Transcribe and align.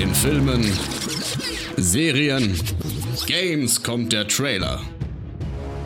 den 0.00 0.14
Filmen, 0.14 0.64
Serien, 1.76 2.58
Games 3.26 3.82
kommt 3.82 4.14
der 4.14 4.26
Trailer. 4.26 4.80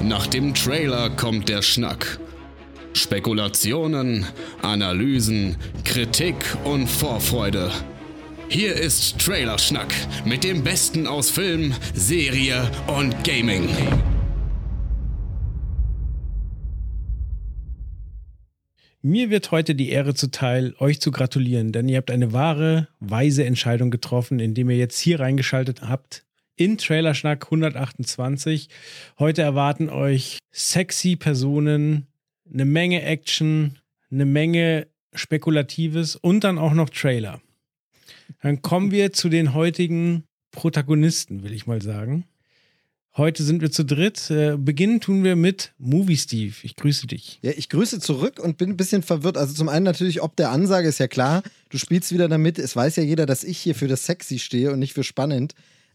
Nach 0.01 0.29
dem 0.29 0.55
Trailer 0.55 1.11
kommt 1.11 1.49
der 1.49 1.63
Schnack. 1.63 2.21
Spekulationen, 2.93 4.25
Analysen, 4.63 5.57
Kritik 5.85 6.37
und 6.63 6.87
Vorfreude. 6.87 7.73
Hier 8.49 8.75
ist 8.77 9.19
Trailerschnack 9.19 9.93
mit 10.25 10.45
dem 10.45 10.63
Besten 10.63 11.09
aus 11.09 11.31
Film, 11.31 11.75
Serie 11.93 12.71
und 12.87 13.25
Gaming. 13.25 13.69
Mir 19.07 19.29
wird 19.29 19.51
heute 19.51 19.75
die 19.75 19.91
Ehre 19.91 20.15
zuteil, 20.15 20.75
euch 20.79 20.99
zu 20.99 21.11
gratulieren, 21.11 21.73
denn 21.73 21.91
ihr 21.91 21.99
habt 21.99 22.11
eine 22.11 22.33
wahre, 22.33 22.89
weise 23.01 23.45
Entscheidung 23.45 23.91
getroffen, 23.91 24.41
indem 24.41 24.71
ihr 24.71 24.79
jetzt 24.79 24.99
hier 24.99 25.21
reingeschaltet 25.21 25.83
habt 25.83 26.25
in 26.57 26.79
Trailerschnack 26.79 27.45
128. 27.45 28.71
Heute 29.19 29.43
erwarten 29.43 29.91
euch 29.91 30.39
sexy 30.53 31.17
Personen, 31.17 32.07
eine 32.51 32.65
Menge 32.65 33.03
Action, 33.03 33.79
eine 34.11 34.25
Menge 34.25 34.87
Spekulatives 35.13 36.17
und 36.17 36.43
dann 36.43 36.57
auch 36.57 36.73
noch 36.73 36.89
Trailer. 36.89 37.43
Dann 38.41 38.63
kommen 38.63 38.91
wir 38.91 39.13
zu 39.13 39.29
den 39.29 39.53
heutigen 39.53 40.25
Protagonisten, 40.51 41.43
will 41.43 41.53
ich 41.53 41.67
mal 41.67 41.83
sagen. 41.83 42.25
Heute 43.17 43.45
sind 43.45 43.63
wir 43.63 43.71
zu 43.71 43.85
dritt. 43.85 44.29
Äh, 44.29 44.57
beginnen 44.57 45.01
tun 45.01 45.23
wir 45.23 45.37
mit 45.37 45.73
Movie 45.79 46.17
Steve. 46.17 46.55
Ich 46.63 46.75
grüße 46.75 47.07
dich. 47.07 47.39
Ja, 47.43 47.53
ich 47.57 47.69
grüße 47.69 48.01
zurück 48.01 48.41
und 48.41 48.59
bin 48.59 48.71
ein 48.71 48.77
bisschen 48.77 49.05
verwirrt. 49.05 49.37
Also 49.37 49.55
zum 49.55 49.69
einen 49.69 49.85
natürlich, 49.85 50.21
ob 50.21 50.35
der 50.35 50.51
Ansage 50.51 50.89
ist 50.89 50.99
ja 50.99 51.07
klar. 51.07 51.45
Du 51.69 51.79
spielst 51.79 52.13
wieder 52.13 52.27
damit. 52.27 52.59
Es 52.59 52.75
weiß 52.75 52.97
ja 52.97 53.05
jeder, 53.05 53.25
dass 53.25 53.45
ich 53.45 53.59
hier 53.59 53.77
für 53.77 53.87
das 53.87 54.05
Sexy 54.05 54.41
stehe 54.41 54.73
und 54.73 54.81
nicht 54.81 54.95
für 54.95 55.05
spannend. 55.05 55.55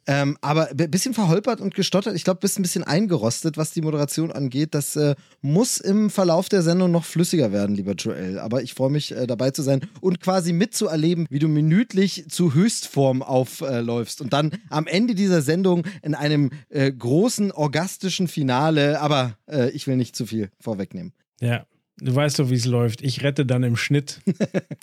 Ähm, 0.10 0.38
aber 0.42 0.70
ein 0.72 0.90
bisschen 0.90 1.14
verholpert 1.14 1.62
und 1.62 1.76
gestottert. 1.76 2.16
Ich 2.16 2.24
glaube, 2.24 2.40
bist 2.40 2.58
ein 2.58 2.64
bisschen 2.64 2.84
eingerostet, 2.84 3.58
was 3.58 3.74
die 3.74 3.84
Moderation 3.84 4.32
angeht. 4.32 4.74
Das 4.74 4.96
äh, 4.96 5.14
muss 5.44 5.78
im 5.78 6.10
Verlauf 6.10 6.50
der 6.50 6.64
Sendung 6.64 6.90
noch 6.90 7.06
flüssiger 7.06 7.52
werden, 7.52 7.76
lieber 7.76 7.94
Joel. 7.94 8.40
Aber 8.40 8.64
ich 8.64 8.74
freue 8.74 8.90
mich, 8.90 9.12
äh, 9.12 9.28
dabei 9.28 9.52
zu 9.52 9.62
sein 9.62 9.82
und 10.02 10.20
quasi 10.20 10.52
mitzuerleben, 10.52 11.28
wie 11.30 11.38
du 11.38 11.48
minütlich 11.48 12.26
zu 12.28 12.56
Höchstform 12.56 13.22
aufläufst. 13.22 14.22
und 14.22 14.34
dann 14.34 14.54
am 14.72 14.88
Ende 14.88 15.14
dieser 15.14 15.44
Sendung 15.44 15.84
in 16.02 16.16
einem 16.16 16.50
äh, 16.70 16.92
großen, 16.92 17.52
orgastischen 17.52 18.28
Finale. 18.28 19.02
Aber 19.02 19.38
äh, 19.46 19.70
ich 19.70 19.86
will 19.86 19.96
nicht 19.96 20.16
zu 20.16 20.26
viel 20.26 20.50
vorwegnehmen. 20.60 21.14
Ja, 21.40 21.68
Du 22.02 22.16
weißt 22.16 22.40
doch, 22.40 22.50
wie 22.50 22.56
es 22.56 22.66
läuft. 22.66 23.02
Ich 23.02 23.24
rette 23.24 23.46
dann 23.46 23.62
im 23.64 23.76
Schnitt. 23.76 24.22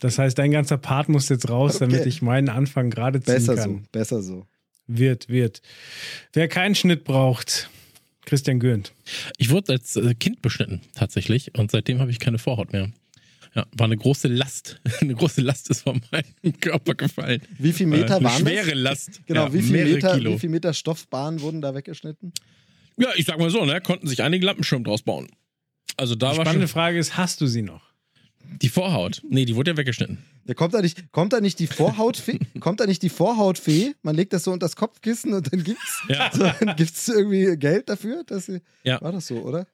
Das 0.00 0.18
heißt, 0.18 0.38
dein 0.38 0.50
ganzer 0.50 0.76
Part 0.76 1.08
muss 1.08 1.30
jetzt 1.30 1.48
raus, 1.48 1.76
okay. 1.76 1.86
damit 1.86 2.06
ich 2.06 2.20
meinen 2.20 2.50
Anfang 2.50 2.90
gerade 2.90 3.18
ziehen 3.18 3.34
besser 3.34 3.56
kann. 3.56 3.70
So, 3.70 3.80
besser 3.90 4.22
so. 4.22 4.46
Wird, 4.86 5.28
wird. 5.28 5.62
Wer 6.32 6.48
keinen 6.48 6.74
Schnitt 6.74 7.04
braucht, 7.04 7.68
Christian 8.24 8.60
Gürnt. 8.60 8.92
Ich 9.38 9.50
wurde 9.50 9.72
als 9.72 9.96
äh, 9.96 10.14
Kind 10.14 10.42
beschnitten, 10.42 10.80
tatsächlich. 10.94 11.56
Und 11.56 11.70
seitdem 11.70 12.00
habe 12.00 12.10
ich 12.10 12.18
keine 12.18 12.38
Vorhaut 12.38 12.72
mehr. 12.72 12.90
Ja, 13.54 13.66
war 13.72 13.86
eine 13.86 13.96
große 13.96 14.28
Last. 14.28 14.80
Eine 15.00 15.14
große 15.14 15.40
Last 15.40 15.70
ist 15.70 15.80
von 15.80 16.02
meinem 16.12 16.60
Körper 16.60 16.94
gefallen. 16.94 17.40
Wie 17.58 17.72
viel 17.72 17.86
Meter 17.86 18.18
äh, 18.18 18.22
waren 18.22 18.44
das? 18.44 18.52
Schwere 18.52 18.74
Last. 18.74 19.22
Genau, 19.24 19.46
ja, 19.46 19.52
wie, 19.54 19.62
viel 19.62 19.84
Meter, 19.84 20.14
Kilo. 20.14 20.34
wie 20.34 20.38
viel 20.38 20.50
Meter 20.50 20.74
Stoffbahn 20.74 21.40
wurden 21.40 21.62
da 21.62 21.74
weggeschnitten? 21.74 22.32
Ja, 22.98 23.08
ich 23.16 23.24
sag 23.24 23.38
mal 23.38 23.48
so, 23.48 23.64
ne, 23.64 23.80
konnten 23.80 24.08
sich 24.08 24.22
einige 24.22 24.44
Lampenschirme 24.44 24.84
draus 24.84 25.02
bauen. 25.02 25.28
Also 25.96 26.14
da 26.14 26.32
Die 26.32 26.36
war 26.38 26.44
spannende 26.44 26.68
Frage 26.68 26.98
ist, 26.98 27.16
hast 27.16 27.40
du 27.40 27.46
sie 27.46 27.62
noch? 27.62 27.85
Die 28.62 28.68
Vorhaut. 28.68 29.22
Nee, 29.28 29.44
die 29.44 29.56
wurde 29.56 29.72
ja 29.72 29.76
weggeschnitten. 29.76 30.18
Ja, 30.46 30.54
kommt, 30.54 30.74
da 30.74 30.80
nicht, 30.80 31.10
kommt 31.12 31.32
da 31.32 31.40
nicht 31.40 31.58
die 31.58 31.66
Vorhautfee? 31.66 32.38
kommt 32.60 32.80
da 32.80 32.86
nicht 32.86 33.02
die 33.02 33.08
Vorhautfee? 33.08 33.94
Man 34.02 34.14
legt 34.14 34.32
das 34.32 34.44
so 34.44 34.52
unter 34.52 34.66
das 34.66 34.76
Kopfkissen 34.76 35.32
und 35.34 35.52
dann 35.52 35.64
gibt's, 35.64 36.02
ja. 36.08 36.30
so, 36.32 36.50
dann 36.60 36.76
gibt's 36.76 37.08
irgendwie 37.08 37.56
Geld 37.56 37.88
dafür? 37.88 38.22
Dass 38.24 38.46
sie, 38.46 38.60
ja. 38.84 39.00
War 39.00 39.12
das 39.12 39.26
so, 39.26 39.36
oder? 39.38 39.66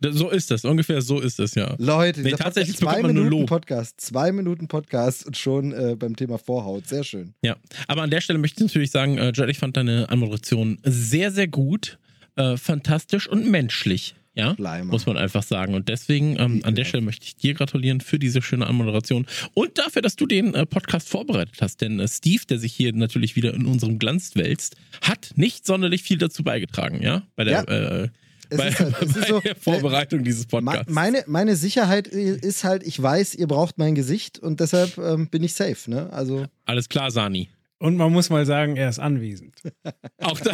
So 0.00 0.30
ist 0.30 0.50
das, 0.50 0.64
ungefähr 0.64 1.00
so 1.00 1.20
ist 1.20 1.38
das, 1.38 1.54
ja. 1.54 1.74
Leute, 1.78 2.20
nee, 2.22 2.32
tatsächlich 2.32 2.76
zwei 2.76 3.02
Minuten 3.02 3.46
Podcast, 3.46 4.00
zwei 4.00 4.32
Minuten 4.32 4.68
Podcast 4.68 5.26
und 5.26 5.36
schon 5.36 5.72
äh, 5.72 5.96
beim 5.96 6.16
Thema 6.16 6.38
Vorhaut, 6.38 6.86
sehr 6.86 7.04
schön. 7.04 7.34
Ja, 7.42 7.56
aber 7.88 8.02
an 8.02 8.10
der 8.10 8.20
Stelle 8.20 8.38
möchte 8.38 8.62
ich 8.62 8.68
natürlich 8.68 8.90
sagen, 8.90 9.16
äh, 9.16 9.32
Jed, 9.34 9.48
ich 9.48 9.58
fand 9.58 9.76
deine 9.76 10.08
Anmoderation 10.10 10.78
sehr, 10.82 11.30
sehr 11.30 11.48
gut, 11.48 11.98
äh, 12.36 12.56
fantastisch 12.56 13.28
und 13.28 13.48
menschlich. 13.48 14.16
Ja, 14.36 14.52
Bleimer. 14.52 14.92
muss 14.92 15.06
man 15.06 15.16
einfach 15.16 15.42
sagen. 15.42 15.74
Und 15.74 15.88
deswegen 15.88 16.38
ähm, 16.38 16.60
an 16.62 16.74
der 16.74 16.84
Stelle 16.84 17.02
möchte 17.02 17.24
ich 17.24 17.36
dir 17.36 17.54
gratulieren 17.54 18.02
für 18.02 18.18
diese 18.18 18.42
schöne 18.42 18.66
Anmoderation 18.66 19.26
und 19.54 19.78
dafür, 19.78 20.02
dass 20.02 20.14
du 20.14 20.26
den 20.26 20.54
äh, 20.54 20.66
Podcast 20.66 21.08
vorbereitet 21.08 21.56
hast. 21.62 21.80
Denn 21.80 21.98
äh, 21.98 22.06
Steve, 22.06 22.42
der 22.46 22.58
sich 22.58 22.74
hier 22.74 22.92
natürlich 22.92 23.34
wieder 23.34 23.54
in 23.54 23.64
unserem 23.64 23.98
Glanz 23.98 24.36
wälzt, 24.36 24.76
hat 25.00 25.30
nicht 25.36 25.66
sonderlich 25.66 26.02
viel 26.02 26.18
dazu 26.18 26.44
beigetragen, 26.44 27.02
ja, 27.02 27.22
bei 27.34 27.44
der, 27.44 27.52
ja. 27.52 27.62
äh, 27.62 28.08
bei, 28.50 28.70
halt, 28.70 29.00
bei 29.14 29.26
so, 29.26 29.40
der 29.40 29.56
Vorbereitung 29.56 30.22
dieses 30.22 30.44
Podcasts. 30.44 30.92
Meine, 30.92 31.24
meine 31.26 31.56
Sicherheit 31.56 32.06
ist 32.06 32.62
halt, 32.62 32.82
ich 32.82 33.00
weiß, 33.00 33.34
ihr 33.36 33.46
braucht 33.46 33.78
mein 33.78 33.94
Gesicht 33.94 34.38
und 34.38 34.60
deshalb 34.60 34.98
ähm, 34.98 35.28
bin 35.28 35.42
ich 35.42 35.54
safe. 35.54 35.90
Ne? 35.90 36.12
Also 36.12 36.46
Alles 36.66 36.88
klar, 36.88 37.10
Sani. 37.10 37.48
Und 37.86 37.96
man 37.96 38.12
muss 38.12 38.30
mal 38.30 38.44
sagen, 38.44 38.76
er 38.76 38.88
ist 38.88 38.98
anwesend. 38.98 39.54
auch, 40.20 40.40
da, 40.40 40.50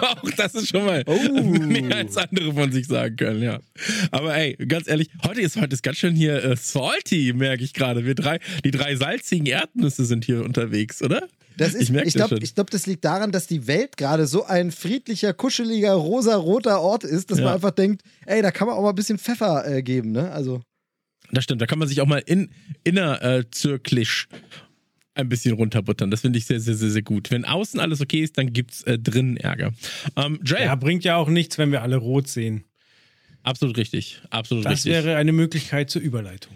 auch 0.00 0.30
das 0.34 0.54
ist 0.54 0.68
schon 0.68 0.86
mal 0.86 1.04
oh. 1.04 1.42
mehr 1.42 1.94
als 1.94 2.16
andere 2.16 2.54
von 2.54 2.72
sich 2.72 2.86
sagen 2.86 3.16
können, 3.16 3.42
ja. 3.42 3.60
Aber 4.10 4.34
ey, 4.34 4.56
ganz 4.66 4.88
ehrlich, 4.88 5.10
heute 5.26 5.42
ist 5.42 5.60
heute 5.60 5.74
ist 5.74 5.82
ganz 5.82 5.98
schön 5.98 6.14
hier 6.14 6.42
äh, 6.42 6.56
salty, 6.56 7.34
merke 7.34 7.64
ich 7.64 7.74
gerade. 7.74 8.06
Wir 8.06 8.14
drei, 8.14 8.38
die 8.64 8.70
drei 8.70 8.96
salzigen 8.96 9.44
Erdnüsse 9.44 10.06
sind 10.06 10.24
hier 10.24 10.42
unterwegs, 10.42 11.02
oder? 11.02 11.28
Das 11.58 11.74
ist, 11.74 11.90
ich, 11.90 11.94
ich 11.94 12.14
glaube, 12.14 12.38
glaub, 12.38 12.70
das 12.70 12.86
liegt 12.86 13.04
daran, 13.04 13.30
dass 13.30 13.46
die 13.46 13.66
Welt 13.66 13.98
gerade 13.98 14.26
so 14.26 14.46
ein 14.46 14.70
friedlicher, 14.70 15.34
kuscheliger, 15.34 15.92
rosa-roter 15.92 16.80
Ort 16.80 17.04
ist, 17.04 17.30
dass 17.30 17.40
ja. 17.40 17.44
man 17.44 17.54
einfach 17.56 17.72
denkt, 17.72 18.00
ey, 18.24 18.40
da 18.40 18.52
kann 18.52 18.68
man 18.68 18.76
auch 18.78 18.82
mal 18.82 18.88
ein 18.88 18.94
bisschen 18.94 19.18
Pfeffer 19.18 19.70
äh, 19.70 19.82
geben, 19.82 20.12
ne? 20.12 20.32
Also. 20.32 20.62
Das 21.30 21.44
stimmt, 21.44 21.60
da 21.60 21.66
kann 21.66 21.78
man 21.78 21.88
sich 21.88 22.00
auch 22.00 22.06
mal 22.06 22.22
in, 22.24 22.50
innerzirklisch 22.84 24.28
äh, 24.32 24.36
ein 25.20 25.28
bisschen 25.28 25.54
runterbuttern. 25.54 26.10
Das 26.10 26.22
finde 26.22 26.38
ich 26.38 26.46
sehr, 26.46 26.60
sehr, 26.60 26.74
sehr, 26.74 26.90
sehr 26.90 27.02
gut. 27.02 27.30
Wenn 27.30 27.44
außen 27.44 27.80
alles 27.80 28.00
okay 28.00 28.20
ist, 28.20 28.38
dann 28.38 28.52
gibt 28.52 28.72
es 28.72 28.82
äh, 28.84 28.98
drinnen 28.98 29.36
Ärger. 29.36 29.72
Ähm, 30.16 30.40
Jay. 30.44 30.64
Ja, 30.64 30.74
bringt 30.74 31.04
ja 31.04 31.16
auch 31.16 31.28
nichts, 31.28 31.58
wenn 31.58 31.72
wir 31.72 31.82
alle 31.82 31.96
rot 31.96 32.28
sehen. 32.28 32.64
Absolut 33.42 33.76
richtig. 33.78 34.20
Absolut 34.30 34.64
das 34.64 34.72
richtig. 34.72 34.92
Das 34.92 35.04
wäre 35.04 35.16
eine 35.16 35.32
Möglichkeit 35.32 35.90
zur 35.90 36.02
Überleitung. 36.02 36.54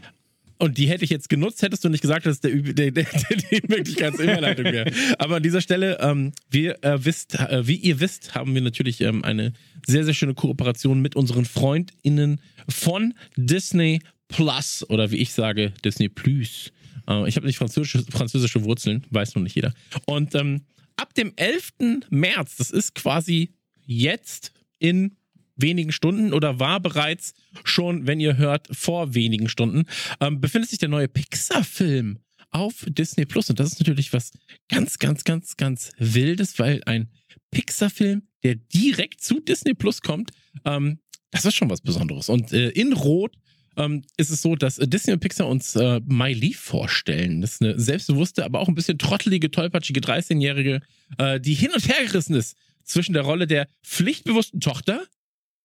Und 0.58 0.78
die 0.78 0.88
hätte 0.88 1.04
ich 1.04 1.10
jetzt 1.10 1.28
genutzt, 1.28 1.62
hättest 1.62 1.84
du 1.84 1.88
nicht 1.88 2.00
gesagt, 2.00 2.26
dass 2.26 2.40
der, 2.40 2.52
der, 2.52 2.90
der, 2.92 3.04
die 3.04 3.62
Möglichkeit 3.68 4.16
zur 4.16 4.24
Überleitung 4.24 4.64
wäre. 4.66 4.90
Aber 5.18 5.36
an 5.36 5.42
dieser 5.42 5.60
Stelle, 5.60 5.98
ähm, 6.00 6.32
wir, 6.50 6.82
äh, 6.84 7.04
wisst, 7.04 7.34
äh, 7.34 7.66
wie 7.66 7.76
ihr 7.76 8.00
wisst, 8.00 8.34
haben 8.34 8.54
wir 8.54 8.62
natürlich 8.62 9.00
ähm, 9.00 9.24
eine 9.24 9.52
sehr, 9.86 10.04
sehr 10.04 10.14
schöne 10.14 10.34
Kooperation 10.34 11.02
mit 11.02 11.16
unseren 11.16 11.44
FreundInnen 11.44 12.40
von 12.68 13.14
Disney 13.36 14.00
Plus 14.28 14.88
oder 14.88 15.10
wie 15.10 15.16
ich 15.16 15.32
sage, 15.32 15.72
Disney 15.84 16.08
Plus. 16.08 16.72
Äh, 17.08 17.28
ich 17.28 17.36
habe 17.36 17.46
nicht 17.46 17.58
französische, 17.58 18.04
französische 18.10 18.64
Wurzeln, 18.64 19.06
weiß 19.10 19.34
noch 19.34 19.42
nicht 19.42 19.54
jeder. 19.54 19.72
Und 20.06 20.34
ähm, 20.34 20.62
ab 20.96 21.14
dem 21.14 21.32
11. 21.36 21.72
März, 22.10 22.56
das 22.56 22.70
ist 22.70 22.94
quasi 22.94 23.50
jetzt 23.86 24.52
in 24.78 25.16
wenigen 25.56 25.92
Stunden 25.92 26.32
oder 26.32 26.58
war 26.58 26.80
bereits 26.80 27.34
schon, 27.64 28.06
wenn 28.06 28.20
ihr 28.20 28.36
hört, 28.36 28.68
vor 28.72 29.14
wenigen 29.14 29.48
Stunden, 29.48 29.84
ähm, 30.20 30.40
befindet 30.40 30.70
sich 30.70 30.78
der 30.78 30.88
neue 30.88 31.08
Pixar-Film 31.08 32.18
auf 32.50 32.84
Disney 32.88 33.24
Plus. 33.24 33.50
Und 33.50 33.60
das 33.60 33.72
ist 33.72 33.80
natürlich 33.80 34.12
was 34.12 34.32
ganz, 34.68 34.98
ganz, 34.98 35.24
ganz, 35.24 35.56
ganz 35.56 35.92
Wildes, 35.98 36.58
weil 36.58 36.82
ein 36.86 37.08
Pixar-Film, 37.50 38.22
der 38.42 38.56
direkt 38.56 39.20
zu 39.20 39.40
Disney 39.40 39.74
Plus 39.74 40.00
kommt, 40.02 40.30
ähm, 40.64 40.98
das 41.30 41.44
ist 41.44 41.54
schon 41.54 41.70
was 41.70 41.80
Besonderes. 41.80 42.28
Und 42.28 42.52
äh, 42.52 42.68
in 42.70 42.92
Rot 42.92 43.36
ähm, 43.76 44.02
ist 44.16 44.30
es 44.30 44.42
so, 44.42 44.56
dass 44.56 44.76
Disney 44.76 45.12
und 45.12 45.20
Pixar 45.20 45.48
uns 45.48 45.76
äh, 45.76 46.00
My 46.06 46.32
Leaf 46.32 46.58
vorstellen. 46.58 47.40
Das 47.40 47.54
ist 47.54 47.62
eine 47.62 47.78
selbstbewusste, 47.78 48.44
aber 48.44 48.60
auch 48.60 48.68
ein 48.68 48.74
bisschen 48.74 48.98
trottelige, 48.98 49.50
tollpatschige 49.50 50.00
13-Jährige, 50.00 50.80
äh, 51.18 51.40
die 51.40 51.54
hin 51.54 51.70
und 51.72 51.88
her 51.88 52.04
gerissen 52.04 52.34
ist 52.34 52.56
zwischen 52.84 53.12
der 53.14 53.22
Rolle 53.22 53.46
der 53.46 53.66
pflichtbewussten 53.82 54.60
Tochter, 54.60 55.04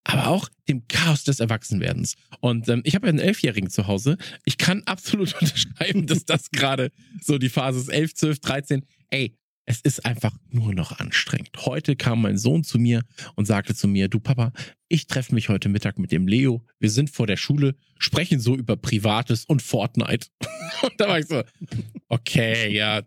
aber 0.04 0.28
auch 0.28 0.48
dem 0.68 0.88
Chaos 0.88 1.24
des 1.24 1.40
Erwachsenwerdens. 1.40 2.16
Und 2.40 2.68
ähm, 2.68 2.80
ich 2.84 2.94
habe 2.94 3.06
ja 3.06 3.10
einen 3.10 3.18
Elfjährigen 3.18 3.70
zu 3.70 3.86
Hause. 3.86 4.16
Ich 4.44 4.58
kann 4.58 4.82
absolut 4.84 5.34
unterschreiben, 5.40 6.06
dass 6.06 6.24
das 6.24 6.50
gerade 6.50 6.90
so 7.22 7.38
die 7.38 7.50
Phase 7.50 7.80
ist. 7.80 7.88
11, 7.88 8.14
12, 8.14 8.40
13. 8.40 8.86
Ey, 9.10 9.36
es 9.70 9.80
ist 9.82 10.04
einfach 10.04 10.32
nur 10.50 10.74
noch 10.74 10.98
anstrengend. 10.98 11.50
Heute 11.58 11.94
kam 11.94 12.22
mein 12.22 12.36
Sohn 12.36 12.64
zu 12.64 12.76
mir 12.80 13.02
und 13.36 13.44
sagte 13.44 13.72
zu 13.72 13.86
mir, 13.86 14.08
du 14.08 14.18
Papa, 14.18 14.52
ich 14.88 15.06
treffe 15.06 15.32
mich 15.32 15.48
heute 15.48 15.68
Mittag 15.68 15.96
mit 15.96 16.10
dem 16.10 16.26
Leo. 16.26 16.66
Wir 16.80 16.90
sind 16.90 17.08
vor 17.08 17.28
der 17.28 17.36
Schule, 17.36 17.76
sprechen 17.96 18.40
so 18.40 18.56
über 18.56 18.76
Privates 18.76 19.44
und 19.44 19.62
Fortnite. 19.62 20.26
und 20.82 20.92
da 20.96 21.06
war 21.06 21.20
ich 21.20 21.26
so, 21.26 21.44
okay, 22.08 22.74
ja. 22.74 23.02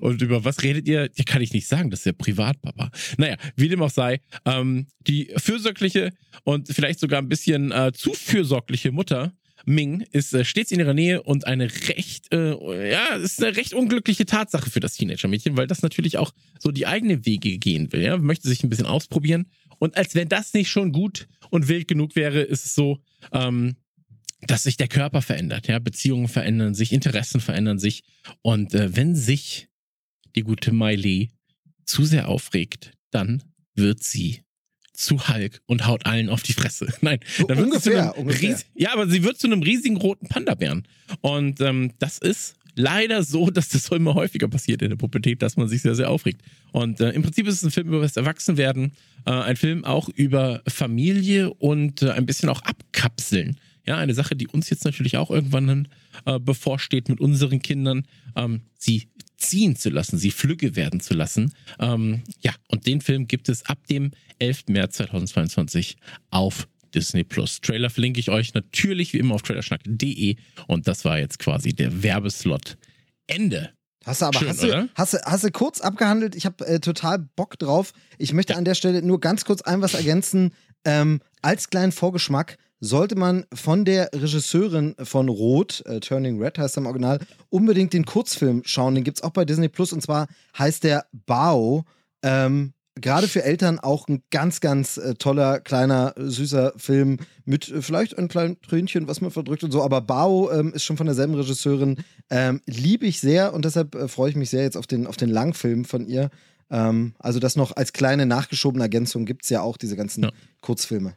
Und 0.00 0.20
über 0.20 0.44
was 0.44 0.62
redet 0.62 0.86
ihr? 0.86 1.08
Ja, 1.14 1.24
kann 1.24 1.40
ich 1.40 1.54
nicht 1.54 1.66
sagen, 1.66 1.88
das 1.90 2.00
ist 2.00 2.06
ja 2.06 2.12
privat, 2.12 2.60
Papa. 2.60 2.90
Naja, 3.16 3.36
wie 3.56 3.70
dem 3.70 3.80
auch 3.80 3.88
sei, 3.88 4.20
ähm, 4.44 4.88
die 5.06 5.32
fürsorgliche 5.38 6.12
und 6.44 6.68
vielleicht 6.68 7.00
sogar 7.00 7.22
ein 7.22 7.30
bisschen 7.30 7.72
äh, 7.72 7.92
zu 7.94 8.12
fürsorgliche 8.12 8.92
Mutter 8.92 9.32
Ming 9.64 10.04
ist 10.12 10.34
äh, 10.34 10.44
stets 10.44 10.70
in 10.70 10.80
ihrer 10.80 10.94
Nähe 10.94 11.22
und 11.22 11.46
eine 11.46 11.70
recht, 11.88 12.32
äh, 12.32 12.90
ja, 12.90 13.14
ist 13.16 13.42
eine 13.42 13.56
recht 13.56 13.74
unglückliche 13.74 14.26
Tatsache 14.26 14.70
für 14.70 14.80
das 14.80 14.94
Teenager-Mädchen, 14.94 15.56
weil 15.56 15.66
das 15.66 15.82
natürlich 15.82 16.18
auch 16.18 16.32
so 16.58 16.70
die 16.70 16.86
eigenen 16.86 17.24
Wege 17.26 17.58
gehen 17.58 17.92
will. 17.92 18.02
Ja, 18.02 18.16
möchte 18.16 18.48
sich 18.48 18.62
ein 18.62 18.70
bisschen 18.70 18.86
ausprobieren. 18.86 19.46
Und 19.78 19.96
als 19.96 20.14
wenn 20.14 20.28
das 20.28 20.54
nicht 20.54 20.70
schon 20.70 20.92
gut 20.92 21.28
und 21.50 21.68
wild 21.68 21.88
genug 21.88 22.16
wäre, 22.16 22.40
ist 22.40 22.64
es 22.64 22.74
so, 22.74 23.00
ähm, 23.32 23.76
dass 24.46 24.64
sich 24.64 24.76
der 24.76 24.88
Körper 24.88 25.22
verändert, 25.22 25.68
ja, 25.68 25.78
Beziehungen 25.78 26.28
verändern 26.28 26.74
sich, 26.74 26.92
Interessen 26.92 27.40
verändern 27.40 27.78
sich. 27.78 28.02
Und 28.42 28.74
äh, 28.74 28.96
wenn 28.96 29.14
sich 29.14 29.68
die 30.34 30.42
gute 30.42 30.72
Miley 30.72 31.30
zu 31.84 32.04
sehr 32.04 32.28
aufregt, 32.28 32.92
dann 33.10 33.42
wird 33.74 34.02
sie 34.02 34.42
zu 34.92 35.28
Hulk 35.28 35.60
und 35.66 35.86
haut 35.86 36.06
allen 36.06 36.28
auf 36.28 36.42
die 36.42 36.52
Fresse. 36.52 36.92
Nein, 37.00 37.20
dann 37.48 37.58
wird 37.58 37.72
sie 37.74 37.80
zu 37.80 37.90
ungefähr, 37.90 38.14
einem 38.14 38.22
ungefähr. 38.26 38.50
ries- 38.50 38.66
ja, 38.74 38.92
aber 38.92 39.08
sie 39.08 39.22
wird 39.24 39.38
zu 39.38 39.46
einem 39.46 39.62
riesigen 39.62 39.96
roten 39.96 40.28
Panda-Bären. 40.28 40.84
Und 41.20 41.60
ähm, 41.60 41.92
das 41.98 42.18
ist 42.18 42.54
leider 42.74 43.22
so, 43.22 43.50
dass 43.50 43.68
das 43.70 43.84
so 43.84 43.94
immer 43.94 44.14
häufiger 44.14 44.48
passiert 44.48 44.82
in 44.82 44.90
der 44.90 44.96
Pubertät, 44.96 45.42
dass 45.42 45.56
man 45.56 45.68
sich 45.68 45.82
sehr, 45.82 45.94
sehr 45.94 46.10
aufregt. 46.10 46.42
Und 46.72 47.00
äh, 47.00 47.10
im 47.10 47.22
Prinzip 47.22 47.46
ist 47.46 47.56
es 47.56 47.62
ein 47.62 47.70
Film 47.70 47.88
über 47.88 48.00
das 48.00 48.16
Erwachsenwerden, 48.16 48.92
äh, 49.26 49.30
ein 49.30 49.56
Film 49.56 49.84
auch 49.84 50.08
über 50.08 50.62
Familie 50.68 51.52
und 51.54 52.02
äh, 52.02 52.10
ein 52.10 52.26
bisschen 52.26 52.48
auch 52.48 52.62
Abkapseln. 52.62 53.58
Ja, 53.84 53.96
eine 53.96 54.14
Sache, 54.14 54.36
die 54.36 54.46
uns 54.46 54.70
jetzt 54.70 54.84
natürlich 54.84 55.16
auch 55.16 55.30
irgendwann 55.30 55.66
dann, 55.66 55.88
äh, 56.24 56.38
bevorsteht 56.38 57.08
mit 57.08 57.20
unseren 57.20 57.60
Kindern, 57.62 58.04
ähm, 58.36 58.60
sie 58.78 59.08
ziehen 59.42 59.76
zu 59.76 59.90
lassen, 59.90 60.18
sie 60.18 60.30
flügge 60.30 60.76
werden 60.76 61.00
zu 61.00 61.14
lassen. 61.14 61.52
Ähm, 61.78 62.22
ja, 62.40 62.54
und 62.68 62.86
den 62.86 63.00
Film 63.00 63.26
gibt 63.26 63.48
es 63.48 63.66
ab 63.66 63.86
dem 63.88 64.12
11. 64.38 64.64
März 64.68 64.96
2022 64.96 65.96
auf 66.30 66.68
Disney 66.94 67.24
Plus. 67.24 67.60
Trailer 67.60 67.90
verlinke 67.90 68.20
ich 68.20 68.30
euch 68.30 68.54
natürlich 68.54 69.12
wie 69.12 69.18
immer 69.18 69.34
auf 69.34 69.42
trailerschnack.de 69.42 70.36
und 70.66 70.88
das 70.88 71.04
war 71.04 71.18
jetzt 71.18 71.38
quasi 71.38 71.72
der 71.72 72.02
Werbeslot. 72.02 72.76
Ende. 73.26 73.70
Hast 74.04 74.20
du 74.20 74.26
aber 74.26 74.38
Schön, 74.40 74.48
hast, 74.48 74.62
du, 74.62 74.88
hast, 74.94 75.14
du, 75.14 75.18
hast 75.24 75.44
du 75.44 75.50
kurz 75.50 75.80
abgehandelt? 75.80 76.34
Ich 76.34 76.44
habe 76.44 76.66
äh, 76.66 76.80
total 76.80 77.20
Bock 77.20 77.58
drauf. 77.58 77.92
Ich 78.18 78.32
möchte 78.32 78.56
an 78.56 78.64
der 78.64 78.74
Stelle 78.74 79.02
nur 79.02 79.20
ganz 79.20 79.44
kurz 79.44 79.62
ein 79.62 79.80
was 79.80 79.94
ergänzen. 79.94 80.52
Ähm, 80.84 81.20
als 81.40 81.70
kleinen 81.70 81.92
Vorgeschmack 81.92 82.58
sollte 82.84 83.14
man 83.14 83.46
von 83.54 83.84
der 83.84 84.10
Regisseurin 84.12 84.96
von 85.00 85.28
Rot, 85.28 85.84
äh, 85.86 86.00
Turning 86.00 86.42
Red 86.42 86.58
heißt 86.58 86.76
er 86.76 86.80
im 86.80 86.86
Original, 86.86 87.20
unbedingt 87.48 87.92
den 87.92 88.04
Kurzfilm 88.04 88.62
schauen. 88.64 88.96
Den 88.96 89.04
gibt 89.04 89.18
es 89.18 89.22
auch 89.22 89.30
bei 89.30 89.44
Disney 89.44 89.68
Plus 89.68 89.92
und 89.92 90.02
zwar 90.02 90.26
heißt 90.58 90.82
der 90.82 91.06
Bao. 91.12 91.84
Ähm, 92.22 92.72
Gerade 93.00 93.26
für 93.26 93.42
Eltern 93.42 93.78
auch 93.78 94.06
ein 94.08 94.22
ganz, 94.30 94.60
ganz 94.60 94.98
äh, 94.98 95.14
toller, 95.14 95.60
kleiner, 95.60 96.12
süßer 96.16 96.74
Film 96.76 97.18
mit 97.44 97.68
äh, 97.68 97.80
vielleicht 97.80 98.18
ein 98.18 98.28
kleines 98.28 98.58
Tränchen, 98.68 99.06
was 99.06 99.20
man 99.20 99.30
verdrückt 99.30 99.62
und 99.62 99.70
so. 99.70 99.82
Aber 99.82 100.00
Bao 100.00 100.50
ähm, 100.50 100.74
ist 100.74 100.82
schon 100.84 100.96
von 100.96 101.06
derselben 101.06 101.34
Regisseurin. 101.34 101.98
Ähm, 102.30 102.60
Liebe 102.66 103.06
ich 103.06 103.20
sehr 103.20 103.54
und 103.54 103.64
deshalb 103.64 103.94
äh, 103.94 104.08
freue 104.08 104.30
ich 104.30 104.36
mich 104.36 104.50
sehr 104.50 104.64
jetzt 104.64 104.76
auf 104.76 104.88
den, 104.88 105.06
auf 105.06 105.16
den 105.16 105.30
Langfilm 105.30 105.84
von 105.84 106.04
ihr. 106.04 106.30
Ähm, 106.68 107.14
also 107.20 107.38
das 107.38 107.54
noch 107.54 107.76
als 107.76 107.92
kleine 107.92 108.26
nachgeschobene 108.26 108.82
Ergänzung 108.84 109.24
gibt 109.24 109.44
es 109.44 109.50
ja 109.50 109.62
auch 109.62 109.76
diese 109.76 109.96
ganzen 109.96 110.24
Ja. 110.24 110.30
Kurzfilme. 110.60 111.14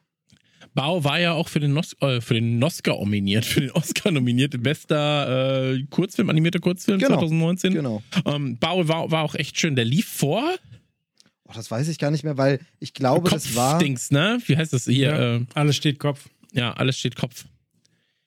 Bao 0.76 1.04
war 1.04 1.20
ja 1.20 1.34
auch 1.34 1.48
für 1.50 1.60
den, 1.60 1.74
Nos 1.74 1.96
äh, 2.02 2.22
für 2.22 2.36
den 2.36 2.62
Oscar 2.64 2.94
nominiert, 3.00 3.46
für 3.46 3.62
den 3.62 3.72
Oscar 3.72 4.12
nominiert, 4.12 4.62
bester 4.62 5.74
äh, 5.74 5.84
Kurzfilm, 5.90 6.30
animierter 6.30 6.60
Kurzfilm 6.60 7.00
Genau, 7.00 7.16
2019. 7.16 7.74
Genau. 7.74 8.04
Ähm, 8.26 8.58
Bao 8.60 8.88
war, 8.88 9.10
war 9.10 9.24
auch 9.24 9.36
echt 9.36 9.60
schön. 9.60 9.76
Der 9.76 9.86
lief 9.86 10.08
vor 10.08 10.44
Oh, 11.48 11.52
das 11.54 11.70
weiß 11.70 11.88
ich 11.90 12.00
gar 12.00 12.10
nicht 12.10 12.24
mehr, 12.24 12.38
weil 12.38 12.60
ich 12.80 12.94
glaube, 12.94 13.30
das 13.30 13.56
war. 13.56 13.74
Kopfdings, 13.74 14.10
ne? 14.10 14.40
Wie 14.48 14.58
heißt 14.58 14.74
das 14.74 14.86
hier? 14.86 15.10
Ja, 15.10 15.36
äh, 15.36 15.46
alles 15.54 15.76
steht 15.78 16.00
Kopf. 16.00 16.28
ja 16.54 16.74
alles 16.74 16.98
steht 16.98 17.16
Kopf. 17.16 17.46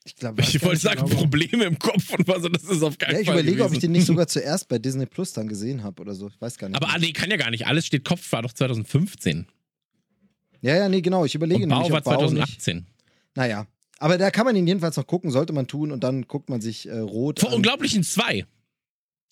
Ich, 0.05 0.17
glaube, 0.17 0.41
Ich 0.41 0.63
wollte 0.63 0.81
sagen, 0.81 1.05
genau. 1.05 1.17
Probleme 1.17 1.65
im 1.65 1.79
Kopf 1.79 2.15
und 2.17 2.27
war 2.29 2.41
so, 2.41 2.49
das 2.49 2.63
ist 2.65 2.83
auf 2.83 2.97
keinen 2.97 3.15
ja, 3.15 3.21
ich 3.21 3.27
Fall 3.27 3.41
überlege, 3.41 3.63
ob 3.63 3.67
ich 3.67 3.81
gewesen. 3.81 3.81
den 3.93 3.93
nicht 3.93 4.07
sogar 4.07 4.27
zuerst 4.29 4.69
bei 4.69 4.79
Disney 4.79 5.05
Plus 5.05 5.33
dann 5.35 5.49
gesehen 5.49 5.83
habe 5.83 6.01
oder 6.01 6.15
so. 6.15 6.29
Ich 6.29 6.41
weiß 6.41 6.57
gar 6.57 6.69
nicht. 6.69 6.77
Aber 6.77 6.87
mehr. 6.87 6.95
ah, 6.97 6.99
nee, 6.99 7.13
kann 7.13 7.29
ja 7.31 7.37
gar 7.37 7.51
nicht. 7.51 7.67
Alles 7.67 7.85
steht 7.87 8.05
Kopf 8.05 8.31
war 8.33 8.41
doch 8.43 8.53
2015. 8.53 9.47
ja, 10.61 10.77
ja, 10.77 10.89
nee, 10.89 11.01
genau. 11.01 11.25
Ich 11.25 11.35
überlege 11.35 11.65
Und 11.65 11.71
Bau 11.71 11.83
nämlich, 11.83 11.93
war 11.93 12.01
Bau 12.03 12.23
nicht. 12.23 12.61
2018. 12.61 12.87
Naja. 13.35 13.67
Aber 13.99 14.17
da 14.17 14.31
kann 14.31 14.45
man 14.47 14.55
ihn 14.55 14.67
jedenfalls 14.67 14.97
noch 14.97 15.07
gucken, 15.07 15.31
sollte 15.31 15.53
man 15.53 15.67
tun 15.67 15.91
und 15.91 16.05
dann 16.05 16.23
guckt 16.29 16.51
man 16.51 16.61
sich 16.61 16.89
äh, 16.89 16.99
rot 16.99 17.41
Vor 17.41 17.51
an. 17.51 17.57
Unglaublichen 17.57 18.05
2. 18.05 18.47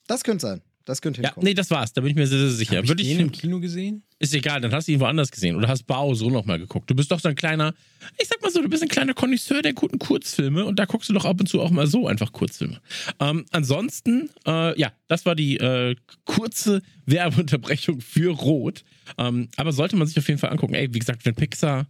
Das 0.06 0.24
könnte 0.24 0.46
sein. 0.46 0.62
Das 0.86 1.02
könnte 1.02 1.20
Ja, 1.20 1.28
hinkommen. 1.28 1.44
nee, 1.46 1.52
das 1.54 1.68
war's. 1.70 1.92
Da 1.92 2.00
bin 2.00 2.10
ich 2.10 2.16
mir 2.16 2.26
sehr, 2.26 2.38
sehr 2.38 2.50
sicher. 2.50 2.76
Hab 2.76 2.84
ich 2.84 2.88
Würde 2.90 3.02
den 3.02 3.12
ich, 3.12 3.18
im 3.18 3.32
Kino 3.32 3.60
gesehen? 3.60 4.04
ist 4.20 4.32
egal, 4.34 4.60
dann 4.60 4.72
hast 4.72 4.86
du 4.88 4.92
ihn 4.92 5.00
woanders 5.00 5.30
gesehen 5.32 5.56
oder 5.56 5.66
hast 5.68 5.82
Bao 5.82 6.14
so 6.14 6.30
nochmal 6.30 6.58
geguckt. 6.60 6.88
Du 6.88 6.94
bist 6.94 7.10
doch 7.10 7.18
so 7.20 7.28
ein 7.28 7.34
kleiner, 7.34 7.74
ich 8.18 8.28
sag 8.28 8.40
mal 8.40 8.50
so, 8.52 8.62
du 8.62 8.68
bist 8.68 8.82
ein 8.84 8.88
kleiner 8.88 9.12
Connoisseur 9.12 9.60
der 9.62 9.72
guten 9.74 9.98
Kurzfilme 9.98 10.64
und 10.64 10.78
da 10.78 10.84
guckst 10.84 11.08
du 11.10 11.12
doch 11.12 11.24
ab 11.24 11.40
und 11.40 11.48
zu 11.48 11.60
auch 11.60 11.70
mal 11.70 11.86
so 11.88 12.06
einfach 12.06 12.32
Kurzfilme. 12.32 12.80
Ähm, 13.20 13.44
ansonsten, 13.50 14.30
äh, 14.46 14.78
ja, 14.80 14.92
das 15.08 15.26
war 15.26 15.34
die 15.34 15.56
äh, 15.58 15.96
kurze 16.24 16.80
Werbeunterbrechung 17.06 18.00
für 18.00 18.30
Rot. 18.32 18.84
Ähm, 19.18 19.48
aber 19.56 19.72
sollte 19.72 19.96
man 19.96 20.06
sich 20.06 20.16
auf 20.18 20.28
jeden 20.28 20.38
Fall 20.38 20.50
angucken. 20.50 20.74
Ey, 20.74 20.94
wie 20.94 20.98
gesagt, 21.00 21.24
wenn 21.26 21.34
Pixar 21.34 21.88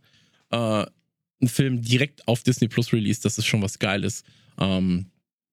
äh, 0.50 0.56
einen 0.56 1.48
Film 1.48 1.82
direkt 1.82 2.26
auf 2.26 2.42
Disney 2.42 2.68
Plus 2.68 2.94
release, 2.94 3.20
das 3.20 3.36
ist 3.36 3.44
schon 3.46 3.60
was 3.60 3.78
Geiles. 3.78 4.24
Ähm, 4.58 5.10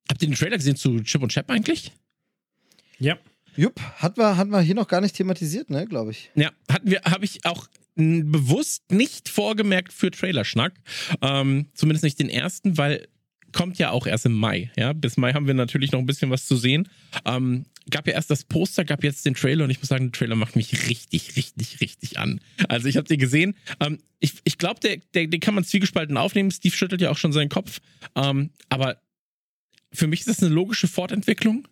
habt 0.09 0.21
ihr 0.21 0.29
den 0.29 0.35
Trailer 0.35 0.55
gesehen 0.57 0.77
zu 0.77 1.01
Chip 1.01 1.21
und 1.21 1.29
Chap 1.33 1.49
eigentlich? 1.51 1.91
Ja. 2.99 3.17
Jupp, 3.55 3.79
hat 3.97 4.17
man, 4.17 4.37
hat 4.37 4.47
man 4.47 4.63
hier 4.63 4.75
noch 4.75 4.87
gar 4.87 5.01
nicht 5.01 5.15
thematisiert, 5.15 5.69
ne, 5.69 5.85
glaube 5.85 6.11
ich. 6.11 6.31
Ja, 6.35 6.51
hatten 6.69 6.89
wir, 6.89 7.01
habe 7.03 7.25
ich 7.25 7.45
auch 7.45 7.67
bewusst 7.95 8.91
nicht 8.91 9.29
vorgemerkt 9.29 9.93
für 9.93 10.09
Trailerschnack. 10.09 10.73
Ähm, 11.21 11.67
zumindest 11.73 12.03
nicht 12.03 12.19
den 12.19 12.29
ersten, 12.29 12.77
weil 12.77 13.07
kommt 13.53 13.77
ja 13.77 13.91
auch 13.91 14.07
erst 14.07 14.25
im 14.25 14.33
Mai. 14.33 14.71
Ja, 14.75 14.93
bis 14.93 15.15
Mai 15.15 15.33
haben 15.33 15.47
wir 15.47 15.53
natürlich 15.53 15.91
noch 15.91 15.99
ein 15.99 16.05
bisschen 16.05 16.31
was 16.31 16.47
zu 16.47 16.55
sehen. 16.55 16.89
Ähm, 17.23 17.65
gab 17.89 18.07
ja 18.07 18.13
erst 18.13 18.31
das 18.31 18.43
Poster, 18.43 18.83
gab 18.83 19.03
jetzt 19.03 19.25
den 19.25 19.35
Trailer 19.35 19.63
und 19.63 19.69
ich 19.69 19.79
muss 19.79 19.89
sagen, 19.89 20.11
der 20.11 20.17
Trailer 20.17 20.35
macht 20.35 20.55
mich 20.55 20.89
richtig, 20.89 21.35
richtig, 21.35 21.79
richtig 21.79 22.17
an. 22.17 22.41
Also 22.67 22.87
ich 22.87 22.97
habe 22.97 23.07
den 23.07 23.19
gesehen. 23.19 23.55
Ähm, 23.79 23.99
ich 24.19 24.33
ich 24.43 24.57
glaube, 24.57 24.79
der, 24.79 24.97
der, 25.13 25.27
den 25.27 25.39
kann 25.39 25.53
man 25.53 25.63
zwiegespalten 25.63 26.17
aufnehmen. 26.17 26.51
Steve 26.51 26.75
schüttelt 26.75 27.01
ja 27.01 27.11
auch 27.11 27.17
schon 27.17 27.31
seinen 27.31 27.49
Kopf. 27.49 27.79
Ähm, 28.15 28.49
aber 28.69 28.97
für 29.91 30.07
mich 30.07 30.21
ist 30.21 30.29
das 30.29 30.41
eine 30.41 30.53
logische 30.53 30.87
Fortentwicklung 30.87 31.67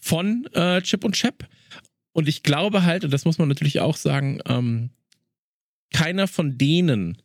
von 0.00 0.46
äh, 0.52 0.82
Chip 0.82 1.04
und 1.04 1.14
Chap. 1.14 1.48
Und 2.12 2.28
ich 2.28 2.42
glaube 2.42 2.84
halt, 2.84 3.04
und 3.04 3.12
das 3.12 3.24
muss 3.24 3.38
man 3.38 3.48
natürlich 3.48 3.80
auch 3.80 3.96
sagen, 3.96 4.40
ähm, 4.46 4.90
keiner 5.92 6.26
von 6.28 6.56
denen, 6.58 7.18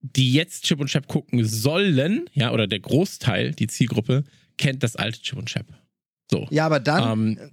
die 0.00 0.32
jetzt 0.32 0.64
Chip 0.64 0.80
und 0.80 0.88
Chap 0.88 1.08
gucken 1.08 1.44
sollen, 1.44 2.30
ja, 2.32 2.52
oder 2.52 2.66
der 2.66 2.80
Großteil, 2.80 3.52
die 3.52 3.66
Zielgruppe, 3.66 4.24
kennt 4.58 4.82
das 4.82 4.96
alte 4.96 5.20
Chip 5.20 5.38
und 5.38 5.46
Chap. 5.48 5.66
So. 6.30 6.46
Ja, 6.50 6.66
aber 6.66 6.80
dann, 6.80 7.12
Ähm, 7.12 7.50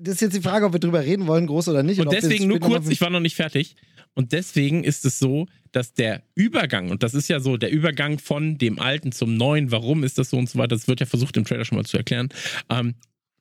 das 0.00 0.14
ist 0.14 0.20
jetzt 0.20 0.36
die 0.36 0.42
Frage, 0.42 0.66
ob 0.66 0.72
wir 0.72 0.80
drüber 0.80 1.02
reden 1.02 1.26
wollen, 1.26 1.46
groß 1.46 1.68
oder 1.68 1.82
nicht. 1.82 2.00
und 2.00 2.10
wir 2.10 2.20
deswegen 2.20 2.48
nur 2.48 2.58
kurz, 2.58 2.88
ich 2.88 3.00
war 3.00 3.10
noch 3.10 3.20
nicht 3.20 3.36
fertig. 3.36 3.76
Und 4.14 4.32
deswegen 4.32 4.82
ist 4.82 5.04
es 5.04 5.20
so, 5.20 5.46
dass 5.70 5.94
der 5.94 6.24
Übergang, 6.34 6.90
und 6.90 7.04
das 7.04 7.14
ist 7.14 7.28
ja 7.28 7.38
so 7.38 7.56
der 7.56 7.70
Übergang 7.70 8.18
von 8.18 8.58
dem 8.58 8.80
Alten 8.80 9.12
zum 9.12 9.36
Neuen, 9.36 9.70
warum 9.70 10.02
ist 10.02 10.18
das 10.18 10.30
so 10.30 10.36
und 10.36 10.50
so 10.50 10.58
weiter, 10.58 10.74
das 10.74 10.88
wird 10.88 10.98
ja 10.98 11.06
versucht 11.06 11.36
im 11.36 11.44
Trailer 11.44 11.64
schon 11.64 11.78
mal 11.78 11.84
zu 11.84 11.96
erklären. 11.96 12.28
Ähm, 12.68 12.94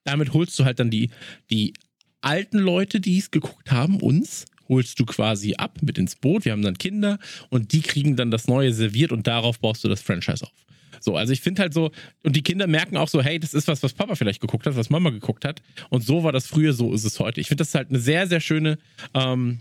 damit 0.08 0.34
holst 0.34 0.58
du 0.58 0.66
halt 0.66 0.80
dann 0.80 0.90
die, 0.90 1.10
die 1.50 1.74
alten 2.22 2.58
Leute, 2.58 3.00
die 3.00 3.18
es 3.18 3.30
geguckt 3.30 3.72
haben, 3.72 4.00
uns, 4.00 4.46
holst 4.70 5.00
du 5.00 5.06
quasi 5.06 5.56
ab 5.56 5.78
mit 5.82 5.98
ins 5.98 6.16
Boot. 6.16 6.46
Wir 6.46 6.54
haben 6.54 6.62
dann 6.62 6.78
Kinder 6.78 7.20
und 7.50 7.74
die 7.74 7.82
kriegen 7.82 8.16
dann 8.16 8.32
das 8.32 8.48
Neue 8.48 8.74
serviert 8.74 9.12
und 9.12 9.28
darauf 9.28 9.60
baust 9.60 9.84
du 9.84 9.90
das 9.90 10.02
Franchise 10.02 10.44
auf. 10.46 10.52
So, 11.00 11.16
also 11.16 11.32
ich 11.34 11.42
finde 11.42 11.62
halt 11.62 11.74
so, 11.74 11.92
und 12.24 12.36
die 12.36 12.42
Kinder 12.42 12.68
merken 12.68 12.98
auch 12.98 13.08
so, 13.08 13.22
hey, 13.22 13.40
das 13.40 13.54
ist 13.54 13.68
was, 13.68 13.84
was 13.84 13.94
Papa 13.94 14.16
vielleicht 14.16 14.42
geguckt 14.42 14.66
hat, 14.66 14.76
was 14.76 14.90
Mama 14.90 15.10
geguckt 15.10 15.46
hat. 15.46 15.62
Und 15.90 16.04
so 16.04 16.24
war 16.24 16.32
das 16.32 16.48
früher, 16.48 16.74
so 16.74 16.94
ist 16.94 17.04
es 17.04 17.20
heute. 17.20 17.40
Ich 17.40 17.48
finde 17.48 17.64
das 17.64 17.76
halt 17.76 17.90
eine 17.90 18.00
sehr, 18.00 18.28
sehr 18.28 18.40
schöne, 18.40 18.80
ähm, 19.14 19.60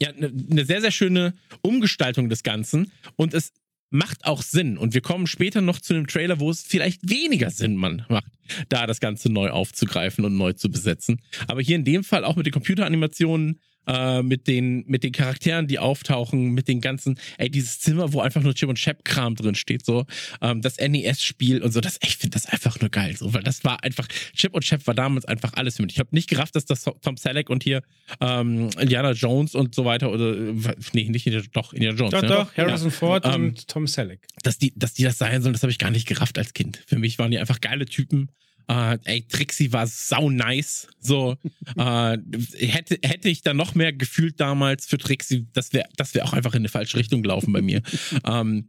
ja, 0.00 0.10
eine, 0.10 0.32
eine 0.50 0.64
sehr, 0.64 0.80
sehr 0.80 0.90
schöne 0.90 1.34
Umgestaltung 1.62 2.28
des 2.28 2.42
Ganzen. 2.42 2.90
Und 3.16 3.32
es 3.32 3.52
macht 3.92 4.24
auch 4.24 4.42
Sinn. 4.42 4.78
Und 4.78 4.94
wir 4.94 5.00
kommen 5.00 5.26
später 5.26 5.60
noch 5.60 5.78
zu 5.80 5.94
einem 5.94 6.06
Trailer, 6.06 6.40
wo 6.40 6.50
es 6.50 6.62
vielleicht 6.62 7.08
weniger 7.08 7.50
Sinn 7.50 7.76
man 7.76 8.04
macht, 8.08 8.32
da 8.68 8.86
das 8.86 9.00
Ganze 9.00 9.30
neu 9.30 9.50
aufzugreifen 9.50 10.24
und 10.24 10.36
neu 10.36 10.52
zu 10.52 10.70
besetzen. 10.70 11.20
Aber 11.46 11.60
hier 11.60 11.76
in 11.76 11.84
dem 11.84 12.04
Fall 12.04 12.24
auch 12.24 12.36
mit 12.36 12.46
den 12.46 12.52
Computeranimationen, 12.52 13.60
äh, 13.86 14.22
mit, 14.22 14.46
den, 14.46 14.84
mit 14.86 15.02
den 15.02 15.12
Charakteren, 15.12 15.66
die 15.66 15.78
auftauchen, 15.78 16.52
mit 16.52 16.68
den 16.68 16.80
ganzen, 16.80 17.18
ey, 17.38 17.50
dieses 17.50 17.80
Zimmer, 17.80 18.12
wo 18.12 18.20
einfach 18.20 18.42
nur 18.42 18.54
Chip 18.54 18.68
und 18.68 18.76
Chap-Kram 18.76 19.34
drin 19.34 19.54
steht, 19.54 19.84
so, 19.84 20.04
ähm, 20.40 20.60
das 20.62 20.76
NES-Spiel 20.78 21.62
und 21.62 21.72
so, 21.72 21.80
das, 21.80 21.98
ich 22.02 22.16
finde 22.16 22.34
das 22.34 22.46
einfach 22.46 22.80
nur 22.80 22.90
geil, 22.90 23.16
so, 23.16 23.32
weil 23.34 23.42
das 23.42 23.64
war 23.64 23.82
einfach, 23.84 24.06
Chip 24.34 24.54
und 24.54 24.64
Chap 24.64 24.86
war 24.86 24.94
damals 24.94 25.24
einfach 25.24 25.52
alles 25.54 25.76
für 25.76 25.82
mich. 25.82 25.92
Ich 25.94 25.98
habe 25.98 26.10
nicht 26.12 26.28
gerafft, 26.28 26.56
dass 26.56 26.64
das 26.64 26.84
Tom 26.84 27.16
Selleck 27.16 27.50
und 27.50 27.62
hier 27.62 27.82
ähm, 28.20 28.70
Indiana 28.78 29.12
Jones 29.12 29.54
und 29.54 29.74
so 29.74 29.84
weiter 29.84 30.10
oder, 30.10 30.36
äh, 30.36 30.54
nee, 30.92 31.08
nicht 31.08 31.26
Indiana, 31.26 31.46
doch, 31.52 31.72
Indiana 31.72 31.96
Jones. 31.98 32.12
Doch, 32.12 32.22
ja? 32.22 32.28
doch, 32.28 32.56
Harrison 32.56 32.90
Ford 32.90 33.24
Ähm, 33.26 33.48
und 33.48 33.68
Tom 33.68 33.86
Selleck. 33.86 34.26
dass 34.42 34.58
die, 34.58 34.72
dass 34.76 34.94
die 34.94 35.04
das 35.04 35.18
sein 35.18 35.42
sollen, 35.42 35.52
das 35.52 35.62
habe 35.62 35.72
ich 35.72 35.78
gar 35.78 35.90
nicht 35.90 36.06
gerafft 36.06 36.38
als 36.38 36.52
Kind. 36.52 36.82
Für 36.86 36.98
mich 36.98 37.18
waren 37.18 37.30
die 37.30 37.38
einfach 37.38 37.60
geile 37.60 37.86
Typen. 37.86 38.28
Äh, 38.68 38.98
ey, 39.04 39.22
Trixie 39.22 39.72
war 39.72 39.86
sau 39.86 40.30
nice. 40.30 40.88
So, 40.98 41.36
äh, 41.76 42.18
hätte, 42.58 42.98
hätte 43.02 43.28
ich 43.28 43.42
da 43.42 43.54
noch 43.54 43.74
mehr 43.74 43.92
gefühlt 43.92 44.40
damals 44.40 44.86
für 44.86 44.98
Trixie, 44.98 45.46
das 45.52 45.72
wäre 45.72 45.88
das 45.96 46.14
wär 46.14 46.24
auch 46.24 46.32
einfach 46.32 46.54
in 46.54 46.60
eine 46.60 46.68
falsche 46.68 46.96
Richtung 46.96 47.22
gelaufen 47.22 47.52
bei 47.52 47.62
mir. 47.62 47.82
ähm, 48.24 48.68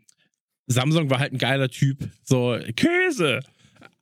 Samsung 0.68 1.10
war 1.10 1.20
halt 1.20 1.34
ein 1.34 1.38
geiler 1.38 1.70
Typ. 1.70 2.10
So, 2.24 2.58
Käse. 2.76 3.42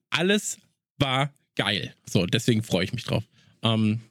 Alles 0.10 0.58
war 0.98 1.34
geil. 1.56 1.94
So, 2.06 2.26
deswegen 2.26 2.64
freue 2.64 2.84
ich 2.84 2.94
mich 2.94 3.04
drauf. 3.04 3.24
Ähm, 3.64 4.02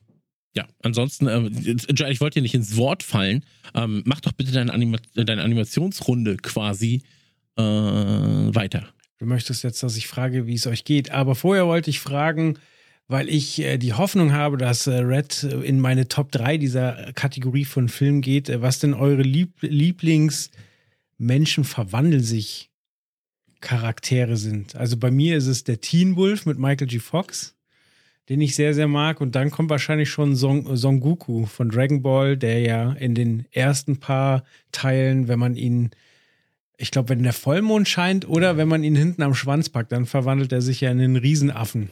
ja, 0.56 0.66
ansonsten, 0.82 1.26
äh, 1.28 2.10
ich 2.10 2.20
wollte 2.20 2.40
dir 2.40 2.42
nicht 2.42 2.54
ins 2.54 2.76
Wort 2.76 3.02
fallen. 3.02 3.44
Ähm, 3.74 4.02
mach 4.04 4.20
doch 4.20 4.32
bitte 4.32 4.52
deine, 4.52 4.72
Anima 4.72 4.98
deine 5.14 5.42
Animationsrunde 5.42 6.38
quasi 6.38 7.02
äh, 7.56 7.62
weiter. 7.62 8.88
Du 9.20 9.26
möchtest 9.26 9.62
jetzt, 9.64 9.82
dass 9.82 9.98
ich 9.98 10.08
frage, 10.08 10.46
wie 10.46 10.54
es 10.54 10.66
euch 10.66 10.84
geht. 10.84 11.10
Aber 11.10 11.34
vorher 11.34 11.66
wollte 11.66 11.90
ich 11.90 12.00
fragen, 12.00 12.58
weil 13.06 13.28
ich 13.28 13.60
äh, 13.60 13.76
die 13.76 13.92
Hoffnung 13.92 14.32
habe, 14.32 14.56
dass 14.56 14.86
äh, 14.86 14.94
Red 14.94 15.42
in 15.42 15.78
meine 15.78 16.08
Top 16.08 16.32
3 16.32 16.56
dieser 16.56 17.12
Kategorie 17.12 17.66
von 17.66 17.90
Filmen 17.90 18.22
geht. 18.22 18.48
Äh, 18.48 18.62
was 18.62 18.78
denn 18.78 18.94
eure 18.94 19.20
Lieb 19.20 19.58
Lieblingsmenschen 19.60 21.64
verwandeln 21.64 22.22
sich 22.22 22.70
Charaktere 23.60 24.38
sind? 24.38 24.74
Also 24.74 24.96
bei 24.96 25.10
mir 25.10 25.36
ist 25.36 25.48
es 25.48 25.64
der 25.64 25.82
Teen 25.82 26.16
Wolf 26.16 26.46
mit 26.46 26.58
Michael 26.58 26.86
G. 26.86 26.98
Fox, 26.98 27.54
den 28.30 28.40
ich 28.40 28.54
sehr, 28.54 28.72
sehr 28.72 28.88
mag. 28.88 29.20
Und 29.20 29.34
dann 29.34 29.50
kommt 29.50 29.68
wahrscheinlich 29.68 30.08
schon 30.08 30.34
Son, 30.34 30.78
Son 30.78 30.98
Goku 30.98 31.44
von 31.44 31.68
Dragon 31.68 32.00
Ball, 32.00 32.38
der 32.38 32.60
ja 32.60 32.94
in 32.94 33.14
den 33.14 33.44
ersten 33.50 34.00
paar 34.00 34.44
Teilen, 34.72 35.28
wenn 35.28 35.38
man 35.38 35.56
ihn 35.56 35.90
ich 36.80 36.90
glaube, 36.90 37.10
wenn 37.10 37.22
der 37.22 37.32
Vollmond 37.32 37.88
scheint 37.88 38.26
oder 38.26 38.56
wenn 38.56 38.68
man 38.68 38.82
ihn 38.82 38.96
hinten 38.96 39.22
am 39.22 39.34
Schwanz 39.34 39.68
packt, 39.68 39.92
dann 39.92 40.06
verwandelt 40.06 40.50
er 40.52 40.62
sich 40.62 40.80
ja 40.80 40.90
in 40.90 41.00
einen 41.00 41.16
Riesenaffen. 41.16 41.90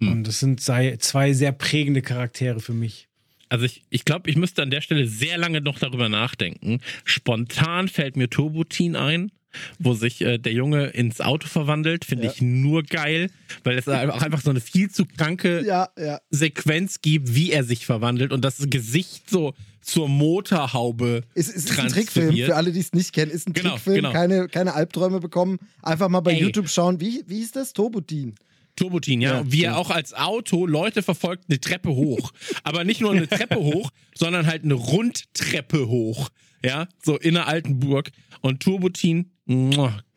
Hm. 0.00 0.12
Und 0.12 0.26
das 0.28 0.38
sind 0.38 0.60
zwei 0.60 1.32
sehr 1.32 1.52
prägende 1.52 2.02
Charaktere 2.02 2.60
für 2.60 2.72
mich. 2.72 3.08
Also 3.48 3.66
ich, 3.66 3.82
ich 3.90 4.04
glaube, 4.04 4.30
ich 4.30 4.36
müsste 4.36 4.62
an 4.62 4.70
der 4.70 4.80
Stelle 4.80 5.06
sehr 5.06 5.36
lange 5.36 5.60
noch 5.60 5.78
darüber 5.78 6.08
nachdenken. 6.08 6.80
Spontan 7.04 7.88
fällt 7.88 8.16
mir 8.16 8.30
Turbotin 8.30 8.96
ein, 8.96 9.30
wo 9.78 9.94
sich 9.94 10.20
äh, 10.20 10.38
der 10.38 10.52
Junge 10.52 10.86
ins 10.86 11.20
Auto 11.20 11.48
verwandelt. 11.48 12.04
Finde 12.04 12.26
ja. 12.26 12.32
ich 12.32 12.42
nur 12.42 12.82
geil, 12.82 13.30
weil 13.64 13.78
es 13.78 13.88
auch 13.88 14.22
einfach 14.22 14.40
so 14.40 14.50
eine 14.50 14.60
viel 14.60 14.90
zu 14.90 15.04
kranke 15.04 15.64
ja, 15.64 15.88
ja. 15.98 16.20
Sequenz 16.30 17.00
gibt, 17.00 17.34
wie 17.34 17.52
er 17.52 17.64
sich 17.64 17.86
verwandelt 17.86 18.32
und 18.32 18.44
das 18.44 18.58
Gesicht 18.68 19.28
so 19.30 19.54
zur 19.82 20.08
Motorhaube. 20.08 21.22
Es 21.34 21.48
ist, 21.48 21.70
ist 21.70 21.78
ein 21.78 21.88
Trickfilm, 21.88 22.36
für 22.36 22.56
alle, 22.56 22.72
die 22.72 22.80
es 22.80 22.92
nicht 22.92 23.12
kennen. 23.12 23.30
Ist 23.30 23.48
ein 23.48 23.52
genau, 23.52 23.70
Trickfilm, 23.70 23.96
genau. 23.96 24.12
Keine, 24.12 24.48
keine 24.48 24.74
Albträume 24.74 25.20
bekommen. 25.20 25.58
Einfach 25.82 26.08
mal 26.08 26.20
bei 26.20 26.32
Ey. 26.32 26.40
YouTube 26.40 26.68
schauen. 26.68 27.00
Wie, 27.00 27.24
wie 27.26 27.36
hieß 27.36 27.52
das? 27.52 27.72
Turbotin. 27.72 28.34
Turbotin, 28.76 29.20
ja. 29.20 29.38
ja. 29.38 29.52
Wie 29.52 29.64
er 29.64 29.76
auch 29.76 29.90
als 29.90 30.14
Auto 30.14 30.66
Leute 30.66 31.02
verfolgt, 31.02 31.44
eine 31.48 31.60
Treppe 31.60 31.90
hoch. 31.90 32.32
Aber 32.62 32.84
nicht 32.84 33.00
nur 33.00 33.12
eine 33.12 33.28
Treppe 33.28 33.56
hoch, 33.60 33.90
sondern 34.14 34.46
halt 34.46 34.64
eine 34.64 34.74
Rundtreppe 34.74 35.88
hoch. 35.88 36.30
Ja, 36.64 36.86
so 37.02 37.18
in 37.18 37.34
der 37.34 37.48
alten 37.48 37.80
Burg. 37.80 38.12
Und 38.40 38.62
Turbotin, 38.62 39.31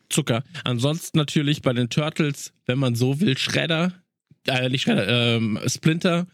Zucker. 0.08 0.44
Ansonsten 0.64 1.18
natürlich 1.18 1.62
bei 1.62 1.72
den 1.72 1.88
Turtles, 1.88 2.52
wenn 2.66 2.78
man 2.78 2.94
so 2.94 3.20
will, 3.20 3.36
Schredder, 3.36 3.92
äh, 4.46 4.68
nicht 4.68 4.82
Schredder, 4.82 5.36
ähm, 5.36 5.58
Splinter 5.66 6.26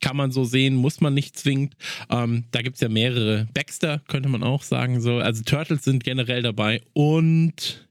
kann 0.00 0.16
man 0.16 0.30
so 0.30 0.44
sehen, 0.44 0.76
muss 0.76 1.00
man 1.00 1.14
nicht 1.14 1.36
zwingend. 1.36 1.74
Ähm, 2.08 2.44
da 2.52 2.62
gibt 2.62 2.76
es 2.76 2.80
ja 2.80 2.88
mehrere. 2.88 3.48
Baxter 3.52 4.00
könnte 4.06 4.28
man 4.28 4.42
auch 4.42 4.62
sagen. 4.62 5.00
So. 5.00 5.18
Also 5.18 5.42
Turtles 5.42 5.84
sind 5.84 6.04
generell 6.04 6.42
dabei 6.42 6.82
und 6.92 7.88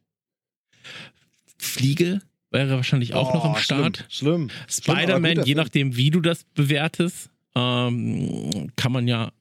Fliege 1.58 2.22
wäre 2.50 2.76
wahrscheinlich 2.76 3.14
auch 3.14 3.32
oh, 3.32 3.38
noch 3.38 3.56
im 3.56 3.62
Start. 3.62 4.06
Schlimm. 4.10 4.50
schlimm. 4.50 4.52
Spider-Man, 4.70 5.44
je 5.44 5.56
nachdem, 5.56 5.98
wie 5.98 6.12
du 6.12 6.22
das 6.22 6.46
bewertest, 6.56 7.30
ähm, 7.56 8.72
kann 8.76 8.92
man 8.92 9.08
ja 9.08 9.32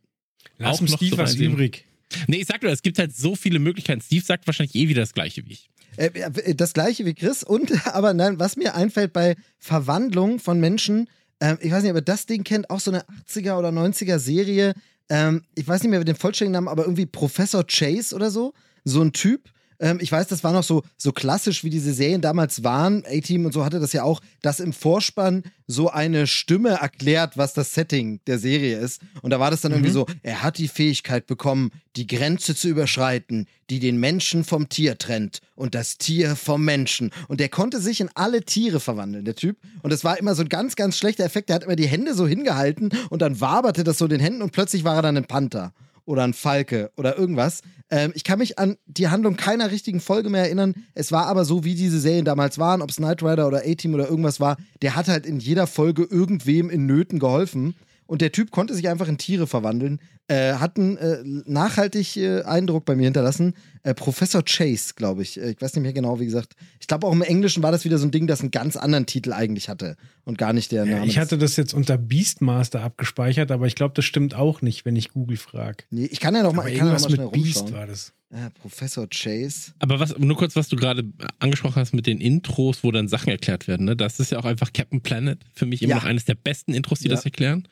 Lass 0.59 0.79
auch 0.79 0.81
noch 0.83 0.97
Steve 0.97 1.17
so 1.17 1.19
was 1.19 1.35
übrig. 1.37 1.85
Nee, 2.27 2.39
ich 2.39 2.47
sag 2.47 2.63
nur, 2.63 2.73
es 2.73 2.83
gibt 2.83 2.99
halt 2.99 3.15
so 3.15 3.35
viele 3.35 3.59
Möglichkeiten. 3.59 4.01
Steve 4.01 4.25
sagt 4.25 4.47
wahrscheinlich 4.47 4.75
eh 4.75 4.89
wieder 4.89 5.03
das 5.03 5.13
gleiche 5.13 5.45
wie 5.47 5.53
ich. 5.53 5.71
Äh, 5.97 6.07
äh 6.07 6.55
das 6.55 6.73
gleiche 6.73 7.05
wie 7.05 7.15
Chris 7.15 7.43
und 7.43 7.73
aber 7.95 8.15
nein, 8.15 8.39
was 8.39 8.57
mir 8.57 8.75
einfällt 8.75 9.13
bei 9.13 9.37
Verwandlung 9.59 10.39
von 10.39 10.61
Menschen, 10.61 11.09
ähm, 11.41 11.59
ich 11.61 11.71
weiß 11.71 11.83
nicht, 11.83 11.91
ob 11.91 11.99
ihr 11.99 12.03
das 12.03 12.27
Ding 12.27 12.45
kennt, 12.45 12.71
auch 12.71 12.81
so 12.81 12.91
eine 12.91 13.05
80er 13.29 13.59
oder 13.59 13.69
90er 13.69 14.19
Serie. 14.19 14.75
Ähm, 15.09 15.43
ich 15.55 15.67
weiß 15.67 15.83
nicht 15.83 15.91
mehr 15.91 16.03
den 16.03 16.17
vollständigen 16.17 16.53
Namen, 16.53 16.69
aber 16.69 16.85
irgendwie 16.85 17.07
Professor 17.07 17.65
Chase 17.67 18.15
oder 18.15 18.31
so. 18.31 18.55
So 18.85 19.03
ein 19.03 19.13
Typ, 19.13 19.51
ähm, 19.80 19.99
ich 20.00 20.11
weiß, 20.11 20.28
das 20.28 20.45
war 20.45 20.52
noch 20.52 20.62
so, 20.62 20.83
so 20.97 21.12
klassisch, 21.12 21.64
wie 21.64 21.71
diese 21.71 21.92
Serien 21.92 22.21
damals 22.21 22.64
waren. 22.64 23.04
A-Team 23.06 23.47
und 23.47 23.52
so 23.52 23.64
hatte 23.64 23.80
das 23.80 23.92
ja 23.92 24.02
auch, 24.02 24.21
dass 24.42 24.61
im 24.61 24.73
Vorspann 24.73 25.42
so 25.66 25.90
eine 25.90 26.26
Stimme 26.26 26.71
erklärt, 26.71 27.37
was 27.37 27.54
das 27.54 27.75
Setting 27.75 28.21
der 28.26 28.38
Serie 28.38 28.78
ist. 28.78 29.00
Und 29.23 29.30
da 29.30 29.40
war 29.40 29.50
das 29.50 29.61
dann 29.61 29.73
mhm. 29.73 29.78
irgendwie 29.78 29.92
so, 29.92 30.06
er 30.23 30.42
hat 30.42 30.59
die 30.59 30.68
Fähigkeit 30.68 31.26
bekommen, 31.26 31.71
die 31.97 32.06
Grenze 32.06 32.54
zu 32.54 32.68
überschreiten, 32.68 33.47
die 33.71 33.80
den 33.80 33.99
Menschen 33.99 34.45
vom 34.45 34.68
Tier 34.68 34.99
trennt 34.99 35.40
und 35.54 35.75
das 35.75 35.99
Tier 35.99 36.37
vom 36.37 36.64
Menschen. 36.64 37.11
Und 37.28 37.40
der 37.40 37.49
konnte 37.49 37.80
sich 37.80 38.00
in 38.00 38.11
alle 38.14 38.42
Tiere 38.42 38.80
verwandeln, 38.80 39.25
der 39.25 39.35
Typ. 39.35 39.56
Und 39.83 39.92
es 39.92 40.04
war 40.04 40.18
immer 40.18 40.35
so 40.35 40.42
ein 40.42 40.49
ganz, 40.49 40.76
ganz 40.76 40.99
schlechter 40.99 41.25
Effekt. 41.25 41.49
Der 41.49 41.56
hat 41.56 41.64
immer 41.64 41.76
die 41.76 41.88
Hände 41.88 42.14
so 42.14 42.26
hingehalten 42.26 42.90
und 43.11 43.23
dann 43.23 43.40
waberte 43.40 43.83
das 43.83 43.99
so 43.99 44.06
den 44.06 44.21
Händen 44.21 44.42
und 44.42 44.52
plötzlich 44.52 44.85
war 44.85 44.97
er 44.97 45.02
dann 45.02 45.16
ein 45.16 45.26
Panther 45.26 45.73
oder 46.07 46.25
ein 46.25 46.33
Falke 46.33 46.91
oder 46.97 47.19
irgendwas. 47.19 47.61
Ähm, 47.91 48.13
ich 48.15 48.25
kann 48.25 48.39
mich 48.39 48.59
an 48.59 48.77
die 48.87 49.09
Handlung 49.09 49.37
keiner 49.37 49.71
richtigen 49.71 50.01
Folge 50.01 50.31
mehr 50.31 50.45
erinnern. 50.45 50.75
Es 50.95 51.13
war 51.13 51.27
aber 51.27 51.45
so, 51.45 51.65
wie 51.65 51.75
diese 51.75 52.01
Serien 52.01 52.25
damals 52.25 52.59
waren, 52.59 52.83
ob 52.83 52.91
es 52.91 52.97
Knight 52.97 53.23
Rider 53.23 53.47
oder 53.47 53.63
A-Team 53.67 53.95
oder 53.95 54.09
irgendwas 54.09 54.41
war. 54.41 54.57
Der 54.83 54.97
hat 54.97 55.09
halt 55.09 55.27
in 55.27 55.39
jeder 55.39 55.67
Folge 55.67 56.05
irgendwem 56.05 56.71
in 56.71 56.87
Nöten 56.87 57.19
geholfen. 57.19 57.75
Und 58.07 58.21
der 58.21 58.33
Typ 58.33 58.51
konnte 58.51 58.75
sich 58.75 58.89
einfach 58.89 59.09
in 59.09 59.19
Tiere 59.19 59.47
verwandeln. 59.47 60.01
Äh, 60.29 60.55
hat 60.55 60.77
einen 60.77 60.97
äh, 60.97 61.23
nachhaltig 61.25 62.17
äh, 62.17 62.43
Eindruck 62.43 62.85
bei 62.85 62.97
mir 62.97 63.05
hinterlassen. 63.05 63.55
Äh, 63.85 63.95
Professor 63.95 64.45
Chase, 64.45 64.95
glaube 64.97 65.23
ich. 65.23 65.41
Äh, 65.41 65.51
ich 65.51 65.61
weiß 65.61 65.75
nicht 65.75 65.83
mehr 65.83 65.93
genau, 65.93 66.19
wie 66.19 66.25
gesagt. 66.25 66.55
Ich 66.81 66.89
glaube, 66.89 67.07
auch 67.07 67.13
im 67.13 67.23
Englischen 67.23 67.63
war 67.63 67.71
das 67.71 67.85
wieder 67.85 67.99
so 67.99 68.07
ein 68.07 68.11
Ding, 68.11 68.27
das 68.27 68.41
einen 68.41 68.51
ganz 68.51 68.77
anderen 68.77 69.07
Titel 69.07 69.33
eigentlich 69.33 69.69
hatte. 69.69 69.97
Und 70.25 70.39
gar 70.39 70.53
nicht 70.53 70.73
der 70.73 70.85
Name. 70.85 71.07
ich 71.07 71.19
hatte 71.19 71.39
das 71.39 71.57
jetzt 71.57 71.75
unter 71.75 71.97
Beastmaster 71.97 72.83
abgespeichert, 72.83 73.53
aber 73.53 73.67
ich 73.67 73.77
glaube, 73.77 73.95
das 73.95 74.05
stimmt 74.05 74.35
auch 74.35 74.63
nicht, 74.63 74.85
wenn 74.85 74.97
ich 74.97 75.11
Google 75.13 75.37
frage. 75.37 75.85
Nee, 75.91 76.07
ich 76.07 76.19
kann 76.19 76.35
ja 76.35 76.43
noch 76.43 76.53
mal, 76.53 76.63
aber 76.63 76.71
ich 76.71 76.79
kann 76.79 76.89
irgendwas 76.89 77.11
ja 77.11 77.17
mal 77.17 77.25
mit 77.27 77.33
Beast 77.33 77.73
war 77.73 77.87
das. 77.87 78.13
Professor 78.61 79.07
Chase. 79.09 79.73
Aber 79.79 80.01
was, 80.01 80.19
nur 80.19 80.37
kurz, 80.37 80.57
was 80.57 80.69
du 80.69 80.77
gerade 80.77 81.05
angesprochen 81.39 81.77
hast 81.77 81.95
mit 81.95 82.07
den 82.07 82.21
Intros, 82.21 82.83
wo 82.83 82.91
dann 82.91 83.07
Sachen 83.07 83.31
erklärt 83.31 83.69
werden. 83.69 83.87
Ne? 83.87 83.97
Das 83.97 84.19
ist 84.19 84.33
ja 84.33 84.39
auch 84.39 84.45
einfach 84.45 84.73
Captain 84.73 85.01
Planet. 85.01 85.39
Für 85.55 85.65
mich 85.65 85.81
immer 85.81 85.91
ja. 85.91 85.97
noch 85.97 86.05
eines 86.05 86.25
der 86.25 86.35
besten 86.35 86.75
Intros, 86.75 86.99
die 86.99 87.09
ja. 87.09 87.15
das 87.15 87.25
erklären. 87.25 87.69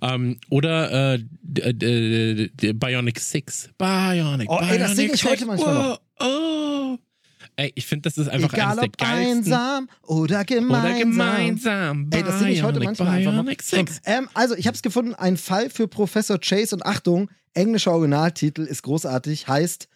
Ähm, 0.00 0.38
oder 0.50 1.14
äh, 1.14 1.18
Bionic 2.72 3.20
6. 3.20 3.70
Bionic. 3.78 4.48
Oh, 4.50 4.60
ey, 4.60 4.78
das 4.78 4.96
singe 4.96 5.14
ich 5.14 5.24
heute 5.24 5.46
manchmal 5.46 5.74
noch. 5.74 6.00
Oh, 6.20 6.24
oh. 6.24 6.98
Ey, 7.56 7.72
ich 7.74 7.86
finde, 7.86 8.02
das 8.02 8.16
ist 8.18 8.28
einfach 8.28 8.52
Egal, 8.52 8.78
eines 8.78 8.80
der 8.80 9.06
geilsten. 9.06 9.52
einsam 9.52 9.88
oder 10.02 10.44
gemeinsam. 10.44 10.84
Oder 10.84 10.98
gemeinsam. 10.98 12.10
Ey, 12.12 12.22
das 12.22 12.38
singe 12.38 12.52
ich 12.52 12.62
heute 12.62 12.78
manchmal 12.78 13.20
Bionic 13.20 13.28
einfach 13.28 13.44
mal. 13.44 13.86
So, 13.86 14.00
ähm, 14.04 14.28
also, 14.34 14.54
ich 14.54 14.68
habe 14.68 14.76
es 14.76 14.82
gefunden, 14.82 15.14
ein 15.14 15.36
Fall 15.36 15.68
für 15.68 15.88
Professor 15.88 16.38
Chase 16.38 16.76
und 16.76 16.86
Achtung, 16.86 17.28
englischer 17.54 17.92
Originaltitel 17.92 18.62
ist 18.62 18.82
großartig, 18.82 19.48
heißt 19.48 19.88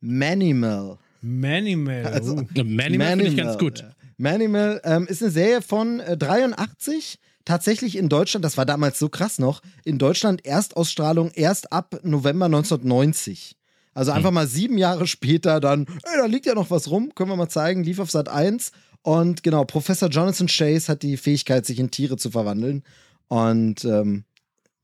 Manimal. 0.00 0.98
Manimal. 1.20 2.06
Also, 2.06 2.34
uh. 2.34 2.64
Manimal 2.64 3.10
finde 3.10 3.28
ich 3.28 3.36
ganz 3.36 3.58
gut. 3.58 3.84
Manimal 4.16 4.80
ähm, 4.84 5.06
ist 5.06 5.22
eine 5.22 5.30
Serie 5.30 5.62
von 5.62 6.00
äh, 6.00 6.16
83 6.16 7.18
tatsächlich 7.44 7.96
in 7.96 8.08
Deutschland, 8.08 8.44
das 8.44 8.56
war 8.56 8.66
damals 8.66 8.98
so 8.98 9.08
krass 9.08 9.38
noch, 9.38 9.60
in 9.84 9.98
Deutschland 9.98 10.44
Erstausstrahlung 10.44 11.30
erst 11.32 11.72
ab 11.72 12.00
November 12.02 12.46
1990. 12.46 13.56
Also 13.94 14.10
einfach 14.10 14.28
hm. 14.30 14.34
mal 14.34 14.46
sieben 14.46 14.76
Jahre 14.76 15.06
später 15.06 15.60
dann, 15.60 15.86
ey, 15.86 16.18
da 16.18 16.26
liegt 16.26 16.46
ja 16.46 16.54
noch 16.54 16.70
was 16.70 16.90
rum, 16.90 17.14
können 17.14 17.30
wir 17.30 17.36
mal 17.36 17.48
zeigen, 17.48 17.84
lief 17.84 18.00
auf 18.00 18.10
Sat 18.10 18.28
1. 18.28 18.72
Und 19.02 19.42
genau, 19.42 19.64
Professor 19.64 20.08
Jonathan 20.08 20.48
Chase 20.48 20.88
hat 20.88 21.02
die 21.02 21.16
Fähigkeit, 21.16 21.64
sich 21.64 21.78
in 21.78 21.90
Tiere 21.90 22.16
zu 22.16 22.30
verwandeln. 22.30 22.82
Und 23.28 23.84
ähm, 23.84 24.24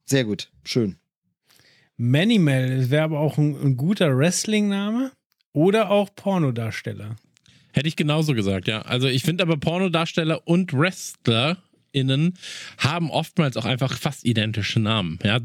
sehr 0.05 0.25
gut, 0.25 0.51
schön. 0.65 0.97
Manimal 1.97 2.91
wäre 2.91 3.05
aber 3.05 3.19
auch 3.19 3.37
ein, 3.37 3.57
ein 3.61 3.77
guter 3.77 4.17
Wrestling-Name 4.17 5.13
oder 5.53 5.91
auch 5.91 6.09
Pornodarsteller. 6.15 7.17
Hätte 7.73 7.89
ich 7.89 7.97
genauso 7.97 8.35
gesagt, 8.35 8.69
ja. 8.69 8.83
Also 8.83 9.09
ich 9.09 9.23
finde 9.23 9.43
aber 9.43 9.57
Pornodarsteller 9.57 10.47
und 10.47 10.73
Wrestler 10.73 11.59
innen 11.93 12.35
haben 12.79 13.11
oftmals 13.11 13.57
auch 13.57 13.65
einfach 13.65 13.99
fast 13.99 14.25
identische 14.25 14.81
Namen. 14.81 15.19
Ja? 15.25 15.41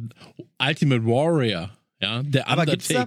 Ultimate 0.60 1.06
Warrior. 1.06 1.76
Ja, 2.02 2.22
der 2.24 2.48
Undertaker. 2.50 2.52
Aber 2.52 2.66
gibt's 2.66 2.88
da, 2.88 3.06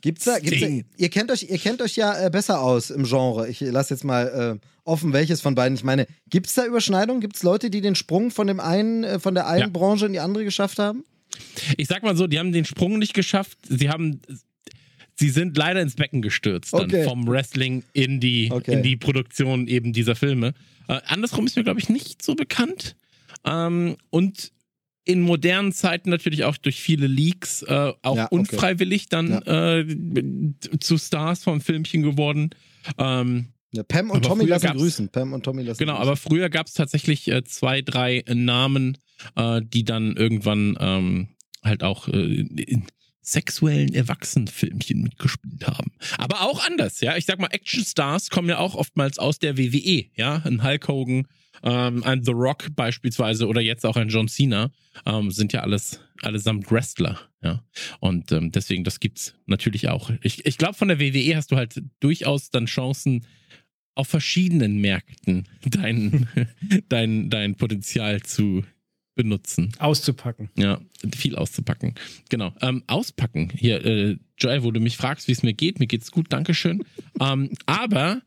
gibt's 0.00 0.24
da, 0.24 0.38
gibt's 0.38 0.60
da 0.60 0.66
ihr 0.96 1.10
kennt 1.10 1.30
euch, 1.30 1.42
ihr 1.50 1.58
kennt 1.58 1.82
euch 1.82 1.96
ja 1.96 2.26
äh, 2.26 2.30
besser 2.30 2.60
aus 2.60 2.90
im 2.90 3.04
Genre. 3.04 3.48
Ich 3.48 3.60
lasse 3.60 3.94
jetzt 3.94 4.04
mal 4.04 4.58
äh, 4.62 4.66
offen, 4.84 5.12
welches 5.12 5.40
von 5.40 5.54
beiden. 5.54 5.76
Ich 5.76 5.84
meine, 5.84 6.06
gibt 6.30 6.46
es 6.46 6.54
da 6.54 6.64
Überschneidungen? 6.64 7.20
Gibt 7.20 7.36
es 7.36 7.42
Leute, 7.42 7.68
die 7.68 7.80
den 7.80 7.96
Sprung 7.96 8.30
von 8.30 8.46
dem 8.46 8.60
einen, 8.60 9.04
äh, 9.04 9.18
von 9.18 9.34
der 9.34 9.48
einen 9.48 9.60
ja. 9.60 9.68
Branche 9.68 10.06
in 10.06 10.12
die 10.12 10.20
andere 10.20 10.44
geschafft 10.44 10.78
haben? 10.78 11.04
Ich 11.76 11.88
sag 11.88 12.02
mal 12.02 12.16
so, 12.16 12.26
die 12.26 12.38
haben 12.38 12.52
den 12.52 12.64
Sprung 12.64 12.98
nicht 12.98 13.12
geschafft. 13.12 13.58
Sie 13.68 13.90
haben 13.90 14.20
sie 15.18 15.30
sind 15.30 15.56
leider 15.56 15.80
ins 15.82 15.96
Becken 15.96 16.22
gestürzt 16.22 16.72
dann 16.72 16.82
okay. 16.82 17.04
vom 17.04 17.26
Wrestling 17.26 17.82
in 17.92 18.20
die, 18.20 18.50
okay. 18.52 18.74
in 18.74 18.82
die 18.82 18.96
Produktion 18.96 19.66
eben 19.66 19.92
dieser 19.92 20.14
Filme. 20.14 20.54
Äh, 20.88 21.00
andersrum 21.06 21.46
ist 21.46 21.56
mir, 21.56 21.64
glaube 21.64 21.80
ich, 21.80 21.88
nicht 21.88 22.22
so 22.22 22.34
bekannt. 22.34 22.96
Ähm, 23.44 23.96
und 24.10 24.52
in 25.04 25.22
modernen 25.22 25.72
Zeiten 25.72 26.10
natürlich 26.10 26.44
auch 26.44 26.56
durch 26.56 26.80
viele 26.80 27.06
Leaks 27.06 27.62
äh, 27.62 27.92
auch 28.02 28.16
Ja, 28.16 28.26
okay. 28.26 28.34
unfreiwillig 28.34 29.08
dann 29.08 29.32
äh, 29.42 30.78
zu 30.80 30.98
Stars 30.98 31.44
vom 31.44 31.60
Filmchen 31.60 32.02
geworden. 32.02 32.50
Ähm, 32.98 33.48
Ja, 33.72 33.82
Pam 33.82 34.10
und 34.10 34.24
Tommy 34.24 34.44
lassen 34.44 34.76
grüßen. 34.76 35.08
Pam 35.08 35.32
und 35.32 35.42
Tommy 35.44 35.62
lassen 35.62 35.78
Genau, 35.78 35.94
grüßen. 35.94 36.08
aber 36.08 36.16
früher 36.16 36.50
gab 36.50 36.66
es 36.66 36.74
tatsächlich 36.74 37.26
äh, 37.28 37.42
zwei, 37.44 37.82
drei 37.82 38.18
äh, 38.18 38.34
Namen, 38.34 38.98
äh, 39.34 39.62
die 39.64 39.84
dann 39.84 40.14
irgendwann 40.16 40.76
ähm, 40.78 41.28
halt 41.64 41.82
auch 41.82 42.08
äh, 42.08 42.40
in 42.40 42.84
sexuellen 43.30 43.94
Erwachsenenfilmchen 43.94 45.02
mitgespielt 45.02 45.66
haben. 45.66 45.92
Aber 46.16 46.42
auch 46.42 46.66
anders, 46.66 47.00
ja. 47.00 47.16
Ich 47.16 47.26
sag 47.26 47.38
mal, 47.38 47.48
Actionstars 47.48 48.30
kommen 48.30 48.48
ja 48.48 48.58
auch 48.58 48.74
oftmals 48.74 49.18
aus 49.18 49.38
der 49.38 49.58
WWE, 49.58 50.06
ja. 50.14 50.42
Ein 50.44 50.62
Hulk 50.62 50.88
Hogan, 50.88 51.26
ähm, 51.62 52.02
ein 52.04 52.24
The 52.24 52.32
Rock 52.32 52.68
beispielsweise 52.74 53.46
oder 53.46 53.60
jetzt 53.60 53.84
auch 53.84 53.96
ein 53.96 54.08
John 54.08 54.28
Cena 54.28 54.70
ähm, 55.06 55.30
sind 55.30 55.52
ja 55.52 55.60
alles 55.60 56.00
allesamt 56.22 56.70
Wrestler, 56.70 57.18
ja. 57.42 57.62
Und 58.00 58.32
ähm, 58.32 58.50
deswegen, 58.50 58.84
das 58.84 59.00
gibt's 59.00 59.34
natürlich 59.46 59.88
auch. 59.88 60.10
Ich, 60.22 60.46
ich 60.46 60.58
glaube, 60.58 60.74
von 60.74 60.88
der 60.88 60.98
WWE 60.98 61.36
hast 61.36 61.52
du 61.52 61.56
halt 61.56 61.82
durchaus 62.00 62.50
dann 62.50 62.66
Chancen, 62.66 63.26
auf 63.94 64.06
verschiedenen 64.06 64.80
Märkten 64.80 65.48
dein, 65.64 66.28
dein, 66.88 67.30
dein 67.30 67.56
Potenzial 67.56 68.22
zu 68.22 68.62
benutzen. 69.18 69.72
Auszupacken. 69.80 70.48
Ja, 70.56 70.80
viel 71.12 71.34
auszupacken. 71.34 71.96
Genau. 72.30 72.54
Ähm, 72.62 72.84
auspacken. 72.86 73.50
Hier, 73.52 73.84
äh, 73.84 74.16
Joel, 74.38 74.62
wo 74.62 74.70
du 74.70 74.78
mich 74.78 74.96
fragst, 74.96 75.26
wie 75.26 75.32
es 75.32 75.42
mir 75.42 75.54
geht. 75.54 75.80
Mir 75.80 75.88
geht's 75.88 76.12
gut, 76.12 76.32
Dankeschön. 76.32 76.84
ähm, 77.20 77.50
aber 77.66 78.22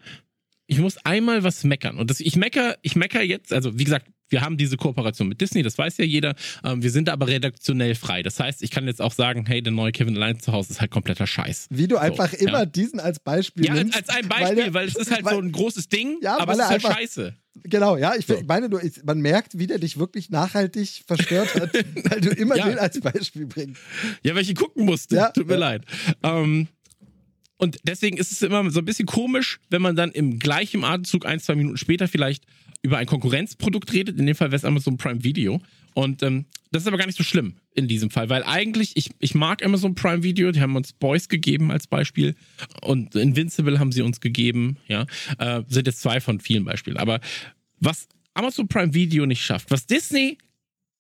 ich 0.68 0.80
muss 0.80 0.98
einmal 1.06 1.46
was 1.46 1.64
meckern. 1.64 1.98
Und 1.98 2.10
das, 2.10 2.20
ich 2.20 2.36
mecker, 2.36 2.76
ich 2.82 2.98
mecker 2.98 3.24
jetzt, 3.24 3.54
also 3.54 3.80
wie 3.80 3.86
gesagt, 3.86 4.11
wir 4.32 4.42
haben 4.42 4.58
diese 4.58 4.78
Kooperation 4.78 5.28
mit 5.28 5.40
Disney, 5.42 5.62
das 5.62 5.78
weiß 5.78 5.98
ja 5.98 6.06
jeder. 6.06 6.36
Ähm, 6.64 6.82
wir 6.82 6.90
sind 6.92 7.10
aber 7.10 7.28
redaktionell 7.28 7.96
frei. 7.96 8.24
Das 8.24 8.40
heißt, 8.40 8.64
ich 8.64 8.72
kann 8.72 8.88
jetzt 8.88 9.02
auch 9.02 9.14
sagen, 9.14 9.46
hey, 9.46 9.62
der 9.62 9.74
neue 9.74 9.92
Kevin 9.92 10.16
allein 10.16 10.40
zu 10.40 10.52
Hause 10.52 10.72
ist 10.72 10.82
halt 10.82 10.92
kompletter 10.92 11.28
Scheiß. 11.28 11.68
Wie 11.70 11.88
du 11.88 11.96
So, 11.96 12.02
einfach 12.02 12.34
immer 12.34 12.60
ja. 12.60 12.66
diesen 12.66 13.00
als 13.00 13.20
Beispiel 13.20 13.66
Ja, 13.66 13.72
als, 13.74 13.80
nimmst. 13.82 13.98
als 13.98 14.10
ein 14.10 14.28
Beispiel, 14.28 14.60
er- 14.60 14.74
weil, 14.74 14.88
es 14.88 14.96
ist 14.96 15.12
halt 15.12 15.24
weil- 15.26 15.36
so 15.36 15.42
ein 15.42 15.52
großes 15.52 15.90
Ding, 15.90 16.18
Ja, 16.22 16.38
aber 16.40 16.48
weil 16.48 16.56
es 16.56 16.60
ist 16.66 16.70
halt 16.70 16.86
einfach- 16.86 16.98
scheiße. 16.98 17.36
Genau, 17.64 17.98
ja, 17.98 18.14
ich 18.18 18.26
So. 18.26 18.42
meine 18.48 18.70
nur, 18.70 18.82
man 19.04 19.20
merkt, 19.20 19.60
wie 19.60 19.68
der 19.68 19.78
dich 19.78 20.00
wirklich 20.00 20.30
nachhaltig 20.30 21.04
verstört 21.06 21.54
hat, 21.56 21.72
weil 22.10 22.22
du 22.22 22.30
immer 22.30 22.56
Ja. 22.56 22.66
den 22.70 22.80
als 22.80 23.00
Beispiel 23.02 23.46
bringst. 23.46 23.82
Ja, 24.24 24.34
weil 24.34 24.44
ich 24.44 24.50
ihn 24.50 24.56
gucken 24.56 24.86
musste. 24.86 25.18
Ja. 25.18 25.30
Tut 25.32 25.48
mir 25.48 25.56
Ja. 25.56 25.60
leid. 25.60 25.84
Ähm, 26.24 26.70
und 27.58 27.78
deswegen 27.84 28.18
ist 28.18 28.32
es 28.32 28.42
immer 28.42 28.72
so 28.72 28.80
ein 28.80 28.86
bisschen 28.86 29.06
komisch, 29.06 29.60
wenn 29.70 29.82
man 29.82 29.96
dann 29.96 30.12
im 30.12 30.40
gleichen 30.40 30.84
Atemzug 30.84 31.26
ein, 31.26 31.40
zwei 31.40 31.56
Minuten 31.56 31.78
später 31.78 32.08
vielleicht 32.08 32.46
über 32.82 32.98
ein 32.98 33.06
Konkurrenzprodukt 33.06 33.94
redet. 33.94 34.20
In 34.20 34.26
dem 34.26 34.36
Fall 34.36 34.50
wäre 34.50 34.58
es 34.58 34.66
Amazon 34.66 34.98
Prime 34.98 35.24
Video. 35.24 35.62
Und 35.94 36.24
ähm, 36.24 36.46
das 36.72 36.84
ist 36.84 36.88
aber 36.88 36.98
gar 36.98 37.06
nicht 37.06 37.18
so 37.18 37.24
schlimm 37.24 37.56
in 37.74 37.88
diesem 37.88 38.10
Fall, 38.10 38.30
weil 38.30 38.44
eigentlich, 38.44 38.96
ich, 38.96 39.12
ich 39.20 39.36
mag 39.36 39.64
Amazon 39.64 39.96
Prime 39.96 40.24
Video, 40.24 40.52
die 40.52 40.62
haben 40.62 40.76
uns 40.76 40.94
Boys 40.94 41.30
gegeben 41.30 41.72
als 41.72 41.88
Beispiel 41.88 42.36
und 42.82 43.16
Invincible 43.16 43.80
haben 43.80 43.92
sie 43.92 44.02
uns 44.02 44.22
gegeben, 44.22 44.78
ja. 44.88 45.06
Äh, 45.38 45.64
sind 45.68 45.88
jetzt 45.88 46.02
zwei 46.02 46.22
von 46.22 46.40
vielen 46.40 46.66
Beispielen. 46.66 46.98
Aber 46.98 47.20
was 47.80 48.08
Amazon 48.34 48.68
Prime 48.68 48.94
Video 48.94 49.26
nicht 49.26 49.44
schafft, 49.44 49.72
was 49.72 49.86
Disney 49.86 50.38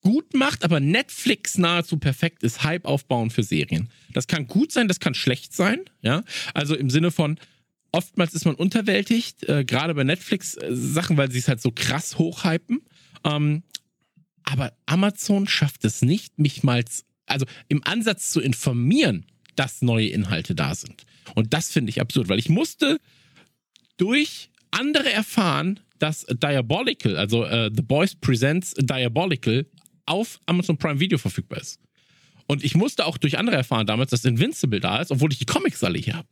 gut 0.01 0.33
macht, 0.33 0.63
aber 0.63 0.79
Netflix 0.79 1.57
nahezu 1.57 1.97
perfekt 1.97 2.43
ist, 2.43 2.63
Hype 2.63 2.85
aufbauen 2.85 3.29
für 3.29 3.43
Serien. 3.43 3.89
Das 4.13 4.27
kann 4.27 4.47
gut 4.47 4.71
sein, 4.71 4.87
das 4.87 4.99
kann 4.99 5.13
schlecht 5.13 5.53
sein, 5.53 5.81
ja. 6.01 6.23
Also 6.53 6.75
im 6.75 6.89
Sinne 6.89 7.11
von, 7.11 7.37
oftmals 7.91 8.33
ist 8.33 8.45
man 8.45 8.55
unterwältigt, 8.55 9.47
äh, 9.47 9.65
gerade 9.65 9.93
bei 9.93 10.03
Netflix-Sachen, 10.03 11.17
weil 11.17 11.31
sie 11.31 11.39
es 11.39 11.47
halt 11.47 11.61
so 11.61 11.71
krass 11.71 12.17
hochhypen. 12.17 12.81
Ähm, 13.23 13.63
aber 14.43 14.73
Amazon 14.85 15.47
schafft 15.47 15.85
es 15.85 16.01
nicht, 16.01 16.39
mich 16.39 16.63
mal, 16.63 16.83
also 17.25 17.45
im 17.67 17.81
Ansatz 17.85 18.31
zu 18.31 18.41
informieren, 18.41 19.25
dass 19.55 19.81
neue 19.81 20.07
Inhalte 20.07 20.55
da 20.55 20.75
sind. 20.75 21.05
Und 21.35 21.53
das 21.53 21.71
finde 21.71 21.89
ich 21.89 22.01
absurd, 22.01 22.29
weil 22.29 22.39
ich 22.39 22.49
musste 22.49 22.99
durch 23.97 24.49
andere 24.71 25.11
erfahren, 25.11 25.79
dass 25.99 26.25
Diabolical, 26.27 27.17
also 27.17 27.45
äh, 27.45 27.69
The 27.73 27.83
Boys 27.83 28.15
Presents 28.15 28.73
Diabolical, 28.73 29.67
auf 30.05 30.39
Amazon 30.45 30.77
Prime 30.77 30.99
Video 30.99 31.17
verfügbar 31.17 31.61
ist. 31.61 31.79
Und 32.47 32.63
ich 32.63 32.75
musste 32.75 33.05
auch 33.05 33.17
durch 33.17 33.37
andere 33.37 33.55
erfahren 33.55 33.85
damals, 33.85 34.11
dass 34.11 34.25
Invincible 34.25 34.79
da 34.79 34.99
ist, 34.99 35.11
obwohl 35.11 35.31
ich 35.31 35.39
die 35.39 35.45
Comics 35.45 35.83
alle 35.83 35.99
hier 35.99 36.15
habe. 36.15 36.27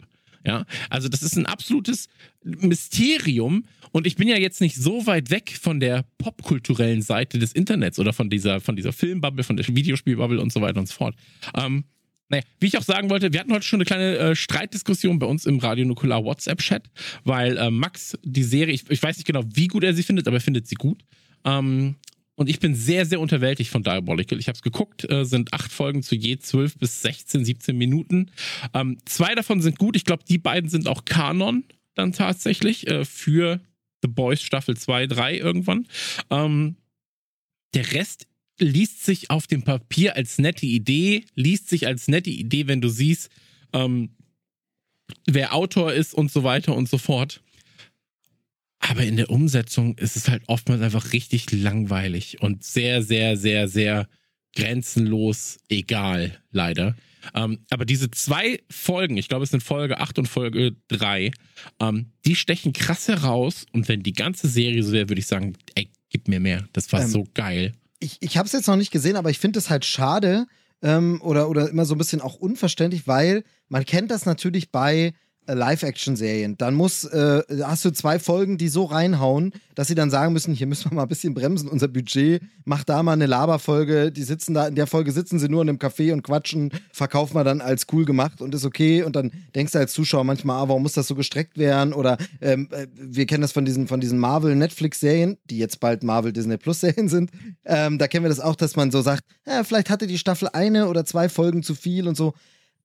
Ja, 0.46 0.66
also 0.90 1.10
das 1.10 1.22
ist 1.22 1.36
ein 1.36 1.46
absolutes 1.46 2.08
Mysterium 2.44 3.66
und 3.92 4.08
ich 4.08 4.16
bin 4.16 4.28
ja 4.28 4.38
jetzt 4.38 4.62
nicht 4.62 4.76
so 4.76 5.06
weit 5.06 5.32
weg 5.32 5.58
von 5.60 5.80
der 5.80 6.06
popkulturellen 6.18 7.02
Seite 7.02 7.40
des 7.40 7.54
Internets 7.54 8.00
oder 8.00 8.14
von 8.14 8.30
dieser, 8.30 8.62
von 8.62 8.76
dieser 8.76 8.94
Filmbubble, 8.94 9.44
von 9.44 9.58
der 9.58 9.68
Videospielbubble 9.68 10.40
und 10.40 10.54
so 10.54 10.62
weiter 10.62 10.80
und 10.80 10.88
so 10.88 10.94
fort. 10.94 11.16
Ähm, 11.56 11.84
naja, 12.30 12.44
wie 12.60 12.68
ich 12.68 12.78
auch 12.78 12.84
sagen 12.84 13.10
wollte, 13.10 13.34
wir 13.34 13.40
hatten 13.40 13.52
heute 13.52 13.66
schon 13.66 13.78
eine 13.78 13.86
kleine 13.86 14.18
äh, 14.18 14.36
Streitdiskussion 14.36 15.18
bei 15.18 15.26
uns 15.26 15.46
im 15.46 15.58
Radio 15.58 15.86
Nukular 15.86 16.24
WhatsApp-Chat, 16.24 16.90
weil 17.24 17.58
äh, 17.58 17.72
Max 17.72 18.18
die 18.24 18.44
Serie, 18.44 18.74
ich, 18.74 18.90
ich 18.90 19.02
weiß 19.02 19.18
nicht 19.18 19.26
genau, 19.26 19.42
wie 19.54 19.68
gut 19.68 19.84
er 19.84 19.94
sie 19.94 20.04
findet, 20.04 20.28
aber 20.28 20.38
er 20.38 20.42
findet 20.42 20.68
sie 20.68 20.76
gut. 20.76 21.02
Ähm, 21.44 21.96
und 22.40 22.50
ich 22.50 22.62
bin 22.62 22.74
sehr, 22.74 23.06
sehr 23.06 23.20
unterwältigt 23.20 23.70
von 23.70 23.84
Diabolical. 23.84 24.40
Ich 24.40 24.48
habe 24.48 24.56
es 24.56 24.62
geguckt, 24.62 25.04
äh, 25.12 25.26
sind 25.26 25.52
acht 25.52 25.74
Folgen 25.74 26.04
zu 26.04 26.16
je 26.16 26.40
12 26.40 26.78
bis 26.78 27.02
16, 27.02 27.44
17 27.44 27.78
Minuten. 27.78 28.32
Ähm, 28.74 28.98
zwei 29.04 29.36
davon 29.36 29.62
sind 29.62 29.78
gut. 29.78 29.98
Ich 29.98 30.06
glaube, 30.06 30.24
die 30.24 30.38
beiden 30.38 30.70
sind 30.70 30.88
auch 30.88 31.04
Kanon 31.04 31.66
dann 31.96 32.14
tatsächlich 32.14 32.88
äh, 32.88 33.04
für 33.04 33.60
The 34.02 34.08
Boys 34.08 34.42
Staffel 34.42 34.78
2, 34.78 35.08
3 35.08 35.38
irgendwann. 35.38 35.86
Ähm, 36.30 36.78
der 37.74 37.92
Rest 37.92 38.26
liest 38.58 39.04
sich 39.04 39.30
auf 39.30 39.46
dem 39.46 39.64
Papier 39.64 40.16
als 40.16 40.38
nette 40.38 40.66
Idee, 40.66 41.26
liest 41.36 41.68
sich 41.68 41.88
als 41.88 42.08
nette 42.08 42.30
Idee, 42.30 42.68
wenn 42.68 42.80
du 42.80 42.88
siehst, 42.88 43.30
ähm, 43.74 44.12
wer 45.28 45.54
Autor 45.54 45.92
ist 45.92 46.14
und 46.14 46.32
so 46.32 46.46
weiter 46.46 46.74
und 46.74 46.88
so 46.88 47.00
fort. 47.00 47.42
Aber 48.80 49.04
in 49.04 49.18
der 49.18 49.30
Umsetzung 49.30 49.98
ist 49.98 50.16
es 50.16 50.30
halt 50.30 50.44
oftmals 50.48 50.82
einfach 50.82 51.12
richtig 51.14 51.52
langweilig 51.52 52.42
und 52.42 52.64
sehr, 52.64 53.04
sehr, 53.04 53.38
sehr, 53.38 53.68
sehr 53.68 54.08
grenzenlos 54.56 55.58
egal, 55.70 56.38
leider. 56.52 56.96
Ähm, 57.34 57.60
aber 57.70 57.86
diese 57.86 58.10
zwei 58.12 58.60
Folgen, 58.70 59.18
ich 59.18 59.28
glaube, 59.28 59.44
es 59.44 59.52
sind 59.52 59.62
Folge 59.62 60.00
8 60.00 60.20
und 60.20 60.28
Folge 60.28 60.76
3, 60.88 61.32
ähm, 61.80 62.12
die 62.26 62.36
stechen 62.36 62.74
krass 62.74 63.08
heraus. 63.08 63.66
Und 63.74 63.88
wenn 63.88 64.04
die 64.04 64.14
ganze 64.14 64.48
Serie 64.48 64.84
so 64.84 64.94
wäre, 64.94 65.10
würde 65.10 65.20
ich 65.20 65.28
sagen, 65.28 65.54
ey, 65.76 65.90
gib 66.10 66.28
mir 66.28 66.40
mehr. 66.40 66.68
Das 66.74 66.92
war 66.94 67.02
Ähm, 67.02 67.10
so 67.10 67.28
geil. 67.34 67.74
Ich, 68.00 68.18
ich 68.22 68.38
habe 68.38 68.48
es 68.48 68.54
jetzt 68.54 68.68
noch 68.68 68.78
nicht 68.78 68.92
gesehen, 68.92 69.18
aber 69.18 69.30
ich 69.30 69.40
finde 69.40 69.60
es 69.60 69.70
halt 69.70 69.84
schade 69.84 70.48
ähm, 70.82 71.22
oder, 71.22 71.50
oder 71.50 71.70
immer 71.70 71.86
so 71.86 71.96
ein 71.96 71.98
bisschen 71.98 72.22
auch 72.22 72.36
unverständlich, 72.36 73.08
weil 73.08 73.44
man 73.68 73.86
kennt 73.86 74.10
das 74.12 74.26
natürlich 74.26 74.72
bei 74.72 75.14
Live-Action-Serien. 75.54 76.58
Dann 76.58 76.76
muss, 76.76 77.06
äh, 77.06 77.44
hast 77.64 77.86
du 77.86 77.92
zwei 77.92 78.20
Folgen, 78.20 78.58
die 78.58 78.70
so 78.70 78.86
reinhauen, 78.86 79.54
dass 79.76 79.88
sie 79.88 79.96
dann 79.96 80.10
sagen 80.10 80.34
müssen, 80.34 80.54
hier 80.54 80.68
müssen 80.68 80.92
wir 80.92 80.96
mal 80.96 81.04
ein 81.04 81.08
bisschen 81.08 81.34
bremsen, 81.34 81.70
unser 81.70 81.88
Budget, 81.88 82.42
mach 82.66 82.84
da 82.84 83.04
mal 83.04 83.14
eine 83.14 83.26
Laberfolge, 83.26 84.12
die 84.12 84.24
sitzen 84.24 84.54
da, 84.54 84.68
in 84.68 84.76
der 84.76 84.88
Folge 84.88 85.12
sitzen 85.12 85.40
sie 85.40 85.50
nur 85.50 85.62
in 85.62 85.70
einem 85.70 85.78
Café 85.78 86.14
und 86.14 86.24
quatschen, 86.24 86.72
verkaufen 86.92 87.36
wir 87.36 87.44
dann 87.44 87.62
als 87.62 87.88
cool 87.92 88.06
gemacht 88.06 88.42
und 88.42 88.54
ist 88.56 88.66
okay. 88.66 89.04
Und 89.04 89.16
dann 89.16 89.32
denkst 89.56 89.74
du 89.74 89.80
als 89.80 89.94
Zuschauer 89.94 90.24
manchmal, 90.24 90.64
ah, 90.64 90.70
warum 90.70 90.84
muss 90.84 90.94
das 90.94 91.08
so 91.08 91.16
gestreckt 91.16 91.58
werden? 91.58 91.94
Oder 91.94 92.18
ähm, 92.42 92.70
äh, 92.72 92.88
wir 92.94 93.26
kennen 93.26 93.42
das 93.42 93.52
von 93.52 93.66
diesen, 93.66 93.88
von 93.88 94.00
diesen 94.00 94.20
Marvel-Netflix-Serien, 94.20 95.38
die 95.50 95.58
jetzt 95.58 95.80
bald 95.80 96.04
Marvel-Disney-Plus-Serien 96.04 97.10
sind, 97.10 97.32
ähm, 97.66 97.98
da 97.98 98.08
kennen 98.08 98.24
wir 98.24 98.30
das 98.30 98.40
auch, 98.40 98.56
dass 98.56 98.76
man 98.76 98.92
so 98.92 99.02
sagt, 99.02 99.24
ja, 99.46 99.64
vielleicht 99.64 99.90
hatte 99.90 100.08
die 100.08 100.18
Staffel 100.18 100.50
eine 100.54 100.88
oder 100.88 101.06
zwei 101.06 101.30
Folgen 101.30 101.64
zu 101.64 101.76
viel 101.76 102.08
und 102.08 102.16
so, 102.16 102.34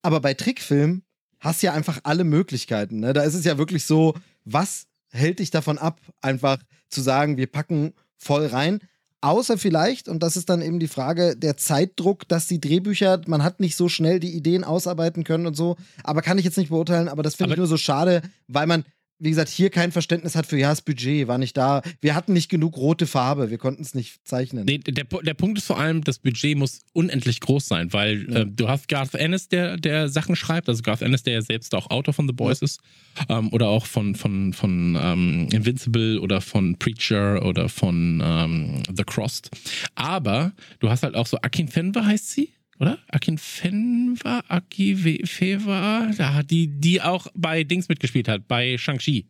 aber 0.03 0.21
bei 0.21 0.35
Trickfilmen 0.35 1.03
hast 1.45 1.63
ja 1.63 1.73
einfach 1.73 2.01
alle 2.03 2.25
Möglichkeiten. 2.25 3.01
Ne? 3.01 3.13
Da 3.13 3.23
ist 3.23 3.35
es 3.35 3.45
ja 3.45 3.59
wirklich 3.59 3.85
so, 3.85 4.15
was 4.45 4.87
hält 5.11 5.39
dich 5.39 5.51
davon 5.51 5.79
ab, 5.79 6.01
einfach 6.23 6.59
zu 6.89 7.03
sagen, 7.03 7.37
wir 7.37 7.47
packen 7.47 7.93
voll 8.17 8.47
rein. 8.47 8.81
Außer 9.21 9.57
vielleicht, 9.57 10.09
und 10.09 10.23
das 10.23 10.37
ist 10.37 10.51
dann 10.51 10.61
eben 10.61 10.81
die 10.81 10.89
Frage, 10.89 11.37
der 11.37 11.57
Zeitdruck, 11.57 12.29
dass 12.29 12.47
die 12.47 12.61
Drehbücher, 12.61 13.23
man 13.27 13.43
hat 13.43 13.61
nicht 13.61 13.77
so 13.77 13.89
schnell 13.89 14.21
die 14.21 14.35
Ideen 14.35 14.65
ausarbeiten 14.65 15.25
können 15.25 15.47
und 15.47 15.57
so. 15.57 15.77
Aber 16.03 16.21
kann 16.21 16.37
ich 16.39 16.45
jetzt 16.45 16.59
nicht 16.59 16.71
beurteilen, 16.71 17.09
aber 17.09 17.23
das 17.23 17.35
finde 17.35 17.55
ich 17.55 17.59
nur 17.59 17.67
so 17.67 17.79
schade, 17.79 18.23
weil 18.49 18.67
man, 18.67 18.85
wie 19.19 19.31
gesagt, 19.31 19.49
hier 19.49 19.71
kein 19.71 19.93
Verständnis 19.93 20.35
hat 20.35 20.47
für, 20.47 20.59
ja, 20.59 20.71
das 20.71 20.83
Budget 20.83 21.29
war 21.29 21.39
nicht 21.39 21.57
da. 21.57 21.83
Wir 22.01 22.15
hatten 22.15 22.33
nicht 22.33 22.49
genug 22.49 22.77
rote 22.77 23.07
Farbe, 23.07 23.51
wir 23.51 23.59
konnten 23.59 23.83
es 23.83 23.95
nicht 23.95 24.27
zeichnen. 24.27 24.65
Nee, 24.67 24.79
der, 24.79 25.05
der 25.05 25.35
Punkt 25.35 25.57
ist 25.59 25.67
vor 25.67 25.79
allem, 25.79 26.03
das 26.03 26.19
Budget 26.19 26.59
muss 26.59 26.81
unendlich 26.93 27.41
groß 27.41 27.67
sein, 27.67 27.93
weil 27.93 28.27
Ja. 28.31 28.41
äh, 28.41 28.47
du 28.47 28.69
hast 28.69 28.89
Garth 28.89 29.15
Ennis, 29.15 29.49
der, 29.49 29.77
der 29.77 30.09
Sachen 30.09 30.37
schreibt, 30.37 30.69
also 30.69 30.83
Garth 30.83 31.03
Ennis, 31.03 31.23
der 31.23 31.35
ja 31.35 31.43
selbst 31.43 31.75
auch 31.75 31.91
Autor 31.91 32.13
von 32.15 32.27
The 32.27 32.33
Boys 32.35 32.61
ist, 32.61 32.81
ähm, 33.29 33.53
oder 33.53 33.69
auch 33.69 33.87
von, 33.87 34.15
von, 34.15 34.53
von 34.53 34.99
ähm, 35.01 35.49
Invincible 35.53 36.19
oder 36.21 36.41
von 36.41 36.77
Preacher 36.79 37.45
oder 37.47 37.69
von 37.69 38.21
ähm, 38.25 38.83
The 38.95 39.05
Crossed. 39.05 39.51
Aber 39.95 40.53
du 40.81 40.91
hast 40.91 41.03
halt 41.03 41.15
auch 41.15 41.27
so 41.27 41.37
Akin 41.39 41.69
Fenwa 41.69 42.05
heißt 42.05 42.31
sie? 42.31 42.51
Oder? 42.81 42.99
Akin 43.09 43.39
Fenwa, 43.39 44.43
Aki 44.49 45.05
We- 45.05 45.27
Feva, 45.27 46.11
da 46.17 46.35
hat 46.35 46.51
die, 46.51 46.67
die 46.69 47.01
auch 47.01 47.29
bei 47.35 47.65
Dings 47.65 47.89
mitgespielt 47.89 48.29
hat, 48.29 48.49
bei 48.49 48.77
Shang-Chi. 48.77 49.27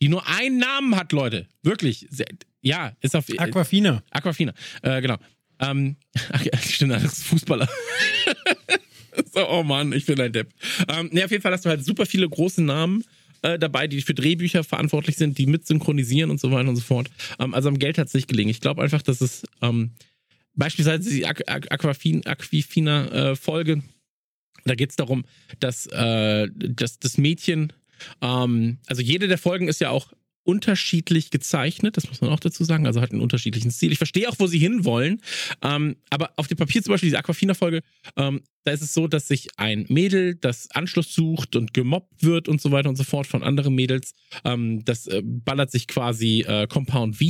Die 0.00 0.08
nur 0.08 0.26
einen 0.26 0.58
Namen 0.58 0.96
hat, 0.96 1.12
Leute. 1.12 1.46
Wirklich. 1.62 2.08
Ja, 2.62 2.92
ist 3.00 3.14
auf. 3.14 3.26
Aquafina. 3.36 4.02
Aquafina, 4.10 4.52
äh, 4.82 5.00
genau. 5.00 5.16
Ähm, 5.60 5.96
ach 6.32 6.44
ja, 6.44 6.56
stimmt, 6.58 6.92
das 6.92 7.04
ist 7.04 7.24
Fußballer. 7.24 7.68
so, 9.32 9.48
oh 9.48 9.62
Mann, 9.62 9.92
ich 9.92 10.06
bin 10.06 10.20
ein 10.20 10.32
Depp. 10.32 10.52
Ähm, 10.88 11.08
nee, 11.12 11.22
auf 11.24 11.30
jeden 11.30 11.42
Fall 11.42 11.52
hast 11.52 11.64
du 11.64 11.68
halt 11.68 11.84
super 11.84 12.06
viele 12.06 12.28
große 12.28 12.62
Namen 12.62 13.04
äh, 13.42 13.58
dabei, 13.58 13.86
die 13.86 14.00
für 14.02 14.14
Drehbücher 14.14 14.64
verantwortlich 14.64 15.16
sind, 15.16 15.38
die 15.38 15.46
mit 15.46 15.66
synchronisieren 15.66 16.30
und 16.30 16.40
so 16.40 16.50
weiter 16.50 16.68
und 16.68 16.76
so 16.76 16.82
fort. 16.82 17.10
Ähm, 17.38 17.54
also 17.54 17.68
am 17.68 17.78
Geld 17.78 17.98
hat 17.98 18.08
es 18.08 18.14
nicht 18.14 18.28
gelingen. 18.28 18.50
Ich 18.50 18.60
glaube 18.60 18.82
einfach, 18.82 19.02
dass 19.02 19.20
es 19.20 19.42
ähm, 19.60 19.90
beispielsweise 20.54 21.10
die 21.10 21.26
Aqu 21.26 21.42
Aquafin 21.46 22.26
Aquafina-Folge, 22.26 23.72
äh, 23.72 23.82
da 24.64 24.74
geht 24.74 24.90
es 24.90 24.96
darum, 24.96 25.24
dass, 25.60 25.86
äh, 25.86 26.48
dass 26.54 26.98
das 26.98 27.18
Mädchen, 27.18 27.72
ähm, 28.20 28.78
also 28.86 29.02
jede 29.02 29.28
der 29.28 29.38
Folgen 29.38 29.68
ist 29.68 29.80
ja 29.80 29.90
auch 29.90 30.12
unterschiedlich 30.44 31.30
gezeichnet, 31.30 31.96
das 31.96 32.08
muss 32.08 32.20
man 32.20 32.30
auch 32.30 32.40
dazu 32.40 32.64
sagen, 32.64 32.86
also 32.86 33.00
hat 33.00 33.12
einen 33.12 33.20
unterschiedlichen 33.20 33.70
Stil. 33.70 33.92
Ich 33.92 33.98
verstehe 33.98 34.28
auch, 34.28 34.34
wo 34.38 34.48
sie 34.48 34.58
hinwollen, 34.58 35.20
ähm, 35.62 35.96
aber 36.10 36.32
auf 36.36 36.48
dem 36.48 36.58
Papier 36.58 36.82
zum 36.82 36.92
Beispiel, 36.92 37.08
diese 37.08 37.18
Aquafina-Folge, 37.18 37.80
ähm, 38.16 38.42
da 38.64 38.72
ist 38.72 38.82
es 38.82 38.92
so, 38.92 39.06
dass 39.06 39.28
sich 39.28 39.48
ein 39.56 39.86
Mädel, 39.88 40.34
das 40.34 40.70
Anschluss 40.72 41.14
sucht 41.14 41.54
und 41.54 41.74
gemobbt 41.74 42.24
wird 42.24 42.48
und 42.48 42.60
so 42.60 42.72
weiter 42.72 42.88
und 42.88 42.96
so 42.96 43.04
fort 43.04 43.26
von 43.26 43.42
anderen 43.42 43.74
Mädels, 43.74 44.14
ähm, 44.44 44.84
das 44.84 45.06
äh, 45.06 45.22
ballert 45.24 45.70
sich 45.70 45.86
quasi 45.86 46.44
äh, 46.46 46.66
Compound 46.66 47.16
V 47.16 47.24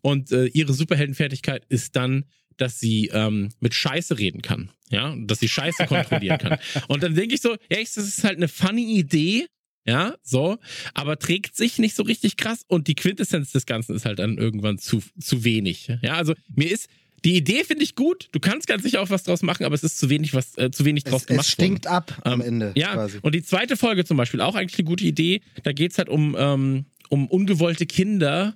und 0.00 0.32
äh, 0.32 0.46
ihre 0.46 0.72
Superheldenfertigkeit 0.72 1.64
ist 1.68 1.96
dann, 1.96 2.24
dass 2.56 2.78
sie 2.78 3.10
ähm, 3.12 3.50
mit 3.60 3.74
Scheiße 3.74 4.18
reden 4.18 4.42
kann, 4.42 4.70
ja, 4.90 5.14
dass 5.18 5.40
sie 5.40 5.48
Scheiße 5.48 5.86
kontrollieren 5.86 6.38
kann. 6.38 6.58
Und 6.88 7.02
dann 7.02 7.14
denke 7.14 7.34
ich 7.34 7.40
so, 7.40 7.52
ja, 7.70 7.78
das 7.78 7.96
ist 7.96 8.24
halt 8.24 8.36
eine 8.36 8.48
funny 8.48 8.98
Idee, 8.98 9.46
ja, 9.84 10.14
so, 10.22 10.58
aber 10.94 11.18
trägt 11.18 11.56
sich 11.56 11.78
nicht 11.78 11.96
so 11.96 12.04
richtig 12.04 12.36
krass 12.36 12.62
und 12.68 12.86
die 12.86 12.94
Quintessenz 12.94 13.50
des 13.50 13.66
Ganzen 13.66 13.96
ist 13.96 14.04
halt 14.04 14.20
dann 14.20 14.38
irgendwann 14.38 14.78
zu, 14.78 15.02
zu 15.20 15.42
wenig. 15.42 15.90
Ja, 16.02 16.14
also 16.14 16.34
mir 16.54 16.70
ist, 16.70 16.88
die 17.24 17.36
Idee 17.36 17.64
finde 17.64 17.82
ich 17.84 17.94
gut, 17.94 18.28
du 18.32 18.40
kannst 18.40 18.66
ganz 18.66 18.82
sicher 18.82 19.00
auch 19.00 19.10
was 19.10 19.24
draus 19.24 19.42
machen, 19.42 19.64
aber 19.64 19.74
es 19.74 19.82
ist 19.82 19.98
zu 19.98 20.08
wenig, 20.10 20.34
was, 20.34 20.56
äh, 20.56 20.70
zu 20.70 20.84
wenig 20.84 21.04
draus 21.04 21.22
es, 21.22 21.26
gemacht 21.26 21.46
es 21.46 21.52
stinkt 21.52 21.84
worden. 21.86 21.94
ab 21.94 22.20
am 22.24 22.40
Ähm, 22.40 22.46
Ende. 22.46 22.72
Ja, 22.76 22.94
quasi. 22.94 23.18
und 23.22 23.34
die 23.34 23.42
zweite 23.42 23.76
Folge 23.76 24.04
zum 24.04 24.16
Beispiel, 24.16 24.40
auch 24.40 24.54
eigentlich 24.54 24.78
eine 24.78 24.86
gute 24.86 25.04
Idee, 25.04 25.40
da 25.62 25.72
geht 25.72 25.92
es 25.92 25.98
halt 25.98 26.08
um, 26.08 26.36
ähm, 26.38 26.86
um 27.08 27.26
ungewollte 27.28 27.86
Kinder, 27.86 28.54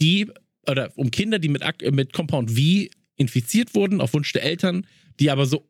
die, 0.00 0.30
oder 0.66 0.90
um 0.96 1.10
Kinder, 1.10 1.38
die 1.38 1.48
mit, 1.48 1.62
mit 1.92 2.12
Compound 2.12 2.50
V 2.50 2.88
infiziert 3.18 3.74
wurden, 3.74 4.00
auf 4.00 4.14
Wunsch 4.14 4.32
der 4.32 4.44
Eltern, 4.44 4.86
die 5.20 5.30
aber 5.30 5.44
so 5.44 5.68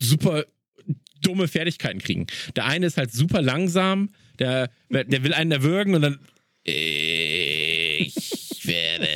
super 0.00 0.44
dumme 1.22 1.48
Fertigkeiten 1.48 2.00
kriegen. 2.00 2.26
Der 2.56 2.66
eine 2.66 2.86
ist 2.86 2.96
halt 2.96 3.12
super 3.12 3.42
langsam, 3.42 4.10
der, 4.38 4.70
der 4.90 5.22
will 5.22 5.34
einen 5.34 5.52
erwürgen 5.52 5.94
und 5.94 6.02
dann 6.02 6.18
ich 6.64 8.14
werde. 8.64 9.08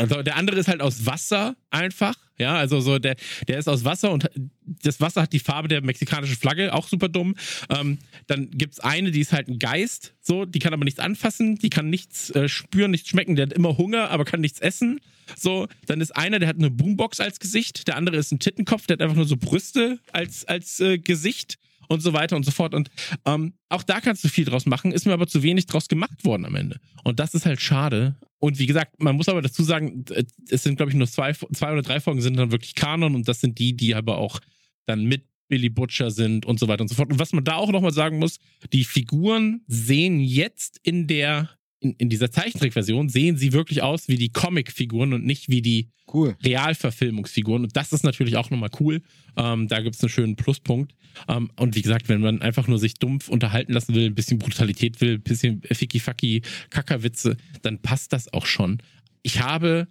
Und 0.00 0.10
so, 0.10 0.22
der 0.22 0.36
andere 0.36 0.58
ist 0.58 0.68
halt 0.68 0.80
aus 0.80 1.06
Wasser 1.06 1.56
einfach. 1.70 2.14
Ja, 2.38 2.56
also 2.56 2.80
so 2.80 2.98
der, 2.98 3.16
der 3.48 3.58
ist 3.58 3.68
aus 3.68 3.84
Wasser 3.84 4.10
und 4.10 4.28
das 4.66 5.00
Wasser 5.00 5.22
hat 5.22 5.32
die 5.32 5.38
Farbe 5.38 5.68
der 5.68 5.82
mexikanischen 5.82 6.36
Flagge, 6.36 6.74
auch 6.74 6.86
super 6.88 7.08
dumm. 7.08 7.34
Ähm, 7.70 7.98
dann 8.26 8.50
gibt's 8.50 8.78
eine, 8.78 9.10
die 9.10 9.20
ist 9.20 9.32
halt 9.32 9.48
ein 9.48 9.58
Geist, 9.58 10.14
so, 10.20 10.44
die 10.44 10.58
kann 10.58 10.74
aber 10.74 10.84
nichts 10.84 11.00
anfassen, 11.00 11.56
die 11.56 11.70
kann 11.70 11.88
nichts 11.88 12.30
äh, 12.30 12.48
spüren, 12.48 12.90
nichts 12.90 13.08
schmecken, 13.08 13.36
der 13.36 13.46
hat 13.46 13.52
immer 13.54 13.78
Hunger, 13.78 14.10
aber 14.10 14.24
kann 14.24 14.40
nichts 14.40 14.60
essen. 14.60 15.00
So, 15.34 15.66
dann 15.86 16.00
ist 16.00 16.14
einer, 16.14 16.38
der 16.38 16.48
hat 16.48 16.56
eine 16.56 16.70
Boombox 16.70 17.20
als 17.20 17.40
Gesicht, 17.40 17.88
der 17.88 17.96
andere 17.96 18.16
ist 18.16 18.32
ein 18.32 18.38
Tittenkopf, 18.38 18.86
der 18.86 18.94
hat 18.94 19.02
einfach 19.02 19.16
nur 19.16 19.26
so 19.26 19.36
Brüste 19.36 19.98
als, 20.12 20.44
als 20.44 20.78
äh, 20.80 20.98
Gesicht 20.98 21.56
und 21.88 22.00
so 22.00 22.12
weiter 22.12 22.36
und 22.36 22.44
so 22.44 22.50
fort. 22.50 22.74
Und 22.74 22.90
ähm, 23.24 23.54
auch 23.68 23.82
da 23.82 24.00
kannst 24.00 24.24
du 24.24 24.28
viel 24.28 24.44
draus 24.44 24.66
machen, 24.66 24.92
ist 24.92 25.06
mir 25.06 25.12
aber 25.12 25.26
zu 25.26 25.42
wenig 25.42 25.66
draus 25.66 25.88
gemacht 25.88 26.24
worden 26.24 26.44
am 26.44 26.54
Ende. 26.54 26.80
Und 27.04 27.18
das 27.18 27.34
ist 27.34 27.46
halt 27.46 27.60
schade. 27.60 28.16
Und 28.46 28.58
wie 28.58 28.66
gesagt, 28.66 29.02
man 29.02 29.16
muss 29.16 29.28
aber 29.28 29.42
dazu 29.42 29.62
sagen, 29.62 30.04
äh, 30.10 30.24
es 30.48 30.62
sind, 30.62 30.76
glaube 30.76 30.90
ich, 30.90 30.96
nur 30.96 31.08
zwei, 31.08 31.32
zwei 31.32 31.72
oder 31.72 31.82
drei 31.82 32.00
Folgen 32.00 32.20
sind 32.20 32.36
dann 32.36 32.52
wirklich 32.52 32.74
Kanon 32.74 33.14
und 33.14 33.28
das 33.28 33.40
sind 33.40 33.58
die, 33.58 33.76
die 33.76 33.94
aber 33.94 34.18
auch 34.18 34.40
dann 34.86 35.04
mit 35.04 35.24
Billy 35.48 35.68
Butcher 35.68 36.10
sind 36.10 36.46
und 36.46 36.58
so 36.58 36.68
weiter 36.68 36.82
und 36.82 36.88
so 36.88 36.94
fort. 36.94 37.10
Und 37.10 37.18
was 37.18 37.32
man 37.32 37.44
da 37.44 37.56
auch 37.56 37.70
nochmal 37.70 37.92
sagen 37.92 38.18
muss, 38.18 38.38
die 38.72 38.84
Figuren 38.84 39.62
sehen 39.66 40.20
jetzt 40.20 40.80
in 40.82 41.06
der, 41.06 41.50
in, 41.80 41.92
in 41.94 42.08
dieser 42.08 42.30
Zeichentrickversion, 42.30 43.08
sehen 43.08 43.36
sie 43.36 43.52
wirklich 43.52 43.82
aus 43.82 44.08
wie 44.08 44.16
die 44.16 44.30
Comic-Figuren 44.30 45.12
und 45.12 45.24
nicht 45.24 45.48
wie 45.48 45.62
die 45.62 45.88
Cool. 46.12 46.36
Realverfilmungsfiguren. 46.44 47.64
Und 47.64 47.76
das 47.76 47.92
ist 47.92 48.04
natürlich 48.04 48.36
auch 48.36 48.50
nochmal 48.50 48.70
cool. 48.78 49.02
Ähm, 49.36 49.66
da 49.68 49.80
gibt 49.80 49.96
es 49.96 50.02
einen 50.02 50.10
schönen 50.10 50.36
Pluspunkt. 50.36 50.94
Ähm, 51.28 51.50
und 51.56 51.74
wie 51.74 51.82
gesagt, 51.82 52.08
wenn 52.08 52.20
man 52.20 52.42
einfach 52.42 52.68
nur 52.68 52.78
sich 52.78 52.94
dumpf 52.94 53.28
unterhalten 53.28 53.72
lassen 53.72 53.94
will, 53.94 54.06
ein 54.06 54.14
bisschen 54.14 54.38
Brutalität 54.38 55.00
will, 55.00 55.14
ein 55.14 55.22
bisschen 55.22 55.62
Ficky-Facky, 55.62 56.42
Kackerwitze, 56.70 57.36
dann 57.62 57.80
passt 57.80 58.12
das 58.12 58.32
auch 58.32 58.46
schon. 58.46 58.78
Ich 59.22 59.40
habe, 59.40 59.88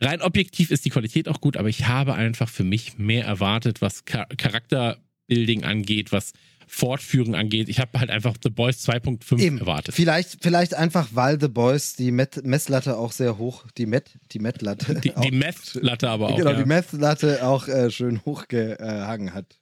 rein 0.00 0.22
objektiv 0.22 0.70
ist 0.70 0.86
die 0.86 0.90
Qualität 0.90 1.28
auch 1.28 1.40
gut, 1.40 1.58
aber 1.58 1.68
ich 1.68 1.86
habe 1.86 2.14
einfach 2.14 2.48
für 2.48 2.64
mich 2.64 2.96
mehr 2.96 3.26
erwartet, 3.26 3.82
was 3.82 4.04
Char 4.08 4.26
Charakterbuilding 4.26 5.64
angeht, 5.64 6.12
was 6.12 6.32
Fortführung 6.72 7.34
angeht. 7.34 7.68
Ich 7.68 7.80
habe 7.80 7.98
halt 7.98 8.10
einfach 8.10 8.36
The 8.42 8.48
Boys 8.50 8.88
2.5 8.88 9.38
Eben. 9.40 9.58
erwartet. 9.58 9.94
Vielleicht, 9.94 10.38
vielleicht 10.40 10.74
einfach, 10.74 11.08
weil 11.12 11.40
The 11.40 11.48
Boys 11.48 11.94
die 11.94 12.12
Met 12.12 12.44
Messlatte 12.46 12.96
auch 12.96 13.10
sehr 13.12 13.38
hoch, 13.38 13.66
die 13.76 13.86
Met, 13.86 14.18
die 14.32 14.38
Met-Latte. 14.38 14.94
Die, 15.00 15.16
auch- 15.16 15.20
die 15.20 15.32
Meth-Latte 15.32 16.08
aber 16.08 16.28
auch. 16.28 16.36
Genau, 16.36 16.50
ja. 16.52 16.56
die 16.62 16.64
Messlatte 16.68 17.44
auch 17.46 17.66
äh, 17.66 17.90
schön 17.90 18.24
hochgehangen 18.24 19.34
hat. 19.34 19.58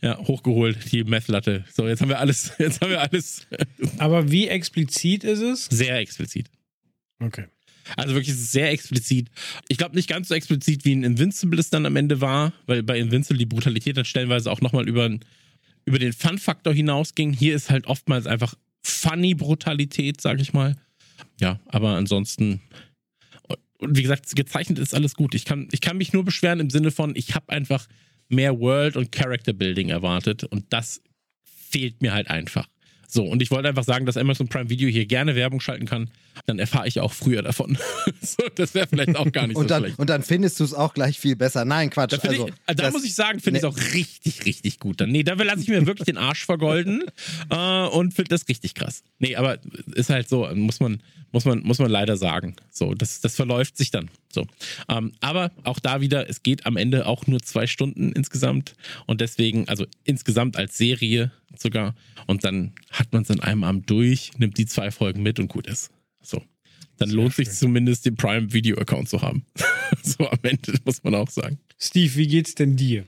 ja, 0.00 0.18
hochgeholt, 0.18 0.90
die 0.92 1.04
Meth-Latte. 1.04 1.64
So, 1.74 1.86
jetzt 1.86 2.00
haben 2.00 2.08
wir 2.08 2.18
alles, 2.18 2.52
jetzt 2.58 2.80
haben 2.80 2.90
wir 2.90 3.00
alles 3.02 3.46
Aber 3.98 4.30
wie 4.30 4.48
explizit 4.48 5.24
ist 5.24 5.40
es? 5.40 5.66
sehr 5.66 5.98
explizit. 5.98 6.50
Okay. 7.22 7.44
Also 7.96 8.14
wirklich 8.14 8.34
sehr 8.36 8.70
explizit. 8.70 9.28
Ich 9.68 9.76
glaube 9.76 9.96
nicht 9.96 10.08
ganz 10.08 10.28
so 10.28 10.34
explizit 10.34 10.84
wie 10.84 10.92
in 10.92 11.02
Invincible 11.02 11.58
es 11.60 11.70
dann 11.70 11.84
am 11.86 11.96
Ende 11.96 12.20
war, 12.20 12.52
weil 12.66 12.82
bei 12.82 12.98
Invincible 12.98 13.38
die 13.38 13.46
Brutalität 13.46 13.96
dann 13.96 14.04
stellenweise 14.04 14.50
auch 14.50 14.60
nochmal 14.60 14.88
über, 14.88 15.10
über 15.84 15.98
den 15.98 16.12
Fun-Faktor 16.12 16.72
hinausging. 16.72 17.32
Hier 17.32 17.54
ist 17.54 17.70
halt 17.70 17.86
oftmals 17.86 18.26
einfach 18.26 18.54
funny 18.82 19.34
Brutalität, 19.34 20.20
sag 20.20 20.40
ich 20.40 20.52
mal. 20.52 20.76
Ja, 21.40 21.60
aber 21.66 21.90
ansonsten. 21.96 22.60
Und 23.78 23.96
wie 23.96 24.02
gesagt, 24.02 24.34
gezeichnet 24.36 24.78
ist 24.78 24.94
alles 24.94 25.14
gut. 25.14 25.34
Ich 25.34 25.44
kann, 25.44 25.68
ich 25.72 25.80
kann 25.80 25.96
mich 25.96 26.12
nur 26.12 26.24
beschweren 26.24 26.60
im 26.60 26.70
Sinne 26.70 26.90
von, 26.90 27.16
ich 27.16 27.34
habe 27.34 27.48
einfach 27.48 27.86
mehr 28.28 28.60
World- 28.60 28.96
und 28.96 29.10
Character-Building 29.10 29.88
erwartet 29.88 30.44
und 30.44 30.66
das 30.70 31.02
fehlt 31.42 32.02
mir 32.02 32.12
halt 32.12 32.28
einfach. 32.28 32.68
So, 33.08 33.24
und 33.24 33.42
ich 33.42 33.50
wollte 33.50 33.68
einfach 33.68 33.84
sagen, 33.84 34.06
dass 34.06 34.16
Amazon 34.16 34.48
Prime 34.48 34.70
Video 34.70 34.88
hier 34.88 35.06
gerne 35.06 35.34
Werbung 35.34 35.60
schalten 35.60 35.86
kann. 35.86 36.10
Dann 36.46 36.58
erfahre 36.58 36.88
ich 36.88 37.00
auch 37.00 37.12
früher 37.12 37.42
davon. 37.42 37.76
so, 38.22 38.42
das 38.54 38.74
wäre 38.74 38.86
vielleicht 38.86 39.16
auch 39.16 39.30
gar 39.30 39.46
nicht 39.46 39.56
so 39.56 39.60
Und 39.60 39.70
dann, 39.70 39.82
schlecht. 39.82 39.98
und 39.98 40.10
dann 40.10 40.22
findest 40.22 40.58
du 40.60 40.64
es 40.64 40.74
auch 40.74 40.94
gleich 40.94 41.18
viel 41.18 41.36
besser. 41.36 41.64
Nein, 41.64 41.90
Quatsch. 41.90 42.12
Da, 42.12 42.28
also, 42.28 42.48
ich, 42.48 42.54
da 42.66 42.74
das- 42.74 42.92
muss 42.92 43.04
ich 43.04 43.14
sagen, 43.14 43.40
finde 43.40 43.58
ich 43.60 43.64
es 43.64 43.70
auch 43.70 43.94
richtig, 43.94 44.46
richtig 44.46 44.78
gut. 44.78 45.00
Dann, 45.00 45.10
nee, 45.10 45.22
da 45.22 45.34
lasse 45.34 45.60
ich 45.62 45.68
mir 45.68 45.86
wirklich 45.86 46.06
den 46.06 46.18
Arsch 46.18 46.44
vergolden 46.44 47.04
äh, 47.50 47.86
und 47.86 48.14
finde 48.14 48.30
das 48.30 48.48
richtig 48.48 48.74
krass. 48.74 49.02
Nee, 49.18 49.36
aber 49.36 49.58
ist 49.94 50.10
halt 50.10 50.28
so, 50.28 50.48
muss 50.54 50.80
man, 50.80 51.02
muss 51.32 51.44
man, 51.44 51.60
muss 51.60 51.78
man 51.78 51.90
leider 51.90 52.16
sagen. 52.16 52.56
So, 52.70 52.94
das, 52.94 53.20
das 53.20 53.36
verläuft 53.36 53.76
sich 53.76 53.90
dann. 53.90 54.10
So. 54.32 54.46
Ähm, 54.88 55.12
aber 55.20 55.50
auch 55.64 55.78
da 55.78 56.00
wieder, 56.00 56.28
es 56.28 56.42
geht 56.42 56.66
am 56.66 56.76
Ende 56.76 57.06
auch 57.06 57.26
nur 57.26 57.40
zwei 57.40 57.66
Stunden 57.66 58.12
insgesamt. 58.12 58.74
Und 59.06 59.20
deswegen, 59.20 59.68
also 59.68 59.86
insgesamt 60.04 60.56
als 60.56 60.76
Serie 60.78 61.30
sogar. 61.56 61.94
Und 62.26 62.44
dann 62.44 62.72
hat 62.90 63.12
man 63.12 63.22
es 63.22 63.30
in 63.30 63.40
einem 63.40 63.64
Abend 63.64 63.90
durch, 63.90 64.30
nimmt 64.38 64.56
die 64.58 64.66
zwei 64.66 64.90
Folgen 64.90 65.22
mit 65.22 65.38
und 65.38 65.48
gut 65.48 65.66
ist. 65.66 65.90
So. 66.22 66.42
Dann 66.98 67.10
lohnt 67.10 67.34
sich 67.34 67.50
zumindest 67.50 68.04
den 68.04 68.14
Prime 68.16 68.52
Video 68.52 68.76
Account 68.78 69.08
zu 69.08 69.22
haben. 69.22 69.44
so 70.02 70.28
am 70.28 70.38
Ende, 70.42 70.74
muss 70.84 71.02
man 71.02 71.14
auch 71.14 71.30
sagen. 71.30 71.58
Steve, 71.78 72.14
wie 72.16 72.26
geht's 72.26 72.54
denn 72.54 72.76
dir? 72.76 73.06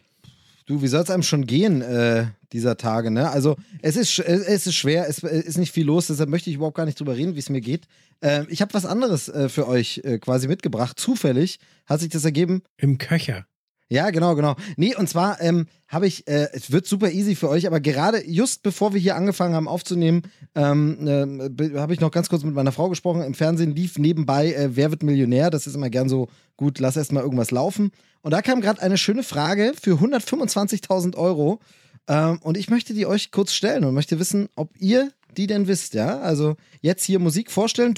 Du, 0.64 0.80
wie 0.80 0.86
soll 0.86 1.02
es 1.02 1.10
einem 1.10 1.24
schon 1.24 1.44
gehen 1.44 1.82
äh, 1.82 2.26
dieser 2.52 2.76
Tage, 2.76 3.10
ne? 3.10 3.28
Also 3.30 3.56
es 3.82 3.96
ist, 3.96 4.10
sch- 4.12 4.22
es 4.22 4.66
ist 4.66 4.74
schwer, 4.76 5.08
es 5.08 5.18
ist 5.18 5.58
nicht 5.58 5.72
viel 5.72 5.84
los, 5.84 6.06
deshalb 6.06 6.30
möchte 6.30 6.48
ich 6.50 6.56
überhaupt 6.56 6.76
gar 6.76 6.86
nicht 6.86 6.98
drüber 7.00 7.16
reden, 7.16 7.34
wie 7.34 7.40
es 7.40 7.50
mir 7.50 7.60
geht. 7.60 7.86
Äh, 8.20 8.44
ich 8.48 8.62
habe 8.62 8.72
was 8.72 8.86
anderes 8.86 9.28
äh, 9.28 9.48
für 9.48 9.66
euch 9.66 10.00
äh, 10.04 10.18
quasi 10.18 10.46
mitgebracht. 10.48 10.98
Zufällig 10.98 11.58
hat 11.86 12.00
sich 12.00 12.10
das 12.10 12.24
ergeben. 12.24 12.62
Im 12.78 12.96
Köcher. 12.98 13.44
Ja, 13.92 14.08
genau, 14.08 14.34
genau. 14.34 14.56
Nee, 14.78 14.96
und 14.96 15.06
zwar 15.06 15.38
ähm, 15.42 15.66
habe 15.86 16.06
ich, 16.06 16.26
äh, 16.26 16.48
es 16.54 16.72
wird 16.72 16.86
super 16.86 17.10
easy 17.10 17.34
für 17.34 17.50
euch, 17.50 17.66
aber 17.66 17.78
gerade 17.78 18.26
just 18.26 18.62
bevor 18.62 18.94
wir 18.94 19.00
hier 19.00 19.16
angefangen 19.16 19.54
haben 19.54 19.68
aufzunehmen, 19.68 20.22
ähm, 20.54 21.06
äh, 21.06 21.48
be- 21.50 21.78
habe 21.78 21.92
ich 21.92 22.00
noch 22.00 22.10
ganz 22.10 22.30
kurz 22.30 22.42
mit 22.42 22.54
meiner 22.54 22.72
Frau 22.72 22.88
gesprochen. 22.88 23.20
Im 23.22 23.34
Fernsehen 23.34 23.76
lief 23.76 23.98
nebenbei 23.98 24.54
äh, 24.54 24.70
Wer 24.76 24.90
wird 24.92 25.02
Millionär? 25.02 25.50
Das 25.50 25.66
ist 25.66 25.74
immer 25.74 25.90
gern 25.90 26.08
so, 26.08 26.28
gut, 26.56 26.78
lass 26.78 26.96
erst 26.96 27.12
mal 27.12 27.22
irgendwas 27.22 27.50
laufen. 27.50 27.90
Und 28.22 28.30
da 28.30 28.40
kam 28.40 28.62
gerade 28.62 28.80
eine 28.80 28.96
schöne 28.96 29.22
Frage 29.22 29.74
für 29.78 29.96
125.000 29.96 31.14
Euro. 31.16 31.60
Ähm, 32.08 32.38
und 32.42 32.56
ich 32.56 32.70
möchte 32.70 32.94
die 32.94 33.04
euch 33.04 33.30
kurz 33.30 33.52
stellen 33.52 33.84
und 33.84 33.92
möchte 33.92 34.18
wissen, 34.18 34.48
ob 34.56 34.70
ihr 34.80 35.12
die 35.36 35.46
denn 35.46 35.66
wisst, 35.66 35.92
ja? 35.92 36.18
Also 36.20 36.56
jetzt 36.80 37.04
hier 37.04 37.18
Musik 37.18 37.50
vorstellen. 37.50 37.92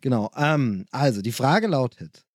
Genau. 0.00 0.30
Ähm, 0.36 0.86
also 0.92 1.20
die 1.22 1.32
Frage 1.32 1.66
lautet: 1.66 2.25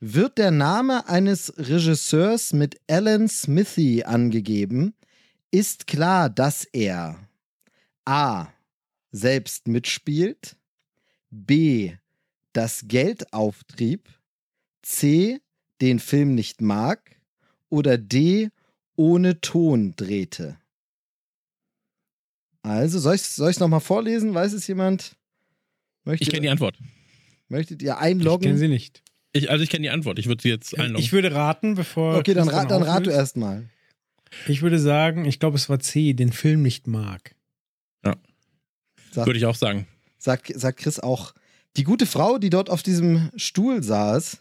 Wird 0.00 0.38
der 0.38 0.50
Name 0.50 1.06
eines 1.08 1.52
Regisseurs 1.58 2.54
mit 2.54 2.80
Alan 2.88 3.28
Smithy 3.28 4.02
angegeben, 4.04 4.94
ist 5.50 5.86
klar, 5.86 6.30
dass 6.30 6.64
er 6.64 7.28
A. 8.06 8.48
selbst 9.12 9.68
mitspielt, 9.68 10.56
B. 11.30 11.92
das 12.54 12.84
Geld 12.88 13.32
auftrieb 13.34 14.08
C, 14.82 15.40
den 15.82 15.98
Film 15.98 16.34
nicht 16.34 16.62
mag 16.62 17.20
oder 17.68 17.98
D, 17.98 18.48
ohne 18.96 19.40
Ton 19.42 19.94
drehte? 19.96 20.56
Also, 22.62 22.98
soll 22.98 23.14
ich 23.16 23.22
es 23.22 23.36
soll 23.36 23.52
nochmal 23.58 23.80
vorlesen? 23.80 24.32
Weiß 24.34 24.52
es 24.54 24.66
jemand? 24.66 25.16
Möchtet, 26.04 26.28
Ich 26.28 26.32
kenne 26.32 26.42
die 26.42 26.50
Antwort. 26.50 26.78
möchtet 27.48 27.82
ihr 27.82 27.90
Ich 27.92 27.96
kenne 27.96 28.00
einloggen? 28.00 28.56
sie 28.56 28.68
nicht. 28.68 29.02
Ich, 29.32 29.50
also 29.50 29.62
ich 29.62 29.70
kenne 29.70 29.82
die 29.82 29.90
Antwort. 29.90 30.18
Ich 30.18 30.26
würde 30.26 30.42
sie 30.42 30.48
jetzt 30.48 30.76
einloggen. 30.78 31.02
Ich 31.02 31.12
würde 31.12 31.32
raten, 31.32 31.74
bevor. 31.74 32.16
Okay, 32.16 32.34
dann, 32.34 32.48
rat, 32.48 32.70
dann 32.70 32.82
rat 32.82 33.06
du 33.06 33.10
erstmal. 33.10 33.68
Ich 34.48 34.62
würde 34.62 34.78
sagen, 34.78 35.24
ich 35.24 35.38
glaube, 35.38 35.56
es 35.56 35.68
war 35.68 35.80
C, 35.80 36.14
den 36.14 36.32
Film 36.32 36.62
nicht 36.62 36.86
mag. 36.86 37.34
Sagt, 39.10 39.26
würde 39.26 39.38
ich 39.38 39.46
auch 39.46 39.56
sagen. 39.56 39.86
sagt, 40.18 40.52
sagt 40.54 40.78
Chris 40.80 41.00
auch. 41.00 41.34
Die 41.76 41.84
gute 41.84 42.06
Frau, 42.06 42.38
die 42.38 42.50
dort 42.50 42.70
auf 42.70 42.82
diesem 42.82 43.30
Stuhl 43.36 43.82
saß, 43.82 44.38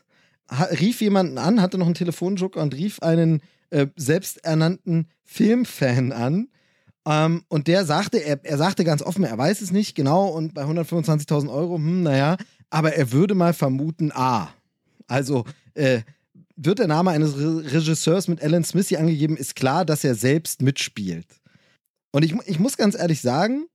rief 0.79 1.01
jemanden 1.01 1.37
an, 1.37 1.61
hatte 1.61 1.77
noch 1.77 1.85
einen 1.85 1.95
Telefonjoker 1.95 2.61
und 2.61 2.73
rief 2.73 2.99
einen 3.01 3.41
äh, 3.69 3.87
selbsternannten 3.95 5.07
Filmfan 5.23 6.11
an. 6.11 6.49
Ähm, 7.05 7.43
und 7.47 7.67
der 7.67 7.85
sagte, 7.85 8.17
er, 8.17 8.39
er 8.43 8.57
sagte 8.57 8.83
ganz 8.83 9.01
offen, 9.01 9.23
er 9.23 9.37
weiß 9.37 9.61
es 9.61 9.71
nicht 9.71 9.95
genau 9.95 10.27
und 10.27 10.53
bei 10.53 10.63
125.000 10.63 11.51
Euro, 11.51 11.75
hm, 11.75 12.03
naja, 12.03 12.37
aber 12.69 12.93
er 12.93 13.11
würde 13.11 13.35
mal 13.35 13.53
vermuten, 13.53 14.11
A. 14.11 14.53
Also, 15.09 15.45
äh, 15.73 16.01
wird 16.55 16.79
der 16.79 16.87
Name 16.87 17.11
eines 17.11 17.37
Re 17.37 17.63
Regisseurs 17.71 18.27
mit 18.27 18.41
Alan 18.41 18.63
Smithy 18.63 18.97
angegeben, 18.97 19.37
ist 19.37 19.55
klar, 19.55 19.85
dass 19.85 20.03
er 20.03 20.15
selbst 20.15 20.61
mitspielt. 20.61 21.25
Und 22.11 22.23
ich, 22.23 22.35
ich 22.45 22.59
muss 22.59 22.77
ganz 22.77 22.95
ehrlich 22.95 23.21
sagen, 23.21 23.65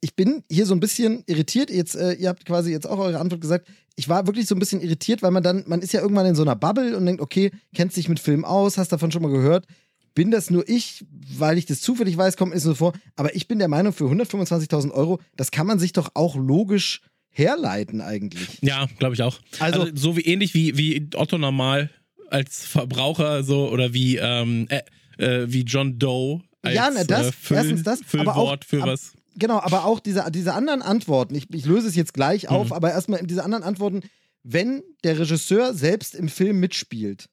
ich 0.00 0.16
bin 0.16 0.42
hier 0.50 0.66
so 0.66 0.74
ein 0.74 0.80
bisschen 0.80 1.22
irritiert. 1.26 1.70
Jetzt, 1.70 1.94
äh, 1.94 2.14
ihr 2.14 2.28
habt 2.28 2.44
quasi 2.44 2.72
jetzt 2.72 2.88
auch 2.88 2.98
eure 2.98 3.20
Antwort 3.20 3.40
gesagt. 3.40 3.68
Ich 3.94 4.08
war 4.08 4.26
wirklich 4.26 4.46
so 4.46 4.56
ein 4.56 4.58
bisschen 4.58 4.80
irritiert, 4.80 5.22
weil 5.22 5.30
man 5.30 5.42
dann, 5.42 5.64
man 5.66 5.80
ist 5.80 5.92
ja 5.92 6.00
irgendwann 6.00 6.26
in 6.26 6.34
so 6.34 6.42
einer 6.42 6.56
Bubble 6.56 6.96
und 6.96 7.06
denkt, 7.06 7.22
okay, 7.22 7.52
kennst 7.74 7.96
dich 7.96 8.08
mit 8.08 8.18
Film 8.18 8.44
aus, 8.44 8.78
hast 8.78 8.90
davon 8.90 9.12
schon 9.12 9.22
mal 9.22 9.30
gehört. 9.30 9.66
Bin 10.14 10.30
das 10.30 10.50
nur 10.50 10.68
ich, 10.68 11.04
weil 11.38 11.56
ich 11.56 11.66
das 11.66 11.80
zufällig 11.80 12.16
weiß, 12.16 12.36
kommt 12.36 12.52
mir 12.52 12.60
so 12.60 12.74
vor. 12.74 12.92
Aber 13.14 13.34
ich 13.36 13.46
bin 13.46 13.58
der 13.60 13.68
Meinung, 13.68 13.92
für 13.92 14.04
125.000 14.04 14.90
Euro, 14.90 15.20
das 15.36 15.52
kann 15.52 15.66
man 15.66 15.78
sich 15.78 15.92
doch 15.92 16.10
auch 16.14 16.34
logisch 16.34 17.00
herleiten 17.32 18.00
eigentlich. 18.00 18.58
Ja, 18.62 18.86
glaube 18.98 19.14
ich 19.14 19.22
auch. 19.22 19.38
Also- 19.58 19.80
Also, 19.82 19.92
so 19.96 20.16
wie 20.16 20.22
ähnlich 20.22 20.54
wie, 20.54 20.76
wie 20.76 21.08
Otto 21.16 21.38
normal 21.38 21.90
als 22.30 22.64
Verbraucher 22.64 23.42
so 23.42 23.68
oder 23.70 23.92
wie, 23.92 24.16
ähm, 24.16 24.68
äh, 24.70 24.82
äh, 25.18 25.46
wie 25.52 25.62
John 25.62 25.98
Doe 25.98 26.40
als 26.62 26.74
Ja, 26.74 26.90
na, 26.94 27.04
das- 27.04 27.28
äh, 27.28 27.32
Füll, 27.32 27.56
erstens 27.56 27.82
das, 27.82 28.00
aber 28.00 28.08
Füllwort 28.08 28.64
auch- 28.64 28.68
für 28.68 28.82
ab- 28.82 28.88
was. 28.88 29.12
Genau, 29.36 29.58
aber 29.60 29.86
auch 29.86 29.98
diese, 30.00 30.30
diese 30.30 30.52
anderen 30.52 30.82
Antworten, 30.82 31.34
ich, 31.34 31.46
ich 31.54 31.64
löse 31.64 31.88
es 31.88 31.96
jetzt 31.96 32.12
gleich 32.12 32.48
auf, 32.48 32.66
Mhm. 32.66 32.72
aber 32.74 32.90
erstmal 32.92 33.22
diese 33.26 33.42
anderen 33.44 33.64
Antworten, 33.64 34.02
wenn 34.42 34.82
der 35.04 35.18
Regisseur 35.18 35.72
selbst 35.72 36.14
im 36.14 36.28
Film 36.28 36.60
mitspielt, 36.60 37.26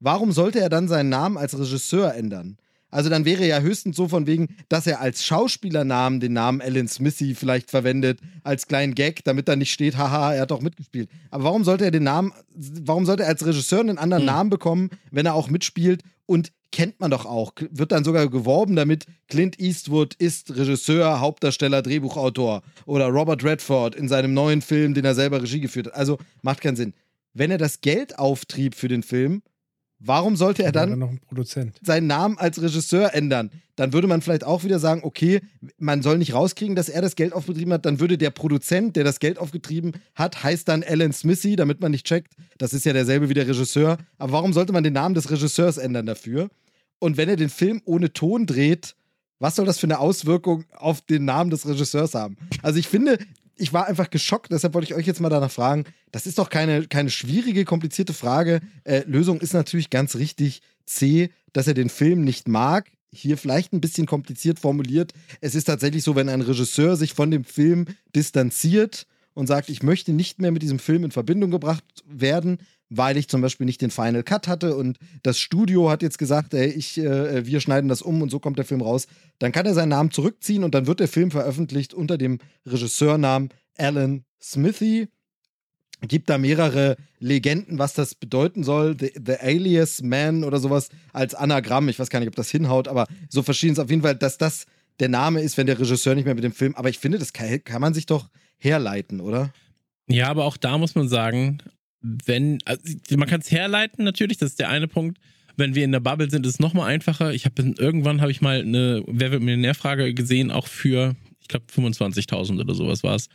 warum 0.00 0.32
sollte 0.32 0.58
er 0.60 0.68
dann 0.70 0.88
seinen 0.88 1.08
Namen 1.08 1.36
als 1.36 1.56
Regisseur 1.58 2.14
ändern? 2.14 2.56
Also 2.96 3.10
dann 3.10 3.26
wäre 3.26 3.46
ja 3.46 3.60
höchstens 3.60 3.94
so 3.94 4.08
von 4.08 4.26
wegen, 4.26 4.48
dass 4.70 4.86
er 4.86 5.02
als 5.02 5.22
Schauspielernamen 5.22 6.18
den 6.18 6.32
Namen 6.32 6.62
Alan 6.62 6.88
Smithy 6.88 7.34
vielleicht 7.34 7.70
verwendet, 7.70 8.20
als 8.42 8.68
kleinen 8.68 8.94
Gag, 8.94 9.22
damit 9.24 9.48
da 9.48 9.54
nicht 9.54 9.70
steht, 9.70 9.98
haha, 9.98 10.32
er 10.32 10.40
hat 10.40 10.50
doch 10.50 10.62
mitgespielt. 10.62 11.10
Aber 11.30 11.44
warum 11.44 11.62
sollte 11.62 11.84
er 11.84 11.90
den 11.90 12.04
Namen, 12.04 12.32
warum 12.54 13.04
sollte 13.04 13.24
er 13.24 13.28
als 13.28 13.44
Regisseur 13.44 13.80
einen 13.80 13.98
anderen 13.98 14.22
Mhm. 14.22 14.26
Namen 14.28 14.48
bekommen, 14.50 14.88
wenn 15.10 15.26
er 15.26 15.34
auch 15.34 15.50
mitspielt 15.50 16.04
und 16.24 16.52
kennt 16.72 16.98
man 16.98 17.10
doch 17.10 17.26
auch, 17.26 17.52
wird 17.70 17.92
dann 17.92 18.02
sogar 18.02 18.28
geworben 18.30 18.76
damit, 18.76 19.04
Clint 19.28 19.60
Eastwood 19.60 20.14
ist 20.14 20.56
Regisseur, 20.56 21.20
Hauptdarsteller, 21.20 21.82
Drehbuchautor 21.82 22.62
oder 22.86 23.08
Robert 23.08 23.44
Redford 23.44 23.94
in 23.94 24.08
seinem 24.08 24.32
neuen 24.32 24.62
Film, 24.62 24.94
den 24.94 25.04
er 25.04 25.14
selber 25.14 25.42
Regie 25.42 25.60
geführt 25.60 25.88
hat. 25.88 25.94
Also 25.96 26.16
macht 26.40 26.62
keinen 26.62 26.76
Sinn. 26.76 26.94
Wenn 27.34 27.50
er 27.50 27.58
das 27.58 27.82
Geld 27.82 28.18
auftrieb 28.18 28.74
für 28.74 28.88
den 28.88 29.02
Film, 29.02 29.42
warum 30.06 30.36
sollte 30.36 30.62
er 30.62 30.72
dann 30.72 31.20
seinen 31.82 32.06
Namen 32.06 32.38
als 32.38 32.60
Regisseur 32.60 33.14
ändern? 33.14 33.50
Dann 33.76 33.92
würde 33.92 34.06
man 34.06 34.22
vielleicht 34.22 34.44
auch 34.44 34.64
wieder 34.64 34.78
sagen, 34.78 35.02
okay, 35.04 35.40
man 35.78 36.02
soll 36.02 36.18
nicht 36.18 36.32
rauskriegen, 36.32 36.76
dass 36.76 36.88
er 36.88 37.02
das 37.02 37.14
Geld 37.14 37.32
aufgetrieben 37.32 37.72
hat. 37.72 37.84
Dann 37.84 38.00
würde 38.00 38.16
der 38.16 38.30
Produzent, 38.30 38.96
der 38.96 39.04
das 39.04 39.20
Geld 39.20 39.38
aufgetrieben 39.38 39.92
hat, 40.14 40.42
heißt 40.42 40.66
dann 40.68 40.82
Alan 40.82 41.12
Smithy, 41.12 41.56
damit 41.56 41.80
man 41.80 41.90
nicht 41.90 42.06
checkt. 42.06 42.34
Das 42.58 42.72
ist 42.72 42.86
ja 42.86 42.92
derselbe 42.92 43.28
wie 43.28 43.34
der 43.34 43.46
Regisseur. 43.46 43.98
Aber 44.18 44.32
warum 44.32 44.52
sollte 44.52 44.72
man 44.72 44.82
den 44.82 44.94
Namen 44.94 45.14
des 45.14 45.30
Regisseurs 45.30 45.76
ändern 45.76 46.06
dafür? 46.06 46.48
Und 46.98 47.18
wenn 47.18 47.28
er 47.28 47.36
den 47.36 47.50
Film 47.50 47.82
ohne 47.84 48.12
Ton 48.12 48.46
dreht, 48.46 48.96
was 49.38 49.56
soll 49.56 49.66
das 49.66 49.78
für 49.78 49.86
eine 49.86 49.98
Auswirkung 49.98 50.64
auf 50.72 51.02
den 51.02 51.26
Namen 51.26 51.50
des 51.50 51.68
Regisseurs 51.68 52.14
haben? 52.14 52.38
Also 52.62 52.78
ich 52.78 52.88
finde, 52.88 53.18
ich 53.56 53.72
war 53.72 53.86
einfach 53.86 54.10
geschockt, 54.10 54.52
deshalb 54.52 54.74
wollte 54.74 54.86
ich 54.86 54.94
euch 54.94 55.06
jetzt 55.06 55.20
mal 55.20 55.28
danach 55.28 55.50
fragen. 55.50 55.84
Das 56.12 56.26
ist 56.26 56.38
doch 56.38 56.50
keine, 56.50 56.86
keine 56.86 57.10
schwierige, 57.10 57.64
komplizierte 57.64 58.12
Frage. 58.12 58.60
Äh, 58.84 59.02
Lösung 59.06 59.40
ist 59.40 59.54
natürlich 59.54 59.90
ganz 59.90 60.16
richtig 60.16 60.62
C, 60.84 61.30
dass 61.52 61.66
er 61.66 61.74
den 61.74 61.88
Film 61.88 62.22
nicht 62.22 62.48
mag. 62.48 62.90
Hier 63.12 63.38
vielleicht 63.38 63.72
ein 63.72 63.80
bisschen 63.80 64.06
kompliziert 64.06 64.58
formuliert. 64.58 65.12
Es 65.40 65.54
ist 65.54 65.64
tatsächlich 65.64 66.02
so, 66.02 66.14
wenn 66.16 66.28
ein 66.28 66.42
Regisseur 66.42 66.96
sich 66.96 67.14
von 67.14 67.30
dem 67.30 67.44
Film 67.44 67.86
distanziert 68.14 69.06
und 69.32 69.46
sagt, 69.46 69.68
ich 69.68 69.82
möchte 69.82 70.12
nicht 70.12 70.40
mehr 70.40 70.50
mit 70.50 70.62
diesem 70.62 70.78
Film 70.78 71.04
in 71.04 71.10
Verbindung 71.10 71.50
gebracht 71.50 71.84
werden, 72.06 72.58
weil 72.88 73.16
ich 73.16 73.28
zum 73.28 73.40
Beispiel 73.40 73.66
nicht 73.66 73.80
den 73.80 73.90
Final 73.90 74.22
Cut 74.22 74.48
hatte 74.48 74.76
und 74.76 74.98
das 75.22 75.38
Studio 75.38 75.90
hat 75.90 76.02
jetzt 76.02 76.18
gesagt, 76.18 76.54
ey, 76.54 76.68
ich, 76.68 76.98
äh, 76.98 77.44
wir 77.46 77.60
schneiden 77.60 77.88
das 77.88 78.02
um 78.02 78.22
und 78.22 78.30
so 78.30 78.38
kommt 78.38 78.58
der 78.58 78.64
Film 78.64 78.80
raus, 78.80 79.06
dann 79.38 79.52
kann 79.52 79.66
er 79.66 79.74
seinen 79.74 79.90
Namen 79.90 80.10
zurückziehen 80.10 80.64
und 80.64 80.74
dann 80.74 80.86
wird 80.86 81.00
der 81.00 81.08
Film 81.08 81.30
veröffentlicht 81.30 81.94
unter 81.94 82.18
dem 82.18 82.38
Regisseurnamen 82.64 83.50
Alan 83.76 84.24
Smithy. 84.40 85.08
Gibt 86.02 86.28
da 86.28 86.36
mehrere 86.36 86.96
Legenden, 87.18 87.78
was 87.78 87.94
das 87.94 88.14
bedeuten 88.14 88.64
soll. 88.64 88.96
The, 89.00 89.12
the 89.14 89.36
Alias 89.40 90.02
Man 90.02 90.44
oder 90.44 90.58
sowas 90.58 90.90
als 91.12 91.34
Anagramm. 91.34 91.88
Ich 91.88 91.98
weiß 91.98 92.10
gar 92.10 92.20
nicht, 92.20 92.28
ob 92.28 92.36
das 92.36 92.50
hinhaut, 92.50 92.86
aber 92.86 93.06
so 93.30 93.42
verschieden 93.42 93.72
ist 93.72 93.78
auf 93.78 93.88
jeden 93.88 94.02
Fall, 94.02 94.14
dass 94.14 94.36
das 94.36 94.66
der 95.00 95.08
Name 95.08 95.40
ist, 95.40 95.56
wenn 95.56 95.66
der 95.66 95.78
Regisseur 95.78 96.14
nicht 96.14 96.26
mehr 96.26 96.34
mit 96.34 96.44
dem 96.44 96.52
Film. 96.52 96.74
Aber 96.74 96.90
ich 96.90 96.98
finde, 96.98 97.18
das 97.18 97.32
kann, 97.32 97.64
kann 97.64 97.80
man 97.80 97.94
sich 97.94 98.06
doch 98.06 98.28
herleiten, 98.58 99.20
oder? 99.20 99.52
Ja, 100.06 100.28
aber 100.28 100.44
auch 100.44 100.56
da 100.56 100.78
muss 100.78 100.94
man 100.94 101.08
sagen, 101.08 101.58
wenn, 102.24 102.58
also 102.64 102.82
man 103.16 103.28
kann 103.28 103.40
es 103.40 103.50
herleiten 103.50 104.04
natürlich, 104.04 104.38
das 104.38 104.50
ist 104.50 104.60
der 104.60 104.68
eine 104.68 104.88
Punkt. 104.88 105.18
Wenn 105.56 105.74
wir 105.74 105.84
in 105.84 105.92
der 105.92 106.00
Bubble 106.00 106.30
sind, 106.30 106.44
ist 106.44 106.54
es 106.54 106.60
nochmal 106.60 106.90
einfacher. 106.90 107.32
Ich 107.32 107.46
habe 107.46 107.74
irgendwann 107.78 108.20
habe 108.20 108.30
ich 108.30 108.42
mal 108.42 108.60
eine 108.60 109.02
Wer 109.06 109.32
wird 109.32 109.42
Millionärfrage 109.42 110.12
gesehen, 110.12 110.50
auch 110.50 110.66
für, 110.66 111.16
ich 111.40 111.48
glaube, 111.48 111.66
25.000 111.74 112.60
oder 112.60 112.74
sowas 112.74 113.02
war 113.02 113.16
es. 113.16 113.28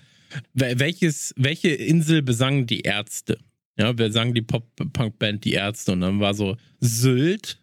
Welches, 0.53 1.34
welche 1.36 1.69
Insel 1.69 2.21
besangen 2.21 2.67
die 2.67 2.81
Ärzte? 2.81 3.38
Ja, 3.77 3.97
wer 3.97 4.12
sang 4.12 4.34
die 4.34 4.43
Pop-Punk-Band 4.43 5.43
Die 5.43 5.53
Ärzte? 5.53 5.93
Und 5.93 6.01
dann 6.01 6.19
war 6.19 6.34
so 6.34 6.57
Sylt, 6.79 7.61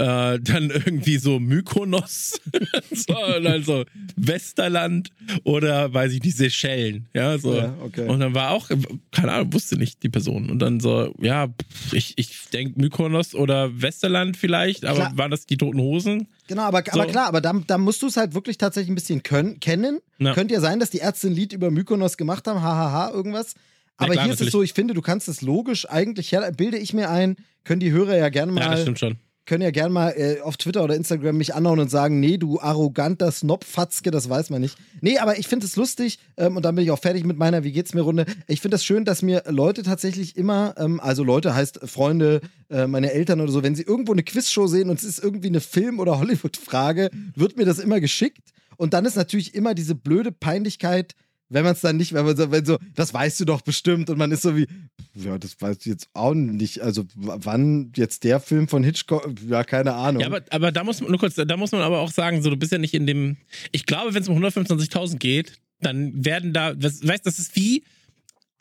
äh, 0.00 0.40
dann 0.40 0.70
irgendwie 0.70 1.18
so 1.18 1.38
Mykonos, 1.38 2.40
so, 2.90 3.16
und 3.36 3.44
dann 3.44 3.62
so 3.62 3.84
Westerland 4.16 5.10
oder 5.44 5.92
weiß 5.92 6.12
ich 6.12 6.22
nicht, 6.22 6.36
Seychellen. 6.36 7.06
Ja, 7.14 7.38
so. 7.38 7.54
Ja, 7.54 7.74
okay. 7.84 8.08
Und 8.08 8.20
dann 8.20 8.34
war 8.34 8.50
auch, 8.50 8.70
keine 9.12 9.32
Ahnung, 9.32 9.52
wusste 9.52 9.76
nicht 9.76 10.02
die 10.02 10.08
Person. 10.08 10.48
Und 10.50 10.60
dann 10.60 10.80
so, 10.80 11.14
ja, 11.20 11.48
ich, 11.92 12.14
ich 12.16 12.48
denke 12.52 12.80
Mykonos 12.80 13.34
oder 13.34 13.80
Westerland 13.80 14.36
vielleicht, 14.36 14.84
aber 14.86 15.00
Klar. 15.00 15.18
waren 15.18 15.30
das 15.30 15.44
die 15.46 15.58
toten 15.58 15.80
Hosen? 15.80 16.28
Genau, 16.48 16.62
aber, 16.62 16.78
aber 16.78 17.04
So. 17.04 17.08
klar, 17.08 17.26
aber 17.26 17.40
da, 17.40 17.52
da 17.66 17.78
musst 17.78 18.02
du 18.02 18.06
es 18.06 18.16
halt 18.16 18.34
wirklich 18.34 18.56
tatsächlich 18.58 18.90
ein 18.90 18.94
bisschen 18.94 19.22
können, 19.22 19.60
kennen. 19.60 20.00
Ja. 20.18 20.32
Könnte 20.34 20.54
ja 20.54 20.60
sein, 20.60 20.80
dass 20.80 20.90
die 20.90 20.98
Ärzte 20.98 21.28
ein 21.28 21.34
Lied 21.34 21.52
über 21.52 21.70
Mykonos 21.70 22.16
gemacht 22.16 22.46
haben, 22.46 22.62
hahaha, 22.62 23.10
irgendwas. 23.10 23.54
Aber 23.98 24.12
klar, 24.12 24.24
hier 24.24 24.32
ist 24.32 24.40
es 24.40 24.46
natürlich. 24.46 24.52
so, 24.52 24.62
ich 24.62 24.72
finde, 24.72 24.94
du 24.94 25.02
kannst 25.02 25.28
es 25.28 25.42
logisch 25.42 25.88
eigentlich, 25.88 26.32
her 26.32 26.50
bilde 26.56 26.78
ich 26.78 26.94
mir 26.94 27.10
ein, 27.10 27.36
können 27.64 27.80
die 27.80 27.92
Hörer 27.92 28.16
ja 28.16 28.30
gerne 28.30 28.52
Ja, 28.52 28.60
das 28.60 28.68
mal, 28.68 28.80
stimmt 28.80 28.98
schon. 28.98 29.18
Können 29.46 29.62
ja 29.62 29.70
gerne 29.70 29.92
mal 29.92 30.10
äh, 30.10 30.40
auf 30.40 30.56
Twitter 30.56 30.84
oder 30.84 30.94
Instagram 30.94 31.36
mich 31.36 31.54
anhauen 31.54 31.80
und 31.80 31.90
sagen, 31.90 32.20
nee, 32.20 32.36
du 32.36 32.60
arroganter 32.60 33.30
Snobfatzke, 33.32 34.10
das 34.10 34.28
weiß 34.28 34.50
man 34.50 34.60
nicht. 34.60 34.76
Nee, 35.00 35.18
aber 35.18 35.38
ich 35.38 35.48
finde 35.48 35.66
es 35.66 35.76
lustig 35.76 36.18
ähm, 36.36 36.56
und 36.56 36.64
dann 36.64 36.74
bin 36.74 36.84
ich 36.84 36.90
auch 36.90 36.98
fertig 36.98 37.24
mit 37.24 37.36
meiner 37.36 37.64
Wie 37.64 37.72
geht's 37.72 37.94
mir 37.94 38.02
Runde. 38.02 38.26
Ich 38.46 38.60
finde 38.60 38.76
das 38.76 38.84
schön, 38.84 39.04
dass 39.04 39.22
mir 39.22 39.42
Leute 39.48 39.82
tatsächlich 39.82 40.36
immer, 40.36 40.74
ähm, 40.78 41.00
also 41.00 41.24
Leute 41.24 41.54
heißt 41.54 41.80
Freunde, 41.84 42.40
äh, 42.68 42.86
meine 42.86 43.12
Eltern 43.12 43.40
oder 43.40 43.50
so, 43.50 43.62
wenn 43.62 43.74
sie 43.74 43.82
irgendwo 43.82 44.12
eine 44.12 44.22
Quizshow 44.22 44.66
sehen 44.66 44.90
und 44.90 44.98
es 44.98 45.04
ist 45.04 45.22
irgendwie 45.22 45.48
eine 45.48 45.60
Film- 45.60 45.98
oder 45.98 46.18
Hollywood-Frage, 46.18 47.10
wird 47.34 47.56
mir 47.56 47.64
das 47.64 47.78
immer 47.78 48.00
geschickt. 48.00 48.52
Und 48.76 48.94
dann 48.94 49.04
ist 49.04 49.16
natürlich 49.16 49.54
immer 49.54 49.74
diese 49.74 49.94
blöde 49.94 50.32
Peinlichkeit, 50.32 51.14
wenn 51.50 51.64
man 51.64 51.74
es 51.74 51.80
dann 51.80 51.96
nicht, 51.96 52.12
wenn 52.14 52.24
man 52.24 52.36
so, 52.36 52.50
wenn 52.50 52.64
so, 52.64 52.78
das 52.94 53.12
weißt 53.12 53.40
du 53.40 53.44
doch 53.44 53.60
bestimmt 53.60 54.08
und 54.08 54.16
man 54.16 54.30
ist 54.30 54.42
so 54.42 54.56
wie, 54.56 54.66
ja, 55.14 55.36
das 55.36 55.60
weiß 55.60 55.78
ich 55.80 55.86
jetzt 55.86 56.08
auch 56.14 56.32
nicht. 56.32 56.80
Also 56.80 57.04
wann 57.14 57.92
jetzt 57.96 58.24
der 58.24 58.40
Film 58.40 58.68
von 58.68 58.84
Hitchcock, 58.84 59.34
ja, 59.48 59.64
keine 59.64 59.94
Ahnung. 59.94 60.22
Ja, 60.22 60.28
aber, 60.28 60.42
aber 60.50 60.72
da 60.72 60.84
muss 60.84 61.00
man, 61.00 61.10
nur 61.10 61.18
kurz, 61.18 61.34
da 61.34 61.56
muss 61.56 61.72
man 61.72 61.82
aber 61.82 61.98
auch 61.98 62.12
sagen, 62.12 62.40
so, 62.42 62.50
du 62.50 62.56
bist 62.56 62.72
ja 62.72 62.78
nicht 62.78 62.94
in 62.94 63.06
dem, 63.06 63.36
ich 63.72 63.84
glaube, 63.84 64.14
wenn 64.14 64.22
es 64.22 64.28
um 64.28 64.42
125.000 64.42 65.18
geht, 65.18 65.58
dann 65.80 66.24
werden 66.24 66.52
da, 66.52 66.74
weißt 66.76 67.26
das 67.26 67.38
ist 67.38 67.56
wie, 67.56 67.82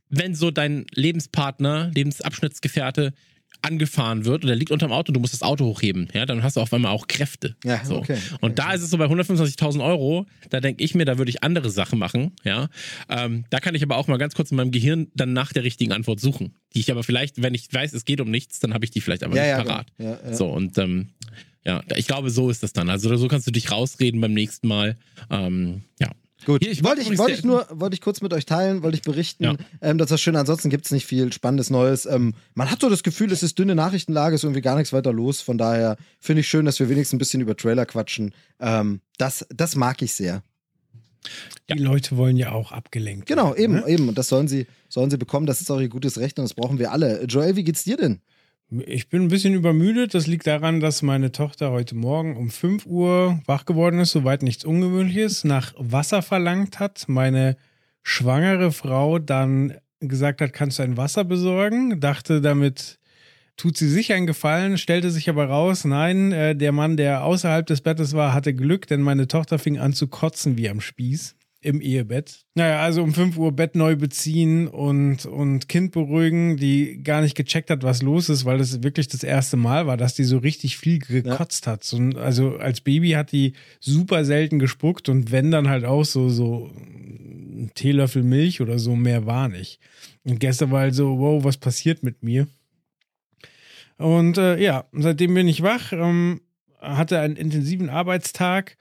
wenn 0.10 0.34
so 0.34 0.49
dein 0.49 0.88
Lebenspartner, 0.93 1.91
Lebensabschnittsgefährte 1.93 3.13
angefahren 3.62 4.26
wird 4.26 4.43
und 4.43 4.48
der 4.48 4.56
liegt 4.56 4.72
unterm 4.72 4.91
Auto, 4.91 5.12
du 5.12 5.19
musst 5.19 5.34
das 5.34 5.41
Auto 5.41 5.65
hochheben. 5.65 6.08
Ja, 6.13 6.26
dann 6.26 6.43
hast 6.43 6.56
du 6.58 6.62
auf 6.62 6.74
einmal 6.74 6.91
auch 6.91 7.08
Kräfte. 7.08 7.56
Ja, 7.63 7.84
so. 7.84 7.98
okay. 7.98 8.17
Und 8.41 8.60
da 8.60 8.74
ist 8.74 8.82
es 8.82 8.89
so 8.89 8.98
bei 8.98 9.06
125.000 9.06 9.84
Euro, 9.84 10.26
da 10.50 10.60
denke 10.62 10.84
ich 10.84 10.95
mir, 10.95 11.06
da 11.06 11.17
würde 11.17 11.30
ich 11.30 11.43
andere 11.43 11.69
Sachen 11.69 12.00
machen. 12.00 12.32
Ja, 12.43 12.69
ähm, 13.10 13.45
da 13.50 13.60
kann 13.60 13.76
ich 13.76 13.84
aber 13.84 13.98
auch 13.98 14.08
mal 14.08 14.17
ganz 14.17 14.36
kurz 14.36 14.52
in 14.52 14.58
meinem 14.58 14.72
Gehirn 14.72 15.08
dann 15.15 15.34
nach 15.34 15.52
der 15.54 15.63
richtigen 15.63 15.91
Antwort 15.91 16.19
suchen, 16.19 16.56
die 16.74 16.80
ich 16.80 16.91
aber 16.91 17.04
vielleicht, 17.04 17.41
wenn 17.41 17.54
ich 17.54 17.72
weiß, 17.72 17.93
es 17.93 18.06
geht 18.06 18.22
um 18.22 18.32
nichts, 18.32 18.60
dann 18.60 18.74
habe 18.74 18.86
ich 18.86 18.91
die 18.91 19.02
vielleicht 19.02 19.24
aber 19.24 19.36
Ja, 19.36 19.41
nicht 19.41 19.52
ja, 19.52 19.63
parat. 19.63 19.88
genau. 19.98 20.12
Ja, 20.12 20.19
ja. 20.30 20.34
So 20.34 20.48
und 20.48 20.78
ähm, 20.78 21.10
ja, 21.65 21.82
ich 21.95 22.08
glaube, 22.08 22.30
so 22.30 22.50
ist 22.50 22.63
das 22.63 22.72
dann. 22.74 22.89
Also 22.89 23.15
so 23.17 23.28
kannst 23.28 23.45
du 23.45 23.52
dich 23.52 23.69
rausreden 23.72 24.22
beim 24.22 24.34
nächsten 24.34 24.67
Mal. 24.67 24.98
Ähm, 25.30 25.84
ja. 26.00 26.10
Gut, 26.45 26.63
Hier, 26.63 26.71
ich 26.71 26.84
wollte 26.84 27.02
ich, 27.02 27.17
wollte 27.17 27.34
ich 27.34 27.43
nur, 27.43 27.67
wollte 27.69 27.95
ich 27.95 28.02
kurz 28.02 28.21
mit 28.21 28.34
euch 28.34 28.45
teilen, 28.45 28.82
wollte 28.82 28.95
ich 28.95 29.04
berichten. 29.04 29.43
Ja. 29.43 29.56
Ähm, 29.82 29.97
das 29.97 30.10
war 30.10 30.17
schön. 30.17 30.36
Ansonsten 30.36 30.69
gibt 30.69 30.86
es 30.86 30.91
nicht 30.91 31.06
viel 31.06 31.34
Spannendes 31.34 31.69
Neues. 31.69 32.06
Ähm, 32.06 32.34
man 32.54 32.71
hat 32.71 32.82
so 32.82 32.89
das 32.89 33.04
Gefühl, 33.04 33.32
es 33.32 33.43
ist 33.43 33.60
dünne 33.60 33.75
Nachrichtenlage, 33.75 34.36
ist 34.36 34.43
irgendwie 34.43 34.62
gar 34.62 34.75
nichts 34.75 34.93
weiter 34.93 35.12
los. 35.12 35.41
Von 35.41 35.58
daher 35.58 35.97
finde 36.19 36.41
ich 36.41 36.47
schön, 36.47 36.65
dass 36.65 36.80
wir 36.80 36.89
wenigstens 36.89 37.15
ein 37.15 37.19
bisschen 37.19 37.41
über 37.41 37.58
Trailer 37.58 37.86
quatschen. 37.86 38.34
Ähm, 38.60 39.02
das, 39.17 39.45
das 39.49 39.75
mag 39.75 40.02
ich 40.02 40.13
sehr. 40.13 40.41
Die 41.69 41.73
Leute 41.73 42.15
wollen 42.15 42.38
ja 42.38 42.54
auch 42.54 42.71
abgelenkt. 42.71 43.28
Genau, 43.28 43.49
werden, 43.49 43.63
eben, 43.63 43.73
ne? 43.73 43.88
eben. 43.88 44.10
Und 44.10 44.17
das 44.17 44.30
sollen 44.30 44.47
sie, 44.47 44.65
sollen 44.88 45.10
sie 45.10 45.17
bekommen. 45.17 45.45
Das 45.45 45.60
ist 45.60 45.69
auch 45.69 45.80
ihr 45.80 45.89
gutes 45.89 46.17
Recht 46.17 46.39
und 46.39 46.45
das 46.45 46.54
brauchen 46.54 46.80
wir 46.80 46.91
alle. 46.91 47.25
Joel, 47.25 47.58
wie 47.58 47.63
geht's 47.65 47.84
dir 47.84 47.97
denn? 47.97 48.21
Ich 48.71 49.10
bin 49.10 49.23
ein 49.23 49.27
bisschen 49.29 49.55
übermüdet. 49.55 50.13
Das 50.13 50.27
liegt 50.27 50.45
daran, 50.45 50.79
dass 50.79 51.01
meine 51.01 51.32
Tochter 51.32 51.71
heute 51.71 51.95
Morgen 51.95 52.38
um 52.38 52.51
5 52.51 52.86
Uhr 52.86 53.41
wach 53.47 53.65
geworden 53.65 53.99
ist, 53.99 54.12
soweit 54.12 54.43
nichts 54.43 54.63
Ungewöhnliches, 54.63 55.43
nach 55.43 55.73
Wasser 55.77 56.21
verlangt 56.21 56.79
hat. 56.79 57.05
Meine 57.08 57.58
schwangere 58.03 58.71
Frau 58.71 59.17
dann 59.17 59.73
gesagt 60.01 60.41
hat, 60.41 60.53
kannst 60.53 60.77
du 60.77 60.84
ein 60.84 60.97
Wasser 60.97 61.23
besorgen? 61.23 61.99
Dachte, 61.99 62.41
damit 62.41 62.99
tut 63.58 63.75
sie 63.75 63.89
sich 63.89 64.13
einen 64.13 64.27
Gefallen, 64.27 64.77
stellte 64.77 65.10
sich 65.10 65.29
aber 65.29 65.45
raus, 65.45 65.84
nein, 65.84 66.32
äh, 66.32 66.55
der 66.55 66.71
Mann, 66.71 66.95
der 66.95 67.23
außerhalb 67.23 67.65
des 67.65 67.82
Bettes 67.82 68.13
war, 68.13 68.34
hatte 68.34 68.53
Glück, 68.53 68.86
denn 68.86 69.01
meine 69.01 69.27
Tochter 69.27 69.58
fing 69.58 69.79
an 69.79 69.93
zu 69.93 70.08
kotzen 70.08 70.58
wie 70.58 70.69
am 70.69 70.79
Spieß 70.79 71.36
im 71.62 71.82
Ehebett. 71.82 72.45
Naja, 72.56 72.82
also 72.82 73.04
um 73.04 73.13
5 73.13 73.38
Uhr 73.38 73.52
Bett 73.52 73.76
neu 73.76 73.95
beziehen 73.95 74.67
und, 74.67 75.26
und 75.26 75.67
Kind 75.67 75.91
beruhigen, 75.91 76.56
die 76.56 77.04
gar 77.04 77.22
nicht 77.22 77.36
gecheckt 77.36 77.69
hat, 77.69 77.84
was 77.84 78.02
los 78.02 78.30
ist, 78.30 78.45
weil 78.45 78.58
das 78.58 78.82
wirklich 78.82 79.10
das 79.10 79.24
erste 79.24 79.58
Mal 79.58 79.86
war, 79.86 79.98
dass 79.98 80.13
die 80.13 80.24
so 80.24 80.38
richtig 80.38 80.78
viel 80.78 81.00
gekotzt 81.00 81.67
hat. 81.67 81.84
So, 81.84 81.98
also 82.15 82.58
als 82.58 82.82
Baby 82.82 83.12
hat 83.12 83.32
die 83.34 83.54
super 83.80 84.24
selten 84.24 84.60
gespuckt 84.60 85.10
und 85.10 85.32
wenn 85.32 85.52
dann 85.52 85.67
halt 85.67 85.84
auch 85.84 86.06
so, 86.06 86.30
so 86.30 86.72
ein 86.74 87.72
Teelöffel 87.76 88.24
Milch 88.24 88.62
oder 88.62 88.80
so, 88.80 88.95
mehr 88.95 89.26
war 89.26 89.50
nicht. 89.50 89.80
Und 90.24 90.39
gestern 90.39 90.72
war 90.72 90.82
halt 90.82 90.95
so, 90.95 91.19
wow, 91.19 91.43
was 91.43 91.58
passiert 91.58 92.04
mit 92.04 92.24
mir? 92.24 92.48
Und 93.98 94.38
äh, 94.38 94.58
ja, 94.58 94.86
seitdem 94.93 95.34
bin 95.34 95.50
ich 95.50 95.62
wach, 95.62 95.91
ähm, 95.91 96.39
hatte 96.80 97.19
einen 97.19 97.36
intensiven 97.36 97.89
Arbeitstag, 97.89 98.78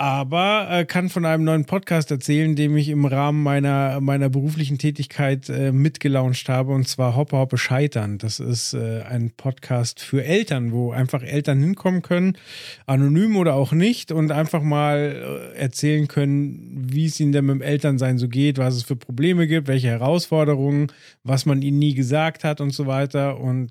aber 0.00 0.66
äh, 0.70 0.86
kann 0.86 1.10
von 1.10 1.26
einem 1.26 1.44
neuen 1.44 1.66
Podcast 1.66 2.10
erzählen, 2.10 2.56
dem 2.56 2.74
ich 2.74 2.88
im 2.88 3.04
Rahmen 3.04 3.42
meiner, 3.42 4.00
meiner 4.00 4.30
beruflichen 4.30 4.78
Tätigkeit 4.78 5.50
äh, 5.50 5.72
mitgelauncht 5.72 6.48
habe, 6.48 6.72
und 6.72 6.88
zwar 6.88 7.16
Hoppe 7.16 7.36
Hoppe 7.36 7.58
Scheitern. 7.58 8.16
Das 8.16 8.40
ist 8.40 8.72
äh, 8.72 9.02
ein 9.02 9.30
Podcast 9.36 10.00
für 10.00 10.24
Eltern, 10.24 10.72
wo 10.72 10.90
einfach 10.90 11.22
Eltern 11.22 11.60
hinkommen 11.60 12.00
können, 12.00 12.38
anonym 12.86 13.36
oder 13.36 13.52
auch 13.52 13.72
nicht, 13.72 14.10
und 14.10 14.32
einfach 14.32 14.62
mal 14.62 15.52
äh, 15.54 15.58
erzählen 15.58 16.08
können, 16.08 16.86
wie 16.90 17.04
es 17.04 17.20
ihnen 17.20 17.32
denn 17.32 17.44
mit 17.44 17.56
dem 17.56 17.62
Elternsein 17.62 18.16
so 18.16 18.26
geht, 18.26 18.56
was 18.56 18.76
es 18.76 18.84
für 18.84 18.96
Probleme 18.96 19.46
gibt, 19.46 19.68
welche 19.68 19.88
Herausforderungen, 19.88 20.86
was 21.24 21.44
man 21.44 21.60
ihnen 21.60 21.78
nie 21.78 21.92
gesagt 21.92 22.42
hat 22.42 22.62
und 22.62 22.70
so 22.70 22.86
weiter. 22.86 23.38
Und 23.38 23.70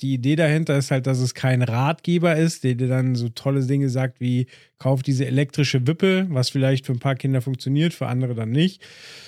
die 0.00 0.14
Idee 0.14 0.36
dahinter 0.36 0.76
ist 0.76 0.90
halt, 0.90 1.06
dass 1.06 1.18
es 1.18 1.34
kein 1.34 1.62
Ratgeber 1.62 2.36
ist, 2.36 2.64
der 2.64 2.74
dir 2.74 2.88
dann 2.88 3.14
so 3.14 3.28
tolle 3.28 3.64
Dinge 3.64 3.88
sagt 3.88 4.20
wie, 4.20 4.46
kauf 4.78 5.02
diese 5.02 5.26
elektrische 5.26 5.86
Wippe, 5.86 6.26
was 6.30 6.50
vielleicht 6.50 6.86
für 6.86 6.92
ein 6.92 6.98
paar 6.98 7.14
Kinder 7.14 7.40
funktioniert, 7.40 7.94
für 7.94 8.06
andere 8.06 8.34
dann 8.34 8.50
nicht, 8.50 8.82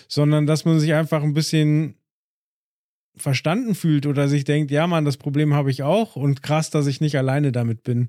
sondern 0.08 0.46
dass 0.46 0.64
man 0.64 0.80
sich 0.80 0.92
einfach 0.92 1.22
ein 1.22 1.34
bisschen 1.34 1.94
verstanden 3.16 3.74
fühlt 3.74 4.06
oder 4.06 4.28
sich 4.28 4.44
denkt, 4.44 4.70
ja 4.70 4.86
Mann, 4.86 5.04
das 5.04 5.16
Problem 5.16 5.54
habe 5.54 5.70
ich 5.70 5.82
auch 5.82 6.16
und 6.16 6.42
krass, 6.42 6.70
dass 6.70 6.86
ich 6.86 7.00
nicht 7.00 7.16
alleine 7.16 7.52
damit 7.52 7.82
bin. 7.82 8.08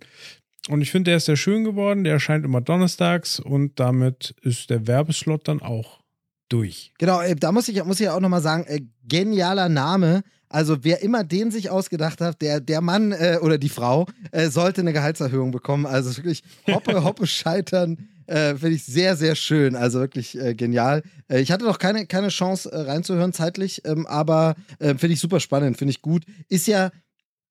Und 0.68 0.82
ich 0.82 0.92
finde, 0.92 1.12
der 1.12 1.18
ist 1.18 1.26
sehr 1.26 1.38
schön 1.38 1.64
geworden, 1.64 2.04
der 2.04 2.14
erscheint 2.14 2.44
immer 2.44 2.60
donnerstags 2.60 3.40
und 3.40 3.80
damit 3.80 4.36
ist 4.42 4.70
der 4.70 4.86
Werbeslot 4.86 5.48
dann 5.48 5.62
auch 5.62 6.02
durch. 6.50 6.94
Genau, 6.98 7.22
da 7.38 7.52
muss 7.52 7.70
ich, 7.70 7.84
muss 7.84 8.00
ich 8.00 8.06
ja 8.06 8.16
auch 8.16 8.20
nochmal 8.20 8.42
sagen, 8.42 8.66
äh, 8.68 8.82
genialer 9.08 9.70
Name. 9.70 10.24
Also 10.50 10.84
wer 10.84 11.02
immer 11.02 11.24
den 11.24 11.52
sich 11.52 11.70
ausgedacht 11.70 12.22
hat, 12.22 12.42
der, 12.42 12.60
der 12.60 12.82
Mann 12.82 13.12
äh, 13.12 13.40
oder 13.42 13.58
die 13.58 13.70
Frau 13.70 14.06
äh, 14.32 14.50
sollte 14.50 14.82
eine 14.82 14.94
Gehaltserhöhung 14.94 15.52
bekommen. 15.52 15.86
Also 15.86 16.16
wirklich 16.16 16.44
hoppe, 16.68 17.04
hoppe 17.04 17.28
scheitern. 17.28 18.10
Äh, 18.28 18.56
Finde 18.56 18.76
ich 18.76 18.86
sehr, 18.86 19.16
sehr 19.16 19.36
schön. 19.36 19.76
Also 19.76 20.00
wirklich 20.00 20.38
äh, 20.38 20.54
genial. 20.54 21.04
Äh, 21.30 21.42
ich 21.42 21.52
hatte 21.52 21.66
noch 21.66 21.80
keine, 21.80 22.06
keine 22.06 22.30
Chance 22.30 22.72
äh, 22.72 22.82
reinzuhören 22.82 23.34
zeitlich, 23.34 23.82
ähm, 23.86 24.06
aber 24.06 24.56
finde 24.80 25.08
ich 25.08 25.20
super 25.20 25.40
spannend, 25.40 25.78
finde 25.78 25.92
ich 25.92 26.02
gut. 26.02 26.24
Ist 26.50 26.68
ja 26.68 26.92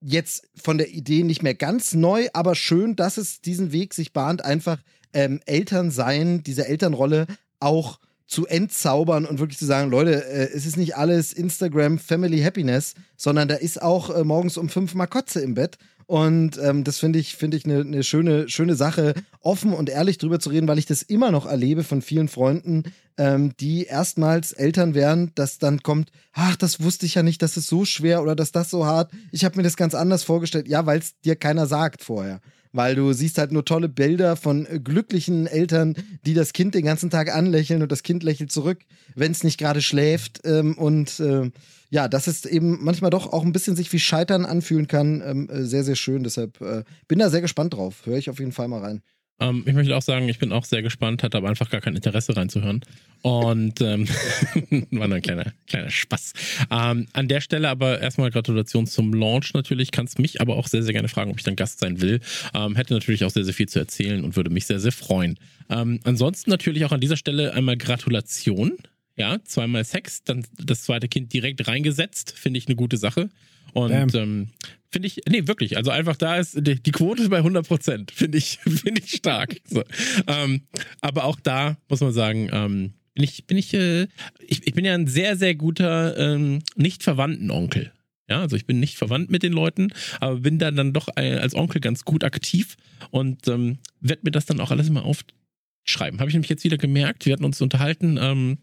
jetzt 0.01 0.49
von 0.55 0.79
der 0.79 0.91
Idee 0.91 1.23
nicht 1.23 1.43
mehr 1.43 1.55
ganz 1.55 1.95
neu, 1.95 2.29
aber 2.33 2.55
schön, 2.55 2.97
dass 2.97 3.17
es 3.17 3.41
diesen 3.41 3.73
Weg 3.73 3.95
sich 3.95 4.13
bahnt, 4.13 4.45
einfach 4.45 4.79
ähm, 5.13 5.41
Elternsein, 5.47 6.43
diese 6.43 6.67
Elternrolle 6.67 7.27
auch 7.59 7.99
zu 8.27 8.47
entzaubern 8.47 9.25
und 9.25 9.39
wirklich 9.39 9.59
zu 9.59 9.67
sagen, 9.67 9.91
Leute, 9.91 10.25
äh, 10.25 10.51
es 10.53 10.67
ist 10.67 10.77
nicht 10.77 10.97
alles 10.97 11.33
Instagram 11.33 11.99
Family 11.99 12.41
Happiness, 12.43 12.95
sondern 13.17 13.49
da 13.49 13.55
ist 13.55 13.81
auch 13.81 14.11
äh, 14.11 14.25
morgens 14.25 14.57
um 14.57 14.69
fünf 14.69 14.95
mal 14.95 15.07
Kotze 15.07 15.41
im 15.41 15.55
Bett. 15.55 15.79
Und 16.07 16.57
ähm, 16.63 16.85
das 16.85 16.99
finde 16.99 17.19
ich, 17.19 17.35
finde 17.35 17.57
ich 17.57 17.65
eine 17.65 17.85
ne 17.85 18.05
schöne, 18.05 18.49
schöne 18.49 18.77
Sache, 18.77 19.15
offen 19.41 19.73
und 19.73 19.89
ehrlich 19.91 20.19
drüber 20.19 20.39
zu 20.39 20.51
reden, 20.51 20.69
weil 20.69 20.79
ich 20.79 20.87
das 20.87 21.03
immer 21.03 21.33
noch 21.33 21.47
erlebe 21.47 21.83
von 21.83 22.01
vielen 22.01 22.29
Freunden, 22.29 22.85
ähm, 23.19 23.57
die 23.59 23.85
erstmals 23.85 24.53
Eltern 24.53 24.95
werden, 24.95 25.33
dass 25.35 25.59
dann 25.59 25.83
kommt, 25.83 26.13
ach, 26.33 26.55
das 26.55 26.81
wusste 26.81 27.07
ich 27.07 27.17
ja 27.17 27.25
nicht, 27.25 27.43
das 27.43 27.57
ist 27.57 27.67
so 27.67 27.85
schwer 27.85 28.23
oder 28.23 28.37
dass 28.37 28.53
das 28.53 28.71
so 28.71 28.87
hart. 28.87 29.11
Ich 29.33 29.45
habe 29.45 29.57
mir 29.57 29.65
das 29.65 29.77
ganz 29.77 29.97
anders 29.97 30.23
vorgestellt. 30.23 30.69
Ja, 30.69 30.87
weil 30.87 31.01
es 31.01 31.19
dir 31.23 31.35
keiner 31.35 31.67
sagt 31.67 32.05
vorher 32.05 32.41
weil 32.77 32.95
du 32.95 33.13
siehst 33.13 33.39
halt 33.39 33.53
nur 33.53 33.65
tolle 33.65 33.89
Bilder 33.89 34.37
von 34.37 34.67
äh, 34.67 34.79
glücklichen 34.79 35.47
Eltern, 35.47 35.95
die 36.25 36.35
das 36.35 36.53
Kind 36.53 36.75
den 36.75 36.85
ganzen 36.85 37.11
Tag 37.11 37.35
anlächeln 37.35 37.83
und 37.83 37.91
das 37.91 38.03
Kind 38.03 38.23
lächelt 38.23 38.53
zurück, 38.53 38.81
wenn 39.15 39.33
es 39.33 39.43
nicht 39.43 39.59
gerade 39.59 39.83
schläft. 39.83 40.43
Ähm, 40.45 40.77
und 40.77 41.19
äh, 41.21 41.51
ja, 41.91 42.09
dass 42.09 42.27
es 42.27 42.45
eben 42.45 42.79
manchmal 42.85 43.11
doch 43.11 43.33
auch 43.33 43.45
ein 43.45 43.53
bisschen 43.53 43.77
sich 43.77 43.93
wie 43.93 43.99
Scheitern 43.99 44.45
anfühlen 44.45 44.89
kann, 44.89 45.23
ähm, 45.25 45.49
äh, 45.51 45.65
sehr, 45.65 45.85
sehr 45.85 45.97
schön. 45.97 46.23
Deshalb 46.23 46.61
äh, 46.61 46.85
bin 47.09 47.19
da 47.19 47.31
sehr 47.31 47.41
gespannt 47.41 47.75
drauf. 47.75 48.05
Höre 48.05 48.19
ich 48.19 48.31
auf 48.31 48.39
jeden 48.39 48.53
Fall 48.53 48.69
mal 48.69 48.81
rein. 48.81 49.03
Ähm, 49.39 49.65
ich 49.67 49.75
möchte 49.75 49.95
auch 49.97 50.03
sagen, 50.03 50.29
ich 50.29 50.39
bin 50.39 50.53
auch 50.53 50.65
sehr 50.65 50.83
gespannt, 50.83 51.23
hatte 51.23 51.37
aber 51.37 51.49
einfach 51.49 51.69
gar 51.69 51.81
kein 51.81 51.95
Interesse 51.95 52.37
reinzuhören. 52.37 52.81
Und 53.23 53.81
ähm, 53.81 54.09
war 54.91 55.09
nur 55.09 55.17
ein 55.17 55.23
kleiner, 55.23 55.53
kleiner 55.67 55.91
Spaß. 55.91 56.33
Ähm, 56.71 57.07
an 57.13 57.29
der 57.29 57.41
Stelle 57.41 57.69
aber 57.69 58.01
erstmal 58.01 58.31
Gratulation 58.31 58.87
zum 58.87 59.13
Launch 59.13 59.53
natürlich. 59.53 59.91
Kannst 59.91 60.19
mich 60.19 60.41
aber 60.41 60.57
auch 60.57 60.69
sehr, 60.69 60.83
sehr 60.83 60.93
gerne 60.93 61.09
fragen, 61.09 61.31
ob 61.31 61.39
ich 61.39 61.45
dann 61.45 61.57
Gast 61.57 61.81
sein 61.81 62.01
will. 62.01 62.21
Ähm, 62.55 62.77
hätte 62.77 62.95
natürlich 62.95 63.25
auch 63.25 63.31
sehr, 63.31 63.45
sehr 63.45 63.55
viel 63.55 63.69
zu 63.69 63.79
erzählen 63.79 64.25
und 64.25 64.37
würde 64.37 64.51
mich 64.51 64.67
sehr, 64.67 64.81
sehr 64.81 64.93
freuen. 64.93 65.39
Ähm, 65.69 66.01
ansonsten 66.05 66.51
natürlich 66.51 66.85
auch 66.85 66.93
an 66.93 67.01
dieser 67.01 67.17
Stelle 67.17 67.53
einmal 67.53 67.77
Gratulation. 67.77 68.73
Ja, 69.17 69.39
zweimal 69.45 69.85
Sex, 69.85 70.25
dann 70.25 70.47
das 70.59 70.83
zweite 70.83 71.09
Kind 71.09 71.33
direkt 71.33 71.67
reingesetzt. 71.67 72.35
Finde 72.37 72.59
ich 72.59 72.67
eine 72.67 72.77
gute 72.77 72.99
Sache. 72.99 73.31
Und 73.73 74.15
ähm, 74.15 74.49
finde 74.91 75.09
ich, 75.09 75.21
nee, 75.29 75.47
wirklich. 75.47 75.77
Also 75.77 75.91
einfach 75.91 76.17
da 76.17 76.37
ist 76.37 76.57
die, 76.59 76.83
die 76.83 76.93
Quote 76.93 77.29
bei 77.29 77.39
100 77.39 77.67
Prozent. 77.67 78.11
Finde 78.11 78.39
ich, 78.39 78.59
finde 78.65 79.03
ich 79.05 79.11
stark. 79.13 79.57
So. 79.65 79.83
Ähm, 80.27 80.63
aber 81.01 81.25
auch 81.25 81.41
da 81.41 81.77
muss 81.89 82.01
man 82.01 82.13
sagen, 82.13 82.49
ähm, 82.53 82.95
bin 83.15 83.25
ich, 83.25 83.47
bin 83.47 83.57
ich, 83.57 83.73
äh, 83.75 84.09
ich, 84.41 84.67
ich 84.67 84.75
bin 84.75 84.85
ja 84.85 84.95
ein 84.95 85.07
sehr, 85.07 85.37
sehr 85.37 85.55
guter, 85.55 86.17
ähm, 86.19 86.61
nicht 86.77 87.03
verwandten 87.03 87.51
Onkel. 87.51 87.93
Ja, 88.29 88.41
also 88.41 88.57
ich 88.57 88.67
bin 88.67 88.81
nicht 88.81 88.97
verwandt 88.97 89.31
mit 89.31 89.43
den 89.43 89.53
Leuten, 89.53 89.89
aber 90.21 90.41
bin 90.41 90.59
da 90.59 90.71
dann 90.71 90.93
doch 90.93 91.09
äh, 91.17 91.37
als 91.37 91.55
Onkel 91.55 91.81
ganz 91.81 92.05
gut 92.05 92.25
aktiv 92.25 92.77
und 93.11 93.47
ähm, 93.47 93.79
werde 94.01 94.23
mir 94.25 94.33
das 94.33 94.47
dann 94.47 94.61
auch 94.61 94.73
alles 94.73 94.91
mal 94.91 95.03
aufschreiben. 95.03 96.19
Habe 96.19 96.29
ich 96.29 96.35
nämlich 96.35 96.51
jetzt 96.51 96.65
wieder 96.65 96.77
gemerkt. 96.77 97.25
Wir 97.25 97.33
hatten 97.33 97.45
uns 97.45 97.61
unterhalten, 97.61 98.19
ähm, 98.21 98.59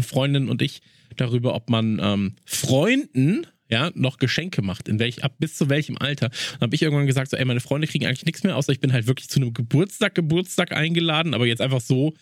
Freundin 0.00 0.48
und 0.48 0.62
ich, 0.62 0.80
darüber, 1.16 1.54
ob 1.54 1.70
man 1.70 2.00
ähm, 2.02 2.34
Freunden 2.44 3.46
ja, 3.68 3.90
noch 3.94 4.18
Geschenke 4.18 4.62
macht, 4.62 4.88
in 4.88 4.98
welch, 4.98 5.24
ab 5.24 5.34
bis 5.38 5.56
zu 5.56 5.68
welchem 5.68 5.98
Alter. 5.98 6.28
Dann 6.28 6.60
habe 6.62 6.74
ich 6.74 6.82
irgendwann 6.82 7.06
gesagt, 7.06 7.30
so, 7.30 7.36
ey, 7.36 7.44
meine 7.44 7.60
Freunde 7.60 7.86
kriegen 7.86 8.06
eigentlich 8.06 8.24
nichts 8.24 8.42
mehr, 8.42 8.56
außer 8.56 8.72
ich 8.72 8.80
bin 8.80 8.92
halt 8.92 9.06
wirklich 9.06 9.28
zu 9.28 9.40
einem 9.40 9.52
Geburtstag, 9.52 10.14
Geburtstag 10.14 10.72
eingeladen, 10.72 11.34
aber 11.34 11.46
jetzt 11.46 11.60
einfach 11.60 11.80
so 11.80 12.14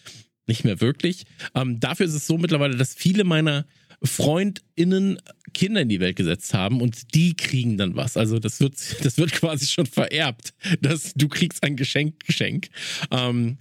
nicht 0.46 0.64
mehr 0.64 0.80
wirklich. 0.80 1.24
Ähm, 1.54 1.80
dafür 1.80 2.06
ist 2.06 2.14
es 2.14 2.26
so 2.26 2.38
mittlerweile, 2.38 2.76
dass 2.76 2.94
viele 2.94 3.24
meiner 3.24 3.66
FreundInnen 4.02 5.18
Kinder 5.54 5.80
in 5.80 5.88
die 5.88 6.00
Welt 6.00 6.16
gesetzt 6.16 6.52
haben 6.54 6.80
und 6.80 7.14
die 7.14 7.34
kriegen 7.34 7.78
dann 7.78 7.96
was. 7.96 8.16
Also 8.16 8.38
das 8.38 8.60
wird, 8.60 8.74
das 9.04 9.18
wird 9.18 9.32
quasi 9.32 9.66
schon 9.66 9.86
vererbt, 9.86 10.54
dass 10.80 11.14
du 11.14 11.28
kriegst 11.28 11.62
ein 11.62 11.76
Geschenk, 11.76 12.24
Geschenk. 12.24 12.68
Ähm, 13.10 13.58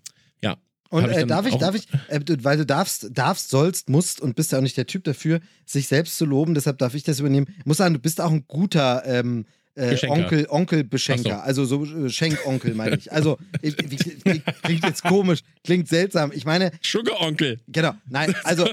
Und 0.95 1.11
ich 1.11 1.17
äh, 1.17 1.25
darf 1.25 1.45
ich, 1.45 1.55
darf 1.55 1.75
ich, 1.75 1.87
äh, 2.07 2.19
weil 2.41 2.57
du 2.57 2.65
darfst, 2.65 3.09
darfst, 3.11 3.49
sollst, 3.49 3.89
musst 3.89 4.21
und 4.21 4.35
bist 4.35 4.51
ja 4.51 4.59
auch 4.59 4.63
nicht 4.63 4.77
der 4.77 4.87
Typ 4.87 5.03
dafür, 5.03 5.41
sich 5.65 5.87
selbst 5.87 6.17
zu 6.17 6.25
loben, 6.25 6.53
deshalb 6.53 6.77
darf 6.77 6.95
ich 6.95 7.03
das 7.03 7.19
übernehmen. 7.19 7.47
Ich 7.59 7.65
muss 7.65 7.77
sagen, 7.77 7.93
du 7.93 7.99
bist 7.99 8.21
auch 8.21 8.31
ein 8.31 8.45
guter 8.47 9.03
ähm, 9.05 9.45
äh. 9.75 10.07
Onkel, 10.07 10.47
Onkelbeschenker. 10.49 11.39
Ach 11.41 11.47
Also 11.47 11.65
so 11.65 11.83
äh, 11.83 12.09
Schenkonkel 12.09 12.73
meine 12.75 12.95
ich. 12.95 13.11
Also 13.11 13.37
äh, 13.61 13.71
klingt 13.71 14.85
jetzt 14.85 15.03
komisch, 15.03 15.41
klingt 15.63 15.89
seltsam. 15.89 16.31
Ich 16.33 16.45
meine, 16.45 16.71
Sugar 16.81 17.19
Onkel. 17.21 17.59
Genau, 17.67 17.91
nein, 18.09 18.33
also 18.43 18.69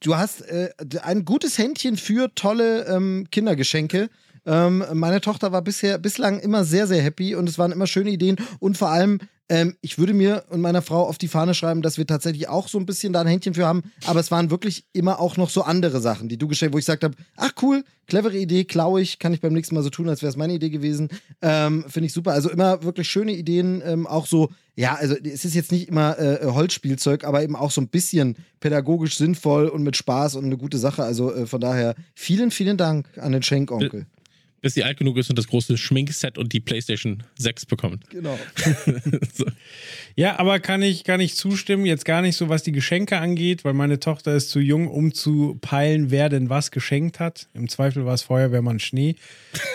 du 0.00 0.16
hast 0.16 0.42
äh, 0.42 0.70
ein 1.02 1.24
gutes 1.24 1.58
Händchen 1.58 1.96
für 1.96 2.32
tolle 2.34 2.86
ähm, 2.86 3.26
Kindergeschenke. 3.30 4.08
Ähm, 4.46 4.84
meine 4.92 5.20
Tochter 5.20 5.52
war 5.52 5.62
bisher 5.62 5.98
bislang 5.98 6.38
immer 6.38 6.64
sehr, 6.64 6.86
sehr 6.86 7.02
happy 7.02 7.34
und 7.34 7.48
es 7.48 7.58
waren 7.58 7.72
immer 7.72 7.86
schöne 7.86 8.10
Ideen 8.10 8.36
und 8.60 8.76
vor 8.76 8.90
allem, 8.90 9.20
ähm, 9.48 9.76
ich 9.82 9.98
würde 9.98 10.14
mir 10.14 10.44
und 10.48 10.60
meiner 10.60 10.80
Frau 10.80 11.06
auf 11.06 11.18
die 11.18 11.28
Fahne 11.28 11.54
schreiben, 11.54 11.82
dass 11.82 11.98
wir 11.98 12.06
tatsächlich 12.06 12.48
auch 12.48 12.68
so 12.68 12.78
ein 12.78 12.86
bisschen 12.86 13.12
da 13.12 13.20
ein 13.20 13.26
Händchen 13.26 13.54
für 13.54 13.66
haben, 13.66 13.82
aber 14.06 14.20
es 14.20 14.30
waren 14.30 14.50
wirklich 14.50 14.86
immer 14.92 15.20
auch 15.20 15.36
noch 15.36 15.50
so 15.50 15.62
andere 15.62 16.00
Sachen, 16.00 16.28
die 16.28 16.38
du 16.38 16.48
geschenkt, 16.48 16.74
wo 16.74 16.78
ich 16.78 16.84
gesagt 16.84 17.04
habe, 17.04 17.14
ach 17.36 17.52
cool, 17.60 17.84
clevere 18.06 18.38
Idee, 18.38 18.64
klaue 18.64 19.02
ich, 19.02 19.18
kann 19.18 19.34
ich 19.34 19.40
beim 19.40 19.52
nächsten 19.52 19.74
Mal 19.74 19.82
so 19.82 19.90
tun, 19.90 20.08
als 20.08 20.22
wäre 20.22 20.30
es 20.30 20.36
meine 20.36 20.54
Idee 20.54 20.70
gewesen. 20.70 21.08
Ähm, 21.42 21.84
Finde 21.88 22.06
ich 22.06 22.12
super. 22.12 22.32
Also 22.32 22.50
immer 22.50 22.82
wirklich 22.82 23.08
schöne 23.08 23.32
Ideen, 23.32 23.82
ähm, 23.84 24.06
auch 24.06 24.26
so, 24.26 24.50
ja, 24.76 24.94
also 24.94 25.14
es 25.14 25.44
ist 25.44 25.54
jetzt 25.54 25.72
nicht 25.72 25.88
immer 25.88 26.18
äh, 26.18 26.46
Holzspielzeug, 26.46 27.24
aber 27.24 27.42
eben 27.42 27.56
auch 27.56 27.70
so 27.70 27.80
ein 27.80 27.88
bisschen 27.88 28.36
pädagogisch 28.60 29.16
sinnvoll 29.16 29.68
und 29.68 29.82
mit 29.82 29.96
Spaß 29.96 30.36
und 30.36 30.46
eine 30.46 30.56
gute 30.56 30.78
Sache. 30.78 31.04
Also 31.04 31.34
äh, 31.34 31.46
von 31.46 31.60
daher 31.60 31.94
vielen, 32.14 32.50
vielen 32.50 32.76
Dank 32.76 33.08
an 33.18 33.32
den 33.32 33.42
Schenkonkel. 33.42 34.06
Bis 34.64 34.72
sie 34.72 34.82
alt 34.82 34.96
genug 34.96 35.18
ist 35.18 35.28
und 35.28 35.38
das 35.38 35.46
große 35.46 35.76
Schminkset 35.76 36.38
und 36.38 36.54
die 36.54 36.60
PlayStation 36.60 37.22
6 37.36 37.66
bekommt. 37.66 38.08
Genau. 38.08 38.38
so. 39.34 39.44
Ja, 40.16 40.38
aber 40.38 40.58
kann 40.58 40.80
ich, 40.80 41.04
kann 41.04 41.20
ich 41.20 41.36
zustimmen, 41.36 41.84
jetzt 41.84 42.06
gar 42.06 42.22
nicht 42.22 42.34
so, 42.34 42.48
was 42.48 42.62
die 42.62 42.72
Geschenke 42.72 43.18
angeht, 43.18 43.66
weil 43.66 43.74
meine 43.74 44.00
Tochter 44.00 44.34
ist 44.34 44.48
zu 44.48 44.60
jung, 44.60 44.88
um 44.88 45.12
zu 45.12 45.58
peilen, 45.60 46.10
wer 46.10 46.30
denn 46.30 46.48
was 46.48 46.70
geschenkt 46.70 47.20
hat. 47.20 47.46
Im 47.52 47.68
Zweifel 47.68 48.06
war 48.06 48.14
es 48.14 48.22
Feuerwehrmann 48.22 48.80
Schnee. 48.80 49.16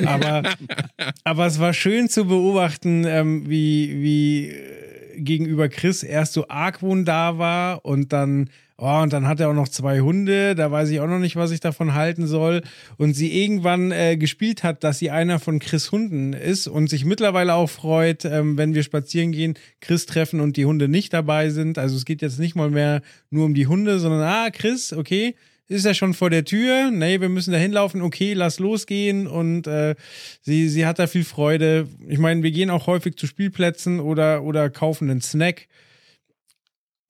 Aber, 0.04 0.42
aber 1.24 1.46
es 1.46 1.60
war 1.60 1.76
schön 1.76 2.10
zu 2.10 2.26
beobachten, 2.26 3.06
ähm, 3.06 3.48
wie, 3.48 4.02
wie 4.02 4.48
äh, 4.48 5.22
gegenüber 5.22 5.70
Chris 5.70 6.02
erst 6.02 6.34
so 6.34 6.48
Argwohn 6.48 7.06
da 7.06 7.38
war 7.38 7.86
und 7.86 8.12
dann, 8.12 8.50
oh, 8.80 9.02
und 9.02 9.14
dann 9.14 9.28
hat 9.28 9.40
er 9.40 9.50
auch 9.50 9.54
noch 9.54 9.68
zwei 9.68 10.00
Hunde, 10.02 10.56
da 10.56 10.72
weiß 10.72 10.90
ich 10.90 11.00
auch 11.00 11.08
noch 11.08 11.20
nicht, 11.20 11.36
was 11.36 11.52
ich 11.52 11.60
davon 11.60 11.94
halten 11.94 12.28
soll. 12.28 12.62
Und 12.98 13.14
sie 13.14 13.44
irgendwann 13.44 13.92
äh, 13.92 14.18
gespielt 14.18 14.64
hat, 14.64 14.84
dass 14.84 15.00
sie 15.00 15.12
einer 15.12 15.40
von 15.40 15.60
Chris 15.60 15.92
Hunden 15.92 16.34
ist 16.34 16.68
und 16.68 16.90
sich 16.90 17.06
mittlerweile 17.06 17.54
auch 17.54 17.70
freut, 17.70 18.26
ähm, 18.26 18.58
wenn 18.58 18.74
wir 18.74 18.84
spazieren 18.84 19.32
gehen, 19.32 19.56
Chris 19.82 20.06
treffen 20.06 20.40
und 20.40 20.58
die 20.58 20.66
Hunde 20.66 20.88
nicht 20.88 21.14
dabei 21.14 21.50
sind. 21.50 21.78
Also 21.78 21.96
es 21.96 22.06
geht 22.06 22.22
jetzt 22.22 22.40
nicht 22.40 22.56
mal 22.56 22.70
mehr 22.70 23.02
nur 23.30 23.46
um 23.46 23.54
die 23.54 23.68
Hunde, 23.68 24.00
sondern, 24.00 24.22
ah, 24.22 24.50
Chris, 24.52 24.94
okay, 24.94 25.36
ist 25.70 25.86
er 25.86 25.94
schon 25.94 26.16
vor 26.16 26.32
der 26.32 26.46
Tür? 26.46 26.90
Nee, 26.90 27.22
wir 27.22 27.30
müssen 27.30 27.52
da 27.52 27.60
hinlaufen. 27.60 28.02
Okay, 28.02 28.34
lass 28.34 28.58
losgehen. 28.58 29.28
Und 29.28 29.68
äh, 29.68 29.94
sie, 30.42 30.68
sie 30.68 30.88
hat 30.88 30.98
da 30.98 31.06
viel 31.06 31.24
Freude. 31.24 31.88
Ich 32.08 32.18
meine, 32.18 32.42
wir 32.42 32.50
gehen 32.50 32.72
auch 32.72 32.88
häufig 32.88 33.18
zu 33.18 33.28
Spielplätzen 33.28 34.00
oder, 34.00 34.42
oder 34.44 34.72
kaufen 34.72 35.12
einen 35.12 35.22
Snack. 35.22 35.68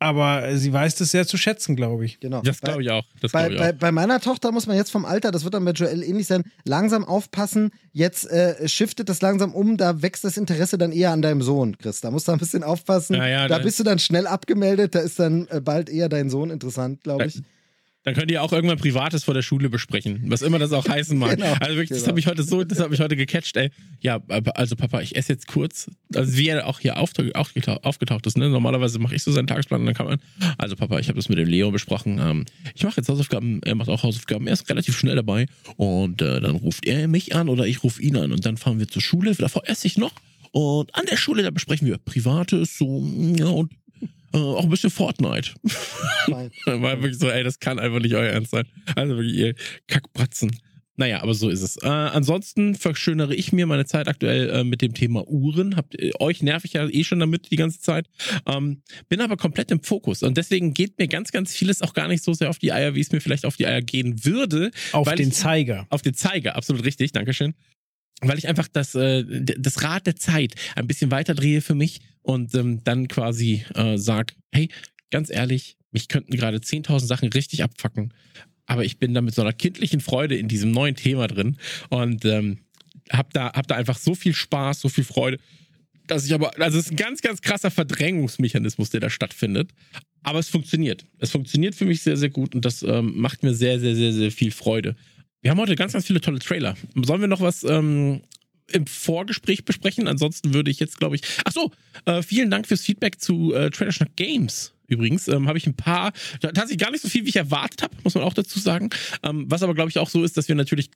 Aber 0.01 0.55
sie 0.57 0.71
weiß 0.71 0.95
das 0.95 1.11
sehr 1.11 1.27
zu 1.27 1.35
schätzen, 1.35 1.75
glaube 1.75 2.05
ich. 2.05 2.21
genau. 2.21 2.41
Das 2.41 2.61
glaube 2.61 2.81
ich 2.81 2.89
auch. 2.89 3.03
Das 3.21 3.33
Bei, 3.33 3.49
ich 3.49 3.57
bei, 3.57 3.71
auch. 3.71 3.77
bei 3.77 3.91
meiner 3.91 4.21
Tochter 4.21 4.51
muss 4.53 4.65
man 4.65 4.77
jetzt 4.77 4.91
vom 4.91 5.03
Alter, 5.03 5.31
das 5.31 5.43
wird 5.43 5.53
dann 5.55 5.65
bei 5.65 5.71
Joel 5.71 6.03
ähnlich 6.03 6.25
sein, 6.25 6.43
langsam 6.63 7.03
aufpassen. 7.03 7.71
Jetzt 7.91 8.25
äh, 8.31 8.65
shiftet 8.69 9.09
das 9.09 9.21
langsam 9.21 9.53
um, 9.53 9.75
da 9.75 10.01
wächst 10.01 10.23
das 10.23 10.37
Interesse 10.37 10.77
dann 10.77 10.93
eher 10.93 11.11
an 11.11 11.21
deinem 11.21 11.41
Sohn, 11.41 11.77
Chris. 11.77 11.99
Da 11.99 12.11
musst 12.11 12.29
du 12.29 12.31
ein 12.31 12.37
bisschen 12.39 12.63
aufpassen. 12.63 13.15
Ja, 13.17 13.27
ja, 13.27 13.47
da 13.49 13.57
da- 13.57 13.63
bist 13.63 13.77
du 13.79 13.83
dann 13.83 13.99
schnell 13.99 14.25
abgemeldet, 14.25 14.95
da 14.95 14.99
ist 14.99 15.19
dann 15.19 15.47
äh, 15.49 15.59
bald 15.59 15.89
eher 15.89 16.07
dein 16.07 16.29
Sohn 16.29 16.49
interessant, 16.49 17.03
glaube 17.03 17.25
ich. 17.25 17.41
Dann 18.09 18.15
könnt 18.15 18.31
ihr 18.31 18.41
auch 18.41 18.51
irgendwann 18.51 18.79
Privates 18.79 19.23
vor 19.23 19.35
der 19.35 19.43
Schule 19.43 19.69
besprechen, 19.69 20.23
was 20.29 20.41
immer 20.41 20.57
das 20.57 20.71
auch 20.71 20.87
heißen 20.89 21.15
mag. 21.15 21.29
Genau, 21.39 21.53
also 21.59 21.75
wirklich, 21.75 21.89
das 21.89 21.99
genau. 21.99 22.07
habe 22.09 22.19
ich 22.19 22.25
heute 22.25 22.41
so, 22.41 22.63
das 22.63 22.79
habe 22.79 22.93
ich 22.95 22.99
heute 22.99 23.15
gecatcht, 23.15 23.55
ey. 23.55 23.69
Ja, 24.01 24.15
aber- 24.29 24.57
also 24.57 24.75
Papa, 24.75 24.99
ich 25.01 25.15
esse 25.15 25.33
jetzt 25.33 25.45
kurz, 25.47 25.91
also 26.15 26.35
wie 26.35 26.47
er 26.47 26.65
auch 26.65 26.79
hier 26.79 26.97
aufgetaucht, 26.97 27.83
aufgetaucht 27.83 28.25
ist, 28.25 28.35
ne? 28.35 28.49
Normalerweise 28.49 28.97
mache 28.97 29.13
ich 29.13 29.21
so 29.21 29.31
seinen 29.31 29.45
Tagesplan 29.45 29.81
und 29.81 29.85
dann 29.85 29.93
kann 29.93 30.07
man, 30.07 30.19
also 30.57 30.75
Papa, 30.75 30.97
ich 30.97 31.07
habe 31.07 31.17
das 31.17 31.29
mit 31.29 31.37
dem 31.37 31.47
Leo 31.47 31.69
besprochen, 31.69 32.19
ähm, 32.19 32.45
ich 32.73 32.83
mache 32.83 32.97
jetzt 32.97 33.09
Hausaufgaben, 33.09 33.61
er 33.63 33.75
macht 33.75 33.89
auch 33.89 34.01
Hausaufgaben, 34.01 34.47
er 34.47 34.53
ist 34.53 34.67
relativ 34.69 34.97
schnell 34.97 35.15
dabei 35.15 35.45
und 35.77 36.19
äh, 36.23 36.41
dann 36.41 36.55
ruft 36.55 36.87
er 36.87 37.07
mich 37.07 37.35
an 37.35 37.47
oder 37.47 37.67
ich 37.67 37.83
rufe 37.83 38.01
ihn 38.01 38.17
an 38.17 38.31
und 38.31 38.43
dann 38.43 38.57
fahren 38.57 38.79
wir 38.79 38.87
zur 38.87 39.03
Schule, 39.03 39.35
davor 39.35 39.69
esse 39.69 39.85
ich 39.85 39.97
noch 39.97 40.13
und 40.51 40.95
an 40.95 41.05
der 41.05 41.17
Schule, 41.17 41.43
da 41.43 41.51
besprechen 41.51 41.87
wir 41.87 41.99
Privates, 41.99 42.75
so, 42.77 43.05
ja, 43.37 43.45
und 43.45 43.71
äh, 44.33 44.37
auch 44.37 44.63
ein 44.63 44.69
bisschen 44.69 44.89
Fortnite. 44.89 45.51
War 46.27 47.01
wirklich 47.01 47.17
so, 47.19 47.29
ey, 47.29 47.43
das 47.43 47.59
kann 47.59 47.79
einfach 47.79 47.99
nicht 47.99 48.15
euer 48.15 48.31
Ernst 48.31 48.51
sein. 48.51 48.65
Also 48.95 49.15
wirklich, 49.17 49.35
ihr 49.35 49.55
Kackbratzen. 49.87 50.51
Naja, 50.95 51.23
aber 51.23 51.33
so 51.33 51.47
ist 51.47 51.61
es. 51.61 51.77
Äh, 51.77 51.87
ansonsten 51.87 52.75
verschönere 52.75 53.33
ich 53.33 53.53
mir 53.53 53.65
meine 53.65 53.85
Zeit 53.85 54.09
aktuell 54.09 54.49
äh, 54.49 54.63
mit 54.65 54.81
dem 54.81 54.93
Thema 54.93 55.25
Uhren. 55.29 55.77
Habt, 55.77 55.97
äh, 55.97 56.11
euch 56.19 56.43
nerv 56.43 56.65
ich 56.65 56.73
ja 56.73 56.89
eh 56.89 57.05
schon 57.05 57.19
damit 57.21 57.51
die 57.51 57.55
ganze 57.55 57.79
Zeit. 57.79 58.07
Ähm, 58.45 58.81
bin 59.07 59.21
aber 59.21 59.37
komplett 59.37 59.71
im 59.71 59.81
Fokus. 59.81 60.23
Und 60.23 60.35
deswegen 60.35 60.73
geht 60.73 60.99
mir 60.99 61.07
ganz, 61.07 61.31
ganz 61.31 61.53
vieles 61.55 61.81
auch 61.81 61.93
gar 61.93 62.09
nicht 62.09 62.21
so 62.21 62.33
sehr 62.33 62.49
auf 62.49 62.59
die 62.59 62.73
Eier, 62.73 62.95
wie 62.95 62.99
es 62.99 63.13
mir 63.13 63.21
vielleicht 63.21 63.45
auf 63.45 63.55
die 63.55 63.65
Eier 63.65 63.81
gehen 63.81 64.25
würde. 64.25 64.71
Auf 64.91 65.07
Weil 65.07 65.15
den 65.15 65.29
ich- 65.29 65.35
Zeiger. 65.35 65.87
Auf 65.89 66.01
den 66.01 66.15
Zeiger, 66.15 66.57
absolut 66.57 66.83
richtig, 66.83 67.13
Dankeschön. 67.13 67.53
Weil 68.21 68.37
ich 68.37 68.47
einfach 68.47 68.67
das, 68.67 68.95
äh, 68.95 69.23
das 69.23 69.81
Rad 69.83 70.07
der 70.07 70.15
Zeit 70.15 70.55
ein 70.75 70.87
bisschen 70.87 71.11
weiter 71.11 71.33
drehe 71.33 71.61
für 71.61 71.75
mich 71.75 72.01
und 72.21 72.53
ähm, 72.55 72.83
dann 72.83 73.07
quasi 73.07 73.63
äh, 73.75 73.97
sag, 73.97 74.33
hey, 74.51 74.69
ganz 75.09 75.29
ehrlich, 75.29 75.77
mich 75.91 76.07
könnten 76.07 76.35
gerade 76.35 76.57
10.000 76.57 76.99
Sachen 77.05 77.29
richtig 77.29 77.63
abfacken, 77.63 78.13
aber 78.65 78.85
ich 78.85 78.99
bin 78.99 79.13
da 79.13 79.21
mit 79.21 79.33
so 79.33 79.41
einer 79.41 79.53
kindlichen 79.53 80.01
Freude 80.01 80.35
in 80.35 80.47
diesem 80.47 80.71
neuen 80.71 80.95
Thema 80.95 81.27
drin 81.27 81.57
und 81.89 82.25
ähm, 82.25 82.59
hab 83.09 83.33
da, 83.33 83.53
hab 83.53 83.67
da 83.67 83.75
einfach 83.75 83.97
so 83.97 84.13
viel 84.15 84.33
Spaß, 84.33 84.81
so 84.81 84.89
viel 84.89 85.03
Freude, 85.03 85.39
dass 86.09 86.25
ich 86.25 86.33
aber, 86.33 86.59
also 86.59 86.77
es 86.77 86.85
ist 86.85 86.91
ein 86.91 86.97
ganz, 86.97 87.21
ganz 87.21 87.41
krasser 87.41 87.71
Verdrängungsmechanismus, 87.71 88.89
der 88.89 88.99
da 88.99 89.09
stattfindet. 89.09 89.71
Aber 90.23 90.39
es 90.39 90.49
funktioniert. 90.49 91.05
Es 91.19 91.31
funktioniert 91.31 91.75
für 91.75 91.85
mich 91.85 92.01
sehr, 92.01 92.17
sehr 92.17 92.29
gut 92.29 92.53
und 92.53 92.65
das 92.65 92.83
ähm, 92.83 93.13
macht 93.15 93.43
mir 93.43 93.53
sehr, 93.53 93.79
sehr, 93.79 93.95
sehr, 93.95 94.11
sehr 94.11 94.31
viel 94.31 94.51
Freude. 94.51 94.95
Wir 95.41 95.51
haben 95.51 95.59
heute 95.59 95.75
ganz, 95.75 95.93
ganz 95.93 96.05
viele 96.05 96.19
tolle 96.21 96.39
Trailer. 96.39 96.75
Sollen 96.95 97.21
wir 97.21 97.27
noch 97.27 97.41
was 97.41 97.63
ähm, 97.63 98.21
im 98.71 98.85
Vorgespräch 98.85 99.63
besprechen? 99.63 100.07
Ansonsten 100.07 100.53
würde 100.53 100.69
ich 100.69 100.79
jetzt, 100.79 100.97
glaube 100.97 101.15
ich. 101.15 101.21
Ach 101.45 101.51
so, 101.53 101.71
äh, 102.05 102.21
vielen 102.21 102.51
Dank 102.51 102.67
fürs 102.67 102.81
Feedback 102.81 103.21
zu 103.21 103.53
äh, 103.53 103.69
Trailer 103.69 103.91
Schnack 103.91 104.15
Games. 104.15 104.73
Übrigens 104.87 105.27
ähm, 105.27 105.47
habe 105.47 105.57
ich 105.57 105.67
ein 105.67 105.75
paar, 105.75 106.11
tatsächlich 106.41 106.79
gar 106.79 106.91
nicht 106.91 107.01
so 107.01 107.09
viel, 107.09 107.23
wie 107.23 107.29
ich 107.29 107.35
erwartet 107.35 107.83
habe, 107.83 107.95
muss 108.03 108.15
man 108.15 108.23
auch 108.23 108.33
dazu 108.33 108.59
sagen. 108.59 108.89
Ähm, 109.23 109.45
was 109.47 109.63
aber, 109.63 109.75
glaube 109.75 109.89
ich, 109.89 109.99
auch 109.99 110.09
so 110.09 110.23
ist, 110.23 110.35
dass 110.35 110.47
wir 110.47 110.55
natürlich 110.55 110.89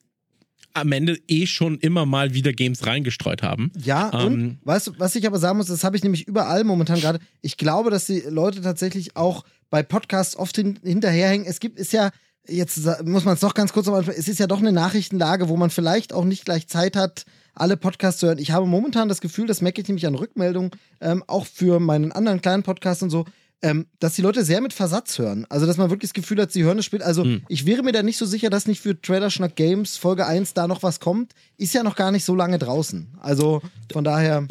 am 0.74 0.90
Ende 0.92 1.16
eh 1.28 1.46
schon 1.46 1.78
immer 1.78 2.04
mal 2.04 2.34
wieder 2.34 2.52
Games 2.52 2.84
reingestreut 2.84 3.42
haben. 3.42 3.70
Ja, 3.82 4.10
Ähm, 4.12 4.26
und 4.26 4.58
weißt 4.64 4.88
du, 4.88 4.92
was 4.98 5.14
ich 5.14 5.26
aber 5.26 5.38
sagen 5.38 5.56
muss, 5.58 5.68
das 5.68 5.84
habe 5.84 5.96
ich 5.96 6.02
nämlich 6.02 6.26
überall 6.26 6.64
momentan 6.64 7.00
gerade. 7.00 7.20
Ich 7.40 7.56
glaube, 7.56 7.90
dass 7.90 8.06
die 8.06 8.24
Leute 8.28 8.60
tatsächlich 8.60 9.16
auch 9.16 9.44
bei 9.70 9.82
Podcasts 9.84 10.36
oft 10.36 10.56
hin, 10.56 10.78
hinterherhängen. 10.82 11.46
Es 11.46 11.60
gibt, 11.60 11.78
ist 11.78 11.92
ja, 11.92 12.10
jetzt 12.48 12.78
muss 13.04 13.24
man 13.24 13.34
es 13.34 13.40
doch 13.40 13.54
ganz 13.54 13.72
kurz 13.72 13.88
am 13.88 13.94
Anfang, 13.94 14.14
es 14.16 14.28
ist 14.28 14.38
ja 14.38 14.46
doch 14.46 14.58
eine 14.58 14.72
Nachrichtenlage, 14.72 15.48
wo 15.48 15.56
man 15.56 15.70
vielleicht 15.70 16.12
auch 16.12 16.24
nicht 16.24 16.44
gleich 16.44 16.68
Zeit 16.68 16.96
hat, 16.96 17.24
alle 17.54 17.76
Podcasts 17.76 18.20
zu 18.20 18.26
hören. 18.26 18.38
Ich 18.38 18.50
habe 18.50 18.66
momentan 18.66 19.08
das 19.08 19.20
Gefühl, 19.20 19.46
das 19.46 19.60
merke 19.60 19.80
ich 19.80 19.88
nämlich 19.88 20.06
an 20.06 20.14
Rückmeldungen, 20.14 20.70
ähm, 21.00 21.22
auch 21.26 21.46
für 21.46 21.80
meinen 21.80 22.12
anderen 22.12 22.40
kleinen 22.40 22.62
Podcast 22.62 23.02
und 23.02 23.10
so, 23.10 23.24
ähm, 23.62 23.86
dass 23.98 24.14
die 24.14 24.22
Leute 24.22 24.44
sehr 24.44 24.60
mit 24.60 24.72
Versatz 24.72 25.18
hören. 25.18 25.46
Also, 25.48 25.64
dass 25.64 25.76
man 25.78 25.88
wirklich 25.88 26.10
das 26.10 26.14
Gefühl 26.14 26.40
hat, 26.42 26.52
sie 26.52 26.64
hören 26.64 26.76
das 26.76 26.84
Spiel. 26.84 27.02
Also, 27.02 27.24
Hm. 27.24 27.42
ich 27.48 27.64
wäre 27.64 27.82
mir 27.82 27.92
da 27.92 28.02
nicht 28.02 28.18
so 28.18 28.26
sicher, 28.26 28.50
dass 28.50 28.66
nicht 28.66 28.80
für 28.80 29.00
Trailer 29.00 29.30
Schnack 29.30 29.56
Games 29.56 29.96
Folge 29.96 30.26
1 30.26 30.52
da 30.52 30.66
noch 30.66 30.82
was 30.82 31.00
kommt. 31.00 31.32
Ist 31.56 31.72
ja 31.72 31.82
noch 31.82 31.96
gar 31.96 32.10
nicht 32.10 32.24
so 32.24 32.34
lange 32.34 32.58
draußen. 32.58 33.16
Also, 33.20 33.62
von 33.92 34.04
daher. 34.04 34.46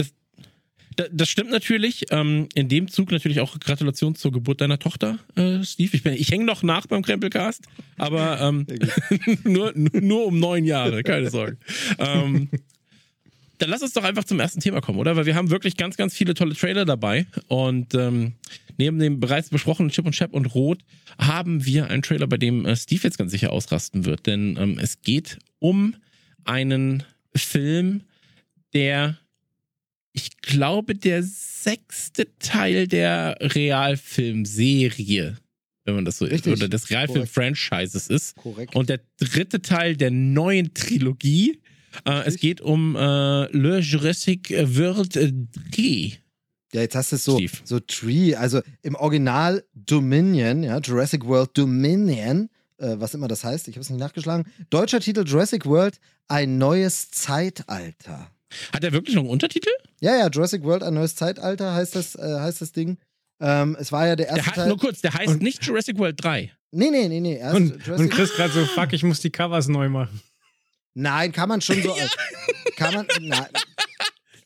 Da- 0.96 1.08
Das 1.12 1.30
stimmt 1.30 1.50
natürlich. 1.52 2.06
Ähm, 2.12 2.48
in 2.56 2.70
dem 2.70 2.88
Zug 2.88 3.12
natürlich 3.12 3.40
auch 3.40 3.60
Gratulation 3.60 4.16
zur 4.16 4.32
Geburt 4.32 4.62
deiner 4.62 4.80
Tochter, 4.80 5.20
äh, 5.36 5.64
Steve. 5.64 5.92
Ich, 5.96 6.04
bin- 6.04 6.14
ich 6.14 6.32
hänge 6.32 6.46
noch 6.46 6.64
nach 6.64 6.86
beim 6.88 7.02
Krempelcast, 7.04 7.62
aber 7.98 8.40
ähm, 8.42 8.66
nur, 9.44 9.72
nur 9.76 10.26
um 10.28 10.40
neun 10.40 10.66
Jahre, 10.66 11.04
keine 11.04 11.30
Sorge. 11.30 11.58
Ähm, 12.00 12.50
dann 13.60 13.70
lass 13.70 13.82
uns 13.82 13.94
doch 13.94 14.04
einfach 14.04 14.24
zum 14.26 14.40
ersten 14.40 14.60
Thema 14.60 14.82
kommen, 14.82 15.00
oder? 15.00 15.16
Weil 15.16 15.26
wir 15.26 15.36
haben 15.36 15.50
wirklich 15.50 15.78
ganz, 15.78 15.96
ganz 15.96 16.14
viele 16.16 16.34
tolle 16.34 16.54
Trailer 16.56 16.86
dabei. 16.86 17.28
Und 17.48 17.94
ähm, 17.94 18.34
neben 18.78 19.00
dem 19.00 19.20
bereits 19.20 19.50
besprochenen 19.50 19.90
Chip 19.92 20.06
und 20.06 20.14
Chap 20.14 20.34
und 20.34 20.48
Rot 20.54 20.80
haben 21.18 21.64
wir 21.66 21.90
einen 21.90 22.02
Trailer, 22.02 22.28
bei 22.28 22.38
dem 22.38 22.66
äh, 22.66 22.76
Steve 22.76 23.02
jetzt 23.04 23.18
ganz 23.18 23.32
sicher 23.32 23.52
ausrasten 23.54 24.06
wird. 24.06 24.26
Denn 24.26 24.58
ähm, 24.60 24.80
es 24.82 25.02
geht 25.02 25.38
um 25.60 25.96
einen 26.44 27.04
Film, 27.36 28.02
der 28.74 29.18
ich 30.14 30.38
glaube, 30.38 30.96
der 30.96 31.24
sechste 31.24 32.28
Teil 32.38 32.88
der 32.88 33.38
Realfilmserie, 33.42 35.38
wenn 35.86 35.96
man 35.96 36.06
das 36.06 36.20
so 36.20 36.26
Richtig. 36.26 36.54
oder 36.54 36.70
des 36.70 36.90
Realfilm-Franchises 36.90 38.08
ist. 38.08 38.36
Korrekt. 38.36 38.76
Und 38.76 38.90
der 38.90 39.02
dritte 39.20 39.62
Teil 39.62 39.98
der 39.98 40.12
neuen 40.12 40.74
Trilogie. 40.74 41.60
Äh, 42.06 42.24
es 42.26 42.38
geht 42.38 42.62
um 42.62 42.96
äh, 42.96 43.00
Le 43.52 43.80
Jurassic 43.80 44.52
World 44.52 45.16
3. 45.16 46.20
Ja, 46.74 46.82
jetzt 46.82 46.96
hast 46.96 47.12
du 47.12 47.16
es 47.18 47.24
so, 47.24 47.38
Steve. 47.38 47.52
so 47.64 47.80
Tree, 47.80 48.36
also 48.36 48.62
im 48.82 48.96
Original 48.96 49.64
Dominion, 49.76 50.64
ja, 50.64 50.80
Jurassic 50.80 51.24
World 51.26 51.56
Dominion, 51.56 52.50
äh, 52.78 52.96
was 52.98 53.14
immer 53.14 53.28
das 53.28 53.44
heißt. 53.44 53.68
Ich 53.68 53.76
habe 53.76 53.82
es 53.82 53.92
nicht 53.92 54.00
nachgeschlagen. 54.00 54.52
Deutscher 54.72 55.00
Titel 55.00 55.24
Jurassic 55.24 55.66
World, 55.66 56.00
ein 56.28 56.58
neues 56.58 57.12
Zeitalter. 57.12 58.33
Hat 58.74 58.84
er 58.84 58.92
wirklich 58.92 59.16
noch 59.16 59.24
einen 59.24 59.32
Untertitel? 59.32 59.70
Ja, 60.02 60.16
ja, 60.18 60.30
Jurassic 60.30 60.64
World, 60.64 60.84
ein 60.84 60.94
neues 60.94 61.16
Zeitalter 61.16 61.74
heißt 61.74 61.96
das, 61.96 62.16
äh, 62.16 62.40
heißt 62.40 62.62
das 62.62 62.72
Ding. 62.72 62.98
Ähm, 63.40 63.76
es 63.80 63.92
war 63.92 64.08
ja 64.08 64.16
der 64.16 64.28
erste 64.28 64.42
Der 64.42 64.46
heißt, 64.48 64.56
Teil. 64.56 64.68
nur 64.68 64.78
kurz, 64.78 65.02
der 65.02 65.14
heißt 65.14 65.42
nicht 65.42 65.64
Jurassic 65.66 65.98
World 65.98 66.24
3. 66.24 66.52
Nee, 66.72 66.90
nee, 66.90 67.08
nee, 67.08 67.20
nee. 67.20 67.38
Erst 67.38 67.56
Und, 67.56 67.70
Jurassic 67.86 68.00
und 68.00 68.10
Chris 68.10 68.34
gerade 68.36 68.54
so, 68.54 68.66
fuck, 68.66 68.94
ich 68.94 69.04
muss 69.04 69.20
die 69.20 69.30
Covers 69.32 69.68
neu 69.68 69.90
machen. 69.90 70.22
Nein, 70.96 71.32
kann 71.32 71.50
man 71.50 71.62
schon 71.62 71.82
so. 71.82 71.96
Kann 72.76 72.94
man. 72.94 73.08
Nein. 73.22 73.48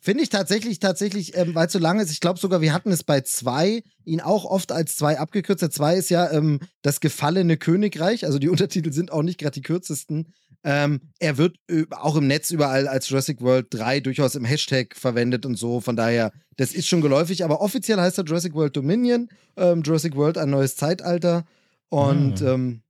Finde 0.01 0.23
ich 0.23 0.29
tatsächlich, 0.29 0.79
tatsächlich, 0.79 1.35
ähm, 1.35 1.53
weil 1.53 1.67
es 1.67 1.73
so 1.73 1.79
lange 1.79 2.01
ist. 2.01 2.11
Ich 2.11 2.21
glaube 2.21 2.39
sogar, 2.39 2.61
wir 2.61 2.71
hatten 2.71 2.91
es 2.91 3.03
bei 3.03 3.19
zwei, 3.21 3.83
ihn 4.05 4.21
auch 4.21 4.45
oft 4.45 4.71
als 4.71 4.95
zwei 4.95 5.19
abgekürzt. 5.19 5.61
Der 5.61 5.69
zwei 5.69 5.95
ist 5.95 6.09
ja 6.09 6.31
ähm, 6.31 6.61
das 6.81 7.01
gefallene 7.01 7.57
Königreich. 7.57 8.25
Also 8.25 8.39
die 8.39 8.47
Untertitel 8.47 8.93
sind 8.93 9.11
auch 9.11 9.23
nicht 9.23 9.37
gerade 9.37 9.51
die 9.55 9.61
kürzesten. 9.61 10.33
Ähm, 10.63 10.99
er 11.19 11.37
wird 11.37 11.57
äh, 11.69 11.85
auch 11.91 12.15
im 12.15 12.27
Netz 12.27 12.51
überall 12.51 12.87
als 12.87 13.07
Jurassic 13.09 13.41
World 13.41 13.67
3 13.69 13.99
durchaus 14.01 14.35
im 14.35 14.43
Hashtag 14.45 14.95
verwendet 14.95 15.45
und 15.45 15.55
so. 15.55 15.79
Von 15.79 15.95
daher, 15.95 16.31
das 16.57 16.73
ist 16.73 16.87
schon 16.87 17.01
geläufig. 17.01 17.43
Aber 17.43 17.61
offiziell 17.61 17.97
heißt 17.99 18.17
er 18.17 18.25
Jurassic 18.25 18.53
World 18.53 18.75
Dominion, 18.75 19.29
ähm, 19.55 19.81
Jurassic 19.83 20.15
World 20.15 20.37
ein 20.37 20.49
neues 20.49 20.75
Zeitalter. 20.75 21.45
Und 21.89 22.41
Ah. 22.41 22.53
ähm, 22.55 22.81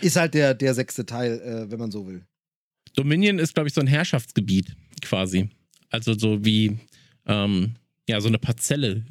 ist 0.00 0.16
halt 0.16 0.34
der, 0.34 0.54
der 0.54 0.74
sechste 0.74 1.04
Teil, 1.04 1.40
äh, 1.40 1.70
wenn 1.70 1.78
man 1.78 1.90
so 1.90 2.06
will. 2.06 2.24
Dominion 2.96 3.38
ist, 3.38 3.54
glaube 3.54 3.68
ich, 3.68 3.74
so 3.74 3.80
ein 3.80 3.86
Herrschaftsgebiet 3.86 4.74
quasi. 5.02 5.50
Also 5.90 6.14
so 6.14 6.44
wie 6.44 6.78
ähm, 7.26 7.74
ja, 8.08 8.20
so 8.20 8.28
eine 8.28 8.38
Parzelle, 8.38 9.04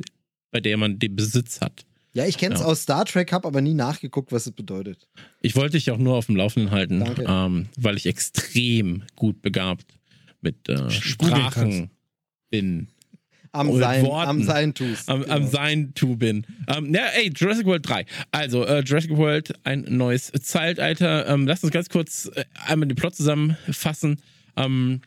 bei 0.52 0.60
der 0.62 0.78
man 0.78 1.00
den 1.00 1.16
Besitz 1.16 1.62
hat. 1.62 1.86
Ja, 2.14 2.26
ich 2.28 2.38
kenne 2.38 2.54
es 2.56 2.62
Ja. 2.62 2.68
aus 2.68 2.84
Star 2.84 3.06
Trek, 3.06 3.32
habe 3.32 3.48
aber 3.48 3.62
nie 3.62 3.74
nachgeguckt, 3.74 4.32
was 4.32 4.46
es 4.46 4.52
bedeutet. 4.52 5.08
Ich 5.42 5.56
wollte 5.56 5.78
dich 5.78 5.90
auch 5.92 5.98
nur 5.98 6.16
auf 6.16 6.28
dem 6.28 6.36
Laufenden 6.36 6.72
halten, 6.72 7.04
ähm, 7.28 7.70
weil 7.76 7.98
ich 7.98 8.06
extrem 8.06 9.04
gut 9.16 9.42
begabt 9.42 9.86
mit 10.42 10.70
äh, 10.70 10.90
Sprachen 10.92 11.90
bin. 12.52 12.88
Am 13.52 13.72
Sein, 13.78 14.04
Worten. 14.04 14.30
am 14.30 14.44
Sein 14.44 14.74
tust. 14.74 15.08
Am, 15.10 15.24
am 15.26 15.40
Genau. 15.42 15.48
Sein 15.52 15.94
to 15.94 16.16
bin. 16.16 16.44
Ähm, 16.68 16.94
ja, 16.94 17.06
ey, 17.16 17.32
Jurassic 17.36 17.66
World 17.68 17.88
3. 17.88 18.06
Also, 18.32 18.66
äh, 18.66 18.80
Jurassic 18.84 19.16
World, 19.16 19.54
ein 19.64 19.86
neues 19.90 20.32
Zeitalter. 20.42 21.28
Ähm, 21.28 21.46
lass 21.46 21.64
uns 21.64 21.72
ganz 21.72 21.88
kurz 21.90 22.32
äh, 22.36 22.46
einmal 22.66 22.88
den 22.88 22.96
Plot 22.96 23.16
zusammenfassen. 23.16 24.20
Ähm, 24.56 25.02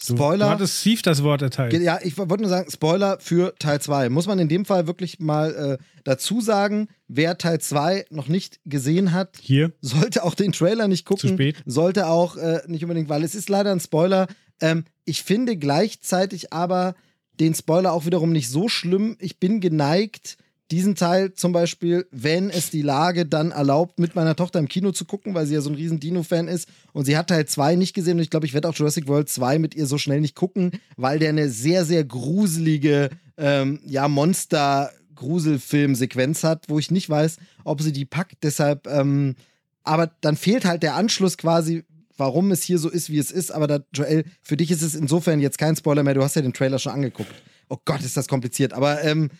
Achtung, 0.00 0.16
Du 0.16 0.22
Spoiler. 0.22 0.50
hattest 0.50 0.80
Steve 0.80 1.00
das 1.02 1.22
Wort 1.22 1.42
erteilt. 1.42 1.72
Ja, 1.74 1.98
ich 2.02 2.18
wollte 2.18 2.40
nur 2.40 2.48
sagen, 2.48 2.70
Spoiler 2.70 3.18
für 3.20 3.54
Teil 3.58 3.80
2. 3.80 4.08
Muss 4.10 4.26
man 4.26 4.38
in 4.38 4.48
dem 4.48 4.64
Fall 4.64 4.86
wirklich 4.86 5.18
mal 5.18 5.78
äh, 5.80 5.84
dazu 6.04 6.40
sagen, 6.40 6.88
wer 7.08 7.38
Teil 7.38 7.60
2 7.60 8.06
noch 8.10 8.28
nicht 8.28 8.60
gesehen 8.64 9.12
hat, 9.12 9.38
Hier. 9.40 9.72
sollte 9.80 10.24
auch 10.24 10.34
den 10.34 10.52
Trailer 10.52 10.88
nicht 10.88 11.06
gucken. 11.06 11.20
Zu 11.28 11.34
spät. 11.34 11.56
Sollte 11.64 12.06
auch 12.08 12.36
äh, 12.36 12.60
nicht 12.66 12.82
unbedingt, 12.84 13.08
weil 13.08 13.22
es 13.24 13.34
ist 13.34 13.48
leider 13.48 13.72
ein 13.72 13.80
Spoiler. 13.80 14.26
Ähm, 14.60 14.84
ich 15.04 15.22
finde 15.22 15.56
gleichzeitig 15.56 16.52
aber 16.52 16.94
den 17.40 17.54
Spoiler 17.54 17.92
auch 17.92 18.04
wiederum 18.06 18.30
nicht 18.30 18.48
so 18.48 18.68
schlimm. 18.68 19.16
Ich 19.20 19.38
bin 19.40 19.60
geneigt, 19.60 20.36
diesen 20.70 20.94
Teil 20.94 21.34
zum 21.34 21.52
Beispiel, 21.52 22.06
wenn 22.10 22.50
es 22.50 22.70
die 22.70 22.82
Lage 22.82 23.26
dann 23.26 23.50
erlaubt, 23.50 23.98
mit 23.98 24.14
meiner 24.14 24.34
Tochter 24.34 24.58
im 24.58 24.68
Kino 24.68 24.92
zu 24.92 25.04
gucken, 25.04 25.34
weil 25.34 25.46
sie 25.46 25.54
ja 25.54 25.60
so 25.60 25.70
ein 25.70 25.76
riesen 25.76 26.00
Dino-Fan 26.00 26.48
ist 26.48 26.68
und 26.92 27.04
sie 27.04 27.16
hat 27.16 27.28
Teil 27.28 27.46
2 27.46 27.76
nicht 27.76 27.94
gesehen 27.94 28.16
und 28.16 28.22
ich 28.22 28.30
glaube, 28.30 28.46
ich 28.46 28.54
werde 28.54 28.68
auch 28.68 28.74
Jurassic 28.74 29.06
World 29.06 29.28
2 29.28 29.58
mit 29.58 29.74
ihr 29.74 29.86
so 29.86 29.98
schnell 29.98 30.20
nicht 30.20 30.34
gucken, 30.34 30.72
weil 30.96 31.18
der 31.18 31.28
eine 31.28 31.50
sehr, 31.50 31.84
sehr 31.84 32.04
gruselige, 32.04 33.10
ähm, 33.36 33.80
ja, 33.84 34.08
Monster- 34.08 34.90
Gruselfilm-Sequenz 35.14 36.44
hat, 36.44 36.64
wo 36.68 36.78
ich 36.78 36.90
nicht 36.90 37.08
weiß, 37.08 37.36
ob 37.64 37.80
sie 37.82 37.92
die 37.92 38.04
packt. 38.04 38.42
Deshalb, 38.42 38.86
ähm, 38.86 39.36
aber 39.82 40.10
dann 40.20 40.36
fehlt 40.36 40.64
halt 40.64 40.82
der 40.82 40.94
Anschluss 40.96 41.36
quasi, 41.36 41.84
warum 42.16 42.50
es 42.50 42.62
hier 42.62 42.78
so 42.78 42.88
ist, 42.88 43.10
wie 43.10 43.18
es 43.18 43.30
ist. 43.30 43.52
Aber 43.52 43.66
da, 43.66 43.80
Joel, 43.92 44.24
für 44.42 44.56
dich 44.56 44.70
ist 44.70 44.82
es 44.82 44.94
insofern 44.94 45.40
jetzt 45.40 45.58
kein 45.58 45.76
Spoiler 45.76 46.02
mehr. 46.02 46.14
Du 46.14 46.22
hast 46.22 46.36
ja 46.36 46.42
den 46.42 46.52
Trailer 46.52 46.78
schon 46.78 46.92
angeguckt. 46.92 47.32
Oh 47.68 47.78
Gott, 47.84 48.02
ist 48.02 48.16
das 48.16 48.28
kompliziert. 48.28 48.72
Aber 48.72 49.02
ähm, 49.04 49.30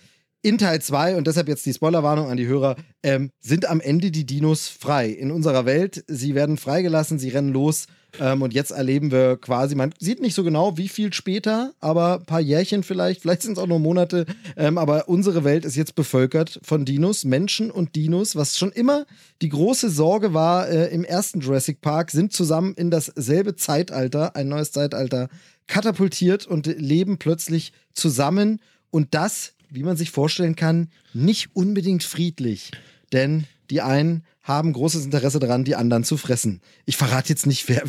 in 0.44 0.58
Teil 0.58 0.82
2, 0.82 1.16
und 1.16 1.26
deshalb 1.26 1.48
jetzt 1.48 1.64
die 1.64 1.72
Spoilerwarnung 1.72 2.28
an 2.28 2.36
die 2.36 2.46
Hörer, 2.46 2.76
ähm, 3.02 3.30
sind 3.40 3.66
am 3.66 3.80
Ende 3.80 4.10
die 4.10 4.26
Dinos 4.26 4.68
frei 4.68 5.08
in 5.08 5.30
unserer 5.30 5.64
Welt. 5.64 6.04
Sie 6.06 6.34
werden 6.34 6.58
freigelassen, 6.58 7.18
sie 7.18 7.30
rennen 7.30 7.50
los. 7.52 7.86
Ähm, 8.20 8.42
und 8.42 8.52
jetzt 8.52 8.70
erleben 8.70 9.10
wir 9.10 9.38
quasi, 9.38 9.74
man 9.74 9.94
sieht 9.98 10.20
nicht 10.20 10.34
so 10.34 10.44
genau, 10.44 10.76
wie 10.76 10.88
viel 10.88 11.14
später, 11.14 11.72
aber 11.80 12.20
ein 12.20 12.26
paar 12.26 12.40
Jährchen 12.40 12.82
vielleicht, 12.82 13.22
vielleicht 13.22 13.40
sind 13.40 13.52
es 13.52 13.58
auch 13.58 13.66
nur 13.66 13.78
Monate. 13.78 14.26
Ähm, 14.54 14.76
aber 14.76 15.08
unsere 15.08 15.44
Welt 15.44 15.64
ist 15.64 15.76
jetzt 15.76 15.94
bevölkert 15.94 16.60
von 16.62 16.84
Dinos, 16.84 17.24
Menschen 17.24 17.70
und 17.70 17.96
Dinos, 17.96 18.36
was 18.36 18.58
schon 18.58 18.70
immer 18.70 19.06
die 19.40 19.48
große 19.48 19.88
Sorge 19.88 20.34
war 20.34 20.68
äh, 20.68 20.92
im 20.92 21.04
ersten 21.04 21.40
Jurassic 21.40 21.80
Park, 21.80 22.10
sind 22.10 22.34
zusammen 22.34 22.74
in 22.74 22.90
dasselbe 22.90 23.56
Zeitalter, 23.56 24.36
ein 24.36 24.48
neues 24.48 24.72
Zeitalter, 24.72 25.30
katapultiert 25.68 26.46
und 26.46 26.66
leben 26.66 27.16
plötzlich 27.16 27.72
zusammen. 27.94 28.60
Und 28.90 29.14
das, 29.14 29.53
wie 29.74 29.82
man 29.82 29.96
sich 29.96 30.10
vorstellen 30.10 30.54
kann, 30.54 30.88
nicht 31.12 31.50
unbedingt 31.54 32.04
friedlich. 32.04 32.70
Denn 33.12 33.44
die 33.70 33.80
einen 33.80 34.24
haben 34.42 34.72
großes 34.72 35.04
Interesse 35.04 35.40
daran, 35.40 35.64
die 35.64 35.74
anderen 35.74 36.04
zu 36.04 36.16
fressen. 36.16 36.60
Ich 36.84 36.96
verrate 36.96 37.30
jetzt 37.30 37.46
nicht, 37.46 37.68
wer, 37.68 37.82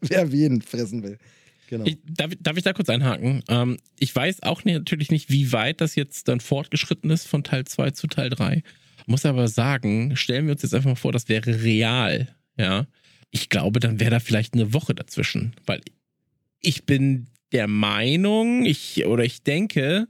wer, 0.00 0.32
wen 0.32 0.62
fressen 0.62 1.02
will. 1.02 1.18
Genau. 1.68 1.84
Ich, 1.86 1.98
darf, 2.04 2.30
darf 2.38 2.56
ich 2.56 2.62
da 2.62 2.72
kurz 2.72 2.90
einhaken? 2.90 3.42
Ähm, 3.48 3.78
ich 3.98 4.14
weiß 4.14 4.42
auch 4.42 4.64
natürlich 4.64 5.10
nicht, 5.10 5.30
wie 5.30 5.52
weit 5.52 5.80
das 5.80 5.94
jetzt 5.94 6.28
dann 6.28 6.40
fortgeschritten 6.40 7.10
ist 7.10 7.26
von 7.26 7.44
Teil 7.44 7.64
2 7.64 7.90
zu 7.92 8.06
Teil 8.06 8.28
3. 8.28 8.62
Muss 9.06 9.24
aber 9.24 9.48
sagen, 9.48 10.14
stellen 10.14 10.46
wir 10.46 10.52
uns 10.52 10.62
jetzt 10.62 10.74
einfach 10.74 10.90
mal 10.90 10.96
vor, 10.96 11.12
das 11.12 11.28
wäre 11.28 11.62
real. 11.62 12.28
Ja. 12.56 12.86
Ich 13.30 13.48
glaube, 13.48 13.80
dann 13.80 13.98
wäre 13.98 14.10
da 14.10 14.20
vielleicht 14.20 14.54
eine 14.54 14.74
Woche 14.74 14.94
dazwischen. 14.94 15.54
Weil 15.64 15.80
ich 16.60 16.84
bin 16.84 17.26
der 17.52 17.66
Meinung, 17.68 18.64
ich 18.64 19.04
oder 19.06 19.24
ich 19.24 19.42
denke, 19.42 20.08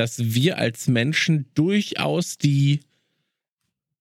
dass 0.00 0.32
wir 0.32 0.56
als 0.56 0.88
Menschen 0.88 1.50
durchaus 1.52 2.38
die 2.38 2.80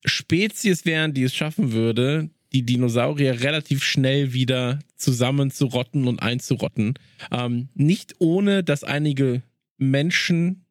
Spezies 0.06 0.86
wären, 0.86 1.14
die 1.14 1.24
es 1.24 1.36
schaffen 1.36 1.74
würde, 1.74 2.30
die 2.54 2.64
Dinosaurier 2.64 3.41
relativ 3.41 3.84
schnell 3.84 4.32
wieder 4.32 4.80
zusammenzurotten 4.95 6.08
und 6.08 6.22
einzurotten. 6.22 6.93
Ähm, 7.32 7.68
nicht 7.74 8.16
ohne, 8.20 8.64
dass 8.64 8.86
einige 8.86 9.43
Menschen 9.78 10.64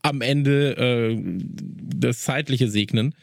am 0.00 0.22
Ende 0.22 0.78
äh, 0.78 1.22
das 1.94 2.22
Zeitliche 2.22 2.70
segnen. 2.70 3.14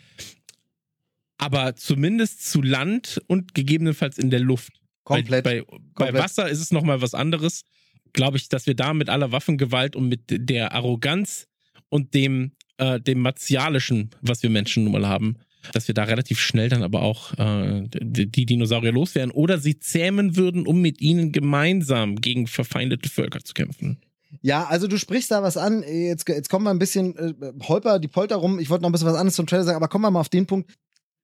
Aber 1.40 1.76
zumindest 1.76 2.48
zu 2.48 2.62
Land 2.62 3.20
und 3.26 3.56
gegebenenfalls 3.56 4.20
in 4.20 4.30
der 4.30 4.42
Luft. 4.42 4.74
Komplett. 5.04 5.44
Bei, 5.44 5.62
bei, 5.62 5.66
bei 5.66 5.78
Komplett. 5.96 6.24
Wasser 6.24 6.50
ist 6.50 6.62
es 6.62 6.70
nochmal 6.70 7.02
was 7.02 7.16
anderes. 7.16 7.64
Glaube 8.16 8.38
ich, 8.38 8.48
dass 8.48 8.66
wir 8.66 8.76
da 8.76 8.94
mit 8.94 9.10
aller 9.10 9.34
Waffengewalt 9.34 9.96
und 9.96 10.08
mit 10.08 10.22
der 10.30 10.72
Arroganz 10.72 11.48
und 11.90 12.14
dem, 12.14 12.54
äh, 12.78 13.00
dem 13.00 13.20
Martialischen, 13.20 14.10
was 14.22 14.42
wir 14.42 14.50
Menschen 14.50 14.86
nun 14.86 14.94
mal 14.94 15.08
haben, 15.08 15.36
dass 15.74 15.90
wir 15.90 15.96
da 15.96 16.04
relativ 16.04 16.40
schnell 16.40 16.70
dann 16.70 16.82
aber 16.82 17.02
auch 17.02 17.34
äh, 17.38 17.84
die, 17.92 18.46
Dinosaurier 18.46 18.94
loswerden 18.94 19.32
oder 19.32 19.58
sie 19.58 19.80
zähmen 19.80 20.38
würden, 20.38 20.66
um 20.66 20.82
mit 20.82 21.02
ihnen 21.02 21.34
gemeinsam 21.34 22.16
gegen 22.16 22.48
verfeindete 22.48 23.10
Völker 23.10 23.44
zu 23.44 23.54
kämpfen. 23.54 24.00
Ja, 24.42 24.66
also 24.66 24.88
du 24.88 24.98
sprichst 24.98 25.32
da 25.32 25.44
was 25.44 25.58
an. 25.58 25.84
Jetzt, 25.84 26.28
jetzt 26.30 26.50
kommen 26.50 26.66
wir 26.66 26.70
ein 26.70 26.80
bisschen 26.80 27.18
äh, 27.18 27.34
holper, 27.64 28.00
die 28.00 28.08
Polter 28.08 28.38
rum. 28.38 28.60
Ich 28.60 28.70
wollte 28.70 28.84
noch 28.84 28.90
ein 28.90 28.92
bisschen 28.94 29.08
was 29.08 29.16
anderes 29.16 29.36
zum 29.36 29.48
Trailer 29.48 29.64
sagen, 29.64 29.76
aber 29.76 29.90
kommen 29.90 30.04
wir 30.04 30.12
mal 30.12 30.22
auf 30.22 30.30
den 30.30 30.46
Punkt. 30.46 30.72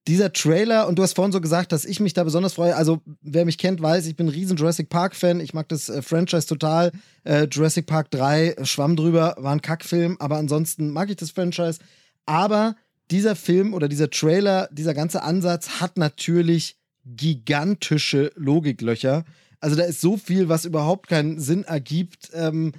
Dieser 0.07 0.33
Trailer, 0.33 0.87
und 0.87 0.97
du 0.97 1.03
hast 1.03 1.13
vorhin 1.13 1.31
so 1.31 1.41
gesagt, 1.41 1.71
dass 1.71 1.85
ich 1.85 1.99
mich 1.99 2.13
da 2.13 2.23
besonders 2.23 2.53
freue. 2.53 2.75
Also, 2.75 3.01
wer 3.21 3.45
mich 3.45 3.59
kennt, 3.59 3.81
weiß, 3.81 4.07
ich 4.07 4.15
bin 4.15 4.27
ein 4.27 4.33
riesen 4.33 4.57
Jurassic 4.57 4.89
Park-Fan. 4.89 5.39
Ich 5.39 5.53
mag 5.53 5.69
das 5.69 5.89
äh, 5.89 6.01
Franchise 6.01 6.47
total. 6.47 6.91
Äh, 7.23 7.47
Jurassic 7.51 7.85
Park 7.85 8.09
3, 8.09 8.47
äh, 8.47 8.65
schwamm 8.65 8.95
drüber, 8.95 9.35
war 9.37 9.51
ein 9.51 9.61
Kackfilm, 9.61 10.17
aber 10.19 10.37
ansonsten 10.37 10.89
mag 10.89 11.11
ich 11.11 11.17
das 11.17 11.29
Franchise. 11.29 11.79
Aber 12.25 12.75
dieser 13.11 13.35
Film 13.35 13.75
oder 13.75 13.87
dieser 13.87 14.09
Trailer, 14.09 14.69
dieser 14.71 14.95
ganze 14.95 15.21
Ansatz 15.21 15.81
hat 15.81 15.97
natürlich 15.97 16.77
gigantische 17.05 18.31
Logiklöcher. 18.35 19.23
Also 19.59 19.75
da 19.75 19.83
ist 19.83 20.01
so 20.01 20.17
viel, 20.17 20.49
was 20.49 20.65
überhaupt 20.65 21.09
keinen 21.09 21.39
Sinn 21.39 21.63
ergibt 21.63 22.31
ähm, 22.33 22.73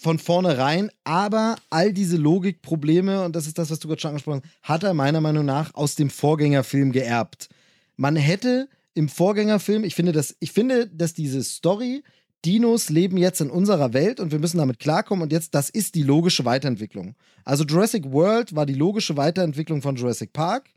von 0.00 0.18
vornherein. 0.18 0.90
Aber 1.04 1.56
all 1.70 1.92
diese 1.92 2.16
Logikprobleme, 2.16 3.24
und 3.24 3.36
das 3.36 3.46
ist 3.46 3.58
das, 3.58 3.70
was 3.70 3.78
du 3.78 3.88
gerade 3.88 4.00
schon 4.00 4.10
angesprochen 4.10 4.42
hast, 4.42 4.68
hat 4.68 4.82
er 4.84 4.94
meiner 4.94 5.20
Meinung 5.20 5.44
nach 5.44 5.74
aus 5.74 5.94
dem 5.94 6.10
Vorgängerfilm 6.10 6.92
geerbt. 6.92 7.48
Man 7.96 8.16
hätte 8.16 8.68
im 8.94 9.08
Vorgängerfilm, 9.08 9.84
ich 9.84 9.94
finde, 9.94 10.12
dass, 10.12 10.36
ich 10.40 10.52
finde, 10.52 10.88
dass 10.88 11.14
diese 11.14 11.42
Story, 11.42 12.02
Dinos 12.44 12.90
leben 12.90 13.16
jetzt 13.16 13.40
in 13.40 13.50
unserer 13.50 13.92
Welt 13.92 14.18
und 14.18 14.32
wir 14.32 14.38
müssen 14.38 14.58
damit 14.58 14.80
klarkommen 14.80 15.22
und 15.22 15.32
jetzt, 15.32 15.54
das 15.54 15.70
ist 15.70 15.94
die 15.94 16.02
logische 16.02 16.44
Weiterentwicklung. 16.44 17.14
Also 17.44 17.64
Jurassic 17.64 18.10
World 18.10 18.54
war 18.54 18.66
die 18.66 18.74
logische 18.74 19.16
Weiterentwicklung 19.16 19.80
von 19.80 19.96
Jurassic 19.96 20.32
Park. 20.32 20.70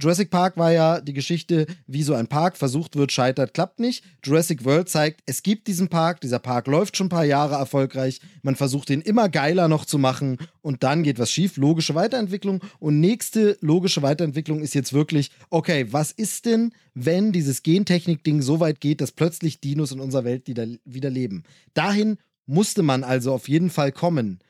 Jurassic 0.00 0.30
Park 0.30 0.56
war 0.56 0.72
ja 0.72 1.00
die 1.00 1.12
Geschichte, 1.12 1.66
wie 1.86 2.02
so 2.02 2.14
ein 2.14 2.26
Park 2.26 2.56
versucht 2.56 2.96
wird, 2.96 3.12
scheitert, 3.12 3.54
klappt 3.54 3.80
nicht. 3.80 4.04
Jurassic 4.24 4.64
World 4.64 4.88
zeigt, 4.88 5.20
es 5.26 5.42
gibt 5.42 5.68
diesen 5.68 5.88
Park, 5.88 6.20
dieser 6.20 6.38
Park 6.38 6.66
läuft 6.66 6.96
schon 6.96 7.06
ein 7.06 7.10
paar 7.10 7.24
Jahre 7.24 7.54
erfolgreich, 7.54 8.20
man 8.42 8.56
versucht 8.56 8.90
ihn 8.90 9.00
immer 9.00 9.28
geiler 9.28 9.68
noch 9.68 9.84
zu 9.84 9.98
machen 9.98 10.38
und 10.60 10.82
dann 10.82 11.02
geht 11.02 11.18
was 11.18 11.30
schief, 11.30 11.56
logische 11.56 11.94
Weiterentwicklung. 11.94 12.60
Und 12.78 13.00
nächste 13.00 13.58
logische 13.60 14.02
Weiterentwicklung 14.02 14.60
ist 14.60 14.74
jetzt 14.74 14.92
wirklich, 14.92 15.30
okay, 15.50 15.86
was 15.90 16.12
ist 16.12 16.46
denn, 16.46 16.72
wenn 16.94 17.32
dieses 17.32 17.62
Gentechnik-Ding 17.62 18.42
so 18.42 18.60
weit 18.60 18.80
geht, 18.80 19.00
dass 19.00 19.12
plötzlich 19.12 19.60
Dinos 19.60 19.92
in 19.92 20.00
unserer 20.00 20.24
Welt 20.24 20.46
wieder 20.46 21.10
leben? 21.10 21.44
Dahin 21.74 22.18
musste 22.46 22.82
man 22.82 23.04
also 23.04 23.32
auf 23.32 23.48
jeden 23.48 23.70
Fall 23.70 23.92
kommen. 23.92 24.40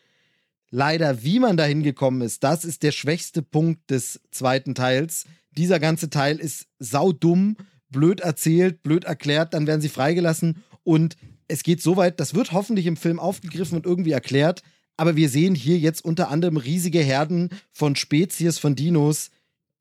Leider, 0.75 1.23
wie 1.23 1.39
man 1.39 1.59
dahin 1.59 1.83
gekommen 1.83 2.23
ist, 2.23 2.43
das 2.43 2.64
ist 2.64 2.83
der 2.83 2.93
schwächste 2.93 3.43
Punkt 3.43 3.91
des 3.91 4.20
zweiten 4.31 4.75
Teils. 4.75 5.27
Dieser 5.51 5.79
ganze 5.79 6.09
Teil 6.09 6.39
ist 6.39 6.66
saudumm, 6.79 7.59
blöd 7.91 8.20
erzählt, 8.20 8.83
blöd 8.83 9.05
erklärt, 9.05 9.53
dann 9.53 9.66
werden 9.66 9.83
sie 9.83 9.91
freigelassen 9.91 10.64
und 10.83 11.18
es 11.47 11.62
geht 11.62 11.83
so 11.83 11.99
weit, 11.99 12.20
das 12.20 12.35
wird 12.35 12.53
hoffentlich 12.53 12.87
im 12.87 12.97
Film 12.97 13.20
aufgegriffen 13.20 13.77
und 13.77 13.85
irgendwie 13.85 14.12
erklärt, 14.12 14.62
aber 14.97 15.14
wir 15.14 15.29
sehen 15.29 15.55
hier 15.55 15.77
jetzt 15.77 16.03
unter 16.07 16.31
anderem 16.31 16.57
riesige 16.57 17.01
Herden 17.01 17.51
von 17.70 17.95
Spezies 17.95 18.59
von 18.59 18.75
Dinos, 18.75 19.31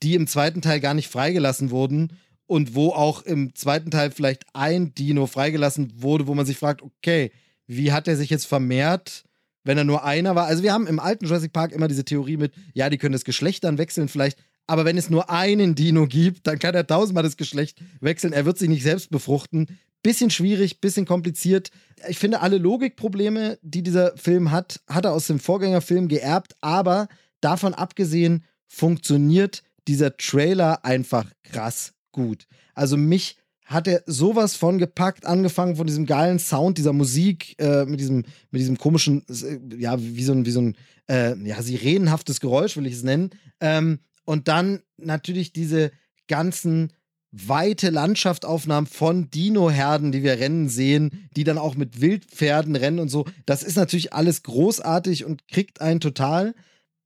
die 0.04 0.16
im 0.16 0.28
zweiten 0.28 0.62
Teil 0.62 0.82
gar 0.82 0.94
nicht 0.94 1.08
freigelassen 1.08 1.72
wurden 1.72 2.18
und 2.48 2.76
wo 2.76 2.89
auch 2.89 3.22
im 3.22 3.56
zweiten 3.56 3.92
Teil 3.92 4.12
vielleicht 4.12 4.44
ein 4.52 4.94
Dino 4.94 5.26
freigelassen 5.26 6.02
wurde, 6.02 6.28
wo 6.28 6.36
man 6.36 6.46
sich 6.46 6.58
fragt, 6.58 6.82
okay, 6.82 7.32
wie 7.66 7.94
hat 7.94 8.10
er 8.10 8.18
sich 8.18 8.30
jetzt 8.30 8.46
vermehrt, 8.46 9.24
wenn 9.64 9.78
er 9.78 9.84
nur 9.84 10.03
einer 10.03 10.36
war? 10.36 10.45
Also 10.45 10.64
wir 10.64 10.74
haben 10.74 10.88
im 10.88 10.99
alten 10.99 11.26
Jurassic 11.26 11.53
Park 11.53 11.72
immer 11.72 11.88
diese 11.88 12.05
Theorie 12.05 12.38
mit, 12.38 12.53
ja, 12.74 12.89
die 12.89 12.97
können 12.97 13.14
das 13.14 13.26
Geschlecht 13.26 13.64
dann 13.64 13.78
wechseln 13.78 14.07
vielleicht, 14.07 14.38
aber 14.68 14.86
wenn 14.86 14.97
es 14.97 15.09
nur 15.09 15.30
einen 15.30 15.76
Dino 15.76 16.07
gibt, 16.07 16.47
dann 16.47 16.59
kann 16.59 16.76
er 16.76 16.88
tausendmal 16.88 17.24
das 17.24 17.38
Geschlecht 17.38 17.82
wechseln. 17.99 18.34
Er 18.34 18.45
wird 18.45 18.57
sich 18.57 18.70
nicht 18.70 18.84
selbst 18.84 19.09
befruchten. 19.09 19.80
Bisschen 20.03 20.30
schwierig, 20.30 20.82
bisschen 20.82 21.05
kompliziert. 21.05 21.72
Ich 22.07 22.18
finde, 22.18 22.41
alle 22.41 22.57
Logikprobleme, 22.57 23.59
die 23.62 23.84
dieser 23.84 24.16
Film 24.18 24.51
hat, 24.51 24.82
hat 24.88 25.05
er 25.05 25.12
aus 25.12 25.28
dem 25.28 25.39
Vorgängerfilm 25.39 26.07
geerbt, 26.07 26.55
aber 26.62 27.07
davon 27.41 27.74
abgesehen 27.74 28.45
funktioniert 28.68 29.64
dieser 29.88 30.16
Trailer 30.16 30.86
einfach 30.86 31.26
krass 31.43 31.93
gut. 32.12 32.47
Also 32.74 32.97
mich 32.97 33.38
hat 33.72 33.88
er 33.88 34.03
sowas 34.05 34.55
von 34.55 34.78
gepackt, 34.78 35.26
angefangen 35.26 35.78
von 35.78 35.88
diesem 35.88 36.05
geilen 36.05 36.39
Sound, 36.39 36.78
dieser 36.78 36.93
Musik, 36.93 37.55
äh, 37.59 37.86
mit, 37.86 37.99
diesem, 37.99 38.24
mit 38.51 38.61
diesem 38.61 38.78
komischen, 38.78 39.24
äh, 39.30 39.78
ja, 39.78 39.95
wie 39.99 40.24
so 40.24 40.34
ein, 40.34 40.45
wie 40.45 40.51
so 40.51 40.61
ein 40.61 40.76
äh, 41.09 41.36
ja, 41.47 41.61
sirenenhaftes 41.61 42.41
Geräusch, 42.41 42.76
will 42.76 42.86
ich 42.86 42.95
es 42.95 43.03
nennen. 43.03 43.32
Ähm, 43.59 43.99
und 44.26 44.47
dann 44.47 44.82
natürlich 44.97 45.53
diese 45.53 45.91
ganzen 46.28 46.91
weite 47.32 47.89
Landschaftsaufnahmen 47.89 48.88
von 48.88 49.30
Dino-Herden, 49.30 50.11
die 50.11 50.22
wir 50.22 50.39
rennen 50.39 50.67
sehen, 50.67 51.30
die 51.36 51.45
dann 51.45 51.57
auch 51.57 51.76
mit 51.76 52.01
Wildpferden 52.01 52.76
rennen 52.76 52.99
und 52.99 53.09
so. 53.09 53.26
Das 53.45 53.63
ist 53.63 53.78
natürlich 53.78 54.13
alles 54.13 54.43
großartig 54.43 55.24
und 55.24 55.47
kriegt 55.47 55.80
einen 55.80 56.01
total. 56.01 56.53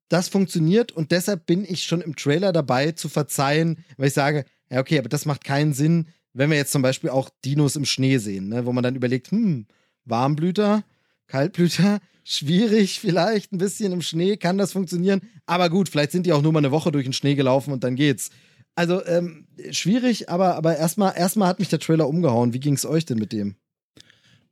Das 0.10 0.30
funktioniert 0.30 0.92
und 0.92 1.12
deshalb 1.12 1.46
bin 1.46 1.64
ich 1.64 1.84
schon 1.84 2.02
im 2.02 2.16
Trailer 2.16 2.52
dabei 2.54 2.92
zu 2.92 3.08
verzeihen, 3.08 3.84
weil 3.98 4.08
ich 4.08 4.14
sage, 4.14 4.46
ja, 4.72 4.80
okay, 4.80 4.98
aber 4.98 5.10
das 5.10 5.26
macht 5.26 5.44
keinen 5.44 5.74
Sinn, 5.74 6.08
wenn 6.36 6.50
wir 6.50 6.58
jetzt 6.58 6.74
zum 6.74 6.82
Beispiel 6.82 7.10
auch 7.10 7.30
Dinos 7.44 7.76
im 7.76 7.86
Schnee 7.86 8.18
sehen, 8.18 8.50
ne, 8.50 8.66
wo 8.66 8.74
man 8.74 8.84
dann 8.84 8.96
überlegt, 8.96 9.32
hm, 9.32 9.66
Warmblüter, 10.04 10.84
Kaltblüter, 11.28 12.00
schwierig 12.24 13.00
vielleicht 13.00 13.54
ein 13.54 13.58
bisschen 13.58 13.94
im 13.94 14.02
Schnee, 14.02 14.38
kann 14.38 14.58
das 14.58 14.74
funktionieren? 14.74 15.22
Aber 15.46 15.70
gut, 15.70 15.90
vielleicht 15.90 16.12
sind 16.12 16.26
die 16.26 16.34
auch 16.34 16.42
nur 16.42 16.52
mal 16.52 16.60
eine 16.60 16.72
Woche 16.72 16.92
durch 16.92 17.06
den 17.06 17.14
Schnee 17.14 17.36
gelaufen 17.36 17.72
und 17.72 17.84
dann 17.84 17.96
geht's. 17.96 18.30
Also 18.76 19.06
ähm, 19.06 19.48
schwierig, 19.72 20.30
aber, 20.30 20.56
aber 20.56 20.76
erstmal 20.76 21.14
erstmal 21.16 21.48
hat 21.48 21.60
mich 21.60 21.70
der 21.70 21.80
Trailer 21.80 22.10
umgehauen. 22.10 22.54
Wie 22.54 22.60
ging 22.60 22.74
es 22.74 22.86
euch 22.86 23.06
denn 23.06 23.18
mit 23.18 23.32
dem? 23.32 23.56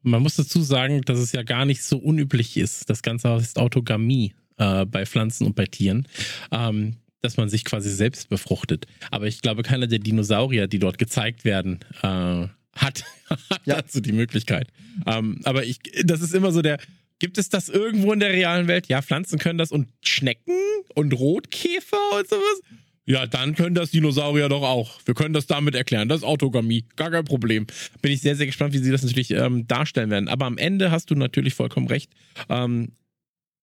Man 0.02 0.22
muss 0.22 0.38
dazu 0.38 0.62
sagen, 0.62 1.02
dass 1.02 1.20
es 1.20 1.34
ja 1.34 1.44
gar 1.44 1.66
nicht 1.66 1.84
so 1.84 1.98
unüblich 1.98 2.56
ist. 2.56 2.90
Das 2.90 3.02
Ganze 3.02 3.30
heißt 3.30 3.60
Autogamie 3.60 4.34
äh, 4.58 4.86
bei 4.86 5.06
Pflanzen 5.06 5.46
und 5.46 5.56
bei 5.56 5.66
Tieren. 5.66 6.08
Ähm, 6.52 6.98
dass 7.24 7.38
man 7.38 7.50
sich 7.50 7.64
quasi 7.64 7.90
selbst 7.90 8.30
befruchtet. 8.30 8.86
Aber 9.10 9.26
ich 9.26 9.42
glaube, 9.42 9.64
keiner 9.64 9.88
der 9.88 10.00
Dinosaurier, 10.00 10.68
die 10.68 10.78
dort 10.78 10.98
gezeigt 10.98 11.46
werden, 11.46 11.80
äh, 12.04 12.08
hat, 12.08 12.52
hat 13.30 13.62
ja. 13.66 13.76
dazu 13.78 14.02
die 14.02 14.12
Möglichkeit. 14.12 14.68
Ähm, 15.08 15.40
aber 15.44 15.64
ich, 15.64 15.80
das 16.04 16.22
ist 16.22 16.36
immer 16.36 16.52
so 16.52 16.62
der, 16.62 16.78
gibt 17.20 17.38
es 17.38 17.50
das 17.50 17.70
irgendwo 17.70 18.12
in 18.12 18.20
der 18.20 18.32
realen 18.32 18.68
Welt? 18.68 18.88
Ja, 18.88 19.02
Pflanzen 19.02 19.40
können 19.40 19.58
das 19.58 19.72
und 19.72 19.88
Schnecken 20.02 20.60
und 20.94 21.14
Rotkäfer 21.14 22.18
und 22.18 22.28
sowas. 22.28 22.62
Ja, 23.06 23.26
dann 23.26 23.56
können 23.56 23.76
das 23.76 23.92
Dinosaurier 23.92 24.50
doch 24.50 24.64
auch. 24.64 25.00
Wir 25.06 25.14
können 25.14 25.34
das 25.34 25.48
damit 25.48 25.76
erklären. 25.76 26.10
Das 26.10 26.20
ist 26.20 26.24
Autogamie. 26.24 26.86
Gar 26.96 27.12
kein 27.12 27.26
Problem. 27.26 27.68
Bin 28.02 28.12
ich 28.12 28.22
sehr, 28.22 28.36
sehr 28.36 28.46
gespannt, 28.46 28.74
wie 28.74 28.78
sie 28.78 28.92
das 28.92 29.04
natürlich 29.04 29.32
ähm, 29.32 29.68
darstellen 29.68 30.10
werden. 30.10 30.30
Aber 30.30 30.46
am 30.46 30.58
Ende 30.58 30.92
hast 30.92 31.10
du 31.10 31.16
natürlich 31.16 31.54
vollkommen 31.54 31.88
recht. 31.88 32.12
Ähm, 32.50 32.94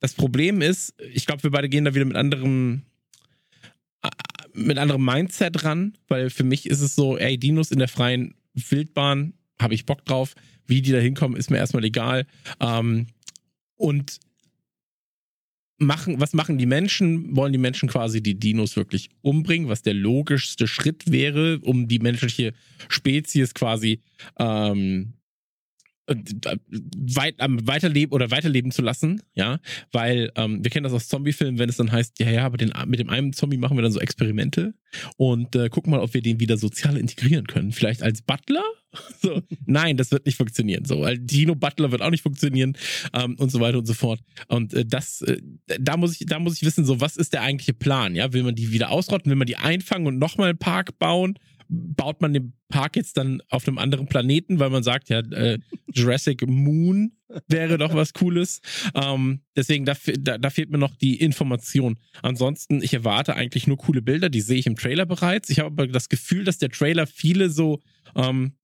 das 0.00 0.14
Problem 0.14 0.62
ist, 0.62 0.94
ich 1.12 1.26
glaube, 1.26 1.42
wir 1.42 1.50
beide 1.50 1.68
gehen 1.68 1.84
da 1.84 1.94
wieder 1.94 2.04
mit 2.06 2.16
anderem 2.16 2.82
mit 4.54 4.78
anderem 4.78 5.04
Mindset 5.04 5.64
ran, 5.64 5.96
weil 6.08 6.30
für 6.30 6.44
mich 6.44 6.66
ist 6.66 6.80
es 6.80 6.94
so, 6.94 7.16
ey, 7.18 7.38
Dinos 7.38 7.70
in 7.70 7.78
der 7.78 7.88
freien 7.88 8.34
Wildbahn, 8.54 9.34
habe 9.60 9.74
ich 9.74 9.86
Bock 9.86 10.04
drauf. 10.04 10.34
Wie 10.66 10.82
die 10.82 10.92
da 10.92 10.98
hinkommen, 10.98 11.36
ist 11.36 11.50
mir 11.50 11.58
erstmal 11.58 11.84
egal. 11.84 12.26
Ähm, 12.60 13.06
und 13.76 14.18
machen, 15.78 16.20
was 16.20 16.32
machen 16.32 16.58
die 16.58 16.66
Menschen? 16.66 17.34
Wollen 17.34 17.52
die 17.52 17.58
Menschen 17.58 17.88
quasi 17.88 18.22
die 18.22 18.38
Dinos 18.38 18.76
wirklich 18.76 19.10
umbringen, 19.22 19.68
was 19.68 19.82
der 19.82 19.94
logischste 19.94 20.68
Schritt 20.68 21.10
wäre, 21.10 21.58
um 21.60 21.88
die 21.88 21.98
menschliche 21.98 22.52
Spezies 22.88 23.54
quasi 23.54 24.00
ähm, 24.38 25.14
äh, 25.14 25.19
weit, 26.10 27.36
ähm, 27.38 27.66
weiterleben 27.66 28.12
oder 28.12 28.30
weiterleben 28.30 28.70
zu 28.72 28.82
lassen, 28.82 29.22
ja, 29.34 29.60
weil 29.92 30.32
ähm, 30.36 30.62
wir 30.62 30.70
kennen 30.70 30.84
das 30.84 30.92
aus 30.92 31.08
Zombie-Filmen, 31.08 31.58
wenn 31.58 31.68
es 31.68 31.76
dann 31.76 31.92
heißt, 31.92 32.18
ja, 32.18 32.30
ja, 32.30 32.44
aber 32.44 32.56
den, 32.56 32.72
mit 32.86 33.00
dem 33.00 33.10
einen 33.10 33.32
Zombie 33.32 33.56
machen 33.56 33.76
wir 33.76 33.82
dann 33.82 33.92
so 33.92 34.00
Experimente 34.00 34.74
und 35.16 35.54
äh, 35.56 35.68
gucken 35.68 35.90
mal, 35.90 36.00
ob 36.00 36.14
wir 36.14 36.22
den 36.22 36.40
wieder 36.40 36.56
sozial 36.56 36.96
integrieren 36.96 37.46
können. 37.46 37.72
Vielleicht 37.72 38.02
als 38.02 38.22
Butler? 38.22 38.64
So, 39.22 39.40
nein, 39.66 39.96
das 39.96 40.10
wird 40.10 40.26
nicht 40.26 40.36
funktionieren. 40.36 40.84
So, 40.84 41.02
weil 41.02 41.16
Dino 41.16 41.54
Butler 41.54 41.92
wird 41.92 42.02
auch 42.02 42.10
nicht 42.10 42.22
funktionieren 42.22 42.76
ähm, 43.12 43.36
und 43.38 43.50
so 43.50 43.60
weiter 43.60 43.78
und 43.78 43.86
so 43.86 43.94
fort. 43.94 44.20
Und 44.48 44.74
äh, 44.74 44.84
das, 44.84 45.22
äh, 45.22 45.40
da 45.78 45.96
muss 45.96 46.20
ich, 46.20 46.26
da 46.26 46.40
muss 46.40 46.56
ich 46.56 46.64
wissen, 46.64 46.84
so 46.84 47.00
was 47.00 47.16
ist 47.16 47.32
der 47.32 47.42
eigentliche 47.42 47.72
Plan? 47.72 48.16
Ja, 48.16 48.32
will 48.32 48.42
man 48.42 48.56
die 48.56 48.72
wieder 48.72 48.90
ausrotten? 48.90 49.30
Will 49.30 49.36
man 49.36 49.46
die 49.46 49.56
einfangen 49.56 50.08
und 50.08 50.18
nochmal 50.18 50.48
einen 50.48 50.58
Park 50.58 50.98
bauen? 50.98 51.38
Baut 51.70 52.20
man 52.20 52.32
den 52.32 52.52
Park 52.68 52.96
jetzt 52.96 53.16
dann 53.16 53.42
auf 53.48 53.66
einem 53.66 53.78
anderen 53.78 54.06
Planeten, 54.06 54.58
weil 54.58 54.70
man 54.70 54.82
sagt, 54.82 55.08
ja, 55.08 55.20
äh, 55.20 55.58
Jurassic 55.92 56.46
Moon 56.46 57.12
wäre 57.46 57.78
doch 57.78 57.94
was 57.94 58.12
Cooles. 58.12 58.60
Ähm, 58.94 59.40
deswegen, 59.56 59.84
da, 59.84 59.94
da, 60.18 60.38
da, 60.38 60.50
fehlt 60.50 60.70
mir 60.70 60.78
noch 60.78 60.96
die 60.96 61.20
Information. 61.20 61.98
Ansonsten, 62.22 62.82
ich 62.82 62.92
erwarte 62.92 63.36
eigentlich 63.36 63.68
nur 63.68 63.76
coole 63.76 64.02
Bilder, 64.02 64.28
die 64.28 64.40
sehe 64.40 64.58
ich 64.58 64.66
im 64.66 64.74
Trailer 64.74 65.06
bereits. 65.06 65.48
Ich 65.48 65.60
habe 65.60 65.68
aber 65.68 65.86
das 65.86 66.08
Gefühl, 66.08 66.44
dass 66.44 66.58
der 66.58 66.70
Trailer 66.70 67.06
viele 67.06 67.50
so, 67.50 67.80
ähm, 68.16 68.56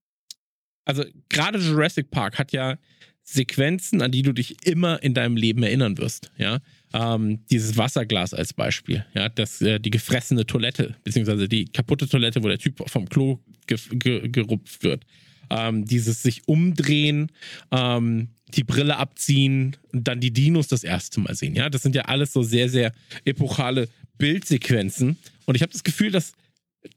also 0.83 1.05
gerade 1.29 1.59
Jurassic 1.59 2.11
Park 2.11 2.37
hat 2.37 2.51
ja 2.51 2.77
Sequenzen, 3.23 4.01
an 4.01 4.11
die 4.11 4.21
du 4.21 4.33
dich 4.33 4.65
immer 4.65 5.01
in 5.01 5.13
deinem 5.13 5.37
Leben 5.37 5.63
erinnern 5.63 5.97
wirst. 5.97 6.31
Ja, 6.37 6.59
ähm, 6.93 7.39
dieses 7.49 7.77
Wasserglas 7.77 8.33
als 8.33 8.53
Beispiel. 8.53 9.05
Ja, 9.13 9.29
das 9.29 9.61
äh, 9.61 9.79
die 9.79 9.89
gefressene 9.89 10.45
Toilette 10.45 10.95
beziehungsweise 11.03 11.47
die 11.47 11.65
kaputte 11.65 12.07
Toilette, 12.07 12.43
wo 12.43 12.47
der 12.47 12.59
Typ 12.59 12.81
vom 12.89 13.07
Klo 13.09 13.39
ge 13.67 13.77
ge 13.91 14.29
gerupft 14.29 14.83
wird. 14.83 15.05
Ähm, 15.49 15.85
dieses 15.85 16.23
sich 16.23 16.47
umdrehen, 16.47 17.31
ähm, 17.71 18.29
die 18.53 18.63
Brille 18.63 18.97
abziehen 18.97 19.77
und 19.93 20.07
dann 20.07 20.19
die 20.19 20.31
Dinos 20.31 20.67
das 20.67 20.83
erste 20.83 21.19
Mal 21.21 21.35
sehen. 21.35 21.55
Ja, 21.55 21.69
das 21.69 21.83
sind 21.83 21.95
ja 21.95 22.03
alles 22.03 22.33
so 22.33 22.43
sehr 22.43 22.69
sehr 22.69 22.91
epochale 23.25 23.89
Bildsequenzen. 24.17 25.17
Und 25.45 25.55
ich 25.55 25.61
habe 25.61 25.71
das 25.71 25.83
Gefühl, 25.83 26.11
dass 26.11 26.33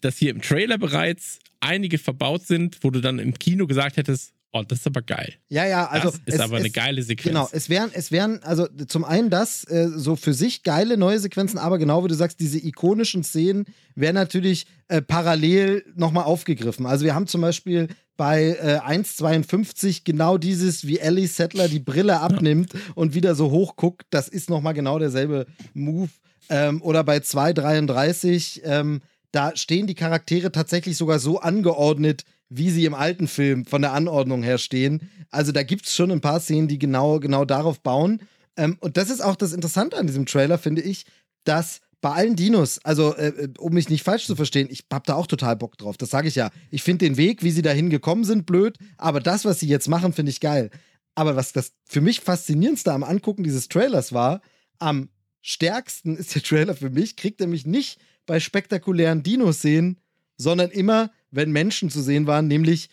dass 0.01 0.19
hier 0.19 0.31
im 0.31 0.41
Trailer 0.41 0.79
bereits 0.79 1.41
einige 1.61 1.99
verbaut 1.99 2.47
sind, 2.47 2.79
wo 2.83 2.91
du 2.91 3.01
dann 3.01 3.19
im 3.19 3.39
Kino 3.39 3.67
gesagt 3.67 3.97
hättest, 3.97 4.33
Oh, 4.53 4.63
das 4.67 4.81
ist 4.81 4.87
aber 4.87 5.03
geil. 5.03 5.35
Ja, 5.49 5.65
ja, 5.65 5.87
also. 5.87 6.11
Das 6.11 6.19
ist 6.19 6.35
es, 6.35 6.41
aber 6.41 6.57
es, 6.57 6.61
eine 6.61 6.71
geile 6.71 7.03
Sequenz. 7.03 7.29
Genau, 7.29 7.49
es 7.53 7.69
wären, 7.69 7.91
es 7.93 8.11
wären, 8.11 8.43
also 8.43 8.67
zum 8.89 9.05
einen 9.05 9.31
das, 9.31 9.63
äh, 9.65 9.89
so 9.95 10.17
für 10.17 10.35
sich 10.35 10.65
geile 10.65 10.97
neue 10.97 11.21
Sequenzen, 11.21 11.59
aber 11.59 11.79
genau 11.79 12.05
wie 12.05 12.09
du 12.09 12.15
sagst, 12.15 12.41
diese 12.41 12.59
ikonischen 12.59 13.23
Szenen 13.23 13.67
werden 13.95 14.17
natürlich 14.17 14.67
äh, 14.89 15.03
parallel 15.03 15.85
nochmal 15.95 16.25
aufgegriffen. 16.25 16.85
Also 16.85 17.05
wir 17.05 17.15
haben 17.15 17.29
zum 17.29 17.43
Beispiel 17.43 17.89
bei 18.17 18.59
äh, 18.61 18.81
1,52 18.81 20.03
genau 20.05 20.37
dieses, 20.37 20.85
wie 20.85 20.99
Ellie 20.99 21.29
Settler 21.29 21.69
die 21.69 21.79
Brille 21.79 22.19
abnimmt 22.21 22.75
ja. 22.75 22.81
und 22.97 23.15
wieder 23.15 23.37
so 23.37 23.51
hoch 23.51 23.77
guckt, 23.77 24.03
das 24.11 24.29
ist 24.29 24.51
nochmal 24.51 24.75
genau 24.75 24.99
derselbe 24.99 25.47
Move. 25.75 26.11
Ähm, 26.49 26.83
oder 26.83 27.05
bei 27.05 27.19
2,33, 27.19 28.63
ähm, 28.65 29.01
da 29.31 29.55
stehen 29.55 29.87
die 29.87 29.95
Charaktere 29.95 30.51
tatsächlich 30.51 30.97
sogar 30.97 31.21
so 31.21 31.39
angeordnet, 31.39 32.25
wie 32.51 32.71
sie 32.71 32.85
im 32.85 32.95
alten 32.95 33.29
Film 33.29 33.65
von 33.65 33.81
der 33.81 33.93
Anordnung 33.93 34.43
her 34.43 34.59
stehen. 34.59 35.09
Also 35.31 35.53
da 35.53 35.63
gibt 35.63 35.87
es 35.87 35.95
schon 35.95 36.11
ein 36.11 36.21
paar 36.21 36.41
Szenen, 36.41 36.69
die 36.69 36.79
genau, 36.79 37.21
genau 37.21 37.45
darauf 37.45 37.81
bauen. 37.81 38.21
Ähm, 38.57 38.77
und 38.81 38.97
das 38.97 39.09
ist 39.09 39.23
auch 39.23 39.37
das 39.37 39.53
Interessante 39.53 39.97
an 39.97 40.07
diesem 40.07 40.27
Trailer, 40.27 40.59
finde 40.59 40.83
ich, 40.83 41.07
dass 41.45 41.81
bei 42.01 42.11
allen 42.11 42.37
Dinos, 42.37 42.79
also 42.85 43.15
äh, 43.15 43.29
äh, 43.29 43.49
um 43.59 43.73
mich 43.73 43.89
nicht 43.89 44.03
falsch 44.03 44.27
zu 44.27 44.35
verstehen, 44.35 44.69
ich 44.71 44.85
hab 44.93 45.05
da 45.05 45.15
auch 45.15 45.27
total 45.27 45.57
Bock 45.57 45.79
drauf. 45.79 45.97
Das 45.97 46.11
sage 46.11 46.29
ich 46.29 46.35
ja. 46.35 46.51
Ich 46.71 46.83
finde 46.83 47.07
den 47.07 47.17
Weg, 47.17 47.43
wie 47.43 47.51
sie 47.51 47.63
dahin 47.63 47.91
gekommen 47.91 48.25
sind, 48.25 48.47
blöd, 48.47 48.77
aber 48.97 49.21
das, 49.21 49.45
was 49.45 49.61
sie 49.61 49.69
jetzt 49.69 49.89
machen, 49.89 50.13
finde 50.13 50.31
ich 50.31 50.41
geil. 50.41 50.71
Aber 51.15 51.37
was 51.37 51.53
das 51.53 51.73
für 51.87 52.01
mich 52.01 52.21
faszinierendste 52.21 52.93
am 52.93 53.05
Angucken 53.05 53.45
dieses 53.45 53.69
Trailers 53.69 54.13
war, 54.13 54.41
am 54.79 55.11
stärksten 55.43 56.17
ist 56.17 56.35
der 56.35 56.43
Trailer 56.43 56.75
für 56.75 56.91
mich, 56.91 57.17
kriegt 57.17 57.41
er 57.41 57.47
mich 57.47 57.67
nicht 57.67 58.01
bei 58.27 58.41
spektakulären 58.41 59.23
Dinos-Szenen, 59.23 59.99
sondern 60.37 60.71
immer, 60.71 61.11
wenn 61.31 61.51
Menschen 61.53 61.91
zu 61.91 62.01
sehen 62.01 62.27
waren, 62.27 62.47
nämlich 62.47 62.89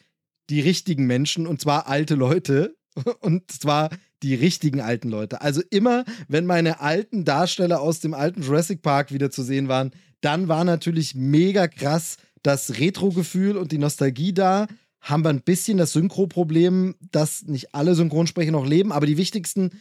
die 0.49 0.61
richtigen 0.61 1.05
Menschen 1.05 1.47
und 1.47 1.61
zwar 1.61 1.87
alte 1.87 2.15
Leute 2.15 2.75
und 3.19 3.51
zwar 3.51 3.89
die 4.23 4.35
richtigen 4.35 4.81
alten 4.81 5.09
Leute. 5.09 5.41
Also 5.41 5.61
immer, 5.69 6.03
wenn 6.27 6.45
meine 6.45 6.79
alten 6.81 7.25
Darsteller 7.25 7.81
aus 7.81 7.99
dem 7.99 8.13
alten 8.13 8.41
Jurassic 8.41 8.81
Park 8.81 9.11
wieder 9.11 9.29
zu 9.29 9.43
sehen 9.43 9.67
waren, 9.67 9.91
dann 10.21 10.47
war 10.47 10.63
natürlich 10.63 11.13
mega 11.13 11.67
krass 11.67 12.17
das 12.41 12.79
Retro-Gefühl 12.79 13.57
und 13.57 13.71
die 13.71 13.77
Nostalgie 13.77 14.33
da. 14.33 14.67
Haben 14.99 15.23
wir 15.23 15.29
ein 15.29 15.43
bisschen 15.43 15.77
das 15.77 15.93
Synchro-Problem, 15.93 16.95
dass 17.11 17.43
nicht 17.43 17.75
alle 17.75 17.93
Synchronsprecher 17.93 18.51
noch 18.51 18.65
leben, 18.65 18.91
aber 18.91 19.05
die 19.05 19.17
wichtigsten, 19.17 19.71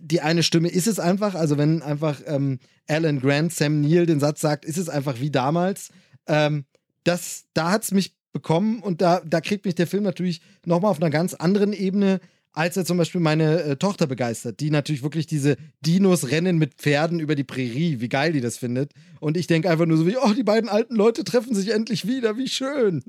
die 0.00 0.20
eine 0.20 0.42
Stimme 0.42 0.68
ist 0.68 0.88
es 0.88 0.98
einfach. 0.98 1.34
Also, 1.34 1.56
wenn 1.56 1.80
einfach 1.80 2.20
ähm, 2.26 2.58
Alan 2.88 3.20
Grant, 3.20 3.54
Sam 3.54 3.80
Neill 3.80 4.06
den 4.06 4.20
Satz 4.20 4.40
sagt, 4.40 4.64
ist 4.64 4.78
es 4.78 4.88
einfach 4.88 5.20
wie 5.20 5.30
damals. 5.30 5.90
Ähm, 6.26 6.64
das, 7.04 7.44
da 7.54 7.70
hat 7.70 7.84
es 7.84 7.92
mich 7.92 8.14
bekommen 8.32 8.80
und 8.80 9.00
da, 9.00 9.22
da 9.24 9.40
kriegt 9.40 9.64
mich 9.64 9.74
der 9.74 9.86
Film 9.86 10.02
natürlich 10.02 10.40
nochmal 10.66 10.90
auf 10.90 11.00
einer 11.00 11.10
ganz 11.10 11.34
anderen 11.34 11.72
Ebene 11.72 12.20
als 12.54 12.76
er 12.76 12.84
zum 12.84 12.96
Beispiel 12.96 13.20
meine 13.20 13.62
äh, 13.62 13.76
Tochter 13.76 14.06
begeistert, 14.06 14.60
die 14.60 14.70
natürlich 14.70 15.02
wirklich 15.02 15.26
diese 15.26 15.56
Dinos 15.84 16.30
rennen 16.30 16.56
mit 16.56 16.74
Pferden 16.74 17.18
über 17.18 17.34
die 17.34 17.44
Prärie, 17.44 18.00
wie 18.00 18.08
geil 18.08 18.32
die 18.32 18.40
das 18.40 18.58
findet. 18.58 18.92
Und 19.20 19.36
ich 19.36 19.48
denke 19.48 19.68
einfach 19.68 19.86
nur 19.86 19.96
so 19.96 20.06
wie, 20.06 20.16
oh, 20.16 20.32
die 20.32 20.44
beiden 20.44 20.70
alten 20.70 20.94
Leute 20.94 21.24
treffen 21.24 21.54
sich 21.54 21.70
endlich 21.70 22.06
wieder, 22.06 22.38
wie 22.38 22.48
schön. 22.48 23.02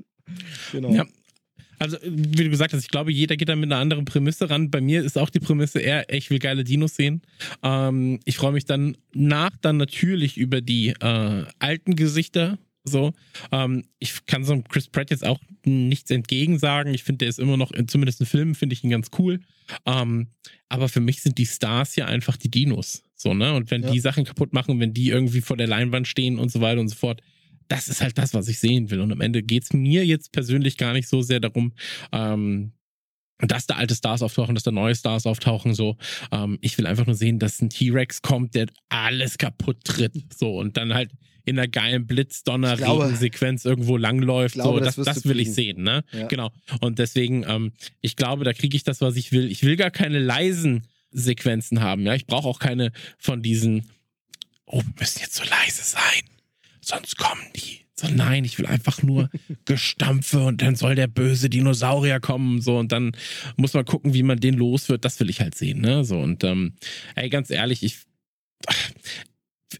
Genau. 0.72 0.92
Ja. 0.92 1.06
Also, 1.78 1.98
wie 2.02 2.44
du 2.44 2.50
gesagt 2.50 2.72
hast, 2.72 2.82
ich 2.82 2.88
glaube, 2.88 3.12
jeder 3.12 3.36
geht 3.36 3.48
da 3.48 3.54
mit 3.54 3.70
einer 3.70 3.80
anderen 3.80 4.06
Prämisse 4.06 4.48
ran. 4.48 4.70
Bei 4.70 4.80
mir 4.80 5.04
ist 5.04 5.18
auch 5.18 5.30
die 5.30 5.40
Prämisse 5.40 5.78
eher, 5.78 6.10
ich 6.12 6.30
will 6.30 6.38
geile 6.38 6.64
Dinos 6.64 6.96
sehen. 6.96 7.22
Ähm, 7.62 8.18
ich 8.24 8.38
freue 8.38 8.52
mich 8.52 8.64
dann 8.64 8.96
nach 9.12 9.50
dann 9.60 9.76
natürlich 9.76 10.38
über 10.38 10.62
die 10.62 10.88
äh, 10.88 11.44
alten 11.58 11.94
Gesichter 11.94 12.58
so, 12.88 13.12
ähm, 13.52 13.84
ich 13.98 14.26
kann 14.26 14.44
so 14.44 14.60
Chris 14.62 14.88
Pratt 14.88 15.10
jetzt 15.10 15.24
auch 15.24 15.40
nichts 15.64 16.10
entgegensagen. 16.10 16.94
Ich 16.94 17.04
finde, 17.04 17.18
der 17.18 17.28
ist 17.28 17.38
immer 17.38 17.56
noch, 17.56 17.72
zumindest 17.86 18.20
in 18.20 18.26
Filmen, 18.26 18.54
finde 18.54 18.74
ich 18.74 18.84
ihn 18.84 18.90
ganz 18.90 19.10
cool. 19.18 19.40
Ähm, 19.84 20.28
aber 20.68 20.88
für 20.88 21.00
mich 21.00 21.22
sind 21.22 21.38
die 21.38 21.46
Stars 21.46 21.96
ja 21.96 22.06
einfach 22.06 22.36
die 22.36 22.50
Dinos. 22.50 23.02
So, 23.14 23.34
ne? 23.34 23.54
Und 23.54 23.70
wenn 23.70 23.82
ja. 23.82 23.90
die 23.90 24.00
Sachen 24.00 24.24
kaputt 24.24 24.52
machen, 24.52 24.78
wenn 24.78 24.94
die 24.94 25.08
irgendwie 25.08 25.40
vor 25.40 25.56
der 25.56 25.66
Leinwand 25.66 26.06
stehen 26.06 26.38
und 26.38 26.52
so 26.52 26.60
weiter 26.60 26.80
und 26.80 26.88
so 26.88 26.96
fort, 26.96 27.22
das 27.68 27.88
ist 27.88 28.00
halt 28.00 28.16
das, 28.18 28.34
was 28.34 28.48
ich 28.48 28.60
sehen 28.60 28.90
will. 28.90 29.00
Und 29.00 29.10
am 29.10 29.20
Ende 29.20 29.42
geht 29.42 29.64
es 29.64 29.72
mir 29.72 30.06
jetzt 30.06 30.32
persönlich 30.32 30.76
gar 30.76 30.92
nicht 30.92 31.08
so 31.08 31.22
sehr 31.22 31.40
darum, 31.40 31.72
ähm, 32.12 32.72
dass 33.38 33.66
da 33.66 33.74
alte 33.74 33.94
Stars 33.94 34.22
auftauchen, 34.22 34.54
dass 34.54 34.64
da 34.64 34.70
neue 34.70 34.94
Stars 34.94 35.26
auftauchen, 35.26 35.74
so. 35.74 35.96
Ähm, 36.32 36.58
ich 36.60 36.78
will 36.78 36.86
einfach 36.86 37.06
nur 37.06 37.16
sehen, 37.16 37.38
dass 37.38 37.60
ein 37.60 37.68
T-Rex 37.68 38.22
kommt, 38.22 38.54
der 38.54 38.66
alles 38.88 39.36
kaputt 39.36 39.84
tritt, 39.84 40.14
so. 40.32 40.56
Und 40.58 40.76
dann 40.76 40.94
halt 40.94 41.10
in 41.46 41.58
einer 41.58 41.68
geilen 41.68 42.06
Blitzdonner-Sequenz 42.06 43.64
irgendwo 43.64 43.96
langläuft. 43.96 44.54
Glaube, 44.54 44.80
so, 44.80 44.84
das, 44.84 44.96
das, 44.96 45.04
das 45.06 45.24
will 45.24 45.40
ich 45.40 45.54
sehen, 45.54 45.82
ne? 45.82 46.04
Ja. 46.12 46.26
Genau. 46.26 46.50
Und 46.80 46.98
deswegen, 46.98 47.44
ähm, 47.48 47.72
ich 48.00 48.16
glaube, 48.16 48.44
da 48.44 48.52
kriege 48.52 48.76
ich 48.76 48.82
das, 48.82 49.00
was 49.00 49.16
ich 49.16 49.30
will. 49.32 49.50
Ich 49.50 49.62
will 49.62 49.76
gar 49.76 49.92
keine 49.92 50.18
leisen 50.18 50.82
Sequenzen 51.12 51.80
haben, 51.80 52.02
ja. 52.02 52.14
Ich 52.14 52.26
brauche 52.26 52.48
auch 52.48 52.58
keine 52.58 52.90
von 53.16 53.42
diesen, 53.42 53.88
oh, 54.66 54.82
wir 54.82 54.94
müssen 54.98 55.20
jetzt 55.20 55.36
so 55.36 55.44
leise 55.44 55.84
sein, 55.84 56.22
sonst 56.80 57.16
kommen 57.16 57.42
die. 57.54 57.86
So, 57.94 58.08
nein, 58.08 58.44
ich 58.44 58.58
will 58.58 58.66
einfach 58.66 59.02
nur 59.04 59.30
Gestampfe 59.64 60.40
und 60.40 60.60
dann 60.62 60.74
soll 60.74 60.96
der 60.96 61.06
böse 61.06 61.48
Dinosaurier 61.48 62.18
kommen, 62.18 62.60
so, 62.60 62.76
und 62.76 62.90
dann 62.90 63.12
muss 63.56 63.72
man 63.72 63.84
gucken, 63.84 64.14
wie 64.14 64.24
man 64.24 64.40
den 64.40 64.54
los 64.54 64.88
wird. 64.88 65.04
Das 65.04 65.20
will 65.20 65.30
ich 65.30 65.40
halt 65.40 65.54
sehen, 65.54 65.80
ne? 65.80 66.04
So, 66.04 66.18
und 66.18 66.42
ähm, 66.42 66.74
ey, 67.14 67.30
ganz 67.30 67.50
ehrlich, 67.50 67.84
ich 67.84 67.98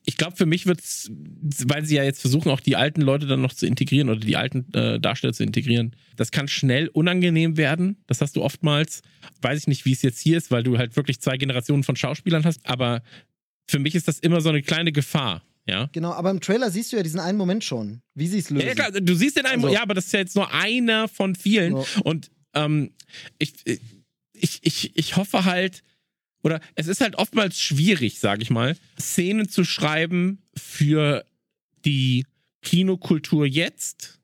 ich 0.04 0.16
glaube, 0.16 0.36
für 0.36 0.46
mich 0.46 0.66
wird 0.66 0.80
es, 0.80 1.10
weil 1.66 1.84
sie 1.84 1.96
ja 1.96 2.02
jetzt 2.02 2.20
versuchen, 2.20 2.50
auch 2.50 2.60
die 2.60 2.76
alten 2.76 3.00
Leute 3.00 3.26
dann 3.26 3.40
noch 3.40 3.52
zu 3.52 3.66
integrieren 3.66 4.08
oder 4.08 4.20
die 4.20 4.36
alten 4.36 4.72
äh, 4.74 4.98
Darsteller 4.98 5.32
zu 5.32 5.44
integrieren, 5.44 5.94
das 6.16 6.32
kann 6.32 6.48
schnell 6.48 6.88
unangenehm 6.88 7.56
werden. 7.56 7.96
Das 8.06 8.20
hast 8.20 8.36
du 8.36 8.42
oftmals. 8.42 9.02
Weiß 9.42 9.60
ich 9.60 9.66
nicht, 9.68 9.84
wie 9.84 9.92
es 9.92 10.02
jetzt 10.02 10.20
hier 10.20 10.38
ist, 10.38 10.50
weil 10.50 10.64
du 10.64 10.78
halt 10.78 10.96
wirklich 10.96 11.20
zwei 11.20 11.36
Generationen 11.36 11.84
von 11.84 11.94
Schauspielern 11.94 12.44
hast. 12.44 12.66
Aber 12.66 13.02
für 13.68 13.78
mich 13.78 13.94
ist 13.94 14.08
das 14.08 14.18
immer 14.18 14.40
so 14.40 14.48
eine 14.48 14.62
kleine 14.62 14.92
Gefahr. 14.92 15.42
Ja. 15.68 15.88
Genau, 15.92 16.12
aber 16.12 16.30
im 16.30 16.40
Trailer 16.40 16.70
siehst 16.70 16.92
du 16.92 16.96
ja 16.96 17.02
diesen 17.02 17.20
einen 17.20 17.38
Moment 17.38 17.64
schon, 17.64 18.00
wie 18.14 18.28
sie 18.28 18.38
es 18.38 18.50
lösen. 18.50 18.68
Ja, 18.68 18.74
klar, 18.74 18.92
du 18.92 19.14
siehst 19.14 19.36
den 19.36 19.46
einen, 19.46 19.64
also. 19.64 19.74
ja, 19.74 19.82
aber 19.82 19.94
das 19.94 20.06
ist 20.06 20.12
ja 20.12 20.20
jetzt 20.20 20.36
nur 20.36 20.52
einer 20.52 21.08
von 21.08 21.34
vielen. 21.34 21.76
Ja. 21.76 21.84
Und 22.04 22.30
ähm, 22.54 22.92
ich, 23.38 23.54
ich, 24.32 24.60
ich, 24.62 24.96
ich 24.96 25.16
hoffe 25.16 25.44
halt, 25.44 25.82
oder 26.46 26.60
es 26.76 26.86
ist 26.86 27.00
halt 27.00 27.16
oftmals 27.16 27.60
schwierig, 27.60 28.20
sage 28.20 28.40
ich 28.40 28.50
mal, 28.50 28.76
Szenen 29.00 29.48
zu 29.48 29.64
schreiben 29.64 30.38
für 30.56 31.26
die 31.84 32.24
Kinokultur 32.62 33.46
jetzt. 33.46 34.20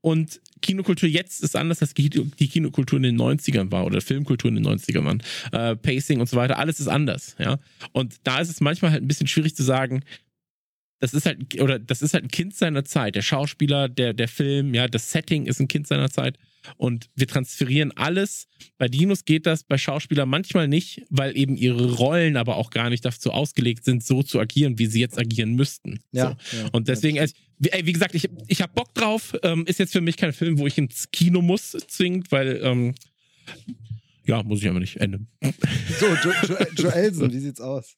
Und 0.00 0.40
Kinokultur 0.62 1.08
jetzt 1.08 1.42
ist 1.42 1.56
anders, 1.56 1.82
als 1.82 1.94
die 1.94 2.48
Kinokultur 2.48 2.98
in 2.98 3.02
den 3.02 3.20
90ern 3.20 3.72
war 3.72 3.86
oder 3.86 4.00
Filmkultur 4.00 4.50
in 4.50 4.62
den 4.62 4.68
90ern 4.68 5.04
waren. 5.04 5.20
Äh, 5.50 5.74
Pacing 5.74 6.20
und 6.20 6.28
so 6.28 6.36
weiter, 6.36 6.58
alles 6.60 6.78
ist 6.78 6.86
anders, 6.86 7.34
ja. 7.40 7.58
Und 7.90 8.14
da 8.22 8.38
ist 8.38 8.50
es 8.50 8.60
manchmal 8.60 8.92
halt 8.92 9.02
ein 9.02 9.08
bisschen 9.08 9.26
schwierig 9.26 9.56
zu 9.56 9.64
sagen, 9.64 10.04
das 11.00 11.14
ist 11.14 11.26
halt, 11.26 11.60
oder 11.60 11.78
das 11.78 12.02
ist 12.02 12.14
halt 12.14 12.24
ein 12.24 12.30
Kind 12.30 12.54
seiner 12.54 12.84
Zeit. 12.84 13.14
Der 13.14 13.22
Schauspieler, 13.22 13.88
der, 13.88 14.12
der 14.12 14.28
Film, 14.28 14.74
ja, 14.74 14.88
das 14.88 15.12
Setting 15.12 15.46
ist 15.46 15.60
ein 15.60 15.68
Kind 15.68 15.86
seiner 15.86 16.10
Zeit 16.10 16.38
und 16.76 17.08
wir 17.14 17.26
transferieren 17.26 17.92
alles. 17.96 18.48
Bei 18.78 18.88
Dinos 18.88 19.24
geht 19.24 19.46
das, 19.46 19.62
bei 19.62 19.78
Schauspielern 19.78 20.28
manchmal 20.28 20.68
nicht, 20.68 21.02
weil 21.08 21.36
eben 21.36 21.56
ihre 21.56 21.94
Rollen 21.94 22.36
aber 22.36 22.56
auch 22.56 22.70
gar 22.70 22.90
nicht 22.90 23.04
dazu 23.04 23.30
ausgelegt 23.30 23.84
sind, 23.84 24.04
so 24.04 24.22
zu 24.22 24.40
agieren, 24.40 24.78
wie 24.78 24.86
sie 24.86 25.00
jetzt 25.00 25.18
agieren 25.18 25.54
müssten. 25.54 26.00
Ja, 26.12 26.36
so. 26.42 26.56
ja 26.56 26.68
und 26.72 26.88
deswegen, 26.88 27.18
also, 27.20 27.34
wie, 27.58 27.70
ey, 27.70 27.86
wie, 27.86 27.92
gesagt, 27.92 28.14
ich, 28.14 28.28
ich 28.46 28.60
habe 28.60 28.72
Bock 28.74 28.94
drauf. 28.94 29.36
Ähm, 29.42 29.64
ist 29.66 29.78
jetzt 29.78 29.92
für 29.92 30.00
mich 30.00 30.16
kein 30.16 30.32
Film, 30.32 30.58
wo 30.58 30.66
ich 30.66 30.78
ins 30.78 31.10
Kino 31.10 31.42
muss, 31.42 31.72
zwingend, 31.88 32.30
weil 32.30 32.60
ähm, 32.62 32.94
ja, 34.26 34.42
muss 34.42 34.60
ich 34.60 34.68
aber 34.68 34.80
nicht. 34.80 34.96
Ende. 34.96 35.20
So, 35.98 36.06
jo, 36.06 36.32
jo 36.76 36.88
Elsen, 36.90 37.32
wie 37.32 37.38
sieht's 37.38 37.60
aus? 37.60 37.96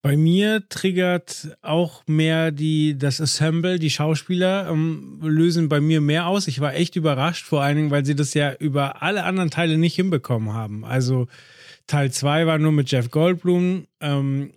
Bei 0.00 0.16
mir 0.16 0.68
triggert 0.68 1.56
auch 1.60 2.06
mehr 2.06 2.52
die, 2.52 2.96
das 2.96 3.20
Assemble, 3.20 3.80
die 3.80 3.90
Schauspieler 3.90 4.68
ähm, 4.70 5.18
lösen 5.22 5.68
bei 5.68 5.80
mir 5.80 6.00
mehr 6.00 6.28
aus. 6.28 6.46
Ich 6.46 6.60
war 6.60 6.74
echt 6.74 6.94
überrascht, 6.94 7.46
vor 7.46 7.62
allen 7.62 7.76
Dingen, 7.76 7.90
weil 7.90 8.04
sie 8.04 8.14
das 8.14 8.32
ja 8.34 8.54
über 8.54 9.02
alle 9.02 9.24
anderen 9.24 9.50
Teile 9.50 9.76
nicht 9.76 9.96
hinbekommen 9.96 10.52
haben. 10.52 10.84
Also 10.84 11.26
Teil 11.88 12.12
2 12.12 12.46
war 12.46 12.58
nur 12.58 12.70
mit 12.70 12.90
Jeff 12.92 13.10
Goldblum, 13.10 13.86
ähm, 14.00 14.52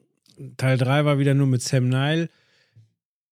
Teil 0.58 0.78
3 0.78 1.06
war 1.06 1.18
wieder 1.18 1.34
nur 1.34 1.48
mit 1.48 1.64
Sam 1.64 1.90
Neill. 1.90 2.30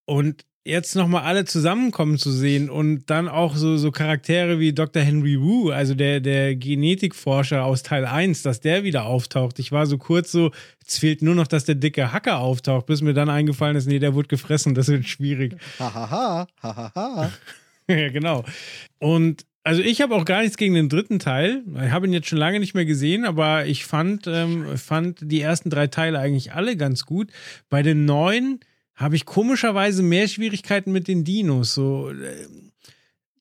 Und 0.05 0.45
jetzt 0.69 0.95
nochmal 0.95 1.23
alle 1.23 1.45
zusammenkommen 1.45 2.17
zu 2.17 2.31
sehen 2.31 2.69
und 2.69 3.09
dann 3.09 3.27
auch 3.27 3.55
so, 3.55 3.77
so 3.77 3.91
Charaktere 3.91 4.59
wie 4.59 4.73
Dr. 4.73 5.01
Henry 5.01 5.39
Wu, 5.41 5.71
also 5.71 5.95
der, 5.95 6.19
der 6.19 6.55
Genetikforscher 6.55 7.65
aus 7.65 7.83
Teil 7.83 8.05
1, 8.05 8.43
dass 8.43 8.61
der 8.61 8.83
wieder 8.83 9.05
auftaucht. 9.05 9.59
Ich 9.59 9.71
war 9.71 9.85
so 9.85 9.97
kurz 9.97 10.31
so, 10.31 10.51
es 10.87 10.97
fehlt 10.97 11.21
nur 11.21 11.35
noch, 11.35 11.47
dass 11.47 11.65
der 11.65 11.75
dicke 11.75 12.13
Hacker 12.13 12.39
auftaucht, 12.39 12.85
bis 12.85 13.01
mir 13.01 13.13
dann 13.13 13.29
eingefallen 13.29 13.75
ist, 13.75 13.87
nee, 13.87 13.99
der 13.99 14.13
wurde 14.13 14.27
gefressen, 14.27 14.75
das 14.75 14.87
wird 14.87 15.07
schwierig. 15.07 15.55
Hahaha, 15.79 16.47
hahaha. 16.61 17.31
ja, 17.87 18.09
genau. 18.09 18.45
Und 18.99 19.45
also 19.63 19.81
ich 19.81 20.01
habe 20.01 20.15
auch 20.15 20.25
gar 20.25 20.41
nichts 20.41 20.57
gegen 20.57 20.73
den 20.73 20.89
dritten 20.89 21.19
Teil. 21.19 21.63
Ich 21.85 21.91
habe 21.91 22.07
ihn 22.07 22.13
jetzt 22.13 22.27
schon 22.27 22.39
lange 22.39 22.59
nicht 22.59 22.73
mehr 22.73 22.85
gesehen, 22.85 23.25
aber 23.25 23.65
ich 23.65 23.85
fand, 23.85 24.25
ähm, 24.25 24.77
fand 24.77 25.19
die 25.21 25.41
ersten 25.41 25.69
drei 25.69 25.87
Teile 25.87 26.19
eigentlich 26.19 26.53
alle 26.53 26.77
ganz 26.77 27.05
gut. 27.05 27.29
Bei 27.69 27.83
den 27.83 28.05
neuen 28.05 28.61
habe 28.99 29.15
ich 29.15 29.25
komischerweise 29.25 30.03
mehr 30.03 30.27
Schwierigkeiten 30.27 30.91
mit 30.91 31.07
den 31.07 31.23
Dinos. 31.23 31.73
So, 31.73 32.09
äh, 32.09 32.47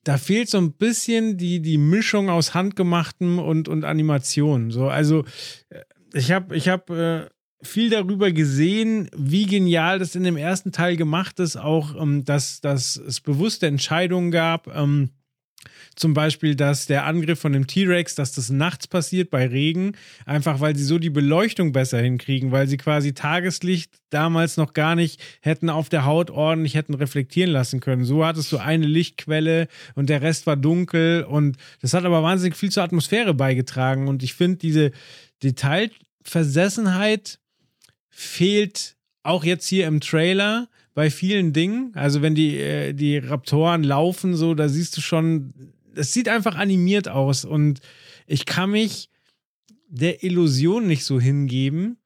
da 0.04 0.16
fehlt 0.16 0.48
so 0.48 0.58
ein 0.58 0.72
bisschen 0.72 1.36
die, 1.36 1.60
die 1.60 1.78
Mischung 1.78 2.30
aus 2.30 2.54
Handgemachtem 2.54 3.38
und, 3.38 3.68
und 3.68 3.84
Animation. 3.84 4.70
So, 4.70 4.88
also 4.88 5.24
äh, 5.68 5.82
ich 6.14 6.32
habe 6.32 6.56
ich 6.56 6.68
hab, 6.68 6.88
äh, 6.90 7.26
viel 7.60 7.90
darüber 7.90 8.30
gesehen, 8.30 9.10
wie 9.16 9.46
genial 9.46 9.98
das 9.98 10.14
in 10.14 10.22
dem 10.22 10.36
ersten 10.36 10.70
Teil 10.70 10.96
gemacht 10.96 11.40
ist, 11.40 11.56
auch 11.56 12.00
ähm, 12.00 12.24
dass, 12.24 12.60
dass 12.60 12.96
es 12.96 13.20
bewusste 13.20 13.66
Entscheidungen 13.66 14.30
gab. 14.30 14.68
Ähm, 14.68 15.10
zum 15.98 16.14
Beispiel, 16.14 16.54
dass 16.54 16.86
der 16.86 17.04
Angriff 17.06 17.40
von 17.40 17.52
dem 17.52 17.66
T-Rex, 17.66 18.14
dass 18.14 18.32
das 18.32 18.50
nachts 18.50 18.86
passiert 18.86 19.30
bei 19.30 19.46
Regen, 19.46 19.96
einfach 20.26 20.60
weil 20.60 20.76
sie 20.76 20.84
so 20.84 20.98
die 20.98 21.10
Beleuchtung 21.10 21.72
besser 21.72 21.98
hinkriegen, 22.00 22.52
weil 22.52 22.68
sie 22.68 22.76
quasi 22.76 23.14
Tageslicht 23.14 23.90
damals 24.10 24.56
noch 24.56 24.74
gar 24.74 24.94
nicht 24.94 25.20
hätten 25.40 25.70
auf 25.70 25.88
der 25.88 26.04
Haut 26.04 26.30
ordentlich 26.30 26.76
hätten 26.76 26.94
reflektieren 26.94 27.50
lassen 27.50 27.80
können. 27.80 28.04
So 28.04 28.24
hattest 28.24 28.52
du 28.52 28.58
eine 28.58 28.86
Lichtquelle 28.86 29.66
und 29.96 30.08
der 30.08 30.22
Rest 30.22 30.46
war 30.46 30.56
dunkel 30.56 31.24
und 31.24 31.56
das 31.80 31.94
hat 31.94 32.04
aber 32.04 32.22
wahnsinnig 32.22 32.56
viel 32.56 32.70
zur 32.70 32.84
Atmosphäre 32.84 33.34
beigetragen 33.34 34.06
und 34.06 34.22
ich 34.22 34.34
finde 34.34 34.58
diese 34.58 34.92
Detailversessenheit 35.42 37.40
fehlt 38.08 38.96
auch 39.22 39.44
jetzt 39.44 39.66
hier 39.66 39.86
im 39.86 40.00
Trailer 40.00 40.68
bei 40.94 41.10
vielen 41.10 41.52
Dingen. 41.52 41.92
Also 41.94 42.22
wenn 42.22 42.34
die, 42.34 42.56
äh, 42.58 42.92
die 42.92 43.18
Raptoren 43.18 43.84
laufen, 43.84 44.34
so, 44.34 44.54
da 44.54 44.68
siehst 44.68 44.96
du 44.96 45.00
schon, 45.00 45.52
es 45.94 46.12
sieht 46.12 46.28
einfach 46.28 46.56
animiert 46.56 47.08
aus. 47.08 47.44
Und 47.44 47.80
ich 48.26 48.46
kann 48.46 48.70
mich 48.70 49.10
der 49.88 50.22
Illusion 50.22 50.86
nicht 50.86 51.04
so 51.04 51.20
hingeben, 51.20 51.98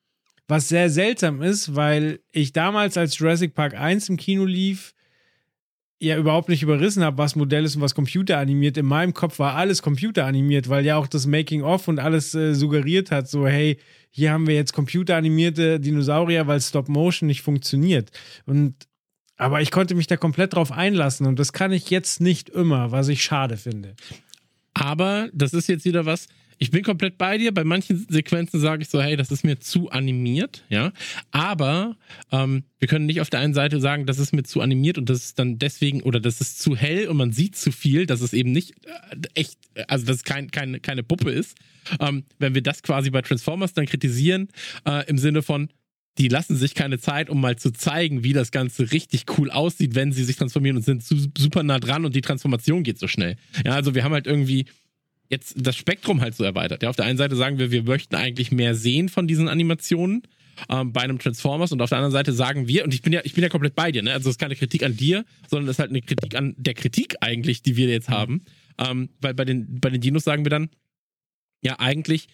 was 0.48 0.68
sehr 0.68 0.90
seltsam 0.90 1.42
ist, 1.42 1.74
weil 1.74 2.20
ich 2.30 2.52
damals, 2.52 2.96
als 2.96 3.18
Jurassic 3.18 3.54
Park 3.54 3.74
1 3.74 4.08
im 4.08 4.16
Kino 4.16 4.44
lief, 4.44 4.94
ja 6.02 6.18
überhaupt 6.18 6.48
nicht 6.48 6.64
überrissen 6.64 7.04
habe, 7.04 7.18
was 7.18 7.36
Modell 7.36 7.64
ist 7.64 7.76
und 7.76 7.82
was 7.82 7.94
Computer 7.94 8.38
animiert. 8.38 8.76
In 8.76 8.86
meinem 8.86 9.14
Kopf 9.14 9.38
war 9.38 9.54
alles 9.54 9.82
Computer 9.82 10.26
animiert, 10.26 10.68
weil 10.68 10.84
ja 10.84 10.96
auch 10.96 11.06
das 11.06 11.26
Making-of 11.26 11.86
und 11.86 12.00
alles 12.00 12.34
äh, 12.34 12.54
suggeriert 12.54 13.12
hat, 13.12 13.28
so 13.28 13.46
hey, 13.46 13.78
hier 14.10 14.32
haben 14.32 14.48
wir 14.48 14.56
jetzt 14.56 14.72
computeranimierte 14.72 15.78
Dinosaurier, 15.78 16.46
weil 16.48 16.60
Stop 16.60 16.88
Motion 16.88 17.28
nicht 17.28 17.42
funktioniert. 17.42 18.10
Und 18.46 18.74
aber 19.36 19.60
ich 19.60 19.70
konnte 19.70 19.94
mich 19.94 20.06
da 20.06 20.16
komplett 20.16 20.54
drauf 20.54 20.72
einlassen 20.72 21.26
und 21.26 21.38
das 21.38 21.52
kann 21.52 21.72
ich 21.72 21.90
jetzt 21.90 22.20
nicht 22.20 22.48
immer, 22.48 22.92
was 22.92 23.08
ich 23.08 23.22
schade 23.22 23.56
finde. 23.56 23.94
Aber 24.74 25.28
das 25.32 25.52
ist 25.52 25.68
jetzt 25.68 25.84
wieder 25.84 26.06
was, 26.06 26.28
ich 26.62 26.70
bin 26.70 26.84
komplett 26.84 27.18
bei 27.18 27.38
dir. 27.38 27.52
Bei 27.52 27.64
manchen 27.64 28.06
Sequenzen 28.08 28.60
sage 28.60 28.82
ich 28.82 28.88
so, 28.88 29.02
hey, 29.02 29.16
das 29.16 29.32
ist 29.32 29.42
mir 29.42 29.58
zu 29.58 29.90
animiert, 29.90 30.62
ja. 30.68 30.92
Aber 31.32 31.96
ähm, 32.30 32.62
wir 32.78 32.86
können 32.86 33.06
nicht 33.06 33.20
auf 33.20 33.30
der 33.30 33.40
einen 33.40 33.52
Seite 33.52 33.80
sagen, 33.80 34.06
das 34.06 34.20
ist 34.20 34.32
mir 34.32 34.44
zu 34.44 34.60
animiert 34.60 34.96
und 34.96 35.10
das 35.10 35.24
ist 35.24 35.40
dann 35.40 35.58
deswegen, 35.58 36.02
oder 36.02 36.20
das 36.20 36.40
ist 36.40 36.62
zu 36.62 36.76
hell 36.76 37.08
und 37.08 37.16
man 37.16 37.32
sieht 37.32 37.56
zu 37.56 37.72
viel, 37.72 38.06
dass 38.06 38.20
es 38.20 38.32
eben 38.32 38.52
nicht 38.52 38.74
äh, 38.86 39.16
echt, 39.34 39.58
also 39.88 40.06
dass 40.06 40.18
es 40.18 40.22
kein, 40.22 40.52
keine, 40.52 40.78
keine 40.78 41.02
Puppe 41.02 41.32
ist. 41.32 41.56
Ähm, 41.98 42.22
wenn 42.38 42.54
wir 42.54 42.62
das 42.62 42.84
quasi 42.84 43.10
bei 43.10 43.22
Transformers 43.22 43.72
dann 43.72 43.86
kritisieren, 43.86 44.46
äh, 44.86 45.04
im 45.08 45.18
Sinne 45.18 45.42
von, 45.42 45.68
die 46.18 46.28
lassen 46.28 46.56
sich 46.56 46.74
keine 46.74 46.98
Zeit, 46.98 47.30
um 47.30 47.40
mal 47.40 47.56
zu 47.56 47.72
zeigen, 47.72 48.22
wie 48.22 48.32
das 48.32 48.50
Ganze 48.50 48.92
richtig 48.92 49.24
cool 49.38 49.50
aussieht, 49.50 49.94
wenn 49.94 50.12
sie 50.12 50.24
sich 50.24 50.36
transformieren 50.36 50.76
und 50.76 50.82
sind 50.82 51.02
super 51.02 51.62
nah 51.62 51.78
dran 51.78 52.04
und 52.04 52.14
die 52.14 52.20
Transformation 52.20 52.82
geht 52.82 52.98
so 52.98 53.08
schnell. 53.08 53.36
Ja, 53.64 53.72
also 53.72 53.94
wir 53.94 54.04
haben 54.04 54.12
halt 54.12 54.26
irgendwie 54.26 54.66
jetzt 55.30 55.54
das 55.56 55.76
Spektrum 55.76 56.20
halt 56.20 56.34
so 56.34 56.44
erweitert. 56.44 56.82
Ja, 56.82 56.90
auf 56.90 56.96
der 56.96 57.06
einen 57.06 57.16
Seite 57.16 57.36
sagen 57.36 57.58
wir, 57.58 57.70
wir 57.70 57.84
möchten 57.84 58.14
eigentlich 58.14 58.52
mehr 58.52 58.74
sehen 58.74 59.08
von 59.08 59.26
diesen 59.26 59.48
Animationen 59.48 60.22
ähm, 60.68 60.92
bei 60.92 61.00
einem 61.00 61.18
Transformers 61.18 61.72
und 61.72 61.80
auf 61.80 61.88
der 61.88 61.98
anderen 61.98 62.12
Seite 62.12 62.34
sagen 62.34 62.68
wir, 62.68 62.84
und 62.84 62.92
ich 62.92 63.00
bin 63.00 63.14
ja, 63.14 63.22
ich 63.24 63.32
bin 63.32 63.42
ja 63.42 63.48
komplett 63.48 63.74
bei 63.74 63.90
dir, 63.90 64.02
ne? 64.02 64.12
Also 64.12 64.28
es 64.28 64.34
ist 64.34 64.40
keine 64.40 64.54
Kritik 64.54 64.82
an 64.82 64.96
dir, 64.96 65.24
sondern 65.48 65.68
es 65.68 65.76
ist 65.76 65.78
halt 65.78 65.90
eine 65.90 66.02
Kritik 66.02 66.36
an 66.36 66.54
der 66.58 66.74
Kritik 66.74 67.16
eigentlich, 67.22 67.62
die 67.62 67.76
wir 67.76 67.88
jetzt 67.88 68.10
haben. 68.10 68.44
Ähm, 68.78 69.08
weil 69.20 69.32
bei 69.32 69.46
den, 69.46 69.80
bei 69.80 69.88
den 69.88 70.02
Dinos 70.02 70.24
sagen 70.24 70.44
wir 70.44 70.50
dann, 70.50 70.68
ja, 71.62 71.78
eigentlich 71.78 72.26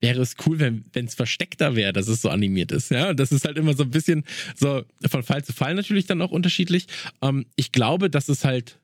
wäre 0.00 0.22
es 0.22 0.36
cool, 0.46 0.60
wenn 0.60 0.84
es 0.92 1.14
versteckter 1.14 1.74
wäre, 1.74 1.92
dass 1.92 2.08
es 2.08 2.22
so 2.22 2.28
animiert 2.28 2.72
ist. 2.72 2.90
Ja, 2.90 3.14
das 3.14 3.32
ist 3.32 3.44
halt 3.44 3.56
immer 3.56 3.74
so 3.74 3.82
ein 3.82 3.90
bisschen 3.90 4.24
so 4.54 4.82
von 5.08 5.22
Fall 5.22 5.44
zu 5.44 5.52
Fall 5.52 5.74
natürlich 5.74 6.06
dann 6.06 6.22
auch 6.22 6.30
unterschiedlich. 6.30 6.86
Ähm, 7.22 7.46
ich 7.56 7.72
glaube, 7.72 8.10
dass 8.10 8.28
es 8.28 8.44
halt 8.44 8.78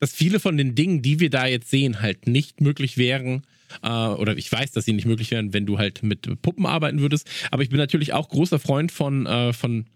dass 0.00 0.12
viele 0.12 0.40
von 0.40 0.56
den 0.56 0.74
Dingen, 0.74 1.02
die 1.02 1.20
wir 1.20 1.30
da 1.30 1.46
jetzt 1.46 1.70
sehen, 1.70 2.00
halt 2.00 2.26
nicht 2.26 2.60
möglich 2.60 2.98
wären. 2.98 3.42
Äh, 3.82 3.88
oder 3.88 4.36
ich 4.36 4.50
weiß, 4.50 4.72
dass 4.72 4.84
sie 4.84 4.92
nicht 4.92 5.06
möglich 5.06 5.30
wären, 5.30 5.52
wenn 5.52 5.66
du 5.66 5.78
halt 5.78 6.02
mit 6.02 6.42
Puppen 6.42 6.66
arbeiten 6.66 7.00
würdest. 7.00 7.28
Aber 7.50 7.62
ich 7.62 7.68
bin 7.68 7.78
natürlich 7.78 8.12
auch 8.12 8.28
großer 8.28 8.58
Freund 8.58 8.92
von, 8.92 9.26
äh, 9.26 9.52
von, 9.52 9.86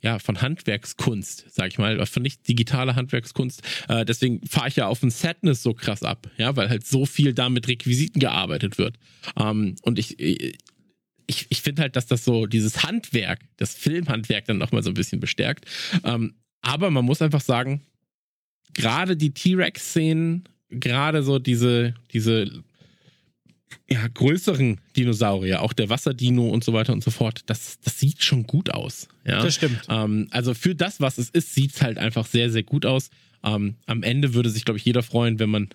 ja, 0.00 0.18
von 0.18 0.40
Handwerkskunst, 0.40 1.46
sag 1.50 1.68
ich 1.68 1.78
mal, 1.78 2.04
von 2.06 2.22
nicht 2.22 2.46
digitaler 2.48 2.96
Handwerkskunst. 2.96 3.62
Äh, 3.88 4.04
deswegen 4.04 4.46
fahre 4.46 4.68
ich 4.68 4.76
ja 4.76 4.86
auf 4.86 5.00
den 5.00 5.10
Sadness 5.10 5.62
so 5.62 5.74
krass 5.74 6.02
ab, 6.02 6.30
ja, 6.36 6.56
weil 6.56 6.68
halt 6.68 6.86
so 6.86 7.06
viel 7.06 7.34
da 7.34 7.48
mit 7.48 7.68
Requisiten 7.68 8.20
gearbeitet 8.20 8.78
wird. 8.78 8.98
Ähm, 9.38 9.76
und 9.82 9.98
ich, 9.98 10.18
ich, 10.18 11.46
ich 11.48 11.62
finde 11.62 11.82
halt, 11.82 11.96
dass 11.96 12.06
das 12.06 12.24
so 12.24 12.46
dieses 12.46 12.82
Handwerk, 12.82 13.40
das 13.56 13.74
Filmhandwerk 13.74 14.46
dann 14.46 14.58
nochmal 14.58 14.82
so 14.82 14.90
ein 14.90 14.94
bisschen 14.94 15.20
bestärkt. 15.20 15.66
Ähm, 16.04 16.34
aber 16.62 16.90
man 16.90 17.04
muss 17.04 17.22
einfach 17.22 17.40
sagen, 17.40 17.82
gerade 18.74 19.16
die 19.16 19.32
T-Rex-Szenen, 19.34 20.44
gerade 20.70 21.22
so 21.22 21.38
diese, 21.38 21.94
diese 22.12 22.62
ja, 23.88 24.06
größeren 24.08 24.80
Dinosaurier, 24.96 25.62
auch 25.62 25.72
der 25.72 25.88
Wasserdino 25.88 26.48
und 26.48 26.64
so 26.64 26.72
weiter 26.72 26.92
und 26.92 27.02
so 27.02 27.10
fort, 27.10 27.42
das, 27.46 27.80
das 27.80 27.98
sieht 27.98 28.22
schon 28.22 28.44
gut 28.44 28.70
aus. 28.70 29.08
Ja? 29.24 29.42
Das 29.42 29.54
stimmt. 29.54 29.80
Ähm, 29.88 30.28
also 30.30 30.54
für 30.54 30.74
das, 30.74 31.00
was 31.00 31.18
es 31.18 31.30
ist, 31.30 31.54
sieht 31.54 31.74
es 31.74 31.82
halt 31.82 31.98
einfach 31.98 32.26
sehr, 32.26 32.50
sehr 32.50 32.62
gut 32.62 32.86
aus. 32.86 33.10
Ähm, 33.44 33.76
am 33.86 34.02
Ende 34.02 34.34
würde 34.34 34.50
sich, 34.50 34.64
glaube 34.64 34.78
ich, 34.78 34.84
jeder 34.84 35.02
freuen, 35.02 35.38
wenn 35.38 35.50
man 35.50 35.68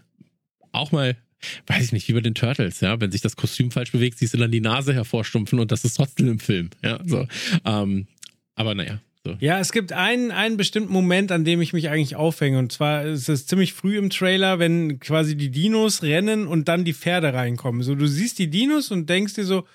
auch 0.72 0.92
mal, 0.92 1.18
weiß 1.68 1.86
ich 1.86 1.92
nicht, 1.92 2.08
wie 2.08 2.14
bei 2.14 2.22
den 2.22 2.36
Turtles, 2.36 2.82
ja, 2.82 3.00
wenn 3.00 3.12
sich 3.12 3.22
das 3.22 3.36
Kostüm 3.36 3.72
falsch 3.72 3.92
bewegt, 3.92 4.18
siehst 4.18 4.34
du 4.34 4.38
dann 4.38 4.52
die 4.52 4.62
Nase 4.62 4.94
hervorstumpfen 4.94 5.60
und 5.60 5.72
das 5.72 5.86
ist 5.86 5.96
trotzdem 5.96 6.28
im 6.28 6.40
Film. 6.40 6.70
Ja, 6.84 7.00
so. 7.06 7.28
Ähm, 7.66 8.08
aber 8.56 8.74
naja, 8.74 9.00
so. 9.28 9.38
Ja, 9.40 9.60
es 9.60 9.72
gibt 9.72 9.94
einen, 9.94 10.32
einen 10.32 10.58
bestimmten 10.58 10.92
Moment, 10.92 11.32
an 11.32 11.44
dem 11.46 11.62
ich 11.62 11.74
mich 11.74 11.90
eigentlich 11.90 12.16
aufhänge. 12.16 12.60
Und 12.60 12.72
zwar 12.72 13.06
ist 13.06 13.30
es 13.30 13.46
ziemlich 13.48 13.74
früh 13.74 13.98
im 13.98 14.10
Trailer, 14.10 14.60
wenn 14.60 15.00
quasi 15.00 15.36
die 15.36 15.52
Dinos 15.52 16.04
rennen 16.04 16.48
und 16.48 16.68
dann 16.68 16.86
die 16.86 16.94
Pferde 16.94 17.34
reinkommen. 17.34 17.84
So, 17.84 17.96
du 17.96 18.08
siehst 18.08 18.40
die 18.40 18.50
Dinos 18.50 18.92
und 18.92 19.10
denkst 19.10 19.36
dir 19.36 19.46
so, 19.46 19.66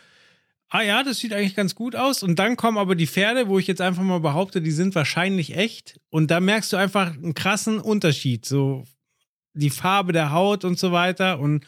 ah 0.68 0.82
ja, 0.82 1.02
das 1.02 1.18
sieht 1.18 1.32
eigentlich 1.32 1.54
ganz 1.54 1.74
gut 1.74 1.94
aus. 1.94 2.22
Und 2.22 2.38
dann 2.38 2.56
kommen 2.56 2.78
aber 2.78 2.94
die 2.94 3.06
Pferde, 3.06 3.48
wo 3.48 3.58
ich 3.58 3.66
jetzt 3.66 3.80
einfach 3.80 4.02
mal 4.02 4.20
behaupte, 4.20 4.62
die 4.62 4.70
sind 4.70 4.94
wahrscheinlich 4.94 5.56
echt. 5.56 6.00
Und 6.08 6.30
da 6.30 6.40
merkst 6.40 6.72
du 6.72 6.76
einfach 6.76 7.14
einen 7.14 7.34
krassen 7.34 7.78
Unterschied. 7.78 8.46
So 8.46 8.84
die 9.54 9.70
Farbe 9.70 10.12
der 10.12 10.32
Haut 10.32 10.64
und 10.64 10.78
so 10.78 10.92
weiter. 10.92 11.38
Und 11.40 11.66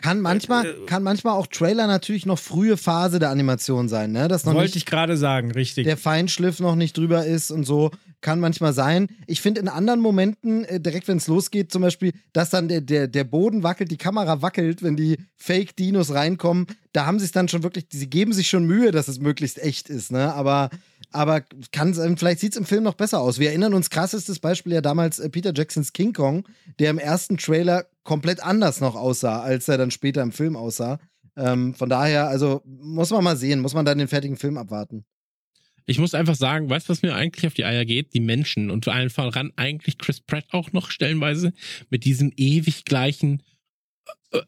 kann 0.00 0.20
manchmal, 0.20 0.66
äh, 0.66 0.74
kann 0.86 1.02
manchmal 1.02 1.34
auch 1.34 1.46
Trailer 1.46 1.86
natürlich 1.86 2.26
noch 2.26 2.38
frühe 2.38 2.76
Phase 2.76 3.18
der 3.18 3.30
Animation 3.30 3.88
sein, 3.88 4.12
ne? 4.12 4.28
Das 4.28 4.46
Wollte 4.46 4.78
ich 4.78 4.86
gerade 4.86 5.16
sagen, 5.16 5.50
richtig. 5.52 5.84
Der 5.84 5.96
Feinschliff 5.96 6.60
noch 6.60 6.74
nicht 6.74 6.96
drüber 6.96 7.24
ist 7.26 7.50
und 7.50 7.64
so. 7.64 7.90
Kann 8.22 8.38
manchmal 8.38 8.74
sein. 8.74 9.08
Ich 9.26 9.40
finde 9.40 9.62
in 9.62 9.68
anderen 9.68 10.00
Momenten, 10.00 10.64
äh, 10.64 10.78
direkt 10.78 11.08
wenn 11.08 11.16
es 11.16 11.26
losgeht, 11.26 11.72
zum 11.72 11.82
Beispiel, 11.82 12.12
dass 12.32 12.50
dann 12.50 12.68
der, 12.68 12.82
der, 12.82 13.08
der 13.08 13.24
Boden 13.24 13.62
wackelt, 13.62 13.90
die 13.90 13.96
Kamera 13.96 14.42
wackelt, 14.42 14.82
wenn 14.82 14.96
die 14.96 15.16
Fake-Dinos 15.36 16.12
reinkommen, 16.12 16.66
da 16.92 17.06
haben 17.06 17.18
sie 17.18 17.24
es 17.24 17.32
dann 17.32 17.48
schon 17.48 17.62
wirklich, 17.62 17.86
sie 17.90 18.10
geben 18.10 18.32
sich 18.32 18.48
schon 18.48 18.66
Mühe, 18.66 18.90
dass 18.90 19.08
es 19.08 19.20
möglichst 19.20 19.58
echt 19.58 19.88
ist, 19.88 20.12
ne? 20.12 20.34
Aber 20.34 20.68
aber 21.12 21.42
kann, 21.72 21.94
vielleicht 22.16 22.40
sieht 22.40 22.52
es 22.52 22.58
im 22.58 22.64
Film 22.64 22.84
noch 22.84 22.94
besser 22.94 23.20
aus. 23.20 23.38
Wir 23.38 23.48
erinnern 23.48 23.74
uns, 23.74 23.90
krassestes 23.90 24.38
Beispiel 24.38 24.72
ja 24.72 24.80
damals 24.80 25.18
äh, 25.18 25.28
Peter 25.28 25.52
Jacksons 25.54 25.92
King 25.92 26.12
Kong, 26.12 26.48
der 26.78 26.90
im 26.90 26.98
ersten 26.98 27.36
Trailer 27.36 27.86
komplett 28.04 28.42
anders 28.42 28.80
noch 28.80 28.94
aussah, 28.94 29.40
als 29.40 29.68
er 29.68 29.78
dann 29.78 29.90
später 29.90 30.22
im 30.22 30.32
Film 30.32 30.56
aussah. 30.56 30.98
Ähm, 31.36 31.74
von 31.74 31.88
daher, 31.88 32.28
also 32.28 32.62
muss 32.64 33.10
man 33.10 33.24
mal 33.24 33.36
sehen, 33.36 33.60
muss 33.60 33.74
man 33.74 33.84
dann 33.84 33.98
den 33.98 34.08
fertigen 34.08 34.36
Film 34.36 34.56
abwarten. 34.56 35.04
Ich 35.86 35.98
muss 35.98 36.14
einfach 36.14 36.36
sagen, 36.36 36.70
weißt 36.70 36.88
du, 36.88 36.92
was 36.92 37.02
mir 37.02 37.14
eigentlich 37.14 37.46
auf 37.46 37.54
die 37.54 37.64
Eier 37.64 37.84
geht? 37.84 38.14
Die 38.14 38.20
Menschen 38.20 38.70
und 38.70 38.84
vor 38.84 38.94
allem 38.94 39.10
voran 39.10 39.52
eigentlich 39.56 39.98
Chris 39.98 40.20
Pratt 40.20 40.44
auch 40.50 40.72
noch 40.72 40.90
stellenweise 40.90 41.52
mit 41.88 42.04
diesem 42.04 42.32
ewig 42.36 42.84
gleichen 42.84 43.42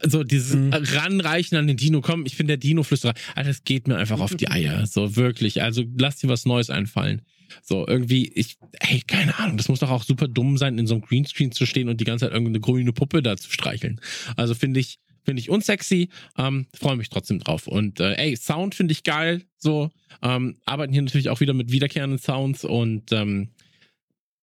so 0.02 0.22
dieses 0.22 0.54
mhm. 0.54 0.72
Ranreichen 0.72 1.58
an 1.58 1.66
den 1.66 1.76
Dino, 1.76 2.00
komm, 2.00 2.24
ich 2.26 2.36
bin 2.36 2.46
der 2.46 2.56
Dino-Flüsterer. 2.56 3.14
Alter, 3.34 3.50
das 3.50 3.64
geht 3.64 3.88
mir 3.88 3.96
einfach 3.96 4.20
auf 4.20 4.34
die 4.34 4.48
Eier. 4.48 4.86
So, 4.86 5.16
wirklich. 5.16 5.62
Also 5.62 5.84
lass 5.98 6.16
dir 6.16 6.28
was 6.28 6.44
Neues 6.44 6.70
einfallen. 6.70 7.22
So, 7.62 7.86
irgendwie, 7.86 8.28
ich, 8.28 8.56
ey, 8.80 9.02
keine 9.06 9.38
Ahnung, 9.38 9.56
das 9.56 9.68
muss 9.68 9.80
doch 9.80 9.90
auch 9.90 10.04
super 10.04 10.28
dumm 10.28 10.56
sein, 10.56 10.78
in 10.78 10.86
so 10.86 10.94
einem 10.94 11.02
Greenscreen 11.02 11.52
zu 11.52 11.66
stehen 11.66 11.88
und 11.88 12.00
die 12.00 12.04
ganze 12.04 12.24
Zeit 12.24 12.32
irgendeine 12.32 12.60
grüne 12.60 12.92
Puppe 12.92 13.22
da 13.22 13.36
zu 13.36 13.50
streicheln. 13.50 14.00
Also 14.36 14.54
finde 14.54 14.80
ich, 14.80 14.98
finde 15.24 15.40
ich 15.40 15.50
unsexy, 15.50 16.08
ähm, 16.38 16.66
freue 16.74 16.96
mich 16.96 17.10
trotzdem 17.10 17.40
drauf. 17.40 17.66
Und 17.66 18.00
äh, 18.00 18.14
ey, 18.14 18.36
Sound 18.36 18.74
finde 18.74 18.92
ich 18.92 19.02
geil, 19.02 19.42
so, 19.58 19.90
ähm, 20.22 20.56
arbeiten 20.64 20.92
hier 20.92 21.02
natürlich 21.02 21.28
auch 21.28 21.40
wieder 21.40 21.52
mit 21.52 21.70
wiederkehrenden 21.70 22.18
Sounds 22.18 22.64
und 22.64 23.12
ähm, 23.12 23.50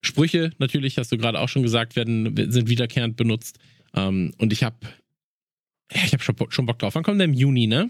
Sprüche, 0.02 0.52
natürlich, 0.60 0.98
hast 0.98 1.12
du 1.12 1.18
gerade 1.18 1.40
auch 1.40 1.50
schon 1.50 1.64
gesagt, 1.64 1.96
werden, 1.96 2.34
sind 2.52 2.70
wiederkehrend 2.70 3.18
benutzt. 3.18 3.60
Ähm, 3.94 4.34
und 4.38 4.54
ich 4.54 4.64
habe 4.64 4.78
ja, 5.92 6.02
ich 6.04 6.14
habe 6.14 6.24
schon, 6.24 6.36
schon 6.50 6.66
Bock 6.66 6.80
drauf. 6.80 6.96
Wann 6.96 7.04
kommt 7.04 7.20
der 7.20 7.26
im 7.26 7.34
Juni, 7.34 7.68
ne? 7.68 7.90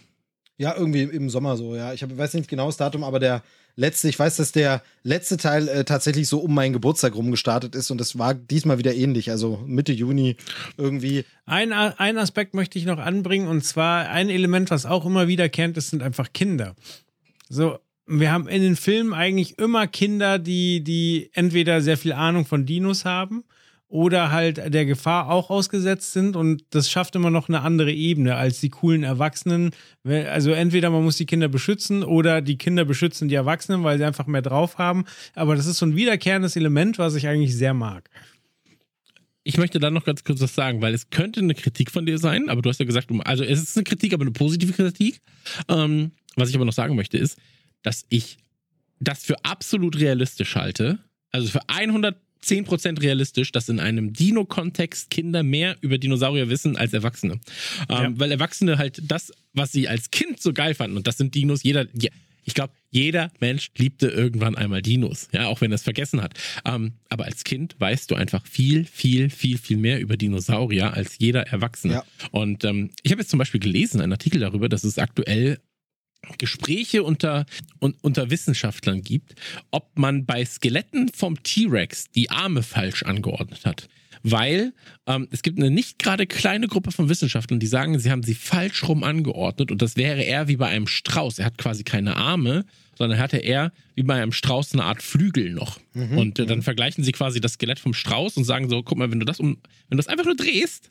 Ja, 0.58 0.76
irgendwie 0.76 1.04
im 1.04 1.30
Sommer 1.30 1.56
so, 1.56 1.76
ja. 1.76 1.94
Ich 1.94 2.04
hab, 2.04 2.16
weiß 2.16 2.34
nicht 2.34 2.50
genau 2.50 2.66
das 2.66 2.78
Datum, 2.78 3.04
aber 3.04 3.20
der 3.20 3.44
letzte, 3.76 4.10
ich 4.10 4.20
weiß, 4.20 4.36
dass 4.36 4.52
der 4.52 4.84
letzte 5.04 5.38
Teil 5.38 5.68
äh, 5.70 5.86
tatsächlich 5.86 6.28
so 6.28 6.40
um 6.40 6.54
meinen 6.54 6.74
Geburtstag 6.74 7.16
rum 7.16 7.32
gestartet 7.32 7.76
ist 7.76 7.92
und 7.92 7.98
das 7.98 8.20
war 8.20 8.34
diesmal 8.34 8.78
wieder 8.78 8.94
ähnlich, 8.94 9.32
also 9.32 9.64
Mitte 9.66 9.94
Juni 9.94 10.36
irgendwie. 10.78 11.24
Ein, 11.46 11.72
ein 11.72 12.18
Aspekt 12.18 12.54
möchte 12.54 12.78
ich 12.78 12.86
noch 12.86 13.00
anbringen 13.00 13.48
und 13.48 13.64
zwar 13.64 14.10
ein 14.10 14.30
Element, 14.30 14.70
was 14.70 14.86
auch 14.86 15.06
immer 15.06 15.30
wieder 15.30 15.48
kennt, 15.48 15.78
das 15.78 15.90
sind 15.90 16.04
einfach 16.04 16.34
Kinder. 16.34 16.76
So, 17.48 17.80
wir 18.06 18.32
haben 18.32 18.50
in 18.50 18.62
den 18.62 18.76
Filmen 18.76 19.14
eigentlich 19.14 19.58
immer 19.60 19.88
Kinder, 19.88 20.40
die, 20.40 20.84
die 20.84 21.30
entweder 21.34 21.82
sehr 21.82 21.98
viel 21.98 22.12
Ahnung 22.12 22.46
von 22.46 22.66
Dinos 22.66 23.06
haben 23.06 23.46
oder 23.90 24.32
halt 24.32 24.72
der 24.72 24.86
Gefahr 24.86 25.30
auch 25.30 25.50
ausgesetzt 25.50 26.14
sind 26.14 26.36
und 26.36 26.64
das 26.70 26.92
schafft 26.92 27.16
immer 27.16 27.32
noch 27.32 27.50
eine 27.50 27.62
andere 27.62 27.92
Ebene 27.92 28.36
als 28.36 28.60
die 28.60 28.70
coolen 28.70 29.04
Erwachsenen. 29.04 29.72
Also 30.06 30.52
entweder 30.52 30.92
man 30.92 31.04
muss 31.04 31.18
die 31.18 31.26
Kinder 31.26 31.48
beschützen 31.48 32.04
oder 32.04 32.42
die 32.42 32.58
Kinder 32.58 32.86
beschützen 32.86 33.30
die 33.30 33.36
Erwachsenen, 33.36 33.84
weil 33.84 33.98
sie 33.98 34.06
einfach 34.06 34.28
mehr 34.28 34.44
drauf 34.44 34.78
haben. 34.78 35.06
Aber 35.34 35.56
das 35.56 35.66
ist 35.66 35.80
so 35.80 35.88
ein 35.88 35.96
wiederkehrendes 35.96 36.56
Element, 36.56 37.00
was 37.00 37.16
ich 37.16 37.28
eigentlich 37.28 37.56
sehr 37.56 37.74
mag. 37.74 38.10
Ich 39.44 39.58
möchte 39.58 39.80
da 39.80 39.90
noch 39.90 40.06
ganz 40.06 40.24
kurz 40.24 40.40
was 40.40 40.54
sagen, 40.54 40.82
weil 40.84 40.94
es 40.94 41.10
könnte 41.10 41.40
eine 41.40 41.56
Kritik 41.56 41.90
von 41.90 42.06
dir 42.06 42.20
sein, 42.20 42.50
aber 42.50 42.62
du 42.62 42.70
hast 42.70 42.80
ja 42.80 42.86
gesagt, 42.86 43.10
also 43.24 43.44
es 43.44 43.60
ist 43.60 43.76
eine 43.76 43.86
Kritik, 43.86 44.14
aber 44.14 44.22
eine 44.22 44.32
positive 44.32 44.74
Kritik. 44.74 45.20
Ähm, 45.68 46.12
was 46.36 46.50
ich 46.50 46.56
aber 46.56 46.66
noch 46.66 46.74
sagen 46.74 46.96
möchte, 46.96 47.18
ist, 47.18 47.40
dass 47.82 48.06
ich 48.10 48.38
das 49.00 49.24
für 49.24 49.44
absolut 49.44 50.00
realistisch 50.00 50.56
halte, 50.56 51.00
also 51.32 51.50
für 51.50 51.68
110% 52.44 53.02
realistisch, 53.02 53.52
dass 53.52 53.70
in 53.70 53.80
einem 53.80 54.14
Dino-Kontext 54.14 55.10
Kinder 55.10 55.44
mehr 55.44 55.78
über 55.82 55.98
Dinosaurier 55.98 56.50
wissen 56.50 56.78
als 56.78 56.94
Erwachsene. 56.94 57.34
Ähm, 57.34 57.40
Ja. 57.90 58.12
Weil 58.16 58.32
Erwachsene 58.32 58.78
halt 58.78 59.02
das, 59.06 59.32
was 59.54 59.72
sie 59.72 59.88
als 59.88 60.12
Kind 60.12 60.42
so 60.42 60.54
geil 60.54 60.74
fanden, 60.74 60.98
und 60.98 61.08
das 61.08 61.18
sind 61.18 61.36
Dinos, 61.36 61.64
jeder, 61.64 61.86
ich 62.44 62.54
glaube, 62.54 62.74
jeder 62.92 63.32
Mensch 63.40 63.70
liebte 63.78 64.08
irgendwann 64.08 64.56
einmal 64.56 64.82
Dinos, 64.82 65.28
ja, 65.32 65.48
auch 65.48 65.62
wenn 65.62 65.72
er 65.72 65.76
es 65.76 65.84
vergessen 65.84 66.22
hat. 66.22 66.34
Ähm, 66.66 66.94
aber 67.10 67.26
als 67.26 67.44
Kind 67.44 67.76
weißt 67.80 68.10
du 68.10 68.16
einfach 68.16 68.46
viel, 68.46 68.86
viel, 68.86 69.30
viel, 69.30 69.58
viel 69.58 69.78
mehr 69.78 70.00
über 70.00 70.18
Dinosaurier 70.18 70.94
als 70.94 71.18
jeder 71.20 71.48
Erwachsene. 71.48 71.94
Ja. 71.94 72.04
Und 72.32 72.64
ähm, 72.64 72.90
ich 73.04 73.12
habe 73.12 73.22
jetzt 73.22 73.30
zum 73.30 73.38
Beispiel 73.38 73.60
gelesen, 73.60 74.02
einen 74.02 74.14
Artikel 74.14 74.40
darüber, 74.40 74.70
dass 74.70 74.84
es 74.84 74.98
aktuell 74.98 75.60
Gespräche 76.38 77.04
unter, 77.04 77.46
un, 77.82 77.96
unter 78.02 78.30
Wissenschaftlern 78.30 79.02
gibt, 79.02 79.36
ob 79.72 79.98
man 79.98 80.26
bei 80.26 80.46
Skeletten 80.46 81.10
vom 81.10 81.42
T-Rex 81.42 82.12
die 82.12 82.30
Arme 82.30 82.64
falsch 82.64 83.04
angeordnet 83.04 83.66
hat. 83.66 83.88
Weil 84.22 84.74
ähm, 85.08 85.30
es 85.32 85.44
gibt 85.44 85.60
eine 85.60 85.72
nicht 85.72 85.98
gerade 85.98 86.28
kleine 86.28 86.68
Gruppe 86.68 86.92
von 86.92 87.08
Wissenschaftlern, 87.08 87.60
die 87.60 87.68
sagen, 87.68 87.98
sie 88.00 88.12
haben 88.12 88.24
sie 88.24 88.36
falsch 88.36 88.88
rum 88.88 89.04
angeordnet 89.04 89.72
und 89.72 89.82
das 89.82 89.96
wäre 89.96 90.22
eher 90.22 90.50
wie 90.50 90.58
bei 90.58 90.68
einem 90.68 90.88
Strauß. 90.88 91.40
Er 91.40 91.46
hat 91.46 91.58
quasi 91.58 91.84
keine 91.84 92.18
Arme, 92.18 92.66
sondern 92.98 93.18
hatte 93.18 93.38
eher 93.38 93.72
wie 93.96 94.04
bei 94.04 94.22
einem 94.22 94.34
Strauß 94.34 94.74
eine 94.74 94.84
Art 94.84 95.02
Flügel 95.02 95.54
noch. 95.54 95.80
Und 96.18 96.38
äh, 96.40 96.46
dann 96.46 96.62
vergleichen 96.62 97.04
sie 97.04 97.14
quasi 97.14 97.40
das 97.40 97.54
Skelett 97.54 97.80
vom 97.80 97.94
Strauß 97.94 98.36
und 98.36 98.44
sagen 98.44 98.68
so, 98.70 98.84
guck 98.84 98.98
mal, 98.98 99.10
wenn 99.10 99.22
du 99.22 99.26
das 99.26 99.40
um, 99.40 99.58
wenn 99.88 99.96
du 99.96 99.98
das 99.98 100.08
einfach 100.08 100.26
nur 100.26 100.36
drehst, 100.36 100.90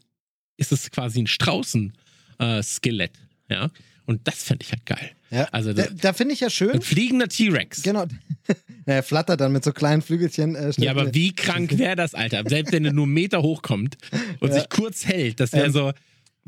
ist 0.56 0.72
es 0.72 0.90
quasi 0.90 1.20
ein 1.20 1.26
Straußen-Skelett. 1.26 3.12
ja. 3.50 3.70
Und 4.06 4.26
das 4.26 4.42
fände 4.42 4.64
ich 4.64 4.72
halt 4.72 4.86
geil. 4.86 5.10
Ja. 5.30 5.44
Also 5.52 5.72
da, 5.72 5.86
da 6.00 6.12
finde 6.12 6.34
ich 6.34 6.40
ja 6.40 6.50
schön. 6.50 6.72
ein 6.72 6.82
fliegender 6.82 7.28
T-Rex. 7.28 7.82
Genau. 7.82 8.06
naja, 8.86 9.02
flattert 9.02 9.40
dann 9.40 9.52
mit 9.52 9.64
so 9.64 9.72
kleinen 9.72 10.02
Flügelchen. 10.02 10.54
Äh, 10.54 10.72
Ja, 10.78 10.90
aber 10.90 11.14
wie 11.14 11.34
krank 11.34 11.78
wäre 11.78 11.96
das, 11.96 12.14
Alter? 12.14 12.42
Selbst 12.46 12.72
wenn 12.72 12.84
er 12.84 12.92
nur 12.92 13.04
einen 13.04 13.14
Meter 13.14 13.42
hochkommt 13.42 13.98
und 14.40 14.52
sich 14.52 14.68
kurz 14.68 15.06
hält, 15.06 15.40
das 15.40 15.52
wäre 15.52 15.66
Ähm, 15.66 15.72
so. 15.72 15.92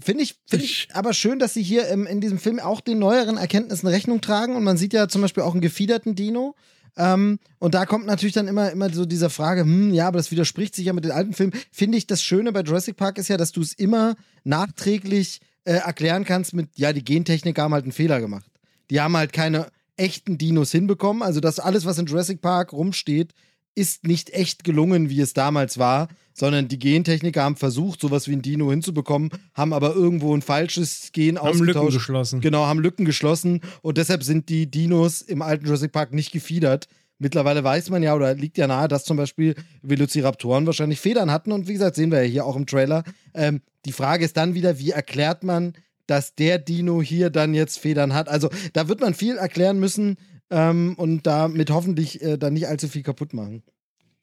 Finde 0.02 0.22
ich, 0.22 0.36
find 0.48 0.62
ich 0.62 0.88
aber 0.94 1.12
schön, 1.12 1.38
dass 1.38 1.52
sie 1.52 1.62
hier 1.62 1.88
ähm, 1.88 2.06
in 2.06 2.22
diesem 2.22 2.38
Film 2.38 2.58
auch 2.58 2.80
den 2.80 2.98
neueren 2.98 3.36
Erkenntnissen 3.36 3.86
Rechnung 3.86 4.22
tragen. 4.22 4.56
Und 4.56 4.64
man 4.64 4.78
sieht 4.78 4.94
ja 4.94 5.08
zum 5.08 5.20
Beispiel 5.20 5.42
auch 5.42 5.52
einen 5.52 5.60
gefiederten 5.60 6.14
Dino. 6.14 6.54
Ähm, 6.96 7.38
und 7.58 7.74
da 7.74 7.84
kommt 7.84 8.06
natürlich 8.06 8.34
dann 8.34 8.48
immer, 8.48 8.70
immer 8.70 8.90
so 8.90 9.04
diese 9.04 9.28
Frage, 9.30 9.62
hm, 9.62 9.92
ja, 9.92 10.08
aber 10.08 10.16
das 10.16 10.30
widerspricht 10.30 10.74
sich 10.74 10.86
ja 10.86 10.92
mit 10.94 11.04
den 11.04 11.12
alten 11.12 11.34
Filmen. 11.34 11.52
Finde 11.70 11.98
ich, 11.98 12.06
das 12.06 12.22
Schöne 12.22 12.50
bei 12.52 12.62
Jurassic 12.62 12.96
Park 12.96 13.18
ist 13.18 13.28
ja, 13.28 13.36
dass 13.36 13.52
du 13.52 13.60
es 13.60 13.74
immer 13.74 14.16
nachträglich 14.44 15.40
äh, 15.64 15.74
erklären 15.74 16.24
kannst 16.24 16.54
mit, 16.54 16.68
ja, 16.76 16.92
die 16.92 17.04
Gentechniker 17.04 17.62
haben 17.62 17.74
halt 17.74 17.84
einen 17.84 17.92
Fehler 17.92 18.20
gemacht. 18.20 18.46
Die 18.90 19.00
haben 19.00 19.16
halt 19.16 19.32
keine 19.32 19.68
echten 19.96 20.38
Dinos 20.38 20.72
hinbekommen. 20.72 21.22
Also 21.22 21.40
das 21.40 21.60
alles, 21.60 21.84
was 21.84 21.98
in 21.98 22.06
Jurassic 22.06 22.40
Park 22.40 22.72
rumsteht, 22.72 23.32
ist 23.74 24.04
nicht 24.06 24.30
echt 24.30 24.64
gelungen, 24.64 25.10
wie 25.10 25.20
es 25.20 25.32
damals 25.32 25.78
war, 25.78 26.08
sondern 26.34 26.68
die 26.68 26.78
Gentechniker 26.78 27.42
haben 27.44 27.56
versucht, 27.56 28.00
sowas 28.00 28.26
wie 28.26 28.32
ein 28.32 28.42
Dino 28.42 28.70
hinzubekommen, 28.70 29.30
haben 29.54 29.72
aber 29.72 29.94
irgendwo 29.94 30.34
ein 30.34 30.42
falsches 30.42 31.10
Gen 31.12 31.38
Haben 31.38 31.46
Lücken 31.58 31.60
ausgetauscht. 31.60 31.94
geschlossen. 31.94 32.40
Genau, 32.40 32.66
haben 32.66 32.80
Lücken 32.80 33.04
geschlossen 33.04 33.60
und 33.82 33.96
deshalb 33.96 34.24
sind 34.24 34.48
die 34.48 34.70
Dinos 34.70 35.22
im 35.22 35.40
alten 35.40 35.66
Jurassic 35.66 35.92
Park 35.92 36.12
nicht 36.12 36.32
gefiedert. 36.32 36.88
Mittlerweile 37.18 37.62
weiß 37.62 37.90
man 37.90 38.02
ja 38.02 38.14
oder 38.14 38.34
liegt 38.34 38.58
ja 38.58 38.66
nahe, 38.66 38.88
dass 38.88 39.04
zum 39.04 39.16
Beispiel 39.18 39.54
Velociraptoren 39.82 40.66
wahrscheinlich 40.66 41.00
Federn 41.00 41.30
hatten 41.30 41.52
und 41.52 41.68
wie 41.68 41.74
gesagt, 41.74 41.94
sehen 41.94 42.10
wir 42.10 42.22
ja 42.22 42.28
hier 42.28 42.46
auch 42.46 42.56
im 42.56 42.66
Trailer. 42.66 43.04
Ähm, 43.34 43.60
die 43.84 43.92
Frage 43.92 44.24
ist 44.24 44.36
dann 44.36 44.54
wieder, 44.54 44.78
wie 44.78 44.90
erklärt 44.90 45.44
man, 45.44 45.74
dass 46.10 46.34
der 46.34 46.58
Dino 46.58 47.00
hier 47.00 47.30
dann 47.30 47.54
jetzt 47.54 47.78
Federn 47.78 48.14
hat? 48.14 48.28
Also 48.28 48.50
da 48.72 48.88
wird 48.88 49.00
man 49.00 49.14
viel 49.14 49.36
erklären 49.36 49.78
müssen 49.78 50.16
ähm, 50.50 50.94
und 50.96 51.26
damit 51.26 51.70
hoffentlich 51.70 52.22
äh, 52.22 52.36
dann 52.36 52.54
nicht 52.54 52.68
allzu 52.68 52.88
viel 52.88 53.02
kaputt 53.02 53.32
machen. 53.32 53.62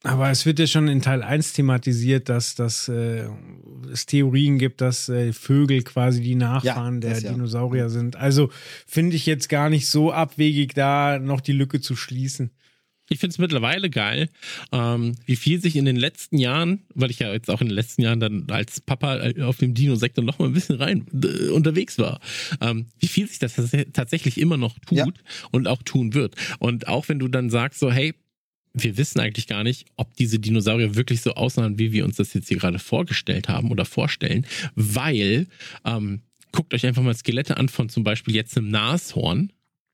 Aber 0.03 0.29
es 0.29 0.45
wird 0.45 0.59
ja 0.59 0.67
schon 0.67 0.88
in 0.88 1.01
Teil 1.01 1.23
1 1.23 1.53
thematisiert, 1.53 2.29
dass, 2.29 2.53
dass 2.53 2.88
äh, 2.88 3.27
es 3.91 4.05
Theorien 4.05 4.59
gibt, 4.59 4.81
dass 4.81 5.09
äh, 5.09 5.33
Vögel 5.33 5.81
quasi 5.81 6.21
die 6.21 6.35
Nachfahren 6.35 7.01
Ja, 7.01 7.09
der 7.09 7.19
ja. 7.19 7.31
Dinosaurier 7.31 7.89
sind. 7.89 8.15
Also 8.15 8.49
finde 8.85 9.15
ich 9.15 9.25
jetzt 9.25 9.49
gar 9.49 9.69
nicht 9.69 9.89
so 9.89 10.11
abwegig, 10.11 10.75
da 10.75 11.17
noch 11.19 11.41
die 11.41 11.51
Lücke 11.51 11.81
zu 11.81 11.95
schließen. 11.95 12.51
Ich 13.10 13.20
finde 13.20 13.32
es 13.32 13.38
mittlerweile 13.38 13.89
geil, 13.89 14.30
ähm, 14.72 15.16
wie 15.26 15.36
viel 15.38 15.62
sich 15.62 15.76
in 15.78 15.86
den 15.86 15.95
letzten 15.95 16.38
Jahren, 16.38 16.84
weil 16.93 17.10
ich 17.10 17.20
ja 17.20 17.32
jetzt 17.32 17.49
auch 17.49 17.62
in 17.62 17.68
den 17.68 17.76
letzten 17.76 18.01
Jahren 18.01 18.20
dann 18.20 18.45
als 18.49 18.82
Papa 18.82 19.18
äh, 19.20 19.41
auf 19.43 19.58
dem 19.58 19.74
Dino-Sektor 19.74 20.24
noch 20.24 20.39
mal 20.39 20.45
ein 20.45 20.53
bisschen 20.53 20.76
rein 20.76 21.05
äh, 21.24 21.49
unterwegs 21.49 21.97
war, 21.97 22.20
ähm, 22.62 22.88
wie 22.99 23.08
viel 23.08 23.28
sich 23.28 23.39
das 23.39 23.55
tats- 23.58 23.91
tatsächlich 23.93 24.38
immer 24.39 24.58
noch 24.58 24.78
tut 24.80 24.97
Ja. 24.97 25.05
und 25.51 25.68
auch 25.68 25.82
tun 25.84 26.14
wird. 26.14 26.36
Und 26.60 26.88
auch 26.88 27.08
wenn 27.08 27.20
du 27.20 27.28
dann 27.28 27.49
sagst 27.49 27.80
so, 27.80 27.91
hey, 27.91 28.14
wir 28.74 28.97
wissen 28.97 29.20
eigentlich 29.20 29.47
gar 29.47 29.64
nicht, 29.64 29.86
ob 29.95 30.14
diese 30.18 30.38
Dinosaurier 30.39 30.95
wirklich 30.95 31.22
so 31.22 31.34
aussahen, 31.34 31.80
wie 31.80 31.93
wir 31.93 32.05
uns 32.05 32.18
das 32.18 32.34
jetzt 32.34 32.47
hier 32.49 32.58
gerade 32.58 32.78
vorgestellt 32.78 33.47
haben 33.49 33.72
oder 33.72 33.86
vorstellen, 33.86 34.45
weil 34.76 35.47
ähm, 35.86 36.22
guckt 36.51 36.74
euch 36.74 36.86
einfach 36.86 37.01
mal 37.03 37.16
Skelette 37.16 37.58
an 37.58 37.70
von 37.70 37.89
zum 37.89 38.03
Beispiel 38.03 38.36
jetzt 38.36 38.55
einem 38.58 38.70
Nashorn, 38.70 39.51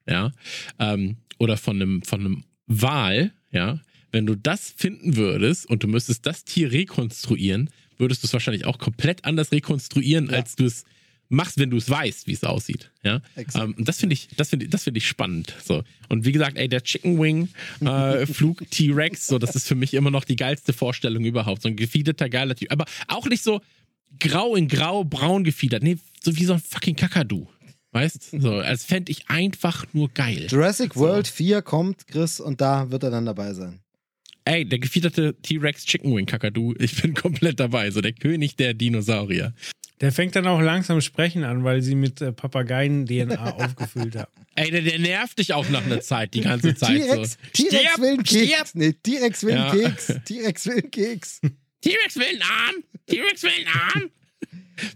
ja, 0.10 0.32
ähm, 0.80 1.18
oder 1.40 1.56
von 1.58 1.82
einem 1.82 2.02
von 2.04 2.20
einem 2.20 2.44
Wal, 2.82 3.32
ja. 3.52 3.80
Wenn 4.12 4.26
du 4.26 4.36
das 4.36 4.74
finden 4.76 5.16
würdest 5.16 5.66
und 5.68 5.84
du 5.84 5.88
müsstest 5.88 6.26
das 6.26 6.44
Tier 6.44 6.72
rekonstruieren, 6.72 7.70
würdest 7.98 8.22
du 8.24 8.28
es 8.28 8.34
wahrscheinlich 8.34 8.66
auch 8.66 8.78
komplett 8.78 9.26
anders 9.26 9.52
rekonstruieren, 9.52 10.28
Ja. 10.28 10.34
als 10.38 10.56
du 10.56 10.66
es 10.66 10.84
machst, 11.30 11.58
wenn 11.58 11.72
du 11.72 11.78
es 11.78 11.90
weißt, 11.90 12.28
wie 12.28 12.34
es 12.34 12.44
aussieht. 12.44 12.92
Ja, 13.04 13.22
ähm, 13.56 13.74
und 13.76 13.88
das 13.88 13.98
finde 14.00 14.14
ich, 14.14 14.28
das 14.38 14.50
finde 14.50 14.66
ich, 14.66 14.72
das 14.72 14.84
finde 14.84 15.00
ich 15.00 15.08
spannend. 15.08 15.56
So 15.64 15.84
und 16.10 16.26
wie 16.26 16.32
gesagt, 16.32 16.58
ey, 16.58 16.68
der 16.70 16.84
Chicken 16.84 17.20
Wing 17.20 17.50
äh, 17.82 18.26
Flug 18.28 18.70
T-Rex, 18.70 19.28
so 19.28 19.40
das 19.40 19.56
ist 19.56 19.68
für 19.68 19.74
mich 19.76 19.96
immer 19.96 20.12
noch 20.12 20.26
die 20.26 20.36
geilste 20.36 20.74
Vorstellung 20.74 21.26
überhaupt. 21.26 21.64
So 21.64 21.70
ein 21.70 21.76
gefiederter 21.76 22.30
geiler 22.30 22.56
Typ, 22.56 22.72
aber 22.72 22.86
auch 23.08 23.26
nicht 23.28 23.44
so 23.44 23.62
grau 24.20 24.56
in 24.56 24.68
grau, 24.68 25.04
braun 25.04 25.44
gefiedert, 25.44 25.82
nee, 25.82 25.98
so 26.24 26.36
wie 26.38 26.46
so 26.46 26.54
ein 26.54 26.60
fucking 26.60 26.96
Kakadu. 26.96 27.48
Weißt? 27.94 28.32
So, 28.40 28.56
als 28.56 28.84
fände 28.84 29.12
ich 29.12 29.30
einfach 29.30 29.86
nur 29.94 30.10
geil. 30.10 30.48
Jurassic 30.50 30.96
World 30.96 31.28
4 31.28 31.62
kommt, 31.62 32.08
Chris, 32.08 32.40
und 32.40 32.60
da 32.60 32.90
wird 32.92 33.04
er 33.04 33.12
dann 33.12 33.26
dabei 33.26 33.54
sein. 33.54 33.80
Ey, 34.46 34.66
der 34.66 34.80
gefiederte 34.80 35.36
T-Rex 35.42 35.86
Chicken 35.86 36.14
Wing 36.16 36.26
Kakadu, 36.26 36.74
ich 36.80 37.02
bin 37.02 37.14
komplett 37.14 37.60
dabei. 37.60 37.92
So 37.92 38.02
der 38.02 38.14
König 38.14 38.56
der 38.58 38.74
Dinosaurier. 38.74 39.54
Der 40.02 40.12
fängt 40.12 40.36
dann 40.36 40.48
auch 40.48 40.60
langsam 40.60 41.00
sprechen 41.00 41.46
an, 41.46 41.64
weil 41.64 41.82
sie 41.82 41.96
mit 41.96 42.20
äh, 42.20 42.34
Papageien-DNA 42.34 43.52
aufgefüllt 43.54 44.18
haben. 44.18 44.32
Ey, 44.56 44.70
der, 44.70 44.82
der 44.82 45.00
nervt 45.00 45.40
dich 45.40 45.54
auch 45.54 45.70
nach 45.70 45.86
einer 45.86 46.02
Zeit, 46.02 46.34
die 46.34 46.42
ganze 46.42 46.76
Zeit. 46.76 46.98
T-Rex 46.98 47.38
so. 47.56 48.02
Will 48.02 48.10
einen. 48.10 48.24
Keks. 48.24 48.76
Nee, 48.76 48.94
T-Rex 49.02 49.44
will 49.44 49.54
einen 49.54 49.80
Ja. 49.80 49.90
Keks. 49.90 50.08
T-Rex 50.26 50.66
will 50.66 50.74
einen 50.80 50.92
Keks. 50.92 51.40
T-Rex 51.82 52.16
will 52.18 52.26
einen 52.26 52.42
Arm! 52.42 52.76
T-Rex 53.08 53.44
will 53.44 53.52
einen 53.52 53.68
Arm! 53.68 54.10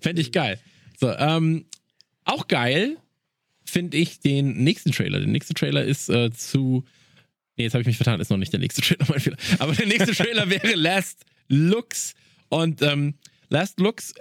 Fände 0.01 0.21
ich 0.21 0.31
geil. 0.31 0.59
So, 0.99 1.11
ähm, 1.11 1.65
auch 2.27 2.47
geil 2.47 2.97
finde 3.63 3.97
ich 3.97 4.19
den 4.19 4.63
nächsten 4.63 4.91
Trailer. 4.91 5.19
Der 5.19 5.27
nächste 5.27 5.53
Trailer 5.53 5.83
ist 5.83 6.09
äh, 6.09 6.31
zu. 6.31 6.85
Nee, 7.57 7.65
jetzt 7.65 7.73
habe 7.73 7.81
ich 7.81 7.87
mich 7.87 7.97
vertan, 7.97 8.19
ist 8.19 8.29
noch 8.29 8.37
nicht 8.37 8.53
der 8.53 8.59
nächste 8.59 8.81
Trailer, 8.83 9.05
mein 9.09 9.19
Fehler. 9.19 9.37
Aber 9.59 9.73
der 9.73 9.87
nächste 9.87 10.13
Trailer 10.13 10.49
wäre 10.49 10.75
Last 10.75 11.25
Looks. 11.47 12.13
Und 12.49 12.81
ähm, 12.81 13.15
Last 13.49 13.79
Looks, 13.79 14.13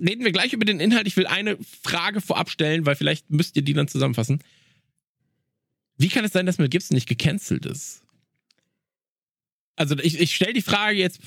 reden 0.00 0.24
wir 0.24 0.32
gleich 0.32 0.52
über 0.52 0.64
den 0.64 0.80
Inhalt. 0.80 1.06
Ich 1.06 1.16
will 1.16 1.26
eine 1.26 1.56
Frage 1.82 2.20
vorab 2.20 2.50
stellen, 2.50 2.86
weil 2.86 2.96
vielleicht 2.96 3.30
müsst 3.30 3.56
ihr 3.56 3.62
die 3.62 3.72
dann 3.72 3.88
zusammenfassen. 3.88 4.42
Wie 5.96 6.08
kann 6.08 6.24
es 6.24 6.32
sein, 6.32 6.46
dass 6.46 6.58
Mel 6.58 6.68
Gibson 6.68 6.94
nicht 6.94 7.08
gecancelt 7.08 7.66
ist? 7.66 8.02
Also 9.76 9.96
ich, 9.98 10.20
ich 10.20 10.34
stelle 10.34 10.52
die 10.52 10.62
Frage 10.62 10.98
jetzt 10.98 11.20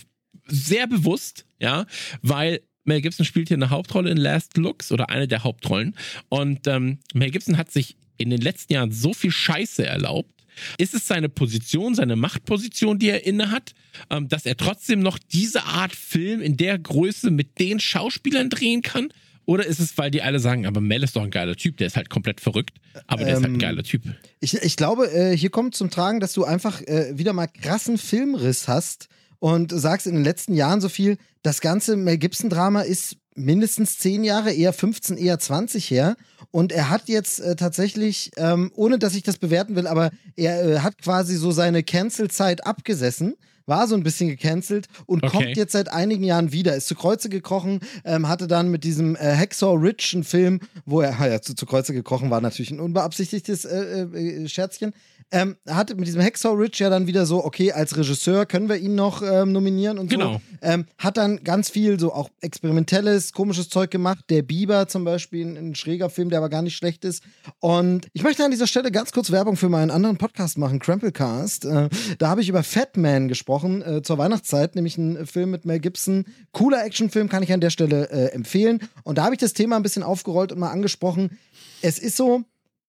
sehr 0.48 0.88
bewusst, 0.88 1.46
ja, 1.60 1.86
weil 2.22 2.62
Mel 2.86 3.02
Gibson 3.02 3.26
spielt 3.26 3.50
hier 3.50 3.58
eine 3.58 3.70
Hauptrolle 3.70 4.12
in 4.12 4.18
Last 4.18 4.58
Looks 4.58 4.92
oder 4.92 5.10
eine 5.10 5.28
der 5.28 5.44
Hauptrollen. 5.44 5.96
Und 6.30 6.68
ähm, 6.68 7.00
Mel 7.14 7.32
Gibson 7.32 7.58
hat 7.58 7.72
sich 7.72 7.98
in 8.18 8.30
den 8.30 8.42
letzten 8.42 8.74
Jahren 8.74 8.92
so 8.92 9.14
viel 9.14 9.32
Scheiße 9.32 9.86
erlaubt. 9.86 10.30
Ist 10.78 10.94
es 10.94 11.06
seine 11.06 11.28
Position, 11.28 11.96
seine 11.96 12.16
Machtposition, 12.16 12.98
die 12.98 13.10
er 13.10 13.26
innehat, 13.26 13.74
ähm, 14.10 14.30
dass 14.30 14.46
er 14.46 14.56
trotzdem 14.56 15.02
noch 15.02 15.20
diese 15.20 15.64
Art 15.64 15.94
Film 15.94 16.42
in 16.42 16.56
der 16.56 16.80
Größe 16.80 17.30
mit 17.30 17.60
den 17.60 17.80
Schauspielern 17.80 18.50
drehen 18.50 18.82
kann? 18.82 19.10
Oder 19.46 19.66
ist 19.66 19.80
es, 19.80 19.98
weil 19.98 20.10
die 20.12 20.22
alle 20.22 20.40
sagen, 20.40 20.66
aber 20.66 20.82
Mel 20.82 21.04
ist 21.04 21.16
doch 21.16 21.24
ein 21.24 21.30
geiler 21.30 21.56
Typ, 21.56 21.78
der 21.78 21.88
ist 21.88 21.98
halt 21.98 22.10
komplett 22.10 22.42
verrückt, 22.42 22.78
aber 23.06 23.26
der 23.26 23.34
ist 23.34 23.44
halt 23.44 23.52
ein 23.52 23.56
Ähm, 23.56 23.60
geiler 23.60 23.84
Typ. 23.84 24.04
Ich, 24.40 24.56
ich 24.56 24.76
glaube, 24.76 25.12
äh, 25.12 25.38
hier 25.38 25.50
kommt 25.52 25.76
zum 25.76 25.92
Tragen, 25.92 26.20
dass 26.20 26.34
du 26.34 26.46
einfach 26.46 26.82
äh, 26.82 27.18
wieder 27.18 27.34
mal 27.34 27.48
krassen 27.48 27.98
Filmriss 27.98 28.68
hast 28.68 29.08
und 29.40 29.72
sagst 29.72 30.08
in 30.08 30.16
den 30.16 30.24
letzten 30.24 30.54
Jahren 30.54 30.82
so 30.82 30.90
viel, 30.90 31.18
das 31.44 31.62
ganze 31.62 31.96
Mel 31.96 32.18
Gibson-Drama 32.18 32.82
ist 32.82 33.18
mindestens 33.36 33.98
10 33.98 34.24
Jahre, 34.24 34.54
eher 34.54 34.74
15, 34.74 35.18
eher 35.18 35.38
20 35.40 35.90
her. 35.92 36.16
Und 36.52 36.72
er 36.72 36.90
hat 36.90 37.10
jetzt 37.10 37.40
äh, 37.42 37.56
tatsächlich, 37.56 38.32
ähm, 38.38 38.72
ohne 38.76 38.98
dass 38.98 39.14
ich 39.14 39.24
das 39.24 39.38
bewerten 39.38 39.76
will, 39.76 39.88
aber 39.88 40.12
er 40.38 40.66
äh, 40.66 40.80
hat 40.80 40.98
quasi 41.02 41.36
so 41.36 41.52
seine 41.52 41.84
Cancel-Zeit 41.84 42.66
abgesessen. 42.66 43.36
War 43.68 43.88
so 43.88 43.96
ein 43.96 44.04
bisschen 44.04 44.30
gecancelt 44.30 44.86
und 45.08 45.24
Okay. 45.24 45.38
kommt 45.38 45.58
jetzt 45.58 45.72
seit 45.72 45.92
einigen 45.92 46.24
Jahren 46.24 46.52
wieder. 46.52 46.76
Ist 46.76 46.88
zu 46.88 46.94
Kreuze 46.94 47.30
gekrochen, 47.30 47.80
ähm, 48.06 48.28
hatte 48.30 48.46
dann 48.48 48.70
mit 48.70 48.84
diesem 48.84 49.16
äh, 49.16 49.36
Hacksaw 49.36 49.76
Ridge 49.76 50.12
einen 50.14 50.24
Film, 50.24 50.60
wo 50.86 51.02
er, 51.02 51.10
ja, 51.28 51.42
zu, 51.42 51.56
zu 51.56 51.66
Kreuze 51.66 51.92
gekrochen 51.94 52.30
war 52.30 52.42
natürlich 52.42 52.70
ein 52.72 52.80
unbeabsichtigtes 52.80 53.66
äh, 53.66 54.04
äh, 54.04 54.48
Scherzchen. 54.48 54.94
Ähm, 55.32 55.58
hat 55.68 55.96
mit 55.96 56.08
diesem 56.08 56.22
Hacksaw 56.22 56.56
Ridge 56.56 56.84
ja 56.84 56.90
dann 56.90 57.08
wieder 57.08 57.26
so, 57.26 57.44
okay, 57.44 57.72
als 57.72 57.98
Regisseur 57.98 58.46
können 58.46 58.70
wir 58.70 58.78
ihn 58.78 58.96
noch 58.96 59.22
ähm, 59.22 59.52
nominieren 59.52 59.98
und 59.98 60.10
Genau. 60.10 60.34
so. 60.34 60.42
Ähm, 60.62 60.86
hat 60.98 61.18
dann 61.18 61.44
ganz 61.44 61.70
viel 61.70 62.00
so 62.00 62.14
auch 62.14 62.30
experimentelles, 62.42 63.34
komisches 63.34 63.70
Zeug 63.70 63.92
gemacht. 63.92 64.26
Der 64.30 64.42
Biber 64.44 64.88
zum 64.88 65.04
Beispiel, 65.04 65.46
ein, 65.46 65.58
ein 65.58 65.76
schräger 65.76 66.10
Film, 66.10 66.30
der 66.30 66.40
aber 66.40 66.50
gar 66.50 66.62
nicht 66.62 66.76
schlecht 66.76 67.06
ist. 67.06 67.24
Und 67.60 68.08
ich 68.14 68.24
möchte 68.24 68.44
an 68.46 68.52
dieser 68.52 68.68
Stelle 68.68 68.92
ganz 68.92 69.12
kurz 69.12 69.32
Werbung 69.32 69.58
für 69.58 69.70
meinen 69.70 69.92
anderen 69.92 70.18
Podcast 70.18 70.58
machen, 70.58 70.80
Cramplecast. 70.80 71.66
Äh, 71.66 71.90
da 72.18 72.30
habe 72.30 72.42
ich 72.42 72.50
über 72.50 72.64
Fat 72.64 72.96
Man 72.98 73.28
gesprochen 73.28 73.82
äh, 73.82 74.02
zur 74.02 74.18
Weihnachtszeit, 74.18 74.76
nämlich 74.76 74.98
ein 74.98 75.26
Film 75.26 75.52
mit 75.52 75.66
Mel 75.66 75.80
Gibson. 75.80 76.26
Cooler 76.52 76.84
Actionfilm, 76.86 77.30
kann 77.30 77.44
ich 77.44 77.52
an 77.52 77.62
der 77.62 77.70
Stelle 77.72 78.10
äh, 78.10 78.32
empfehlen. 78.34 78.80
Und 79.04 79.18
da 79.18 79.26
habe 79.26 79.36
ich 79.36 79.40
das 79.40 79.54
Thema 79.54 79.76
ein 79.76 79.84
bisschen 79.84 80.04
aufgerollt 80.04 80.52
und 80.52 80.60
mal 80.60 80.72
angesprochen. 80.72 81.38
Es 81.82 82.00
ist 82.00 82.16
so, 82.16 82.44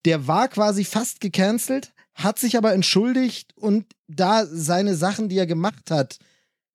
der 0.04 0.26
war 0.28 0.48
quasi 0.48 0.84
fast 0.84 1.20
gecancelt, 1.20 1.92
hat 2.16 2.38
sich 2.38 2.56
aber 2.56 2.72
entschuldigt 2.72 3.56
und 3.56 3.84
da 4.08 4.46
seine 4.46 4.96
Sachen, 4.96 5.28
die 5.28 5.38
er 5.38 5.46
gemacht 5.46 5.90
hat, 5.90 6.18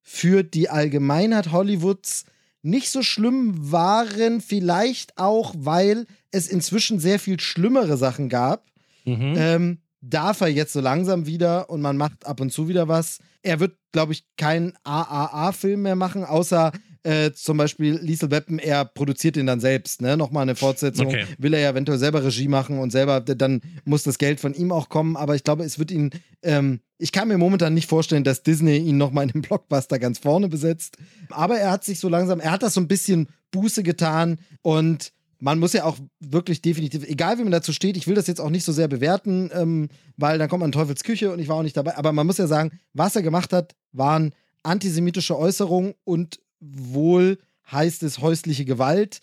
für 0.00 0.42
die 0.42 0.70
Allgemeinheit 0.70 1.52
Hollywoods 1.52 2.24
nicht 2.62 2.90
so 2.90 3.02
schlimm 3.02 3.72
waren, 3.72 4.40
vielleicht 4.40 5.18
auch, 5.18 5.52
weil 5.56 6.06
es 6.30 6.46
inzwischen 6.48 7.00
sehr 7.00 7.18
viel 7.18 7.40
schlimmere 7.40 7.96
Sachen 7.96 8.28
gab. 8.28 8.70
Mhm. 9.04 9.34
Ähm, 9.36 9.78
darf 10.00 10.40
er 10.40 10.48
jetzt 10.48 10.72
so 10.72 10.80
langsam 10.80 11.26
wieder 11.26 11.70
und 11.70 11.80
man 11.80 11.96
macht 11.96 12.24
ab 12.24 12.40
und 12.40 12.52
zu 12.52 12.68
wieder 12.68 12.86
was. 12.86 13.18
Er 13.42 13.58
wird, 13.58 13.76
glaube 13.90 14.12
ich, 14.12 14.24
keinen 14.36 14.74
AAA-Film 14.84 15.82
mehr 15.82 15.96
machen, 15.96 16.24
außer 16.24 16.70
äh, 17.04 17.32
zum 17.32 17.56
Beispiel 17.56 17.98
Liesel 18.00 18.30
Weapon, 18.30 18.58
er 18.58 18.84
produziert 18.84 19.36
den 19.36 19.46
dann 19.46 19.60
selbst, 19.60 20.00
ne? 20.00 20.16
Nochmal 20.16 20.42
eine 20.42 20.54
Fortsetzung. 20.54 21.08
Okay. 21.08 21.24
Will 21.38 21.54
er 21.54 21.60
ja 21.60 21.70
eventuell 21.70 21.98
selber 21.98 22.24
Regie 22.24 22.48
machen 22.48 22.78
und 22.78 22.90
selber, 22.90 23.20
dann 23.20 23.60
muss 23.84 24.04
das 24.04 24.18
Geld 24.18 24.40
von 24.40 24.54
ihm 24.54 24.70
auch 24.70 24.88
kommen, 24.88 25.16
aber 25.16 25.34
ich 25.34 25.44
glaube, 25.44 25.64
es 25.64 25.78
wird 25.78 25.90
ihn, 25.90 26.10
ähm, 26.42 26.80
ich 26.98 27.10
kann 27.10 27.28
mir 27.28 27.38
momentan 27.38 27.74
nicht 27.74 27.88
vorstellen, 27.88 28.24
dass 28.24 28.42
Disney 28.42 28.76
ihn 28.76 28.98
nochmal 28.98 29.24
in 29.24 29.30
dem 29.30 29.42
Blockbuster 29.42 29.98
ganz 29.98 30.18
vorne 30.18 30.48
besetzt. 30.48 30.96
Aber 31.30 31.58
er 31.58 31.72
hat 31.72 31.84
sich 31.84 31.98
so 31.98 32.08
langsam, 32.08 32.40
er 32.40 32.52
hat 32.52 32.62
das 32.62 32.74
so 32.74 32.80
ein 32.80 32.88
bisschen 32.88 33.28
Buße 33.50 33.82
getan 33.82 34.38
und 34.62 35.12
man 35.40 35.58
muss 35.58 35.72
ja 35.72 35.82
auch 35.82 35.98
wirklich 36.20 36.62
definitiv, 36.62 37.04
egal 37.04 37.36
wie 37.38 37.42
man 37.42 37.50
dazu 37.50 37.72
steht, 37.72 37.96
ich 37.96 38.06
will 38.06 38.14
das 38.14 38.28
jetzt 38.28 38.40
auch 38.40 38.48
nicht 38.48 38.64
so 38.64 38.70
sehr 38.70 38.86
bewerten, 38.86 39.50
ähm, 39.52 39.88
weil 40.16 40.38
dann 40.38 40.48
kommt 40.48 40.60
man 40.60 40.68
in 40.68 40.72
Teufels 40.72 41.02
Küche 41.02 41.32
und 41.32 41.40
ich 41.40 41.48
war 41.48 41.56
auch 41.56 41.64
nicht 41.64 41.76
dabei, 41.76 41.96
aber 41.96 42.12
man 42.12 42.28
muss 42.28 42.38
ja 42.38 42.46
sagen, 42.46 42.78
was 42.94 43.16
er 43.16 43.22
gemacht 43.22 43.52
hat, 43.52 43.74
waren 43.90 44.32
antisemitische 44.62 45.36
Äußerungen 45.36 45.94
und 46.04 46.38
wohl 46.62 47.38
heißt 47.70 48.02
es 48.02 48.20
häusliche 48.20 48.64
Gewalt, 48.64 49.20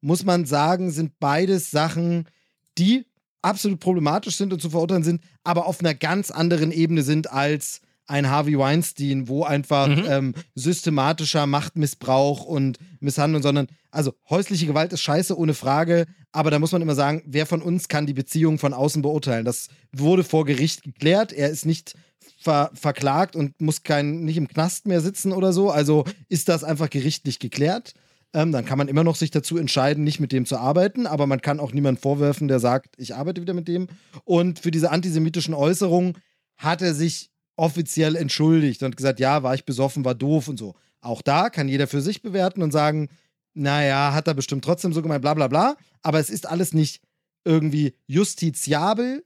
muss 0.00 0.24
man 0.24 0.44
sagen, 0.44 0.90
sind 0.90 1.18
beides 1.18 1.70
Sachen, 1.70 2.28
die 2.78 3.06
absolut 3.42 3.80
problematisch 3.80 4.36
sind 4.36 4.52
und 4.52 4.60
zu 4.60 4.70
verurteilen 4.70 5.02
sind, 5.02 5.22
aber 5.44 5.66
auf 5.66 5.80
einer 5.80 5.94
ganz 5.94 6.30
anderen 6.30 6.70
Ebene 6.70 7.02
sind 7.02 7.30
als 7.30 7.80
ein 8.06 8.28
Harvey 8.28 8.58
Weinstein, 8.58 9.28
wo 9.28 9.44
einfach 9.44 9.88
Mhm. 9.88 10.04
ähm, 10.08 10.34
systematischer 10.54 11.46
Machtmissbrauch 11.46 12.44
und 12.44 12.78
Misshandlung, 13.00 13.42
sondern 13.42 13.68
also 13.90 14.14
häusliche 14.28 14.66
Gewalt 14.66 14.92
ist 14.92 15.00
scheiße, 15.02 15.36
ohne 15.38 15.54
Frage, 15.54 16.06
aber 16.32 16.50
da 16.50 16.58
muss 16.58 16.72
man 16.72 16.82
immer 16.82 16.94
sagen, 16.94 17.22
wer 17.26 17.46
von 17.46 17.62
uns 17.62 17.88
kann 17.88 18.06
die 18.06 18.14
Beziehung 18.14 18.58
von 18.58 18.74
außen 18.74 19.02
beurteilen? 19.02 19.44
Das 19.44 19.68
wurde 19.92 20.24
vor 20.24 20.44
Gericht 20.44 20.82
geklärt, 20.82 21.32
er 21.32 21.50
ist 21.50 21.64
nicht 21.66 21.94
ver 22.42 22.70
verklagt 22.74 23.36
und 23.36 23.60
muss 23.60 23.82
kein, 23.82 24.24
nicht 24.24 24.36
im 24.36 24.48
Knast 24.48 24.86
mehr 24.86 25.00
sitzen 25.00 25.32
oder 25.32 25.52
so, 25.52 25.70
also 25.70 26.04
ist 26.28 26.48
das 26.48 26.64
einfach 26.64 26.90
gerichtlich 26.90 27.38
geklärt. 27.38 27.94
Ähm, 28.34 28.50
dann 28.50 28.64
kann 28.64 28.78
man 28.78 28.88
immer 28.88 29.04
noch 29.04 29.16
sich 29.16 29.30
dazu 29.30 29.58
entscheiden, 29.58 30.04
nicht 30.04 30.20
mit 30.20 30.32
dem 30.32 30.46
zu 30.46 30.56
arbeiten, 30.56 31.06
aber 31.06 31.26
man 31.26 31.42
kann 31.42 31.60
auch 31.60 31.72
niemanden 31.72 32.00
vorwerfen, 32.00 32.48
der 32.48 32.60
sagt, 32.60 32.94
ich 32.96 33.14
arbeite 33.14 33.42
wieder 33.42 33.52
mit 33.52 33.68
dem. 33.68 33.88
Und 34.24 34.58
für 34.58 34.70
diese 34.70 34.90
antisemitischen 34.90 35.52
Äußerungen 35.52 36.16
hat 36.56 36.80
er 36.80 36.94
sich 36.94 37.30
offiziell 37.56 38.16
entschuldigt 38.16 38.82
und 38.82 38.96
gesagt, 38.96 39.20
ja, 39.20 39.42
war 39.42 39.54
ich 39.54 39.66
besoffen, 39.66 40.04
war 40.04 40.14
doof 40.14 40.48
und 40.48 40.58
so. 40.58 40.74
Auch 41.02 41.20
da 41.20 41.50
kann 41.50 41.68
jeder 41.68 41.86
für 41.86 42.00
sich 42.00 42.22
bewerten 42.22 42.62
und 42.62 42.70
sagen, 42.70 43.08
naja, 43.54 44.14
hat 44.14 44.28
er 44.28 44.34
bestimmt 44.34 44.64
trotzdem 44.64 44.92
so 44.92 45.02
gemeint, 45.02 45.22
bla 45.22 45.34
bla 45.34 45.48
bla. 45.48 45.76
Aber 46.00 46.18
es 46.18 46.30
ist 46.30 46.48
alles 46.48 46.72
nicht 46.72 47.02
irgendwie 47.44 47.94
justiziabel 48.06 49.24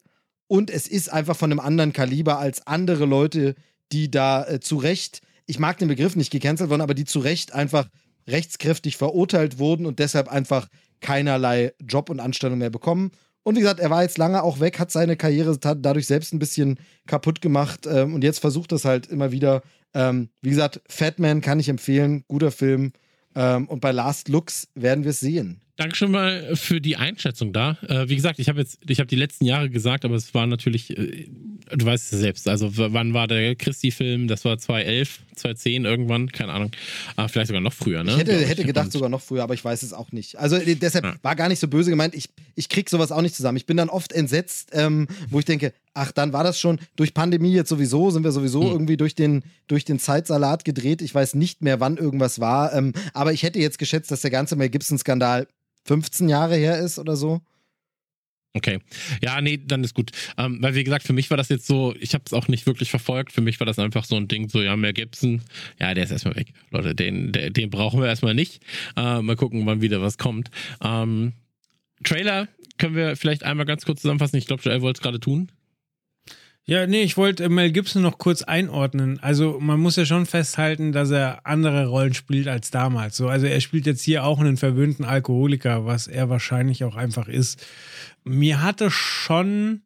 und 0.48 0.70
es 0.70 0.86
ist 0.86 1.12
einfach 1.12 1.36
von 1.36 1.50
einem 1.50 1.60
anderen 1.60 1.92
Kaliber 1.92 2.38
als 2.38 2.66
andere 2.66 3.04
Leute, 3.04 3.54
die 3.92 4.10
da 4.10 4.46
äh, 4.46 4.60
zu 4.60 4.76
Recht, 4.76 5.20
ich 5.46 5.58
mag 5.58 5.78
den 5.78 5.88
Begriff 5.88 6.16
nicht 6.16 6.30
gecancelt 6.30 6.70
wurden, 6.70 6.80
aber 6.80 6.94
die 6.94 7.04
zu 7.04 7.20
Recht 7.20 7.52
einfach 7.52 7.88
rechtskräftig 8.28 8.96
verurteilt 8.96 9.58
wurden 9.58 9.86
und 9.86 9.98
deshalb 9.98 10.28
einfach 10.28 10.68
keinerlei 11.00 11.72
Job 11.80 12.10
und 12.10 12.20
Anstellung 12.20 12.58
mehr 12.58 12.70
bekommen. 12.70 13.12
Und 13.44 13.54
wie 13.54 13.60
gesagt, 13.60 13.78
er 13.78 13.90
war 13.90 14.02
jetzt 14.02 14.18
lange 14.18 14.42
auch 14.42 14.58
weg, 14.58 14.80
hat 14.80 14.90
seine 14.90 15.16
Karriere 15.16 15.56
dadurch 15.58 16.06
selbst 16.06 16.32
ein 16.34 16.40
bisschen 16.40 16.80
kaputt 17.06 17.40
gemacht 17.40 17.86
ähm, 17.86 18.14
und 18.14 18.24
jetzt 18.24 18.40
versucht 18.40 18.72
das 18.72 18.84
halt 18.84 19.06
immer 19.06 19.30
wieder. 19.30 19.62
Ähm, 19.94 20.30
wie 20.42 20.50
gesagt, 20.50 20.80
Fatman 20.88 21.42
kann 21.42 21.60
ich 21.60 21.68
empfehlen, 21.68 22.24
guter 22.26 22.50
Film. 22.50 22.92
Ähm, 23.36 23.68
und 23.68 23.80
bei 23.80 23.92
Last 23.92 24.28
Looks 24.28 24.66
werden 24.74 25.04
wir 25.04 25.10
es 25.10 25.20
sehen. 25.20 25.60
Danke 25.76 25.94
schon 25.94 26.10
mal 26.10 26.56
für 26.56 26.80
die 26.80 26.96
Einschätzung 26.96 27.52
da. 27.52 27.76
Äh, 27.86 28.08
wie 28.08 28.16
gesagt, 28.16 28.38
ich 28.38 28.48
habe 28.48 28.60
jetzt, 28.60 28.78
ich 28.88 28.98
habe 28.98 29.08
die 29.08 29.16
letzten 29.16 29.44
Jahre 29.44 29.68
gesagt, 29.68 30.06
aber 30.06 30.14
es 30.14 30.32
war 30.32 30.46
natürlich, 30.46 30.96
äh, 30.96 31.28
du 31.70 31.84
weißt 31.84 32.14
es 32.14 32.18
selbst. 32.20 32.48
Also 32.48 32.70
wann 32.76 33.12
war 33.12 33.28
der 33.28 33.54
Christi-Film? 33.56 34.26
Das 34.26 34.46
war 34.46 34.56
2011, 34.56 35.18
2010 35.34 35.84
irgendwann, 35.84 36.32
keine 36.32 36.52
Ahnung. 36.54 36.70
Ah, 37.16 37.28
vielleicht 37.28 37.48
sogar 37.48 37.60
noch 37.60 37.74
früher, 37.74 38.02
ne? 38.04 38.12
Ich 38.12 38.16
hätte, 38.18 38.32
ich. 38.32 38.48
hätte 38.48 38.64
gedacht 38.64 38.90
sogar 38.90 39.10
noch 39.10 39.20
früher, 39.20 39.42
aber 39.42 39.52
ich 39.52 39.62
weiß 39.62 39.82
es 39.82 39.92
auch 39.92 40.12
nicht. 40.12 40.38
Also 40.38 40.56
äh, 40.56 40.76
deshalb 40.76 41.04
Ja. 41.04 41.14
war 41.20 41.36
gar 41.36 41.48
nicht 41.50 41.58
so 41.60 41.68
böse 41.68 41.90
gemeint. 41.90 42.14
Ich, 42.14 42.30
ich 42.54 42.70
krieg 42.70 42.88
sowas 42.88 43.12
auch 43.12 43.20
nicht 43.20 43.34
zusammen. 43.36 43.58
Ich 43.58 43.66
bin 43.66 43.76
dann 43.76 43.90
oft 43.90 44.12
entsetzt, 44.12 44.70
ähm, 44.72 45.06
wo 45.28 45.40
ich 45.40 45.44
denke, 45.44 45.74
ach, 45.92 46.10
dann 46.10 46.32
war 46.32 46.42
das 46.42 46.58
schon 46.58 46.78
durch 46.96 47.12
Pandemie 47.12 47.52
jetzt 47.52 47.68
sowieso, 47.68 48.10
sind 48.10 48.24
wir 48.24 48.32
sowieso 48.32 48.62
Hm. 48.62 48.70
irgendwie 48.72 48.96
durch 48.96 49.14
den, 49.14 49.42
durch 49.66 49.84
den 49.84 49.98
Zeitsalat 49.98 50.64
gedreht. 50.64 51.02
Ich 51.02 51.14
weiß 51.14 51.34
nicht 51.34 51.60
mehr, 51.60 51.80
wann 51.80 51.98
irgendwas 51.98 52.40
war. 52.40 52.72
Ähm, 52.72 52.94
aber 53.12 53.34
ich 53.34 53.42
hätte 53.42 53.58
jetzt 53.58 53.78
geschätzt, 53.78 54.10
dass 54.10 54.22
der 54.22 54.30
ganze 54.30 54.56
Mel 54.56 54.70
Gibson-Skandal 54.70 55.46
15 55.86 56.28
Jahre 56.28 56.56
her 56.56 56.78
ist 56.78 56.98
oder 56.98 57.16
so. 57.16 57.40
Okay. 58.56 58.78
Ja, 59.22 59.40
nee, 59.42 59.60
dann 59.62 59.84
ist 59.84 59.92
gut. 59.92 60.12
Ähm, 60.38 60.58
weil, 60.62 60.74
wie 60.74 60.84
gesagt, 60.84 61.06
für 61.06 61.12
mich 61.12 61.28
war 61.28 61.36
das 61.36 61.50
jetzt 61.50 61.66
so, 61.66 61.94
ich 62.00 62.14
habe 62.14 62.24
es 62.26 62.32
auch 62.32 62.48
nicht 62.48 62.66
wirklich 62.66 62.88
verfolgt. 62.88 63.32
Für 63.32 63.42
mich 63.42 63.60
war 63.60 63.66
das 63.66 63.78
einfach 63.78 64.06
so 64.06 64.16
ein 64.16 64.28
Ding, 64.28 64.48
so, 64.48 64.62
ja, 64.62 64.76
Mel 64.76 64.94
Gibson, 64.94 65.42
ja, 65.78 65.92
der 65.92 66.04
ist 66.04 66.10
erstmal 66.10 66.36
weg. 66.36 66.54
Leute, 66.70 66.94
den, 66.94 67.32
der, 67.32 67.50
den 67.50 67.68
brauchen 67.68 68.00
wir 68.00 68.08
erstmal 68.08 68.34
nicht. 68.34 68.62
Äh, 68.96 69.20
mal 69.20 69.36
gucken, 69.36 69.66
wann 69.66 69.82
wieder 69.82 70.00
was 70.00 70.16
kommt. 70.16 70.50
Ähm, 70.82 71.34
Trailer 72.02 72.48
können 72.78 72.96
wir 72.96 73.16
vielleicht 73.16 73.42
einmal 73.42 73.66
ganz 73.66 73.84
kurz 73.84 74.00
zusammenfassen. 74.00 74.36
Ich 74.36 74.46
glaube, 74.46 74.62
Joel 74.62 74.80
wollte 74.80 74.98
es 74.98 75.02
gerade 75.02 75.20
tun. 75.20 75.52
Ja, 76.68 76.84
nee, 76.88 77.02
ich 77.02 77.16
wollte 77.16 77.44
äh, 77.44 77.48
Mel 77.48 77.70
Gibson 77.70 78.02
noch 78.02 78.18
kurz 78.18 78.42
einordnen. 78.42 79.20
Also 79.20 79.60
man 79.60 79.78
muss 79.78 79.94
ja 79.94 80.04
schon 80.04 80.26
festhalten, 80.26 80.90
dass 80.90 81.12
er 81.12 81.46
andere 81.46 81.86
Rollen 81.86 82.12
spielt 82.12 82.48
als 82.48 82.72
damals. 82.72 83.16
So, 83.16 83.28
also 83.28 83.46
er 83.46 83.60
spielt 83.60 83.86
jetzt 83.86 84.02
hier 84.02 84.24
auch 84.24 84.40
einen 84.40 84.56
verwöhnten 84.56 85.04
Alkoholiker, 85.04 85.86
was 85.86 86.08
er 86.08 86.28
wahrscheinlich 86.28 86.82
auch 86.82 86.96
einfach 86.96 87.28
ist. 87.28 87.64
Mir 88.24 88.62
hatte 88.62 88.90
schon 88.90 89.82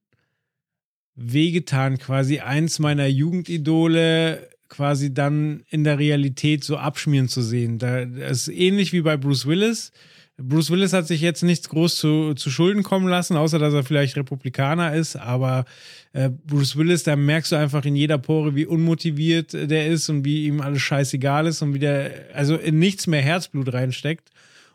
wehgetan, 1.17 1.99
quasi 1.99 2.41
eins 2.41 2.79
meiner 2.79 3.07
Jugendidole 3.07 4.49
quasi 4.71 5.13
dann 5.13 5.65
in 5.69 5.85
der 5.85 5.99
Realität 5.99 6.65
so 6.65 6.79
abschmieren 6.79 7.29
zu 7.29 7.43
sehen. 7.43 7.79
Da, 7.79 7.99
ist 7.99 8.49
ähnlich 8.49 8.95
wie 8.95 9.03
bei 9.03 9.19
Bruce 9.19 9.45
Willis. 9.45 9.93
Bruce 10.39 10.71
Willis 10.71 10.95
hat 10.95 11.07
sich 11.07 11.21
jetzt 11.21 11.43
nichts 11.43 11.69
groß 11.69 11.97
zu, 11.97 12.35
zu 12.35 12.51
Schulden 12.51 12.83
kommen 12.83 13.09
lassen, 13.09 13.37
außer 13.37 13.59
dass 13.59 13.75
er 13.75 13.85
vielleicht 13.85 14.17
Republikaner 14.17 14.95
ist, 14.95 15.17
aber 15.17 15.67
Bruce 16.13 16.77
Willis, 16.77 17.05
da 17.05 17.15
merkst 17.15 17.53
du 17.53 17.57
einfach 17.57 17.85
in 17.85 17.95
jeder 17.95 18.19
Pore, 18.19 18.57
wie 18.57 18.67
unmotiviert 18.67 19.55
äh, 19.55 19.67
der 19.67 19.87
ist 19.87 20.09
und 20.09 20.25
wie 20.25 20.47
ihm 20.47 20.61
alles 20.61 20.83
scheißegal 20.83 21.47
ist 21.47 21.63
und 21.63 21.75
wie 21.75 21.79
der 21.79 22.27
also 22.35 22.57
in 22.57 22.79
nichts 22.79 23.07
mehr 23.07 23.23
Herzblut 23.23 23.73
reinsteckt. 23.73 24.31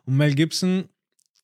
Und 0.05 0.15
Mel 0.17 0.35
Gibson 0.35 0.85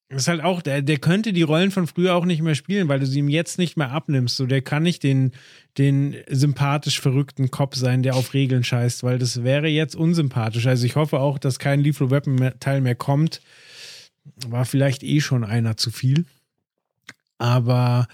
ist 0.07 0.27
halt 0.27 0.41
auch, 0.43 0.61
der, 0.61 0.81
der 0.81 0.97
könnte 0.97 1.33
die 1.33 1.41
Rollen 1.41 1.71
von 1.71 1.87
früher 1.87 2.15
auch 2.15 2.25
nicht 2.25 2.41
mehr 2.41 2.55
spielen, 2.55 2.87
weil 2.87 2.99
du 2.99 3.05
sie 3.05 3.19
ihm 3.19 3.29
jetzt 3.29 3.57
nicht 3.57 3.77
mehr 3.77 3.91
abnimmst. 3.91 4.35
So, 4.35 4.45
der 4.45 4.61
kann 4.61 4.83
nicht 4.83 5.03
den, 5.03 5.31
den 5.77 6.15
sympathisch 6.29 6.99
verrückten 6.99 7.49
Cop 7.49 7.75
sein, 7.75 8.03
der 8.03 8.15
auf 8.15 8.33
Regeln 8.33 8.63
scheißt, 8.63 9.03
weil 9.03 9.19
das 9.19 9.43
wäre 9.43 9.67
jetzt 9.67 9.95
unsympathisch. 9.95 10.67
Also 10.67 10.85
ich 10.85 10.95
hoffe 10.95 11.19
auch, 11.19 11.39
dass 11.39 11.59
kein 11.59 11.81
Lethal 11.81 12.11
Weapon 12.11 12.51
Teil 12.59 12.81
mehr 12.81 12.95
kommt. 12.95 13.41
War 14.47 14.65
vielleicht 14.65 15.03
eh 15.03 15.21
schon 15.21 15.43
einer 15.43 15.77
zu 15.77 15.91
viel. 15.91 16.25
Aber 17.37 18.07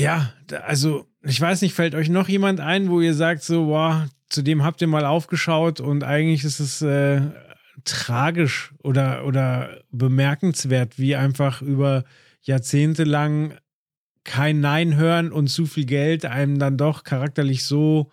ja, 0.00 0.32
also 0.66 1.06
ich 1.22 1.40
weiß 1.40 1.62
nicht, 1.62 1.74
fällt 1.74 1.94
euch 1.94 2.08
noch 2.08 2.28
jemand 2.28 2.60
ein, 2.60 2.88
wo 2.88 3.00
ihr 3.00 3.14
sagt, 3.14 3.42
so, 3.42 3.66
boah, 3.66 4.08
zu 4.28 4.42
dem 4.42 4.64
habt 4.64 4.80
ihr 4.80 4.88
mal 4.88 5.04
aufgeschaut 5.04 5.80
und 5.80 6.04
eigentlich 6.04 6.44
ist 6.44 6.60
es 6.60 6.82
äh, 6.82 7.20
tragisch 7.84 8.72
oder, 8.82 9.24
oder 9.26 9.82
bemerkenswert, 9.90 10.98
wie 10.98 11.16
einfach 11.16 11.62
über 11.62 12.04
Jahrzehnte 12.42 13.04
lang 13.04 13.54
kein 14.24 14.60
Nein 14.60 14.96
hören 14.96 15.32
und 15.32 15.48
zu 15.48 15.66
viel 15.66 15.86
Geld 15.86 16.24
einem 16.24 16.58
dann 16.58 16.76
doch 16.76 17.04
charakterlich 17.04 17.64
so, 17.64 18.10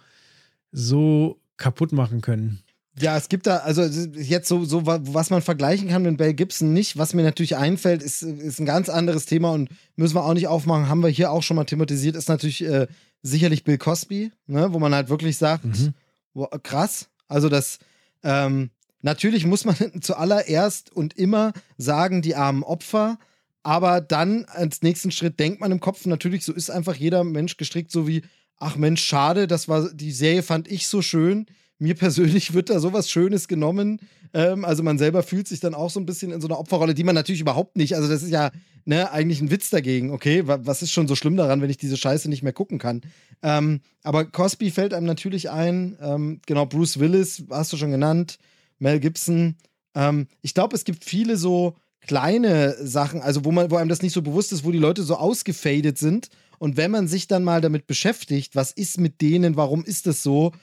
so 0.71 1.39
kaputt 1.57 1.91
machen 1.91 2.21
können. 2.21 2.59
Ja, 2.99 3.15
es 3.15 3.29
gibt 3.29 3.45
da, 3.45 3.57
also 3.57 3.83
jetzt 3.83 4.47
so, 4.47 4.65
so 4.65 4.85
was 4.85 5.29
man 5.29 5.41
vergleichen 5.43 5.89
kann 5.89 6.01
mit 6.01 6.17
Bell 6.17 6.33
Gibson 6.33 6.73
nicht. 6.73 6.97
Was 6.97 7.13
mir 7.13 7.23
natürlich 7.23 7.55
einfällt, 7.55 8.01
ist, 8.01 8.23
ist 8.23 8.59
ein 8.59 8.65
ganz 8.65 8.89
anderes 8.89 9.25
Thema 9.25 9.51
und 9.51 9.69
müssen 9.95 10.15
wir 10.15 10.23
auch 10.23 10.33
nicht 10.33 10.47
aufmachen, 10.47 10.89
haben 10.89 11.03
wir 11.03 11.09
hier 11.09 11.31
auch 11.31 11.43
schon 11.43 11.57
mal 11.57 11.65
thematisiert, 11.65 12.15
ist 12.15 12.29
natürlich 12.29 12.63
äh, 12.63 12.87
sicherlich 13.21 13.63
Bill 13.63 13.77
Cosby, 13.77 14.31
ne, 14.47 14.73
wo 14.73 14.79
man 14.79 14.95
halt 14.95 15.09
wirklich 15.09 15.37
sagt, 15.37 15.65
mhm. 15.65 15.93
wow, 16.33 16.49
krass. 16.63 17.09
Also 17.27 17.49
das, 17.49 17.77
ähm, 18.23 18.71
natürlich 19.01 19.45
muss 19.45 19.65
man 19.65 19.75
zuallererst 20.01 20.91
und 20.91 21.15
immer 21.17 21.53
sagen, 21.77 22.23
die 22.23 22.35
armen 22.35 22.63
Opfer, 22.63 23.19
aber 23.61 24.01
dann 24.01 24.45
als 24.45 24.81
nächsten 24.81 25.11
Schritt 25.11 25.39
denkt 25.39 25.61
man 25.61 25.71
im 25.71 25.79
Kopf 25.79 26.05
natürlich, 26.07 26.43
so 26.43 26.53
ist 26.53 26.71
einfach 26.71 26.95
jeder 26.95 27.23
Mensch 27.23 27.57
gestrickt, 27.57 27.91
so 27.91 28.07
wie, 28.07 28.23
ach 28.57 28.75
Mensch, 28.75 29.03
schade, 29.03 29.45
das 29.45 29.67
war, 29.67 29.93
die 29.93 30.11
Serie 30.11 30.41
fand 30.41 30.67
ich 30.67 30.87
so 30.87 31.03
schön 31.03 31.45
mir 31.79 31.95
persönlich 31.95 32.53
wird 32.53 32.69
da 32.69 32.79
sowas 32.79 33.09
Schönes 33.09 33.47
genommen. 33.47 33.99
Ähm, 34.33 34.65
also 34.65 34.83
man 34.83 34.97
selber 34.97 35.23
fühlt 35.23 35.47
sich 35.47 35.59
dann 35.59 35.75
auch 35.75 35.89
so 35.89 35.99
ein 35.99 36.05
bisschen 36.05 36.31
in 36.31 36.41
so 36.41 36.47
einer 36.47 36.59
Opferrolle, 36.59 36.93
die 36.93 37.03
man 37.03 37.15
natürlich 37.15 37.41
überhaupt 37.41 37.77
nicht, 37.77 37.95
also 37.95 38.07
das 38.07 38.23
ist 38.23 38.31
ja 38.31 38.51
ne, 38.85 39.11
eigentlich 39.11 39.41
ein 39.41 39.51
Witz 39.51 39.69
dagegen, 39.69 40.11
okay? 40.11 40.43
Was 40.45 40.81
ist 40.81 40.91
schon 40.91 41.07
so 41.07 41.15
schlimm 41.15 41.37
daran, 41.37 41.61
wenn 41.61 41.69
ich 41.69 41.77
diese 41.77 41.97
Scheiße 41.97 42.29
nicht 42.29 42.43
mehr 42.43 42.53
gucken 42.53 42.79
kann? 42.79 43.01
Ähm, 43.43 43.81
aber 44.03 44.25
Cosby 44.25 44.71
fällt 44.71 44.93
einem 44.93 45.05
natürlich 45.05 45.49
ein, 45.49 45.97
ähm, 46.01 46.41
genau, 46.45 46.65
Bruce 46.65 46.99
Willis, 46.99 47.43
hast 47.49 47.73
du 47.73 47.77
schon 47.77 47.91
genannt, 47.91 48.37
Mel 48.79 48.99
Gibson. 48.99 49.55
Ähm, 49.93 50.27
ich 50.41 50.53
glaube, 50.53 50.75
es 50.75 50.85
gibt 50.85 51.03
viele 51.03 51.37
so 51.37 51.75
kleine 52.01 52.75
Sachen, 52.81 53.21
also 53.21 53.43
wo 53.43 53.51
man, 53.51 53.69
wo 53.69 53.75
einem 53.75 53.89
das 53.89 54.01
nicht 54.01 54.13
so 54.13 54.21
bewusst 54.21 54.53
ist, 54.53 54.63
wo 54.63 54.71
die 54.71 54.77
Leute 54.77 55.03
so 55.03 55.15
ausgefadet 55.15 55.97
sind. 55.97 56.29
Und 56.57 56.77
wenn 56.77 56.89
man 56.89 57.07
sich 57.07 57.27
dann 57.27 57.43
mal 57.43 57.61
damit 57.61 57.85
beschäftigt, 57.85 58.55
was 58.55 58.71
ist 58.71 58.99
mit 58.99 59.21
denen, 59.21 59.57
warum 59.57 59.83
ist 59.83 60.07
das 60.07 60.23
so, 60.23 60.53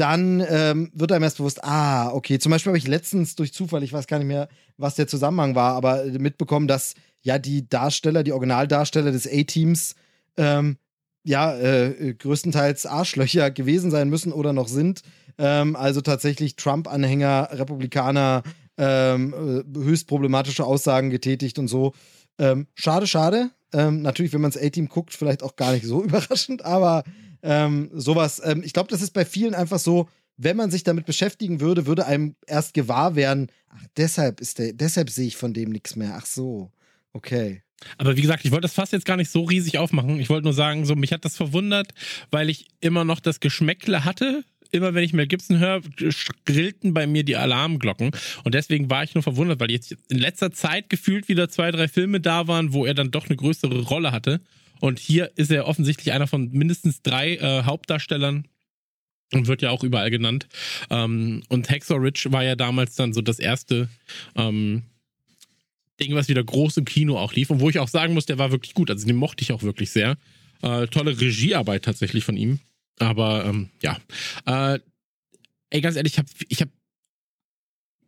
dann 0.00 0.44
ähm, 0.48 0.90
wird 0.94 1.12
einem 1.12 1.24
erst 1.24 1.36
bewusst, 1.36 1.62
ah, 1.62 2.08
okay, 2.08 2.38
zum 2.38 2.50
Beispiel 2.50 2.70
habe 2.70 2.78
ich 2.78 2.88
letztens 2.88 3.36
durch 3.36 3.52
Zufall, 3.52 3.82
ich 3.82 3.92
weiß 3.92 4.06
gar 4.06 4.18
nicht 4.18 4.26
mehr, 4.26 4.48
was 4.78 4.94
der 4.94 5.06
Zusammenhang 5.06 5.54
war, 5.54 5.74
aber 5.74 6.04
mitbekommen, 6.04 6.66
dass 6.66 6.94
ja 7.20 7.38
die 7.38 7.68
Darsteller, 7.68 8.22
die 8.22 8.32
Originaldarsteller 8.32 9.12
des 9.12 9.28
A-Teams, 9.28 9.94
ähm, 10.36 10.78
ja, 11.22 11.54
äh, 11.54 12.14
größtenteils 12.14 12.86
Arschlöcher 12.86 13.50
gewesen 13.50 13.90
sein 13.90 14.08
müssen 14.08 14.32
oder 14.32 14.54
noch 14.54 14.68
sind. 14.68 15.02
Ähm, 15.36 15.76
also 15.76 16.00
tatsächlich 16.00 16.56
Trump-Anhänger, 16.56 17.50
Republikaner, 17.52 18.42
ähm, 18.78 19.34
äh, 19.34 19.78
höchst 19.78 20.06
problematische 20.06 20.64
Aussagen 20.64 21.10
getätigt 21.10 21.58
und 21.58 21.68
so. 21.68 21.92
Ähm, 22.38 22.68
schade, 22.74 23.06
schade. 23.06 23.50
Ähm, 23.74 24.00
natürlich, 24.00 24.32
wenn 24.32 24.40
man 24.40 24.50
das 24.50 24.62
A-Team 24.62 24.88
guckt, 24.88 25.12
vielleicht 25.12 25.42
auch 25.42 25.56
gar 25.56 25.72
nicht 25.72 25.84
so 25.84 26.02
überraschend, 26.04 26.64
aber 26.64 27.04
ähm, 27.42 27.90
sowas. 27.92 28.40
Ähm, 28.44 28.62
ich 28.64 28.72
glaube, 28.72 28.90
das 28.90 29.02
ist 29.02 29.12
bei 29.12 29.24
vielen 29.24 29.54
einfach 29.54 29.78
so, 29.78 30.08
wenn 30.36 30.56
man 30.56 30.70
sich 30.70 30.84
damit 30.84 31.04
beschäftigen 31.04 31.60
würde, 31.60 31.86
würde 31.86 32.06
einem 32.06 32.34
erst 32.46 32.72
gewahr 32.72 33.14
werden, 33.14 33.50
ach, 33.68 33.84
deshalb 33.96 34.40
ist 34.40 34.58
der, 34.58 34.72
deshalb 34.72 35.10
sehe 35.10 35.26
ich 35.26 35.36
von 35.36 35.52
dem 35.52 35.70
nichts 35.70 35.96
mehr. 35.96 36.14
Ach 36.16 36.26
so, 36.26 36.72
okay. 37.12 37.62
Aber 37.98 38.16
wie 38.16 38.22
gesagt, 38.22 38.44
ich 38.44 38.50
wollte 38.50 38.62
das 38.62 38.74
fast 38.74 38.92
jetzt 38.92 39.04
gar 39.04 39.16
nicht 39.16 39.30
so 39.30 39.42
riesig 39.44 39.78
aufmachen. 39.78 40.20
Ich 40.20 40.28
wollte 40.28 40.44
nur 40.44 40.52
sagen, 40.52 40.84
so 40.84 40.94
mich 40.96 41.12
hat 41.12 41.24
das 41.24 41.36
verwundert, 41.36 41.88
weil 42.30 42.50
ich 42.50 42.66
immer 42.80 43.04
noch 43.04 43.20
das 43.20 43.40
Geschmäckle 43.40 44.04
hatte. 44.04 44.44
Immer 44.70 44.94
wenn 44.94 45.02
ich 45.02 45.12
Mel 45.12 45.26
Gibson 45.26 45.58
höre, 45.58 45.80
grillten 46.44 46.94
bei 46.94 47.06
mir 47.06 47.24
die 47.24 47.36
Alarmglocken. 47.36 48.12
Und 48.44 48.54
deswegen 48.54 48.88
war 48.88 49.02
ich 49.02 49.14
nur 49.14 49.22
verwundert, 49.22 49.60
weil 49.60 49.70
jetzt 49.70 49.96
in 50.08 50.18
letzter 50.18 50.52
Zeit 50.52 50.88
gefühlt 50.88 51.28
wieder 51.28 51.48
zwei, 51.48 51.70
drei 51.70 51.88
Filme 51.88 52.20
da 52.20 52.46
waren, 52.46 52.72
wo 52.72 52.86
er 52.86 52.94
dann 52.94 53.10
doch 53.10 53.26
eine 53.26 53.36
größere 53.36 53.80
Rolle 53.82 54.12
hatte. 54.12 54.40
Und 54.80 54.98
hier 54.98 55.30
ist 55.36 55.50
er 55.50 55.66
offensichtlich 55.66 56.12
einer 56.12 56.26
von 56.26 56.50
mindestens 56.50 57.02
drei 57.02 57.36
äh, 57.36 57.62
Hauptdarstellern 57.64 58.48
und 59.32 59.46
wird 59.46 59.62
ja 59.62 59.70
auch 59.70 59.84
überall 59.84 60.10
genannt. 60.10 60.48
Ähm, 60.90 61.42
und 61.48 61.70
Hacksaw 61.70 61.98
Ridge 61.98 62.28
war 62.30 62.42
ja 62.42 62.56
damals 62.56 62.96
dann 62.96 63.12
so 63.12 63.20
das 63.20 63.38
erste 63.38 63.88
ähm, 64.34 64.82
Ding, 66.00 66.14
was 66.14 66.28
wieder 66.28 66.42
groß 66.42 66.78
im 66.78 66.84
Kino 66.84 67.18
auch 67.18 67.34
lief 67.34 67.50
und 67.50 67.60
wo 67.60 67.68
ich 67.68 67.78
auch 67.78 67.88
sagen 67.88 68.14
muss, 68.14 68.26
der 68.26 68.38
war 68.38 68.50
wirklich 68.50 68.74
gut. 68.74 68.90
Also 68.90 69.06
den 69.06 69.16
mochte 69.16 69.42
ich 69.42 69.52
auch 69.52 69.62
wirklich 69.62 69.90
sehr. 69.90 70.16
Äh, 70.62 70.86
tolle 70.88 71.20
Regiearbeit 71.20 71.84
tatsächlich 71.84 72.24
von 72.24 72.36
ihm. 72.36 72.58
Aber 72.98 73.44
ähm, 73.46 73.70
ja. 73.82 73.98
Äh, 74.46 74.80
ey, 75.70 75.80
ganz 75.80 75.96
ehrlich, 75.96 76.14
ich 76.14 76.18
habe 76.18 76.28
ich 76.48 76.60
hab, 76.60 76.68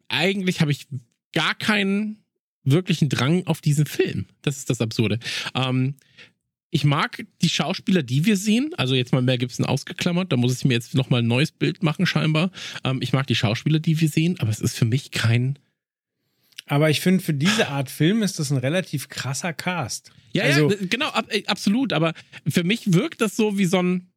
eigentlich 0.08 0.60
habe 0.60 0.72
ich 0.72 0.86
gar 1.32 1.54
keinen 1.54 2.18
wirklichen 2.64 3.08
Drang 3.08 3.46
auf 3.46 3.60
diesen 3.60 3.86
Film. 3.86 4.26
Das 4.42 4.58
ist 4.58 4.70
das 4.70 4.80
Absurde. 4.80 5.18
Ähm, 5.54 5.94
ich 6.74 6.84
mag 6.84 7.26
die 7.42 7.50
Schauspieler, 7.50 8.02
die 8.02 8.24
wir 8.24 8.36
sehen. 8.38 8.70
Also 8.78 8.94
jetzt 8.94 9.12
mal 9.12 9.20
mehr 9.20 9.36
Gibson 9.36 9.66
ausgeklammert. 9.66 10.32
Da 10.32 10.38
muss 10.38 10.56
ich 10.56 10.64
mir 10.64 10.72
jetzt 10.72 10.94
nochmal 10.94 11.20
ein 11.20 11.26
neues 11.26 11.52
Bild 11.52 11.82
machen, 11.82 12.06
scheinbar. 12.06 12.50
Ähm, 12.82 13.00
ich 13.02 13.12
mag 13.12 13.26
die 13.26 13.34
Schauspieler, 13.34 13.78
die 13.78 14.00
wir 14.00 14.08
sehen, 14.08 14.40
aber 14.40 14.50
es 14.50 14.58
ist 14.58 14.76
für 14.76 14.86
mich 14.86 15.10
kein. 15.10 15.58
Aber 16.66 16.88
ich 16.88 17.00
finde, 17.00 17.22
für 17.22 17.34
diese 17.34 17.68
Art 17.68 17.90
Film 17.90 18.22
ist 18.22 18.38
das 18.38 18.50
ein 18.50 18.56
relativ 18.56 19.10
krasser 19.10 19.52
Cast. 19.52 20.12
Ja, 20.32 20.44
also, 20.44 20.70
ja 20.70 20.76
genau, 20.88 21.08
ab, 21.08 21.26
äh, 21.28 21.44
absolut. 21.46 21.92
Aber 21.92 22.14
für 22.48 22.64
mich 22.64 22.94
wirkt 22.94 23.20
das 23.20 23.36
so 23.36 23.58
wie 23.58 23.66
so 23.66 23.82
ein 23.82 24.08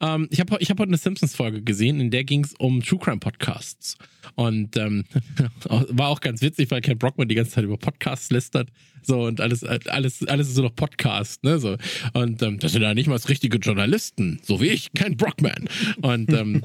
ähm, 0.00 0.28
ich 0.30 0.40
habe 0.40 0.56
ich 0.60 0.70
hab 0.70 0.78
heute 0.78 0.90
eine 0.90 0.96
Simpsons-Folge 0.96 1.62
gesehen, 1.62 2.00
in 2.00 2.10
der 2.10 2.24
ging 2.24 2.44
es 2.44 2.54
um 2.54 2.82
True 2.82 2.98
Crime 2.98 3.18
Podcasts. 3.18 3.96
Und 4.34 4.76
ähm, 4.76 5.04
war 5.68 6.08
auch 6.08 6.20
ganz 6.20 6.42
witzig, 6.42 6.70
weil 6.70 6.80
Ken 6.80 6.98
Brockman 6.98 7.28
die 7.28 7.34
ganze 7.34 7.52
Zeit 7.52 7.64
über 7.64 7.76
Podcasts 7.76 8.30
lästert. 8.30 8.68
So 9.02 9.22
und 9.24 9.40
alles, 9.40 9.62
alles, 9.64 10.26
alles 10.26 10.48
ist 10.48 10.54
so 10.54 10.62
noch 10.62 10.74
Podcast, 10.74 11.44
ne? 11.44 11.58
So. 11.58 11.76
Und 12.14 12.42
ähm, 12.42 12.58
das 12.58 12.72
sind 12.72 12.82
ja 12.82 12.94
nicht 12.94 13.06
mal 13.06 13.18
richtige 13.28 13.58
Journalisten, 13.58 14.40
so 14.42 14.60
wie 14.60 14.68
ich, 14.68 14.92
Ken 14.92 15.16
Brockman. 15.16 15.68
Und 16.00 16.32
ähm, 16.32 16.62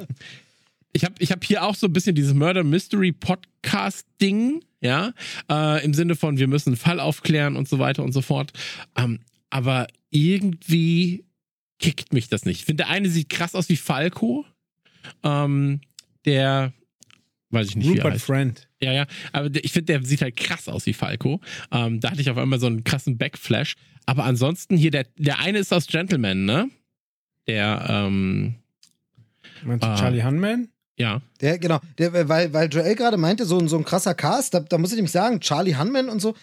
ich 0.94 1.04
habe 1.04 1.16
ich 1.20 1.32
hab 1.32 1.44
hier 1.44 1.64
auch 1.64 1.76
so 1.76 1.88
ein 1.88 1.94
bisschen 1.94 2.16
dieses 2.16 2.34
Murder 2.34 2.64
Mystery 2.64 3.12
Podcast 3.12 4.08
Ding, 4.22 4.64
ja, 4.82 5.14
äh, 5.52 5.84
im 5.84 5.94
Sinne 5.94 6.16
von 6.16 6.38
wir 6.38 6.48
müssen 6.48 6.70
einen 6.70 6.78
Fall 6.78 7.00
aufklären 7.00 7.56
und 7.56 7.68
so 7.68 7.80
weiter 7.80 8.04
und 8.04 8.14
so 8.14 8.22
fort. 8.22 8.54
Ähm, 8.96 9.20
aber 9.50 9.88
irgendwie 10.10 11.26
kickt 11.80 12.14
mich 12.14 12.30
das 12.30 12.46
nicht. 12.46 12.60
Ich 12.60 12.66
finde, 12.66 12.84
der 12.84 12.92
eine 12.92 13.10
sieht 13.10 13.30
krass 13.30 13.56
aus 13.56 13.70
wie 13.70 13.78
Falco. 13.78 14.46
Ähm, 15.24 15.82
der, 16.26 16.74
weiß 17.50 17.70
ich 17.70 17.76
nicht, 17.76 17.88
Rupert 17.88 18.04
wie 18.04 18.08
er 18.08 18.14
heißt. 18.14 18.26
Friend. 18.26 18.68
Ja, 18.82 18.94
ja, 18.94 19.06
aber 19.34 19.50
ich 19.56 19.72
finde, 19.72 19.94
der 19.94 20.06
sieht 20.06 20.22
halt 20.22 20.36
krass 20.36 20.68
aus 20.68 20.86
wie 20.86 20.94
Falco. 20.94 21.42
Ähm, 21.72 22.00
da 22.00 22.12
hatte 22.12 22.22
ich 22.22 22.30
auf 22.30 22.38
einmal 22.38 22.60
so 22.60 22.68
einen 22.68 22.84
krassen 22.84 23.18
Backflash. 23.18 23.76
Aber 24.06 24.26
ansonsten 24.26 24.78
hier, 24.78 24.92
der, 24.92 25.06
der 25.18 25.40
eine 25.40 25.60
ist 25.60 25.74
aus 25.74 25.88
Gentleman, 25.88 26.46
ne? 26.46 26.70
Der, 27.48 27.86
ähm. 27.90 28.56
Meinst 29.64 29.84
du 29.84 29.90
äh, 29.90 29.96
Charlie 29.96 30.24
Hunman? 30.24 30.70
Ja. 31.00 31.22
Der, 31.40 31.58
genau, 31.58 31.80
der, 31.98 32.28
weil, 32.28 32.52
weil 32.52 32.68
Joel 32.68 32.94
gerade 32.94 33.16
meinte, 33.16 33.46
so, 33.46 33.66
so 33.68 33.78
ein 33.78 33.86
krasser 33.86 34.14
Cast, 34.14 34.54
da, 34.54 34.60
da 34.60 34.78
muss 34.78 34.92
ich 34.92 34.98
nämlich 34.98 35.14
sagen, 35.14 35.40
Charlie 35.40 35.78
Hunman 35.78 36.10
und 36.10 36.22
so. 36.22 36.36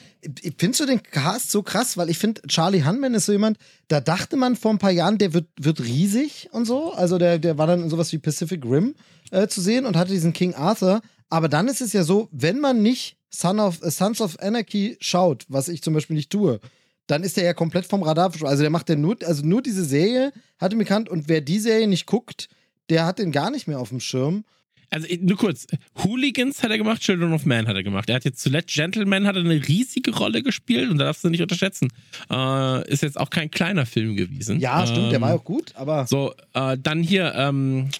Findest 0.57 0.81
du 0.81 0.87
den 0.87 1.03
Cast 1.03 1.51
so 1.51 1.63
krass? 1.63 1.99
Weil 1.99 2.09
ich 2.09 2.17
finde, 2.17 2.41
Charlie 2.49 2.83
Hunman 2.83 3.13
ist 3.13 3.27
so 3.27 3.33
jemand, 3.33 3.59
da 3.89 4.01
dachte 4.01 4.37
man 4.37 4.57
vor 4.57 4.71
ein 4.71 4.79
paar 4.79 4.91
Jahren, 4.91 5.19
der 5.19 5.35
wird, 5.35 5.49
wird 5.61 5.81
riesig 5.81 6.49
und 6.53 6.65
so. 6.65 6.93
Also 6.95 7.19
der, 7.19 7.39
der 7.39 7.59
war 7.59 7.67
dann 7.67 7.83
in 7.83 7.91
sowas 7.91 8.11
wie 8.13 8.19
Pacific 8.19 8.65
Rim 8.65 8.95
äh, 9.31 9.47
zu 9.47 9.61
sehen 9.61 9.85
und 9.85 9.95
hatte 9.95 10.13
diesen 10.13 10.33
King 10.33 10.55
Arthur. 10.55 11.03
Aber 11.29 11.49
dann 11.49 11.69
ist 11.69 11.83
es 11.83 11.93
ja 11.93 12.03
so, 12.03 12.29
wenn 12.33 12.59
man 12.59 12.81
nicht 12.81 13.19
Son 13.29 13.61
of, 13.61 13.83
uh, 13.83 13.91
Sons 13.91 14.23
of 14.23 14.41
Anarchy 14.41 14.97
schaut, 15.01 15.45
was 15.49 15.69
ich 15.69 15.83
zum 15.83 15.93
Beispiel 15.93 16.17
nicht 16.17 16.31
tue, 16.31 16.61
dann 17.07 17.25
ist 17.25 17.37
er 17.37 17.45
ja 17.45 17.53
komplett 17.53 17.85
vom 17.85 18.03
Radar. 18.03 18.33
Also 18.43 18.63
der 18.63 18.71
macht 18.71 18.89
ja 18.89 18.97
nur, 18.97 19.17
also 19.23 19.45
nur 19.45 19.61
diese 19.61 19.85
Serie, 19.85 20.33
hat 20.59 20.73
ihn 20.73 20.79
bekannt. 20.79 21.11
Und 21.11 21.29
wer 21.29 21.43
die 21.43 21.59
Serie 21.59 21.89
nicht 21.89 22.07
guckt, 22.07 22.49
der 22.91 23.07
hat 23.07 23.19
den 23.19 23.33
gar 23.33 23.51
nicht 23.51 23.67
mehr 23.67 23.79
auf 23.79 23.91
dem 23.91 24.01
Schirm. 24.01 24.45
Also 24.91 25.09
nur 25.21 25.37
kurz, 25.37 25.67
Hooligans 26.05 26.63
hat 26.63 26.71
er 26.71 26.79
gemacht, 26.79 27.03
Children 27.03 27.33
of 27.33 27.45
Man 27.45 27.67
hat 27.67 27.75
er 27.75 27.83
gemacht. 27.83 28.09
Er 28.09 28.17
hat 28.17 28.25
jetzt 28.25 28.41
zuletzt 28.41 28.73
Gentleman 28.73 29.27
hat 29.27 29.35
er 29.35 29.43
eine 29.43 29.67
riesige 29.67 30.15
Rolle 30.15 30.43
gespielt 30.43 30.91
und 30.91 30.99
da 30.99 31.07
darfst 31.07 31.25
du 31.25 31.29
nicht 31.29 31.43
unterschätzen. 31.43 31.93
Äh, 32.31 32.89
ist 32.89 33.03
jetzt 33.03 33.19
auch 33.19 33.31
kein 33.31 33.51
kleiner 33.51 33.85
Film 33.85 34.17
gewesen. 34.17 34.61
Ja, 34.61 34.87
stimmt, 34.87 35.07
ähm, 35.07 35.11
der 35.11 35.21
war 35.21 35.35
auch 35.35 35.45
gut, 35.45 35.75
aber. 35.75 36.07
So, 36.07 36.35
äh, 36.55 36.79
dann 36.81 37.03
hier 37.03 37.35
ähm, 37.35 37.91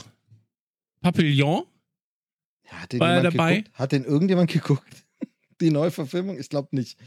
Papillon. 1.01 1.65
Ja, 2.65 2.83
hat 2.83 2.93
den 2.93 3.01
war 3.01 3.15
er 3.15 3.23
dabei? 3.23 3.57
Geguckt? 3.57 3.79
Hat 3.79 3.93
den 3.93 4.05
irgendjemand 4.05 4.51
geguckt? 4.53 5.05
Die 5.61 5.71
Neuverfilmung? 5.71 6.39
Ich 6.39 6.51
glaube 6.51 6.69
nicht. 6.71 6.99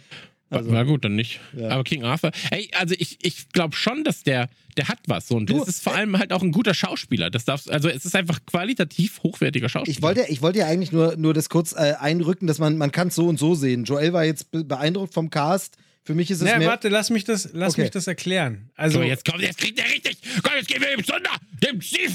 Also, 0.49 0.71
Na 0.71 0.83
gut, 0.83 1.05
dann 1.05 1.15
nicht. 1.15 1.39
Ja. 1.55 1.69
Aber 1.69 1.83
King 1.83 2.03
Arthur, 2.03 2.31
ey, 2.49 2.69
also 2.75 2.95
ich, 2.97 3.19
ich 3.21 3.49
glaube 3.49 3.75
schon, 3.75 4.03
dass 4.03 4.23
der, 4.23 4.49
der 4.77 4.87
hat 4.87 4.99
was. 5.05 5.27
So. 5.27 5.35
Und 5.35 5.49
du, 5.49 5.59
das 5.59 5.67
ist 5.67 5.83
vor 5.83 5.93
allem 5.93 6.17
halt 6.17 6.33
auch 6.33 6.41
ein 6.41 6.51
guter 6.51 6.73
Schauspieler. 6.73 7.29
Das 7.29 7.45
darfst, 7.45 7.69
also 7.69 7.87
es 7.87 8.05
ist 8.05 8.15
einfach 8.15 8.39
qualitativ 8.45 9.21
hochwertiger 9.21 9.69
Schauspieler. 9.69 9.97
Ich 9.97 10.01
wollte, 10.01 10.25
ich 10.27 10.41
wollte 10.41 10.59
ja 10.59 10.65
eigentlich 10.65 10.91
nur, 10.91 11.15
nur 11.17 11.33
das 11.33 11.49
kurz 11.49 11.73
äh, 11.73 11.93
einrücken, 11.99 12.47
dass 12.47 12.57
man, 12.57 12.77
man 12.77 12.91
kann 12.91 13.09
es 13.09 13.15
so 13.15 13.27
und 13.27 13.37
so 13.37 13.53
sehen. 13.53 13.83
Joel 13.83 14.13
war 14.13 14.25
jetzt 14.25 14.47
beeindruckt 14.51 15.13
vom 15.13 15.29
Cast. 15.29 15.77
Für 16.03 16.15
mich 16.15 16.31
ist 16.31 16.41
es. 16.41 16.45
naja, 16.45 16.67
warte, 16.67 16.89
lass 16.89 17.11
mich 17.11 17.25
das, 17.25 17.49
lass 17.53 17.73
okay. 17.73 17.83
mich 17.83 17.91
das 17.91 18.07
erklären. 18.07 18.71
Also, 18.75 18.99
so, 18.99 19.03
jetzt 19.03 19.25
kommt, 19.25 19.43
jetzt 19.43 19.59
kriegt 19.59 19.77
er 19.77 19.85
richtig. 19.85 20.17
Komm, 20.41 20.53
jetzt 20.57 20.67
gehen 20.67 20.81
wir 20.81 20.95
dem 20.95 21.03
Zunder, 21.03 21.29
dem 21.61 21.81
Steve. 21.81 22.13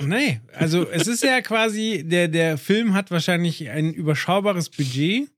Nee, 0.00 0.40
also 0.54 0.88
es 0.88 1.08
ist 1.08 1.24
ja 1.24 1.40
quasi, 1.40 2.04
der, 2.06 2.28
der 2.28 2.56
Film 2.56 2.94
hat 2.94 3.10
wahrscheinlich 3.10 3.68
ein 3.68 3.92
überschaubares 3.92 4.68
Budget 4.68 5.28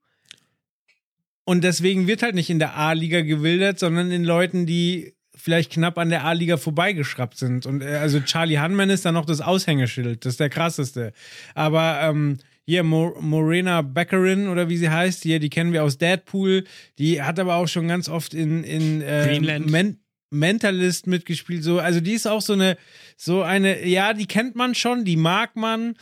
und 1.44 1.64
deswegen 1.64 2.06
wird 2.06 2.22
halt 2.22 2.34
nicht 2.34 2.50
in 2.50 2.58
der 2.58 2.76
A-Liga 2.76 3.22
gewildert, 3.22 3.78
sondern 3.78 4.10
in 4.10 4.24
Leuten, 4.24 4.66
die 4.66 5.14
vielleicht 5.34 5.72
knapp 5.72 5.98
an 5.98 6.10
der 6.10 6.24
A-Liga 6.24 6.56
vorbeigeschraubt 6.56 7.36
sind. 7.36 7.66
Und 7.66 7.82
äh, 7.82 7.96
also 7.96 8.20
Charlie 8.20 8.58
Hunman 8.58 8.90
ist 8.90 9.04
da 9.04 9.12
noch 9.12 9.24
das 9.24 9.40
Aushängeschild, 9.40 10.24
das 10.24 10.34
ist 10.34 10.40
der 10.40 10.50
krasseste. 10.50 11.12
Aber 11.54 12.00
ähm, 12.02 12.38
hier 12.66 12.84
Mo 12.84 13.16
Morena 13.20 13.82
Baccarin 13.82 14.48
oder 14.48 14.68
wie 14.68 14.76
sie 14.76 14.90
heißt, 14.90 15.22
hier, 15.22 15.40
die 15.40 15.50
kennen 15.50 15.72
wir 15.72 15.82
aus 15.82 15.98
Deadpool. 15.98 16.64
Die 16.98 17.22
hat 17.22 17.38
aber 17.38 17.56
auch 17.56 17.66
schon 17.66 17.88
ganz 17.88 18.08
oft 18.08 18.34
in, 18.34 18.62
in 18.64 19.00
äh. 19.02 19.40
Men 19.40 19.98
Mentalist 20.32 21.08
mitgespielt. 21.08 21.64
So, 21.64 21.80
also 21.80 22.00
die 22.00 22.12
ist 22.12 22.28
auch 22.28 22.40
so 22.40 22.52
eine, 22.52 22.76
so 23.16 23.42
eine, 23.42 23.84
ja, 23.84 24.14
die 24.14 24.26
kennt 24.26 24.54
man 24.54 24.76
schon, 24.76 25.04
die 25.04 25.16
mag 25.16 25.56
man. 25.56 25.94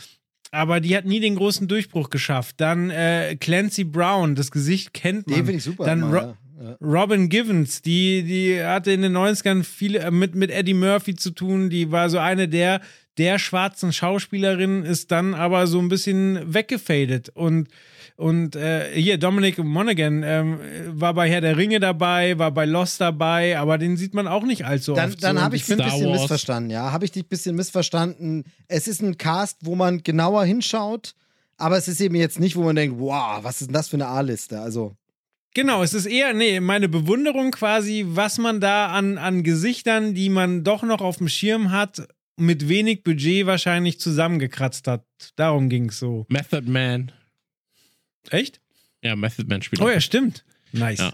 Aber 0.50 0.80
die 0.80 0.96
hat 0.96 1.04
nie 1.04 1.20
den 1.20 1.36
großen 1.36 1.68
Durchbruch 1.68 2.10
geschafft. 2.10 2.56
Dann 2.58 2.90
äh, 2.90 3.36
Clancy 3.36 3.84
Brown, 3.84 4.34
das 4.34 4.50
Gesicht 4.50 4.94
kennt 4.94 5.26
man. 5.26 5.36
Den 5.36 5.44
finde 5.44 5.58
ich 5.58 5.64
super. 5.64 5.84
Dann 5.84 6.02
immer, 6.02 6.18
Ro 6.18 6.34
ja. 6.60 6.76
Robin 6.80 7.28
Givens, 7.28 7.82
die, 7.82 8.24
die 8.24 8.60
hatte 8.60 8.90
in 8.90 9.02
den 9.02 9.16
90ern 9.16 9.62
viele 9.62 10.00
äh, 10.00 10.10
mit, 10.10 10.34
mit 10.34 10.50
Eddie 10.50 10.74
Murphy 10.74 11.14
zu 11.14 11.30
tun. 11.30 11.70
Die 11.70 11.92
war 11.92 12.10
so 12.10 12.18
eine 12.18 12.48
der, 12.48 12.80
der 13.16 13.38
schwarzen 13.38 13.92
Schauspielerinnen, 13.92 14.84
ist 14.84 15.12
dann 15.12 15.34
aber 15.34 15.66
so 15.66 15.78
ein 15.78 15.88
bisschen 15.88 16.52
weggefadet. 16.52 17.28
Und, 17.30 17.68
und 18.18 18.56
äh, 18.56 18.92
hier, 19.00 19.16
Dominic 19.16 19.58
Monaghan 19.58 20.24
ähm, 20.24 20.58
war 20.88 21.14
bei 21.14 21.30
Herr 21.30 21.40
der 21.40 21.56
Ringe 21.56 21.78
dabei, 21.78 22.36
war 22.36 22.50
bei 22.50 22.64
Lost 22.64 23.00
dabei, 23.00 23.56
aber 23.56 23.78
den 23.78 23.96
sieht 23.96 24.12
man 24.12 24.26
auch 24.26 24.42
nicht 24.42 24.64
allzu 24.66 24.94
Dann, 24.94 25.10
oft. 25.10 25.22
dann 25.22 25.36
so. 25.36 25.42
habe 25.42 25.54
ich 25.54 25.64
dich 25.64 25.78
ein 25.78 25.84
bisschen 25.84 26.08
Wars. 26.08 26.20
missverstanden, 26.22 26.70
ja. 26.70 26.90
Habe 26.90 27.04
ich 27.04 27.12
dich 27.12 27.22
ein 27.22 27.28
bisschen 27.28 27.54
missverstanden. 27.54 28.42
Es 28.66 28.88
ist 28.88 29.02
ein 29.02 29.18
Cast, 29.18 29.58
wo 29.60 29.76
man 29.76 30.02
genauer 30.02 30.44
hinschaut, 30.44 31.14
aber 31.58 31.76
es 31.78 31.86
ist 31.86 32.00
eben 32.00 32.16
jetzt 32.16 32.40
nicht, 32.40 32.56
wo 32.56 32.64
man 32.64 32.74
denkt, 32.74 32.98
wow, 32.98 33.38
was 33.44 33.60
ist 33.60 33.68
denn 33.68 33.74
das 33.74 33.86
für 33.86 33.96
eine 33.96 34.08
A-Liste? 34.08 34.60
Also, 34.60 34.96
Genau, 35.54 35.84
es 35.84 35.94
ist 35.94 36.06
eher, 36.06 36.34
nee, 36.34 36.58
meine 36.58 36.88
Bewunderung 36.88 37.52
quasi, 37.52 38.04
was 38.08 38.38
man 38.38 38.60
da 38.60 38.88
an, 38.88 39.16
an 39.16 39.44
Gesichtern, 39.44 40.14
die 40.14 40.28
man 40.28 40.64
doch 40.64 40.82
noch 40.82 41.00
auf 41.00 41.18
dem 41.18 41.28
Schirm 41.28 41.70
hat, 41.70 42.06
mit 42.36 42.68
wenig 42.68 43.02
Budget 43.04 43.46
wahrscheinlich 43.46 44.00
zusammengekratzt 44.00 44.88
hat. 44.88 45.04
Darum 45.36 45.68
ging 45.68 45.88
es 45.88 45.98
so. 46.00 46.26
Method 46.28 46.68
Man. 46.68 47.12
Echt? 48.30 48.60
Ja, 49.02 49.16
Method 49.16 49.46
Man 49.48 49.62
spielt 49.62 49.80
Oh 49.82 49.88
ja, 49.88 50.00
stimmt. 50.00 50.44
Nice. 50.72 50.98
Ja. 50.98 51.12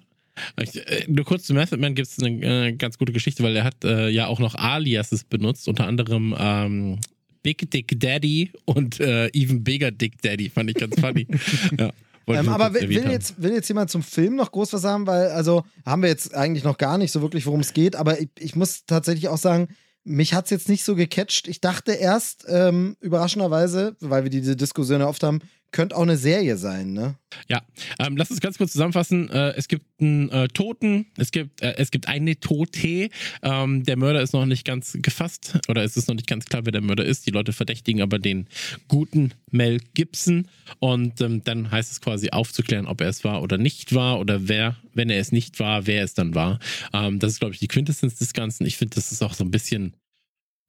Ich, 0.60 0.76
äh, 0.76 1.04
nur 1.06 1.24
kurz 1.24 1.44
zu 1.44 1.54
Method 1.54 1.76
Man 1.80 1.94
gibt 1.94 2.08
es 2.08 2.18
eine 2.18 2.68
äh, 2.68 2.72
ganz 2.72 2.98
gute 2.98 3.12
Geschichte, 3.12 3.42
weil 3.42 3.56
er 3.56 3.64
hat 3.64 3.84
äh, 3.84 4.08
ja 4.08 4.26
auch 4.26 4.40
noch 4.40 4.54
Aliases 4.54 5.24
benutzt, 5.24 5.68
unter 5.68 5.86
anderem 5.86 6.34
ähm, 6.38 6.98
Big 7.42 7.70
Dick 7.70 8.00
Daddy 8.00 8.50
und 8.64 9.00
äh, 9.00 9.28
Even 9.28 9.62
Bigger 9.62 9.90
Dick 9.90 10.20
Daddy, 10.22 10.50
fand 10.50 10.70
ich 10.70 10.76
ganz 10.76 10.98
funny. 10.98 11.26
ja, 11.78 11.90
ähm, 12.26 12.48
aber 12.48 12.72
will, 12.72 12.88
will, 12.88 13.10
jetzt, 13.10 13.40
will 13.40 13.52
jetzt 13.52 13.68
jemand 13.68 13.90
zum 13.90 14.02
Film 14.02 14.36
noch 14.36 14.50
groß 14.50 14.72
was 14.72 14.82
sagen? 14.82 15.06
Weil, 15.06 15.28
also, 15.28 15.64
haben 15.84 16.02
wir 16.02 16.08
jetzt 16.08 16.34
eigentlich 16.34 16.64
noch 16.64 16.78
gar 16.78 16.96
nicht 16.96 17.12
so 17.12 17.20
wirklich, 17.20 17.44
worum 17.46 17.60
es 17.60 17.74
geht, 17.74 17.96
aber 17.96 18.20
ich, 18.20 18.30
ich 18.38 18.56
muss 18.56 18.86
tatsächlich 18.86 19.28
auch 19.28 19.38
sagen, 19.38 19.68
mich 20.04 20.34
hat 20.34 20.44
es 20.44 20.50
jetzt 20.50 20.68
nicht 20.68 20.84
so 20.84 20.96
gecatcht. 20.96 21.48
Ich 21.48 21.60
dachte 21.60 21.92
erst, 21.92 22.44
ähm, 22.48 22.96
überraschenderweise, 23.00 23.96
weil 24.00 24.24
wir 24.24 24.30
diese 24.30 24.56
Diskussion 24.56 25.00
ja 25.00 25.08
oft 25.08 25.22
haben, 25.22 25.40
könnte 25.72 25.96
auch 25.96 26.02
eine 26.02 26.16
Serie 26.16 26.56
sein, 26.56 26.92
ne? 26.92 27.16
Ja, 27.48 27.62
ähm, 27.98 28.16
lass 28.16 28.30
uns 28.30 28.40
ganz 28.40 28.58
kurz 28.58 28.72
zusammenfassen. 28.72 29.28
Äh, 29.30 29.54
es 29.56 29.66
gibt 29.66 29.84
einen 30.00 30.28
äh, 30.30 30.48
Toten, 30.48 31.06
es 31.16 31.32
gibt, 31.32 31.62
äh, 31.62 31.74
es 31.76 31.90
gibt 31.90 32.06
eine 32.08 32.38
Tote. 32.38 33.08
Ähm, 33.42 33.82
der 33.82 33.96
Mörder 33.96 34.22
ist 34.22 34.32
noch 34.32 34.46
nicht 34.46 34.64
ganz 34.64 34.96
gefasst 35.00 35.58
oder 35.68 35.82
es 35.82 35.96
ist 35.96 36.06
noch 36.08 36.14
nicht 36.14 36.28
ganz 36.28 36.44
klar, 36.44 36.64
wer 36.64 36.72
der 36.72 36.80
Mörder 36.80 37.04
ist. 37.04 37.26
Die 37.26 37.32
Leute 37.32 37.52
verdächtigen 37.52 38.02
aber 38.02 38.18
den 38.18 38.46
guten 38.88 39.32
Mel 39.50 39.80
Gibson 39.94 40.48
und 40.78 41.20
ähm, 41.20 41.42
dann 41.44 41.70
heißt 41.70 41.90
es 41.90 42.00
quasi 42.00 42.30
aufzuklären, 42.30 42.86
ob 42.86 43.00
er 43.00 43.08
es 43.08 43.24
war 43.24 43.42
oder 43.42 43.58
nicht 43.58 43.94
war 43.94 44.20
oder 44.20 44.48
wer, 44.48 44.76
wenn 44.94 45.10
er 45.10 45.18
es 45.18 45.32
nicht 45.32 45.58
war, 45.58 45.86
wer 45.86 46.04
es 46.04 46.14
dann 46.14 46.34
war. 46.34 46.60
Ähm, 46.92 47.18
das 47.18 47.32
ist, 47.32 47.40
glaube 47.40 47.54
ich, 47.54 47.60
die 47.60 47.68
Quintessenz 47.68 48.16
des 48.16 48.32
Ganzen. 48.32 48.64
Ich 48.66 48.76
finde, 48.76 48.94
das 48.94 49.12
ist 49.12 49.22
auch 49.22 49.34
so 49.34 49.44
ein 49.44 49.50
bisschen 49.50 49.94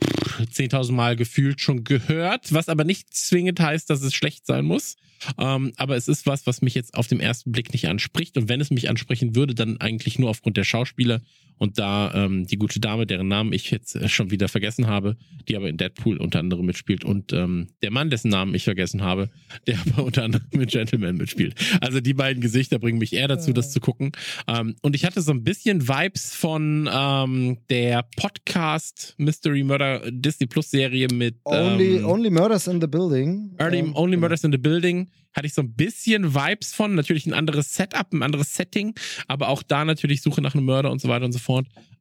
10.000 0.01 0.91
Mal 0.91 1.15
gefühlt 1.15 1.61
schon 1.61 1.83
gehört, 1.83 2.53
was 2.53 2.69
aber 2.69 2.83
nicht 2.83 3.13
zwingend 3.13 3.59
heißt, 3.59 3.89
dass 3.89 4.01
es 4.01 4.13
schlecht 4.13 4.45
sein 4.45 4.65
muss. 4.65 4.95
Ähm, 5.37 5.71
aber 5.77 5.95
es 5.95 6.07
ist 6.07 6.25
was, 6.27 6.45
was 6.45 6.61
mich 6.61 6.75
jetzt 6.75 6.93
auf 6.93 7.07
den 7.07 7.19
ersten 7.19 7.51
Blick 7.51 7.71
nicht 7.71 7.87
anspricht. 7.87 8.37
Und 8.37 8.49
wenn 8.49 8.61
es 8.61 8.71
mich 8.71 8.89
ansprechen 8.89 9.35
würde, 9.35 9.55
dann 9.55 9.79
eigentlich 9.79 10.19
nur 10.19 10.29
aufgrund 10.29 10.57
der 10.57 10.63
Schauspieler. 10.63 11.21
Und 11.57 11.79
da 11.79 12.13
ähm, 12.13 12.45
die 12.45 12.57
gute 12.57 12.79
Dame, 12.79 13.05
deren 13.05 13.27
Namen 13.27 13.53
ich 13.53 13.71
jetzt 13.71 13.95
äh, 13.95 14.09
schon 14.09 14.31
wieder 14.31 14.47
vergessen 14.47 14.87
habe, 14.87 15.15
die 15.47 15.55
aber 15.55 15.69
in 15.69 15.77
Deadpool 15.77 16.17
unter 16.17 16.39
anderem 16.39 16.65
mitspielt. 16.65 17.03
Und 17.05 17.33
ähm, 17.33 17.67
der 17.81 17.91
Mann, 17.91 18.09
dessen 18.09 18.29
Namen 18.29 18.53
ich 18.55 18.63
vergessen 18.63 19.01
habe, 19.01 19.29
der 19.67 19.79
aber 19.79 20.03
unter 20.03 20.23
anderem 20.23 20.45
mit 20.53 20.71
Gentleman 20.71 21.17
mitspielt. 21.17 21.55
Also 21.81 22.01
die 22.01 22.13
beiden 22.13 22.41
Gesichter 22.41 22.79
bringen 22.79 22.97
mich 22.97 23.13
eher 23.13 23.27
dazu, 23.27 23.53
das 23.53 23.71
zu 23.71 23.79
gucken. 23.79 24.11
Ähm, 24.47 24.75
und 24.81 24.95
ich 24.95 25.05
hatte 25.05 25.21
so 25.21 25.31
ein 25.31 25.43
bisschen 25.43 25.87
Vibes 25.87 26.33
von 26.33 26.89
ähm, 26.91 27.57
der 27.69 28.05
Podcast 28.17 29.15
Mystery 29.17 29.63
Murder 29.63 30.01
Disney 30.11 30.47
Plus 30.47 30.69
Serie 30.69 31.07
mit 31.11 31.35
Only, 31.43 31.97
ähm, 31.97 32.05
only 32.05 32.29
Murders 32.29 32.67
in 32.67 32.81
the 32.81 32.87
Building. 32.87 33.55
Early, 33.57 33.79
Ähm, 33.79 33.95
Only 33.95 34.17
Murders 34.17 34.43
in 34.43 34.51
the 34.51 34.57
Building 34.57 35.09
hatte 35.35 35.47
ich 35.47 35.53
so 35.53 35.61
ein 35.61 35.73
bisschen 35.73 36.33
Vibes 36.33 36.73
von. 36.73 36.95
Natürlich 36.95 37.25
ein 37.25 37.33
anderes 37.33 37.73
Setup, 37.73 38.11
ein 38.13 38.23
anderes 38.23 38.53
Setting, 38.53 38.95
aber 39.27 39.49
auch 39.49 39.63
da 39.63 39.83
natürlich 39.85 40.21
Suche 40.21 40.41
nach 40.41 40.55
einem 40.55 40.65
Mörder 40.65 40.91
und 40.91 41.01
so 41.01 41.09
weiter 41.09 41.25
und 41.25 41.33
so 41.33 41.39
fort. 41.39 41.44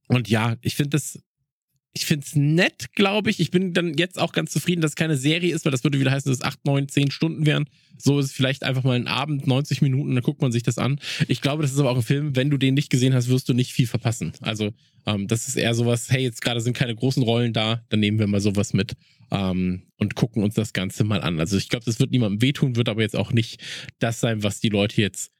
Und 0.08 0.28
ja, 0.28 0.56
ich 0.60 0.74
finde 0.74 0.90
das, 0.90 1.18
ich 1.94 2.06
finde 2.06 2.26
es 2.26 2.34
nett, 2.34 2.92
glaube 2.94 3.30
ich. 3.30 3.38
Ich 3.38 3.50
bin 3.50 3.72
dann 3.72 3.94
jetzt 3.96 4.18
auch 4.18 4.32
ganz 4.32 4.50
zufrieden, 4.50 4.80
dass 4.80 4.92
es 4.92 4.96
keine 4.96 5.16
Serie 5.16 5.54
ist, 5.54 5.64
weil 5.64 5.72
das 5.72 5.84
würde 5.84 6.00
wieder 6.00 6.10
heißen, 6.10 6.30
dass 6.30 6.38
es 6.38 6.44
8, 6.44 6.66
9, 6.66 6.88
10 6.88 7.10
Stunden 7.12 7.46
wären. 7.46 7.66
So 7.96 8.18
ist 8.18 8.26
es 8.26 8.32
vielleicht 8.32 8.64
einfach 8.64 8.82
mal 8.82 8.96
ein 8.96 9.06
Abend, 9.06 9.46
90 9.46 9.80
Minuten, 9.80 10.14
dann 10.14 10.24
guckt 10.24 10.42
man 10.42 10.50
sich 10.50 10.64
das 10.64 10.76
an. 10.78 10.98
Ich 11.28 11.40
glaube, 11.40 11.62
das 11.62 11.72
ist 11.72 11.78
aber 11.78 11.90
auch 11.90 11.96
ein 11.96 12.02
Film, 12.02 12.34
wenn 12.34 12.50
du 12.50 12.58
den 12.58 12.74
nicht 12.74 12.90
gesehen 12.90 13.14
hast, 13.14 13.28
wirst 13.28 13.48
du 13.48 13.54
nicht 13.54 13.72
viel 13.72 13.86
verpassen. 13.86 14.32
Also, 14.40 14.72
ähm, 15.06 15.28
das 15.28 15.46
ist 15.46 15.56
eher 15.56 15.74
sowas, 15.74 16.10
hey, 16.10 16.22
jetzt 16.22 16.42
gerade 16.42 16.60
sind 16.60 16.76
keine 16.76 16.96
großen 16.96 17.22
Rollen 17.22 17.52
da, 17.52 17.82
dann 17.90 18.00
nehmen 18.00 18.18
wir 18.18 18.26
mal 18.26 18.40
sowas 18.40 18.72
mit 18.72 18.94
ähm, 19.30 19.82
und 19.98 20.16
gucken 20.16 20.42
uns 20.42 20.54
das 20.54 20.72
Ganze 20.72 21.04
mal 21.04 21.22
an. 21.22 21.38
Also 21.38 21.56
ich 21.56 21.68
glaube, 21.68 21.84
das 21.84 22.00
wird 22.00 22.10
niemandem 22.10 22.42
wehtun, 22.42 22.76
wird 22.76 22.88
aber 22.88 23.02
jetzt 23.02 23.16
auch 23.16 23.32
nicht 23.32 23.62
das 24.00 24.20
sein, 24.20 24.42
was 24.42 24.60
die 24.60 24.68
Leute 24.68 25.00
jetzt 25.00 25.30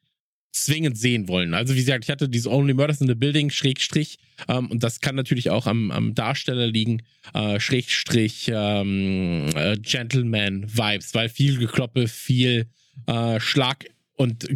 zwingend 0.55 0.97
sehen 0.97 1.27
wollen. 1.27 1.53
Also 1.53 1.75
wie 1.75 1.79
gesagt, 1.79 2.05
ich 2.05 2.09
hatte 2.09 2.29
diese 2.29 2.49
Only 2.49 2.73
Murders 2.73 3.01
in 3.01 3.07
the 3.07 3.15
Building, 3.15 3.49
Schrägstrich, 3.49 4.17
ähm, 4.47 4.71
und 4.71 4.83
das 4.83 5.01
kann 5.01 5.15
natürlich 5.15 5.49
auch 5.49 5.67
am, 5.67 5.91
am 5.91 6.15
Darsteller 6.15 6.67
liegen, 6.67 7.03
äh, 7.33 7.59
Schrägstrich, 7.59 8.51
ähm, 8.53 9.47
äh, 9.55 9.77
Gentleman-Vibes, 9.77 11.13
weil 11.13 11.29
viel 11.29 11.57
Gekloppe, 11.57 12.07
viel 12.07 12.67
äh, 13.07 13.39
Schlag 13.39 13.85
und 14.15 14.47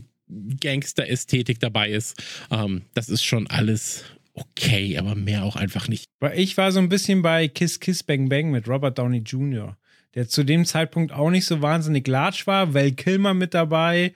Gangster-Ästhetik 0.62 1.60
dabei 1.60 1.90
ist. 1.90 2.22
Ähm, 2.52 2.84
das 2.94 3.10
ist 3.10 3.24
schon 3.24 3.48
alles 3.48 4.06
okay, 4.34 4.98
aber 4.98 5.16
mehr 5.16 5.44
auch 5.44 5.56
einfach 5.56 5.88
nicht. 5.88 6.06
Ich 6.36 6.56
war 6.58 6.72
so 6.72 6.80
ein 6.80 6.90
bisschen 6.90 7.22
bei 7.22 7.48
Kiss 7.48 7.80
Kiss 7.80 8.04
Bang 8.04 8.30
Bang 8.30 8.52
mit 8.52 8.68
Robert 8.68 8.98
Downey 8.98 9.20
Jr., 9.20 9.78
der 10.16 10.28
zu 10.28 10.44
dem 10.44 10.66
Zeitpunkt 10.66 11.12
auch 11.12 11.30
nicht 11.30 11.46
so 11.46 11.62
wahnsinnig 11.62 12.08
latsch 12.08 12.48
war. 12.48 12.74
Val 12.74 12.92
Kilmer 12.92 13.34
mit 13.34 13.54
dabei 13.54 14.14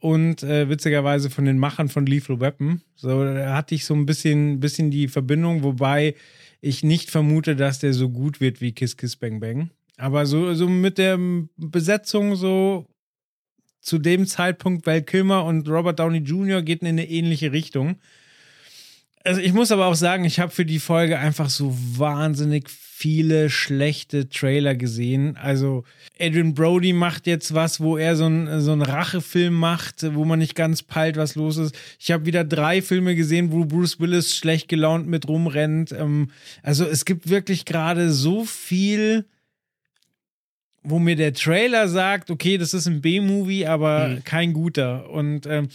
und 0.00 0.42
äh, 0.42 0.68
witzigerweise 0.68 1.30
von 1.30 1.44
den 1.44 1.58
Machern 1.58 1.88
von 1.88 2.06
Lethal 2.06 2.40
Weapon. 2.40 2.82
So 2.94 3.24
da 3.24 3.54
hatte 3.54 3.74
ich 3.74 3.84
so 3.84 3.94
ein 3.94 4.06
bisschen, 4.06 4.60
bisschen 4.60 4.90
die 4.90 5.08
Verbindung, 5.08 5.62
wobei 5.62 6.14
ich 6.60 6.82
nicht 6.82 7.10
vermute, 7.10 7.56
dass 7.56 7.78
der 7.78 7.92
so 7.92 8.08
gut 8.10 8.40
wird 8.40 8.60
wie 8.60 8.72
Kiss 8.72 8.96
Kiss 8.96 9.16
Bang 9.16 9.40
Bang. 9.40 9.70
Aber 9.96 10.26
so, 10.26 10.54
so 10.54 10.68
mit 10.68 10.98
der 10.98 11.18
Besetzung 11.56 12.36
so 12.36 12.86
zu 13.80 13.98
dem 13.98 14.26
Zeitpunkt 14.26 14.86
Val 14.86 15.02
Kilmer 15.02 15.44
und 15.44 15.68
Robert 15.68 15.98
Downey 15.98 16.18
Jr. 16.18 16.62
geht 16.62 16.80
in 16.82 16.88
eine 16.88 17.08
ähnliche 17.08 17.52
Richtung. 17.52 17.96
Also 19.26 19.40
ich 19.40 19.54
muss 19.54 19.72
aber 19.72 19.86
auch 19.86 19.94
sagen, 19.94 20.24
ich 20.24 20.38
habe 20.38 20.52
für 20.52 20.66
die 20.66 20.78
Folge 20.78 21.18
einfach 21.18 21.48
so 21.48 21.74
wahnsinnig 21.96 22.68
viele 22.68 23.48
schlechte 23.50 24.28
Trailer 24.28 24.74
gesehen. 24.74 25.36
Also 25.36 25.84
Adrian 26.20 26.54
Brody 26.54 26.92
macht 26.92 27.26
jetzt 27.26 27.54
was, 27.54 27.80
wo 27.80 27.96
er 27.96 28.16
so 28.16 28.26
einen 28.26 28.60
so 28.60 28.72
einen 28.72 28.82
Rachefilm 28.82 29.54
macht, 29.54 30.14
wo 30.14 30.24
man 30.26 30.38
nicht 30.38 30.54
ganz 30.54 30.82
peilt, 30.82 31.16
was 31.16 31.34
los 31.36 31.56
ist. 31.56 31.74
Ich 31.98 32.12
habe 32.12 32.26
wieder 32.26 32.44
drei 32.44 32.82
Filme 32.82 33.14
gesehen, 33.16 33.50
wo 33.50 33.64
Bruce 33.64 33.98
Willis 33.98 34.36
schlecht 34.36 34.68
gelaunt 34.68 35.06
mit 35.08 35.26
rumrennt. 35.26 35.90
Ähm, 35.92 36.30
also 36.62 36.84
es 36.84 37.04
gibt 37.06 37.28
wirklich 37.30 37.64
gerade 37.64 38.12
so 38.12 38.44
viel, 38.44 39.24
wo 40.82 40.98
mir 40.98 41.16
der 41.16 41.32
Trailer 41.32 41.88
sagt, 41.88 42.30
okay, 42.30 42.58
das 42.58 42.74
ist 42.74 42.86
ein 42.86 43.00
B-Movie, 43.00 43.66
aber 43.66 44.08
Mhm. 44.08 44.24
kein 44.24 44.52
guter. 44.52 45.08
Und 45.10 45.46
ähm, 45.46 45.68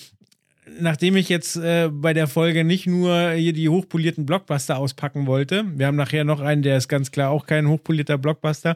nachdem 0.80 1.16
ich 1.16 1.30
jetzt 1.30 1.56
äh, 1.58 1.90
bei 1.92 2.14
der 2.14 2.28
Folge 2.28 2.64
nicht 2.64 2.88
nur 2.88 3.32
hier 3.32 3.54
die 3.54 3.70
hochpolierten 3.70 4.26
Blockbuster 4.26 4.78
auspacken 4.78 5.26
wollte, 5.28 5.66
wir 5.76 5.88
haben 5.88 5.96
nachher 5.98 6.24
noch 6.24 6.40
einen, 6.40 6.62
der 6.62 6.78
ist 6.78 6.88
ganz 6.88 7.12
klar 7.12 7.30
auch 7.32 7.46
kein 7.46 7.68
hochpolierter 7.68 8.18
Blockbuster, 8.18 8.76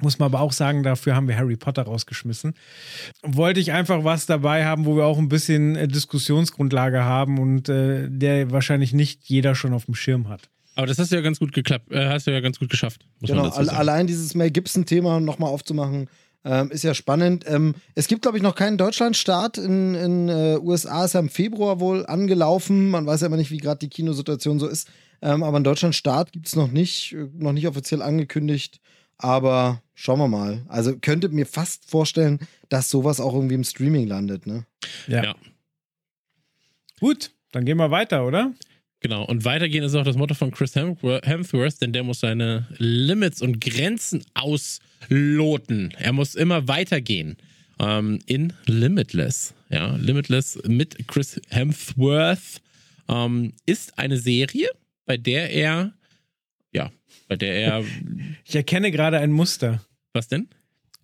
muss 0.00 0.18
man 0.18 0.26
aber 0.26 0.40
auch 0.40 0.52
sagen, 0.52 0.82
dafür 0.82 1.14
haben 1.16 1.26
wir 1.26 1.36
Harry 1.38 1.56
Potter 1.56 1.82
rausgeschmissen. 1.82 2.52
Wollte 3.22 3.60
ich 3.60 3.72
einfach 3.72 4.04
was 4.04 4.26
dabei 4.26 4.66
haben, 4.66 4.84
wo 4.84 4.94
wir 4.96 5.06
auch 5.06 5.16
ein 5.18 5.28
bisschen 5.30 5.74
äh, 5.76 5.88
Diskussionsgrundlage 5.88 7.02
haben 7.02 7.38
und 7.38 7.68
äh, 7.68 8.06
der 8.10 8.50
wahrscheinlich 8.50 8.92
nicht 8.92 9.20
jeder 9.24 9.54
schon 9.54 9.72
auf 9.72 9.86
dem 9.86 9.94
Schirm 9.94 10.28
hat. 10.28 10.50
Aber 10.74 10.86
das 10.86 10.98
hast 10.98 11.10
du 11.12 11.16
ja 11.16 11.22
ganz 11.22 11.38
gut 11.38 11.54
geklappt, 11.54 11.90
äh, 11.90 12.08
hast 12.08 12.26
du 12.26 12.30
ja 12.32 12.40
ganz 12.40 12.58
gut 12.58 12.68
geschafft, 12.68 13.06
muss 13.20 13.30
Genau, 13.30 13.42
man 13.42 13.50
dazu 13.50 13.60
al- 13.60 13.66
sagen. 13.66 13.78
allein 13.78 14.06
dieses 14.06 14.34
Mel 14.34 14.50
Gibson-Thema 14.50 15.20
nochmal 15.20 15.48
aufzumachen, 15.48 16.08
ähm, 16.46 16.70
ist 16.70 16.84
ja 16.84 16.94
spannend. 16.94 17.44
Ähm, 17.48 17.74
es 17.96 18.06
gibt, 18.06 18.22
glaube 18.22 18.38
ich, 18.38 18.42
noch 18.42 18.54
keinen 18.54 18.78
Deutschlandstart. 18.78 19.58
In 19.58 19.94
den 19.94 20.28
äh, 20.28 20.58
USA 20.62 21.04
ist 21.04 21.14
ja 21.14 21.20
im 21.20 21.28
Februar 21.28 21.80
wohl 21.80 22.06
angelaufen. 22.06 22.90
Man 22.90 23.04
weiß 23.04 23.22
ja 23.22 23.26
immer 23.26 23.36
nicht, 23.36 23.50
wie 23.50 23.58
gerade 23.58 23.80
die 23.80 23.88
Kinosituation 23.88 24.60
so 24.60 24.68
ist. 24.68 24.88
Ähm, 25.20 25.42
aber 25.42 25.56
einen 25.56 25.64
Deutschlandstart 25.64 26.32
gibt 26.32 26.46
es 26.46 26.54
noch 26.54 26.70
nicht, 26.70 27.14
äh, 27.14 27.28
noch 27.34 27.52
nicht 27.52 27.66
offiziell 27.66 28.00
angekündigt. 28.00 28.80
Aber 29.18 29.82
schauen 29.94 30.20
wir 30.20 30.28
mal. 30.28 30.62
Also 30.68 30.96
könnte 30.96 31.28
mir 31.30 31.46
fast 31.46 31.90
vorstellen, 31.90 32.38
dass 32.68 32.90
sowas 32.90 33.18
auch 33.18 33.34
irgendwie 33.34 33.54
im 33.56 33.64
Streaming 33.64 34.06
landet, 34.06 34.46
ne? 34.46 34.66
Ja. 35.08 35.24
Ja. 35.24 35.34
Gut, 37.00 37.32
dann 37.50 37.64
gehen 37.64 37.78
wir 37.78 37.90
weiter, 37.90 38.24
oder? 38.24 38.52
Genau, 39.06 39.24
und 39.24 39.44
weitergehen 39.44 39.84
ist 39.84 39.94
auch 39.94 40.02
das 40.02 40.16
Motto 40.16 40.34
von 40.34 40.50
Chris 40.50 40.74
Hemsworth, 40.74 41.80
denn 41.80 41.92
der 41.92 42.02
muss 42.02 42.18
seine 42.18 42.66
Limits 42.78 43.40
und 43.40 43.60
Grenzen 43.60 44.24
ausloten. 44.34 45.92
Er 45.96 46.12
muss 46.12 46.34
immer 46.34 46.66
weitergehen. 46.66 47.36
Ähm, 47.78 48.18
in 48.26 48.52
Limitless. 48.66 49.54
Ja, 49.68 49.94
Limitless 49.94 50.58
mit 50.66 51.06
Chris 51.06 51.40
Hemsworth 51.50 52.60
ähm, 53.08 53.52
ist 53.64 53.96
eine 53.96 54.16
Serie, 54.16 54.70
bei 55.04 55.16
der 55.16 55.50
er, 55.50 55.92
ja, 56.72 56.90
bei 57.28 57.36
der 57.36 57.54
er, 57.54 57.84
Ich 58.44 58.56
erkenne 58.56 58.90
gerade 58.90 59.20
ein 59.20 59.30
Muster. 59.30 59.84
was 60.14 60.26
denn? 60.26 60.48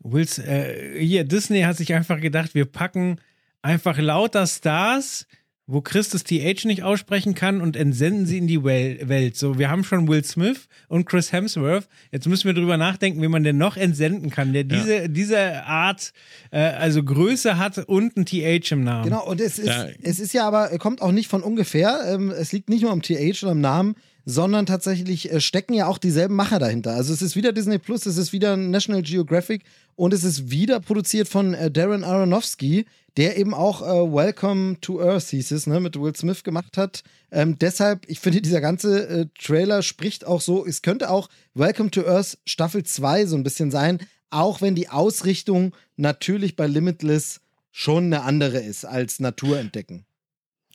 Wills, 0.00 0.40
äh, 0.40 0.98
hier, 0.98 1.22
Disney 1.22 1.60
hat 1.60 1.76
sich 1.76 1.94
einfach 1.94 2.20
gedacht, 2.20 2.56
wir 2.56 2.64
packen 2.64 3.20
einfach 3.62 3.96
lauter 3.96 4.48
Stars, 4.48 5.28
wo 5.66 5.80
Christus 5.80 6.24
TH 6.24 6.64
nicht 6.64 6.82
aussprechen 6.82 7.34
kann 7.34 7.60
und 7.60 7.76
entsenden 7.76 8.26
sie 8.26 8.38
in 8.38 8.46
die 8.48 8.64
Wel 8.64 9.08
Welt. 9.08 9.36
So, 9.36 9.58
wir 9.58 9.70
haben 9.70 9.84
schon 9.84 10.08
Will 10.08 10.24
Smith 10.24 10.66
und 10.88 11.06
Chris 11.06 11.32
Hemsworth. 11.32 11.88
Jetzt 12.10 12.26
müssen 12.26 12.44
wir 12.46 12.54
drüber 12.54 12.76
nachdenken, 12.76 13.22
wie 13.22 13.28
man 13.28 13.44
denn 13.44 13.58
noch 13.58 13.76
entsenden 13.76 14.30
kann, 14.30 14.52
der 14.52 14.64
diese, 14.64 15.08
diese 15.08 15.64
Art, 15.64 16.12
äh, 16.50 16.58
also 16.58 17.02
Größe 17.02 17.58
hat 17.58 17.78
und 17.78 18.16
ein 18.16 18.26
TH 18.26 18.72
im 18.72 18.82
Namen. 18.84 19.04
Genau, 19.04 19.24
und 19.24 19.40
es 19.40 19.58
ist, 19.58 19.68
Ja. 19.68 19.86
es 20.02 20.18
ist 20.18 20.34
ja 20.34 20.46
aber, 20.46 20.76
kommt 20.78 21.00
auch 21.00 21.12
nicht 21.12 21.28
von 21.28 21.42
ungefähr. 21.42 22.00
Ähm, 22.08 22.30
es 22.30 22.52
liegt 22.52 22.68
nicht 22.68 22.82
nur 22.82 22.90
am 22.90 23.02
TH 23.02 23.42
oder 23.44 23.52
am 23.52 23.60
Namen, 23.60 23.94
sondern 24.24 24.66
tatsächlich 24.66 25.32
äh, 25.32 25.40
stecken 25.40 25.74
ja 25.74 25.86
auch 25.86 25.98
dieselben 25.98 26.34
Macher 26.34 26.58
dahinter. 26.58 26.92
Also 26.94 27.12
es 27.12 27.22
ist 27.22 27.36
wieder 27.36 27.52
Disney 27.52 27.78
Plus, 27.78 28.06
es 28.06 28.16
ist 28.18 28.32
wieder 28.32 28.56
National 28.56 29.02
Geographic 29.02 29.62
und 29.96 30.12
es 30.12 30.24
ist 30.24 30.50
wieder 30.50 30.80
produziert 30.80 31.28
von 31.28 31.54
äh, 31.54 31.70
Darren 31.70 32.04
Aronofsky, 32.04 32.84
der 33.16 33.36
eben 33.36 33.54
auch 33.54 33.82
äh, 33.82 34.12
Welcome 34.12 34.80
to 34.80 35.00
Earth 35.00 35.28
hieß 35.28 35.50
es, 35.50 35.66
ne, 35.66 35.80
mit 35.80 36.00
Will 36.00 36.14
Smith 36.16 36.44
gemacht 36.44 36.76
hat. 36.76 37.02
Ähm, 37.30 37.58
deshalb, 37.58 38.08
ich 38.08 38.20
finde, 38.20 38.40
dieser 38.40 38.60
ganze 38.60 39.08
äh, 39.08 39.26
Trailer 39.38 39.82
spricht 39.82 40.26
auch 40.26 40.40
so, 40.40 40.66
es 40.66 40.82
könnte 40.82 41.10
auch 41.10 41.28
Welcome 41.54 41.90
to 41.90 42.06
Earth 42.06 42.38
Staffel 42.46 42.84
2 42.84 43.26
so 43.26 43.36
ein 43.36 43.42
bisschen 43.42 43.70
sein, 43.70 43.98
auch 44.30 44.60
wenn 44.60 44.74
die 44.74 44.88
Ausrichtung 44.88 45.74
natürlich 45.96 46.56
bei 46.56 46.66
Limitless 46.66 47.40
schon 47.70 48.04
eine 48.04 48.22
andere 48.22 48.58
ist 48.58 48.84
als 48.84 49.20
Natur 49.20 49.58
entdecken. 49.58 50.04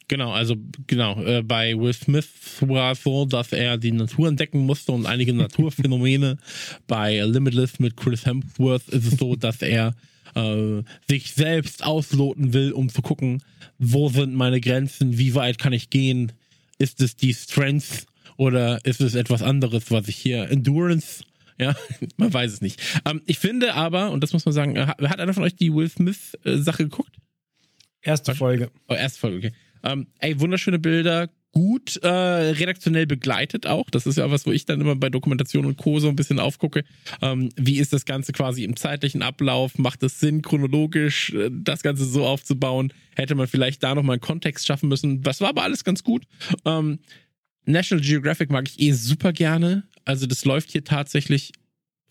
Genau, 0.09 0.31
also 0.31 0.55
genau, 0.87 1.21
äh, 1.21 1.43
bei 1.43 1.77
Will 1.77 1.93
Smith 1.93 2.29
war 2.61 2.93
es 2.93 3.03
so, 3.03 3.25
dass 3.25 3.51
er 3.51 3.77
die 3.77 3.91
Natur 3.91 4.29
entdecken 4.29 4.59
musste 4.59 4.93
und 4.93 5.05
einige 5.05 5.33
Naturphänomene. 5.33 6.37
bei 6.87 7.19
Limitless 7.19 7.79
mit 7.79 7.97
Chris 7.97 8.25
Hemsworth 8.25 8.87
ist 8.87 9.11
es 9.11 9.19
so, 9.19 9.35
dass 9.35 9.61
er 9.61 9.95
äh, 10.37 10.83
sich 11.09 11.33
selbst 11.33 11.83
ausloten 11.83 12.53
will, 12.53 12.71
um 12.71 12.89
zu 12.89 13.01
gucken, 13.01 13.43
wo 13.77 14.09
sind 14.09 14.33
meine 14.33 14.61
Grenzen, 14.61 15.17
wie 15.17 15.35
weit 15.35 15.57
kann 15.57 15.73
ich 15.73 15.89
gehen, 15.89 16.31
ist 16.77 17.01
es 17.01 17.15
die 17.15 17.33
Strength 17.33 18.05
oder 18.37 18.85
ist 18.85 19.01
es 19.01 19.15
etwas 19.15 19.41
anderes, 19.41 19.89
was 19.89 20.07
ich 20.07 20.15
hier, 20.15 20.49
Endurance, 20.49 21.23
ja, 21.59 21.75
man 22.17 22.33
weiß 22.33 22.53
es 22.53 22.61
nicht. 22.61 22.81
Ähm, 23.05 23.21
ich 23.25 23.39
finde 23.39 23.73
aber, 23.73 24.11
und 24.11 24.21
das 24.21 24.33
muss 24.33 24.45
man 24.45 24.53
sagen, 24.53 24.75
äh, 24.75 24.85
hat 24.85 25.01
hat 25.01 25.19
einer 25.19 25.33
von 25.33 25.43
euch 25.43 25.55
die 25.55 25.73
Will 25.73 25.89
Smith-Sache 25.89 26.83
geguckt? 26.83 27.15
Erste 28.01 28.35
Folge. 28.35 28.71
Oh, 28.87 28.93
erste 28.93 29.19
Folge, 29.19 29.37
okay. 29.37 29.53
Ähm, 29.83 30.07
ey, 30.19 30.39
wunderschöne 30.39 30.79
Bilder, 30.79 31.29
gut 31.51 31.97
äh, 32.03 32.07
redaktionell 32.07 33.07
begleitet 33.07 33.65
auch. 33.65 33.89
Das 33.89 34.05
ist 34.05 34.17
ja 34.17 34.29
was, 34.29 34.45
wo 34.45 34.51
ich 34.51 34.65
dann 34.65 34.81
immer 34.81 34.95
bei 34.95 35.09
Dokumentation 35.09 35.65
und 35.65 35.77
Co. 35.77 35.99
so 35.99 36.09
ein 36.09 36.15
bisschen 36.15 36.39
aufgucke. 36.39 36.83
Ähm, 37.21 37.49
wie 37.55 37.77
ist 37.77 37.93
das 37.93 38.05
Ganze 38.05 38.31
quasi 38.31 38.63
im 38.63 38.75
zeitlichen 38.75 39.21
Ablauf? 39.21 39.77
Macht 39.77 40.03
es 40.03 40.19
Sinn, 40.19 40.41
chronologisch 40.41 41.33
äh, 41.33 41.49
das 41.51 41.81
Ganze 41.81 42.05
so 42.05 42.25
aufzubauen? 42.25 42.93
Hätte 43.15 43.35
man 43.35 43.47
vielleicht 43.47 43.83
da 43.83 43.95
nochmal 43.95 44.15
einen 44.15 44.21
Kontext 44.21 44.67
schaffen 44.67 44.89
müssen. 44.89 45.21
Das 45.21 45.41
war 45.41 45.49
aber 45.49 45.63
alles 45.63 45.83
ganz 45.83 46.03
gut. 46.03 46.25
Ähm, 46.65 46.99
National 47.65 48.03
Geographic 48.03 48.49
mag 48.49 48.67
ich 48.67 48.79
eh 48.79 48.91
super 48.91 49.33
gerne. 49.33 49.83
Also 50.05 50.25
das 50.25 50.45
läuft 50.45 50.71
hier 50.71 50.83
tatsächlich, 50.83 51.51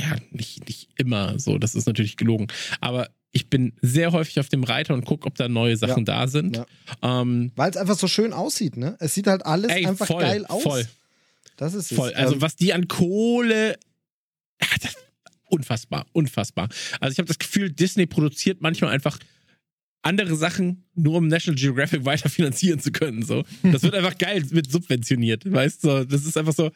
ja, 0.00 0.16
nicht, 0.30 0.66
nicht 0.66 0.88
immer 0.96 1.38
so, 1.38 1.58
das 1.58 1.74
ist 1.74 1.86
natürlich 1.86 2.16
gelogen. 2.16 2.48
Aber 2.80 3.08
ich 3.32 3.50
bin 3.50 3.72
sehr 3.82 4.12
häufig 4.12 4.40
auf 4.40 4.48
dem 4.48 4.64
Reiter 4.64 4.94
und 4.94 5.04
gucke, 5.04 5.26
ob 5.26 5.34
da 5.34 5.48
neue 5.48 5.76
Sachen 5.76 6.04
da 6.04 6.26
sind. 6.26 6.56
ja. 6.56 6.66
Ähm, 7.02 7.52
Weil 7.56 7.70
es 7.70 7.76
einfach 7.76 7.98
so 7.98 8.08
schön 8.08 8.32
aussieht, 8.32 8.76
ne? 8.76 8.96
Es 8.98 9.14
sieht 9.14 9.26
halt 9.26 9.44
alles 9.44 9.70
Ey, 9.70 9.86
einfach 9.86 10.06
voll, 10.06 10.22
geil 10.22 10.46
aus. 10.46 10.62
voll. 10.62 10.86
Das 11.56 11.74
ist 11.74 11.90
es. 11.90 11.96
voll. 11.96 12.12
Also 12.14 12.34
Ähm, 12.34 12.40
was 12.42 12.56
die 12.56 12.72
an 12.72 12.88
Kohle. 12.88 13.78
Ja, 14.62 14.68
unfassbar, 15.48 16.06
unfassbar. 16.12 16.68
Also 17.00 17.12
ich 17.12 17.18
habe 17.18 17.28
das 17.28 17.38
Gefühl, 17.38 17.70
Disney 17.70 18.06
produziert 18.06 18.60
manchmal 18.60 18.90
einfach 18.90 19.18
andere 20.02 20.36
Sachen, 20.36 20.84
nur 20.94 21.16
um 21.16 21.26
National 21.28 21.60
Geographic 21.60 22.04
weiter 22.04 22.28
finanzieren 22.28 22.80
zu 22.80 22.92
können. 22.92 23.22
So. 23.22 23.44
Das 23.64 23.82
wird 23.82 23.94
einfach 23.94 24.16
geil 24.18 24.44
mit 24.50 24.70
subventioniert, 24.70 25.50
weißt 25.50 25.84
du? 25.84 25.88
So, 25.88 26.04
das 26.04 26.24
ist 26.24 26.36
einfach 26.36 26.54
so. 26.54 26.70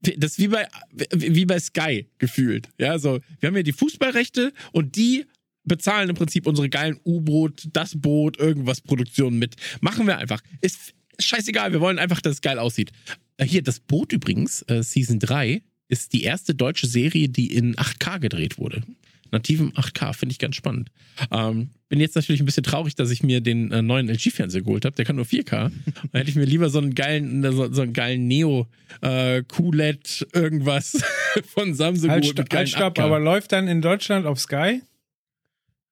Das 0.00 0.32
ist 0.32 0.38
wie 0.40 0.48
bei, 0.48 0.66
wie 1.14 1.44
bei 1.46 1.60
Sky 1.60 2.08
gefühlt. 2.18 2.68
Ja, 2.76 2.98
so, 2.98 3.20
wir 3.38 3.46
haben 3.46 3.56
ja 3.56 3.62
die 3.62 3.72
Fußballrechte 3.72 4.52
und 4.72 4.96
die 4.96 5.26
bezahlen 5.64 6.10
im 6.10 6.16
Prinzip 6.16 6.46
unsere 6.46 6.68
geilen 6.68 6.98
U-Boot, 7.04 7.68
das 7.72 7.92
Boot, 8.00 8.38
irgendwas 8.38 8.80
Produktionen 8.80 9.38
mit. 9.38 9.56
Machen 9.80 10.06
wir 10.06 10.18
einfach. 10.18 10.40
Ist 10.60 10.94
scheißegal, 11.18 11.72
wir 11.72 11.80
wollen 11.80 11.98
einfach, 11.98 12.20
dass 12.20 12.34
es 12.34 12.40
geil 12.40 12.58
aussieht. 12.58 12.90
Äh, 13.36 13.46
Hier, 13.46 13.62
das 13.62 13.80
Boot 13.80 14.12
übrigens, 14.12 14.62
äh, 14.68 14.82
Season 14.82 15.18
3, 15.18 15.62
ist 15.88 16.12
die 16.12 16.22
erste 16.22 16.54
deutsche 16.54 16.86
Serie, 16.86 17.28
die 17.28 17.52
in 17.52 17.76
8K 17.76 18.18
gedreht 18.18 18.58
wurde. 18.58 18.82
Nativem 19.30 19.72
8K, 19.72 20.12
finde 20.12 20.32
ich 20.32 20.38
ganz 20.38 20.56
spannend. 20.56 20.90
Ähm, 21.30 21.70
bin 21.88 22.00
jetzt 22.00 22.16
natürlich 22.16 22.40
ein 22.40 22.46
bisschen 22.46 22.64
traurig, 22.64 22.94
dass 22.96 23.10
ich 23.10 23.22
mir 23.22 23.40
den 23.40 23.70
äh, 23.72 23.80
neuen 23.80 24.08
LG-Fernseher 24.10 24.60
geholt 24.62 24.84
habe. 24.84 24.94
Der 24.96 25.06
kann 25.06 25.16
nur 25.16 25.24
4K. 25.24 25.70
Da 26.12 26.18
hätte 26.18 26.28
ich 26.28 26.36
mir 26.36 26.44
lieber 26.44 26.68
so 26.68 26.78
einen 26.78 26.94
geilen, 26.94 27.42
so, 27.52 27.72
so 27.72 27.82
einen 27.82 27.94
geilen 27.94 28.26
Neo 28.26 28.66
äh, 29.00 29.42
QLED 29.42 30.26
irgendwas 30.34 31.02
von 31.46 31.74
Samsung 31.74 32.10
Halt, 32.10 32.22
geholt 32.24 32.52
halt 32.52 32.68
stopp, 32.68 32.98
8K. 32.98 33.02
aber 33.02 33.20
läuft 33.20 33.52
dann 33.52 33.68
in 33.68 33.80
Deutschland 33.80 34.26
auf 34.26 34.38
Sky? 34.38 34.82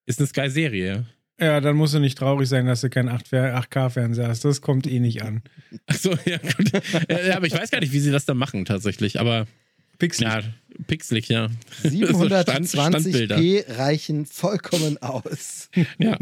Ist 0.07 0.19
eine 0.19 0.27
Sky-Serie, 0.27 0.87
ja. 0.87 1.05
Ja, 1.41 1.61
dann 1.63 1.77
musst 1.77 1.95
du 1.95 2.01
nicht 2.01 2.19
traurig 2.19 2.49
sein, 2.49 2.67
dass 2.67 2.83
du 2.83 2.91
keinen 2.91 3.09
8 3.09 3.33
8K-Fernseher 3.33 4.29
hast. 4.29 4.45
Das 4.45 4.61
kommt 4.61 4.87
eh 4.87 5.01
nicht 5.01 5.23
an. 5.23 5.43
Achso, 5.87 6.11
ja, 6.27 6.37
gut. 6.37 6.71
ja, 7.09 7.37
aber 7.37 7.47
ich 7.47 7.55
weiß 7.55 7.71
gar 7.71 7.81
nicht, 7.81 7.93
wie 7.93 8.01
sie 8.01 8.11
das 8.11 8.27
dann 8.27 8.37
machen 8.37 8.67
tatsächlich. 8.67 9.19
Aber 9.19 9.47
Pixel. 9.99 10.27
ja, 10.27 10.43
pixelig, 10.87 11.29
ja. 11.29 11.49
So 11.83 12.27
Stand- 12.27 12.69
Standbilder. 12.69 13.39
720p 13.39 13.79
reichen 13.79 14.27
vollkommen 14.27 14.99
aus. 15.03 15.71
Ja. 15.99 16.19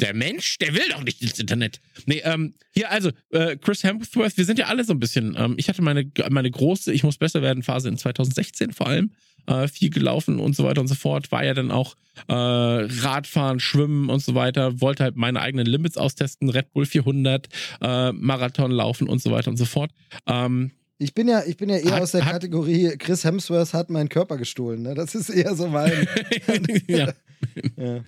Der 0.00 0.14
Mensch, 0.14 0.58
der 0.58 0.74
will 0.74 0.88
doch 0.90 1.02
nicht 1.02 1.20
ins 1.22 1.40
Internet. 1.40 1.80
Nee, 2.06 2.20
ähm, 2.24 2.54
hier 2.72 2.88
also, 2.90 3.10
äh, 3.30 3.56
Chris 3.56 3.82
Hemsworth, 3.82 4.36
wir 4.36 4.44
sind 4.44 4.56
ja 4.58 4.66
alle 4.66 4.84
so 4.84 4.92
ein 4.92 5.00
bisschen, 5.00 5.34
ähm, 5.36 5.54
ich 5.58 5.68
hatte 5.68 5.82
meine, 5.82 6.08
meine 6.30 6.50
große 6.50 6.92
Ich 6.92 7.02
muss 7.02 7.18
besser 7.18 7.42
werden 7.42 7.64
Phase 7.64 7.88
in 7.88 7.98
2016 7.98 8.72
vor 8.72 8.86
allem, 8.86 9.10
äh, 9.48 9.66
viel 9.66 9.90
gelaufen 9.90 10.38
und 10.38 10.54
so 10.54 10.62
weiter 10.64 10.80
und 10.80 10.86
so 10.88 10.94
fort, 10.94 11.32
war 11.32 11.44
ja 11.44 11.54
dann 11.54 11.70
auch 11.72 11.96
äh, 12.28 12.32
Radfahren, 12.32 13.60
Schwimmen 13.60 14.08
und 14.10 14.20
so 14.22 14.34
weiter, 14.34 14.80
wollte 14.80 15.02
halt 15.04 15.16
meine 15.16 15.40
eigenen 15.40 15.66
Limits 15.66 15.96
austesten, 15.96 16.48
Red 16.50 16.72
Bull 16.72 16.86
400, 16.86 17.48
äh, 17.80 18.12
Marathon 18.12 18.70
laufen 18.70 19.08
und 19.08 19.20
so 19.22 19.30
weiter 19.30 19.50
und 19.50 19.56
so 19.56 19.64
fort. 19.64 19.90
Ähm, 20.26 20.70
Ich 20.98 21.14
bin 21.14 21.28
ja, 21.28 21.42
ich 21.46 21.56
bin 21.56 21.68
ja 21.70 21.76
eher 21.76 21.92
Hat- 21.96 22.02
aus 22.02 22.12
der 22.12 22.24
hat- 22.24 22.32
Kategorie, 22.32 22.96
Chris 22.98 23.24
Hemsworth 23.24 23.72
hat 23.72 23.88
meinen 23.90 24.08
Körper 24.08 24.36
gestohlen. 24.36 24.82
Ne? 24.82 24.94
Das 24.94 25.14
ist 25.14 25.30
eher 25.30 25.54
so 25.54 25.68
mein. 25.68 25.92
ja. 26.88 27.12
ja. 27.76 28.00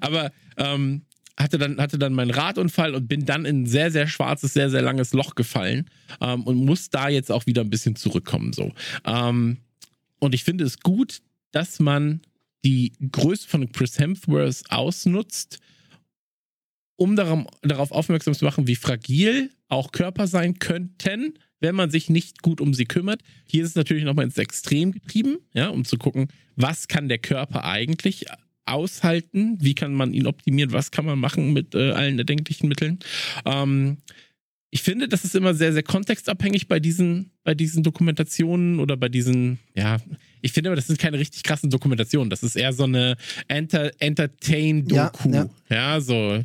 Aber 0.00 0.32
ähm, 0.56 1.02
hatte 1.38 1.56
dann, 1.58 1.78
hatte 1.80 1.98
dann 1.98 2.12
meinen 2.14 2.30
Radunfall 2.30 2.94
und 2.94 3.06
bin 3.08 3.24
dann 3.24 3.44
in 3.44 3.62
ein 3.62 3.66
sehr, 3.66 3.90
sehr 3.90 4.06
schwarzes, 4.08 4.52
sehr, 4.54 4.70
sehr 4.70 4.82
langes 4.82 5.12
Loch 5.12 5.34
gefallen 5.34 5.88
ähm, 6.20 6.42
und 6.42 6.56
muss 6.56 6.90
da 6.90 7.08
jetzt 7.08 7.30
auch 7.30 7.46
wieder 7.46 7.62
ein 7.62 7.70
bisschen 7.70 7.94
zurückkommen. 7.96 8.52
So. 8.52 8.72
Ähm, 9.06 9.58
und 10.22 10.36
ich 10.36 10.44
finde 10.44 10.64
es 10.64 10.78
gut, 10.78 11.20
dass 11.50 11.80
man 11.80 12.20
die 12.64 12.92
Größe 13.10 13.48
von 13.48 13.72
Chris 13.72 13.98
Hemsworth 13.98 14.62
ausnutzt, 14.70 15.58
um 16.94 17.16
darum, 17.16 17.48
darauf 17.62 17.90
aufmerksam 17.90 18.32
zu 18.32 18.44
machen, 18.44 18.68
wie 18.68 18.76
fragil 18.76 19.50
auch 19.68 19.90
Körper 19.90 20.28
sein 20.28 20.60
könnten, 20.60 21.34
wenn 21.58 21.74
man 21.74 21.90
sich 21.90 22.08
nicht 22.08 22.40
gut 22.40 22.60
um 22.60 22.72
sie 22.72 22.84
kümmert. 22.84 23.20
Hier 23.46 23.64
ist 23.64 23.70
es 23.70 23.74
natürlich 23.74 24.04
nochmal 24.04 24.24
ins 24.24 24.38
Extrem 24.38 24.92
getrieben, 24.92 25.38
ja, 25.54 25.68
um 25.70 25.84
zu 25.84 25.98
gucken, 25.98 26.28
was 26.54 26.86
kann 26.86 27.08
der 27.08 27.18
Körper 27.18 27.64
eigentlich 27.64 28.26
aushalten, 28.64 29.58
wie 29.60 29.74
kann 29.74 29.92
man 29.92 30.12
ihn 30.12 30.28
optimieren, 30.28 30.72
was 30.72 30.92
kann 30.92 31.04
man 31.04 31.18
machen 31.18 31.52
mit 31.52 31.74
äh, 31.74 31.90
allen 31.90 32.18
erdenklichen 32.18 32.68
Mitteln. 32.68 33.00
Ähm, 33.44 33.98
ich 34.74 34.82
finde, 34.82 35.06
das 35.06 35.22
ist 35.22 35.36
immer 35.36 35.52
sehr, 35.52 35.74
sehr 35.74 35.82
kontextabhängig 35.82 36.66
bei 36.66 36.80
diesen, 36.80 37.30
bei 37.44 37.54
diesen 37.54 37.82
Dokumentationen 37.82 38.80
oder 38.80 38.96
bei 38.96 39.10
diesen, 39.10 39.58
ja, 39.74 39.98
ich 40.40 40.52
finde 40.52 40.70
aber, 40.70 40.76
das 40.76 40.86
sind 40.86 40.98
keine 40.98 41.18
richtig 41.18 41.42
krassen 41.42 41.68
Dokumentationen. 41.68 42.30
Das 42.30 42.42
ist 42.42 42.56
eher 42.56 42.72
so 42.72 42.84
eine 42.84 43.16
Enter 43.48 43.90
Entertain-Doku. 43.98 45.28
Ja, 45.28 45.46
Ja, 45.68 45.94
ja. 45.94 46.00
so. 46.00 46.42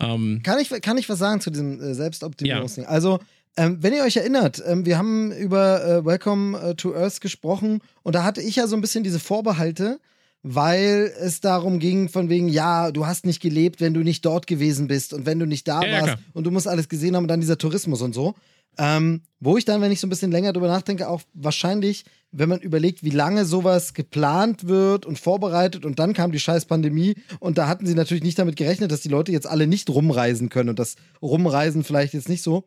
Ähm, 0.00 0.40
Kann, 0.42 0.58
ich, 0.60 0.70
kann 0.80 0.96
ich 0.96 1.08
was 1.10 1.18
sagen 1.18 1.42
zu 1.42 1.50
diesem 1.50 1.78
äh, 1.80 1.94
Selbstoptimierungsding? 1.94 2.86
Also, 2.86 3.20
Ähm, 3.58 3.78
wenn 3.82 3.92
ihr 3.92 4.04
euch 4.04 4.16
erinnert, 4.16 4.62
ähm, 4.64 4.86
wir 4.86 4.96
haben 4.96 5.32
über 5.32 5.84
äh, 5.84 6.04
Welcome 6.06 6.58
äh, 6.58 6.74
to 6.74 6.94
Earth 6.94 7.20
gesprochen 7.20 7.80
und 8.04 8.14
da 8.14 8.22
hatte 8.22 8.40
ich 8.40 8.56
ja 8.56 8.66
so 8.68 8.76
ein 8.76 8.80
bisschen 8.80 9.02
diese 9.04 9.18
Vorbehalte, 9.18 9.98
weil 10.42 11.12
es 11.20 11.40
darum 11.40 11.78
ging, 11.78 12.08
von 12.08 12.28
wegen, 12.28 12.48
ja, 12.48 12.90
du 12.92 13.06
hast 13.06 13.26
nicht 13.26 13.40
gelebt, 13.40 13.80
wenn 13.80 13.94
du 13.94 14.00
nicht 14.00 14.24
dort 14.24 14.46
gewesen 14.46 14.86
bist 14.86 15.12
und 15.12 15.26
wenn 15.26 15.38
du 15.38 15.46
nicht 15.46 15.66
da 15.66 15.82
Ja, 15.82 15.86
ja, 15.88 15.92
warst 15.94 16.04
klar. 16.06 16.18
und 16.32 16.44
du 16.44 16.50
musst 16.50 16.68
alles 16.68 16.88
gesehen 16.88 17.16
haben 17.16 17.24
und 17.24 17.28
dann 17.28 17.40
dieser 17.40 17.58
Tourismus 17.58 18.02
und 18.02 18.14
so. 18.14 18.34
Ähm, 18.80 19.22
wo 19.40 19.56
ich 19.56 19.64
dann, 19.64 19.80
wenn 19.80 19.90
ich 19.90 19.98
so 19.98 20.06
ein 20.06 20.10
bisschen 20.10 20.30
länger 20.30 20.52
drüber 20.52 20.68
nachdenke, 20.68 21.08
auch 21.08 21.22
wahrscheinlich, 21.34 22.04
wenn 22.30 22.48
man 22.48 22.60
überlegt, 22.60 23.02
wie 23.02 23.10
lange 23.10 23.44
sowas 23.44 23.92
geplant 23.92 24.68
wird 24.68 25.04
und 25.04 25.18
vorbereitet 25.18 25.84
und 25.84 25.98
dann 25.98 26.12
kam 26.12 26.30
die 26.30 26.38
scheiß 26.38 26.66
Pandemie 26.66 27.16
und 27.40 27.58
da 27.58 27.66
hatten 27.66 27.86
sie 27.86 27.94
natürlich 27.94 28.22
nicht 28.22 28.38
damit 28.38 28.54
gerechnet, 28.54 28.92
dass 28.92 29.00
die 29.00 29.08
Leute 29.08 29.32
jetzt 29.32 29.48
alle 29.48 29.66
nicht 29.66 29.90
rumreisen 29.90 30.48
können 30.48 30.68
und 30.68 30.78
das 30.78 30.94
Rumreisen 31.20 31.82
vielleicht 31.82 32.14
jetzt 32.14 32.28
nicht 32.28 32.42
so. 32.42 32.64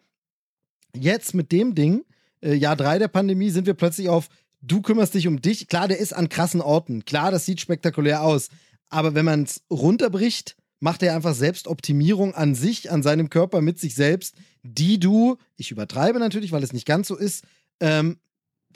Jetzt 0.94 1.34
mit 1.34 1.54
dem 1.54 1.76
Ding, 1.76 2.04
äh, 2.42 2.56
Jahr 2.56 2.76
drei 2.76 3.00
der 3.00 3.08
Pandemie, 3.08 3.50
sind 3.50 3.66
wir 3.66 3.76
plötzlich 3.76 4.10
auf, 4.10 4.28
du 4.62 4.82
kümmerst 4.82 5.14
dich 5.14 5.28
um 5.28 5.42
dich. 5.42 5.68
Klar, 5.68 5.88
der 5.88 6.00
ist 6.00 6.14
an 6.14 6.30
krassen 6.30 6.62
Orten. 6.62 7.06
Klar, 7.06 7.32
das 7.32 7.46
sieht 7.46 7.62
spektakulär 7.62 8.24
aus. 8.24 8.50
Aber 8.90 9.16
wenn 9.16 9.26
man 9.26 9.44
es 9.44 9.62
runterbricht, 9.70 10.56
macht 10.80 11.04
er 11.04 11.16
einfach 11.16 11.36
Selbstoptimierung 11.36 12.34
an 12.34 12.56
sich, 12.56 12.92
an 12.92 13.04
seinem 13.04 13.30
Körper 13.30 13.62
mit 13.62 13.80
sich 13.80 13.96
selbst, 13.96 14.36
die 14.64 15.00
du, 15.00 15.38
ich 15.58 15.72
übertreibe 15.72 16.20
natürlich, 16.20 16.52
weil 16.52 16.64
es 16.64 16.74
nicht 16.74 16.88
ganz 16.88 17.08
so 17.08 17.16
ist, 17.16 17.46
ähm, 17.80 18.18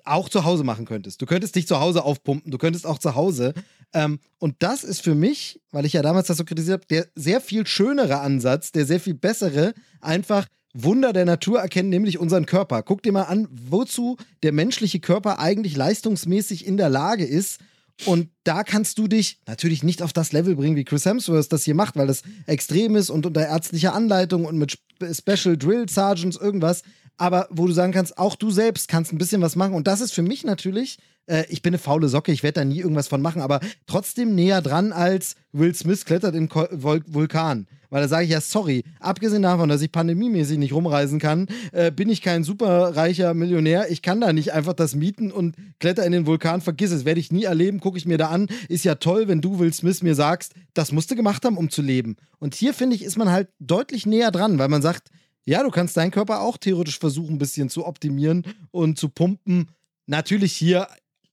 auch 0.03 0.29
zu 0.29 0.45
Hause 0.45 0.63
machen 0.63 0.85
könntest. 0.85 1.21
Du 1.21 1.25
könntest 1.25 1.55
dich 1.55 1.67
zu 1.67 1.79
Hause 1.79 2.03
aufpumpen, 2.03 2.51
du 2.51 2.57
könntest 2.59 2.85
auch 2.85 2.99
zu 2.99 3.15
Hause. 3.15 3.53
Ähm, 3.93 4.19
und 4.37 4.55
das 4.59 4.83
ist 4.83 5.01
für 5.01 5.15
mich, 5.15 5.59
weil 5.71 5.85
ich 5.85 5.93
ja 5.93 6.03
damals 6.03 6.27
das 6.27 6.37
so 6.37 6.45
kritisiert 6.45 6.81
habe, 6.81 6.87
der 6.87 7.07
sehr 7.15 7.41
viel 7.41 7.65
schönere 7.65 8.19
Ansatz, 8.19 8.71
der 8.71 8.85
sehr 8.85 8.99
viel 8.99 9.15
bessere, 9.15 9.73
einfach 10.01 10.47
Wunder 10.77 11.13
der 11.13 11.23
Natur 11.25 11.59
erkennen, 11.59 11.89
nämlich 11.89 12.19
unseren 12.19 12.45
Körper. 12.45 12.83
Guck 12.83 13.01
dir 13.01 13.13
mal 13.13 13.23
an, 13.23 13.47
wozu 13.49 14.17
der 14.43 14.51
menschliche 14.51 14.99
Körper 14.99 15.39
eigentlich 15.39 15.75
leistungsmäßig 15.77 16.67
in 16.67 16.75
der 16.75 16.89
Lage 16.89 17.23
ist. 17.23 17.59
Und 18.05 18.29
da 18.43 18.63
kannst 18.63 18.97
du 18.97 19.07
dich 19.07 19.39
natürlich 19.47 19.81
nicht 19.81 20.01
auf 20.01 20.11
das 20.11 20.33
Level 20.33 20.57
bringen, 20.57 20.75
wie 20.75 20.83
Chris 20.83 21.05
Hemsworth 21.05 21.53
das 21.53 21.63
hier 21.63 21.75
macht, 21.75 21.95
weil 21.95 22.07
das 22.07 22.23
extrem 22.45 22.97
ist 22.97 23.09
und 23.09 23.25
unter 23.25 23.47
ärztlicher 23.47 23.93
Anleitung 23.93 24.43
und 24.43 24.57
mit 24.57 24.73
Spe- 24.73 25.13
Special 25.13 25.57
Drill 25.57 25.87
Sergeants 25.87 26.35
irgendwas. 26.35 26.81
Aber 27.17 27.47
wo 27.49 27.67
du 27.67 27.73
sagen 27.73 27.93
kannst, 27.93 28.17
auch 28.17 28.35
du 28.35 28.51
selbst 28.51 28.87
kannst 28.87 29.13
ein 29.13 29.17
bisschen 29.17 29.41
was 29.41 29.55
machen. 29.55 29.73
Und 29.73 29.87
das 29.87 30.01
ist 30.01 30.13
für 30.13 30.21
mich 30.21 30.43
natürlich, 30.43 30.97
äh, 31.27 31.45
ich 31.49 31.61
bin 31.61 31.71
eine 31.71 31.77
faule 31.77 32.09
Socke, 32.09 32.31
ich 32.31 32.43
werde 32.43 32.61
da 32.61 32.65
nie 32.65 32.79
irgendwas 32.79 33.07
von 33.07 33.21
machen, 33.21 33.41
aber 33.41 33.59
trotzdem 33.87 34.35
näher 34.35 34.61
dran 34.61 34.91
als 34.91 35.35
Will 35.51 35.73
Smith 35.73 36.05
klettert 36.05 36.35
in 36.35 36.49
Ko 36.49 36.67
Vul 36.71 37.03
Vulkan. 37.07 37.67
Weil 37.89 38.01
da 38.01 38.07
sage 38.09 38.25
ich 38.25 38.31
ja, 38.31 38.41
sorry, 38.41 38.83
abgesehen 38.99 39.43
davon, 39.43 39.69
dass 39.69 39.81
ich 39.81 39.89
pandemiemäßig 39.89 40.57
nicht 40.57 40.73
rumreisen 40.73 41.17
kann, 41.19 41.47
äh, 41.71 41.91
bin 41.91 42.09
ich 42.09 42.21
kein 42.21 42.43
superreicher 42.43 43.33
Millionär. 43.33 43.89
Ich 43.89 44.01
kann 44.01 44.19
da 44.19 44.33
nicht 44.33 44.51
einfach 44.51 44.73
das 44.73 44.95
mieten 44.95 45.31
und 45.31 45.55
kletter 45.79 46.05
in 46.05 46.11
den 46.11 46.25
Vulkan. 46.25 46.59
Vergiss 46.59 46.91
es, 46.91 47.05
werde 47.05 47.21
ich 47.21 47.31
nie 47.31 47.43
erleben, 47.43 47.79
gucke 47.79 47.97
ich 47.97 48.05
mir 48.05 48.17
da 48.17 48.27
an. 48.27 48.47
Ist 48.67 48.83
ja 48.83 48.95
toll, 48.95 49.29
wenn 49.29 49.39
du, 49.39 49.59
Will 49.59 49.71
Smith, 49.71 50.03
mir 50.03 50.15
sagst, 50.15 50.53
das 50.73 50.91
musst 50.91 51.09
du 51.11 51.15
gemacht 51.15 51.45
haben, 51.45 51.55
um 51.55 51.69
zu 51.69 51.81
leben. 51.81 52.17
Und 52.39 52.55
hier, 52.55 52.73
finde 52.73 52.97
ich, 52.97 53.03
ist 53.03 53.17
man 53.17 53.31
halt 53.31 53.47
deutlich 53.59 54.05
näher 54.05 54.31
dran, 54.31 54.59
weil 54.59 54.67
man 54.67 54.81
sagt, 54.81 55.09
ja, 55.45 55.63
du 55.63 55.69
kannst 55.69 55.95
deinen 55.97 56.11
Körper 56.11 56.41
auch 56.41 56.57
theoretisch 56.57 56.99
versuchen, 56.99 57.35
ein 57.35 57.39
bisschen 57.39 57.69
zu 57.69 57.85
optimieren 57.85 58.43
und 58.71 58.97
zu 58.99 59.09
pumpen. 59.09 59.69
Natürlich 60.07 60.53
hier 60.53 60.87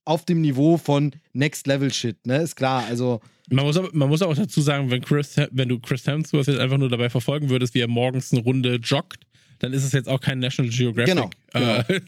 auf 0.05 0.25
dem 0.25 0.41
Niveau 0.41 0.77
von 0.77 1.11
Next 1.33 1.65
Level 1.67 1.91
Shit, 1.93 2.25
ne? 2.27 2.37
Ist 2.41 2.55
klar. 2.55 2.85
Also, 2.87 3.21
Man 3.49 3.65
muss, 3.65 3.77
aber, 3.77 3.89
man 3.93 4.09
muss 4.09 4.21
auch 4.21 4.35
dazu 4.35 4.61
sagen, 4.61 4.91
wenn, 4.91 5.01
Chris, 5.01 5.35
wenn 5.51 5.69
du 5.69 5.79
Chris 5.79 6.05
Hemsworth 6.05 6.47
jetzt 6.47 6.59
einfach 6.59 6.77
nur 6.77 6.89
dabei 6.89 7.09
verfolgen 7.09 7.49
würdest, 7.49 7.73
wie 7.73 7.79
er 7.79 7.87
morgens 7.87 8.31
eine 8.33 8.41
Runde 8.41 8.75
joggt, 8.75 9.23
dann 9.59 9.71
ist 9.71 9.83
es 9.85 9.93
jetzt 9.93 10.09
auch 10.09 10.19
kein 10.19 10.39
National 10.39 10.71
Geographic 10.73 11.13
Genau, 11.15 11.29
Äh, 11.53 12.01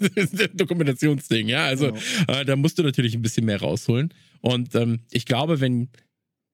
Dokumentationsding, 0.54 1.48
ja. 1.48 1.66
Also 1.66 1.88
Genau. 1.94 2.40
äh, 2.40 2.44
da 2.46 2.56
musst 2.56 2.78
du 2.78 2.84
natürlich 2.84 3.16
ein 3.16 3.22
bisschen 3.22 3.46
mehr 3.46 3.62
rausholen. 3.62 4.14
Und 4.42 4.76
ähm, 4.76 5.00
ich 5.12 5.26
glaube, 5.26 5.62
wenn 5.62 5.90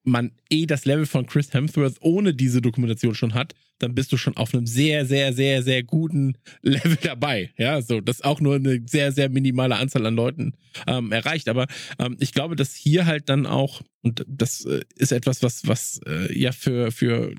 man 0.04 0.32
eh 0.50 0.66
das 0.66 0.86
Level 0.86 1.06
von 1.06 1.26
Chris 1.26 1.54
Hemsworth 1.54 1.98
ohne 2.02 2.34
diese 2.34 2.62
Dokumentation 2.62 3.16
schon 3.16 3.34
hat, 3.34 3.54
dann 3.80 3.96
bist 3.96 4.12
du 4.12 4.18
schon 4.18 4.38
auf 4.38 4.54
einem 4.54 4.66
sehr, 4.66 5.06
sehr, 5.06 5.34
sehr, 5.34 5.64
sehr 5.64 5.84
guten 5.84 6.38
Level 6.62 6.98
dabei. 7.02 7.52
Ja, 7.58 7.82
so, 7.82 8.02
das 8.02 8.22
auch 8.22 8.40
nur 8.40 8.56
eine 8.56 8.82
sehr, 8.86 9.12
sehr 9.12 9.30
minimale 9.30 9.76
Anzahl 9.76 10.06
an 10.06 10.16
Leuten 10.16 10.54
ähm, 10.88 11.12
erreicht. 11.12 11.50
Aber 11.50 11.68
ähm, 12.00 12.18
ich 12.20 12.34
glaube, 12.34 12.56
dass 12.56 12.76
hier 12.76 13.06
halt 13.06 13.30
dann 13.30 13.46
auch, 13.46 13.82
und 14.02 14.26
das 14.28 14.66
äh, 14.66 14.82
ist 14.96 15.12
etwas, 15.12 15.44
was, 15.44 15.68
was 15.68 16.00
äh, 16.06 16.38
ja 16.38 16.52
für, 16.52 16.92
für 16.92 17.34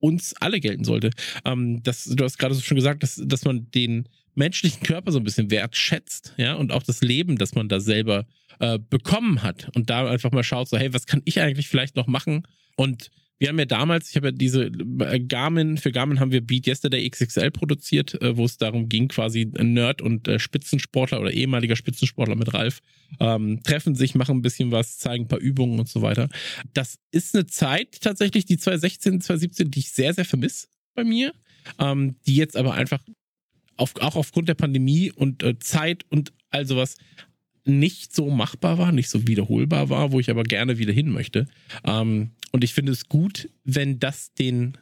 uns 0.00 0.34
alle 0.34 0.60
gelten 0.60 0.84
sollte. 0.84 1.10
Ähm, 1.44 1.82
das, 1.82 2.04
du 2.04 2.24
hast 2.24 2.38
gerade 2.38 2.54
so 2.54 2.60
schon 2.60 2.76
gesagt, 2.76 3.02
dass, 3.02 3.20
dass 3.24 3.44
man 3.44 3.70
den 3.70 4.08
menschlichen 4.34 4.82
Körper 4.84 5.10
so 5.10 5.18
ein 5.18 5.24
bisschen 5.24 5.50
wertschätzt, 5.50 6.34
ja, 6.36 6.54
und 6.54 6.70
auch 6.70 6.84
das 6.84 7.00
Leben, 7.00 7.36
das 7.36 7.56
man 7.56 7.68
da 7.68 7.80
selber 7.80 8.24
äh, 8.60 8.78
bekommen 8.78 9.42
hat 9.42 9.70
und 9.74 9.90
da 9.90 10.08
einfach 10.08 10.32
mal 10.32 10.44
schaut, 10.44 10.68
so, 10.68 10.78
hey, 10.78 10.92
was 10.92 11.06
kann 11.06 11.22
ich 11.24 11.40
eigentlich 11.40 11.68
vielleicht 11.68 11.96
noch 11.96 12.06
machen? 12.06 12.46
Und 12.76 13.10
wir 13.38 13.48
haben 13.48 13.58
ja 13.58 13.66
damals, 13.66 14.10
ich 14.10 14.16
habe 14.16 14.28
ja 14.28 14.32
diese 14.32 14.64
äh, 14.66 15.20
Garmin, 15.20 15.76
für 15.76 15.92
Garmin 15.92 16.18
haben 16.18 16.32
wir 16.32 16.40
Beat 16.40 16.66
Yesterday 16.66 17.08
XXL 17.08 17.52
produziert, 17.52 18.20
äh, 18.20 18.36
wo 18.36 18.44
es 18.44 18.56
darum 18.56 18.88
ging, 18.88 19.08
quasi 19.08 19.44
Nerd 19.44 20.02
und 20.02 20.26
äh, 20.26 20.38
Spitzensportler 20.38 21.20
oder 21.20 21.32
ehemaliger 21.32 21.76
Spitzensportler 21.76 22.34
mit 22.34 22.52
Ralf 22.52 22.80
ähm, 23.20 23.62
treffen 23.62 23.94
sich, 23.94 24.14
machen 24.14 24.38
ein 24.38 24.42
bisschen 24.42 24.72
was, 24.72 24.98
zeigen 24.98 25.24
ein 25.24 25.28
paar 25.28 25.38
Übungen 25.38 25.78
und 25.78 25.88
so 25.88 26.02
weiter. 26.02 26.28
Das 26.74 26.98
ist 27.12 27.34
eine 27.34 27.46
Zeit 27.46 28.00
tatsächlich, 28.00 28.44
die 28.44 28.58
2016, 28.58 29.20
2017, 29.20 29.70
die 29.70 29.78
ich 29.80 29.92
sehr, 29.92 30.12
sehr 30.14 30.24
vermisse 30.24 30.66
bei 30.94 31.04
mir, 31.04 31.32
ähm, 31.78 32.16
die 32.26 32.34
jetzt 32.34 32.56
aber 32.56 32.74
einfach 32.74 33.00
auf, 33.76 33.94
auch 34.00 34.16
aufgrund 34.16 34.48
der 34.48 34.54
Pandemie 34.54 35.12
und 35.12 35.44
äh, 35.44 35.58
Zeit 35.60 36.04
und 36.10 36.32
all 36.50 36.66
sowas 36.66 36.96
nicht 37.68 38.14
so 38.14 38.30
machbar 38.30 38.78
war, 38.78 38.92
nicht 38.92 39.10
so 39.10 39.26
wiederholbar 39.26 39.88
war, 39.90 40.12
wo 40.12 40.20
ich 40.20 40.30
aber 40.30 40.42
gerne 40.42 40.78
wieder 40.78 40.92
hin 40.92 41.10
möchte. 41.10 41.46
Ähm, 41.84 42.30
und 42.52 42.64
ich 42.64 42.74
finde 42.74 42.92
es 42.92 43.08
gut, 43.08 43.50
wenn 43.64 43.98
das 43.98 44.32
den 44.34 44.78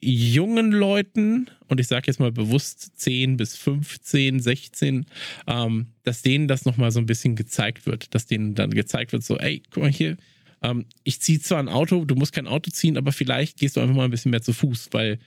jungen 0.00 0.70
Leuten, 0.70 1.50
und 1.66 1.80
ich 1.80 1.88
sage 1.88 2.06
jetzt 2.06 2.20
mal 2.20 2.30
bewusst 2.30 2.98
10 2.98 3.36
bis 3.36 3.56
15, 3.56 4.40
16, 4.40 5.06
ähm, 5.46 5.86
dass 6.04 6.22
denen 6.22 6.46
das 6.46 6.64
nochmal 6.64 6.92
so 6.92 7.00
ein 7.00 7.06
bisschen 7.06 7.34
gezeigt 7.34 7.86
wird, 7.86 8.14
dass 8.14 8.26
denen 8.26 8.54
dann 8.54 8.70
gezeigt 8.70 9.12
wird, 9.12 9.24
so, 9.24 9.38
ey, 9.38 9.62
guck 9.70 9.82
mal 9.82 9.92
hier, 9.92 10.16
ähm, 10.62 10.86
ich 11.02 11.20
ziehe 11.20 11.40
zwar 11.40 11.58
ein 11.58 11.68
Auto, 11.68 12.04
du 12.04 12.14
musst 12.14 12.32
kein 12.32 12.46
Auto 12.46 12.70
ziehen, 12.70 12.96
aber 12.96 13.12
vielleicht 13.12 13.58
gehst 13.58 13.76
du 13.76 13.80
einfach 13.80 13.96
mal 13.96 14.04
ein 14.04 14.10
bisschen 14.10 14.30
mehr 14.30 14.42
zu 14.42 14.52
Fuß, 14.52 14.88
weil 14.92 15.18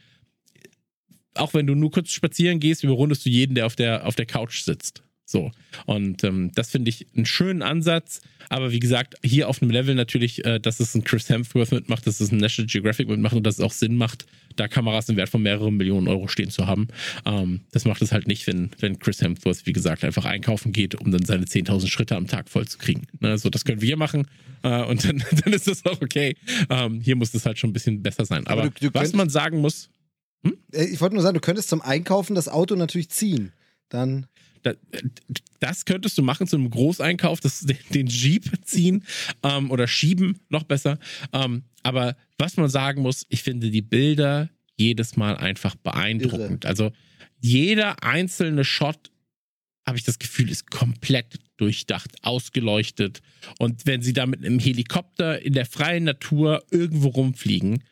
auch 1.33 1.53
wenn 1.53 1.67
du 1.67 1.75
nur 1.75 1.91
kurz 1.91 2.11
spazieren 2.11 2.59
gehst, 2.59 2.83
überrundest 2.83 3.25
du 3.25 3.29
jeden, 3.29 3.55
der 3.55 3.65
auf 3.65 3.75
der, 3.75 4.05
auf 4.05 4.15
der 4.15 4.25
Couch 4.25 4.61
sitzt. 4.61 5.03
So. 5.31 5.51
Und 5.85 6.23
ähm, 6.23 6.51
das 6.53 6.69
finde 6.71 6.89
ich 6.89 7.07
einen 7.15 7.25
schönen 7.25 7.61
Ansatz. 7.61 8.21
Aber 8.49 8.71
wie 8.73 8.79
gesagt, 8.81 9.15
hier 9.23 9.47
auf 9.47 9.61
einem 9.61 9.71
Level 9.71 9.95
natürlich, 9.95 10.43
äh, 10.45 10.59
dass 10.59 10.79
es 10.81 10.93
ein 10.93 11.03
Chris 11.05 11.29
Hemsworth 11.29 11.71
mitmacht, 11.71 12.05
dass 12.05 12.19
es 12.19 12.31
ein 12.31 12.37
National 12.37 12.67
Geographic 12.67 13.07
mitmacht 13.07 13.33
und 13.33 13.43
dass 13.43 13.55
es 13.59 13.61
auch 13.63 13.71
Sinn 13.71 13.95
macht, 13.95 14.25
da 14.57 14.67
Kameras 14.67 15.07
im 15.07 15.15
Wert 15.15 15.29
von 15.29 15.41
mehreren 15.41 15.77
Millionen 15.77 16.09
Euro 16.09 16.27
stehen 16.27 16.49
zu 16.49 16.67
haben. 16.67 16.89
Ähm, 17.25 17.61
das 17.71 17.85
macht 17.85 18.01
es 18.01 18.11
halt 18.11 18.27
nicht, 18.27 18.45
wenn, 18.47 18.71
wenn 18.79 18.99
Chris 18.99 19.21
Hemsworth, 19.21 19.65
wie 19.65 19.71
gesagt, 19.73 20.03
einfach 20.03 20.25
einkaufen 20.25 20.73
geht, 20.73 20.95
um 20.95 21.11
dann 21.11 21.23
seine 21.23 21.45
10.000 21.45 21.87
Schritte 21.87 22.17
am 22.17 22.27
Tag 22.27 22.49
voll 22.49 22.67
zu 22.67 22.77
kriegen. 22.77 23.07
Ne, 23.21 23.37
so, 23.37 23.49
das 23.49 23.63
können 23.63 23.81
wir 23.81 23.95
machen 23.95 24.27
äh, 24.63 24.83
und 24.83 25.05
dann, 25.05 25.23
dann 25.45 25.53
ist 25.53 25.67
das 25.67 25.85
auch 25.85 26.01
okay. 26.01 26.35
Ähm, 26.69 26.99
hier 26.99 27.15
muss 27.15 27.33
es 27.33 27.45
halt 27.45 27.57
schon 27.57 27.69
ein 27.69 27.73
bisschen 27.73 28.01
besser 28.03 28.25
sein. 28.25 28.45
Aber, 28.47 28.63
Aber 28.63 28.69
du- 28.71 28.89
du 28.89 28.93
was 28.93 29.13
man 29.13 29.29
sagen 29.29 29.59
muss, 29.59 29.89
äh, 30.73 30.83
ich 30.83 30.99
wollte 30.99 31.15
nur 31.15 31.23
sagen, 31.23 31.35
du 31.35 31.39
könntest 31.41 31.69
zum 31.69 31.81
Einkaufen 31.81 32.35
das 32.35 32.49
Auto 32.49 32.75
natürlich 32.75 33.07
ziehen. 33.09 33.53
Dann. 33.87 34.25
Da, 34.63 34.73
das 35.59 35.85
könntest 35.85 36.17
du 36.17 36.23
machen 36.23 36.47
zu 36.47 36.55
einem 36.55 36.69
Großeinkauf, 36.69 37.39
das, 37.39 37.61
den, 37.61 37.77
den 37.93 38.07
Jeep 38.07 38.49
ziehen 38.65 39.03
ähm, 39.43 39.71
oder 39.71 39.87
schieben, 39.87 40.39
noch 40.49 40.63
besser. 40.63 40.99
Ähm, 41.33 41.63
aber 41.83 42.15
was 42.37 42.57
man 42.57 42.69
sagen 42.69 43.01
muss, 43.01 43.25
ich 43.29 43.43
finde 43.43 43.69
die 43.69 43.81
Bilder 43.81 44.49
jedes 44.77 45.15
Mal 45.15 45.37
einfach 45.37 45.75
beeindruckend. 45.75 46.65
Also 46.65 46.91
jeder 47.39 48.03
einzelne 48.03 48.63
Shot, 48.63 49.11
habe 49.85 49.97
ich 49.97 50.03
das 50.03 50.19
Gefühl, 50.19 50.49
ist 50.49 50.69
komplett 50.69 51.39
durchdacht, 51.57 52.11
ausgeleuchtet. 52.21 53.21
Und 53.57 53.85
wenn 53.85 54.01
sie 54.01 54.13
da 54.13 54.25
mit 54.25 54.45
einem 54.45 54.59
Helikopter 54.59 55.41
in 55.41 55.53
der 55.53 55.65
freien 55.65 56.03
Natur 56.03 56.63
irgendwo 56.69 57.09
rumfliegen, 57.09 57.83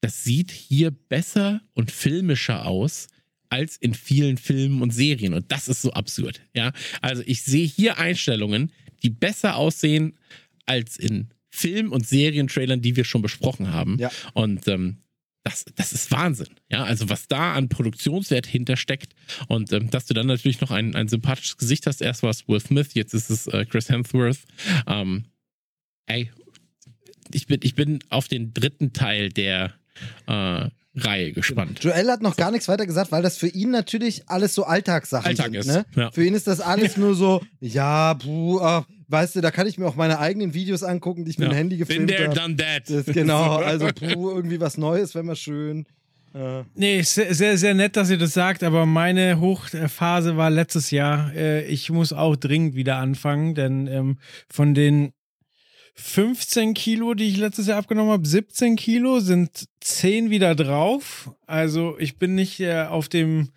das 0.00 0.22
sieht 0.22 0.52
hier 0.52 0.92
besser 0.92 1.60
und 1.74 1.90
filmischer 1.90 2.64
aus 2.64 3.08
als 3.48 3.76
in 3.76 3.94
vielen 3.94 4.36
Filmen 4.36 4.82
und 4.82 4.90
Serien. 4.92 5.34
Und 5.34 5.50
das 5.52 5.68
ist 5.68 5.82
so 5.82 5.92
absurd. 5.92 6.40
Ja, 6.54 6.72
also 7.02 7.22
ich 7.26 7.42
sehe 7.42 7.66
hier 7.66 7.98
Einstellungen, 7.98 8.72
die 9.02 9.10
besser 9.10 9.56
aussehen 9.56 10.18
als 10.66 10.96
in 10.96 11.28
Film- 11.48 11.92
und 11.92 12.06
Serientrailern, 12.06 12.82
die 12.82 12.96
wir 12.96 13.04
schon 13.04 13.22
besprochen 13.22 13.72
haben. 13.72 13.98
Ja. 13.98 14.10
Und 14.34 14.68
ähm, 14.68 14.98
das, 15.46 15.64
das 15.76 15.92
ist 15.92 16.10
Wahnsinn. 16.10 16.48
Ja, 16.70 16.82
also 16.84 17.08
was 17.08 17.28
da 17.28 17.54
an 17.54 17.68
Produktionswert 17.68 18.46
hintersteckt 18.46 19.14
und 19.46 19.72
ähm, 19.72 19.90
dass 19.90 20.06
du 20.06 20.12
dann 20.12 20.26
natürlich 20.26 20.60
noch 20.60 20.72
ein, 20.72 20.96
ein 20.96 21.06
sympathisches 21.06 21.56
Gesicht 21.56 21.86
hast. 21.86 22.02
Erst 22.02 22.24
war 22.24 22.30
es 22.30 22.48
Will 22.48 22.58
Smith, 22.58 22.88
jetzt 22.94 23.14
ist 23.14 23.30
es 23.30 23.46
äh, 23.46 23.64
Chris 23.64 23.88
Hemsworth. 23.88 24.40
Ähm, 24.88 25.26
ey, 26.06 26.32
ich 27.32 27.46
bin, 27.46 27.60
ich 27.62 27.76
bin 27.76 28.00
auf 28.08 28.26
den 28.26 28.52
dritten 28.52 28.92
Teil 28.92 29.28
der, 29.28 29.72
äh, 30.26 30.68
Reihe 30.96 31.32
gespannt. 31.32 31.82
Joel 31.84 32.10
hat 32.10 32.22
noch 32.22 32.36
gar 32.36 32.50
nichts 32.50 32.68
weiter 32.68 32.86
gesagt, 32.86 33.12
weil 33.12 33.22
das 33.22 33.36
für 33.36 33.48
ihn 33.48 33.70
natürlich 33.70 34.22
alles 34.28 34.54
so 34.54 34.64
Alltagssachen 34.64 35.26
Alltag 35.26 35.46
sind. 35.46 35.56
ist, 35.56 35.66
Ne? 35.66 35.84
ja. 35.94 36.10
Für 36.10 36.24
ihn 36.24 36.34
ist 36.34 36.46
das 36.46 36.60
alles 36.60 36.96
nur 36.96 37.14
so, 37.14 37.42
ja, 37.60 38.14
puh, 38.14 38.60
ach, 38.60 38.84
weißt 39.08 39.36
du, 39.36 39.40
da 39.40 39.50
kann 39.50 39.66
ich 39.66 39.78
mir 39.78 39.86
auch 39.86 39.96
meine 39.96 40.18
eigenen 40.18 40.54
Videos 40.54 40.82
angucken, 40.82 41.24
die 41.24 41.30
ich 41.32 41.38
mit 41.38 41.48
Ja. 41.48 41.52
dem 41.54 41.56
Handy 41.56 41.76
Been 41.76 41.86
gefilmt 41.86 42.10
there, 42.10 42.24
habe. 42.28 42.34
done 42.40 42.56
that. 42.56 42.82
Das, 42.88 43.06
genau, 43.14 43.56
also 43.56 43.88
puh, 43.88 44.30
irgendwie 44.30 44.58
was 44.60 44.78
Neues, 44.78 45.14
wäre 45.14 45.24
mal 45.24 45.36
schön. 45.36 45.86
Äh, 46.34 46.64
Nee, 46.74 47.02
sehr, 47.02 47.34
sehr, 47.34 47.56
sehr 47.56 47.74
nett, 47.74 47.96
dass 47.96 48.10
ihr 48.10 48.18
das 48.18 48.34
sagt, 48.34 48.62
aber 48.62 48.84
meine 48.86 49.38
Hochphase 49.40 50.36
war 50.36 50.50
letztes 50.50 50.90
Jahr. 50.90 51.32
Äh, 51.34 51.64
Ich 51.66 51.90
muss 51.90 52.12
auch 52.12 52.36
dringend 52.36 52.74
wieder 52.74 52.96
anfangen, 52.96 53.54
denn 53.54 53.86
ähm, 53.86 54.18
von 54.50 54.74
den 54.74 55.12
15 55.96 56.74
Kilo, 56.74 57.14
die 57.14 57.28
ich 57.28 57.38
letztes 57.38 57.66
Jahr 57.66 57.78
abgenommen 57.78 58.12
habe, 58.12 58.26
17 58.26 58.76
Kilo 58.76 59.20
sind 59.20 59.66
10 59.80 60.30
wieder 60.30 60.54
drauf. 60.54 61.30
Also 61.46 61.96
ich 61.98 62.18
bin 62.18 62.34
nicht 62.34 62.60
äh, 62.60 62.82
auf 62.84 63.08
dem 63.08 63.48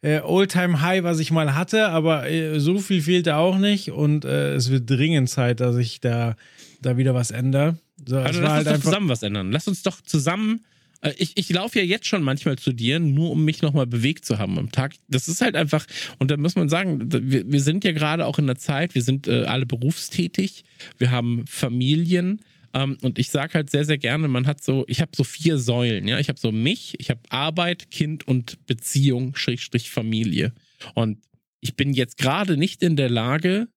äh, 0.00 0.20
Oldtime-High, 0.20 1.04
was 1.04 1.18
ich 1.20 1.30
mal 1.30 1.54
hatte, 1.54 1.88
aber 1.88 2.28
äh, 2.28 2.58
so 2.58 2.78
viel 2.78 3.02
fehlte 3.02 3.36
auch 3.36 3.58
nicht 3.58 3.90
und 3.92 4.24
äh, 4.24 4.54
es 4.54 4.70
wird 4.70 4.88
dringend 4.88 5.28
Zeit, 5.30 5.60
dass 5.60 5.76
ich 5.76 6.00
da, 6.00 6.34
da 6.80 6.96
wieder 6.96 7.14
was 7.14 7.30
ändere. 7.30 7.78
So, 8.04 8.18
Also 8.18 8.40
lass 8.40 8.52
halt 8.52 8.66
uns 8.66 8.76
doch 8.78 8.84
zusammen 8.84 9.08
was 9.08 9.22
ändern. 9.22 9.52
Lass 9.52 9.68
uns 9.68 9.82
doch 9.82 10.00
zusammen. 10.00 10.64
Äh, 11.02 11.12
Ich, 11.18 11.36
ich 11.36 11.50
laufe 11.50 11.78
ja 11.78 11.84
jetzt 11.84 12.06
schon 12.06 12.22
manchmal 12.22 12.58
zu 12.58 12.72
dir, 12.72 12.98
nur 12.98 13.30
um 13.30 13.44
mich 13.44 13.62
nochmal 13.62 13.86
bewegt 13.86 14.24
zu 14.24 14.38
haben 14.38 14.58
am 14.58 14.72
Tag. 14.72 14.94
Das 15.08 15.28
ist 15.28 15.40
halt 15.40 15.56
einfach, 15.56 15.86
und 16.18 16.30
da 16.30 16.36
muss 16.36 16.56
man 16.56 16.68
sagen, 16.68 17.12
wir, 17.12 17.50
wir 17.50 17.60
sind 17.60 17.84
ja 17.84 17.92
gerade 17.92 18.26
auch 18.26 18.38
in 18.38 18.46
der 18.46 18.56
Zeit, 18.56 18.94
wir 18.94 19.02
sind 19.02 19.28
äh, 19.28 19.44
alle 19.44 19.66
berufstätig, 19.66 20.64
wir 20.98 21.10
haben 21.10 21.44
Familien. 21.46 22.40
Ähm, 22.74 22.96
und 23.02 23.18
ich 23.18 23.30
sage 23.30 23.54
halt 23.54 23.70
sehr, 23.70 23.84
sehr 23.84 23.98
gerne, 23.98 24.28
man 24.28 24.46
hat 24.46 24.62
so, 24.62 24.84
ich 24.88 25.00
habe 25.00 25.12
so 25.14 25.24
vier 25.24 25.58
Säulen, 25.58 26.08
ja. 26.08 26.18
Ich 26.18 26.28
habe 26.28 26.38
so 26.38 26.52
mich, 26.52 26.94
ich 26.98 27.10
habe 27.10 27.20
Arbeit, 27.28 27.90
Kind 27.90 28.26
und 28.26 28.64
Beziehung, 28.66 29.36
Schrägstrich 29.36 29.90
Familie. 29.90 30.52
Und 30.94 31.18
ich 31.60 31.76
bin 31.76 31.92
jetzt 31.92 32.16
gerade 32.16 32.56
nicht 32.56 32.82
in 32.82 32.96
der 32.96 33.10
Lage, 33.10 33.68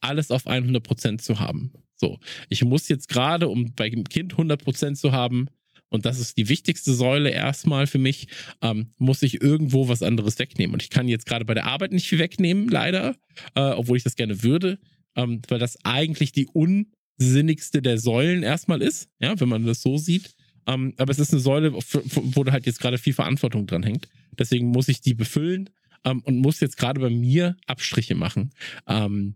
alles 0.00 0.30
auf 0.30 0.46
100% 0.46 1.18
zu 1.18 1.38
haben. 1.38 1.72
So, 1.96 2.18
ich 2.48 2.64
muss 2.64 2.88
jetzt 2.88 3.08
gerade, 3.08 3.48
um 3.48 3.74
bei 3.74 3.90
dem 3.90 4.04
Kind 4.04 4.34
100% 4.34 4.94
zu 4.94 5.12
haben, 5.12 5.48
und 5.90 6.06
das 6.06 6.18
ist 6.18 6.38
die 6.38 6.48
wichtigste 6.48 6.94
Säule 6.94 7.30
erstmal 7.30 7.86
für 7.86 7.98
mich, 7.98 8.28
ähm, 8.62 8.94
muss 8.96 9.22
ich 9.22 9.42
irgendwo 9.42 9.88
was 9.88 10.02
anderes 10.02 10.38
wegnehmen. 10.38 10.74
Und 10.74 10.82
ich 10.82 10.90
kann 10.90 11.08
jetzt 11.08 11.26
gerade 11.26 11.44
bei 11.44 11.54
der 11.54 11.66
Arbeit 11.66 11.92
nicht 11.92 12.08
viel 12.08 12.20
wegnehmen, 12.20 12.68
leider, 12.68 13.16
äh, 13.54 13.60
obwohl 13.60 13.96
ich 13.96 14.04
das 14.04 14.16
gerne 14.16 14.42
würde, 14.42 14.78
ähm, 15.16 15.42
weil 15.48 15.58
das 15.58 15.84
eigentlich 15.84 16.32
die 16.32 16.46
unsinnigste 16.46 17.82
der 17.82 17.98
Säulen 17.98 18.42
erstmal 18.42 18.80
ist, 18.80 19.08
ja, 19.20 19.38
wenn 19.38 19.48
man 19.48 19.66
das 19.66 19.82
so 19.82 19.98
sieht. 19.98 20.34
Ähm, 20.66 20.94
aber 20.96 21.10
es 21.10 21.18
ist 21.18 21.32
eine 21.32 21.40
Säule, 21.40 21.74
wo 21.74 22.44
da 22.44 22.52
halt 22.52 22.66
jetzt 22.66 22.80
gerade 22.80 22.98
viel 22.98 23.12
Verantwortung 23.14 23.66
dran 23.66 23.82
hängt. 23.82 24.08
Deswegen 24.38 24.68
muss 24.68 24.88
ich 24.88 25.00
die 25.00 25.14
befüllen 25.14 25.70
ähm, 26.04 26.20
und 26.24 26.38
muss 26.38 26.60
jetzt 26.60 26.76
gerade 26.76 27.00
bei 27.00 27.10
mir 27.10 27.56
Abstriche 27.66 28.14
machen. 28.14 28.50
Ähm, 28.86 29.34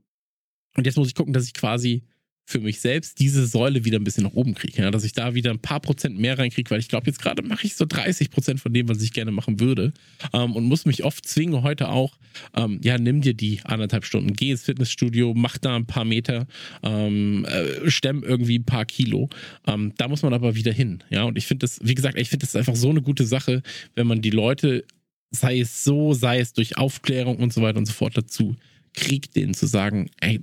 und 0.77 0.87
jetzt 0.87 0.97
muss 0.97 1.09
ich 1.09 1.15
gucken, 1.15 1.33
dass 1.33 1.47
ich 1.47 1.55
quasi 1.55 2.05
für 2.47 2.61
mich 2.61 2.81
selbst 2.81 3.21
diese 3.21 3.47
Säule 3.47 3.85
wieder 3.85 3.99
ein 3.99 4.05
bisschen 4.05 4.25
nach 4.25 4.35
oben 4.35 4.55
kriege. 4.55 4.83
Ja? 4.83 4.91
Dass 4.91 5.05
ich 5.05 5.13
da 5.13 5.35
wieder 5.35 5.51
ein 5.51 5.61
paar 5.61 5.81
Prozent 5.81 6.19
mehr 6.19 6.39
reinkriege, 6.39 6.71
weil 6.71 6.79
ich 6.79 6.89
glaube, 6.89 7.07
jetzt 7.07 7.21
gerade 7.21 7.43
mache 7.43 7.67
ich 7.67 7.75
so 7.75 7.87
30 7.87 8.31
Prozent 8.31 8.61
von 8.61 8.73
dem, 8.73 8.89
was 8.89 9.01
ich 9.03 9.13
gerne 9.13 9.31
machen 9.31 9.61
würde. 9.61 9.93
Ähm, 10.33 10.55
und 10.55 10.65
muss 10.65 10.85
mich 10.85 11.05
oft 11.05 11.27
zwingen, 11.27 11.63
heute 11.63 11.89
auch, 11.89 12.19
ähm, 12.55 12.81
ja, 12.83 12.99
nimm 12.99 13.23
dir 13.23 13.35
die 13.35 13.61
anderthalb 13.65 14.05
Stunden, 14.05 14.35
geh 14.35 14.51
ins 14.51 14.63
Fitnessstudio, 14.63 15.33
mach 15.35 15.57
da 15.57 15.75
ein 15.75 15.87
paar 15.87 16.05
Meter, 16.05 16.47
ähm, 16.83 17.47
äh, 17.47 17.91
stemm 17.91 18.23
irgendwie 18.23 18.59
ein 18.59 18.65
paar 18.65 18.85
Kilo. 18.85 19.31
Ähm, 19.67 19.93
da 19.97 20.09
muss 20.09 20.23
man 20.23 20.35
aber 20.35 20.55
wieder 20.55 20.73
hin. 20.73 21.03
Ja, 21.09 21.23
und 21.25 21.39
ich 21.39 21.47
finde 21.47 21.65
das, 21.65 21.81
wie 21.83 21.95
gesagt, 21.95 22.19
ich 22.19 22.29
finde 22.29 22.45
das 22.45 22.57
einfach 22.57 22.77
so 22.77 22.91
eine 22.91 23.01
gute 23.01 23.25
Sache, 23.25 23.63
wenn 23.95 24.07
man 24.07 24.21
die 24.21 24.31
Leute, 24.31 24.85
sei 25.31 25.61
es 25.61 25.83
so, 25.83 26.13
sei 26.13 26.41
es 26.41 26.53
durch 26.53 26.77
Aufklärung 26.77 27.39
und 27.39 27.53
so 27.53 27.63
weiter 27.63 27.79
und 27.79 27.87
so 27.87 27.93
fort 27.93 28.17
dazu 28.17 28.57
kriegt, 28.93 29.35
denen 29.35 29.55
zu 29.55 29.67
sagen, 29.67 30.11
ey, 30.21 30.41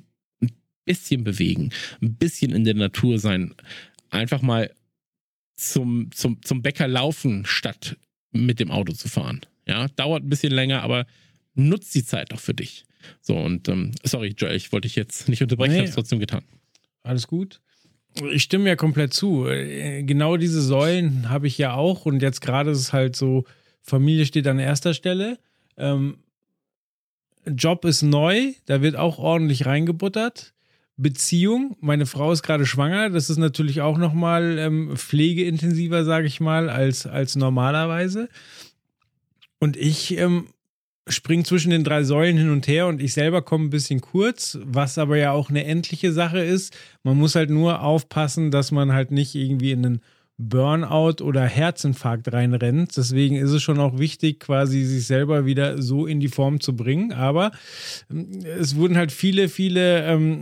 bisschen 0.86 1.24
bewegen, 1.24 1.72
ein 2.02 2.16
bisschen 2.16 2.52
in 2.52 2.64
der 2.64 2.74
Natur 2.76 3.20
sein, 3.20 3.54
einfach 4.10 4.42
mal 4.42 4.72
zum, 5.56 6.12
zum, 6.12 6.42
zum 6.44 6.62
Bäcker 6.62 6.88
laufen, 6.88 7.46
statt 7.46 7.98
mit 8.32 8.60
dem 8.60 8.72
Auto 8.72 8.94
zu 8.94 9.08
fahren. 9.10 9.42
Ja, 9.68 9.88
dauert 9.90 10.24
ein 10.24 10.30
bisschen 10.30 10.52
länger, 10.54 10.82
aber 10.82 11.06
nutzt 11.54 11.94
die 11.94 12.04
Zeit 12.06 12.32
doch 12.32 12.40
für 12.40 12.54
dich. 12.54 12.86
So, 13.22 13.36
und 13.38 13.68
ähm, 13.68 13.92
sorry, 14.04 14.34
Joel, 14.38 14.56
ich 14.56 14.72
wollte 14.72 14.88
dich 14.88 14.96
jetzt 14.96 15.28
nicht 15.30 15.42
unterbrechen, 15.42 15.72
Nee. 15.74 15.78
ich 15.78 15.82
habe 15.82 15.90
es 15.90 15.96
trotzdem 15.96 16.20
getan. 16.20 16.44
Alles 17.04 17.28
gut. 17.28 17.62
Ich 18.32 18.44
stimme 18.44 18.68
ja 18.68 18.76
komplett 18.76 19.14
zu. 19.14 19.48
Äh, 19.48 20.04
Genau 20.04 20.38
diese 20.38 20.62
Säulen 20.62 21.30
habe 21.30 21.48
ich 21.48 21.58
ja 21.58 21.74
auch 21.76 22.06
und 22.06 22.22
jetzt 22.22 22.42
gerade 22.42 22.72
ist 22.72 22.80
es 22.80 22.94
halt 22.94 23.16
so, 23.16 23.46
Familie 23.82 24.26
steht 24.26 24.48
an 24.48 24.60
erster 24.60 24.94
Stelle. 24.94 25.40
Ähm, 25.78 26.18
Job 27.46 27.86
ist 27.86 28.02
neu, 28.04 28.54
da 28.66 28.82
wird 28.82 28.96
auch 28.96 29.18
ordentlich 29.18 29.66
reingebuttert. 29.66 30.54
Beziehung, 31.02 31.78
meine 31.80 32.06
Frau 32.06 32.32
ist 32.32 32.44
gerade 32.44 32.66
schwanger, 32.66 33.10
das 33.10 33.30
ist 33.30 33.38
natürlich 33.38 33.82
auch 33.82 33.98
nochmal 33.98 34.58
ähm, 34.60 34.96
pflegeintensiver, 34.96 36.06
sage 36.06 36.28
ich 36.28 36.40
mal, 36.40 36.70
als, 36.70 37.06
als 37.06 37.36
normalerweise. 37.36 38.30
Und 39.60 39.78
ich 39.78 40.18
ähm, 40.18 40.48
springe 41.08 41.44
zwischen 41.44 41.72
den 41.72 41.84
drei 41.84 42.04
Säulen 42.04 42.38
hin 42.38 42.52
und 42.52 42.68
her 42.68 42.88
und 42.88 43.02
ich 43.02 43.14
selber 43.14 43.42
komme 43.42 43.66
ein 43.66 43.70
bisschen 43.72 44.02
kurz, 44.02 44.58
was 44.64 44.98
aber 44.98 45.18
ja 45.18 45.32
auch 45.32 45.50
eine 45.50 45.66
endliche 45.66 46.12
Sache 46.12 46.40
ist. 46.40 46.78
Man 47.04 47.18
muss 47.18 47.36
halt 47.36 47.50
nur 47.50 47.82
aufpassen, 47.82 48.52
dass 48.52 48.72
man 48.72 48.94
halt 48.94 49.12
nicht 49.12 49.36
irgendwie 49.36 49.72
in 49.72 49.86
einen 49.86 50.02
Burnout 50.50 51.24
oder 51.24 51.44
Herzinfarkt 51.44 52.32
reinrennt. 52.32 52.96
Deswegen 52.98 53.36
ist 53.36 53.52
es 53.52 53.62
schon 53.62 53.80
auch 53.80 53.98
wichtig, 54.00 54.40
quasi 54.40 54.84
sich 54.84 55.06
selber 55.06 55.46
wieder 55.46 55.82
so 55.82 56.06
in 56.06 56.20
die 56.20 56.28
Form 56.28 56.60
zu 56.60 56.76
bringen. 56.76 57.14
Aber 57.14 57.52
ähm, 58.10 58.44
es 58.46 58.76
wurden 58.76 58.98
halt 58.98 59.12
viele, 59.12 59.50
viele 59.50 60.04
ähm, 60.06 60.40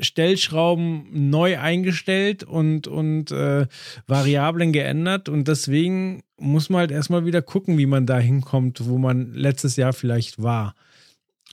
Stellschrauben 0.00 1.30
neu 1.30 1.58
eingestellt 1.58 2.44
und, 2.44 2.86
und 2.86 3.30
äh, 3.30 3.66
Variablen 4.06 4.72
geändert. 4.72 5.28
Und 5.28 5.48
deswegen 5.48 6.22
muss 6.38 6.70
man 6.70 6.80
halt 6.80 6.90
erstmal 6.90 7.24
wieder 7.24 7.42
gucken, 7.42 7.78
wie 7.78 7.86
man 7.86 8.06
da 8.06 8.18
hinkommt, 8.18 8.86
wo 8.86 8.98
man 8.98 9.32
letztes 9.32 9.76
Jahr 9.76 9.92
vielleicht 9.92 10.42
war. 10.42 10.74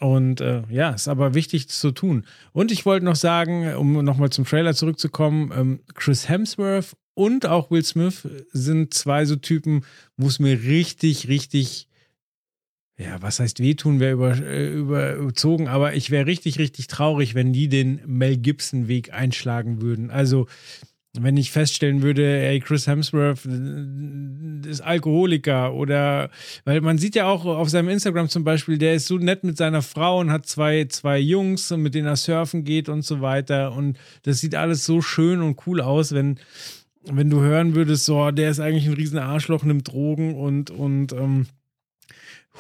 Und 0.02 0.42
äh, 0.42 0.64
ja, 0.70 0.90
ist 0.90 1.08
aber 1.08 1.34
wichtig 1.34 1.70
zu 1.70 1.92
tun. 1.92 2.26
Und 2.52 2.72
ich 2.72 2.86
wollte 2.86 3.06
noch 3.06 3.16
sagen, 3.16 3.76
um 3.76 4.04
nochmal 4.04 4.30
zum 4.30 4.46
Trailer 4.46 4.74
zurückzukommen, 4.74 5.52
ähm, 5.56 5.80
Chris 5.94 6.28
Hemsworth 6.28 6.98
und 7.16 7.46
auch 7.46 7.72
Will 7.72 7.84
Smith 7.84 8.28
sind 8.52 8.94
zwei 8.94 9.26
so 9.26 9.38
Typen, 9.38 9.84
wo 10.18 10.28
es 10.28 10.40
mir 10.40 10.62
richtig, 10.64 11.28
richtig, 11.28 11.88
ja, 12.98 13.22
was 13.22 13.40
heißt 13.40 13.60
wehtun, 13.60 14.00
wäre 14.00 14.14
über, 14.14 14.38
äh, 14.38 14.74
überzogen, 14.74 15.68
aber 15.68 15.96
ich 15.96 16.12
wäre 16.12 16.28
richtig, 16.28 16.60
richtig 16.60 16.88
traurig, 16.88 17.34
wenn 17.34 17.54
die 17.54 17.70
den 17.70 18.02
Mel 18.06 18.38
Gibson-Weg 18.38 19.14
einschlagen 19.14 19.82
würden. 19.82 20.12
Also, 20.12 20.48
wenn 21.18 21.38
ich 21.38 21.52
feststellen 21.52 22.02
würde, 22.02 22.26
ey, 22.26 22.60
Chris 22.60 22.88
Hemsworth 22.88 23.46
äh, 23.46 24.70
ist 24.70 24.82
Alkoholiker 24.82 25.74
oder, 25.74 26.30
weil 26.66 26.82
man 26.82 26.98
sieht 26.98 27.16
ja 27.16 27.28
auch 27.28 27.46
auf 27.46 27.70
seinem 27.70 27.88
Instagram 27.88 28.28
zum 28.28 28.44
Beispiel, 28.44 28.78
der 28.78 28.96
ist 28.96 29.08
so 29.08 29.18
nett 29.18 29.46
mit 29.46 29.56
seiner 29.56 29.82
Frau 29.82 30.20
und 30.20 30.32
hat 30.32 30.46
zwei, 30.46 30.86
zwei 30.86 31.18
Jungs, 31.18 31.72
mit 31.72 31.96
denen 31.96 32.08
er 32.08 32.18
surfen 32.18 32.66
geht 32.66 32.90
und 32.90 33.04
so 33.04 33.22
weiter 33.22 33.72
und 33.72 33.98
das 34.24 34.40
sieht 34.40 34.56
alles 34.56 34.86
so 34.86 35.02
schön 35.02 35.42
und 35.42 35.66
cool 35.66 35.80
aus, 35.80 36.12
wenn, 36.12 36.38
wenn 37.12 37.30
du 37.30 37.42
hören 37.42 37.76
würdest, 37.76 38.06
so, 38.06 38.32
der 38.32 38.50
ist 38.50 38.60
eigentlich 38.60 38.88
ein 38.88 38.94
riesen 38.94 39.20
Arschloch, 39.20 39.64
nimmt 39.64 39.88
Drogen 39.88 40.36
und, 40.36 40.72
und, 40.72 41.14
ähm, 41.14 41.48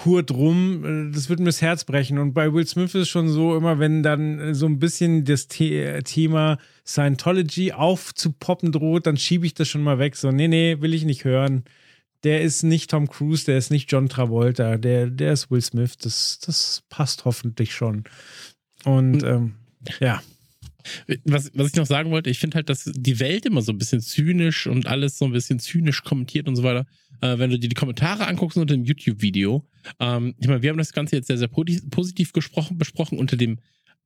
hurt 0.03 0.31
rum, 0.31 0.83
äh, 0.83 1.13
das 1.13 1.29
wird 1.29 1.39
mir 1.39 1.45
das 1.45 1.61
Herz 1.61 1.85
brechen. 1.85 2.17
Und 2.17 2.33
bei 2.33 2.51
Will 2.53 2.67
Smith 2.67 2.95
ist 2.95 3.01
es 3.01 3.09
schon 3.09 3.29
so, 3.29 3.55
immer 3.55 3.79
wenn 3.79 4.03
dann 4.03 4.39
äh, 4.39 4.55
so 4.55 4.65
ein 4.65 4.79
bisschen 4.79 5.23
das 5.23 5.47
The 5.51 5.99
Thema 6.03 6.57
Scientology 6.85 7.71
aufzupoppen 7.71 8.71
droht, 8.71 9.07
dann 9.07 9.17
schiebe 9.17 9.45
ich 9.45 9.53
das 9.53 9.69
schon 9.69 9.83
mal 9.83 9.99
weg. 9.99 10.15
So, 10.15 10.31
nee, 10.31 10.47
nee, 10.47 10.81
will 10.81 10.93
ich 10.93 11.05
nicht 11.05 11.23
hören. 11.23 11.63
Der 12.23 12.41
ist 12.41 12.63
nicht 12.63 12.89
Tom 12.89 13.07
Cruise, 13.07 13.45
der 13.45 13.57
ist 13.57 13.69
nicht 13.69 13.91
John 13.91 14.09
Travolta, 14.09 14.77
der, 14.77 15.07
der 15.07 15.33
ist 15.33 15.51
Will 15.51 15.61
Smith. 15.61 15.97
Das, 15.97 16.39
das 16.39 16.83
passt 16.89 17.23
hoffentlich 17.25 17.73
schon. 17.73 18.03
Und 18.83 19.23
ähm, 19.23 19.53
ja. 19.99 20.21
Was, 21.23 21.51
was 21.53 21.67
ich 21.69 21.75
noch 21.75 21.85
sagen 21.85 22.11
wollte, 22.11 22.29
ich 22.29 22.39
finde 22.39 22.55
halt, 22.55 22.69
dass 22.69 22.83
die 22.93 23.19
Welt 23.19 23.45
immer 23.45 23.61
so 23.61 23.71
ein 23.71 23.77
bisschen 23.77 24.01
zynisch 24.01 24.67
und 24.67 24.87
alles 24.87 25.17
so 25.17 25.25
ein 25.25 25.31
bisschen 25.31 25.59
zynisch 25.59 26.03
kommentiert 26.03 26.47
und 26.47 26.55
so 26.55 26.63
weiter. 26.63 26.85
Äh, 27.21 27.37
wenn 27.37 27.49
du 27.49 27.57
dir 27.57 27.69
die 27.69 27.75
Kommentare 27.75 28.27
anguckst 28.27 28.57
unter 28.57 28.75
dem 28.75 28.85
YouTube-Video, 28.85 29.65
ähm, 29.99 30.35
ich 30.39 30.47
meine, 30.47 30.61
wir 30.61 30.69
haben 30.69 30.77
das 30.77 30.93
Ganze 30.93 31.15
jetzt 31.15 31.27
sehr, 31.27 31.37
sehr 31.37 31.49
posi- 31.49 31.89
positiv 31.89 32.33
gesprochen, 32.33 32.77
besprochen. 32.77 33.17
Unter 33.17 33.37
dem 33.37 33.59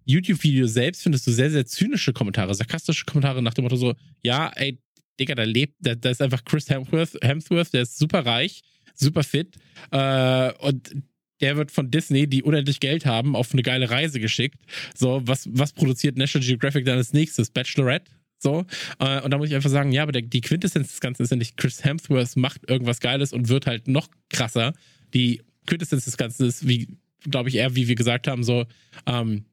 YouTube-Video 0.05 0.67
selbst 0.67 1.03
findest 1.03 1.27
du 1.27 1.31
sehr, 1.31 1.51
sehr 1.51 1.65
zynische 1.65 2.13
Kommentare, 2.13 2.53
sarkastische 2.53 3.05
Kommentare 3.05 3.41
nach 3.41 3.53
dem 3.53 3.63
Motto 3.63 3.75
so, 3.75 3.95
ja, 4.23 4.51
ey, 4.55 4.79
Digga, 5.19 5.35
da 5.35 5.43
lebt, 5.43 5.75
da, 5.79 5.95
da 5.95 6.09
ist 6.09 6.21
einfach 6.21 6.43
Chris 6.45 6.69
Hemsworth, 6.69 7.17
Hemsworth, 7.21 7.73
der 7.73 7.81
ist 7.81 7.97
super 7.97 8.25
reich, 8.25 8.61
super 8.95 9.23
fit 9.23 9.57
äh, 9.91 10.53
und 10.59 10.95
der 11.41 11.57
wird 11.57 11.71
von 11.71 11.91
Disney, 11.91 12.27
die 12.27 12.43
unendlich 12.43 12.79
Geld 12.79 13.05
haben, 13.05 13.35
auf 13.35 13.53
eine 13.53 13.63
geile 13.63 13.89
Reise 13.89 14.19
geschickt. 14.19 14.59
So, 14.95 15.21
was, 15.25 15.47
was 15.51 15.73
produziert 15.73 16.17
National 16.17 16.47
Geographic 16.47 16.85
dann 16.85 16.97
als 16.97 17.13
nächstes? 17.13 17.49
Bachelorette? 17.49 18.11
So. 18.37 18.65
Äh, 18.99 19.21
und 19.21 19.31
da 19.31 19.37
muss 19.37 19.49
ich 19.49 19.55
einfach 19.55 19.69
sagen, 19.69 19.91
ja, 19.91 20.03
aber 20.03 20.11
der, 20.11 20.21
die 20.21 20.41
Quintessenz 20.41 20.89
des 20.89 21.01
Ganzen 21.01 21.23
ist 21.23 21.31
ja 21.31 21.37
nicht, 21.37 21.57
Chris 21.57 21.83
Hemsworth 21.83 22.35
macht 22.37 22.69
irgendwas 22.69 22.99
Geiles 22.99 23.33
und 23.33 23.49
wird 23.49 23.67
halt 23.67 23.87
noch 23.87 24.07
krasser. 24.29 24.73
Die 25.13 25.41
Quintessenz 25.67 26.05
des 26.05 26.17
Ganzen 26.17 26.47
ist, 26.47 26.67
wie, 26.67 26.87
glaube 27.29 27.49
ich, 27.49 27.55
eher, 27.55 27.75
wie 27.75 27.87
wir 27.87 27.95
gesagt 27.95 28.27
haben, 28.27 28.43
so, 28.43 28.65
ähm, 29.05 29.45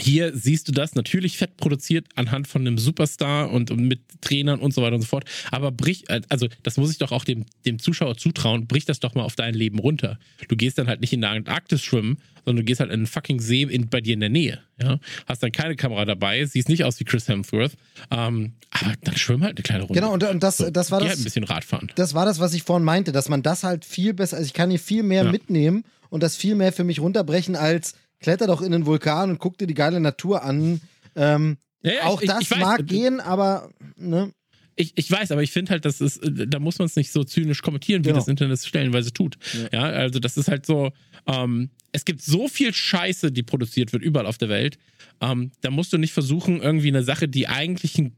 hier 0.00 0.34
siehst 0.36 0.66
du 0.68 0.72
das 0.72 0.94
natürlich 0.94 1.36
fett 1.38 1.56
produziert 1.56 2.06
anhand 2.16 2.48
von 2.48 2.62
einem 2.66 2.78
Superstar 2.78 3.50
und, 3.50 3.70
und 3.70 3.86
mit 3.86 4.00
Trainern 4.20 4.60
und 4.60 4.72
so 4.74 4.82
weiter 4.82 4.94
und 4.96 5.02
so 5.02 5.06
fort. 5.08 5.24
Aber 5.50 5.70
brich, 5.70 6.04
also 6.28 6.48
das 6.62 6.76
muss 6.76 6.90
ich 6.90 6.98
doch 6.98 7.12
auch 7.12 7.24
dem, 7.24 7.44
dem 7.66 7.78
Zuschauer 7.78 8.16
zutrauen, 8.16 8.66
brich 8.66 8.84
das 8.84 9.00
doch 9.00 9.14
mal 9.14 9.22
auf 9.22 9.36
dein 9.36 9.54
Leben 9.54 9.78
runter. 9.78 10.18
Du 10.48 10.56
gehst 10.56 10.78
dann 10.78 10.88
halt 10.88 11.00
nicht 11.00 11.12
in 11.12 11.20
der 11.20 11.30
Antarktis 11.30 11.82
schwimmen, 11.82 12.18
sondern 12.44 12.62
du 12.62 12.64
gehst 12.64 12.80
halt 12.80 12.90
in 12.90 12.94
einen 13.00 13.06
fucking 13.06 13.40
See 13.40 13.62
in, 13.62 13.88
bei 13.88 14.00
dir 14.00 14.14
in 14.14 14.20
der 14.20 14.30
Nähe. 14.30 14.60
Ja? 14.82 14.98
Hast 15.26 15.42
dann 15.42 15.52
keine 15.52 15.76
Kamera 15.76 16.04
dabei, 16.04 16.44
siehst 16.46 16.68
nicht 16.68 16.84
aus 16.84 16.98
wie 17.00 17.04
Chris 17.04 17.28
Hemsworth, 17.28 17.72
ähm, 18.10 18.52
aber 18.70 18.94
dann 19.02 19.16
schwimm 19.16 19.42
halt 19.42 19.56
eine 19.58 19.62
kleine 19.62 19.82
Runde. 19.84 20.00
Genau, 20.00 20.12
und, 20.14 20.22
und 20.24 20.42
das, 20.42 20.56
So, 20.58 20.70
das 20.70 20.90
war 20.90 21.00
das. 21.00 21.10
halt 21.10 21.18
ein 21.20 21.24
bisschen 21.24 21.44
Radfahren. 21.44 21.92
das 21.96 22.14
war 22.14 22.24
das, 22.24 22.40
was 22.40 22.54
ich 22.54 22.62
vorhin 22.62 22.84
meinte, 22.84 23.12
dass 23.12 23.28
man 23.28 23.42
das 23.42 23.62
halt 23.62 23.84
viel 23.84 24.14
besser, 24.14 24.38
also 24.38 24.46
ich 24.46 24.54
kann 24.54 24.70
hier 24.70 24.78
viel 24.80 25.02
mehr 25.02 25.24
Ja. 25.24 25.30
mitnehmen 25.30 25.84
und 26.08 26.22
das 26.22 26.36
viel 26.36 26.54
mehr 26.54 26.72
für 26.72 26.84
mich 26.84 27.00
runterbrechen 27.00 27.56
als 27.56 27.94
kletter 28.20 28.46
doch 28.46 28.60
in 28.62 28.72
den 28.72 28.86
Vulkan 28.86 29.30
und 29.30 29.38
guck 29.38 29.58
dir 29.58 29.66
die 29.66 29.74
geile 29.74 30.00
Natur 30.00 30.42
an. 30.44 30.80
Ähm, 31.16 31.56
Ja, 31.82 31.92
ja, 31.92 32.02
auch 32.04 32.20
ich- 32.20 32.28
das 32.28 32.42
ich 32.42 32.50
mag 32.56 32.80
äh, 32.80 32.82
gehen, 32.84 33.20
aber 33.20 33.70
ne? 33.96 34.32
Ich, 34.76 34.92
ich 34.96 35.10
weiß, 35.10 35.30
aber 35.32 35.42
ich 35.42 35.50
finde 35.50 35.72
halt, 35.72 35.84
das 35.84 36.00
ist, 36.00 36.18
äh, 36.18 36.46
da 36.46 36.58
muss 36.58 36.78
man 36.78 36.86
es 36.86 36.96
nicht 36.96 37.10
so 37.12 37.22
zynisch 37.24 37.60
kommentieren, 37.60 38.02
wie 38.04 38.08
Genau. 38.08 38.18
das 38.20 38.28
Internet 38.28 38.54
es 38.54 38.66
stellenweise 38.66 39.12
tut. 39.12 39.36
Ja. 39.72 39.82
also 39.82 40.20
das 40.20 40.36
ist 40.38 40.48
halt 40.48 40.64
so, 40.64 40.90
ähm, 41.26 41.70
es 41.92 42.04
gibt 42.04 42.22
so 42.22 42.48
viel 42.48 42.72
Scheiße, 42.72 43.30
die 43.32 43.42
produziert 43.42 43.92
wird, 43.92 44.02
überall 44.02 44.26
auf 44.26 44.38
der 44.38 44.48
Welt. 44.48 44.78
Ähm, 45.20 45.50
da 45.60 45.70
musst 45.70 45.92
du 45.92 45.98
nicht 45.98 46.12
versuchen, 46.12 46.62
irgendwie 46.62 46.88
eine 46.88 47.02
Sache, 47.02 47.28
die 47.28 47.46
eigentlich 47.48 47.98
einen, 47.98 48.16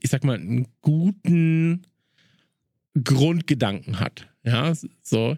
ich 0.00 0.08
sag 0.10 0.24
mal, 0.24 0.36
einen 0.38 0.66
guten 0.80 1.82
Grundgedanken 3.02 4.00
hat. 4.00 4.28
Ja, 4.44 4.72
so, 5.02 5.36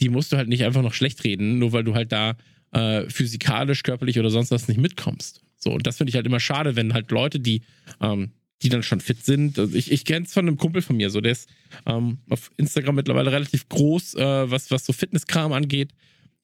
die 0.00 0.08
musst 0.08 0.32
du 0.32 0.36
halt 0.36 0.48
nicht 0.48 0.64
einfach 0.64 0.82
noch 0.82 0.94
schlecht 0.94 1.24
reden, 1.24 1.58
nur 1.58 1.72
weil 1.72 1.84
du 1.84 1.94
halt 1.94 2.12
da 2.12 2.36
äh, 2.74 3.08
physikalisch, 3.08 3.82
körperlich 3.82 4.18
oder 4.18 4.30
sonst 4.30 4.50
was 4.50 4.68
nicht 4.68 4.80
mitkommst. 4.80 5.42
So, 5.56 5.72
und 5.72 5.86
das 5.86 5.96
finde 5.96 6.10
ich 6.10 6.16
halt 6.16 6.26
immer 6.26 6.40
schade, 6.40 6.76
wenn 6.76 6.92
halt 6.92 7.10
Leute, 7.10 7.40
die 7.40 7.62
ähm, 8.00 8.32
die 8.62 8.68
dann 8.68 8.82
schon 8.82 9.00
fit 9.00 9.24
sind. 9.24 9.58
Also 9.58 9.76
ich 9.76 9.92
ich 9.92 10.04
kenne 10.04 10.26
es 10.26 10.32
von 10.32 10.46
einem 10.46 10.56
Kumpel 10.56 10.82
von 10.82 10.96
mir, 10.96 11.10
so 11.10 11.20
der 11.20 11.32
ist 11.32 11.48
ähm, 11.86 12.18
auf 12.30 12.50
Instagram 12.56 12.94
mittlerweile 12.96 13.32
relativ 13.32 13.68
groß, 13.68 14.14
äh, 14.14 14.50
was, 14.50 14.70
was 14.70 14.86
so 14.86 14.92
Fitnesskram 14.92 15.52
angeht. 15.52 15.90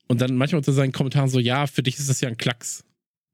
Und 0.09 0.20
dann 0.20 0.36
manchmal 0.36 0.59
unter 0.59 0.73
seinen 0.73 0.93
Kommentaren 0.93 1.28
so, 1.28 1.39
ja, 1.39 1.66
für 1.66 1.82
dich 1.82 1.98
ist 1.98 2.11
das 2.11 2.20
ja 2.20 2.28
ein 2.28 2.36
Klacks. 2.36 2.85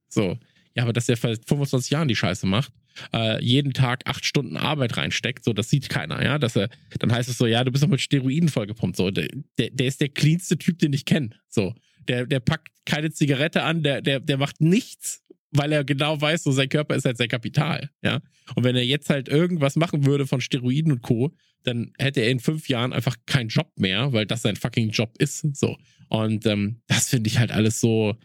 So, 0.08 0.38
ja, 0.74 0.82
aber 0.82 0.92
dass 0.92 1.06
der 1.06 1.16
seit 1.16 1.48
25 1.48 1.90
Jahren 1.90 2.06
die 2.06 2.16
Scheiße 2.16 2.46
macht, 2.46 2.70
äh, 3.12 3.42
jeden 3.42 3.72
Tag 3.72 4.02
acht 4.04 4.24
Stunden 4.24 4.56
Arbeit 4.56 4.96
reinsteckt, 4.96 5.44
so, 5.44 5.52
das 5.52 5.70
sieht 5.70 5.88
keiner, 5.88 6.22
ja. 6.22 6.38
Dass 6.38 6.54
er, 6.54 6.68
dann 6.98 7.12
heißt 7.12 7.28
es 7.28 7.38
so, 7.38 7.46
ja, 7.46 7.64
du 7.64 7.72
bist 7.72 7.82
doch 7.82 7.88
mit 7.88 8.00
Steroiden 8.00 8.48
vollgepumpt. 8.48 8.96
So, 8.96 9.10
der, 9.10 9.28
der, 9.58 9.70
der 9.70 9.86
ist 9.86 10.00
der 10.00 10.10
cleanste 10.10 10.58
Typ, 10.58 10.78
den 10.78 10.92
ich 10.92 11.04
kenne. 11.06 11.30
So, 11.48 11.74
der, 12.08 12.26
der 12.26 12.40
packt 12.40 12.68
keine 12.84 13.10
Zigarette 13.10 13.62
an, 13.62 13.82
der, 13.82 14.00
der, 14.00 14.20
der 14.20 14.38
macht 14.38 14.60
nichts, 14.60 15.22
weil 15.50 15.72
er 15.72 15.84
genau 15.84 16.20
weiß, 16.20 16.42
so 16.42 16.52
sein 16.52 16.68
Körper 16.68 16.94
ist 16.94 17.04
halt 17.04 17.16
sein 17.16 17.28
Kapital, 17.28 17.90
ja. 18.02 18.20
Und 18.54 18.64
wenn 18.64 18.76
er 18.76 18.84
jetzt 18.84 19.10
halt 19.10 19.28
irgendwas 19.28 19.76
machen 19.76 20.06
würde 20.06 20.26
von 20.26 20.40
Steroiden 20.40 20.92
und 20.92 21.02
Co., 21.02 21.34
dann 21.64 21.92
hätte 21.98 22.20
er 22.20 22.30
in 22.30 22.40
fünf 22.40 22.68
Jahren 22.68 22.92
einfach 22.92 23.16
keinen 23.26 23.48
Job 23.48 23.72
mehr, 23.76 24.12
weil 24.12 24.26
das 24.26 24.42
sein 24.42 24.56
fucking 24.56 24.90
Job 24.90 25.14
ist. 25.18 25.44
So. 25.56 25.76
Und 26.08 26.46
ähm, 26.46 26.80
das 26.86 27.08
finde 27.08 27.28
ich 27.28 27.38
halt 27.38 27.50
alles 27.50 27.80
so. 27.80 28.16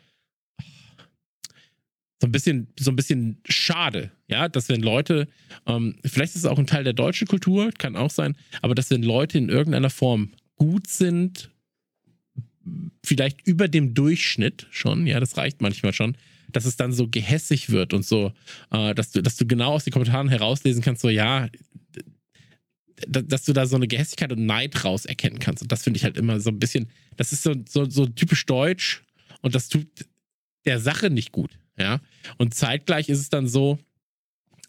So 2.20 2.28
ein 2.28 2.32
bisschen, 2.32 2.72
so 2.80 2.92
ein 2.92 2.96
bisschen 2.96 3.42
schade, 3.50 4.12
ja, 4.28 4.48
dass 4.48 4.70
wenn 4.70 4.82
Leute, 4.82 5.28
ähm, 5.66 5.96
vielleicht 6.06 6.36
ist 6.36 6.44
es 6.44 6.46
auch 6.46 6.60
ein 6.60 6.68
Teil 6.68 6.84
der 6.84 6.94
deutschen 6.94 7.28
Kultur, 7.28 7.72
kann 7.76 7.96
auch 7.96 8.12
sein, 8.12 8.38
aber 8.62 8.76
dass 8.76 8.92
wenn 8.92 9.02
Leute 9.02 9.40
in 9.40 9.50
irgendeiner 9.50 9.90
Form 9.90 10.32
gut 10.56 10.86
sind, 10.86 11.50
vielleicht 13.04 13.46
über 13.48 13.68
dem 13.68 13.94
Durchschnitt 13.94 14.68
schon, 14.72 15.08
ja, 15.08 15.20
das 15.20 15.38
reicht 15.38 15.62
manchmal 15.62 15.94
schon, 15.94 16.16
dass 16.52 16.66
es 16.66 16.76
dann 16.76 16.92
so 16.92 17.08
gehässig 17.08 17.70
wird 17.70 17.94
und 17.94 18.06
so, 18.06 18.34
äh, 18.72 18.94
dass 18.94 19.12
du, 19.12 19.22
dass 19.22 19.38
du 19.38 19.46
genau 19.46 19.74
aus 19.74 19.84
den 19.84 19.94
Kommentaren 19.94 20.30
herauslesen 20.30 20.82
kannst, 20.82 21.02
so 21.02 21.10
ja, 21.10 21.48
dass 23.08 23.46
du 23.46 23.54
da 23.54 23.66
so 23.66 23.76
eine 23.76 23.88
Gehässigkeit 23.88 24.32
und 24.32 24.46
Neid 24.46 24.84
raus 24.86 25.06
erkennen 25.06 25.40
kannst. 25.40 25.64
Und 25.64 25.72
das 25.72 25.84
finde 25.84 25.98
ich 25.98 26.04
halt 26.04 26.18
immer 26.18 26.40
so 26.40 26.52
ein 26.52 26.60
bisschen, 26.60 26.90
das 27.18 27.34
ist 27.34 27.44
so, 27.44 27.56
so, 27.68 27.90
so 27.90 28.06
typisch 28.06 28.46
deutsch 28.46 29.02
und 29.42 29.56
das 29.56 29.70
tut 29.70 29.88
der 30.66 30.80
Sache 30.80 31.10
nicht 31.10 31.32
gut, 31.32 31.52
ja. 31.78 32.00
Und 32.38 32.54
zeitgleich 32.54 33.10
ist 33.10 33.20
es 33.20 33.30
dann 33.30 33.48
so, 33.48 33.80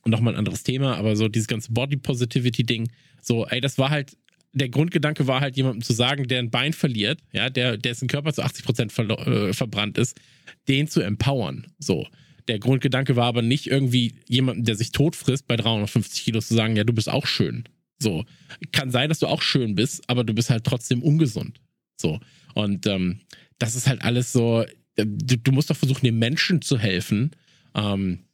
und 0.02 0.10
nochmal 0.10 0.34
ein 0.34 0.38
anderes 0.38 0.62
Thema, 0.62 0.96
aber 0.96 1.14
so 1.16 1.28
dieses 1.28 1.46
ganze 1.46 1.72
Body 1.72 1.96
Positivity-Ding, 1.96 2.90
so, 3.20 3.46
ey, 3.46 3.60
das 3.60 3.78
war 3.78 3.90
halt, 3.90 4.16
der 4.52 4.68
Grundgedanke 4.68 5.26
war 5.26 5.40
halt 5.40 5.56
jemandem 5.56 5.82
zu 5.82 5.92
sagen, 5.92 6.28
der 6.28 6.38
ein 6.38 6.50
Bein 6.50 6.72
verliert, 6.72 7.20
ja, 7.32 7.48
der, 7.50 7.76
dessen 7.76 8.08
Körper 8.08 8.32
zu 8.32 8.42
80 8.42 8.64
Prozent 8.64 8.98
äh, 8.98 9.52
verbrannt 9.52 9.98
ist, 9.98 10.20
den 10.68 10.88
zu 10.88 11.00
empowern, 11.00 11.66
so. 11.78 12.06
Der 12.48 12.58
Grundgedanke 12.58 13.14
war 13.14 13.26
aber 13.26 13.42
nicht 13.42 13.68
irgendwie 13.68 14.14
jemandem, 14.26 14.64
der 14.64 14.74
sich 14.74 14.90
tot 14.90 15.14
frisst, 15.14 15.46
bei 15.46 15.56
350 15.56 16.24
Kilo 16.24 16.40
zu 16.40 16.54
sagen, 16.54 16.74
ja, 16.74 16.82
du 16.82 16.92
bist 16.92 17.08
auch 17.08 17.26
schön. 17.26 17.64
So. 18.00 18.24
Kann 18.72 18.90
sein, 18.90 19.08
dass 19.08 19.20
du 19.20 19.28
auch 19.28 19.42
schön 19.42 19.76
bist, 19.76 20.02
aber 20.08 20.24
du 20.24 20.34
bist 20.34 20.50
halt 20.50 20.64
trotzdem 20.64 21.04
ungesund. 21.04 21.60
So. 21.96 22.18
Und 22.54 22.84
ähm, 22.86 23.20
das 23.58 23.76
ist 23.76 23.86
halt 23.86 24.02
alles 24.02 24.32
so, 24.32 24.64
äh, 24.96 25.06
du, 25.06 25.38
du 25.38 25.52
musst 25.52 25.70
doch 25.70 25.76
versuchen, 25.76 26.04
den 26.04 26.18
Menschen 26.18 26.62
zu 26.62 26.78
helfen. 26.78 27.30
Ähm, 27.76 28.24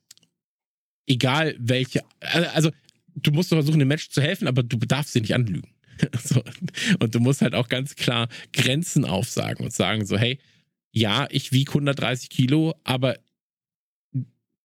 egal 1.07 1.55
welche, 1.59 2.01
also 2.55 2.71
du 3.15 3.31
musst 3.31 3.53
doch 3.53 3.57
versuchen, 3.57 3.79
den 3.79 3.89
Menschen 3.89 4.11
zu 4.11 4.23
helfen, 4.23 4.49
aber 4.49 4.63
du 4.63 4.79
darfst 4.79 5.13
sie 5.13 5.21
nicht 5.21 5.35
anlügen. 5.35 5.69
so. 6.23 6.43
Und 6.99 7.15
du 7.15 7.21
musst 7.21 7.43
halt 7.43 7.55
auch 7.55 7.69
ganz 7.69 7.97
klar 7.97 8.29
Grenzen 8.53 9.05
aufsagen 9.05 9.65
und 9.65 9.73
sagen 9.73 10.05
so, 10.05 10.17
hey, 10.17 10.39
ja, 10.93 11.27
ich 11.31 11.53
wiege 11.53 11.71
130 11.71 12.31
Kilo, 12.31 12.75
aber 12.85 13.17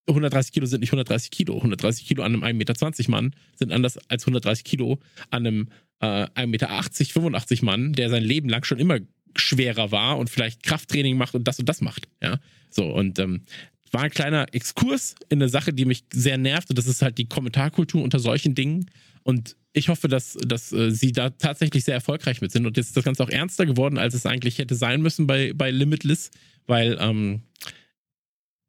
130 0.08 0.52
Kilo 0.52 0.66
sind 0.66 0.82
nicht 0.82 0.90
130 0.90 1.32
Kilo. 1.32 1.56
130 1.56 2.06
Kilo 2.06 2.24
an 2.24 2.34
einem 2.34 2.44
1,20 2.44 2.54
Meter 2.54 3.12
Mann 3.12 3.36
sind 3.56 3.72
anders 3.72 3.98
als 4.10 4.24
130 4.24 4.64
Kilo 4.64 5.00
an 5.30 5.48
einem 5.48 5.70
äh, 6.00 6.26
1,80 6.42 6.48
Meter, 6.48 6.68
85 6.68 7.62
Mann, 7.62 7.94
der 7.94 8.10
sein 8.10 8.24
Leben 8.24 8.50
lang 8.50 8.64
schon 8.64 8.80
immer 8.80 9.00
schwerer 9.36 9.92
war 9.92 10.18
und 10.18 10.30
vielleicht 10.30 10.64
Krafttraining 10.64 11.18
macht 11.18 11.36
und 11.36 11.48
das 11.48 11.60
und 11.60 11.70
das 11.70 11.82
macht. 11.82 12.08
Ja, 12.22 12.40
so 12.70 12.86
und 12.86 13.18
ähm, 13.20 13.44
war 13.92 14.02
ein 14.02 14.12
kleiner 14.12 14.54
Exkurs 14.54 15.16
in 15.30 15.42
eine 15.42 15.50
Sache, 15.50 15.72
die 15.72 15.86
mich 15.86 16.04
sehr 16.12 16.38
nervt 16.38 16.70
und 16.70 16.78
das 16.78 16.88
ist 16.88 17.02
halt 17.02 17.18
die 17.18 17.28
Kommentarkultur 17.28 18.04
unter 18.04 18.20
solchen 18.20 18.56
Dingen 18.56 18.90
und 19.24 19.56
ich 19.74 19.90
hoffe, 19.90 20.08
dass, 20.08 20.34
dass 20.34 20.72
äh, 20.72 20.92
sie 20.92 21.12
da 21.12 21.32
tatsächlich 21.32 21.84
sehr 21.84 21.96
erfolgreich 21.96 22.42
mit 22.42 22.52
sind 22.52 22.66
und 22.68 22.78
jetzt 22.78 22.88
ist 22.88 22.98
das 22.98 23.04
Ganze 23.04 23.24
auch 23.24 23.30
ernster 23.30 23.66
geworden, 23.66 23.98
als 23.98 24.14
es 24.14 24.26
eigentlich 24.26 24.60
hätte 24.60 24.76
sein 24.76 25.02
müssen 25.02 25.26
bei, 25.26 25.52
bei 25.54 25.72
Limitless, 25.72 26.30
weil 26.68 26.98
ähm, 27.00 27.42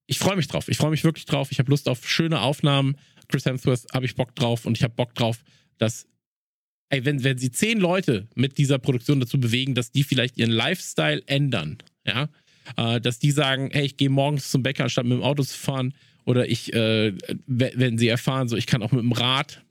ich 0.07 0.19
freue 0.19 0.37
mich 0.37 0.49
drauf. 0.49 0.69
Ich 0.69 0.77
freue 0.77 0.91
mich 0.91 1.05
wirklich 1.05 1.25
drauf. 1.25 1.51
Ich 1.51 1.59
habe 1.59 1.71
Lust 1.71 1.89
auf 1.89 2.09
schöne 2.09 2.41
Aufnahmen. 2.41 2.97
Chris 3.29 3.47
Hemsworth 3.47 3.87
habe 3.93 4.05
ich 4.05 4.15
Bock 4.17 4.35
drauf 4.35 4.67
und 4.67 4.77
ich 4.77 4.83
habe 4.83 4.95
Bock 4.95 5.15
drauf, 5.15 5.43
dass, 5.79 6.07
ey, 6.91 7.05
wenn, 7.05 7.25
wenn 7.25 7.39
sie 7.39 7.51
zehn 7.51 7.81
Leute 7.81 8.29
mit 8.35 8.59
dieser 8.59 8.79
Produktion 8.79 9.21
dazu 9.21 9.41
bewegen, 9.41 9.75
dass 9.75 9.93
die 9.93 10.05
vielleicht 10.05 10.37
ihren 10.37 10.51
Lifestyle 10.51 11.23
ändern, 11.27 11.79
ja, 12.07 12.29
äh, 12.77 13.01
dass 13.01 13.19
die 13.19 13.31
sagen, 13.31 13.71
hey, 13.73 13.87
ich 13.87 13.97
gehe 13.97 14.11
morgens 14.11 14.51
zum 14.51 14.63
Bäcker, 14.63 14.85
anstatt 14.85 15.05
mit 15.07 15.17
dem 15.19 15.23
Auto 15.23 15.43
zu 15.43 15.57
fahren, 15.57 15.95
oder 16.27 16.49
ich, 16.49 16.73
äh, 16.75 17.13
we- 17.47 17.73
wenn 17.75 17.97
sie 17.99 18.09
erfahren, 18.09 18.49
so 18.49 18.57
ich 18.57 18.67
kann 18.67 18.83
auch 18.83 18.93
mit 18.93 19.03
dem 19.03 19.13
Rad 19.13 19.63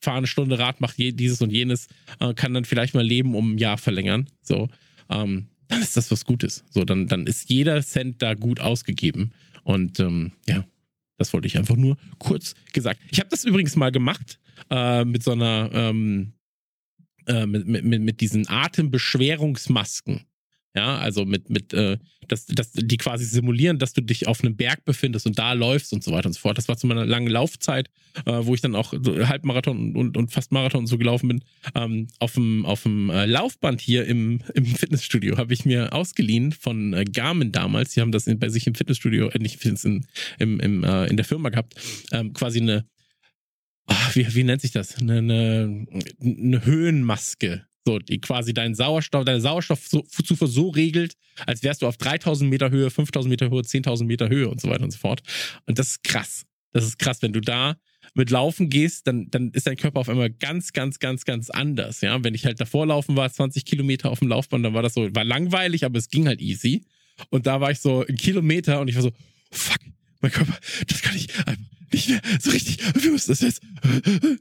fahren, 0.00 0.18
eine 0.18 0.26
Stunde 0.26 0.58
Rad, 0.58 0.80
macht 0.80 0.98
je, 0.98 1.12
dieses 1.12 1.40
und 1.42 1.50
jenes, 1.50 1.88
äh, 2.18 2.34
kann 2.34 2.54
dann 2.54 2.64
vielleicht 2.64 2.94
mal 2.94 3.04
Leben 3.04 3.34
um 3.34 3.54
ein 3.54 3.58
Jahr 3.58 3.78
verlängern, 3.78 4.28
so, 4.42 4.68
ähm, 5.08 5.46
dann 5.68 5.82
ist 5.82 5.96
das 5.96 6.10
was 6.10 6.24
Gutes. 6.24 6.64
So, 6.70 6.84
dann, 6.84 7.06
dann 7.06 7.26
ist 7.26 7.48
jeder 7.48 7.80
Cent 7.82 8.22
da 8.22 8.34
gut 8.34 8.58
ausgegeben. 8.60 9.32
Und 9.62 10.00
ähm, 10.00 10.32
ja, 10.48 10.64
das 11.16 11.32
wollte 11.32 11.46
ich 11.46 11.56
einfach 11.58 11.76
nur 11.76 11.96
kurz 12.18 12.54
gesagt. 12.72 13.00
Ich 13.10 13.20
habe 13.20 13.30
das 13.30 13.44
übrigens 13.44 13.76
mal 13.76 13.92
gemacht 13.92 14.40
äh, 14.70 15.04
mit 15.04 15.22
so 15.22 15.30
einer, 15.30 15.70
ähm, 15.72 16.32
äh, 17.26 17.46
mit, 17.46 17.66
mit 17.66 18.02
mit 18.02 18.20
diesen 18.20 18.48
Atembeschwerungsmasken. 18.48 20.22
Ja, 20.76 20.98
also 20.98 21.24
mit, 21.24 21.50
mit, 21.50 21.74
äh, 21.74 21.98
dass, 22.28 22.46
dass 22.46 22.70
die 22.70 22.96
quasi 22.96 23.24
simulieren, 23.24 23.80
dass 23.80 23.92
du 23.92 24.02
dich 24.02 24.28
auf 24.28 24.40
einem 24.40 24.54
Berg 24.54 24.84
befindest 24.84 25.26
und 25.26 25.36
da 25.36 25.52
läufst 25.52 25.92
und 25.92 26.04
so 26.04 26.12
weiter 26.12 26.26
und 26.26 26.32
so 26.34 26.40
fort. 26.40 26.58
Das 26.58 26.68
war 26.68 26.76
zu 26.76 26.86
meiner 26.86 27.04
langen 27.04 27.26
Laufzeit, 27.26 27.88
äh, 28.24 28.38
wo 28.42 28.54
ich 28.54 28.60
dann 28.60 28.76
auch 28.76 28.94
so 29.02 29.28
Halbmarathon 29.28 29.96
und, 29.96 30.16
und, 30.16 30.30
fast 30.30 30.52
Marathon 30.52 30.82
und 30.82 30.86
so 30.86 30.96
gelaufen 30.96 31.26
bin. 31.26 31.44
Ähm, 31.74 32.06
auf 32.20 32.34
dem, 32.34 32.64
auf 32.66 32.84
dem 32.84 33.10
äh, 33.10 33.26
Laufband 33.26 33.80
hier 33.80 34.06
im, 34.06 34.42
im 34.54 34.64
Fitnessstudio 34.64 35.38
habe 35.38 35.52
ich 35.52 35.64
mir 35.64 35.92
ausgeliehen 35.92 36.52
von 36.52 36.92
äh, 36.92 37.04
Garmin 37.04 37.50
damals. 37.50 37.94
Die 37.94 38.00
haben 38.00 38.12
das 38.12 38.28
in, 38.28 38.38
bei 38.38 38.48
sich 38.48 38.68
im 38.68 38.76
Fitnessstudio, 38.76 39.28
äh, 39.30 39.38
nicht 39.40 39.64
in, 39.64 40.06
im, 40.38 40.60
im, 40.60 40.84
äh, 40.84 41.06
in 41.06 41.16
der 41.16 41.24
Firma 41.24 41.48
gehabt, 41.48 41.74
ähm, 42.12 42.32
quasi 42.32 42.60
eine, 42.60 42.86
ah, 43.86 44.10
wie, 44.14 44.32
wie 44.36 44.44
nennt 44.44 44.62
sich 44.62 44.70
das? 44.70 44.98
Eine, 44.98 45.18
eine, 45.18 45.86
eine 46.20 46.64
Höhenmaske. 46.64 47.66
So, 47.86 47.98
die 47.98 48.20
quasi 48.20 48.52
deinen 48.52 48.74
Sauerstoff, 48.74 49.24
deine 49.24 49.40
Sauerstoffzufuhr 49.40 50.48
so 50.48 50.68
regelt, 50.68 51.14
als 51.46 51.62
wärst 51.62 51.82
du 51.82 51.86
auf 51.86 51.96
3000 51.96 52.50
Meter 52.50 52.70
Höhe, 52.70 52.90
5000 52.90 53.30
Meter 53.30 53.48
Höhe, 53.48 53.62
10.000 53.62 54.04
Meter 54.04 54.28
Höhe 54.28 54.48
und 54.48 54.60
so 54.60 54.68
weiter 54.68 54.84
und 54.84 54.90
so 54.90 54.98
fort. 54.98 55.22
Und 55.66 55.78
das 55.78 55.88
ist 55.88 56.02
krass. 56.02 56.44
Das 56.72 56.84
ist 56.84 56.98
krass, 56.98 57.22
wenn 57.22 57.32
du 57.32 57.40
da 57.40 57.76
mit 58.14 58.30
Laufen 58.30 58.68
gehst, 58.70 59.06
dann, 59.06 59.30
dann 59.30 59.50
ist 59.52 59.66
dein 59.66 59.76
Körper 59.76 60.00
auf 60.00 60.08
einmal 60.08 60.30
ganz, 60.30 60.72
ganz, 60.72 60.98
ganz, 60.98 61.24
ganz 61.24 61.48
anders. 61.50 62.00
Ja, 62.00 62.22
wenn 62.22 62.34
ich 62.34 62.44
halt 62.44 62.60
davor 62.60 62.86
laufen 62.86 63.16
war, 63.16 63.30
20 63.30 63.64
Kilometer 63.64 64.10
auf 64.10 64.18
dem 64.18 64.28
Laufband, 64.28 64.64
dann 64.64 64.74
war 64.74 64.82
das 64.82 64.94
so, 64.94 65.14
war 65.14 65.24
langweilig, 65.24 65.84
aber 65.84 65.98
es 65.98 66.08
ging 66.08 66.26
halt 66.26 66.40
easy. 66.40 66.84
Und 67.30 67.46
da 67.46 67.60
war 67.60 67.70
ich 67.70 67.80
so 67.80 68.04
ein 68.06 68.16
Kilometer 68.16 68.80
und 68.80 68.88
ich 68.88 68.96
war 68.96 69.02
so, 69.02 69.12
fuck, 69.50 69.78
mein 70.20 70.30
Körper, 70.30 70.58
das 70.86 71.02
kann 71.02 71.16
ich 71.16 71.28
einfach 71.46 71.70
nicht 71.92 72.08
mehr 72.08 72.20
so 72.40 72.50
richtig. 72.50 72.78
Wir 73.02 73.10
müssen 73.10 73.30
das 73.30 73.40
jetzt. 73.40 73.62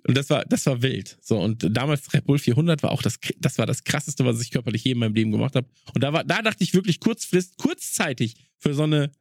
Und 0.07 0.17
das 0.17 0.29
war, 0.29 0.45
das 0.45 0.65
war 0.65 0.81
wild. 0.81 1.17
So 1.21 1.39
und 1.39 1.65
damals 1.75 2.13
Red 2.13 2.25
Bull 2.25 2.39
400 2.39 2.83
war 2.83 2.91
auch 2.91 3.01
das, 3.01 3.19
das 3.39 3.57
war 3.57 3.65
das 3.65 3.83
krasseste, 3.83 4.25
was 4.25 4.41
ich 4.41 4.51
körperlich 4.51 4.83
je 4.83 4.91
in 4.91 4.99
meinem 4.99 5.15
Leben 5.15 5.31
gemacht 5.31 5.55
habe. 5.55 5.67
Und 5.93 6.03
da 6.03 6.13
war, 6.13 6.23
da 6.23 6.41
dachte 6.41 6.63
ich 6.63 6.73
wirklich 6.73 6.99
kurzfrist, 6.99 7.57
kurzzeitig 7.57 8.35
für 8.57 8.73
so 8.73 8.83
eine, 8.83 9.11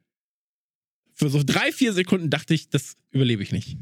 für 1.15 1.31
so 1.31 1.43
drei, 1.45 1.73
vier 1.73 1.93
Sekunden 1.93 2.31
dachte 2.31 2.55
ich, 2.55 2.71
das 2.71 2.97
überlebe 3.11 3.43
ich 3.43 3.53
nicht. 3.53 3.77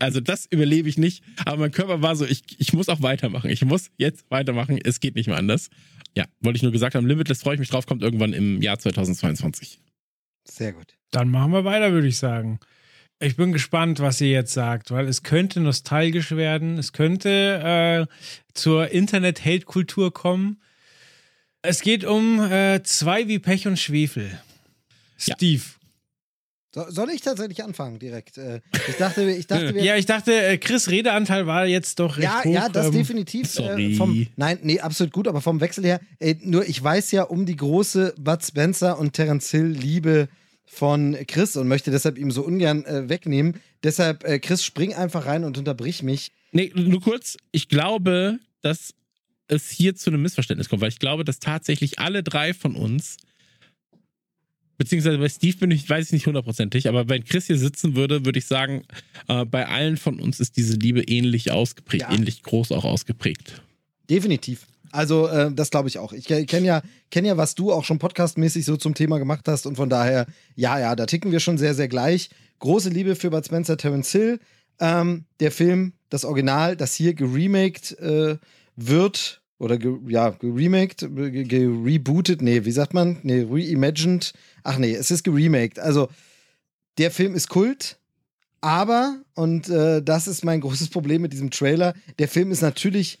Also 0.00 0.20
das 0.20 0.46
überlebe 0.46 0.88
ich 0.88 0.98
nicht. 0.98 1.22
Aber 1.44 1.56
mein 1.56 1.70
Körper 1.70 2.02
war 2.02 2.16
so, 2.16 2.26
ich, 2.26 2.42
ich 2.58 2.72
muss 2.72 2.88
auch 2.88 3.02
weitermachen. 3.02 3.50
Ich 3.50 3.64
muss 3.64 3.90
jetzt 3.96 4.30
weitermachen. 4.30 4.78
Es 4.82 5.00
geht 5.00 5.14
nicht 5.14 5.26
mehr 5.26 5.38
anders. 5.38 5.70
Ja, 6.16 6.26
wollte 6.40 6.58
ich 6.58 6.62
nur 6.62 6.72
gesagt 6.72 6.94
haben. 6.94 7.06
Limitless 7.06 7.42
freue 7.42 7.54
ich 7.54 7.60
mich 7.60 7.70
drauf, 7.70 7.86
kommt 7.86 8.02
irgendwann 8.02 8.34
im 8.34 8.60
Jahr 8.60 8.78
2022. 8.78 9.80
Sehr 10.44 10.72
gut. 10.72 10.94
Dann 11.10 11.30
machen 11.30 11.52
wir 11.52 11.64
weiter, 11.64 11.92
würde 11.92 12.08
ich 12.08 12.18
sagen. 12.18 12.58
Ich 13.20 13.36
bin 13.36 13.52
gespannt, 13.52 14.00
was 14.00 14.20
ihr 14.20 14.30
jetzt 14.30 14.52
sagt, 14.52 14.90
weil 14.90 15.06
es 15.06 15.22
könnte 15.22 15.60
nostalgisch 15.60 16.32
werden, 16.32 16.76
es 16.78 16.92
könnte 16.92 18.08
äh, 18.08 18.12
zur 18.52 18.90
Internet-Hate-Kultur 18.90 20.12
kommen. 20.12 20.60
Es 21.62 21.82
geht 21.82 22.04
um 22.04 22.40
äh, 22.40 22.82
zwei 22.82 23.28
wie 23.28 23.38
Pech 23.38 23.68
und 23.68 23.78
Schwefel. 23.78 24.40
Ja. 25.20 25.70
So, 26.74 26.84
soll 26.88 27.10
ich 27.10 27.20
tatsächlich 27.20 27.62
anfangen 27.62 27.98
direkt? 27.98 28.38
Äh, 28.38 28.60
Ich 28.88 28.96
dachte, 28.96 29.30
ich 29.30 29.46
dachte, 29.48 29.74
wir 29.74 29.82
Ja, 29.84 29.96
ich 29.96 30.06
dachte, 30.06 30.32
äh, 30.34 30.56
Chris 30.58 30.88
Redeanteil 30.90 31.46
war 31.46 31.66
jetzt 31.66 31.98
doch 31.98 32.16
recht 32.16 32.24
Ja, 32.24 32.44
hoch. 32.44 32.52
ja, 32.52 32.68
das 32.70 32.86
ähm, 32.86 32.92
definitiv. 32.92 33.50
sorry. 33.50 33.92
Äh, 33.92 33.96
vom, 33.96 34.26
nein, 34.36 34.58
nee, 34.62 34.80
absolut 34.80 35.12
gut, 35.12 35.28
aber 35.28 35.40
vom 35.42 35.60
Wechsel 35.60 35.84
her, 35.84 36.00
nur 36.40 36.66
ich 36.66 36.82
weiß 36.82 37.10
ja 37.12 37.24
um 37.24 37.44
die 37.44 37.56
große 37.56 38.14
Bud 38.18 38.42
Spencer 38.42 38.98
und 38.98 39.12
Terence 39.12 39.50
Hill 39.50 39.66
Liebe 39.66 40.28
von 40.64 41.14
Chris 41.28 41.56
und 41.56 41.68
möchte 41.68 41.90
deshalb 41.90 42.16
ihm 42.16 42.30
so 42.30 42.42
ungern 42.42 42.86
äh, 42.86 43.08
wegnehmen. 43.10 43.56
Deshalb, 43.82 44.24
äh, 44.24 44.38
Chris, 44.38 44.64
spring 44.64 44.94
einfach 44.94 45.26
rein 45.26 45.44
und 45.44 45.58
unterbrich 45.58 46.02
mich. 46.02 46.32
Nee, 46.52 46.72
nur 46.74 47.02
kurz, 47.02 47.36
ich 47.50 47.68
glaube, 47.68 48.38
dass 48.62 48.94
es 49.48 49.68
hier 49.68 49.94
zu 49.94 50.08
einem 50.08 50.22
Missverständnis 50.22 50.70
kommt, 50.70 50.80
weil 50.80 50.88
ich 50.88 50.98
glaube, 50.98 51.24
dass 51.24 51.38
tatsächlich 51.40 51.98
alle 51.98 52.22
drei 52.22 52.54
von 52.54 52.76
uns, 52.76 53.18
beziehungsweise 54.82 55.18
bei 55.18 55.28
Steve 55.28 55.56
bin 55.58 55.70
ich, 55.70 55.88
weiß 55.88 56.06
ich 56.06 56.12
nicht 56.12 56.26
hundertprozentig, 56.26 56.88
aber 56.88 57.08
wenn 57.08 57.24
Chris 57.24 57.46
hier 57.46 57.56
sitzen 57.58 57.94
würde, 57.94 58.24
würde 58.24 58.38
ich 58.40 58.46
sagen, 58.46 58.82
äh, 59.28 59.44
bei 59.44 59.68
allen 59.68 59.96
von 59.96 60.18
uns 60.18 60.40
ist 60.40 60.56
diese 60.56 60.74
Liebe 60.74 61.02
ähnlich 61.02 61.52
ausgeprägt, 61.52 62.02
Ja. 62.08 62.12
ähnlich 62.12 62.42
groß 62.42 62.72
auch 62.72 62.84
ausgeprägt. 62.84 63.62
Definitiv. 64.10 64.66
Also, 64.90 65.28
äh, 65.28 65.52
das 65.54 65.70
glaube 65.70 65.88
ich 65.88 65.98
auch. 65.98 66.12
Ich 66.12 66.26
kenne 66.26 66.66
ja, 66.66 66.82
kenn 67.10 67.24
ja, 67.24 67.36
was 67.36 67.54
du 67.54 67.72
auch 67.72 67.84
schon 67.84 67.98
podcastmäßig 67.98 68.64
so 68.64 68.76
zum 68.76 68.94
Thema 68.94 69.18
gemacht 69.18 69.46
hast 69.46 69.66
und 69.66 69.76
von 69.76 69.88
daher, 69.88 70.26
ja, 70.56 70.78
ja, 70.78 70.94
da 70.96 71.06
ticken 71.06 71.32
wir 71.32 71.40
schon 71.40 71.56
sehr, 71.58 71.74
sehr 71.74 71.88
gleich. 71.88 72.28
Große 72.58 72.90
Liebe 72.90 73.14
für 73.14 73.30
Bud 73.30 73.46
Spencer, 73.46 73.76
Terence 73.76 74.10
Hill. 74.12 74.38
Ähm, 74.80 75.24
der 75.40 75.52
Film, 75.52 75.92
das 76.10 76.24
Original, 76.24 76.76
das 76.76 76.94
hier 76.94 77.14
geremaked 77.14 77.98
äh, 78.00 78.36
wird 78.76 79.40
oder 79.58 79.78
ge, 79.78 79.94
ja, 80.08 80.30
geremaked, 80.30 81.08
ge, 81.14 81.44
gerebootet, 81.44 82.42
nee, 82.42 82.64
wie 82.64 82.72
sagt 82.72 82.92
man? 82.94 83.18
Nee, 83.22 83.46
reimagined. 83.48 84.32
Ach 84.62 84.78
nee, 84.78 84.94
es 84.94 85.10
ist 85.10 85.24
geremaked. 85.24 85.78
Also, 85.78 86.08
der 86.98 87.10
Film 87.10 87.34
ist 87.34 87.48
Kult, 87.48 87.98
aber, 88.60 89.20
und 89.34 89.68
äh, 89.68 90.02
das 90.02 90.28
ist 90.28 90.44
mein 90.44 90.60
großes 90.60 90.90
Problem 90.90 91.22
mit 91.22 91.32
diesem 91.32 91.50
Trailer, 91.50 91.94
der 92.18 92.28
Film 92.28 92.52
ist 92.52 92.60
natürlich 92.60 93.18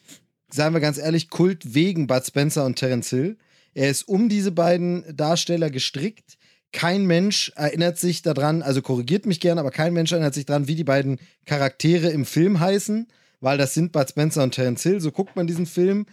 sagen 0.52 0.74
wir 0.74 0.80
ganz 0.80 0.98
ehrlich, 0.98 1.30
Kult 1.30 1.74
wegen 1.74 2.06
Bud 2.06 2.24
Spencer 2.24 2.64
und 2.64 2.76
Terence 2.76 3.10
Hill. 3.10 3.36
Er 3.74 3.90
ist 3.90 4.06
um 4.06 4.28
diese 4.28 4.52
beiden 4.52 5.04
Darsteller 5.16 5.70
gestrickt. 5.70 6.36
Kein 6.72 7.06
Mensch 7.06 7.52
erinnert 7.56 7.98
sich 7.98 8.22
daran, 8.22 8.62
also 8.62 8.82
korrigiert 8.82 9.26
mich 9.26 9.40
gerne, 9.40 9.60
aber 9.60 9.70
kein 9.70 9.92
Mensch 9.92 10.12
erinnert 10.12 10.34
sich 10.34 10.46
daran, 10.46 10.68
wie 10.68 10.74
die 10.74 10.84
beiden 10.84 11.18
Charaktere 11.44 12.08
im 12.10 12.24
Film 12.24 12.60
heißen, 12.60 13.08
weil 13.40 13.58
das 13.58 13.74
sind 13.74 13.92
Bud 13.92 14.08
Spencer 14.08 14.42
und 14.42 14.54
Terence 14.54 14.82
Hill. 14.82 15.00
So 15.00 15.10
guckt 15.10 15.36
man 15.36 15.46
diesen 15.46 15.66
Film. 15.66 16.06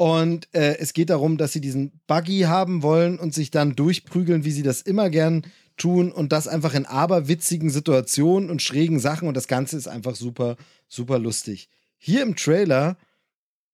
Und 0.00 0.48
äh, 0.54 0.78
es 0.78 0.94
geht 0.94 1.10
darum, 1.10 1.36
dass 1.36 1.52
sie 1.52 1.60
diesen 1.60 2.00
Buggy 2.06 2.44
haben 2.46 2.82
wollen 2.82 3.18
und 3.18 3.34
sich 3.34 3.50
dann 3.50 3.76
durchprügeln, 3.76 4.46
wie 4.46 4.50
sie 4.50 4.62
das 4.62 4.80
immer 4.80 5.10
gern 5.10 5.42
tun 5.76 6.10
und 6.10 6.32
das 6.32 6.48
einfach 6.48 6.72
in 6.72 6.86
aberwitzigen 6.86 7.68
Situationen 7.68 8.48
und 8.48 8.62
schrägen 8.62 8.98
Sachen 8.98 9.28
und 9.28 9.36
das 9.36 9.46
Ganze 9.46 9.76
ist 9.76 9.88
einfach 9.88 10.14
super, 10.14 10.56
super 10.88 11.18
lustig. 11.18 11.68
Hier 11.98 12.22
im 12.22 12.34
Trailer 12.34 12.96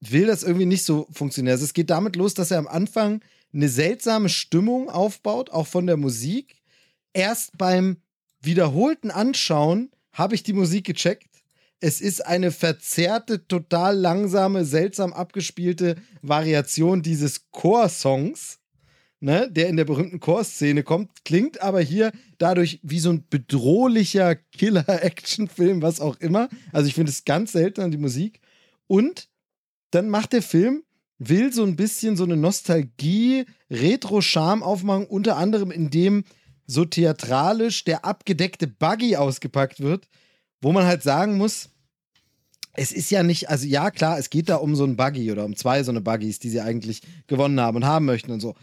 will 0.00 0.26
das 0.26 0.42
irgendwie 0.42 0.66
nicht 0.66 0.82
so 0.82 1.06
funktionieren. 1.12 1.52
Also 1.52 1.64
es 1.64 1.74
geht 1.74 1.90
damit 1.90 2.16
los, 2.16 2.34
dass 2.34 2.50
er 2.50 2.58
am 2.58 2.66
Anfang 2.66 3.20
eine 3.54 3.68
seltsame 3.68 4.28
Stimmung 4.28 4.90
aufbaut, 4.90 5.50
auch 5.50 5.68
von 5.68 5.86
der 5.86 5.96
Musik. 5.96 6.56
Erst 7.12 7.56
beim 7.56 7.98
wiederholten 8.40 9.12
Anschauen 9.12 9.92
habe 10.10 10.34
ich 10.34 10.42
die 10.42 10.54
Musik 10.54 10.86
gecheckt. 10.86 11.35
Es 11.80 12.00
ist 12.00 12.24
eine 12.24 12.52
verzerrte, 12.52 13.46
total 13.46 13.96
langsame, 13.96 14.64
seltsam 14.64 15.12
abgespielte 15.12 15.96
Variation 16.22 17.02
dieses 17.02 17.50
Chorsongs, 17.50 18.60
ne, 19.20 19.50
der 19.50 19.68
in 19.68 19.76
der 19.76 19.84
berühmten 19.84 20.20
Chorszene 20.20 20.82
kommt, 20.82 21.24
klingt 21.24 21.60
aber 21.60 21.80
hier 21.80 22.12
dadurch 22.38 22.80
wie 22.82 23.00
so 23.00 23.10
ein 23.10 23.26
bedrohlicher 23.28 24.36
Killer-Action-Film, 24.36 25.82
was 25.82 26.00
auch 26.00 26.16
immer. 26.20 26.48
Also 26.72 26.88
ich 26.88 26.94
finde 26.94 27.12
es 27.12 27.24
ganz 27.24 27.52
selten, 27.52 27.90
die 27.90 27.98
Musik. 27.98 28.40
Und 28.86 29.28
dann 29.90 30.08
macht 30.08 30.32
der 30.32 30.42
Film, 30.42 30.82
will 31.18 31.52
so 31.52 31.62
ein 31.62 31.76
bisschen 31.76 32.16
so 32.16 32.24
eine 32.24 32.36
Nostalgie, 32.36 33.44
Retro-Charme 33.70 34.62
aufmachen, 34.62 35.06
unter 35.06 35.36
anderem 35.36 35.70
indem 35.70 36.24
so 36.66 36.84
theatralisch 36.84 37.84
der 37.84 38.04
abgedeckte 38.04 38.66
Buggy 38.66 39.16
ausgepackt 39.16 39.80
wird, 39.80 40.08
wo 40.60 40.72
man 40.72 40.84
halt 40.84 41.02
sagen 41.02 41.36
muss, 41.36 41.70
es 42.74 42.92
ist 42.92 43.10
ja 43.10 43.22
nicht, 43.22 43.48
also 43.48 43.66
ja 43.66 43.90
klar, 43.90 44.18
es 44.18 44.30
geht 44.30 44.48
da 44.48 44.56
um 44.56 44.76
so 44.76 44.84
einen 44.84 44.96
Buggy 44.96 45.32
oder 45.32 45.44
um 45.44 45.56
zwei 45.56 45.82
so 45.82 45.90
eine 45.90 46.00
Buggys, 46.00 46.38
die 46.38 46.50
sie 46.50 46.60
eigentlich 46.60 47.02
gewonnen 47.26 47.58
haben 47.60 47.76
und 47.76 47.86
haben 47.86 48.04
möchten 48.04 48.32
und 48.32 48.40
so. 48.40 48.54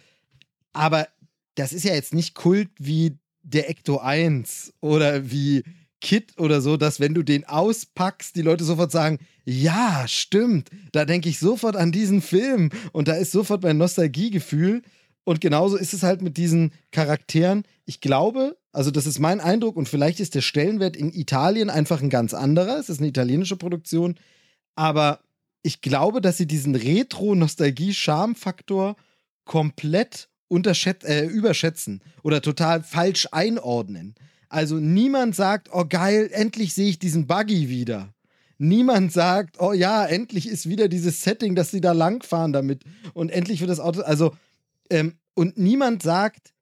Aber 0.72 1.08
das 1.56 1.74
ist 1.74 1.84
ja 1.84 1.94
jetzt 1.94 2.14
nicht 2.14 2.36
Kult 2.36 2.70
wie 2.78 3.18
der 3.42 3.70
Ecto 3.70 4.00
1 4.00 4.74
oder 4.82 5.32
wie 5.32 5.64
Kit 6.00 6.38
oder 6.38 6.62
so, 6.62 6.78
dass 6.78 7.00
wenn 7.00 7.14
du 7.14 7.24
den 7.24 7.46
auspackst, 7.46 8.36
die 8.36 8.42
Leute 8.42 8.64
sofort 8.64 8.92
sagen, 8.92 9.20
ja, 9.46 10.06
stimmt, 10.08 10.70
da 10.92 11.06
denke 11.06 11.30
ich 11.30 11.40
sofort 11.40 11.76
an 11.76 11.92
diesen 11.92 12.22
Film 12.22 12.70
und 12.92 13.08
da 13.08 13.14
ist 13.14 13.32
sofort 13.32 13.64
mein 13.64 13.78
Nostalgiegefühl. 13.78 14.82
Und 15.26 15.40
genauso 15.40 15.78
ist 15.78 15.94
es 15.94 16.04
halt 16.04 16.22
mit 16.22 16.36
diesen 16.36 16.74
Charakteren. 16.92 17.64
Ich 17.86 18.02
glaube, 18.02 18.58
also 18.74 18.92
das 18.92 19.06
ist 19.06 19.20
mein 19.20 19.40
Eindruck 19.40 19.78
und 19.78 19.88
vielleicht 19.88 20.20
ist 20.20 20.36
der 20.36 20.42
Stellenwert 20.42 20.98
in 20.98 21.14
Italien 21.14 21.70
einfach 21.70 22.02
ein 22.02 22.10
ganz 22.10 22.34
anderer. 22.34 22.78
Es 22.80 22.90
ist 22.90 23.00
eine 23.00 23.08
italienische 23.08 23.56
Produktion, 23.56 24.16
aber 24.76 25.22
ich 25.62 25.82
glaube, 25.82 26.20
dass 26.22 26.38
sie 26.38 26.48
diesen 26.48 26.74
Retro-Nostalgie-Charme-Faktor 26.76 28.96
komplett 29.46 30.30
unterschät 30.48 31.04
äh, 31.04 31.26
überschätzen 31.26 32.02
oder 32.24 32.42
total 32.42 32.82
falsch 32.82 33.28
einordnen. 33.32 34.16
Also 34.50 34.78
niemand 34.78 35.36
sagt, 35.36 35.70
oh 35.72 35.86
geil, 35.88 36.32
endlich 36.32 36.74
sehe 36.74 36.90
ich 36.90 36.98
diesen 37.00 37.28
Buggy 37.28 37.70
wieder. 37.70 38.12
Niemand 38.58 39.14
sagt, 39.14 39.60
oh 39.60 39.74
ja, 39.74 40.04
endlich 40.06 40.48
ist 40.48 40.68
wieder 40.68 40.88
dieses 40.88 41.22
Setting, 41.22 41.54
dass 41.56 41.70
sie 41.72 41.82
da 41.82 41.92
langfahren 41.92 42.54
damit 42.54 42.84
und 43.14 43.30
endlich 43.30 43.60
wird 43.62 43.70
das 43.70 43.80
Auto, 43.80 44.02
also 44.02 44.36
ähm, 44.90 45.14
und 45.36 45.58
niemand 45.58 46.04
sagt, 46.04 46.54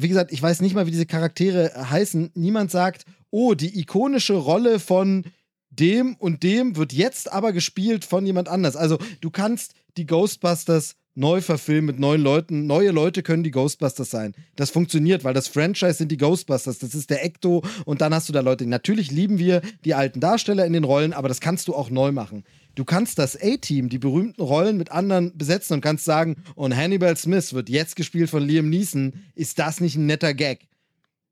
wie 0.00 0.08
gesagt, 0.08 0.32
ich 0.32 0.40
weiß 0.40 0.60
nicht 0.60 0.74
mal, 0.74 0.86
wie 0.86 0.92
diese 0.92 1.06
Charaktere 1.06 1.72
heißen, 1.90 2.30
niemand 2.34 2.70
sagt, 2.70 3.04
oh, 3.30 3.54
die 3.54 3.80
ikonische 3.80 4.34
Rolle 4.34 4.78
von 4.78 5.24
dem 5.70 6.14
und 6.16 6.44
dem 6.44 6.76
wird 6.76 6.92
jetzt 6.92 7.32
aber 7.32 7.52
gespielt 7.52 8.04
von 8.04 8.24
jemand 8.24 8.48
anders. 8.48 8.76
Also 8.76 8.98
du 9.20 9.30
kannst 9.30 9.74
die 9.96 10.06
Ghostbusters 10.06 10.94
neu 11.16 11.40
verfilmen 11.40 11.86
mit 11.86 11.98
neuen 11.98 12.22
Leuten. 12.22 12.66
Neue 12.66 12.92
Leute 12.92 13.24
können 13.24 13.42
die 13.42 13.50
Ghostbusters 13.50 14.08
sein. 14.08 14.34
Das 14.54 14.70
funktioniert, 14.70 15.24
weil 15.24 15.34
das 15.34 15.48
Franchise 15.48 15.94
sind 15.94 16.12
die 16.12 16.16
Ghostbusters. 16.16 16.78
Das 16.78 16.94
ist 16.94 17.10
der 17.10 17.24
Ecto 17.24 17.64
und 17.84 18.00
dann 18.00 18.14
hast 18.14 18.28
du 18.28 18.32
da 18.32 18.40
Leute. 18.40 18.66
Natürlich 18.66 19.10
lieben 19.10 19.38
wir 19.38 19.62
die 19.84 19.94
alten 19.94 20.20
Darsteller 20.20 20.64
in 20.64 20.74
den 20.74 20.84
Rollen, 20.84 21.12
aber 21.12 21.26
das 21.26 21.40
kannst 21.40 21.66
du 21.66 21.74
auch 21.74 21.90
neu 21.90 22.12
machen. 22.12 22.44
Du 22.78 22.84
kannst 22.84 23.18
das 23.18 23.36
A-Team, 23.36 23.88
die 23.88 23.98
berühmten 23.98 24.40
Rollen 24.40 24.76
mit 24.76 24.92
anderen 24.92 25.36
besetzen 25.36 25.74
und 25.74 25.80
kannst 25.80 26.04
sagen, 26.04 26.36
und 26.54 26.76
Hannibal 26.76 27.16
Smith 27.16 27.52
wird 27.52 27.68
jetzt 27.68 27.96
gespielt 27.96 28.30
von 28.30 28.44
Liam 28.44 28.68
Neeson. 28.68 29.14
Ist 29.34 29.58
das 29.58 29.80
nicht 29.80 29.96
ein 29.96 30.06
netter 30.06 30.32
Gag? 30.32 30.68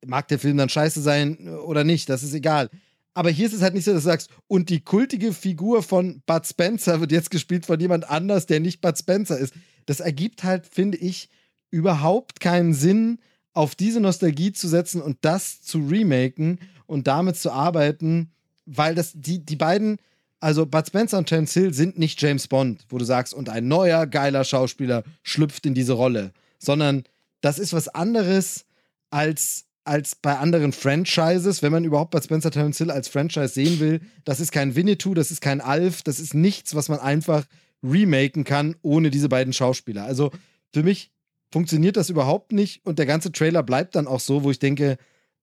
Mag 0.05 0.27
der 0.27 0.41
Film 0.41 0.57
dann 0.57 0.69
scheiße 0.69 1.01
sein 1.01 1.49
oder 1.49 1.85
nicht, 1.85 2.09
das 2.09 2.25
ist 2.25 2.35
egal. 2.35 2.69
Aber 3.15 3.31
hier 3.31 3.47
ist 3.47 3.53
es 3.53 3.63
halt 3.63 3.75
nicht 3.75 3.85
so, 3.85 3.93
dass 3.93 4.03
du 4.03 4.09
sagst, 4.09 4.29
und 4.49 4.71
die 4.71 4.81
kultige 4.81 5.33
Figur 5.33 5.85
von 5.85 6.21
Bud 6.27 6.45
Spencer 6.45 6.99
wird 7.01 7.13
jetzt 7.13 7.31
gespielt 7.31 7.65
von 7.65 7.79
jemand 7.79 8.11
anders, 8.11 8.47
der 8.47 8.59
nicht 8.59 8.81
Bud 8.81 8.99
Spencer 8.99 9.39
ist. 9.39 9.55
Das 9.87 10.01
ergibt 10.01 10.43
halt, 10.43 10.67
finde 10.67 10.99
ich, 10.99 11.31
überhaupt 11.71 12.41
keinen 12.41 12.75
Sinn, 12.75 13.21
auf 13.53 13.77
diese 13.77 14.01
Nostalgie 14.01 14.51
zu 14.51 14.67
setzen 14.67 15.01
und 15.01 15.19
das 15.21 15.63
zu 15.63 15.79
remaken 15.79 16.59
und 16.87 17.07
damit 17.07 17.37
zu 17.37 17.53
arbeiten. 17.53 18.33
weil 18.67 18.97
das, 18.97 19.13
die, 19.15 19.47
die 19.47 19.55
beiden, 19.55 19.99
also 20.47 20.65
Bud 20.65 20.87
Spencer 20.87 21.19
und 21.19 21.27
Terence 21.27 21.55
Hill 21.55 21.75
sind 21.75 21.99
nicht 21.99 22.23
James 22.23 22.47
Bond, 22.47 22.87
wo 22.89 22.99
du 22.99 23.05
sagst, 23.05 23.35
und 23.35 23.49
ein 23.49 23.67
neuer, 23.67 24.07
geiler 24.07 24.45
Schauspieler 24.45 25.03
schlüpft 25.25 25.67
in 25.67 25.75
diese 25.75 25.95
Rolle, 25.95 26.31
sondern 26.61 27.03
das 27.41 27.59
ist 27.59 27.73
was 27.73 27.89
anderes 27.89 28.65
als 29.11 29.65
als 29.83 30.15
bei 30.15 30.39
anderen 30.39 30.73
Franchises, 30.73 31.63
wenn 31.63 31.73
man 31.73 31.85
überhaupt 31.85 32.13
bei 32.13 32.21
Spencer 32.21 32.53
Terence 32.53 32.79
Hill 32.79 32.93
als 32.93 33.09
Franchise 33.09 33.49
sehen 33.55 33.81
will. 33.81 34.01
Das 34.25 34.39
ist 34.39 34.53
kein 34.53 34.77
Winnetou, 34.77 35.15
das 35.15 35.33
ist 35.33 35.41
kein 35.41 35.61
Alf, 35.61 36.03
das 36.03 36.21
ist 36.21 36.33
nichts, 36.33 36.77
was 36.77 36.89
man 36.89 37.01
einfach 37.01 37.45
remaken 37.83 38.45
kann 38.45 38.77
ohne 38.83 39.11
diese 39.11 39.29
beiden 39.29 39.53
Schauspieler. 39.53 40.05
Also 40.05 40.31
für 40.73 40.85
mich 40.85 41.11
funktioniert 41.51 41.97
das 41.97 42.09
überhaupt 42.09 42.53
nicht 42.53 42.87
und 42.87 43.01
der 43.01 43.07
ganze 43.07 43.33
Trailer 43.33 43.65
bleibt 43.65 43.97
dann 43.97 44.07
auch 44.07 44.21
so, 44.21 44.45
wo 44.45 44.53
ich 44.53 44.61
denke, 44.61 44.97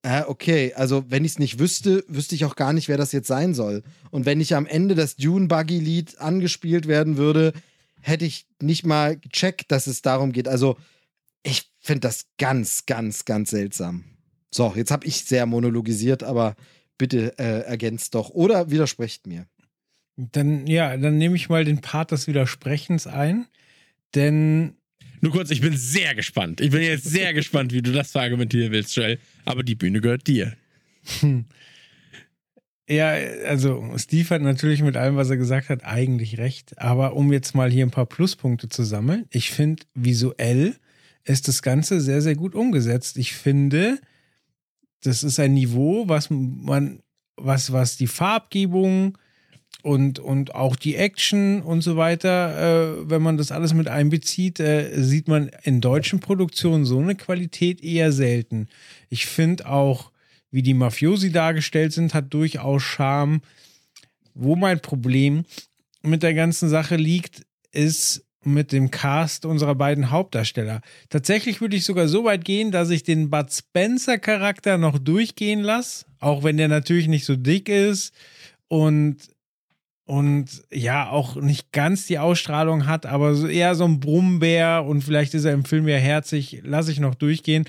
äh, 0.03 0.23
okay, 0.27 0.73
also 0.75 1.05
wenn 1.09 1.25
ich 1.25 1.33
es 1.33 1.39
nicht 1.39 1.59
wüsste, 1.59 2.03
wüsste 2.07 2.35
ich 2.35 2.45
auch 2.45 2.55
gar 2.55 2.73
nicht, 2.73 2.89
wer 2.89 2.97
das 2.97 3.13
jetzt 3.13 3.27
sein 3.27 3.53
soll. 3.53 3.83
Und 4.11 4.25
wenn 4.25 4.37
nicht 4.37 4.55
am 4.55 4.65
Ende 4.65 4.95
das 4.95 5.15
Dune 5.15 5.47
Buggy 5.47 5.79
Lied 5.79 6.19
angespielt 6.19 6.87
werden 6.87 7.17
würde, 7.17 7.53
hätte 8.01 8.25
ich 8.25 8.45
nicht 8.61 8.85
mal 8.85 9.17
gecheckt, 9.17 9.71
dass 9.71 9.87
es 9.87 10.01
darum 10.01 10.33
geht. 10.33 10.47
Also 10.47 10.77
ich 11.41 11.71
finde 11.79 12.01
das 12.01 12.25
ganz, 12.37 12.85
ganz, 12.85 13.25
ganz 13.25 13.49
seltsam. 13.49 14.03
So, 14.51 14.73
jetzt 14.75 14.91
habe 14.91 15.07
ich 15.07 15.23
sehr 15.23 15.45
monologisiert, 15.45 16.21
aber 16.21 16.55
bitte 16.97 17.37
äh, 17.39 17.61
ergänzt 17.61 18.13
doch 18.13 18.29
oder 18.29 18.69
widersprecht 18.69 19.25
mir. 19.25 19.47
Dann, 20.15 20.67
ja, 20.67 20.95
dann 20.95 21.17
nehme 21.17 21.35
ich 21.35 21.49
mal 21.49 21.65
den 21.65 21.81
Part 21.81 22.11
des 22.11 22.27
Widersprechens 22.27 23.07
ein, 23.07 23.47
denn. 24.15 24.75
Nur 25.23 25.31
kurz, 25.31 25.51
ich 25.51 25.61
bin 25.61 25.77
sehr 25.77 26.15
gespannt. 26.15 26.59
Ich 26.59 26.71
bin 26.71 26.81
jetzt 26.81 27.05
sehr 27.05 27.33
gespannt, 27.33 27.71
wie 27.71 27.81
du 27.81 27.93
das 27.93 28.11
verargumentieren 28.11 28.73
willst, 28.73 28.93
Joel. 28.93 29.19
Aber 29.45 29.63
die 29.63 29.73
Bühne 29.73 30.01
gehört 30.01 30.27
dir. 30.27 30.53
Hm. 31.21 31.45
Ja, 32.89 33.11
also 33.45 33.89
Steve 33.95 34.29
hat 34.31 34.41
natürlich 34.41 34.81
mit 34.81 34.97
allem, 34.97 35.15
was 35.15 35.29
er 35.29 35.37
gesagt 35.37 35.69
hat, 35.69 35.85
eigentlich 35.85 36.39
recht. 36.39 36.77
Aber 36.77 37.15
um 37.15 37.31
jetzt 37.31 37.55
mal 37.55 37.71
hier 37.71 37.85
ein 37.85 37.89
paar 37.91 38.05
Pluspunkte 38.05 38.67
zu 38.67 38.83
sammeln, 38.83 39.23
ich 39.29 39.51
finde, 39.51 39.83
visuell 39.93 40.75
ist 41.23 41.47
das 41.47 41.61
Ganze 41.61 42.01
sehr, 42.01 42.21
sehr 42.21 42.35
gut 42.35 42.53
umgesetzt. 42.53 43.15
Ich 43.15 43.31
finde, 43.31 43.99
das 45.03 45.23
ist 45.23 45.39
ein 45.39 45.53
Niveau, 45.53 46.09
was 46.09 46.29
man, 46.31 47.01
was, 47.37 47.71
was 47.71 47.95
die 47.95 48.07
Farbgebung 48.07 49.17
und, 49.83 50.17
und 50.17 50.55
auch 50.55 50.77
die 50.77 50.95
Action 50.95 51.61
und 51.61 51.81
so 51.81 51.97
weiter, 51.97 52.97
äh, 52.97 53.09
wenn 53.09 53.21
man 53.21 53.37
das 53.37 53.51
alles 53.51 53.73
mit 53.73 53.89
einbezieht, 53.89 54.61
äh, 54.61 54.89
sieht 55.03 55.27
man 55.27 55.51
in 55.63 55.81
deutschen 55.81 56.21
Produktionen 56.21 56.85
so 56.85 56.99
eine 56.99 57.15
Qualität 57.15 57.83
eher 57.83 58.13
selten. 58.13 58.69
Ich 59.09 59.25
finde 59.25 59.69
auch, 59.69 60.11
wie 60.51 60.61
die 60.61 60.73
Mafiosi 60.73 61.33
dargestellt 61.33 61.91
sind, 61.91 62.13
hat 62.13 62.33
durchaus 62.33 62.81
Charme. 62.81 63.41
Wo 64.33 64.55
mein 64.55 64.79
Problem 64.79 65.43
mit 66.01 66.23
der 66.23 66.33
ganzen 66.33 66.69
Sache 66.69 66.95
liegt, 66.95 67.45
ist, 67.71 68.25
mit 68.45 68.71
dem 68.71 68.91
Cast 68.91 69.45
unserer 69.45 69.75
beiden 69.75 70.11
Hauptdarsteller. 70.11 70.81
Tatsächlich 71.09 71.61
würde 71.61 71.77
ich 71.77 71.85
sogar 71.85 72.07
so 72.07 72.25
weit 72.25 72.43
gehen, 72.43 72.71
dass 72.71 72.89
ich 72.89 73.03
den 73.03 73.29
Bud 73.29 73.51
Spencer 73.51 74.17
Charakter 74.17 74.77
noch 74.77 74.99
durchgehen 74.99 75.61
lasse, 75.61 76.05
auch 76.19 76.43
wenn 76.43 76.57
der 76.57 76.67
natürlich 76.67 77.07
nicht 77.07 77.25
so 77.25 77.35
dick 77.37 77.69
ist 77.69 78.13
und 78.67 79.32
und 80.05 80.63
ja 80.71 81.09
auch 81.09 81.35
nicht 81.35 81.71
ganz 81.71 82.05
die 82.07 82.19
Ausstrahlung 82.19 82.87
hat, 82.87 83.05
aber 83.05 83.49
eher 83.49 83.75
so 83.75 83.85
ein 83.85 83.99
Brummbär 83.99 84.83
und 84.85 85.01
vielleicht 85.01 85.33
ist 85.33 85.45
er 85.45 85.53
im 85.53 85.65
Film 85.65 85.87
ja 85.87 85.97
herzig, 85.97 86.61
lasse 86.63 86.91
ich 86.91 86.99
noch 86.99 87.15
durchgehen. 87.15 87.65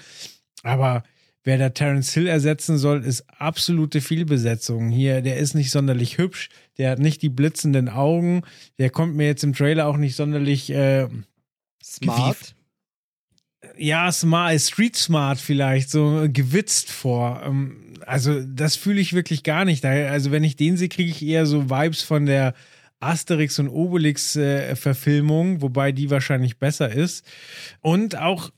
Aber 0.63 1.05
wer 1.45 1.59
da 1.59 1.69
Terence 1.69 2.13
Hill 2.13 2.27
ersetzen 2.27 2.79
soll, 2.79 3.05
ist 3.05 3.25
absolute 3.39 4.01
Fehlbesetzung. 4.01 4.91
Hier, 4.91 5.21
der 5.23 5.37
ist 5.37 5.55
nicht 5.55 5.71
sonderlich 5.71 6.19
hübsch, 6.19 6.49
der 6.79 6.91
hat 6.91 6.99
nicht 6.99 7.23
die 7.23 7.29
blitzenden 7.29 7.89
Augen, 7.89 8.43
der 8.79 8.91
kommt 8.91 9.15
mir 9.15 9.27
jetzt 9.27 9.45
im 9.45 9.55
Trailer 9.55 9.87
auch 9.87 9.97
nicht 9.97 10.17
sonderlich 10.17 10.71
äh, 10.71 11.07
smart. 11.83 12.57
Ja, 13.77 14.11
smart, 14.13 14.61
street 14.61 14.97
smart 14.97 15.39
vielleicht, 15.39 15.91
so 15.91 16.27
gewitzt 16.29 16.91
vor. 16.91 17.43
Ähm, 17.45 17.84
also, 18.07 18.41
das 18.43 18.77
fühle 18.77 19.01
ich 19.01 19.13
wirklich 19.13 19.43
gar 19.43 19.65
nicht. 19.65 19.85
Also, 19.85 20.31
wenn 20.31 20.45
ich 20.45 20.57
den 20.57 20.77
sehe, 20.77 20.89
kriege 20.89 21.11
ich 21.11 21.23
eher 21.23 21.47
so 21.47 21.71
Vibes 21.71 22.03
von 22.03 22.27
der 22.27 22.55
Asterix 23.01 23.59
und 23.59 23.69
Obelix 23.69 24.37
äh, 24.37 24.77
Verfilmung, 24.77 25.61
wobei 25.63 25.93
die 25.93 26.11
wahrscheinlich 26.11 26.59
besser 26.59 26.91
ist. 26.93 27.25
Und 27.81 28.17
auch 28.17 28.51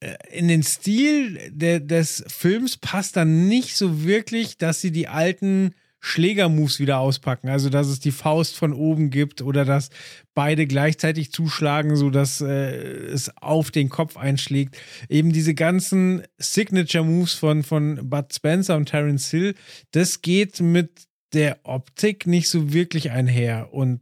äh, 0.00 0.16
in 0.30 0.48
den 0.48 0.62
Stil 0.62 1.50
de, 1.50 1.80
des 1.80 2.24
Films 2.28 2.76
passt 2.76 3.16
dann 3.16 3.48
nicht 3.48 3.76
so 3.76 4.04
wirklich, 4.04 4.58
dass 4.58 4.80
sie 4.80 4.90
die 4.90 5.08
alten 5.08 5.74
Schlägermoves 6.04 6.80
wieder 6.80 6.98
auspacken. 6.98 7.48
Also, 7.48 7.70
dass 7.70 7.86
es 7.86 8.00
die 8.00 8.10
Faust 8.10 8.56
von 8.56 8.72
oben 8.72 9.10
gibt 9.10 9.40
oder 9.40 9.64
dass 9.64 9.88
beide 10.34 10.66
gleichzeitig 10.66 11.30
zuschlagen, 11.30 11.94
sodass 11.94 12.40
äh, 12.40 12.74
es 12.74 13.30
auf 13.36 13.70
den 13.70 13.88
Kopf 13.88 14.16
einschlägt. 14.16 14.76
Eben 15.08 15.32
diese 15.32 15.54
ganzen 15.54 16.24
Signature-Moves 16.38 17.34
von, 17.34 17.62
von 17.62 18.10
Bud 18.10 18.34
Spencer 18.34 18.76
und 18.76 18.86
Terence 18.86 19.30
Hill, 19.30 19.54
das 19.92 20.22
geht 20.22 20.60
mit 20.60 21.06
der 21.34 21.60
Optik 21.62 22.26
nicht 22.26 22.48
so 22.48 22.72
wirklich 22.72 23.12
einher. 23.12 23.72
Und 23.72 24.00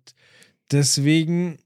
deswegen 0.72 1.58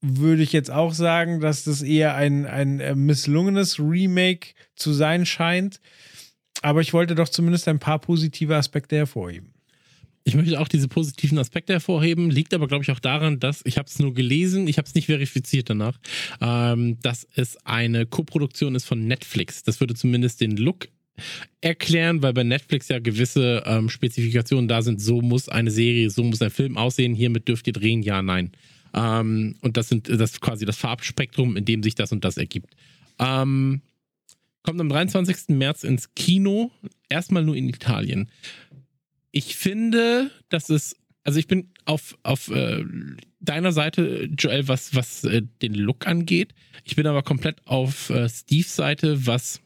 würde 0.00 0.42
ich 0.42 0.52
jetzt 0.52 0.70
auch 0.70 0.94
sagen, 0.94 1.40
dass 1.40 1.64
das 1.64 1.82
eher 1.82 2.14
ein, 2.14 2.46
ein 2.46 2.80
äh, 2.80 2.94
misslungenes 2.94 3.78
Remake 3.78 4.54
zu 4.76 4.94
sein 4.94 5.26
scheint. 5.26 5.78
Aber 6.62 6.80
ich 6.80 6.94
wollte 6.94 7.14
doch 7.14 7.28
zumindest 7.28 7.68
ein 7.68 7.78
paar 7.78 7.98
positive 7.98 8.56
Aspekte 8.56 8.96
hervorheben. 8.96 9.53
Ich 10.26 10.34
möchte 10.34 10.58
auch 10.58 10.68
diese 10.68 10.88
positiven 10.88 11.38
Aspekte 11.38 11.74
hervorheben, 11.74 12.30
liegt 12.30 12.54
aber, 12.54 12.66
glaube 12.66 12.82
ich, 12.82 12.90
auch 12.90 12.98
daran, 12.98 13.40
dass 13.40 13.60
ich 13.64 13.76
habe 13.76 13.88
es 13.88 13.98
nur 13.98 14.14
gelesen, 14.14 14.66
ich 14.66 14.78
habe 14.78 14.88
es 14.88 14.94
nicht 14.94 15.06
verifiziert 15.06 15.68
danach, 15.68 15.98
ähm, 16.40 16.98
dass 17.02 17.28
es 17.34 17.58
eine 17.66 18.06
Koproduktion 18.06 18.74
ist 18.74 18.86
von 18.86 19.06
Netflix. 19.06 19.62
Das 19.62 19.80
würde 19.80 19.94
zumindest 19.94 20.40
den 20.40 20.56
Look 20.56 20.88
erklären, 21.60 22.22
weil 22.22 22.32
bei 22.32 22.42
Netflix 22.42 22.88
ja 22.88 22.98
gewisse 22.98 23.62
ähm, 23.66 23.88
Spezifikationen 23.88 24.66
da 24.66 24.82
sind. 24.82 25.00
So 25.00 25.20
muss 25.20 25.48
eine 25.48 25.70
Serie, 25.70 26.10
so 26.10 26.24
muss 26.24 26.42
ein 26.42 26.50
Film 26.50 26.76
aussehen. 26.76 27.14
Hiermit 27.14 27.46
dürft 27.46 27.66
ihr 27.66 27.72
drehen, 27.72 28.02
ja, 28.02 28.22
nein. 28.22 28.52
Ähm, 28.94 29.56
und 29.60 29.76
das 29.76 29.88
sind 29.88 30.08
das 30.08 30.40
quasi 30.40 30.64
das 30.64 30.76
Farbspektrum, 30.76 31.56
in 31.56 31.64
dem 31.64 31.82
sich 31.82 31.94
das 31.94 32.12
und 32.12 32.24
das 32.24 32.36
ergibt. 32.36 32.74
Ähm, 33.18 33.82
kommt 34.62 34.80
am 34.80 34.88
23. 34.88 35.48
März 35.56 35.84
ins 35.84 36.14
Kino, 36.14 36.70
erstmal 37.08 37.44
nur 37.44 37.56
in 37.56 37.68
Italien. 37.68 38.30
Ich 39.36 39.56
finde, 39.56 40.30
dass 40.48 40.70
es, 40.70 40.94
also 41.24 41.40
ich 41.40 41.48
bin 41.48 41.72
auf, 41.86 42.16
auf 42.22 42.52
äh, 42.52 42.84
deiner 43.40 43.72
Seite, 43.72 44.28
Joel, 44.38 44.68
was, 44.68 44.94
was 44.94 45.24
äh, 45.24 45.42
den 45.60 45.74
Look 45.74 46.06
angeht. 46.06 46.54
Ich 46.84 46.94
bin 46.94 47.04
aber 47.08 47.24
komplett 47.24 47.66
auf 47.66 48.10
äh, 48.10 48.28
Steves 48.28 48.76
Seite, 48.76 49.26
was 49.26 49.60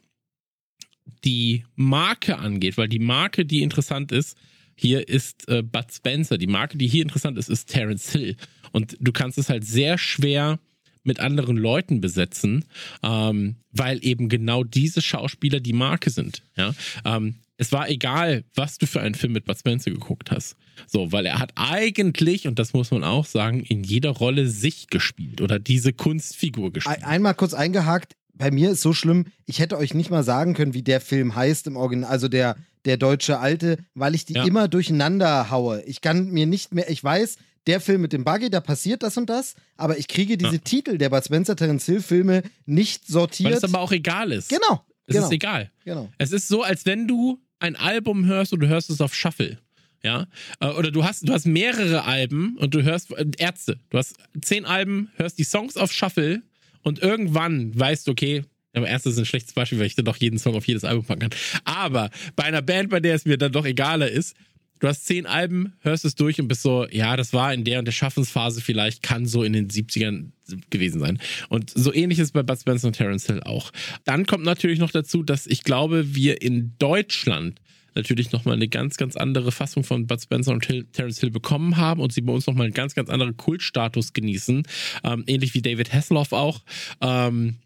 die 1.23 1.65
Marke 1.75 2.39
angeht, 2.39 2.77
weil 2.77 2.87
die 2.87 2.97
Marke, 2.97 3.45
die 3.45 3.61
interessant 3.61 4.11
ist, 4.11 4.35
hier 4.73 5.07
ist 5.07 5.47
äh, 5.47 5.61
Bud 5.61 5.93
Spencer. 5.93 6.39
Die 6.39 6.47
Marke, 6.47 6.79
die 6.79 6.87
hier 6.87 7.03
interessant 7.03 7.37
ist, 7.37 7.49
ist 7.49 7.69
Terence 7.69 8.11
Hill. 8.11 8.37
Und 8.71 8.97
du 8.99 9.11
kannst 9.11 9.37
es 9.37 9.49
halt 9.49 9.65
sehr 9.65 9.99
schwer 9.99 10.57
mit 11.03 11.19
anderen 11.19 11.57
Leuten 11.57 12.01
besetzen, 12.01 12.65
ähm, 13.03 13.57
weil 13.71 14.03
eben 14.03 14.29
genau 14.29 14.63
diese 14.63 15.03
Schauspieler 15.03 15.59
die 15.59 15.73
Marke 15.73 16.09
sind. 16.09 16.41
Ja? 16.57 16.73
Ähm, 17.05 17.35
es 17.59 17.73
war 17.73 17.89
egal, 17.89 18.45
was 18.55 18.77
du 18.77 18.87
für 18.87 19.01
einen 19.01 19.15
Film 19.15 19.33
mit 19.33 19.43
Bud 19.43 19.59
Spencer 19.59 19.91
geguckt 19.91 20.31
hast. 20.31 20.55
So, 20.87 21.11
weil 21.11 21.25
er 21.25 21.39
hat 21.39 21.51
eigentlich, 21.55 22.47
und 22.47 22.57
das 22.57 22.71
muss 22.71 22.89
man 22.89 23.03
auch 23.03 23.25
sagen, 23.25 23.59
in 23.59 23.83
jeder 23.83 24.11
Rolle 24.11 24.47
sich 24.47 24.87
gespielt 24.87 25.41
oder 25.41 25.59
diese 25.59 25.91
Kunstfigur 25.91 26.71
gespielt. 26.71 27.03
Einmal 27.03 27.35
kurz 27.35 27.53
eingehakt, 27.53 28.15
bei 28.33 28.49
mir 28.49 28.71
ist 28.71 28.81
so 28.81 28.93
schlimm, 28.93 29.25
ich 29.45 29.59
hätte 29.59 29.77
euch 29.77 29.93
nicht 29.93 30.09
mal 30.09 30.23
sagen 30.23 30.53
können, 30.53 30.73
wie 30.73 30.83
der 30.83 31.01
Film 31.01 31.35
heißt 31.35 31.67
im 31.67 31.75
Original, 31.75 32.09
also 32.09 32.29
der, 32.29 32.55
der 32.85 32.95
deutsche 32.95 33.39
alte, 33.39 33.77
weil 33.93 34.15
ich 34.15 34.23
die 34.23 34.35
ja. 34.35 34.45
immer 34.45 34.69
durcheinander 34.69 35.51
haue. 35.51 35.83
Ich 35.83 35.99
kann 35.99 36.29
mir 36.29 36.45
nicht 36.45 36.73
mehr, 36.73 36.89
ich 36.89 37.03
weiß, 37.03 37.35
der 37.67 37.81
Film 37.81 37.99
mit 37.99 38.13
dem 38.13 38.23
Buggy, 38.23 38.49
da 38.49 38.61
passiert 38.61 39.03
das 39.03 39.17
und 39.17 39.29
das, 39.29 39.55
aber 39.75 39.97
ich 39.97 40.07
kriege 40.07 40.37
diese 40.37 40.53
ja. 40.53 40.61
Titel 40.63 40.97
der 40.97 41.09
Bud 41.09 41.25
Spencer 41.25 41.57
Terence 41.57 41.85
Hill 41.85 42.01
Filme 42.01 42.43
nicht 42.65 43.05
sortiert. 43.05 43.51
Weil 43.51 43.57
es 43.57 43.65
aber 43.65 43.81
auch 43.81 43.91
egal 43.91 44.31
ist. 44.31 44.47
Genau. 44.47 44.85
Es 45.07 45.15
genau. 45.15 45.25
ist 45.25 45.33
egal. 45.33 45.71
Genau. 45.83 46.09
Es 46.17 46.31
ist 46.31 46.47
so, 46.47 46.63
als 46.63 46.85
wenn 46.85 47.05
du 47.05 47.41
ein 47.59 47.75
Album 47.75 48.25
hörst 48.25 48.53
und 48.53 48.59
du 48.61 48.67
hörst 48.67 48.89
es 48.89 49.01
auf 49.01 49.13
Shuffle. 49.13 49.59
Ja, 50.01 50.27
äh, 50.61 50.67
oder 50.67 50.91
du 50.91 51.03
hast, 51.03 51.27
du 51.27 51.33
hast 51.33 51.45
mehrere 51.45 52.05
Alben 52.05 52.57
und 52.57 52.73
du 52.73 52.83
hörst 52.83 53.11
äh, 53.11 53.25
Ärzte. 53.37 53.79
Du 53.89 53.97
hast 53.97 54.15
zehn 54.41 54.65
Alben, 54.65 55.11
hörst 55.15 55.37
die 55.37 55.43
Songs 55.43 55.75
auf 55.75 55.91
Shuffle 55.91 56.41
und 56.83 56.99
irgendwann 56.99 57.77
weißt 57.77 58.07
du, 58.07 58.11
okay, 58.11 58.43
aber 58.73 58.87
Ärzte 58.87 59.09
ist 59.09 59.17
ein 59.17 59.25
schlechtes 59.25 59.53
Beispiel, 59.53 59.79
weil 59.79 59.87
ich 59.87 59.95
dann 59.95 60.05
doch 60.05 60.17
jeden 60.17 60.39
Song 60.39 60.55
auf 60.55 60.67
jedes 60.67 60.83
Album 60.83 61.03
packen 61.03 61.21
kann. 61.21 61.39
Aber 61.65 62.11
bei 62.35 62.43
einer 62.43 62.61
Band, 62.61 62.89
bei 62.89 62.99
der 62.99 63.15
es 63.15 63.25
mir 63.25 63.37
dann 63.37 63.51
doch 63.51 63.65
egaler 63.65 64.09
ist, 64.09 64.35
du 64.79 64.87
hast 64.87 65.05
zehn 65.05 65.25
Alben, 65.25 65.73
hörst 65.81 66.05
es 66.05 66.15
durch 66.15 66.39
und 66.39 66.47
bist 66.47 66.61
so, 66.61 66.87
ja, 66.89 67.15
das 67.15 67.33
war 67.33 67.53
in 67.53 67.63
der 67.63 67.79
und 67.79 67.85
der 67.85 67.91
Schaffensphase 67.91 68.61
vielleicht, 68.61 69.03
kann 69.03 69.25
so 69.25 69.43
in 69.43 69.53
den 69.53 69.69
70ern 69.69 70.31
gewesen 70.69 70.99
sein. 70.99 71.19
Und 71.49 71.69
so 71.69 71.93
ähnlich 71.93 72.19
ist 72.19 72.33
bei 72.33 72.43
Bud 72.43 72.59
Spencer 72.59 72.87
und 72.87 72.93
Terence 72.93 73.27
Hill 73.27 73.43
auch. 73.43 73.71
Dann 74.05 74.25
kommt 74.25 74.43
natürlich 74.43 74.79
noch 74.79 74.91
dazu, 74.91 75.23
dass 75.23 75.47
ich 75.47 75.63
glaube, 75.63 76.15
wir 76.15 76.41
in 76.41 76.73
Deutschland 76.79 77.59
natürlich 77.95 78.31
nochmal 78.31 78.55
eine 78.55 78.67
ganz, 78.67 78.97
ganz 78.97 79.15
andere 79.15 79.51
Fassung 79.51 79.83
von 79.83 80.07
Bud 80.07 80.21
Spencer 80.21 80.51
und 80.51 80.63
Till, 80.63 80.85
Terence 80.91 81.19
Hill 81.19 81.31
bekommen 81.31 81.77
haben 81.77 82.01
und 82.01 82.13
sie 82.13 82.21
bei 82.21 82.31
uns 82.33 82.47
nochmal 82.47 82.65
einen 82.65 82.73
ganz, 82.73 82.95
ganz 82.95 83.09
anderen 83.09 83.37
Kultstatus 83.37 84.13
genießen. 84.13 84.63
Ähm, 85.03 85.23
ähnlich 85.27 85.53
wie 85.53 85.61
David 85.61 85.93
Hasselhoff 85.93 86.31
auch. 86.31 86.63
Ähm, 87.01 87.57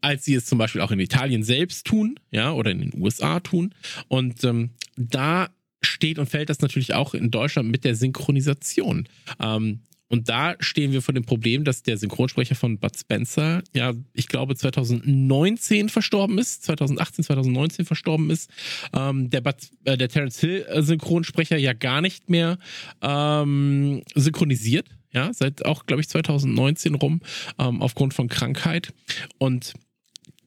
als 0.00 0.24
sie 0.24 0.34
es 0.34 0.46
zum 0.46 0.58
Beispiel 0.58 0.80
auch 0.80 0.90
in 0.90 0.98
Italien 0.98 1.44
selbst 1.44 1.86
tun, 1.86 2.18
ja, 2.32 2.52
oder 2.52 2.72
in 2.72 2.80
den 2.80 3.00
USA 3.00 3.38
tun. 3.38 3.72
Und 4.08 4.42
ähm, 4.42 4.70
da 4.96 5.48
steht 5.82 6.18
und 6.18 6.26
fällt 6.26 6.50
das 6.50 6.60
natürlich 6.60 6.94
auch 6.94 7.14
in 7.14 7.30
Deutschland 7.30 7.70
mit 7.70 7.84
der 7.84 7.94
Synchronisation. 7.94 9.08
Ähm, 9.40 9.80
und 10.12 10.28
da 10.28 10.56
stehen 10.60 10.92
wir 10.92 11.00
vor 11.00 11.14
dem 11.14 11.24
Problem, 11.24 11.64
dass 11.64 11.82
der 11.82 11.96
Synchronsprecher 11.96 12.54
von 12.54 12.78
Bud 12.78 12.94
Spencer, 12.98 13.62
ja, 13.74 13.94
ich 14.12 14.28
glaube 14.28 14.54
2019 14.54 15.88
verstorben 15.88 16.36
ist, 16.36 16.64
2018, 16.64 17.24
2019 17.24 17.86
verstorben 17.86 18.28
ist. 18.28 18.50
Ähm, 18.92 19.30
der, 19.30 19.40
Bud, 19.40 19.54
äh, 19.84 19.96
der 19.96 20.10
Terence 20.10 20.38
Hill 20.38 20.66
äh, 20.68 20.82
Synchronsprecher 20.82 21.56
ja 21.56 21.72
gar 21.72 22.02
nicht 22.02 22.28
mehr 22.28 22.58
ähm, 23.00 24.02
synchronisiert, 24.14 24.86
ja, 25.14 25.32
seit 25.32 25.64
auch, 25.64 25.86
glaube 25.86 26.02
ich, 26.02 26.10
2019 26.10 26.94
rum, 26.94 27.22
ähm, 27.58 27.80
aufgrund 27.80 28.12
von 28.12 28.28
Krankheit. 28.28 28.92
Und 29.38 29.72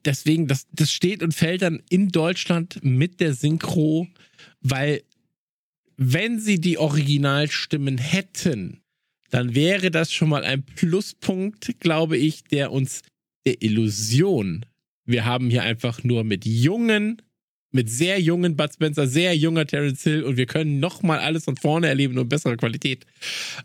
deswegen, 0.06 0.48
das, 0.48 0.68
das 0.74 0.92
steht 0.92 1.24
und 1.24 1.34
fällt 1.34 1.64
dann 1.64 1.82
in 1.90 2.10
Deutschland 2.10 2.82
mit 2.84 3.20
der 3.20 3.34
Synchro, 3.34 4.08
weil 4.62 5.02
wenn 5.98 6.40
sie 6.40 6.60
die 6.60 6.78
Originalstimmen 6.78 7.98
hätten, 7.98 8.82
dann 9.30 9.56
wäre 9.56 9.92
das 9.92 10.14
schon 10.14 10.30
mal 10.30 10.44
ein 10.44 10.64
Pluspunkt, 10.64 11.80
glaube 11.80 12.18
ich, 12.18 12.44
der 12.44 12.72
uns 12.72 13.02
der 13.46 13.62
Illusion, 13.62 14.66
wir 15.06 15.26
haben 15.26 15.50
hier 15.50 15.64
einfach 15.64 16.04
nur 16.04 16.24
mit 16.24 16.46
jungen 16.46 17.22
mit 17.76 17.90
sehr 17.90 18.20
jungen 18.22 18.56
Bud 18.56 18.74
Spencer, 18.74 19.06
sehr 19.06 19.36
junger 19.36 19.68
Terence 19.68 20.02
Hill 20.02 20.24
und 20.24 20.38
wir 20.38 20.46
können 20.46 20.80
nochmal 20.80 21.20
alles 21.20 21.44
von 21.44 21.58
vorne 21.58 21.88
erleben, 21.88 22.14
nur 22.14 22.24
in 22.24 22.30
besserer 22.30 22.56
Qualität. 22.56 23.06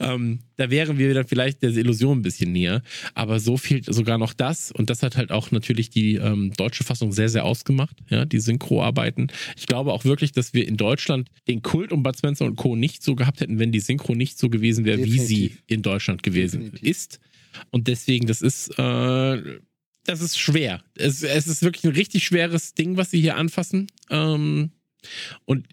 Ähm, 0.00 0.40
da 0.56 0.68
wären 0.68 0.98
wir 0.98 1.14
dann 1.14 1.26
vielleicht 1.26 1.62
der 1.62 1.70
Illusion 1.70 2.18
ein 2.18 2.22
bisschen 2.22 2.52
näher. 2.52 2.82
Aber 3.14 3.38
so 3.38 3.56
fehlt 3.56 3.86
sogar 3.86 4.18
noch 4.18 4.34
das 4.34 4.72
und 4.72 4.90
das 4.90 5.04
hat 5.04 5.16
halt 5.16 5.30
auch 5.30 5.52
natürlich 5.52 5.90
die 5.90 6.16
ähm, 6.16 6.52
deutsche 6.56 6.82
Fassung 6.82 7.12
sehr, 7.12 7.28
sehr 7.28 7.44
ausgemacht, 7.44 7.96
ja, 8.08 8.24
die 8.24 8.40
Synchro-Arbeiten. 8.40 9.28
Ich 9.56 9.68
glaube 9.68 9.92
auch 9.92 10.04
wirklich, 10.04 10.32
dass 10.32 10.52
wir 10.54 10.66
in 10.66 10.76
Deutschland 10.76 11.28
den 11.46 11.62
Kult 11.62 11.92
um 11.92 12.02
Bud 12.02 12.18
Spencer 12.18 12.46
und 12.46 12.56
Co. 12.56 12.74
nicht 12.74 13.04
so 13.04 13.14
gehabt 13.14 13.40
hätten, 13.40 13.60
wenn 13.60 13.70
die 13.70 13.80
Synchro 13.80 14.16
nicht 14.16 14.38
so 14.38 14.50
gewesen 14.50 14.84
wäre, 14.84 15.04
wie 15.04 15.18
sie 15.18 15.52
in 15.68 15.82
Deutschland 15.82 16.24
gewesen 16.24 16.62
Definitiv. 16.62 16.88
ist. 16.88 17.20
Und 17.70 17.86
deswegen, 17.86 18.26
das 18.26 18.42
ist 18.42 18.76
äh, 18.78 19.60
das 20.04 20.20
ist 20.20 20.38
schwer. 20.38 20.82
Es, 20.94 21.22
es 21.22 21.46
ist 21.46 21.62
wirklich 21.62 21.84
ein 21.84 21.92
richtig 21.92 22.24
schweres 22.24 22.74
Ding, 22.74 22.96
was 22.96 23.10
sie 23.10 23.20
hier 23.20 23.36
anfassen. 23.36 23.86
Ähm, 24.08 24.72
und 25.44 25.68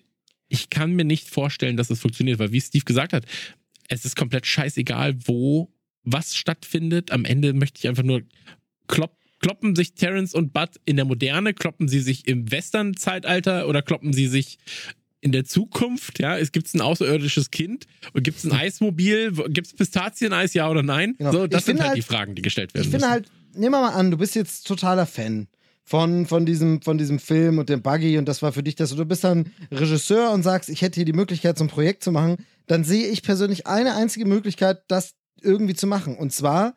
ich 0.49 0.69
kann 0.69 0.93
mir 0.93 1.05
nicht 1.05 1.29
vorstellen, 1.29 1.77
dass 1.77 1.89
es 1.89 1.99
funktioniert, 1.99 2.39
weil 2.39 2.51
wie 2.51 2.61
Steve 2.61 2.85
gesagt 2.85 3.13
hat, 3.13 3.25
es 3.89 4.05
ist 4.05 4.15
komplett 4.15 4.45
scheißegal, 4.45 5.15
wo 5.25 5.71
was 6.03 6.35
stattfindet. 6.35 7.11
Am 7.11 7.25
Ende 7.25 7.53
möchte 7.53 7.79
ich 7.79 7.87
einfach 7.87 8.03
nur 8.03 8.21
klopp, 8.87 9.17
kloppen 9.39 9.75
sich 9.75 9.93
Terence 9.93 10.33
und 10.33 10.53
Bud 10.53 10.69
in 10.85 10.95
der 10.95 11.05
Moderne, 11.05 11.53
kloppen 11.53 11.87
sie 11.87 11.99
sich 11.99 12.27
im 12.27 12.49
Western-Zeitalter 12.51 13.67
oder 13.67 13.81
kloppen 13.81 14.13
sie 14.13 14.27
sich 14.27 14.57
in 15.19 15.31
der 15.31 15.45
Zukunft, 15.45 16.19
ja, 16.19 16.37
es 16.37 16.51
gibt 16.51 16.73
ein 16.73 16.81
außerirdisches 16.81 17.49
Kind 17.49 17.87
und 18.13 18.23
gibt 18.23 18.37
es 18.37 18.45
ein 18.45 18.51
Eismobil, 18.51 19.31
gibt 19.49 19.67
es 19.67 19.73
Pistazieneis, 19.73 20.53
ja 20.53 20.69
oder 20.69 20.83
nein? 20.83 21.15
Genau. 21.17 21.31
So, 21.31 21.47
das 21.47 21.65
sind 21.65 21.79
halt, 21.79 21.89
halt, 21.89 21.97
die 21.97 22.01
Fragen, 22.03 22.35
die 22.35 22.43
gestellt 22.43 22.73
werden. 22.75 22.85
Ich 22.85 22.91
finde 22.91 23.09
halt, 23.09 23.29
nehmen 23.57 23.73
wir 23.73 23.81
mal 23.81 23.93
an, 23.93 24.11
du 24.11 24.17
bist 24.17 24.35
jetzt 24.35 24.67
totaler 24.67 25.05
Fan 25.05 25.47
von, 25.83 26.25
von, 26.25 26.45
diesem, 26.45 26.81
von 26.81 26.97
diesem 26.97 27.19
Film 27.19 27.59
und 27.59 27.69
dem 27.69 27.81
Buggy 27.81 28.17
und 28.17 28.27
das 28.27 28.41
war 28.41 28.51
für 28.51 28.63
dich 28.63 28.75
das. 28.75 28.95
Du 28.95 29.05
bist 29.05 29.23
dann 29.23 29.51
Regisseur 29.71 30.31
und 30.31 30.43
sagst, 30.43 30.69
ich 30.69 30.81
hätte 30.81 30.95
hier 30.95 31.05
die 31.05 31.13
Möglichkeit, 31.13 31.57
so 31.57 31.63
ein 31.63 31.69
Projekt 31.69 32.03
zu 32.03 32.11
machen. 32.11 32.37
Dann 32.67 32.83
sehe 32.83 33.07
ich 33.07 33.23
persönlich 33.23 33.67
eine 33.67 33.95
einzige 33.95 34.25
Möglichkeit, 34.25 34.81
das 34.89 35.15
irgendwie 35.41 35.75
zu 35.75 35.87
machen. 35.87 36.17
Und 36.17 36.33
zwar, 36.33 36.75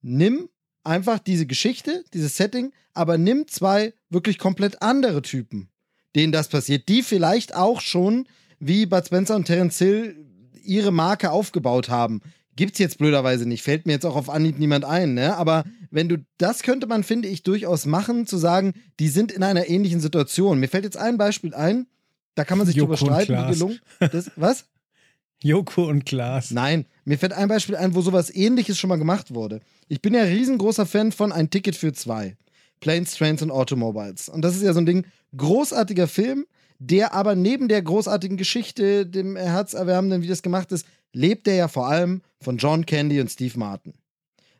nimm 0.00 0.48
einfach 0.84 1.18
diese 1.18 1.46
Geschichte, 1.46 2.04
dieses 2.14 2.36
Setting, 2.36 2.72
aber 2.94 3.18
nimm 3.18 3.46
zwei 3.46 3.92
wirklich 4.08 4.38
komplett 4.38 4.80
andere 4.80 5.20
Typen, 5.20 5.68
denen 6.14 6.32
das 6.32 6.48
passiert, 6.48 6.88
die 6.88 7.02
vielleicht 7.02 7.54
auch 7.54 7.80
schon 7.80 8.26
wie 8.58 8.86
Bud 8.86 9.04
Spencer 9.04 9.36
und 9.36 9.44
Terence 9.44 9.78
Hill 9.78 10.16
ihre 10.62 10.92
Marke 10.92 11.30
aufgebaut 11.30 11.90
haben. 11.90 12.22
Gibt's 12.56 12.78
jetzt 12.78 12.98
blöderweise 12.98 13.46
nicht, 13.46 13.62
fällt 13.62 13.86
mir 13.86 13.92
jetzt 13.92 14.06
auch 14.06 14.16
auf 14.16 14.30
Anhieb 14.30 14.58
niemand 14.58 14.84
ein, 14.84 15.14
ne? 15.14 15.36
Aber 15.36 15.64
wenn 15.90 16.08
du, 16.08 16.24
das 16.38 16.62
könnte 16.62 16.86
man, 16.86 17.04
finde 17.04 17.28
ich, 17.28 17.42
durchaus 17.42 17.84
machen, 17.84 18.26
zu 18.26 18.38
sagen, 18.38 18.72
die 18.98 19.08
sind 19.08 19.30
in 19.30 19.42
einer 19.42 19.68
ähnlichen 19.68 20.00
Situation. 20.00 20.58
Mir 20.58 20.68
fällt 20.68 20.84
jetzt 20.84 20.96
ein 20.96 21.18
Beispiel 21.18 21.54
ein, 21.54 21.86
da 22.34 22.44
kann 22.44 22.58
man 22.58 22.66
sich 22.66 22.76
Joko 22.76 22.94
drüber 22.94 23.12
streiten, 23.12 23.48
wie 23.48 23.52
gelungen. 23.52 23.80
Das, 23.98 24.30
was? 24.36 24.64
Joko 25.42 25.86
und 25.86 26.06
Klaas. 26.06 26.50
Nein, 26.50 26.86
mir 27.04 27.18
fällt 27.18 27.34
ein 27.34 27.48
Beispiel 27.48 27.76
ein, 27.76 27.94
wo 27.94 28.00
sowas 28.00 28.34
ähnliches 28.34 28.78
schon 28.78 28.88
mal 28.88 28.96
gemacht 28.96 29.34
wurde. 29.34 29.60
Ich 29.88 30.00
bin 30.00 30.14
ja 30.14 30.22
riesengroßer 30.22 30.86
Fan 30.86 31.12
von 31.12 31.32
Ein 31.32 31.50
Ticket 31.50 31.76
für 31.76 31.92
zwei. 31.92 32.36
Planes, 32.80 33.14
Trains 33.14 33.42
und 33.42 33.50
Automobiles. 33.50 34.28
Und 34.28 34.42
das 34.42 34.56
ist 34.56 34.62
ja 34.62 34.72
so 34.72 34.80
ein 34.80 34.86
Ding, 34.86 35.06
großartiger 35.36 36.08
Film, 36.08 36.46
der 36.78 37.14
aber 37.14 37.34
neben 37.34 37.68
der 37.68 37.82
großartigen 37.82 38.36
Geschichte, 38.36 39.06
dem 39.06 39.36
Herzerwärmenden, 39.36 40.22
wie 40.22 40.28
das 40.28 40.42
gemacht 40.42 40.72
ist, 40.72 40.86
lebt 41.12 41.48
er 41.48 41.54
ja 41.54 41.68
vor 41.68 41.88
allem 41.88 42.22
von 42.40 42.56
John 42.58 42.86
Candy 42.86 43.20
und 43.20 43.30
Steve 43.30 43.58
Martin. 43.58 43.94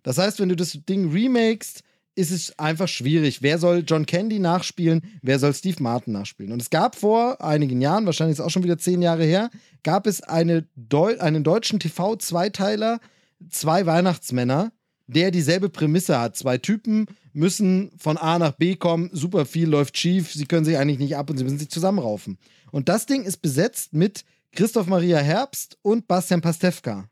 Das 0.03 0.19
heißt, 0.19 0.41
wenn 0.41 0.49
du 0.49 0.57
das 0.57 0.79
Ding 0.89 1.11
remakest, 1.13 1.83
ist 2.17 2.31
es 2.31 2.59
einfach 2.59 2.89
schwierig. 2.89 3.43
Wer 3.43 3.59
soll 3.59 3.85
John 3.87 4.07
Candy 4.07 4.39
nachspielen? 4.39 5.03
Wer 5.23 5.39
soll 5.39 5.53
Steve 5.53 5.83
Martin 5.83 6.15
nachspielen? 6.15 6.53
Und 6.53 6.63
es 6.63 6.71
gab 6.71 6.97
vor 6.97 7.45
einigen 7.45 7.81
Jahren, 7.81 8.07
wahrscheinlich 8.07 8.39
ist 8.39 8.45
auch 8.45 8.51
schon 8.51 8.65
wieder 8.65 8.79
zehn 8.79 9.03
Jahre 9.03 9.25
her, 9.25 9.51
gab 9.83 10.07
es 10.07 10.23
eine 10.23 10.67
Deu 10.75 11.19
einen 11.19 11.45
deutschen 11.45 11.79
TV-Zweiteiler, 11.79 13.01
zwei 13.51 13.85
Weihnachtsmänner, 13.85 14.73
der 15.07 15.31
dieselbe 15.31 15.69
Prämisse 15.69 16.19
hat. 16.19 16.37
Zwei 16.37 16.57
Typen 16.57 17.07
müssen 17.35 17.91
von 17.99 18.17
A 18.17 18.39
nach 18.39 18.53
B 18.53 18.77
kommen, 18.77 19.11
super 19.13 19.45
viel 19.45 19.69
läuft 19.69 19.99
schief, 19.99 20.33
sie 20.33 20.47
können 20.47 20.65
sich 20.65 20.79
eigentlich 20.79 20.99
nicht 20.99 21.17
ab 21.17 21.29
und 21.29 21.37
sie 21.37 21.45
müssen 21.45 21.59
sich 21.59 21.69
zusammenraufen. 21.69 22.39
Und 22.73 22.89
das 22.89 23.05
Ding 23.05 23.25
ist 23.25 23.43
besetzt 23.43 23.93
mit 23.93 24.25
Christoph 24.53 24.87
Maria 24.87 25.19
Herbst 25.19 25.79
und 25.83 26.09
Bastian 26.09 26.41
Pastewka, 26.41 27.09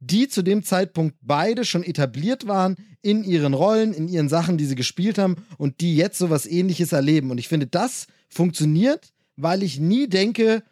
die 0.00 0.28
zu 0.28 0.42
dem 0.42 0.62
Zeitpunkt 0.62 1.16
beide 1.20 1.64
schon 1.64 1.82
etabliert 1.82 2.46
waren 2.46 2.76
in 3.02 3.24
ihren 3.24 3.54
Rollen, 3.54 3.92
in 3.92 4.08
ihren 4.08 4.28
Sachen, 4.28 4.58
die 4.58 4.66
sie 4.66 4.74
gespielt 4.74 5.18
haben 5.18 5.36
und 5.58 5.80
die 5.80 5.96
jetzt 5.96 6.18
sowas 6.18 6.46
ähnliches 6.46 6.92
erleben. 6.92 7.30
Und 7.30 7.38
ich 7.38 7.48
finde, 7.48 7.66
das 7.66 8.06
funktioniert, 8.28 9.12
weil 9.36 9.62
ich 9.62 9.78
nie 9.78 10.08
denke, 10.08 10.62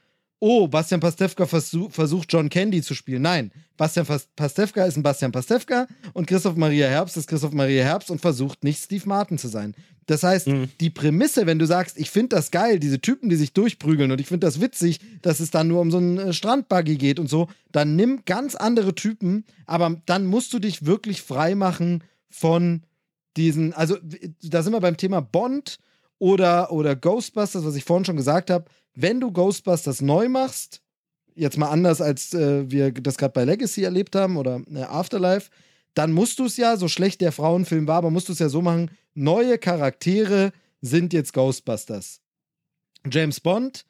oh, 0.45 0.69
Bastian 0.69 1.01
Pastewka 1.01 1.47
versuch, 1.47 1.91
versucht 1.91 2.31
John 2.31 2.51
Candy 2.51 2.83
zu 2.83 2.95
spielen. 2.95 3.23
Nein, 3.23 3.51
Bastian 3.79 4.07
Pastewka 4.37 4.85
ist 4.85 4.99
ein 4.99 5.03
Bastian 5.03 5.33
Pastewka 5.33 5.87
und 6.13 6.27
Christoph 6.27 6.55
Maria 6.57 6.87
Herbst 6.87 7.17
ist 7.17 7.27
Christoph 7.27 7.53
Maria 7.53 7.83
Herbst 7.83 8.11
und 8.11 8.21
versucht 8.21 8.63
nicht 8.63 8.85
Steve 8.85 9.09
Martin 9.09 9.39
zu 9.39 9.49
sein. 9.49 9.75
Das 10.05 10.23
heißt, 10.23 10.49
mhm. 10.49 10.69
die 10.81 10.91
Prämisse, 10.91 11.47
wenn 11.47 11.59
du 11.59 11.67
sagst, 11.67 11.99
ich 11.99 12.11
finde 12.11 12.37
das 12.37 12.51
geil, 12.51 12.79
diese 12.79 13.01
Typen, 13.01 13.31
die 13.31 13.37
sich 13.37 13.55
durchprügeln 13.55 14.13
und 14.13 14.21
ich 14.21 14.27
finde 14.27 14.47
das 14.47 14.61
witzig, 14.61 15.01
dass 15.23 15.41
es 15.41 15.51
dann 15.51 15.69
nur 15.69 15.81
um 15.81 15.91
so 15.91 15.97
einen 15.97 16.19
äh, 16.19 16.33
Strandbuggy 16.35 16.97
geht 16.97 17.19
und 17.19 17.31
so, 17.31 17.49
dann 17.73 17.97
nimm 17.97 18.21
ganz 18.27 18.55
andere 18.55 18.95
Typen, 18.95 19.47
aber 19.65 19.97
dann 20.05 20.27
musst 20.27 20.53
du 20.53 20.59
dich 20.59 20.85
wirklich 20.85 21.23
frei 21.23 21.55
machen 21.55 22.05
von 22.29 22.83
diesen, 23.39 23.73
also 23.73 23.97
da 24.43 24.63
sind 24.63 24.75
wir 24.75 24.81
beim 24.81 24.99
Thema 24.99 25.23
Bond 25.23 25.79
oder, 26.19 26.71
oder 26.71 26.97
Ghostbusters, 26.97 27.65
was 27.65 27.77
ich 27.77 27.85
vorhin 27.85 28.05
schon 28.05 28.19
gesagt 28.19 28.51
habe 28.51 28.67
wenn 28.95 29.21
du 29.21 29.33
Ghostbusters 29.33 30.01
neu 30.01 30.29
machst, 30.29 30.83
jetzt 31.35 31.59
mal 31.59 31.69
anders 31.69 32.01
als 32.01 32.33
äh, 32.35 32.71
wir 32.71 32.93
das 32.93 33.19
gerade 33.19 33.33
bei 33.33 33.45
Legacy 33.45 33.83
erlebt 33.83 34.15
haben 34.15 34.37
oder 34.37 34.63
äh, 34.73 34.83
Afterlife, 34.83 35.51
dann 35.95 36.13
musst 36.13 36.39
du 36.39 36.47
es 36.47 36.57
ja, 36.57 36.77
so 36.77 36.89
schlecht 36.89 37.21
der 37.21 37.33
Frauenfilm 37.33 37.87
war, 37.87 37.97
aber 37.97 38.11
musst 38.11 38.29
du 38.29 38.33
es 38.33 38.39
ja 38.39 38.49
so 38.49 38.63
machen, 38.63 38.91
neue 39.15 39.59
Charaktere 39.59 40.53
sind 40.81 41.13
jetzt 41.13 41.33
Ghostbusters. 41.33 42.21
James 43.11 43.41
Bond, 43.41 43.87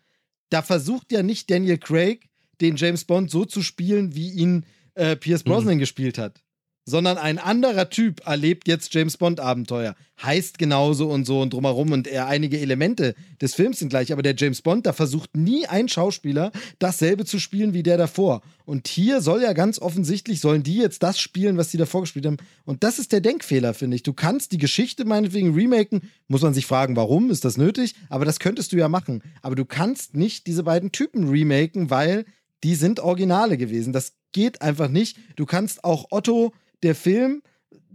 da 0.50 0.62
versucht 0.62 1.12
ja 1.12 1.22
nicht 1.22 1.50
Daniel 1.50 1.78
Craig, 1.78 2.28
den 2.60 2.76
James 2.76 3.04
Bond 3.04 3.30
so 3.30 3.44
zu 3.44 3.62
spielen, 3.62 4.14
wie 4.14 4.30
ihn 4.30 4.66
äh, 4.94 5.16
Pierce 5.16 5.42
Brosnan 5.42 5.76
mhm. 5.76 5.80
gespielt 5.80 6.18
hat 6.18 6.43
sondern 6.84 7.18
ein 7.18 7.38
anderer 7.38 7.88
Typ 7.88 8.26
erlebt 8.26 8.68
jetzt 8.68 8.92
James 8.94 9.16
Bond 9.16 9.40
Abenteuer. 9.40 9.94
Heißt 10.22 10.58
genauso 10.58 11.08
und 11.10 11.26
so 11.26 11.40
und 11.40 11.52
drumherum 11.52 11.92
und 11.92 12.06
er 12.06 12.26
einige 12.26 12.60
Elemente 12.60 13.14
des 13.40 13.54
Films 13.54 13.78
sind 13.78 13.88
gleich, 13.88 14.12
aber 14.12 14.22
der 14.22 14.34
James 14.36 14.62
Bond, 14.62 14.86
da 14.86 14.92
versucht 14.92 15.36
nie 15.36 15.66
ein 15.66 15.88
Schauspieler 15.88 16.52
dasselbe 16.78 17.24
zu 17.24 17.38
spielen 17.38 17.74
wie 17.74 17.82
der 17.82 17.96
davor. 17.96 18.42
Und 18.64 18.86
hier 18.86 19.20
soll 19.20 19.42
ja 19.42 19.52
ganz 19.54 19.78
offensichtlich, 19.78 20.40
sollen 20.40 20.62
die 20.62 20.76
jetzt 20.76 21.02
das 21.02 21.18
spielen, 21.18 21.56
was 21.56 21.70
die 21.70 21.78
davor 21.78 22.02
gespielt 22.02 22.26
haben. 22.26 22.36
Und 22.64 22.84
das 22.84 22.98
ist 22.98 23.12
der 23.12 23.20
Denkfehler, 23.20 23.74
finde 23.74 23.96
ich. 23.96 24.02
Du 24.02 24.12
kannst 24.12 24.52
die 24.52 24.58
Geschichte 24.58 25.04
meinetwegen 25.04 25.54
remaken, 25.54 26.10
muss 26.28 26.42
man 26.42 26.54
sich 26.54 26.66
fragen, 26.66 26.96
warum, 26.96 27.30
ist 27.30 27.44
das 27.44 27.56
nötig? 27.56 27.94
Aber 28.08 28.24
das 28.24 28.38
könntest 28.38 28.72
du 28.72 28.76
ja 28.76 28.88
machen. 28.88 29.22
Aber 29.42 29.56
du 29.56 29.64
kannst 29.64 30.14
nicht 30.14 30.46
diese 30.46 30.62
beiden 30.62 30.92
Typen 30.92 31.28
remaken, 31.28 31.90
weil 31.90 32.24
die 32.62 32.74
sind 32.74 33.00
Originale 33.00 33.58
gewesen. 33.58 33.92
Das 33.92 34.12
geht 34.32 34.62
einfach 34.62 34.88
nicht. 34.88 35.18
Du 35.36 35.46
kannst 35.46 35.84
auch 35.84 36.06
Otto 36.10 36.52
der 36.84 36.94
Film 36.94 37.42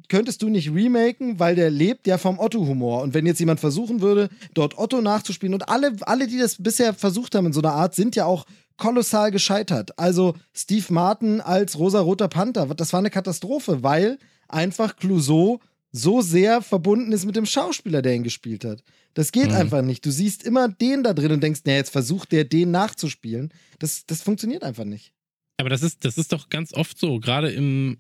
könntest 0.10 0.42
du 0.42 0.50
nicht 0.50 0.74
remaken, 0.74 1.40
weil 1.40 1.56
der 1.56 1.70
lebt 1.70 2.08
ja 2.08 2.18
vom 2.18 2.40
Otto-Humor. 2.40 3.04
Und 3.04 3.14
wenn 3.14 3.26
jetzt 3.26 3.40
jemand 3.40 3.60
versuchen 3.60 4.02
würde, 4.02 4.30
dort 4.54 4.78
Otto 4.78 5.02
nachzuspielen 5.02 5.54
und 5.54 5.70
alle, 5.70 5.96
alle, 6.02 6.28
die 6.28 6.40
das 6.40 6.62
bisher 6.62 6.94
versucht 6.94 7.36
haben 7.36 7.46
in 7.46 7.54
so 7.54 7.62
einer 7.62 7.74
Art, 7.74 7.96
sind 7.96 8.16
ja 8.16 8.26
auch 8.26 8.46
kolossal 8.78 9.32
gescheitert. 9.32 9.98
Also 10.00 10.36
Steve 10.54 10.92
Martin 10.92 11.42
als 11.42 11.78
rosa-roter 11.78 12.28
Panther, 12.28 12.66
das 12.76 12.92
war 12.92 13.00
eine 13.00 13.12
Katastrophe, 13.12 13.84
weil 13.84 14.18
einfach 14.48 14.96
Clouseau 14.96 15.60
so 15.92 16.22
sehr 16.22 16.62
verbunden 16.62 17.12
ist 17.12 17.26
mit 17.26 17.36
dem 17.36 17.46
Schauspieler, 17.46 18.02
der 18.02 18.16
ihn 18.16 18.24
gespielt 18.24 18.64
hat. 18.64 18.84
Das 19.14 19.32
geht 19.32 19.50
mhm. 19.50 19.56
einfach 19.56 19.82
nicht. 19.82 20.06
Du 20.06 20.12
siehst 20.12 20.44
immer 20.44 20.70
den 20.70 21.04
da 21.04 21.14
drin 21.14 21.32
und 21.32 21.42
denkst, 21.42 21.62
naja, 21.66 21.80
jetzt 21.80 21.92
versucht 21.92 22.32
der 22.32 22.46
den 22.46 22.72
nachzuspielen. 22.72 23.52
Das, 23.80 24.06
das 24.06 24.22
funktioniert 24.22 24.64
einfach 24.64 24.86
nicht. 24.86 25.14
Aber 25.58 25.70
das 25.70 25.84
ist, 25.84 26.06
das 26.06 26.18
ist 26.18 26.32
doch 26.32 26.50
ganz 26.50 26.74
oft 26.74 26.98
so, 26.98 27.20
gerade 27.20 27.52
im 27.52 27.98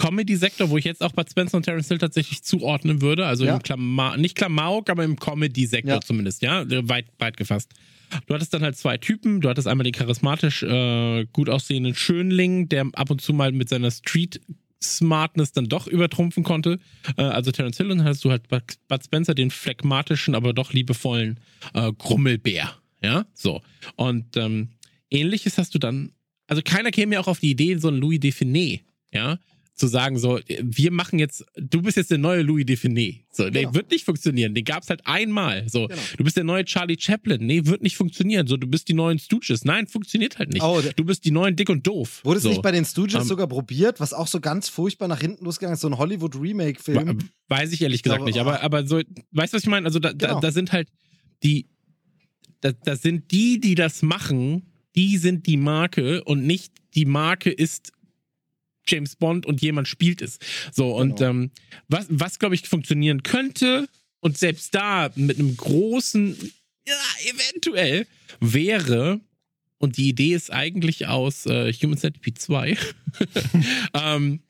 Comedy-Sektor, 0.00 0.70
wo 0.70 0.78
ich 0.78 0.84
jetzt 0.84 1.02
auch 1.02 1.12
Bud 1.12 1.30
Spencer 1.30 1.58
und 1.58 1.64
Terence 1.64 1.88
Hill 1.88 1.98
tatsächlich 1.98 2.42
zuordnen 2.42 3.02
würde, 3.02 3.26
also 3.26 3.44
ja. 3.44 3.56
im 3.56 3.62
Klama 3.62 4.16
nicht 4.16 4.34
Klamauk, 4.34 4.88
aber 4.88 5.04
im 5.04 5.16
Comedy-Sektor 5.16 5.94
ja. 5.96 6.00
zumindest, 6.00 6.40
ja, 6.40 6.64
weit, 6.88 7.06
weit 7.18 7.36
gefasst. 7.36 7.72
Du 8.26 8.34
hattest 8.34 8.52
dann 8.54 8.62
halt 8.62 8.76
zwei 8.76 8.96
Typen. 8.96 9.40
Du 9.40 9.48
hattest 9.48 9.68
einmal 9.68 9.84
den 9.84 9.92
charismatisch 9.92 10.62
äh, 10.62 11.26
gut 11.32 11.48
aussehenden 11.48 11.94
Schönling, 11.94 12.68
der 12.68 12.88
ab 12.94 13.10
und 13.10 13.20
zu 13.20 13.32
mal 13.32 13.52
mit 13.52 13.68
seiner 13.68 13.90
Street 13.90 14.40
Smartness 14.82 15.52
dann 15.52 15.66
doch 15.66 15.86
übertrumpfen 15.86 16.42
konnte. 16.42 16.78
Äh, 17.16 17.22
also 17.22 17.52
Terence 17.52 17.76
Hill 17.76 17.90
und 17.90 17.98
dann 17.98 18.06
hast 18.06 18.24
du 18.24 18.30
halt 18.30 18.48
Bud 18.48 19.04
Spencer, 19.04 19.34
den 19.34 19.50
phlegmatischen, 19.50 20.34
aber 20.34 20.54
doch 20.54 20.72
liebevollen 20.72 21.38
äh, 21.74 21.92
Grummelbär. 21.92 22.74
Ja, 23.02 23.26
so. 23.34 23.60
Und 23.96 24.36
ähm, 24.36 24.70
ähnliches 25.10 25.58
hast 25.58 25.74
du 25.74 25.78
dann. 25.78 26.12
Also 26.46 26.62
keiner 26.64 26.90
käme 26.90 27.14
ja 27.14 27.20
auch 27.20 27.28
auf 27.28 27.38
die 27.38 27.50
Idee, 27.50 27.76
so 27.76 27.88
ein 27.88 27.96
Louis 27.96 28.18
Define, 28.18 28.80
ja, 29.12 29.38
zu 29.80 29.88
sagen, 29.88 30.18
so, 30.18 30.38
wir 30.46 30.92
machen 30.92 31.18
jetzt, 31.18 31.44
du 31.56 31.82
bist 31.82 31.96
jetzt 31.96 32.10
der 32.10 32.18
neue 32.18 32.42
Louis 32.42 32.66
Define. 32.66 33.20
So, 33.32 33.44
genau. 33.44 33.52
der 33.52 33.74
wird 33.74 33.90
nicht 33.90 34.04
funktionieren. 34.04 34.54
Den 34.54 34.64
gab 34.64 34.82
es 34.82 34.90
halt 34.90 35.06
einmal. 35.06 35.68
So, 35.68 35.88
genau. 35.88 36.00
du 36.18 36.24
bist 36.24 36.36
der 36.36 36.44
neue 36.44 36.64
Charlie 36.64 36.96
Chaplin. 36.98 37.44
Nee, 37.44 37.64
wird 37.64 37.82
nicht 37.82 37.96
funktionieren. 37.96 38.46
So, 38.46 38.56
du 38.56 38.66
bist 38.66 38.88
die 38.88 38.94
neuen 38.94 39.18
Stooges. 39.18 39.64
Nein, 39.64 39.86
funktioniert 39.86 40.38
halt 40.38 40.52
nicht. 40.52 40.62
Oh, 40.62 40.80
du 40.94 41.04
bist 41.04 41.24
die 41.24 41.30
neuen 41.30 41.56
Dick 41.56 41.70
und 41.70 41.86
Doof. 41.86 42.20
Wurde 42.24 42.36
es 42.36 42.42
so. 42.42 42.50
nicht 42.50 42.62
bei 42.62 42.72
den 42.72 42.84
Stooges 42.84 43.14
um, 43.14 43.22
ähm, 43.22 43.26
sogar 43.26 43.46
probiert, 43.48 43.98
was 43.98 44.12
auch 44.12 44.26
so 44.26 44.40
ganz 44.40 44.68
furchtbar 44.68 45.08
nach 45.08 45.20
hinten 45.20 45.44
losgegangen 45.44 45.74
ist, 45.74 45.80
so 45.80 45.88
ein 45.88 45.96
Hollywood-Remake-Film? 45.96 47.18
Weiß 47.48 47.72
ich 47.72 47.82
ehrlich 47.82 47.96
ich 47.96 48.02
gesagt 48.02 48.18
glaube, 48.18 48.30
nicht. 48.30 48.40
Aber, 48.40 48.62
aber 48.62 48.86
so, 48.86 49.00
weißt 49.32 49.52
du, 49.52 49.56
was 49.56 49.62
ich 49.62 49.68
meine? 49.68 49.86
Also, 49.86 49.98
da, 49.98 50.12
genau. 50.12 50.34
da, 50.34 50.40
da 50.40 50.52
sind 50.52 50.72
halt 50.72 50.88
die, 51.42 51.66
da, 52.60 52.72
da 52.72 52.96
sind 52.96 53.30
die, 53.32 53.58
die 53.58 53.74
das 53.74 54.02
machen, 54.02 54.70
die 54.94 55.16
sind 55.16 55.46
die 55.46 55.56
Marke 55.56 56.22
und 56.24 56.46
nicht 56.46 56.74
die 56.94 57.06
Marke 57.06 57.50
ist 57.50 57.92
James 58.86 59.16
Bond 59.16 59.46
und 59.46 59.62
jemand 59.62 59.88
spielt 59.88 60.22
es. 60.22 60.38
So, 60.72 60.96
und 60.96 61.18
genau. 61.18 61.30
ähm, 61.30 61.50
was, 61.88 62.06
was 62.08 62.38
glaube 62.38 62.54
ich, 62.54 62.68
funktionieren 62.68 63.22
könnte, 63.22 63.88
und 64.20 64.38
selbst 64.38 64.74
da 64.74 65.10
mit 65.16 65.38
einem 65.38 65.56
großen, 65.56 66.36
ja, 66.86 67.00
eventuell, 67.32 68.06
wäre, 68.40 69.20
und 69.78 69.96
die 69.96 70.08
Idee 70.08 70.34
ist 70.34 70.52
eigentlich 70.52 71.06
aus 71.06 71.46
äh, 71.46 71.72
Human 71.72 71.98
Centipede 71.98 72.38
2, 72.38 72.76
ähm, 73.94 74.40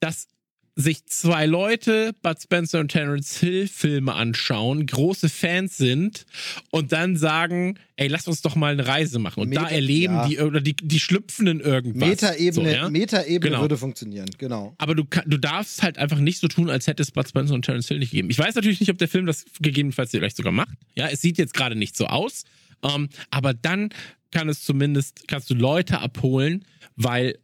dass 0.00 0.28
sich 0.76 1.06
zwei 1.06 1.46
Leute 1.46 2.14
Bud 2.22 2.40
Spencer 2.42 2.80
und 2.80 2.88
Terence 2.88 3.38
Hill 3.38 3.68
Filme 3.68 4.12
anschauen, 4.14 4.86
große 4.86 5.28
Fans 5.28 5.76
sind 5.76 6.26
und 6.70 6.92
dann 6.92 7.16
sagen, 7.16 7.78
ey, 7.96 8.08
lass 8.08 8.26
uns 8.26 8.42
doch 8.42 8.56
mal 8.56 8.72
eine 8.72 8.86
Reise 8.86 9.20
machen. 9.20 9.40
Und 9.40 9.50
Meta, 9.50 9.62
da 9.62 9.68
erleben 9.68 10.14
ja. 10.14 10.28
die 10.28 10.40
oder 10.40 10.60
die, 10.60 10.74
die 10.74 10.98
schlüpfen 10.98 11.46
in 11.46 11.60
irgendwas. 11.60 12.08
Metaebene, 12.08 12.70
so, 12.70 12.76
ja? 12.76 12.90
Metaebene 12.90 13.50
genau. 13.50 13.60
würde 13.60 13.76
funktionieren, 13.76 14.28
genau. 14.36 14.74
Aber 14.78 14.96
du, 14.96 15.04
du 15.26 15.38
darfst 15.38 15.82
halt 15.82 15.98
einfach 15.98 16.18
nicht 16.18 16.40
so 16.40 16.48
tun, 16.48 16.68
als 16.70 16.88
hätte 16.88 17.02
es 17.02 17.12
Bud 17.12 17.28
Spencer 17.28 17.54
und 17.54 17.64
Terence 17.64 17.86
Hill 17.86 18.00
nicht 18.00 18.10
gegeben. 18.10 18.30
Ich 18.30 18.38
weiß 18.38 18.56
natürlich 18.56 18.80
nicht, 18.80 18.90
ob 18.90 18.98
der 18.98 19.08
Film 19.08 19.26
das 19.26 19.44
gegebenenfalls 19.60 20.10
vielleicht 20.10 20.36
sogar 20.36 20.52
macht. 20.52 20.76
Ja, 20.96 21.08
es 21.08 21.20
sieht 21.20 21.38
jetzt 21.38 21.54
gerade 21.54 21.76
nicht 21.76 21.96
so 21.96 22.06
aus. 22.06 22.44
Um, 22.80 23.04
ähm, 23.04 23.08
aber 23.30 23.54
dann 23.54 23.90
kann 24.30 24.48
es 24.50 24.62
zumindest, 24.62 25.26
kannst 25.26 25.48
du 25.48 25.54
Leute 25.54 26.00
abholen, 26.00 26.64
weil 26.96 27.38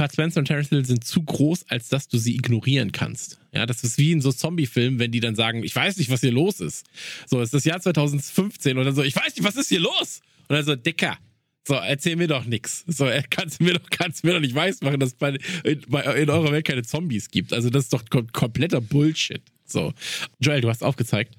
Bud 0.00 0.12
Spencer 0.12 0.40
und 0.40 0.46
Terence 0.46 0.70
Hill 0.70 0.86
sind 0.86 1.04
zu 1.04 1.22
groß, 1.22 1.66
als 1.68 1.90
dass 1.90 2.08
du 2.08 2.16
sie 2.16 2.34
ignorieren 2.34 2.90
kannst. 2.90 3.38
Ja, 3.52 3.66
das 3.66 3.84
ist 3.84 3.98
wie 3.98 4.12
in 4.12 4.22
so 4.22 4.32
Zombie-Filmen, 4.32 4.98
wenn 4.98 5.12
die 5.12 5.20
dann 5.20 5.34
sagen, 5.34 5.62
ich 5.62 5.76
weiß 5.76 5.98
nicht, 5.98 6.10
was 6.10 6.22
hier 6.22 6.32
los 6.32 6.60
ist. 6.60 6.86
So, 7.26 7.38
es 7.40 7.48
ist 7.48 7.54
das 7.54 7.64
Jahr 7.66 7.82
2015 7.82 8.78
und 8.78 8.84
dann 8.86 8.94
so, 8.94 9.02
ich 9.02 9.14
weiß 9.14 9.36
nicht, 9.36 9.44
was 9.44 9.56
ist 9.56 9.68
hier 9.68 9.80
los? 9.80 10.22
Und 10.48 10.56
dann 10.56 10.64
so, 10.64 10.74
Dicker, 10.74 11.18
so, 11.68 11.74
erzähl 11.74 12.16
mir 12.16 12.28
doch 12.28 12.46
nichts. 12.46 12.82
So, 12.86 13.06
äh, 13.08 13.22
kannst 13.28 13.60
du 13.60 13.64
mir 13.64 13.74
doch, 13.74 13.90
kannst 13.90 14.24
mir 14.24 14.32
doch 14.32 14.40
nicht 14.40 14.54
weismachen, 14.54 15.00
dass 15.00 15.16
es 15.20 15.38
in, 15.64 15.82
in 15.82 16.30
eurer 16.30 16.50
Welt 16.50 16.66
keine 16.66 16.82
Zombies 16.82 17.30
gibt. 17.30 17.52
Also, 17.52 17.68
das 17.68 17.84
ist 17.84 17.92
doch 17.92 18.04
kompletter 18.32 18.80
Bullshit. 18.80 19.42
So. 19.66 19.92
Joel, 20.40 20.62
du 20.62 20.70
hast 20.70 20.82
aufgezeigt. 20.82 21.36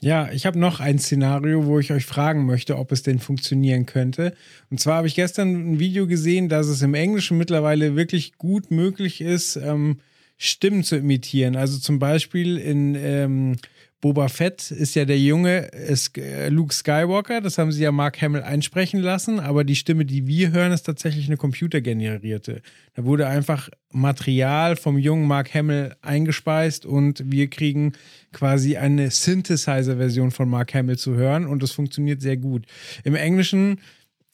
Ja, 0.00 0.30
ich 0.30 0.46
habe 0.46 0.58
noch 0.60 0.78
ein 0.78 0.98
Szenario, 1.00 1.66
wo 1.66 1.80
ich 1.80 1.90
euch 1.90 2.06
fragen 2.06 2.46
möchte, 2.46 2.78
ob 2.78 2.92
es 2.92 3.02
denn 3.02 3.18
funktionieren 3.18 3.84
könnte. 3.84 4.32
Und 4.70 4.78
zwar 4.78 4.98
habe 4.98 5.08
ich 5.08 5.16
gestern 5.16 5.72
ein 5.72 5.78
Video 5.80 6.06
gesehen, 6.06 6.48
dass 6.48 6.68
es 6.68 6.82
im 6.82 6.94
Englischen 6.94 7.36
mittlerweile 7.36 7.96
wirklich 7.96 8.38
gut 8.38 8.70
möglich 8.70 9.20
ist, 9.20 9.56
ähm, 9.56 9.98
Stimmen 10.36 10.84
zu 10.84 10.96
imitieren. 10.96 11.56
Also 11.56 11.78
zum 11.80 11.98
Beispiel 11.98 12.58
in 12.58 12.94
ähm, 12.94 13.56
Boba 14.00 14.28
Fett 14.28 14.70
ist 14.70 14.94
ja 14.94 15.04
der 15.04 15.18
Junge 15.18 15.72
äh, 15.72 16.48
Luke 16.50 16.72
Skywalker, 16.72 17.40
das 17.40 17.58
haben 17.58 17.72
sie 17.72 17.82
ja 17.82 17.90
Mark 17.90 18.22
Hamill 18.22 18.42
einsprechen 18.42 19.00
lassen, 19.00 19.40
aber 19.40 19.64
die 19.64 19.74
Stimme, 19.74 20.04
die 20.04 20.28
wir 20.28 20.52
hören, 20.52 20.70
ist 20.70 20.84
tatsächlich 20.84 21.26
eine 21.26 21.36
computergenerierte. 21.36 22.62
Da 22.94 23.04
wurde 23.04 23.26
einfach 23.26 23.68
Material 23.90 24.76
vom 24.76 24.98
jungen 24.98 25.26
Mark 25.26 25.52
Hamill 25.52 25.96
eingespeist 26.00 26.86
und 26.86 27.22
wir 27.24 27.50
kriegen 27.50 27.94
quasi 28.32 28.76
eine 28.76 29.10
Synthesizer-Version 29.10 30.30
von 30.30 30.48
Mark 30.48 30.74
Hamill 30.74 30.98
zu 30.98 31.16
hören 31.16 31.46
und 31.46 31.62
das 31.62 31.72
funktioniert 31.72 32.22
sehr 32.22 32.36
gut. 32.36 32.66
Im 33.02 33.16
Englischen 33.16 33.80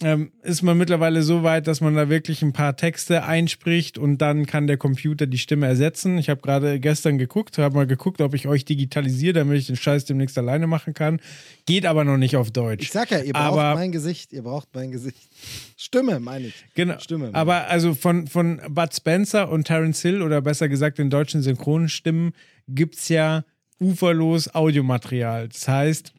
ähm, 0.02 0.32
ist 0.42 0.62
man 0.62 0.76
mittlerweile 0.76 1.22
so 1.22 1.44
weit, 1.44 1.68
dass 1.68 1.80
man 1.80 1.94
da 1.94 2.08
wirklich 2.08 2.42
ein 2.42 2.52
paar 2.52 2.76
Texte 2.76 3.24
einspricht 3.24 3.96
und 3.96 4.18
dann 4.18 4.44
kann 4.44 4.66
der 4.66 4.76
Computer 4.76 5.26
die 5.26 5.38
Stimme 5.38 5.66
ersetzen. 5.66 6.18
Ich 6.18 6.28
habe 6.28 6.40
gerade 6.40 6.80
gestern 6.80 7.16
geguckt, 7.16 7.58
habe 7.58 7.76
mal 7.76 7.86
geguckt, 7.86 8.20
ob 8.20 8.34
ich 8.34 8.48
euch 8.48 8.64
digitalisiere, 8.64 9.34
damit 9.34 9.58
ich 9.58 9.66
den 9.68 9.76
Scheiß 9.76 10.04
demnächst 10.04 10.36
alleine 10.36 10.66
machen 10.66 10.94
kann. 10.94 11.20
Geht 11.64 11.86
aber 11.86 12.04
noch 12.04 12.16
nicht 12.16 12.36
auf 12.36 12.50
Deutsch. 12.50 12.82
Ich 12.82 12.90
sag 12.90 13.10
ja, 13.12 13.20
ihr 13.20 13.32
braucht 13.32 13.58
aber, 13.58 13.74
mein 13.74 13.92
Gesicht, 13.92 14.32
ihr 14.32 14.42
braucht 14.42 14.68
mein 14.74 14.90
Gesicht. 14.90 15.30
Stimme, 15.76 16.18
meine 16.18 16.48
ich. 16.48 16.64
Genau. 16.74 16.98
Stimme. 16.98 17.30
Aber 17.32 17.68
also 17.68 17.94
von, 17.94 18.26
von 18.26 18.60
Bud 18.68 18.92
Spencer 18.92 19.48
und 19.48 19.64
Terence 19.64 20.02
Hill 20.02 20.22
oder 20.22 20.42
besser 20.42 20.68
gesagt 20.68 20.98
den 20.98 21.08
deutschen 21.08 21.40
Synchronstimmen 21.40 22.32
gibt 22.66 22.96
es 22.96 23.08
ja 23.08 23.44
uferlos 23.80 24.54
Audiomaterial. 24.54 25.48
Das 25.48 25.68
heißt, 25.68 26.12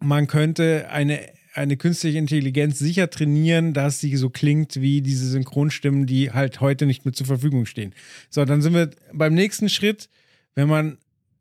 man 0.00 0.26
könnte 0.26 0.88
eine 0.90 1.20
eine 1.54 1.76
künstliche 1.76 2.18
Intelligenz 2.18 2.78
sicher 2.78 3.08
trainieren, 3.08 3.72
dass 3.72 4.00
sie 4.00 4.16
so 4.16 4.28
klingt 4.28 4.80
wie 4.80 5.00
diese 5.00 5.28
Synchronstimmen, 5.28 6.06
die 6.06 6.32
halt 6.32 6.60
heute 6.60 6.84
nicht 6.84 7.04
mehr 7.04 7.14
zur 7.14 7.26
Verfügung 7.26 7.64
stehen. 7.64 7.94
So, 8.28 8.44
dann 8.44 8.60
sind 8.60 8.74
wir 8.74 8.90
beim 9.12 9.34
nächsten 9.34 9.68
Schritt, 9.68 10.08
wenn 10.54 10.68
man 10.68 10.98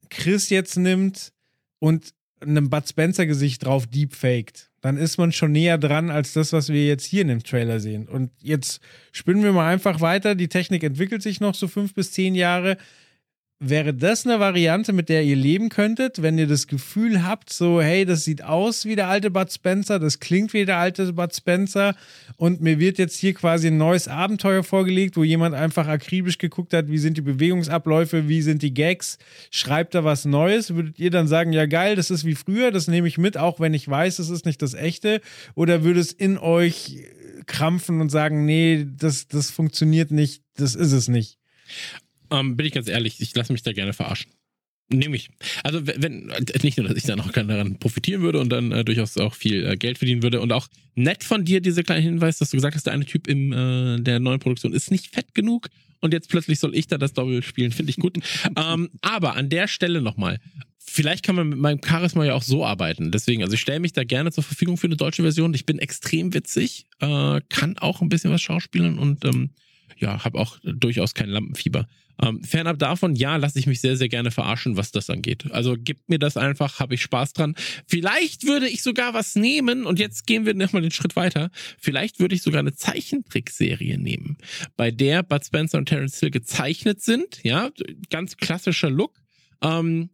Chris 0.10 0.49
jetzt 0.49 0.77
nimmt 0.77 1.34
und 1.80 2.14
einem 2.40 2.69
Bud 2.69 2.88
Spencer 2.88 3.26
Gesicht 3.26 3.65
drauf 3.65 3.88
deepfaked, 3.88 4.69
dann 4.81 4.98
ist 4.98 5.18
man 5.18 5.31
schon 5.31 5.53
näher 5.53 5.77
dran 5.77 6.10
als 6.10 6.34
das, 6.34 6.53
was 6.53 6.69
wir 6.69 6.85
jetzt 6.85 7.06
hier 7.06 7.22
in 7.22 7.30
dem 7.30 7.44
Trailer 7.44 7.80
sehen. 7.80 8.07
Und 8.07 8.31
jetzt 8.41 8.81
spinnen 9.11 9.44
wir 9.44 9.53
mal 9.53 9.72
einfach 9.72 10.02
weiter. 10.02 10.35
Die 10.35 10.49
Technik 10.49 10.84
entwickelt 10.84 11.23
sich 11.23 11.40
noch 11.40 11.56
so 11.56 11.68
fünf 11.68 11.94
bis 11.94 12.11
zehn 12.11 12.35
Jahre 12.35 12.77
wäre 13.69 13.94
das 13.94 14.26
eine 14.26 14.40
Variante, 14.40 14.91
mit 14.91 15.10
der 15.10 15.23
ihr 15.23 15.35
leben 15.35 15.69
könntet, 15.69 16.22
wenn 16.22 16.38
ihr 16.38 16.48
das 16.48 16.68
Gefühl 16.68 17.23
habt, 17.23 17.52
so, 17.52 17.81
hey, 17.81 18.06
das 18.06 18.26
sieht 18.26 18.44
aus 18.44 18.85
wie 18.85 18.95
der 18.95 19.07
alte 19.07 19.31
Bud 19.31 19.52
Spencer, 19.52 19.99
das 19.99 20.19
klingt 20.19 20.53
wie 20.53 20.65
der 20.65 20.77
alte 20.77 21.14
Bud 21.14 21.34
Spencer 21.34 21.95
und 22.35 22.61
mir 22.61 22.80
wird 22.80 22.98
jetzt 22.98 23.18
hier 23.18 23.34
quasi 23.34 23.68
ein 23.68 23.77
neues 23.77 24.07
Abenteuer 24.07 24.64
vorgelegt, 24.64 25.15
wo 25.15 25.23
jemand 25.23 25.56
einfach 25.56 25.88
akribisch 25.88 26.38
geguckt 26.38 26.73
hat, 26.73 26.90
wie 26.90 26.98
sind 26.98 27.18
die 27.18 27.22
Bewegungsabläufe, 27.22 28.27
wie 28.27 28.41
sind 28.41 28.61
die 28.61 28.73
Gags, 28.73 29.18
schreibt 29.49 29.95
da 29.95 30.03
was 30.03 30.26
Neues, 30.26 30.76
würdet 30.76 30.99
ihr 30.99 31.10
dann 31.10 31.27
sagen, 31.27 31.53
ja 31.53 31.65
geil, 31.65 31.95
das 31.95 32.11
ist 32.11 32.26
wie 32.26 32.35
früher, 32.35 32.72
das 32.72 32.88
nehme 32.88 33.07
ich 33.07 33.18
mit, 33.18 33.38
auch 33.38 33.60
wenn 33.60 33.73
ich 33.73 33.88
weiß, 33.88 34.19
es 34.19 34.30
ist 34.30 34.45
nicht 34.45 34.61
das 34.61 34.73
echte, 34.73 35.22
oder 35.56 35.84
würde 35.84 36.02
es 36.02 36.11
in 36.11 36.38
euch 36.38 36.98
krampfen 37.45 38.02
und 38.02 38.10
sagen, 38.10 38.45
nee, 38.45 38.85
das, 38.98 39.27
das 39.27 39.52
funktioniert 39.52 40.11
nicht, 40.11 40.44
das 40.56 40.76
ist 40.76 40.91
es 40.91 41.07
nicht? 41.07 41.40
Ähm, 42.34 42.57
bin 42.57 42.65
ich 42.65 42.73
ganz 42.73 42.88
ehrlich, 42.88 43.22
ich 43.22 43.35
lasse 43.35 43.53
mich 43.53 43.61
da 43.61 43.72
gerne 43.72 43.93
verarschen. 43.93 44.31
Nehme 44.89 45.15
ich. 45.15 45.30
Also 45.64 45.85
wenn, 45.88 46.31
nicht 46.61 46.77
nur, 46.77 46.88
dass 46.88 46.97
ich 46.97 47.03
dann 47.03 47.22
auch 47.22 47.31
daran 47.31 47.80
profitieren 47.80 48.22
würde 48.22 48.39
und 48.39 48.49
dann 48.49 48.72
äh, 48.72 48.84
durchaus 48.84 49.18
auch 49.18 49.34
viel 49.34 49.65
äh, 49.65 49.77
Geld 49.77 49.97
verdienen 49.97 50.23
würde 50.23 50.41
und 50.41 50.51
auch 50.51 50.68
nett 50.95 51.23
von 51.23 51.45
dir 51.45 51.61
dieser 51.61 51.84
kleine 51.84 52.01
Hinweis, 52.01 52.38
dass 52.39 52.49
du 52.49 52.57
gesagt 52.57 52.76
hast, 52.76 52.85
der 52.85 52.93
eine 52.93 53.05
Typ 53.05 53.27
in 53.27 53.53
äh, 53.53 54.01
der 54.01 54.19
neuen 54.19 54.39
Produktion 54.39 54.73
ist 54.73 54.91
nicht 54.91 55.07
fett 55.07 55.34
genug 55.34 55.69
und 56.01 56.14
jetzt 56.14 56.30
plötzlich 56.30 56.60
soll 56.60 56.76
ich 56.76 56.88
da 56.88 56.97
das 56.97 57.14
Doppel 57.14 57.41
spielen, 57.43 57.72
finde 57.72 57.91
ich 57.91 57.97
gut. 57.97 58.18
ähm, 58.57 58.89
aber 59.01 59.35
an 59.35 59.49
der 59.49 59.68
Stelle 59.68 60.01
nochmal, 60.01 60.39
vielleicht 60.77 61.23
kann 61.23 61.35
man 61.35 61.49
mit 61.49 61.60
meinem 61.60 61.80
Charisma 61.84 62.26
ja 62.26 62.34
auch 62.34 62.43
so 62.43 62.65
arbeiten. 62.65 63.10
Deswegen, 63.10 63.41
also 63.41 63.53
ich 63.53 63.61
stelle 63.61 63.80
mich 63.80 63.93
da 63.93 64.03
gerne 64.03 64.31
zur 64.31 64.43
Verfügung 64.43 64.77
für 64.77 64.88
eine 64.88 64.97
deutsche 64.97 65.23
Version. 65.23 65.53
Ich 65.53 65.65
bin 65.65 65.80
extrem 65.80 66.34
witzig, 66.34 66.88
äh, 66.99 67.39
kann 67.47 67.77
auch 67.77 68.01
ein 68.01 68.10
bisschen 68.10 68.31
was 68.31 68.41
schauspielen 68.41 68.99
und 68.99 69.23
ähm, 69.23 69.51
ja, 69.97 70.23
habe 70.23 70.39
auch 70.39 70.57
durchaus 70.63 71.13
kein 71.13 71.29
Lampenfieber. 71.29 71.87
Ähm, 72.21 72.43
fernab 72.43 72.77
davon, 72.77 73.15
ja, 73.15 73.37
lasse 73.37 73.57
ich 73.57 73.65
mich 73.65 73.81
sehr, 73.81 73.97
sehr 73.97 74.09
gerne 74.09 74.29
verarschen, 74.29 74.77
was 74.77 74.91
das 74.91 75.09
angeht. 75.09 75.51
Also 75.51 75.75
gibt 75.77 76.09
mir 76.09 76.19
das 76.19 76.37
einfach, 76.37 76.79
habe 76.79 76.93
ich 76.93 77.01
Spaß 77.01 77.33
dran. 77.33 77.55
Vielleicht 77.87 78.45
würde 78.45 78.67
ich 78.67 78.83
sogar 78.83 79.13
was 79.13 79.35
nehmen, 79.35 79.85
und 79.85 79.99
jetzt 79.99 80.27
gehen 80.27 80.45
wir 80.45 80.53
nochmal 80.53 80.83
den 80.83 80.91
Schritt 80.91 81.15
weiter. 81.15 81.49
Vielleicht 81.79 82.19
würde 82.19 82.35
ich 82.35 82.43
sogar 82.43 82.59
eine 82.59 82.75
Zeichentrickserie 82.75 83.97
nehmen, 83.97 84.37
bei 84.77 84.91
der 84.91 85.23
Bud 85.23 85.43
Spencer 85.43 85.79
und 85.79 85.87
Terence 85.87 86.19
Hill 86.19 86.31
gezeichnet 86.31 87.01
sind. 87.01 87.43
Ja, 87.43 87.71
ganz 88.09 88.37
klassischer 88.37 88.91
Look. 88.91 89.19
Ähm, 89.63 90.11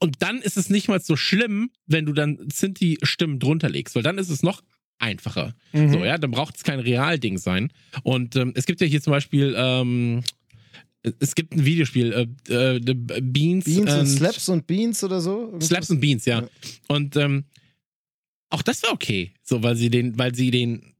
und 0.00 0.22
dann 0.22 0.38
ist 0.38 0.56
es 0.56 0.70
nicht 0.70 0.88
mal 0.88 1.00
so 1.00 1.16
schlimm, 1.16 1.70
wenn 1.86 2.06
du 2.06 2.14
dann 2.14 2.38
Sinti-Stimmen 2.50 3.38
drunter 3.38 3.68
legst, 3.68 3.94
weil 3.94 4.02
dann 4.02 4.16
ist 4.18 4.30
es 4.30 4.42
noch 4.42 4.62
einfacher. 4.98 5.54
Mhm. 5.72 5.92
So, 5.92 6.04
ja, 6.04 6.18
dann 6.18 6.30
braucht 6.30 6.56
es 6.56 6.62
kein 6.62 6.80
Realding 6.80 7.38
sein. 7.38 7.72
Und 8.02 8.36
ähm, 8.36 8.52
es 8.54 8.66
gibt 8.66 8.80
ja 8.80 8.86
hier 8.86 9.00
zum 9.00 9.12
Beispiel, 9.12 9.54
ähm, 9.56 10.22
es 11.20 11.34
gibt 11.34 11.54
ein 11.54 11.64
Videospiel, 11.64 12.12
äh, 12.48 12.52
äh, 12.52 12.80
The 12.84 12.94
Beans, 12.94 13.64
Beans 13.64 13.92
und 13.94 14.06
Slaps 14.06 14.48
und 14.48 14.66
Beans 14.66 15.02
oder 15.04 15.20
so? 15.20 15.42
Irgendwas? 15.42 15.68
Slaps 15.68 15.90
and 15.90 16.00
Beans, 16.00 16.24
ja. 16.24 16.40
Ja. 16.40 16.48
Und 16.88 17.16
ähm, 17.16 17.44
auch 18.50 18.62
das 18.62 18.82
war 18.82 18.92
okay, 18.92 19.32
so 19.42 19.62
weil 19.62 19.76
sie 19.76 19.90
den, 19.90 20.18
weil 20.18 20.34
sie 20.34 20.50
den 20.50 20.94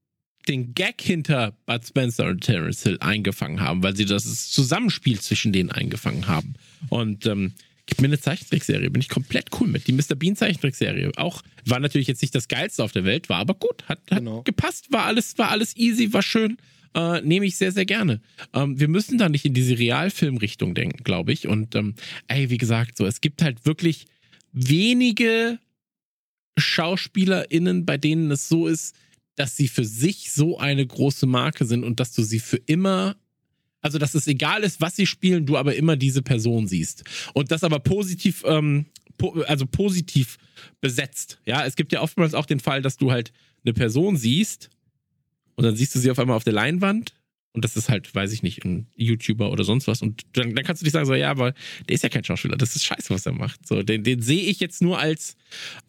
den 0.48 0.72
Gag 0.72 1.00
hinter 1.00 1.52
Bud 1.66 1.84
Spencer 1.86 2.26
und 2.26 2.40
Terence 2.40 2.82
Hill 2.82 2.96
eingefangen 3.00 3.60
haben, 3.60 3.82
weil 3.82 3.94
sie 3.94 4.06
das 4.06 4.48
Zusammenspiel 4.48 5.20
zwischen 5.20 5.52
denen 5.52 5.70
eingefangen 5.70 6.26
haben. 6.26 6.54
Und 6.88 7.26
ähm, 7.26 7.52
gib 7.88 8.00
mir 8.00 8.06
eine 8.06 8.20
Zeichentrickserie, 8.20 8.90
bin 8.90 9.00
ich 9.02 9.08
komplett 9.08 9.48
cool 9.58 9.66
mit. 9.66 9.86
Die 9.88 9.92
Mr. 9.92 10.14
Bean 10.14 10.36
Zeichentrickserie 10.36 11.10
auch 11.16 11.42
war 11.66 11.80
natürlich 11.80 12.06
jetzt 12.06 12.22
nicht 12.22 12.34
das 12.34 12.46
geilste 12.48 12.84
auf 12.84 12.92
der 12.92 13.04
Welt, 13.04 13.28
war 13.28 13.38
aber 13.38 13.54
gut, 13.54 13.82
hat, 13.88 13.98
hat 14.10 14.18
Genau. 14.18 14.42
gepasst, 14.42 14.92
war 14.92 15.04
alles, 15.06 15.36
war 15.38 15.50
alles 15.50 15.76
easy, 15.76 16.12
war 16.12 16.22
schön. 16.22 16.58
Äh, 16.94 17.20
Nehme 17.22 17.46
ich 17.46 17.56
sehr, 17.56 17.72
sehr 17.72 17.84
gerne. 17.86 18.20
Ähm, 18.54 18.78
wir 18.78 18.88
müssen 18.88 19.18
da 19.18 19.28
nicht 19.28 19.44
in 19.44 19.54
diese 19.54 19.78
Realfilmrichtung 19.78 20.74
denken, 20.74 21.02
glaube 21.04 21.32
ich. 21.32 21.46
Und 21.48 21.74
ähm, 21.74 21.94
ey, 22.28 22.48
wie 22.50 22.56
gesagt, 22.58 22.96
so, 22.96 23.04
es 23.06 23.20
gibt 23.20 23.42
halt 23.42 23.66
wirklich 23.66 24.06
wenige 24.52 25.58
SchauspielerInnen, 26.58 27.86
bei 27.86 27.96
denen 27.98 28.30
es 28.30 28.48
so 28.48 28.66
ist, 28.66 28.94
dass 29.36 29.56
sie 29.56 29.68
für 29.68 29.84
sich 29.84 30.32
so 30.32 30.58
eine 30.58 30.84
große 30.84 31.26
Marke 31.26 31.64
sind 31.64 31.84
und 31.84 32.00
dass 32.00 32.12
du 32.12 32.22
sie 32.22 32.40
für 32.40 32.56
immer, 32.66 33.16
also 33.80 33.98
dass 33.98 34.14
es 34.14 34.26
egal 34.26 34.62
ist, 34.62 34.80
was 34.80 34.96
sie 34.96 35.06
spielen, 35.06 35.46
du 35.46 35.56
aber 35.56 35.76
immer 35.76 35.96
diese 35.96 36.22
Person 36.22 36.66
siehst. 36.66 37.04
Und 37.34 37.50
das 37.50 37.64
aber 37.64 37.78
positiv, 37.78 38.42
ähm, 38.46 38.86
po 39.16 39.42
also 39.46 39.66
positiv 39.66 40.38
besetzt. 40.80 41.40
Ja, 41.46 41.64
es 41.64 41.76
gibt 41.76 41.92
ja 41.92 42.00
oftmals 42.00 42.34
auch 42.34 42.46
den 42.46 42.60
Fall, 42.60 42.82
dass 42.82 42.96
du 42.96 43.10
halt 43.10 43.32
eine 43.64 43.74
Person 43.74 44.16
siehst 44.16 44.70
und 45.56 45.64
dann 45.64 45.76
siehst 45.76 45.94
du 45.94 45.98
sie 45.98 46.10
auf 46.10 46.18
einmal 46.18 46.36
auf 46.36 46.44
der 46.44 46.52
Leinwand 46.52 47.14
und 47.52 47.64
das 47.64 47.76
ist 47.76 47.88
halt, 47.88 48.14
weiß 48.14 48.32
ich 48.32 48.42
nicht, 48.42 48.64
ein 48.64 48.86
YouTuber 48.94 49.50
oder 49.50 49.64
sonst 49.64 49.88
was. 49.88 50.02
Und 50.02 50.22
dann, 50.34 50.54
dann 50.54 50.64
kannst 50.64 50.82
du 50.82 50.84
dich 50.84 50.92
sagen, 50.92 51.06
so, 51.06 51.14
ja, 51.14 51.30
aber 51.30 51.54
der 51.88 51.94
ist 51.94 52.02
ja 52.02 52.08
kein 52.08 52.22
Schauspieler, 52.22 52.56
das 52.56 52.76
ist 52.76 52.84
scheiße, 52.84 53.10
was 53.10 53.26
er 53.26 53.32
macht. 53.32 53.66
So, 53.66 53.82
den, 53.82 54.04
den 54.04 54.22
sehe 54.22 54.42
ich 54.42 54.60
jetzt 54.60 54.82
nur 54.82 54.98
als 54.98 55.36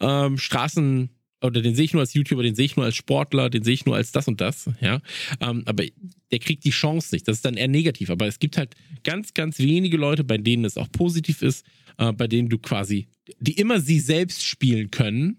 ähm, 0.00 0.38
Straßen, 0.38 1.10
oder 1.42 1.62
den 1.62 1.74
sehe 1.74 1.84
ich 1.84 1.92
nur 1.92 2.00
als 2.00 2.14
YouTuber, 2.14 2.42
den 2.42 2.54
sehe 2.54 2.66
ich 2.66 2.76
nur 2.76 2.84
als 2.84 2.96
Sportler, 2.96 3.50
den 3.50 3.62
sehe 3.62 3.74
ich 3.74 3.86
nur 3.86 3.96
als 3.96 4.12
das 4.12 4.28
und 4.28 4.40
das, 4.40 4.68
ja. 4.80 5.00
Ähm, 5.40 5.62
aber 5.66 5.84
der 6.30 6.38
kriegt 6.38 6.64
die 6.64 6.70
Chance 6.70 7.14
nicht. 7.14 7.26
Das 7.26 7.36
ist 7.36 7.44
dann 7.44 7.54
eher 7.54 7.68
negativ. 7.68 8.10
Aber 8.10 8.26
es 8.26 8.38
gibt 8.38 8.56
halt 8.56 8.74
ganz, 9.04 9.34
ganz 9.34 9.58
wenige 9.58 9.96
Leute, 9.96 10.24
bei 10.24 10.38
denen 10.38 10.64
es 10.64 10.76
auch 10.76 10.90
positiv 10.92 11.42
ist, 11.42 11.64
äh, 11.98 12.12
bei 12.12 12.26
denen 12.26 12.48
du 12.48 12.58
quasi, 12.58 13.08
die 13.38 13.52
immer 13.52 13.80
sie 13.80 14.00
selbst 14.00 14.44
spielen 14.44 14.90
können. 14.90 15.38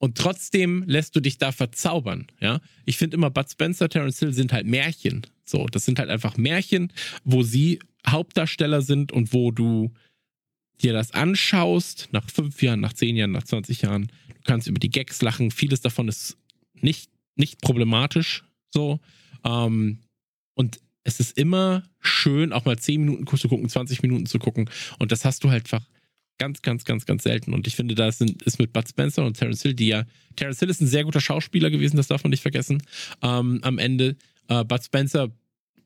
Und 0.00 0.16
trotzdem 0.16 0.84
lässt 0.86 1.16
du 1.16 1.20
dich 1.20 1.38
da 1.38 1.50
verzaubern, 1.50 2.28
ja. 2.40 2.60
Ich 2.84 2.96
finde 2.96 3.16
immer, 3.16 3.30
Bud 3.30 3.50
Spencer, 3.50 3.88
Terence 3.88 4.20
Hill 4.20 4.32
sind 4.32 4.52
halt 4.52 4.66
Märchen. 4.66 5.22
So, 5.44 5.66
das 5.66 5.84
sind 5.84 5.98
halt 5.98 6.08
einfach 6.08 6.36
Märchen, 6.36 6.92
wo 7.24 7.42
sie 7.42 7.80
Hauptdarsteller 8.06 8.82
sind 8.82 9.12
und 9.12 9.32
wo 9.32 9.50
du 9.50 9.92
dir 10.82 10.92
das 10.92 11.12
anschaust, 11.12 12.08
nach 12.12 12.28
fünf 12.30 12.62
Jahren, 12.62 12.80
nach 12.80 12.92
zehn 12.92 13.16
Jahren, 13.16 13.32
nach 13.32 13.44
20 13.44 13.82
Jahren, 13.82 14.10
du 14.28 14.42
kannst 14.44 14.68
über 14.68 14.78
die 14.78 14.90
Gags 14.90 15.22
lachen. 15.22 15.50
Vieles 15.50 15.80
davon 15.80 16.08
ist 16.08 16.36
nicht, 16.74 17.10
nicht 17.36 17.60
problematisch, 17.60 18.44
so. 18.72 19.00
Ähm, 19.44 19.98
und 20.54 20.80
es 21.04 21.20
ist 21.20 21.38
immer 21.38 21.84
schön, 22.00 22.52
auch 22.52 22.64
mal 22.64 22.78
10 22.78 23.00
Minuten 23.00 23.26
zu 23.26 23.48
gucken, 23.48 23.68
20 23.68 24.02
Minuten 24.02 24.26
zu 24.26 24.38
gucken. 24.38 24.68
Und 24.98 25.12
das 25.12 25.24
hast 25.24 25.42
du 25.42 25.50
halt 25.50 25.64
einfach 25.64 25.86
ganz, 26.38 26.62
ganz, 26.62 26.84
ganz, 26.84 27.06
ganz 27.06 27.22
selten. 27.24 27.52
Und 27.52 27.66
ich 27.66 27.76
finde, 27.76 27.94
da 27.94 28.08
ist 28.08 28.20
mit 28.20 28.72
Bud 28.72 28.88
Spencer 28.88 29.24
und 29.24 29.36
Terence 29.36 29.62
Hill, 29.62 29.74
die 29.74 29.88
ja, 29.88 30.04
Terence 30.36 30.60
Hill 30.60 30.70
ist 30.70 30.80
ein 30.80 30.86
sehr 30.86 31.04
guter 31.04 31.20
Schauspieler 31.20 31.70
gewesen, 31.70 31.96
das 31.96 32.08
darf 32.08 32.22
man 32.22 32.30
nicht 32.30 32.42
vergessen. 32.42 32.82
Ähm, 33.22 33.60
am 33.62 33.78
Ende, 33.78 34.16
äh, 34.48 34.64
Bud 34.64 34.84
Spencer 34.84 35.30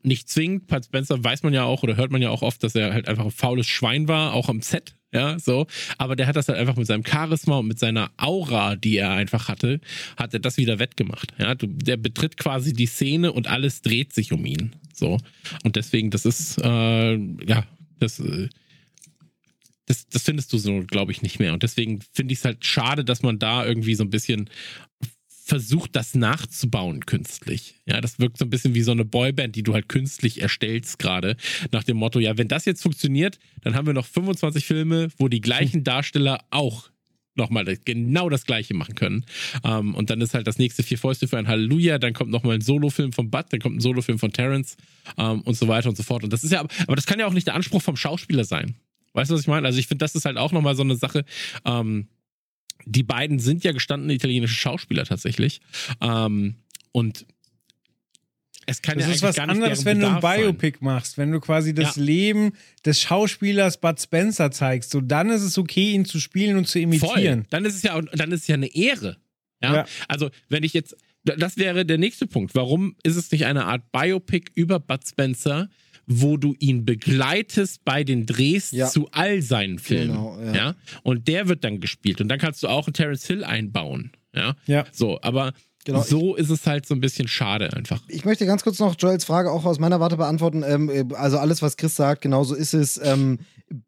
nicht 0.03 0.29
zwingend. 0.29 0.67
Bud 0.67 0.85
Spencer 0.85 1.23
weiß 1.23 1.43
man 1.43 1.55
ja 1.55 1.65
auch 1.65 1.83
oder 1.83 1.97
hört 1.97 2.11
man 2.11 2.23
ja 2.23 2.31
auch 2.31 2.43
oft, 2.43 2.63
dass 2.63 2.75
er 2.75 2.93
halt 2.93 3.09
einfach 3.09 3.25
ein 3.25 3.31
faules 3.31 3.67
Schwein 3.67 4.09
war, 4.09 4.35
auch 4.35 4.49
am 4.49 4.63
Set. 4.63 4.95
Ja, 5.13 5.39
so. 5.39 5.67
Aber 5.99 6.17
der 6.17 6.27
hat 6.27 6.37
das 6.37 6.49
halt 6.49 6.59
einfach 6.59 6.77
mit 6.77 6.87
seinem 6.87 7.05
Charisma 7.05 7.59
und 7.59 7.67
mit 7.67 7.79
seiner 7.79 8.11
Aura, 8.17 8.77
die 8.77 8.97
er 8.97 9.11
einfach 9.11 9.49
hatte, 9.49 9.81
hat 10.17 10.33
er 10.33 10.41
das 10.41 10.57
wieder 10.57 10.79
wettgemacht. 10.79 11.35
Ja, 11.39 11.55
du, 11.55 11.67
der 11.67 11.99
betritt 11.99 12.39
quasi 12.39 12.73
die 12.73 12.87
Szene 12.87 13.33
und 13.33 13.47
alles 13.47 13.83
dreht 13.83 14.15
sich 14.15 14.33
um 14.33 14.47
ihn. 14.47 14.75
So. 14.95 15.19
Und 15.65 15.77
deswegen, 15.77 16.11
das 16.11 16.25
ist, 16.25 16.59
äh, 16.59 17.15
ja, 17.15 17.65
das, 17.99 18.21
äh, 18.21 18.49
das, 19.85 20.09
das 20.09 20.23
findest 20.23 20.53
du 20.55 20.59
so, 20.59 20.83
glaube 20.87 21.13
ich, 21.13 21.21
nicht 21.21 21.39
mehr. 21.39 21.53
Und 21.53 21.63
deswegen 21.63 22.01
finde 22.13 22.33
ich 22.33 22.39
es 22.39 22.45
halt 22.47 22.65
schade, 22.65 23.05
dass 23.05 23.23
man 23.23 23.39
da 23.39 23.67
irgendwie 23.67 23.95
so 23.95 24.05
ein 24.05 24.11
bisschen 24.11 24.49
versucht, 25.53 25.95
das 25.97 26.15
nachzubauen 26.15 27.05
künstlich. 27.05 27.75
Ja, 27.85 28.01
das 28.01 28.19
wirkt 28.19 28.39
so 28.39 28.47
ein 28.47 28.49
bisschen 28.49 28.75
wie 28.75 28.81
so 28.81 28.93
eine 28.93 29.05
Boyband, 29.05 29.55
die 29.55 29.63
du 29.63 29.75
halt 29.75 29.87
künstlich 29.87 30.41
erstellst 30.41 30.99
gerade. 30.99 31.37
Nach 31.73 31.85
dem 31.85 31.99
Motto, 31.99 32.21
ja, 32.21 32.39
wenn 32.39 32.49
das 32.49 32.65
jetzt 32.65 32.81
funktioniert, 32.81 33.39
dann 33.61 33.75
haben 33.75 33.87
wir 33.87 33.93
noch 33.93 34.07
25 34.07 34.65
Filme, 34.65 35.09
wo 35.19 35.29
die 35.29 35.43
gleichen 35.43 35.85
Darsteller 35.85 36.43
auch 36.49 36.89
nochmal 37.35 37.67
genau 37.85 38.31
das 38.31 38.47
Gleiche 38.47 38.73
machen 38.73 38.95
können. 38.95 39.27
Ähm, 39.63 39.95
und 39.95 40.09
dann 40.09 40.23
ist 40.23 40.33
halt 40.33 40.47
das 40.47 40.57
nächste 40.57 40.83
Vier 40.83 40.97
Fäuste 40.97 41.29
für 41.29 41.37
ein 41.37 41.49
Halleluja, 41.49 41.99
dann 41.99 42.15
kommt 42.15 42.31
nochmal 42.31 42.55
ein 42.55 42.63
Solofilm 42.63 43.13
von 43.13 43.31
Bud, 43.31 43.45
dann 43.51 43.61
kommt 43.61 43.77
ein 43.77 43.81
Solofilm 43.81 44.19
von 44.19 44.33
Terrence 44.33 44.79
ähm, 45.19 45.43
und 45.43 45.55
so 45.55 45.69
weiter 45.69 45.91
und 45.91 45.99
so 45.99 46.03
fort. 46.03 46.25
Und 46.25 46.33
das 46.33 46.45
ist 46.45 46.53
ja, 46.53 46.61
aber 46.61 46.97
das 46.97 47.05
kann 47.05 47.21
ja 47.21 47.27
auch 47.27 47.35
nicht 47.35 47.47
der 47.47 47.55
Anspruch 47.55 47.83
vom 47.83 47.99
Schauspieler 47.99 48.45
sein. 48.45 48.77
Weißt 49.13 49.31
du, 49.31 49.35
was 49.35 49.43
ich 49.43 49.49
meine? 49.49 49.67
Also 49.67 49.79
ich 49.79 49.87
finde, 49.87 50.03
das 50.03 50.15
ist 50.15 50.25
halt 50.25 50.39
auch 50.39 50.53
nochmal 50.53 50.77
so 50.77 50.83
eine 50.83 50.97
Sache. 50.97 51.27
Ähm, 51.67 52.09
die 52.87 53.03
beiden 53.03 53.39
sind 53.39 53.65
ja 53.65 53.73
gestandene 53.73 54.15
italienische 54.15 54.55
Schauspieler 54.55 55.05
tatsächlich. 55.05 55.61
Ähm, 56.01 56.57
und 56.93 57.27
es 58.67 58.81
kann 58.81 58.97
Das 58.99 59.09
ja 59.09 59.15
ist 59.15 59.23
was 59.23 59.39
anderes, 59.39 59.85
wenn 59.85 59.99
du 60.01 60.07
ein 60.07 60.17
Bedarf 60.17 60.35
sein. 60.37 60.41
Biopic 60.43 60.79
machst, 60.81 61.19
wenn 61.19 61.33
du 61.33 61.41
quasi 61.41 61.75
das 61.75 61.97
Ja. 61.97 62.03
Leben 62.03 62.53
des 62.85 63.01
Schauspielers 63.01 63.81
Bud 63.81 64.01
Spencer 64.01 64.51
zeigst. 64.53 64.91
So, 64.91 65.01
dann 65.01 65.31
ist 65.31 65.43
es 65.43 65.59
okay, 65.59 65.93
ihn 65.93 66.05
zu 66.05 66.21
spielen 66.21 66.57
und 66.57 66.69
zu 66.69 66.79
imitieren. 66.79 67.41
Voll. 67.41 67.47
Dann 67.51 67.65
ist 67.65 67.75
es 67.75 67.83
ja, 67.83 68.01
dann 68.01 68.31
ist 68.31 68.43
es 68.43 68.47
ja 68.47 68.55
eine 68.55 68.73
Ehre. 68.73 69.17
Ja? 69.63 69.75
Ja. 69.75 69.85
Also, 70.09 70.31
wenn 70.49 70.63
ich 70.63 70.73
jetzt, 70.75 70.97
das 71.25 71.57
wäre 71.57 71.85
der 71.85 71.99
nächste 71.99 72.27
Punkt. 72.27 72.55
Warum 72.55 72.95
ist 73.03 73.17
es 73.17 73.31
nicht 73.33 73.47
eine 73.47 73.65
Art 73.67 73.91
Biopic 73.91 74.51
über 74.55 74.79
Bud 74.79 75.07
Spencer, 75.07 75.69
wo 76.21 76.37
du 76.37 76.55
ihn 76.59 76.85
begleitest 76.85 77.85
bei 77.85 78.05
den 78.05 78.27
Drehs 78.27 78.71
Ja. 78.73 78.89
zu 78.89 79.09
all 79.13 79.41
seinen 79.43 79.79
Filmen? 79.79 80.09
Genau, 80.17 80.41
ja. 80.41 80.55
ja. 80.55 80.75
Und 81.03 81.29
der 81.29 81.49
wird 81.49 81.65
dann 81.65 81.81
gespielt. 81.81 82.21
Und 82.21 82.29
dann 82.29 82.39
kannst 82.39 82.63
du 82.63 82.69
auch 82.69 82.87
einen 82.87 82.95
Terence 82.95 83.27
Hill 83.27 83.45
einbauen. 83.45 84.13
Ja. 84.35 84.57
Ja. 84.67 84.85
So, 84.93 85.21
aber 85.23 85.53
Genau, 85.85 86.03
so 86.03 86.37
ist 86.37 86.51
es 86.51 86.67
halt 86.67 86.87
so 86.87 86.95
ein 86.95 87.01
bisschen 87.01 87.27
schade 87.27 87.73
einfach. 87.73 88.01
Ich 88.07 88.25
möchte 88.25 88.47
ganz 88.47 88.63
kurz 88.63 88.79
noch 88.79 88.95
Joels 88.97 89.25
Frage 89.25 89.51
auch 89.51 89.65
aus 89.65 89.81
meiner 89.81 89.99
Warte 89.99 90.17
beantworten. 90.17 90.63
Ähm, 90.65 90.89
äh, 90.89 91.05
also 91.15 91.39
alles, 91.39 91.61
was 91.61 91.77
Chris 91.77 91.97
sagt, 91.97 92.23
genauso 92.23 92.55
ist 92.55 92.73
es. 92.73 93.01
Ähm, 93.03 93.41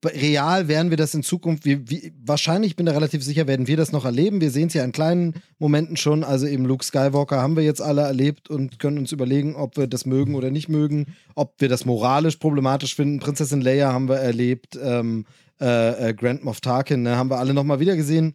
real 0.04 0.66
werden 0.66 0.90
wir 0.90 0.96
das 0.96 1.14
in 1.14 1.22
Zukunft, 1.22 1.64
wie, 1.64 1.88
wie, 1.88 2.12
wahrscheinlich, 2.24 2.72
ich 2.72 2.76
bin 2.76 2.86
da 2.86 2.92
relativ 2.92 3.22
sicher, 3.22 3.46
werden 3.46 3.68
wir 3.68 3.76
das 3.76 3.92
noch 3.92 4.04
erleben. 4.04 4.40
Wir 4.40 4.50
sehen 4.50 4.68
es 4.68 4.74
ja 4.74 4.82
in 4.82 4.90
kleinen 4.90 5.34
Momenten 5.58 5.96
schon. 5.96 6.24
Also 6.24 6.46
eben 6.46 6.64
Luke 6.64 6.84
Skywalker 6.84 7.40
haben 7.40 7.54
wir 7.54 7.62
jetzt 7.62 7.80
alle 7.82 8.02
erlebt 8.02 8.50
und 8.50 8.80
können 8.80 8.98
uns 8.98 9.12
überlegen, 9.12 9.54
ob 9.54 9.76
wir 9.76 9.86
das 9.86 10.04
mögen 10.04 10.34
oder 10.34 10.50
nicht 10.50 10.68
mögen, 10.68 11.14
ob 11.36 11.60
wir 11.60 11.68
das 11.68 11.84
moralisch 11.84 12.36
problematisch 12.36 12.96
finden. 12.96 13.20
Prinzessin 13.20 13.60
Leia 13.60 13.92
haben 13.92 14.08
wir 14.08 14.16
erlebt, 14.16 14.76
ähm, 14.82 15.26
äh, 15.60 16.10
äh, 16.10 16.14
Grand 16.14 16.42
Moff 16.44 16.60
Tarkin 16.60 17.02
ne, 17.02 17.16
haben 17.16 17.30
wir 17.30 17.38
alle 17.38 17.54
nochmal 17.54 17.78
wieder 17.78 17.94
gesehen. 17.94 18.34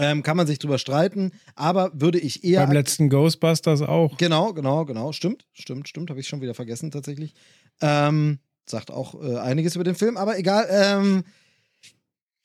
Ähm, 0.00 0.22
kann 0.22 0.36
man 0.36 0.46
sich 0.46 0.58
drüber 0.58 0.78
streiten, 0.78 1.32
aber 1.54 1.90
würde 1.92 2.18
ich 2.18 2.42
eher 2.42 2.64
Beim 2.64 2.72
letzten 2.72 3.10
Ghostbusters 3.10 3.82
auch. 3.82 4.16
Genau, 4.16 4.54
genau, 4.54 4.86
genau. 4.86 5.12
Stimmt, 5.12 5.46
stimmt, 5.52 5.88
stimmt. 5.88 6.08
Habe 6.08 6.20
ich 6.20 6.26
schon 6.26 6.40
wieder 6.40 6.54
vergessen 6.54 6.90
tatsächlich. 6.90 7.34
Ähm, 7.82 8.38
sagt 8.64 8.90
auch 8.90 9.20
äh, 9.22 9.36
einiges 9.36 9.74
über 9.74 9.84
den 9.84 9.94
Film, 9.94 10.16
aber 10.16 10.38
egal. 10.38 10.66
Ähm, 10.70 11.24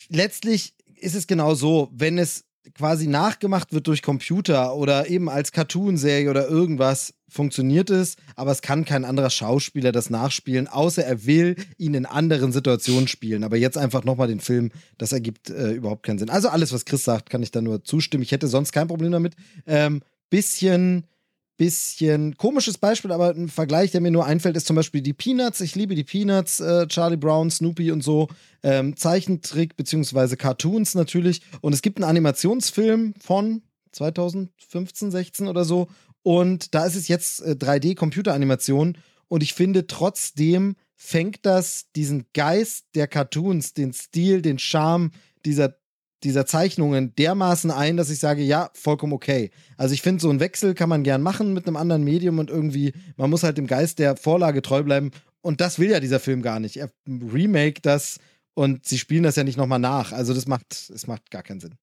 letztlich 0.10 0.74
ist 1.00 1.16
es 1.16 1.28
genau 1.28 1.56
so, 1.56 1.90
wenn 1.94 2.18
es 2.18 2.45
quasi 2.74 3.08
nachgemacht 3.08 3.74
wird 3.74 3.88
durch 3.88 4.02
Computer 4.02 4.76
oder 4.76 5.10
eben 5.10 5.30
als 5.30 5.52
Cartoonserie 5.52 6.30
oder 6.30 6.48
irgendwas, 6.48 7.14
funktioniert 7.28 7.90
es, 7.90 8.16
aber 8.36 8.52
es 8.52 8.62
kann 8.62 8.86
kein 8.86 9.06
anderer 9.06 9.30
Schauspieler 9.30 9.92
das 9.92 10.10
nachspielen, 10.10 10.68
außer 10.68 11.04
er 11.04 11.26
will 11.26 11.56
ihn 11.78 11.94
in 11.94 12.06
anderen 12.06 12.52
Situationen 12.52 13.08
spielen. 13.08 13.44
Aber 13.44 13.58
jetzt 13.58 13.78
einfach 13.78 14.04
nochmal 14.04 14.28
den 14.28 14.40
Film, 14.40 14.72
das 14.98 15.12
ergibt 15.12 15.50
äh, 15.50 15.72
überhaupt 15.72 16.04
keinen 16.04 16.18
Sinn. 16.18 16.30
Also 16.30 16.50
alles, 16.50 16.72
was 16.72 16.86
Chris 16.86 17.04
sagt, 17.04 17.30
kann 17.30 17.44
ich 17.44 17.52
da 17.52 17.62
nur 17.62 17.84
zustimmen. 17.84 18.24
Ich 18.24 18.32
hätte 18.32 18.48
sonst 18.48 18.72
kein 18.72 18.88
Problem 18.88 19.12
damit. 19.12 19.36
Ähm, 19.68 20.02
bisschen 20.30 21.06
bisschen 21.58 22.36
komisches 22.38 22.78
Beispiel, 22.78 23.12
aber 23.12 23.30
ein 23.30 23.50
Vergleich, 23.50 23.92
der 23.92 24.02
mir 24.02 24.12
nur 24.12 24.26
einfällt, 24.26 24.58
ist 24.58 24.68
zum 24.68 24.76
Beispiel 24.76 25.02
die 25.02 25.14
Peanuts. 25.14 25.62
Ich 25.62 25.76
liebe 25.76 25.96
die 25.96 26.04
Peanuts, 26.04 26.60
äh, 26.60 26.88
Charlie 26.88 27.18
Brown, 27.18 27.50
Snoopy 27.50 27.92
und 27.92 28.02
so. 28.04 28.28
Ähm, 28.64 28.98
Zeichentrick 28.98 29.76
beziehungsweise 29.76 30.38
Cartoons 30.38 30.96
natürlich. 30.96 31.42
Und 31.62 31.74
es 31.74 31.82
gibt 31.82 31.98
einen 31.98 32.10
Animationsfilm 32.10 33.14
von 33.20 33.62
2015, 33.94 35.12
16 35.12 35.48
oder 35.48 35.64
so. 35.64 35.88
Und 36.24 36.74
da 36.74 36.86
ist 36.86 36.96
es 36.96 37.08
jetzt 37.08 37.42
äh, 37.42 37.52
3D-Computeranimation. 37.52 38.98
Und 39.28 39.44
ich 39.44 39.54
finde 39.54 39.88
trotzdem 39.88 40.76
fängt 40.96 41.46
das 41.46 41.92
diesen 41.96 42.26
Geist 42.34 42.86
der 42.96 43.08
Cartoons, 43.08 43.74
den 43.74 43.94
Stil, 43.94 44.42
den 44.42 44.60
Charme 44.60 45.12
dieser 45.46 45.76
dieser 46.26 46.46
Zeichnungen 46.46 47.16
dermaßen 47.16 47.72
ein, 47.72 47.96
dass 47.96 48.10
ich 48.10 48.20
sage, 48.20 48.42
ja, 48.42 48.70
vollkommen 48.74 49.14
okay. 49.14 49.52
Also 49.78 49.94
ich 49.94 50.02
finde, 50.02 50.22
so 50.22 50.30
einen 50.30 50.40
Wechsel 50.40 50.74
kann 50.74 50.90
man 50.90 51.04
gern 51.04 51.22
machen 51.22 51.54
mit 51.54 51.68
einem 51.68 51.78
anderen 51.78 52.04
Medium 52.04 52.40
und 52.40 52.50
irgendwie, 52.50 52.94
man 53.16 53.30
muss 53.30 53.44
halt 53.44 53.58
dem 53.58 53.68
Geist 53.68 54.00
der 54.00 54.18
Vorlage 54.18 54.62
treu 54.62 54.84
bleiben. 54.84 55.12
Und 55.42 55.62
das 55.62 55.80
will 55.80 55.92
ja 55.92 56.00
dieser 56.00 56.20
Film 56.20 56.42
gar 56.42 56.60
nicht. 56.60 56.78
Er 56.78 56.90
remake 57.08 57.82
das 57.82 58.20
und 58.56 58.86
sie 58.86 58.98
spielen 58.98 59.24
das 59.24 59.36
ja 59.36 59.44
nicht 59.44 59.58
nochmal 59.58 59.80
nach. 59.80 60.12
Also 60.12 60.34
das 60.34 60.48
macht, 60.48 60.74
es 60.74 61.08
macht 61.08 61.30
gar 61.30 61.44
keinen 61.44 61.60
Sinn. 61.60 61.76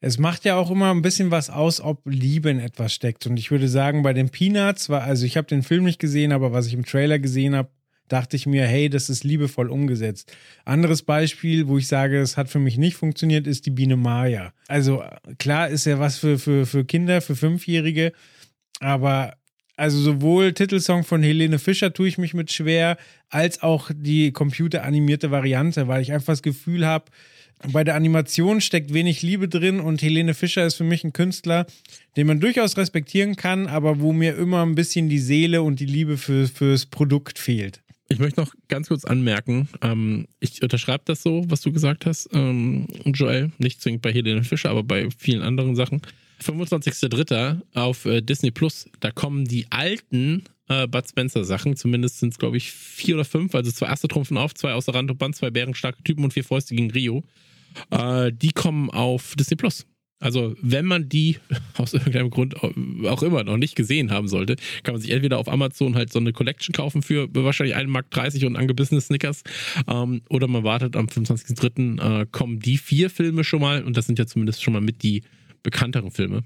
Es 0.00 0.18
macht 0.18 0.44
ja 0.44 0.56
auch 0.56 0.70
immer 0.70 0.90
ein 0.90 1.02
bisschen 1.02 1.30
was 1.30 1.48
aus, 1.48 1.80
ob 1.80 2.02
Liebe 2.04 2.50
in 2.50 2.60
etwas 2.60 2.92
steckt. 2.92 3.26
Und 3.26 3.38
ich 3.38 3.50
würde 3.50 3.68
sagen, 3.68 4.02
bei 4.02 4.12
den 4.12 4.28
Peanuts 4.28 4.90
war, 4.90 5.02
also 5.02 5.24
ich 5.24 5.36
habe 5.36 5.46
den 5.46 5.62
Film 5.62 5.84
nicht 5.84 5.98
gesehen, 5.98 6.32
aber 6.32 6.52
was 6.52 6.66
ich 6.66 6.74
im 6.74 6.84
Trailer 6.84 7.18
gesehen 7.18 7.56
habe, 7.56 7.70
dachte 8.08 8.36
ich 8.36 8.46
mir, 8.46 8.66
hey, 8.66 8.88
das 8.88 9.08
ist 9.10 9.24
liebevoll 9.24 9.70
umgesetzt. 9.70 10.32
Anderes 10.64 11.02
Beispiel, 11.02 11.68
wo 11.68 11.78
ich 11.78 11.86
sage, 11.86 12.18
es 12.18 12.36
hat 12.36 12.48
für 12.48 12.58
mich 12.58 12.78
nicht 12.78 12.96
funktioniert, 12.96 13.46
ist 13.46 13.66
die 13.66 13.70
Biene 13.70 13.96
Maya. 13.96 14.52
Also 14.68 15.02
klar 15.38 15.68
ist 15.68 15.86
ja 15.86 15.98
was 15.98 16.18
für, 16.18 16.38
für, 16.38 16.66
für 16.66 16.84
Kinder, 16.84 17.20
für 17.20 17.36
Fünfjährige, 17.36 18.12
aber 18.80 19.36
also 19.76 19.98
sowohl 19.98 20.54
Titelsong 20.54 21.04
von 21.04 21.22
Helene 21.22 21.58
Fischer 21.58 21.92
tue 21.92 22.08
ich 22.08 22.16
mich 22.16 22.32
mit 22.32 22.50
schwer, 22.50 22.96
als 23.28 23.62
auch 23.62 23.90
die 23.94 24.32
computeranimierte 24.32 25.30
Variante, 25.30 25.86
weil 25.86 26.00
ich 26.00 26.12
einfach 26.12 26.32
das 26.32 26.42
Gefühl 26.42 26.86
habe, 26.86 27.10
bei 27.72 27.84
der 27.84 27.94
Animation 27.94 28.60
steckt 28.60 28.92
wenig 28.92 29.22
Liebe 29.22 29.48
drin 29.48 29.80
und 29.80 30.02
Helene 30.02 30.34
Fischer 30.34 30.66
ist 30.66 30.74
für 30.74 30.84
mich 30.84 31.04
ein 31.04 31.12
Künstler, 31.12 31.66
den 32.16 32.26
man 32.26 32.40
durchaus 32.40 32.76
respektieren 32.76 33.36
kann, 33.36 33.66
aber 33.66 34.00
wo 34.00 34.12
mir 34.12 34.36
immer 34.36 34.62
ein 34.62 34.74
bisschen 34.74 35.08
die 35.08 35.18
Seele 35.18 35.62
und 35.62 35.80
die 35.80 35.86
Liebe 35.86 36.18
für, 36.18 36.48
fürs 36.48 36.86
Produkt 36.86 37.38
fehlt. 37.38 37.82
Ich 38.08 38.18
möchte 38.20 38.40
noch 38.40 38.54
ganz 38.68 38.88
kurz 38.88 39.04
anmerken, 39.04 39.68
ähm, 39.82 40.26
ich 40.38 40.62
unterschreibe 40.62 41.02
das 41.06 41.22
so, 41.22 41.44
was 41.48 41.60
du 41.60 41.72
gesagt 41.72 42.06
hast, 42.06 42.28
ähm, 42.32 42.86
Joel, 43.04 43.50
nicht 43.58 43.82
zwingend 43.82 44.02
bei 44.02 44.12
Helene 44.12 44.44
Fischer, 44.44 44.70
aber 44.70 44.84
bei 44.84 45.08
vielen 45.18 45.42
anderen 45.42 45.74
Sachen. 45.74 46.02
25.03. 46.42 47.62
auf 47.74 48.04
äh, 48.04 48.20
Disney 48.20 48.50
Plus, 48.50 48.88
da 49.00 49.10
kommen 49.10 49.44
die 49.44 49.66
alten 49.70 50.44
äh, 50.68 50.86
Bud 50.86 51.08
Spencer 51.08 51.44
Sachen, 51.44 51.76
zumindest 51.76 52.20
sind 52.20 52.32
es 52.32 52.38
glaube 52.38 52.58
ich 52.58 52.70
vier 52.70 53.16
oder 53.16 53.24
fünf, 53.24 53.54
also 53.54 53.72
zwei 53.72 53.86
erste 53.86 54.06
trumpfen 54.06 54.36
auf, 54.36 54.54
zwei 54.54 54.72
außer 54.72 54.94
Rand 54.94 55.10
und 55.10 55.18
Band, 55.18 55.34
zwei 55.34 55.50
bärenstarke 55.50 56.02
Typen 56.04 56.22
und 56.22 56.32
vier 56.32 56.44
Fäuste 56.44 56.74
gegen 56.74 56.90
Rio. 56.90 57.24
Äh, 57.90 58.32
die 58.32 58.52
kommen 58.52 58.90
auf 58.90 59.34
Disney 59.34 59.56
Plus. 59.56 59.86
Also, 60.18 60.54
wenn 60.62 60.86
man 60.86 61.08
die 61.08 61.38
aus 61.76 61.92
irgendeinem 61.92 62.30
Grund 62.30 62.56
auch 62.62 63.22
immer 63.22 63.44
noch 63.44 63.58
nicht 63.58 63.76
gesehen 63.76 64.10
haben 64.10 64.28
sollte, 64.28 64.56
kann 64.82 64.94
man 64.94 65.00
sich 65.00 65.10
entweder 65.10 65.38
auf 65.38 65.48
Amazon 65.48 65.94
halt 65.94 66.12
so 66.12 66.18
eine 66.18 66.32
Collection 66.32 66.72
kaufen 66.72 67.02
für 67.02 67.28
wahrscheinlich 67.34 67.76
1,30 67.76 67.86
Mark 67.88 68.06
und 68.44 68.56
angebissene 68.56 69.00
Snickers. 69.00 69.42
Ähm, 69.86 70.22
oder 70.30 70.48
man 70.48 70.64
wartet 70.64 70.96
am 70.96 71.06
25.03. 71.06 72.22
Äh, 72.22 72.26
kommen 72.30 72.60
die 72.60 72.78
vier 72.78 73.10
Filme 73.10 73.44
schon 73.44 73.60
mal 73.60 73.82
und 73.82 73.96
das 73.96 74.06
sind 74.06 74.18
ja 74.18 74.26
zumindest 74.26 74.62
schon 74.62 74.72
mal 74.72 74.80
mit 74.80 75.02
die 75.02 75.22
bekannteren 75.62 76.10
Filme. 76.10 76.44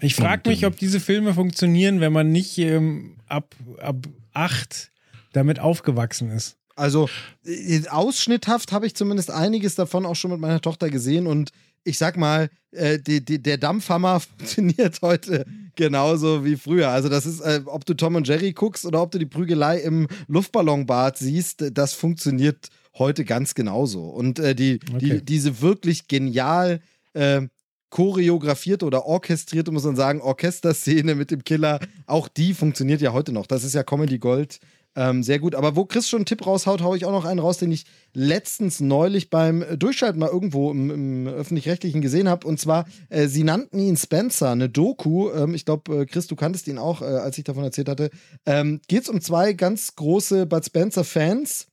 Ich 0.00 0.14
frage 0.14 0.48
mich, 0.48 0.62
ähm, 0.62 0.68
ob 0.68 0.78
diese 0.78 1.00
Filme 1.00 1.34
funktionieren, 1.34 2.00
wenn 2.00 2.12
man 2.12 2.30
nicht 2.30 2.58
ähm, 2.58 3.16
ab, 3.26 3.54
ab 3.78 4.06
acht 4.32 4.90
damit 5.32 5.60
aufgewachsen 5.60 6.30
ist. 6.30 6.56
Also 6.76 7.08
äh, 7.44 7.86
ausschnitthaft 7.88 8.72
habe 8.72 8.86
ich 8.86 8.94
zumindest 8.94 9.30
einiges 9.30 9.74
davon 9.74 10.06
auch 10.06 10.14
schon 10.14 10.30
mit 10.30 10.40
meiner 10.40 10.60
Tochter 10.60 10.90
gesehen 10.90 11.26
und 11.26 11.50
ich 11.84 11.98
sag 11.98 12.16
mal, 12.16 12.50
äh, 12.72 12.98
die, 12.98 13.24
die, 13.24 13.42
der 13.42 13.58
Dampfhammer 13.58 14.20
funktioniert 14.38 15.00
heute 15.02 15.46
genauso 15.74 16.44
wie 16.44 16.56
früher. 16.56 16.88
Also, 16.88 17.08
das 17.08 17.26
ist, 17.26 17.40
äh, 17.40 17.62
ob 17.66 17.84
du 17.84 17.94
Tom 17.94 18.16
und 18.16 18.26
Jerry 18.26 18.52
guckst 18.52 18.84
oder 18.84 19.02
ob 19.02 19.10
du 19.10 19.18
die 19.18 19.26
Prügelei 19.26 19.78
im 19.78 20.08
Luftballonbad 20.26 21.18
siehst, 21.18 21.64
das 21.72 21.94
funktioniert 21.94 22.68
heute 22.98 23.24
ganz 23.24 23.54
genauso. 23.54 24.04
Und 24.04 24.38
äh, 24.38 24.54
die, 24.54 24.80
okay. 24.92 24.98
die, 24.98 25.24
diese 25.24 25.60
wirklich 25.60 26.08
genial 26.08 26.80
äh, 27.14 27.42
choreografierte 27.90 28.84
oder 28.84 29.06
orchestrierte, 29.06 29.70
muss 29.70 29.84
man 29.84 29.96
sagen, 29.96 30.20
Orchesterszene 30.20 31.14
mit 31.14 31.30
dem 31.30 31.44
Killer, 31.44 31.80
auch 32.06 32.28
die 32.28 32.52
funktioniert 32.52 33.00
ja 33.00 33.12
heute 33.12 33.32
noch. 33.32 33.46
Das 33.46 33.64
ist 33.64 33.74
ja 33.74 33.82
Comedy 33.82 34.18
Gold 34.18 34.58
ähm, 34.96 35.22
sehr 35.22 35.38
gut. 35.38 35.54
Aber 35.54 35.76
wo 35.76 35.84
Chris 35.84 36.08
schon 36.08 36.18
einen 36.18 36.26
Tipp 36.26 36.44
raushaut, 36.44 36.82
haue 36.82 36.96
ich 36.96 37.04
auch 37.04 37.12
noch 37.12 37.24
einen 37.24 37.40
raus, 37.40 37.58
den 37.58 37.70
ich 37.70 37.86
letztens 38.14 38.80
neulich 38.80 39.30
beim 39.30 39.64
Durchschalten 39.78 40.18
mal 40.18 40.28
irgendwo 40.28 40.70
im, 40.70 40.90
im 40.90 41.26
öffentlich-rechtlichen 41.28 42.00
gesehen 42.00 42.28
habe. 42.28 42.46
Und 42.46 42.58
zwar, 42.58 42.86
äh, 43.08 43.28
sie 43.28 43.44
nannten 43.44 43.78
ihn 43.78 43.96
Spencer, 43.96 44.50
eine 44.50 44.68
Doku. 44.68 45.30
Ähm, 45.30 45.54
ich 45.54 45.64
glaube, 45.64 46.00
äh, 46.00 46.06
Chris, 46.06 46.26
du 46.26 46.36
kanntest 46.36 46.66
ihn 46.66 46.78
auch, 46.78 47.02
äh, 47.02 47.04
als 47.04 47.38
ich 47.38 47.44
davon 47.44 47.64
erzählt 47.64 47.88
hatte. 47.88 48.10
Ähm, 48.44 48.80
Geht 48.88 49.02
es 49.02 49.08
um 49.08 49.20
zwei 49.20 49.52
ganz 49.52 49.94
große 49.94 50.46
Bud 50.46 50.64
Spencer-Fans, 50.64 51.68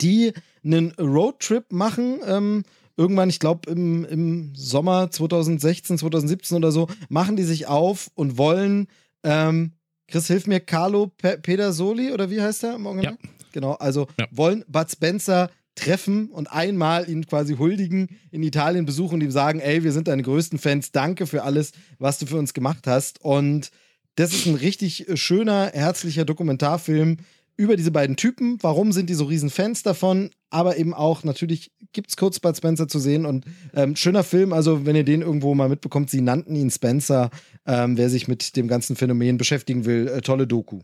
die 0.00 0.32
einen 0.64 0.92
Roadtrip 0.92 1.72
machen. 1.72 2.20
Ähm, 2.24 2.62
irgendwann, 2.96 3.30
ich 3.30 3.40
glaube 3.40 3.70
im, 3.70 4.04
im 4.04 4.54
Sommer 4.54 5.10
2016, 5.10 5.98
2017 5.98 6.56
oder 6.58 6.70
so, 6.70 6.86
machen 7.08 7.36
die 7.36 7.44
sich 7.44 7.66
auf 7.66 8.10
und 8.14 8.38
wollen 8.38 8.88
ähm, 9.24 9.72
Chris, 10.10 10.26
hilf 10.26 10.46
mir, 10.46 10.60
Carlo 10.60 11.06
Pe 11.06 11.38
Pedersoli 11.38 12.12
oder 12.12 12.30
wie 12.30 12.40
heißt 12.40 12.64
er 12.64 12.74
im 12.74 12.86
Original? 12.86 13.16
Ja. 13.22 13.28
Genau, 13.52 13.72
also 13.74 14.06
ja. 14.18 14.26
wollen 14.30 14.64
Bud 14.68 14.90
Spencer 14.90 15.50
treffen 15.74 16.28
und 16.30 16.52
einmal 16.52 17.08
ihn 17.08 17.26
quasi 17.26 17.56
huldigen, 17.56 18.08
in 18.30 18.42
Italien 18.42 18.84
besuchen 18.84 19.14
und 19.14 19.20
ihm 19.22 19.30
sagen, 19.30 19.60
ey, 19.60 19.82
wir 19.82 19.92
sind 19.92 20.08
deine 20.08 20.22
größten 20.22 20.58
Fans, 20.58 20.92
danke 20.92 21.26
für 21.26 21.42
alles, 21.42 21.72
was 21.98 22.18
du 22.18 22.26
für 22.26 22.36
uns 22.36 22.54
gemacht 22.54 22.86
hast. 22.86 23.24
Und 23.24 23.70
das 24.16 24.32
ist 24.32 24.46
ein 24.46 24.56
richtig 24.56 25.06
schöner, 25.14 25.70
herzlicher 25.72 26.24
Dokumentarfilm 26.24 27.18
über 27.56 27.76
diese 27.76 27.90
beiden 27.90 28.16
Typen. 28.16 28.58
Warum 28.62 28.92
sind 28.92 29.10
die 29.10 29.14
so 29.14 29.24
riesen 29.24 29.50
Fans 29.50 29.82
davon? 29.82 30.30
Aber 30.50 30.76
eben 30.76 30.94
auch, 30.94 31.24
natürlich 31.24 31.70
gibt 31.92 32.10
es 32.10 32.16
kurz 32.16 32.40
Bud 32.40 32.56
Spencer 32.56 32.88
zu 32.88 32.98
sehen 32.98 33.26
und 33.26 33.44
ähm, 33.74 33.96
schöner 33.96 34.24
Film. 34.24 34.52
Also, 34.52 34.86
wenn 34.86 34.96
ihr 34.96 35.04
den 35.04 35.22
irgendwo 35.22 35.54
mal 35.54 35.68
mitbekommt, 35.68 36.10
sie 36.10 36.20
nannten 36.20 36.56
ihn 36.56 36.70
Spencer. 36.70 37.30
Ähm, 37.66 37.96
wer 37.96 38.10
sich 38.10 38.28
mit 38.28 38.56
dem 38.56 38.68
ganzen 38.68 38.96
Phänomen 38.96 39.38
beschäftigen 39.38 39.84
will, 39.84 40.08
äh, 40.08 40.20
tolle 40.22 40.46
Doku. 40.46 40.80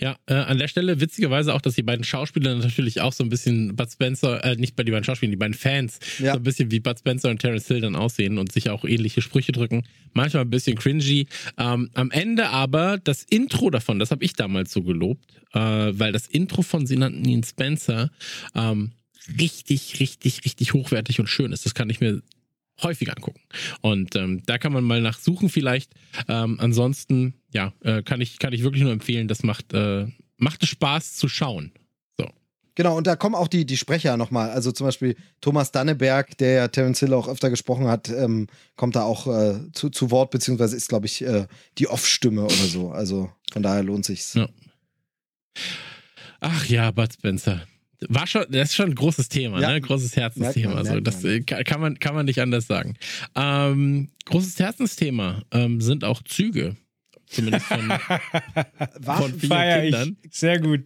Ja, 0.00 0.16
äh, 0.26 0.34
an 0.34 0.58
der 0.58 0.68
Stelle 0.68 1.00
witzigerweise 1.00 1.54
auch, 1.54 1.60
dass 1.60 1.74
die 1.74 1.82
beiden 1.82 2.04
Schauspieler 2.04 2.54
natürlich 2.56 3.00
auch 3.00 3.12
so 3.12 3.22
ein 3.24 3.30
bisschen 3.30 3.76
Bud 3.76 3.90
Spencer, 3.90 4.44
äh, 4.44 4.56
nicht 4.56 4.76
bei 4.76 4.82
den 4.82 4.92
beiden 4.92 5.04
Schauspielern, 5.04 5.30
die 5.30 5.36
beiden 5.36 5.54
Fans, 5.54 5.98
ja. 6.18 6.32
so 6.32 6.38
ein 6.38 6.42
bisschen 6.42 6.70
wie 6.70 6.80
Bud 6.80 6.98
Spencer 6.98 7.30
und 7.30 7.38
Terence 7.38 7.66
Hill 7.66 7.80
dann 7.80 7.96
aussehen 7.96 8.38
und 8.38 8.52
sich 8.52 8.70
auch 8.70 8.84
ähnliche 8.84 9.22
Sprüche 9.22 9.52
drücken. 9.52 9.84
Manchmal 10.12 10.44
ein 10.44 10.50
bisschen 10.50 10.76
cringy. 10.76 11.26
Ähm, 11.58 11.90
am 11.94 12.10
Ende 12.10 12.48
aber 12.48 12.98
das 12.98 13.22
Intro 13.22 13.70
davon, 13.70 13.98
das 13.98 14.10
habe 14.10 14.24
ich 14.24 14.32
damals 14.32 14.72
so 14.72 14.82
gelobt, 14.82 15.24
äh, 15.52 15.58
weil 15.58 16.12
das 16.12 16.26
Intro 16.26 16.62
von 16.62 16.86
sie 16.86 16.96
nannten 16.96 17.24
ihn 17.24 17.44
Spencer 17.44 18.10
ähm, 18.54 18.92
richtig, 19.38 20.00
richtig, 20.00 20.44
richtig 20.44 20.74
hochwertig 20.74 21.20
und 21.20 21.28
schön 21.28 21.52
ist. 21.52 21.64
Das 21.64 21.74
kann 21.74 21.90
ich 21.90 22.00
mir 22.00 22.22
häufig 22.82 23.10
angucken. 23.10 23.40
Und 23.80 24.16
ähm, 24.16 24.42
da 24.46 24.58
kann 24.58 24.72
man 24.72 24.84
mal 24.84 25.00
nachsuchen 25.00 25.48
vielleicht. 25.48 25.92
Ähm, 26.28 26.58
ansonsten, 26.60 27.34
ja, 27.52 27.72
äh, 27.80 28.02
kann, 28.02 28.20
ich, 28.20 28.38
kann 28.38 28.52
ich 28.52 28.62
wirklich 28.62 28.82
nur 28.82 28.92
empfehlen, 28.92 29.28
das 29.28 29.42
macht, 29.42 29.72
äh, 29.72 30.06
macht 30.36 30.66
Spaß 30.66 31.16
zu 31.16 31.28
schauen. 31.28 31.72
So. 32.18 32.28
Genau, 32.74 32.96
und 32.96 33.06
da 33.06 33.16
kommen 33.16 33.34
auch 33.34 33.48
die, 33.48 33.64
die 33.64 33.76
Sprecher 33.76 34.16
nochmal. 34.16 34.50
Also 34.50 34.72
zum 34.72 34.86
Beispiel 34.86 35.16
Thomas 35.40 35.72
Danneberg, 35.72 36.36
der 36.38 36.52
ja 36.52 36.68
Terence 36.68 37.00
Hill 37.00 37.14
auch 37.14 37.28
öfter 37.28 37.50
gesprochen 37.50 37.86
hat, 37.86 38.08
ähm, 38.08 38.46
kommt 38.76 38.96
da 38.96 39.02
auch 39.02 39.26
äh, 39.26 39.72
zu, 39.72 39.90
zu 39.90 40.10
Wort, 40.10 40.30
beziehungsweise 40.30 40.76
ist, 40.76 40.88
glaube 40.88 41.06
ich, 41.06 41.22
äh, 41.22 41.46
die 41.78 41.88
Off-Stimme 41.88 42.44
oder 42.44 42.54
so. 42.54 42.90
Also 42.90 43.30
von 43.52 43.62
daher 43.62 43.82
lohnt 43.82 44.04
sich's. 44.04 44.34
Ja. 44.34 44.48
Ach 46.40 46.64
ja, 46.66 46.90
Bud 46.90 47.12
Spencer 47.12 47.62
war 48.08 48.26
schon, 48.26 48.46
das 48.48 48.70
ist 48.70 48.76
schon 48.76 48.90
ein 48.90 48.94
großes 48.94 49.28
Thema, 49.28 49.60
ja. 49.60 49.72
ne? 49.72 49.80
Großes 49.80 50.16
Herzensthema. 50.16 50.74
Also 50.74 51.00
das 51.00 51.24
äh, 51.24 51.40
kann 51.40 51.80
man, 51.80 51.98
kann 51.98 52.14
man 52.14 52.26
nicht 52.26 52.40
anders 52.40 52.66
sagen. 52.66 52.94
Ähm, 53.34 54.08
großes 54.24 54.58
Herzensthema 54.58 55.42
ähm, 55.50 55.80
sind 55.80 56.04
auch 56.04 56.22
Züge. 56.22 56.76
Zumindest 57.30 57.66
von, 57.66 57.80
von 59.02 59.38
vielen 59.38 59.82
Kindern. 59.82 60.16
Ich. 60.22 60.36
Sehr 60.36 60.58
gut. 60.58 60.80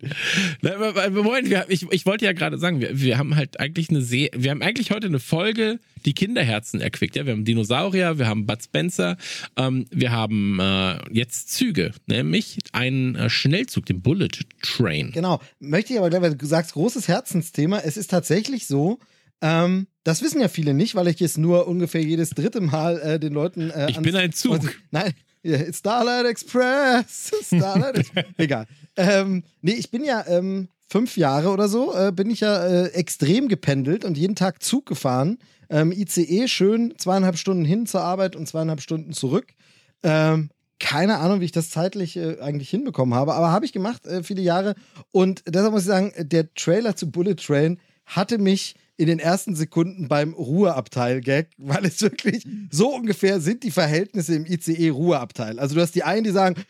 Moment, 0.62 1.48
wir, 1.48 1.64
ich, 1.68 1.90
ich 1.90 2.04
wollte 2.04 2.26
ja 2.26 2.32
gerade 2.32 2.58
sagen, 2.58 2.80
wir, 2.80 3.00
wir 3.00 3.16
haben 3.16 3.34
halt 3.34 3.58
eigentlich 3.60 3.88
eine 3.88 4.02
See, 4.02 4.30
wir 4.34 4.50
haben 4.50 4.60
eigentlich 4.60 4.90
heute 4.90 5.06
eine 5.06 5.20
Folge, 5.20 5.80
die 6.04 6.12
Kinderherzen 6.12 6.82
erquickt. 6.82 7.16
Ja, 7.16 7.24
wir 7.24 7.32
haben 7.32 7.46
Dinosaurier, 7.46 8.18
wir 8.18 8.26
haben 8.26 8.44
Bud 8.46 8.62
Spencer, 8.62 9.16
ähm, 9.56 9.86
wir 9.90 10.12
haben 10.12 10.58
äh, 10.60 10.98
jetzt 11.10 11.50
Züge, 11.50 11.92
nämlich 12.06 12.58
einen 12.72 13.14
äh, 13.14 13.30
Schnellzug, 13.30 13.86
den 13.86 14.02
Bullet 14.02 14.28
Train. 14.62 15.12
Genau. 15.12 15.40
Möchte 15.60 15.94
ich 15.94 15.98
aber 15.98 16.10
gleich, 16.10 16.20
weil 16.20 16.34
du 16.34 16.46
sagst, 16.46 16.74
großes 16.74 17.08
Herzensthema. 17.08 17.78
Es 17.78 17.96
ist 17.96 18.10
tatsächlich 18.10 18.66
so, 18.66 18.98
ähm, 19.40 19.86
das 20.04 20.20
wissen 20.20 20.42
ja 20.42 20.48
viele 20.48 20.74
nicht, 20.74 20.94
weil 20.94 21.08
ich 21.08 21.20
jetzt 21.20 21.38
nur 21.38 21.66
ungefähr 21.66 22.02
jedes 22.02 22.30
dritte 22.30 22.60
Mal 22.60 23.00
äh, 23.00 23.18
den 23.18 23.32
Leuten. 23.32 23.70
Äh, 23.70 23.90
ich 23.90 23.98
bin 23.98 24.14
ein 24.14 24.32
Zug. 24.32 24.60
Nein, 24.90 25.14
Yeah, 25.44 25.72
Starlight 25.72 26.26
Express. 26.26 27.30
Starlight 27.42 27.98
Express. 27.98 28.24
Egal. 28.38 28.66
Ähm, 28.96 29.44
nee, 29.60 29.72
ich 29.72 29.90
bin 29.90 30.04
ja 30.04 30.24
ähm, 30.26 30.68
fünf 30.88 31.16
Jahre 31.16 31.50
oder 31.50 31.68
so, 31.68 31.94
äh, 31.94 32.12
bin 32.12 32.30
ich 32.30 32.40
ja 32.40 32.64
äh, 32.66 32.86
extrem 32.92 33.48
gependelt 33.48 34.04
und 34.04 34.16
jeden 34.16 34.36
Tag 34.36 34.62
Zug 34.62 34.86
gefahren. 34.86 35.38
Ähm, 35.68 35.92
ICE 35.92 36.48
schön 36.48 36.94
zweieinhalb 36.98 37.36
Stunden 37.36 37.64
hin 37.64 37.86
zur 37.86 38.02
Arbeit 38.02 38.36
und 38.36 38.46
zweieinhalb 38.46 38.80
Stunden 38.80 39.12
zurück. 39.12 39.48
Ähm, 40.02 40.50
keine 40.80 41.18
Ahnung, 41.18 41.40
wie 41.40 41.46
ich 41.46 41.52
das 41.52 41.70
zeitlich 41.70 42.16
äh, 42.16 42.38
eigentlich 42.40 42.70
hinbekommen 42.70 43.14
habe, 43.14 43.34
aber 43.34 43.50
habe 43.50 43.64
ich 43.64 43.72
gemacht, 43.72 44.06
äh, 44.06 44.22
viele 44.22 44.42
Jahre. 44.42 44.74
Und 45.12 45.42
deshalb 45.46 45.72
muss 45.72 45.82
ich 45.82 45.88
sagen, 45.88 46.12
der 46.18 46.52
Trailer 46.54 46.96
zu 46.96 47.10
Bullet 47.10 47.36
Train 47.36 47.78
hatte 48.06 48.38
mich 48.38 48.74
in 48.96 49.06
den 49.06 49.18
ersten 49.18 49.54
Sekunden 49.54 50.08
beim 50.08 50.34
Ruheabteil-Gag, 50.34 51.50
weil 51.58 51.84
es 51.84 52.00
wirklich 52.02 52.46
so 52.70 52.94
ungefähr 52.94 53.40
sind 53.40 53.62
die 53.62 53.70
Verhältnisse 53.70 54.34
im 54.34 54.46
ICE-Ruheabteil. 54.46 55.58
Also 55.58 55.74
du 55.74 55.80
hast 55.80 55.94
die 55.94 56.04
einen, 56.04 56.24
die 56.24 56.30
sagen, 56.30 56.62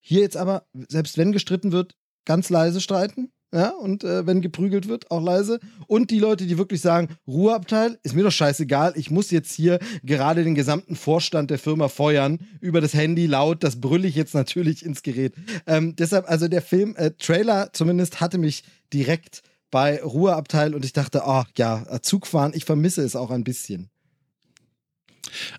hier 0.00 0.20
jetzt 0.20 0.36
aber, 0.36 0.66
selbst 0.88 1.18
wenn 1.18 1.32
gestritten 1.32 1.72
wird, 1.72 1.94
ganz 2.24 2.50
leise 2.50 2.80
streiten. 2.80 3.30
Ja, 3.52 3.70
und 3.70 4.04
äh, 4.04 4.28
wenn 4.28 4.42
geprügelt 4.42 4.86
wird, 4.86 5.10
auch 5.10 5.20
leise. 5.20 5.58
Und 5.88 6.12
die 6.12 6.20
Leute, 6.20 6.46
die 6.46 6.56
wirklich 6.56 6.80
sagen, 6.80 7.08
Ruheabteil, 7.26 7.98
ist 8.04 8.14
mir 8.14 8.22
doch 8.22 8.30
scheißegal, 8.30 8.92
ich 8.94 9.10
muss 9.10 9.32
jetzt 9.32 9.52
hier 9.52 9.80
gerade 10.04 10.44
den 10.44 10.54
gesamten 10.54 10.94
Vorstand 10.94 11.50
der 11.50 11.58
Firma 11.58 11.88
feuern, 11.88 12.38
über 12.60 12.80
das 12.80 12.94
Handy 12.94 13.26
laut, 13.26 13.64
das 13.64 13.80
brülle 13.80 14.06
ich 14.06 14.14
jetzt 14.14 14.34
natürlich 14.34 14.84
ins 14.84 15.02
Gerät. 15.02 15.34
Ähm, 15.66 15.96
deshalb, 15.96 16.30
also 16.30 16.46
der 16.46 16.62
Film, 16.62 16.94
äh, 16.94 17.10
Trailer 17.18 17.72
zumindest, 17.72 18.20
hatte 18.20 18.38
mich 18.38 18.62
direkt 18.92 19.42
bei 19.70 20.02
Ruheabteil 20.02 20.74
und 20.74 20.84
ich 20.84 20.92
dachte, 20.92 21.22
oh 21.24 21.44
ja, 21.56 22.00
Zugfahren, 22.02 22.52
ich 22.54 22.64
vermisse 22.64 23.02
es 23.02 23.16
auch 23.16 23.30
ein 23.30 23.44
bisschen. 23.44 23.88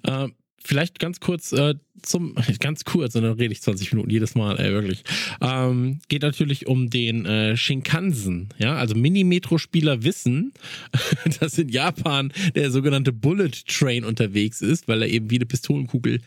Äh, 0.04 0.28
vielleicht 0.64 1.00
ganz 1.00 1.20
kurz 1.20 1.52
äh, 1.54 1.76
zum, 2.02 2.36
ganz 2.60 2.84
kurz, 2.84 3.16
und 3.16 3.24
dann 3.24 3.34
rede 3.34 3.54
ich 3.54 3.62
20 3.62 3.94
Minuten 3.94 4.10
jedes 4.10 4.36
Mal, 4.36 4.60
ey, 4.60 4.72
wirklich. 4.72 5.04
Ähm, 5.42 6.00
geht 6.08 6.22
natürlich 6.22 6.68
um 6.68 6.90
den 6.90 7.26
äh, 7.26 7.58
Shinkansen, 7.58 8.50
ja, 8.58 8.76
also 8.76 8.96
Mini-Metro-Spieler 8.96 10.04
wissen, 10.04 10.54
dass 11.40 11.58
in 11.58 11.70
Japan 11.70 12.34
der 12.56 12.72
sogenannte 12.72 13.14
Bullet 13.14 13.52
Train 13.68 14.04
unterwegs 14.04 14.62
ist, 14.62 14.88
weil 14.88 15.02
er 15.02 15.10
eben 15.10 15.30
wie 15.30 15.38
eine 15.38 15.46
Pistolenkugel 15.46 16.22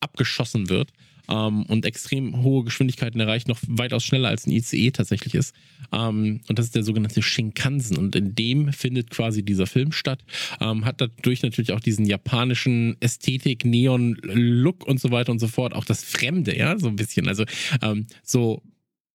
abgeschossen 0.00 0.68
wird 0.68 0.90
ähm, 1.28 1.64
und 1.64 1.86
extrem 1.86 2.42
hohe 2.42 2.64
Geschwindigkeiten 2.64 3.20
erreicht, 3.20 3.48
noch 3.48 3.58
weitaus 3.66 4.04
schneller 4.04 4.28
als 4.28 4.46
ein 4.46 4.52
ICE 4.52 4.90
tatsächlich 4.90 5.34
ist. 5.34 5.54
Ähm, 5.92 6.40
und 6.48 6.58
das 6.58 6.66
ist 6.66 6.74
der 6.74 6.82
sogenannte 6.82 7.22
Shinkansen. 7.22 7.96
Und 7.96 8.16
in 8.16 8.34
dem 8.34 8.72
findet 8.72 9.10
quasi 9.10 9.42
dieser 9.42 9.66
Film 9.66 9.92
statt. 9.92 10.24
Ähm, 10.60 10.84
hat 10.84 11.00
dadurch 11.00 11.42
natürlich 11.42 11.72
auch 11.72 11.80
diesen 11.80 12.06
japanischen 12.06 12.96
Ästhetik, 13.00 13.64
Neon-Look 13.64 14.86
und 14.86 15.00
so 15.00 15.10
weiter 15.10 15.32
und 15.32 15.38
so 15.38 15.48
fort. 15.48 15.74
Auch 15.74 15.84
das 15.84 16.04
Fremde, 16.04 16.56
ja, 16.56 16.78
so 16.78 16.88
ein 16.88 16.96
bisschen. 16.96 17.28
Also 17.28 17.44
ähm, 17.82 18.06
so 18.22 18.62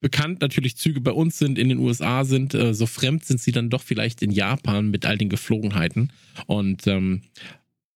bekannt 0.02 0.42
natürlich 0.42 0.78
Züge 0.78 1.02
bei 1.02 1.12
uns 1.12 1.38
sind, 1.38 1.58
in 1.58 1.70
den 1.70 1.78
USA 1.80 2.24
sind, 2.24 2.54
äh, 2.54 2.74
so 2.74 2.86
fremd 2.86 3.26
sind 3.26 3.42
sie 3.42 3.52
dann 3.52 3.70
doch 3.70 3.82
vielleicht 3.82 4.22
in 4.22 4.32
Japan 4.32 4.90
mit 4.90 5.06
all 5.06 5.18
den 5.18 5.30
Geflogenheiten. 5.30 6.12
Und 6.48 6.88
ähm, 6.88 7.22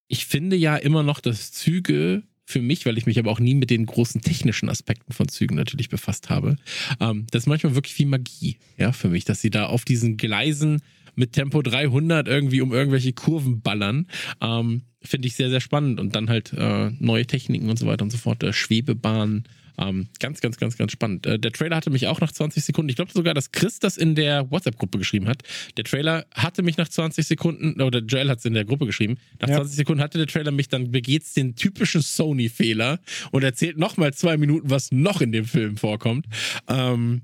ich 0.07 0.25
finde 0.25 0.55
ja 0.55 0.75
immer 0.75 1.03
noch, 1.03 1.19
dass 1.19 1.51
Züge 1.51 2.23
für 2.45 2.61
mich, 2.61 2.85
weil 2.85 2.97
ich 2.97 3.05
mich 3.05 3.19
aber 3.19 3.31
auch 3.31 3.39
nie 3.39 3.55
mit 3.55 3.69
den 3.69 3.85
großen 3.85 4.21
technischen 4.21 4.69
Aspekten 4.69 5.13
von 5.13 5.27
Zügen 5.27 5.55
natürlich 5.55 5.89
befasst 5.89 6.29
habe, 6.29 6.57
ähm, 6.99 7.25
das 7.31 7.43
ist 7.43 7.47
manchmal 7.47 7.75
wirklich 7.75 7.97
wie 7.99 8.05
Magie, 8.05 8.57
ja, 8.77 8.91
für 8.91 9.09
mich, 9.09 9.25
dass 9.25 9.41
sie 9.41 9.49
da 9.49 9.67
auf 9.67 9.85
diesen 9.85 10.17
Gleisen 10.17 10.81
mit 11.15 11.33
Tempo 11.33 11.61
300 11.61 12.27
irgendwie 12.27 12.61
um 12.61 12.73
irgendwelche 12.73 13.13
Kurven 13.13 13.61
ballern, 13.61 14.07
ähm, 14.41 14.81
finde 15.01 15.27
ich 15.27 15.35
sehr, 15.35 15.49
sehr 15.49 15.61
spannend. 15.61 15.99
Und 15.99 16.15
dann 16.15 16.29
halt 16.29 16.53
äh, 16.53 16.91
neue 16.99 17.25
Techniken 17.25 17.69
und 17.69 17.77
so 17.77 17.85
weiter 17.85 18.03
und 18.03 18.11
so 18.11 18.17
fort, 18.17 18.43
äh, 18.43 18.53
Schwebebahnen, 18.53 19.43
ähm, 19.77 20.07
ganz, 20.19 20.41
ganz, 20.41 20.57
ganz, 20.57 20.77
ganz 20.77 20.91
spannend. 20.91 21.25
Äh, 21.25 21.39
der 21.39 21.51
Trailer 21.51 21.75
hatte 21.75 21.89
mich 21.89 22.07
auch 22.07 22.21
nach 22.21 22.31
20 22.31 22.63
Sekunden, 22.63 22.89
ich 22.89 22.95
glaube 22.95 23.11
sogar, 23.11 23.33
dass 23.33 23.51
Chris 23.51 23.79
das 23.79 23.97
in 23.97 24.15
der 24.15 24.49
WhatsApp-Gruppe 24.51 24.97
geschrieben 24.97 25.27
hat. 25.27 25.43
Der 25.77 25.83
Trailer 25.83 26.25
hatte 26.33 26.63
mich 26.63 26.77
nach 26.77 26.87
20 26.87 27.25
Sekunden, 27.25 27.81
oder 27.81 27.99
Joel 27.99 28.29
hat 28.29 28.39
es 28.39 28.45
in 28.45 28.53
der 28.53 28.65
Gruppe 28.65 28.85
geschrieben, 28.85 29.17
nach 29.39 29.49
ja. 29.49 29.55
20 29.57 29.75
Sekunden 29.75 30.01
hatte 30.01 30.17
der 30.17 30.27
Trailer 30.27 30.51
mich, 30.51 30.69
dann 30.69 30.91
begeht 30.91 31.23
es 31.23 31.33
den 31.33 31.55
typischen 31.55 32.01
Sony-Fehler 32.01 32.99
und 33.31 33.43
erzählt 33.43 33.77
nochmal 33.77 34.13
zwei 34.13 34.37
Minuten, 34.37 34.69
was 34.69 34.91
noch 34.91 35.21
in 35.21 35.31
dem 35.31 35.45
Film 35.45 35.77
vorkommt. 35.77 36.27
Ähm, 36.67 37.23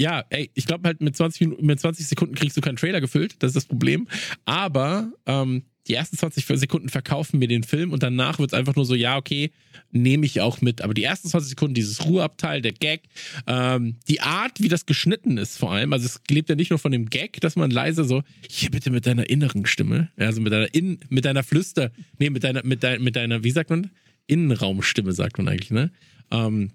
ja, 0.00 0.24
ey, 0.30 0.50
ich 0.54 0.66
glaube 0.66 0.88
halt 0.88 1.02
mit 1.02 1.14
20, 1.14 1.40
Minuten, 1.42 1.66
mit 1.66 1.78
20 1.78 2.06
Sekunden 2.06 2.34
kriegst 2.34 2.56
du 2.56 2.62
keinen 2.62 2.76
Trailer 2.76 3.02
gefüllt, 3.02 3.34
das 3.40 3.50
ist 3.50 3.56
das 3.56 3.66
Problem. 3.66 4.08
Aber 4.46 5.12
ähm, 5.26 5.64
die 5.90 5.96
ersten 5.96 6.16
20 6.16 6.46
Sekunden 6.46 6.88
verkaufen 6.88 7.40
mir 7.40 7.48
den 7.48 7.64
Film 7.64 7.92
und 7.92 8.02
danach 8.02 8.38
wird 8.38 8.52
es 8.52 8.58
einfach 8.58 8.76
nur 8.76 8.84
so, 8.84 8.94
ja, 8.94 9.16
okay, 9.16 9.50
nehme 9.90 10.24
ich 10.24 10.40
auch 10.40 10.60
mit. 10.60 10.82
Aber 10.82 10.94
die 10.94 11.02
ersten 11.02 11.28
20 11.28 11.50
Sekunden, 11.50 11.74
dieses 11.74 12.04
Ruheabteil, 12.04 12.62
der 12.62 12.70
Gag, 12.70 13.02
ähm, 13.48 13.96
die 14.08 14.20
Art, 14.20 14.60
wie 14.60 14.68
das 14.68 14.86
geschnitten 14.86 15.36
ist 15.36 15.58
vor 15.58 15.72
allem, 15.72 15.92
also 15.92 16.06
es 16.06 16.20
lebt 16.30 16.48
ja 16.48 16.54
nicht 16.54 16.70
nur 16.70 16.78
von 16.78 16.92
dem 16.92 17.10
Gag, 17.10 17.40
dass 17.40 17.56
man 17.56 17.72
leise 17.72 18.04
so, 18.04 18.22
hier 18.48 18.70
bitte 18.70 18.90
mit 18.90 19.04
deiner 19.04 19.28
inneren 19.28 19.66
Stimme, 19.66 20.10
also 20.16 20.40
mit 20.40 20.52
deiner, 20.52 20.72
in, 20.72 21.00
mit 21.08 21.24
deiner 21.24 21.42
Flüster, 21.42 21.90
nee, 22.18 22.30
mit 22.30 22.44
deiner, 22.44 22.64
mit, 22.64 22.84
deiner, 22.84 23.00
mit 23.00 23.16
deiner, 23.16 23.42
wie 23.42 23.50
sagt 23.50 23.70
man, 23.70 23.90
Innenraumstimme 24.28 25.12
sagt 25.12 25.38
man 25.38 25.48
eigentlich, 25.48 25.72
ne? 25.72 25.90
Ähm, 26.30 26.70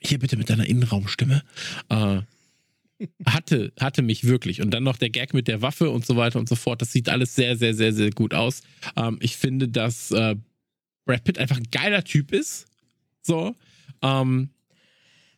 hier 0.00 0.18
bitte 0.18 0.38
mit 0.38 0.48
deiner 0.48 0.64
Innenraumstimme. 0.64 1.42
Äh, 1.90 2.20
hatte, 3.26 3.72
hatte 3.78 4.02
mich 4.02 4.24
wirklich. 4.24 4.60
Und 4.60 4.70
dann 4.70 4.82
noch 4.82 4.96
der 4.96 5.10
Gag 5.10 5.34
mit 5.34 5.48
der 5.48 5.62
Waffe 5.62 5.90
und 5.90 6.04
so 6.04 6.16
weiter 6.16 6.38
und 6.38 6.48
so 6.48 6.56
fort. 6.56 6.82
Das 6.82 6.92
sieht 6.92 7.08
alles 7.08 7.34
sehr, 7.34 7.56
sehr, 7.56 7.74
sehr, 7.74 7.92
sehr 7.92 8.10
gut 8.10 8.34
aus. 8.34 8.62
Ähm, 8.96 9.18
ich 9.20 9.36
finde, 9.36 9.68
dass 9.68 10.10
äh, 10.10 10.36
Brad 11.04 11.24
Pitt 11.24 11.38
einfach 11.38 11.56
ein 11.56 11.70
geiler 11.70 12.04
Typ 12.04 12.32
ist. 12.32 12.66
So. 13.22 13.54
Ähm, 14.02 14.50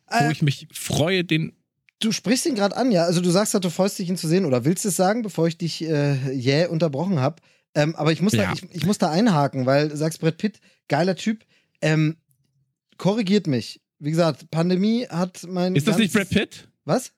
äh, 0.07 0.27
wo 0.27 0.31
ich 0.31 0.41
mich 0.41 0.67
freue, 0.71 1.23
den. 1.23 1.53
Du 1.99 2.11
sprichst 2.11 2.45
ihn 2.45 2.55
gerade 2.55 2.75
an, 2.75 2.91
ja. 2.91 3.03
Also 3.03 3.21
du 3.21 3.29
sagst 3.29 3.53
halt, 3.53 3.63
du 3.63 3.69
freust 3.69 3.99
dich, 3.99 4.09
ihn 4.09 4.17
zu 4.17 4.27
sehen 4.27 4.45
oder 4.45 4.65
willst 4.65 4.85
es 4.85 4.95
sagen, 4.95 5.21
bevor 5.21 5.47
ich 5.47 5.57
dich 5.57 5.83
äh, 5.83 6.31
jäh 6.33 6.65
unterbrochen 6.65 7.19
habe. 7.19 7.41
Ähm, 7.75 7.95
aber 7.95 8.11
ich 8.11 8.21
muss, 8.21 8.33
ja. 8.33 8.45
da, 8.45 8.53
ich, 8.53 8.63
ich, 8.71 8.85
muss 8.85 8.97
da 8.97 9.09
einhaken, 9.09 9.65
weil 9.65 9.89
du 9.89 9.95
sagst, 9.95 10.19
Brad 10.19 10.37
Pitt, 10.37 10.59
geiler 10.87 11.15
Typ. 11.15 11.45
Ähm, 11.81 12.17
korrigiert 12.97 13.47
mich. 13.47 13.81
Wie 13.99 14.09
gesagt, 14.09 14.49
Pandemie 14.51 15.07
hat 15.07 15.45
mein. 15.47 15.75
Ist 15.75 15.87
das 15.87 15.97
nicht 15.97 16.13
Brad 16.13 16.29
Pitt? 16.29 16.67
Was? 16.85 17.13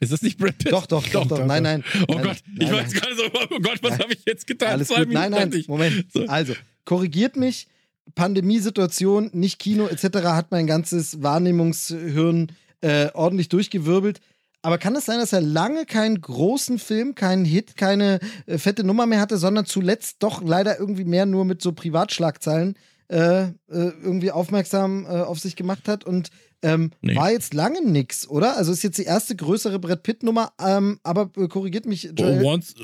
Ist 0.00 0.12
das 0.12 0.22
nicht 0.22 0.38
Brad 0.38 0.58
Pitt? 0.58 0.72
Doch, 0.72 0.86
doch, 0.86 1.06
doch, 1.08 1.26
doch. 1.26 1.44
Nein, 1.44 1.62
nein. 1.62 1.84
Oh 2.08 2.14
nein, 2.14 2.22
Gott, 2.22 2.36
nein, 2.46 2.56
ich 2.60 2.70
weiß 2.72 2.92
gerade 2.92 3.16
so, 3.16 3.22
oh 3.24 3.60
Gott, 3.60 3.78
was 3.82 3.98
habe 3.98 4.12
ich 4.12 4.24
jetzt 4.26 4.46
getan? 4.46 4.70
Alles 4.70 4.88
Zwei 4.88 5.04
gut. 5.04 5.12
Nein, 5.12 5.32
nein, 5.32 5.64
Moment. 5.66 6.06
So. 6.12 6.26
Also, 6.26 6.54
korrigiert 6.84 7.36
mich. 7.36 7.66
Pandemiesituation, 8.14 9.30
nicht 9.34 9.58
Kino 9.58 9.86
etc. 9.86 10.18
hat 10.28 10.50
mein 10.50 10.66
ganzes 10.66 11.22
Wahrnehmungshirn 11.22 12.52
äh, 12.80 13.08
ordentlich 13.12 13.48
durchgewirbelt. 13.48 14.20
Aber 14.62 14.78
kann 14.78 14.96
es 14.96 15.04
sein, 15.04 15.18
dass 15.18 15.32
er 15.32 15.40
lange 15.40 15.84
keinen 15.84 16.20
großen 16.20 16.78
Film, 16.78 17.14
keinen 17.14 17.44
Hit, 17.44 17.76
keine 17.76 18.18
äh, 18.46 18.58
fette 18.58 18.84
Nummer 18.84 19.06
mehr 19.06 19.20
hatte, 19.20 19.36
sondern 19.36 19.66
zuletzt 19.66 20.16
doch 20.20 20.42
leider 20.42 20.78
irgendwie 20.78 21.04
mehr 21.04 21.26
nur 21.26 21.44
mit 21.44 21.62
so 21.62 21.72
Privatschlagzeilen 21.72 22.76
äh, 23.08 23.42
äh 23.42 23.52
irgendwie 23.68 24.30
aufmerksam 24.30 25.04
äh, 25.04 25.08
auf 25.08 25.38
sich 25.38 25.54
gemacht 25.54 25.86
hat? 25.88 26.04
Und 26.04 26.30
ähm, 26.62 26.90
nee. 27.02 27.14
War 27.14 27.30
jetzt 27.30 27.54
lange 27.54 27.84
nix, 27.84 28.28
oder? 28.28 28.56
Also 28.56 28.72
ist 28.72 28.82
jetzt 28.82 28.98
die 28.98 29.04
erste 29.04 29.36
größere 29.36 29.78
Brett 29.78 30.02
Pitt-Nummer, 30.02 30.52
ähm, 30.60 30.98
aber 31.04 31.30
äh, 31.36 31.46
korrigiert 31.46 31.86
mich. 31.86 32.10
Joel. 32.16 32.42
Once, 32.42 32.74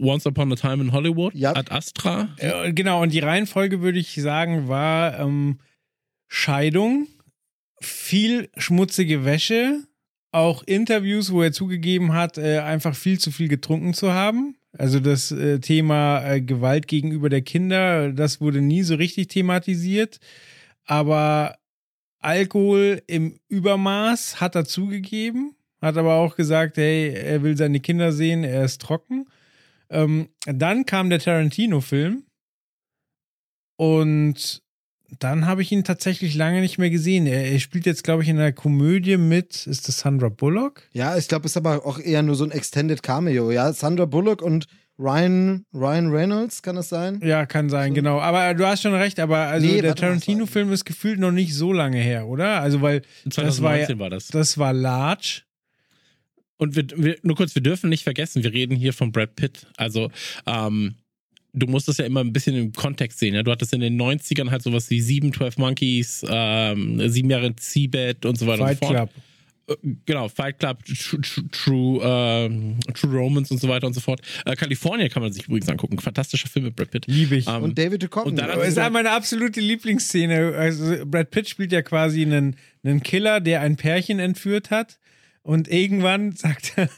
Once 0.00 0.26
Upon 0.26 0.52
a 0.52 0.56
Time 0.56 0.82
in 0.82 0.92
Hollywood, 0.92 1.34
ja. 1.34 1.54
Ad 1.54 1.70
Astra. 1.70 2.30
Äh, 2.38 2.72
genau, 2.72 3.02
und 3.02 3.12
die 3.12 3.18
Reihenfolge 3.18 3.82
würde 3.82 3.98
ich 3.98 4.14
sagen, 4.14 4.68
war 4.68 5.18
ähm, 5.18 5.58
Scheidung, 6.26 7.06
viel 7.80 8.48
schmutzige 8.56 9.24
Wäsche, 9.24 9.82
auch 10.32 10.62
Interviews, 10.62 11.30
wo 11.30 11.42
er 11.42 11.52
zugegeben 11.52 12.14
hat, 12.14 12.38
äh, 12.38 12.60
einfach 12.60 12.94
viel 12.94 13.18
zu 13.18 13.30
viel 13.30 13.48
getrunken 13.48 13.92
zu 13.92 14.12
haben. 14.12 14.56
Also 14.76 15.00
das 15.00 15.32
äh, 15.32 15.60
Thema 15.60 16.24
äh, 16.24 16.40
Gewalt 16.40 16.88
gegenüber 16.88 17.28
der 17.28 17.42
Kinder, 17.42 18.12
das 18.12 18.40
wurde 18.40 18.60
nie 18.60 18.82
so 18.82 18.94
richtig 18.94 19.28
thematisiert. 19.28 20.18
Aber 20.84 21.57
Alkohol 22.20 23.02
im 23.06 23.38
Übermaß 23.48 24.40
hat 24.40 24.54
er 24.54 24.64
zugegeben, 24.64 25.54
hat 25.80 25.96
aber 25.96 26.14
auch 26.14 26.36
gesagt, 26.36 26.76
hey, 26.76 27.14
er 27.14 27.42
will 27.42 27.56
seine 27.56 27.80
Kinder 27.80 28.12
sehen, 28.12 28.44
er 28.44 28.64
ist 28.64 28.80
trocken. 28.80 29.26
Ähm, 29.90 30.28
dann 30.44 30.84
kam 30.84 31.10
der 31.10 31.20
Tarantino-Film 31.20 32.24
und 33.76 34.62
dann 35.18 35.46
habe 35.46 35.62
ich 35.62 35.72
ihn 35.72 35.84
tatsächlich 35.84 36.34
lange 36.34 36.60
nicht 36.60 36.76
mehr 36.76 36.90
gesehen. 36.90 37.26
Er, 37.26 37.50
er 37.50 37.58
spielt 37.60 37.86
jetzt, 37.86 38.04
glaube 38.04 38.22
ich, 38.22 38.28
in 38.28 38.38
einer 38.38 38.52
Komödie 38.52 39.16
mit, 39.16 39.66
ist 39.66 39.88
das 39.88 40.00
Sandra 40.00 40.28
Bullock? 40.28 40.82
Ja, 40.92 41.16
ich 41.16 41.28
glaube, 41.28 41.46
es 41.46 41.52
ist 41.52 41.56
aber 41.56 41.86
auch 41.86 41.98
eher 41.98 42.22
nur 42.22 42.34
so 42.34 42.44
ein 42.44 42.50
Extended 42.50 43.02
Cameo. 43.02 43.50
Ja, 43.50 43.72
Sandra 43.72 44.04
Bullock 44.04 44.42
und 44.42 44.66
Ryan, 44.98 45.64
Ryan 45.72 46.10
Reynolds, 46.10 46.60
kann 46.62 46.74
das 46.74 46.88
sein? 46.88 47.20
Ja, 47.24 47.46
kann 47.46 47.68
sein, 47.68 47.90
so. 47.90 47.94
genau. 47.94 48.20
Aber 48.20 48.52
du 48.54 48.66
hast 48.66 48.82
schon 48.82 48.94
recht, 48.94 49.20
aber 49.20 49.38
also 49.38 49.66
nee, 49.66 49.80
der 49.80 49.94
Tarantino-Film 49.94 50.72
ist 50.72 50.84
gefühlt 50.84 51.20
noch 51.20 51.30
nicht 51.30 51.54
so 51.54 51.72
lange 51.72 51.98
her, 51.98 52.26
oder? 52.26 52.60
Also, 52.60 52.82
weil 52.82 53.02
2019 53.30 53.46
das 53.46 53.88
war, 53.90 53.98
war 53.98 54.10
das. 54.10 54.28
Das 54.28 54.58
war 54.58 54.72
Large. 54.72 55.42
Und 56.56 56.74
wir, 56.74 56.84
wir, 56.96 57.16
nur 57.22 57.36
kurz, 57.36 57.54
wir 57.54 57.62
dürfen 57.62 57.88
nicht 57.88 58.02
vergessen, 58.02 58.42
wir 58.42 58.52
reden 58.52 58.74
hier 58.74 58.92
von 58.92 59.12
Brad 59.12 59.36
Pitt. 59.36 59.68
Also, 59.76 60.10
ähm, 60.46 60.96
du 61.52 61.66
musst 61.68 61.86
das 61.86 61.98
ja 61.98 62.04
immer 62.04 62.20
ein 62.20 62.32
bisschen 62.32 62.56
im 62.56 62.72
Kontext 62.72 63.20
sehen. 63.20 63.34
Ja? 63.34 63.44
Du 63.44 63.52
hattest 63.52 63.72
in 63.72 63.80
den 63.80 64.00
90ern 64.00 64.50
halt 64.50 64.62
sowas 64.62 64.90
wie 64.90 65.00
7, 65.00 65.32
12 65.32 65.58
Monkeys, 65.58 66.24
ähm, 66.28 67.08
7 67.08 67.30
Jahre 67.30 67.54
Seabed 67.58 68.26
und 68.26 68.36
so 68.36 68.48
weiter 68.48 68.64
Fight 68.64 68.82
und 68.82 68.88
so 68.88 68.94
fort. 68.94 69.10
Club. 69.12 69.24
Äh, 69.68 69.76
Genau, 70.06 70.28
Fight 70.28 70.58
Club, 70.58 70.84
True, 70.84 71.20
True, 71.20 71.44
True, 71.50 72.00
ähm, 72.02 72.78
True 72.94 73.16
Romance 73.16 73.50
und 73.52 73.60
so 73.60 73.68
weiter 73.68 73.86
und 73.86 73.94
so 73.94 74.00
fort. 74.00 74.20
Äh, 74.44 74.56
California 74.56 75.08
kann 75.08 75.22
man 75.22 75.32
sich 75.32 75.46
übrigens 75.46 75.68
angucken. 75.68 75.98
Fantastischer 75.98 76.48
Film 76.48 76.66
mit 76.66 76.76
Brad 76.76 76.90
Pitt. 76.90 77.06
Liebe 77.06 77.36
ich. 77.36 77.46
Ähm, 77.48 77.62
Und 77.62 77.78
David 77.78 78.02
Duchovny. 78.02 78.30
und 78.30 78.36
dann 78.36 78.50
Aber 78.50 78.62
es 78.66 78.76
ist 78.76 78.90
meine 78.90 79.10
absolute 79.10 79.60
Lieblingsszene. 79.60 80.54
Also 80.56 81.04
Brad 81.06 81.30
Pitt 81.30 81.48
spielt 81.48 81.72
ja 81.72 81.82
quasi 81.82 82.22
einen, 82.22 82.56
einen 82.82 83.02
Killer, 83.02 83.40
der 83.40 83.60
ein 83.60 83.76
Pärchen 83.76 84.18
entführt 84.18 84.70
hat. 84.70 84.98
Und 85.42 85.68
irgendwann 85.68 86.32
sagt 86.36 86.74
er, 86.76 86.90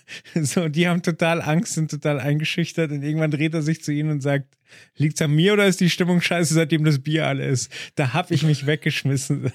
so, 0.45 0.69
die 0.69 0.89
haben 0.89 1.03
total 1.03 1.41
Angst, 1.43 1.75
sind 1.75 1.91
total 1.91 2.19
eingeschüchtert. 2.19 2.91
Und 2.91 3.03
irgendwann 3.03 3.31
dreht 3.31 3.55
er 3.55 3.63
sich 3.63 3.83
zu 3.83 3.93
ihnen 3.93 4.11
und 4.11 4.23
sagt, 4.23 4.57
liegt's 4.97 5.23
an 5.23 5.33
mir 5.33 5.53
oder 5.53 5.67
ist 5.67 5.81
die 5.81 5.91
Stimmung 5.91 6.21
scheiße, 6.21 6.55
seitdem 6.55 6.85
das 6.85 6.99
Bier 7.01 7.27
alle 7.27 7.47
ist? 7.47 7.71
Da 7.95 8.13
hab 8.13 8.31
ich 8.31 8.43
mich 8.43 8.67
weggeschmissen. 8.67 9.53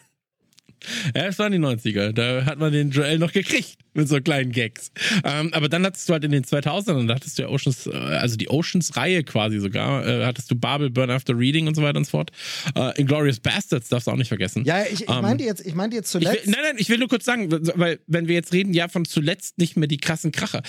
Ja, 1.16 1.26
es 1.26 1.40
waren 1.40 1.52
die 1.52 1.58
90er. 1.60 2.12
Da 2.12 2.46
hat 2.46 2.60
man 2.60 2.72
den 2.72 2.92
Joel 2.92 3.18
noch 3.20 3.32
gekriegt 3.32 3.78
mit 3.94 4.08
so 4.10 4.20
kleinen 4.20 4.52
Gags. 4.52 4.92
Ähm, 5.24 5.54
aber 5.54 5.70
dann 5.70 5.86
hattest 5.86 6.08
du 6.10 6.14
halt 6.14 6.24
in 6.26 6.32
den 6.32 6.44
2000ern, 6.44 7.08
da 7.08 7.16
hattest 7.16 7.38
du 7.38 7.44
ja 7.44 7.48
Oceans, 7.50 7.88
äh, 7.88 7.92
also 7.96 8.36
die 8.36 8.50
Oceans-Reihe 8.50 9.24
quasi 9.24 9.60
sogar, 9.60 10.06
äh, 10.06 10.26
hattest 10.26 10.52
du 10.52 10.56
Babel, 10.56 10.90
Burn 10.90 11.10
After 11.10 11.38
Reading 11.38 11.68
und 11.68 11.76
so 11.76 11.82
weiter 11.82 11.98
und 11.98 12.06
so 12.06 12.12
fort. 12.12 12.32
Äh, 12.76 13.00
Inglourious 13.00 13.40
Bastards 13.40 13.90
darfst 13.90 14.08
du 14.08 14.12
auch 14.12 14.18
nicht 14.18 14.28
vergessen. 14.30 14.66
ja, 14.66 14.84
ich, 14.84 15.02
ich 15.04 15.10
Ähm, 15.10 15.22
meinte 15.22 15.44
jetzt, 15.44 15.66
ich 15.66 15.76
meinte 15.76 15.96
jetzt 15.96 16.12
zuletzt. 16.12 16.46
will, 16.46 16.52
nein, 16.54 16.62
nein, 16.64 16.76
ich 16.78 16.90
will 16.90 16.98
nur 16.98 17.08
kurz 17.08 17.26
sagen, 17.26 17.50
weil 17.76 18.00
wenn 18.08 18.28
wir 18.28 18.36
jetzt 18.36 18.52
reden, 18.54 18.74
ja 18.74 18.88
von 18.88 19.06
zuletzt 19.06 19.58
nicht 19.58 19.78
mehr 19.78 19.88
die 19.88 19.98
krassen 19.98 20.32
Kracher. 20.32 20.62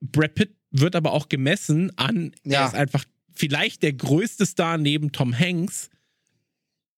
Brad 0.00 0.34
Pitt 0.34 0.50
wird 0.70 0.96
aber 0.96 1.12
auch 1.12 1.28
gemessen 1.28 1.92
an, 1.96 2.32
Ja. 2.44 2.62
er 2.62 2.66
ist 2.68 2.74
einfach 2.74 3.04
vielleicht 3.34 3.82
der 3.82 3.92
größte 3.92 4.46
Star 4.46 4.78
neben 4.78 5.12
Tom 5.12 5.38
Hanks 5.38 5.90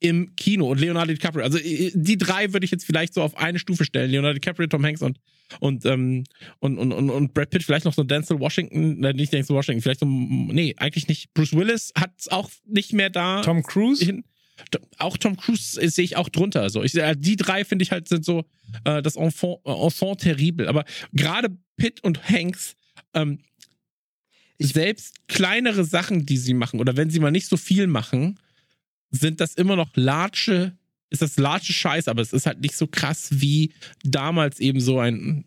im 0.01 0.35
Kino 0.37 0.71
und 0.71 0.79
Leonardo 0.81 1.13
DiCaprio. 1.13 1.43
Also 1.45 1.59
äh, 1.59 1.91
die 1.95 2.19
drei 2.19 2.53
würde 2.53 2.65
ich 2.65 2.71
jetzt 2.71 2.85
vielleicht 2.85 3.15
so 3.15 3.23
auf 3.23 3.37
eine 3.37 3.59
Stufe 3.59 3.85
stellen. 3.85 4.11
Leonardo 4.11 4.35
DiCaprio, 4.35 4.67
Tom 4.67 4.85
Hanks 4.85 5.03
und 5.03 5.19
und 5.61 5.87
ähm, 5.87 6.25
und, 6.59 6.77
und, 6.77 6.93
und, 6.93 7.09
und 7.09 7.33
Brad 7.35 7.51
Pitt, 7.51 7.63
vielleicht 7.63 7.85
noch 7.85 7.95
so 7.95 8.03
Denzel 8.03 8.41
Washington, 8.41 9.03
äh, 9.05 9.13
nicht 9.13 9.33
Denzel 9.33 9.55
Washington, 9.55 9.81
vielleicht 9.81 10.01
so, 10.01 10.07
nee, 10.07 10.75
eigentlich 10.77 11.07
nicht. 11.09 11.33
Bruce 11.35 11.53
Willis 11.55 11.93
hat 11.97 12.13
es 12.19 12.29
auch 12.29 12.51
nicht 12.67 12.93
mehr 12.93 13.11
da 13.11 13.43
Tom 13.43 13.63
Cruise? 13.63 14.05
hin. 14.05 14.25
Auch 14.99 15.17
Tom 15.17 15.37
Cruise 15.37 15.81
äh, 15.81 15.89
sehe 15.89 16.05
ich 16.05 16.17
auch 16.17 16.29
drunter. 16.29 16.63
Also 16.63 16.83
ich, 16.83 16.95
äh, 16.97 17.15
die 17.17 17.37
drei 17.37 17.65
finde 17.65 17.85
ich 17.85 17.93
halt 17.93 18.09
sind 18.09 18.25
so 18.25 18.45
äh, 18.85 19.03
das 19.03 19.17
Enfant, 19.17 19.59
äh, 19.65 19.71
Enfant 19.71 20.21
terrible. 20.21 20.67
Aber 20.69 20.85
gerade 21.13 21.57
Pitt 21.77 22.03
und 22.03 22.29
Hanks, 22.29 22.75
ähm, 23.15 23.39
Ich- 24.59 24.73
selbst 24.73 25.29
kleinere 25.29 25.85
Sachen, 25.85 26.27
die 26.27 26.39
sie 26.39 26.55
machen, 26.55 26.81
oder 26.81 26.97
wenn 26.97 27.11
sie 27.11 27.21
mal 27.21 27.31
nicht 27.31 27.47
so 27.49 27.57
viel 27.57 27.87
machen, 27.87 28.39
sind 29.11 29.41
das 29.41 29.55
immer 29.55 29.77
noch 29.77 29.91
latsche, 29.95 30.77
ist 31.11 31.23
das 31.23 31.37
latsche 31.37 31.73
Scheiß, 31.73 32.09
aber 32.09 32.23
es 32.23 32.33
ist 32.33 32.47
halt 32.47 32.61
nicht 32.61 32.77
so 32.77 32.87
krass 32.87 33.29
wie 33.31 33.73
damals 34.03 34.59
eben 34.59 34.81
so 34.81 34.99
ein, 34.99 35.45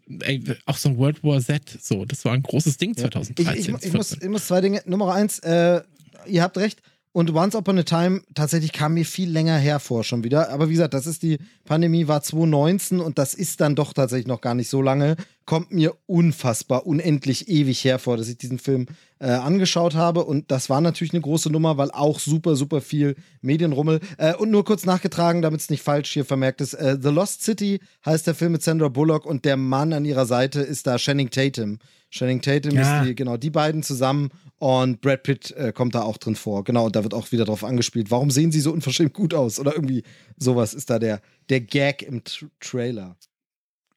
auch 0.65 0.77
so 0.77 0.89
ein 0.89 0.97
World 0.97 1.23
War 1.23 1.41
Z. 1.41 1.77
So, 1.81 2.05
das 2.05 2.23
war 2.25 2.33
ein 2.33 2.43
großes 2.43 2.77
Ding 2.77 2.91
Ich, 2.91 2.97
2013. 2.97 3.53
ich, 3.53 3.85
ich, 3.85 3.93
muss, 3.93 4.13
ich 4.13 4.29
muss 4.29 4.47
zwei 4.47 4.61
Dinge. 4.61 4.81
Nummer 4.85 5.13
eins, 5.13 5.39
äh, 5.39 5.81
ihr 6.27 6.43
habt 6.43 6.57
recht. 6.57 6.81
Und 7.11 7.33
Once 7.33 7.55
Upon 7.55 7.79
a 7.79 7.83
Time 7.83 8.21
tatsächlich 8.35 8.71
kam 8.71 8.93
mir 8.93 9.03
viel 9.03 9.29
länger 9.31 9.57
hervor 9.57 10.03
schon 10.03 10.23
wieder. 10.23 10.51
Aber 10.51 10.69
wie 10.69 10.73
gesagt, 10.73 10.93
das 10.93 11.07
ist 11.07 11.23
die 11.23 11.39
Pandemie 11.65 12.07
war 12.07 12.21
2019 12.21 12.99
und 12.99 13.17
das 13.17 13.33
ist 13.33 13.61
dann 13.61 13.75
doch 13.75 13.93
tatsächlich 13.93 14.27
noch 14.27 14.41
gar 14.41 14.53
nicht 14.53 14.69
so 14.69 14.81
lange. 14.81 15.15
Kommt 15.45 15.71
mir 15.71 15.95
unfassbar, 16.05 16.85
unendlich 16.85 17.49
ewig 17.49 17.83
hervor, 17.83 18.15
dass 18.15 18.29
ich 18.29 18.37
diesen 18.37 18.59
Film 18.59 18.85
äh, 19.19 19.27
angeschaut 19.31 19.95
habe. 19.95 20.23
Und 20.25 20.51
das 20.51 20.69
war 20.69 20.81
natürlich 20.81 21.13
eine 21.13 21.21
große 21.21 21.51
Nummer, 21.51 21.77
weil 21.77 21.91
auch 21.91 22.19
super, 22.19 22.55
super 22.55 22.81
viel 22.81 23.15
Medienrummel. 23.41 23.99
Äh, 24.17 24.35
und 24.35 24.51
nur 24.51 24.65
kurz 24.65 24.85
nachgetragen, 24.85 25.41
damit 25.41 25.61
es 25.61 25.69
nicht 25.69 25.83
falsch 25.83 26.11
hier 26.11 26.25
vermerkt 26.25 26.61
ist. 26.61 26.73
Äh, 26.73 26.97
The 27.01 27.09
Lost 27.09 27.43
City 27.43 27.79
heißt 28.05 28.27
der 28.27 28.35
Film 28.35 28.53
mit 28.53 28.63
Sandra 28.63 28.87
Bullock 28.87 29.25
und 29.25 29.45
der 29.45 29.57
Mann 29.57 29.93
an 29.93 30.05
ihrer 30.05 30.25
Seite 30.25 30.61
ist 30.61 30.87
da 30.87 30.97
Channing 30.97 31.29
Tatum. 31.29 31.79
Channing 32.11 32.41
Tatum 32.41 32.71
Ja. 32.75 33.01
ist 33.01 33.07
die, 33.07 33.15
genau, 33.15 33.37
die 33.37 33.51
beiden 33.51 33.83
zusammen 33.83 34.29
und 34.57 34.99
Brad 35.01 35.23
Pitt 35.23 35.51
äh, 35.51 35.71
kommt 35.71 35.93
da 35.95 36.01
auch 36.01 36.17
drin 36.17 36.35
vor. 36.35 36.63
Genau, 36.63 36.87
und 36.87 36.95
da 36.95 37.03
wird 37.03 37.13
auch 37.13 37.31
wieder 37.31 37.45
drauf 37.45 37.63
angespielt. 37.63 38.09
Warum 38.11 38.31
sehen 38.31 38.51
sie 38.51 38.59
so 38.61 38.71
unverschämt 38.71 39.13
gut 39.13 39.33
aus? 39.33 39.59
Oder 39.59 39.73
irgendwie 39.75 40.03
sowas 40.37 40.73
ist 40.73 40.89
da 40.89 40.97
der, 40.97 41.21
der 41.49 41.61
Gag 41.61 42.01
im 42.01 42.23
Tr 42.23 42.47
Trailer. 42.59 43.15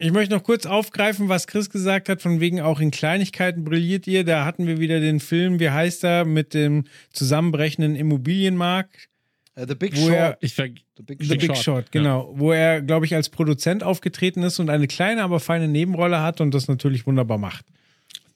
Ich 0.05 0.11
möchte 0.11 0.35
noch 0.35 0.43
kurz 0.43 0.66
aufgreifen, 0.66 1.29
was 1.29 1.47
Chris 1.47 1.70
gesagt 1.70 2.09
hat, 2.09 2.20
von 2.23 2.41
wegen 2.41 2.61
auch 2.61 2.81
in 2.81 2.91
Kleinigkeiten 2.91 3.62
brilliert 3.62 4.09
ihr. 4.09 4.24
Da 4.24 4.45
hatten 4.45 4.66
wir 4.66 4.81
wieder 4.81 4.99
den 4.99 5.20
Film, 5.20 5.61
wie 5.61 5.70
heißt 5.70 6.03
er, 6.03 6.24
mit 6.24 6.55
dem 6.55 6.85
zusammenbrechenden 7.12 7.95
Immobilienmarkt, 7.95 9.09
Äh, 9.55 9.66
The 9.69 9.74
Big 9.77 9.95
Wo 9.97 10.07
Short. 10.09 10.12
er- 10.15 10.39
ich 10.41 10.55
ver 10.55 10.69
The 10.97 11.03
Big 11.05 11.19
The 11.23 11.27
Short. 11.29 11.41
Big 11.41 11.57
Short, 11.57 11.93
genau. 11.93 12.33
Wo 12.37 12.51
er, 12.53 12.83
glaube 12.83 13.07
ich, 13.07 13.15
als 13.15 13.29
Produzent 13.29 13.85
aufgetreten 13.85 14.43
ist 14.43 14.59
und 14.59 14.70
eine 14.70 14.89
kleine, 14.89 15.23
aber 15.23 15.39
feine 15.41 15.69
Nebenrolle 15.69 16.20
hat 16.20 16.41
und 16.41 16.53
das 16.53 16.66
natürlich 16.69 17.07
wunderbar 17.07 17.39
macht. 17.39 17.65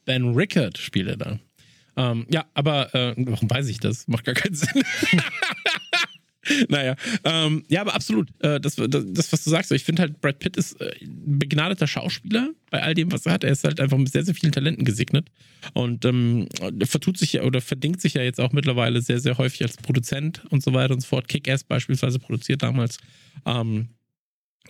Ben 0.05 0.35
Rickard 0.35 0.77
spielt 0.77 1.09
er 1.09 1.17
da. 1.17 1.39
Ähm, 1.97 2.27
ja, 2.29 2.45
aber 2.53 2.93
äh, 2.95 3.13
warum 3.17 3.49
weiß 3.49 3.67
ich 3.67 3.79
das? 3.79 4.07
Macht 4.07 4.23
gar 4.25 4.35
keinen 4.35 4.53
Sinn. 4.55 4.83
naja, 6.69 6.95
ähm, 7.23 7.63
ja, 7.67 7.81
aber 7.81 7.95
absolut. 7.95 8.29
Äh, 8.39 8.59
das, 8.59 8.75
das, 8.75 9.05
das, 9.07 9.31
was 9.31 9.43
du 9.43 9.49
sagst, 9.49 9.71
ich 9.71 9.83
finde 9.83 10.03
halt, 10.03 10.21
Brad 10.21 10.39
Pitt 10.39 10.57
ist 10.57 10.79
äh, 10.81 10.91
ein 11.01 11.39
begnadeter 11.39 11.87
Schauspieler 11.87 12.51
bei 12.69 12.81
all 12.81 12.93
dem, 12.93 13.11
was 13.11 13.25
er 13.25 13.33
hat. 13.33 13.43
Er 13.43 13.51
ist 13.51 13.63
halt 13.63 13.79
einfach 13.79 13.97
mit 13.97 14.11
sehr, 14.11 14.23
sehr 14.23 14.35
vielen 14.35 14.51
Talenten 14.51 14.85
gesegnet 14.85 15.29
und 15.73 16.05
ähm, 16.05 16.47
vertut 16.83 17.17
sich 17.17 17.33
ja 17.33 17.43
oder 17.43 17.61
verdingt 17.61 18.01
sich 18.01 18.15
ja 18.15 18.23
jetzt 18.23 18.39
auch 18.39 18.51
mittlerweile 18.51 19.01
sehr, 19.01 19.19
sehr 19.19 19.37
häufig 19.37 19.63
als 19.63 19.77
Produzent 19.77 20.43
und 20.49 20.63
so 20.63 20.73
weiter 20.73 20.93
und 20.93 21.01
so 21.01 21.07
fort. 21.07 21.27
Kick-Ass 21.27 21.63
beispielsweise 21.63 22.19
produziert 22.19 22.63
damals. 22.63 22.97
Ähm, 23.45 23.89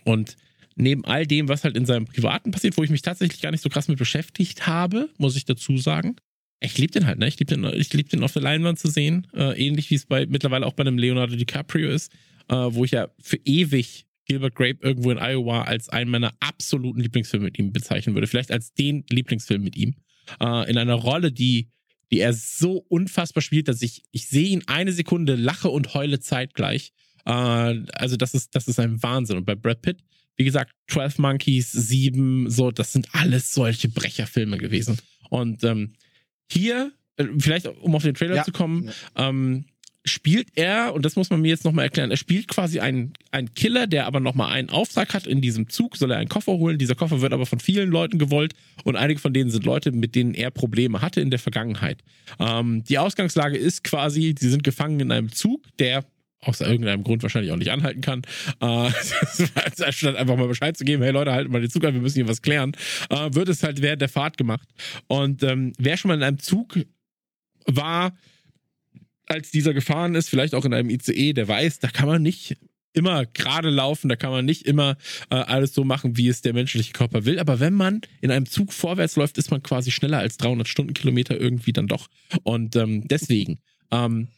und 0.04 0.36
neben 0.76 1.04
all 1.04 1.26
dem, 1.26 1.48
was 1.48 1.64
halt 1.64 1.76
in 1.76 1.86
seinem 1.86 2.06
Privaten 2.06 2.50
passiert, 2.50 2.76
wo 2.76 2.84
ich 2.84 2.90
mich 2.90 3.02
tatsächlich 3.02 3.40
gar 3.40 3.50
nicht 3.50 3.62
so 3.62 3.68
krass 3.68 3.88
mit 3.88 3.98
beschäftigt 3.98 4.66
habe, 4.66 5.08
muss 5.18 5.36
ich 5.36 5.44
dazu 5.44 5.76
sagen. 5.76 6.16
Ich 6.60 6.76
liebe 6.76 6.92
den 6.92 7.06
halt, 7.06 7.18
ne? 7.18 7.28
Ich 7.28 7.38
liebe 7.38 7.54
den, 7.54 7.62
lieb 7.64 8.08
den 8.08 8.22
auf 8.22 8.32
der 8.32 8.42
Leinwand 8.42 8.78
zu 8.78 8.88
sehen. 8.88 9.26
Äh, 9.34 9.64
ähnlich 9.64 9.90
wie 9.90 9.94
es 9.94 10.06
bei 10.06 10.26
mittlerweile 10.26 10.66
auch 10.66 10.72
bei 10.72 10.82
einem 10.82 10.98
Leonardo 10.98 11.36
DiCaprio 11.36 11.90
ist, 11.90 12.12
äh, 12.48 12.54
wo 12.54 12.84
ich 12.84 12.90
ja 12.92 13.08
für 13.20 13.38
ewig 13.44 14.06
Gilbert 14.28 14.54
Grape 14.54 14.78
irgendwo 14.82 15.10
in 15.10 15.18
Iowa 15.18 15.62
als 15.62 15.88
einen 15.88 16.10
meiner 16.10 16.34
absoluten 16.40 17.00
Lieblingsfilme 17.00 17.46
mit 17.46 17.58
ihm 17.58 17.72
bezeichnen 17.72 18.14
würde. 18.14 18.26
Vielleicht 18.26 18.52
als 18.52 18.74
den 18.74 19.04
Lieblingsfilm 19.08 19.62
mit 19.62 19.76
ihm. 19.76 19.94
Äh, 20.40 20.70
in 20.70 20.76
einer 20.76 20.94
Rolle, 20.94 21.32
die, 21.32 21.68
die 22.10 22.20
er 22.20 22.34
so 22.34 22.84
unfassbar 22.88 23.42
spielt, 23.42 23.68
dass 23.68 23.80
ich, 23.80 24.02
ich 24.10 24.28
sehe 24.28 24.48
ihn 24.48 24.64
eine 24.66 24.92
Sekunde, 24.92 25.36
lache 25.36 25.70
und 25.70 25.94
heule 25.94 26.20
zeitgleich. 26.20 26.92
Äh, 27.24 27.30
also 27.30 28.16
das 28.16 28.34
ist, 28.34 28.54
das 28.54 28.68
ist 28.68 28.78
ein 28.78 29.02
Wahnsinn. 29.02 29.38
Und 29.38 29.46
bei 29.46 29.54
Brad 29.54 29.80
Pitt, 29.80 29.98
wie 30.36 30.44
gesagt, 30.44 30.72
12 30.88 31.18
Monkeys, 31.18 31.72
7, 31.72 32.50
so, 32.50 32.70
das 32.70 32.92
sind 32.92 33.08
alles 33.12 33.52
solche 33.52 33.88
Brecherfilme 33.88 34.58
gewesen. 34.58 34.98
Und 35.30 35.64
ähm, 35.64 35.94
hier, 36.50 36.92
äh, 37.16 37.24
vielleicht 37.38 37.66
um 37.66 37.94
auf 37.94 38.02
den 38.02 38.14
Trailer 38.14 38.36
Ja. 38.36 38.44
zu 38.44 38.52
kommen, 38.52 38.90
ähm, 39.16 39.64
spielt 40.04 40.48
er, 40.54 40.94
und 40.94 41.04
das 41.04 41.16
muss 41.16 41.28
man 41.28 41.42
mir 41.42 41.48
jetzt 41.48 41.64
nochmal 41.64 41.84
erklären, 41.84 42.10
er 42.10 42.16
spielt 42.16 42.48
quasi 42.48 42.80
einen, 42.80 43.12
einen 43.30 43.52
Killer, 43.54 43.86
der 43.86 44.06
aber 44.06 44.20
nochmal 44.20 44.52
einen 44.52 44.70
Auftrag 44.70 45.12
hat 45.12 45.26
in 45.26 45.42
diesem 45.42 45.68
Zug, 45.68 45.96
soll 45.98 46.10
er 46.10 46.16
einen 46.16 46.30
Koffer 46.30 46.52
holen. 46.52 46.78
Dieser 46.78 46.94
Koffer 46.94 47.20
wird 47.20 47.34
aber 47.34 47.44
von 47.44 47.60
vielen 47.60 47.90
Leuten 47.90 48.18
gewollt 48.18 48.54
und 48.84 48.96
einige 48.96 49.20
von 49.20 49.34
denen 49.34 49.50
sind 49.50 49.66
Leute, 49.66 49.92
mit 49.92 50.14
denen 50.14 50.32
er 50.32 50.50
Probleme 50.50 51.02
hatte 51.02 51.20
in 51.20 51.28
der 51.30 51.38
Vergangenheit. 51.38 52.02
Ähm, 52.38 52.84
die 52.84 52.98
Ausgangslage 52.98 53.58
ist 53.58 53.84
quasi, 53.84 54.34
sie 54.38 54.48
sind 54.48 54.64
gefangen 54.64 55.00
in 55.00 55.12
einem 55.12 55.30
Zug, 55.30 55.62
der 55.78 56.04
aus 56.40 56.60
irgendeinem 56.60 57.02
Grund 57.02 57.22
wahrscheinlich 57.22 57.52
auch 57.52 57.56
nicht 57.56 57.70
anhalten 57.70 58.00
kann. 58.00 58.22
Äh, 58.60 58.90
statt 59.92 60.16
einfach 60.16 60.36
mal 60.36 60.48
Bescheid 60.48 60.76
zu 60.76 60.84
geben, 60.84 61.02
hey 61.02 61.12
Leute, 61.12 61.32
haltet 61.32 61.50
mal 61.50 61.60
den 61.60 61.70
Zug 61.70 61.84
an, 61.84 61.94
wir 61.94 62.00
müssen 62.00 62.16
hier 62.16 62.28
was 62.28 62.42
klären, 62.42 62.72
äh, 63.10 63.30
wird 63.32 63.48
es 63.48 63.62
halt 63.62 63.82
während 63.82 64.02
der 64.02 64.08
Fahrt 64.08 64.36
gemacht. 64.36 64.68
Und 65.06 65.42
ähm, 65.42 65.72
wer 65.78 65.96
schon 65.96 66.08
mal 66.08 66.16
in 66.16 66.22
einem 66.22 66.38
Zug 66.38 66.78
war, 67.66 68.16
als 69.26 69.50
dieser 69.50 69.74
gefahren 69.74 70.14
ist, 70.14 70.30
vielleicht 70.30 70.54
auch 70.54 70.64
in 70.64 70.72
einem 70.72 70.90
ICE, 70.90 71.32
der 71.32 71.48
weiß, 71.48 71.80
da 71.80 71.88
kann 71.88 72.08
man 72.08 72.22
nicht 72.22 72.56
immer 72.94 73.26
gerade 73.26 73.70
laufen, 73.70 74.08
da 74.08 74.16
kann 74.16 74.30
man 74.30 74.44
nicht 74.44 74.66
immer 74.66 74.96
äh, 75.30 75.36
alles 75.36 75.74
so 75.74 75.84
machen, 75.84 76.16
wie 76.16 76.28
es 76.28 76.40
der 76.40 76.54
menschliche 76.54 76.92
Körper 76.92 77.24
will. 77.24 77.38
Aber 77.38 77.60
wenn 77.60 77.74
man 77.74 78.00
in 78.20 78.30
einem 78.30 78.46
Zug 78.46 78.72
vorwärts 78.72 79.16
läuft, 79.16 79.38
ist 79.38 79.50
man 79.50 79.62
quasi 79.62 79.90
schneller 79.90 80.18
als 80.18 80.36
300 80.38 80.66
Stundenkilometer 80.66 81.38
irgendwie 81.38 81.72
dann 81.72 81.86
doch. 81.86 82.08
Und 82.42 82.74
ähm, 82.76 83.06
deswegen, 83.06 83.58
ähm, 83.90 84.28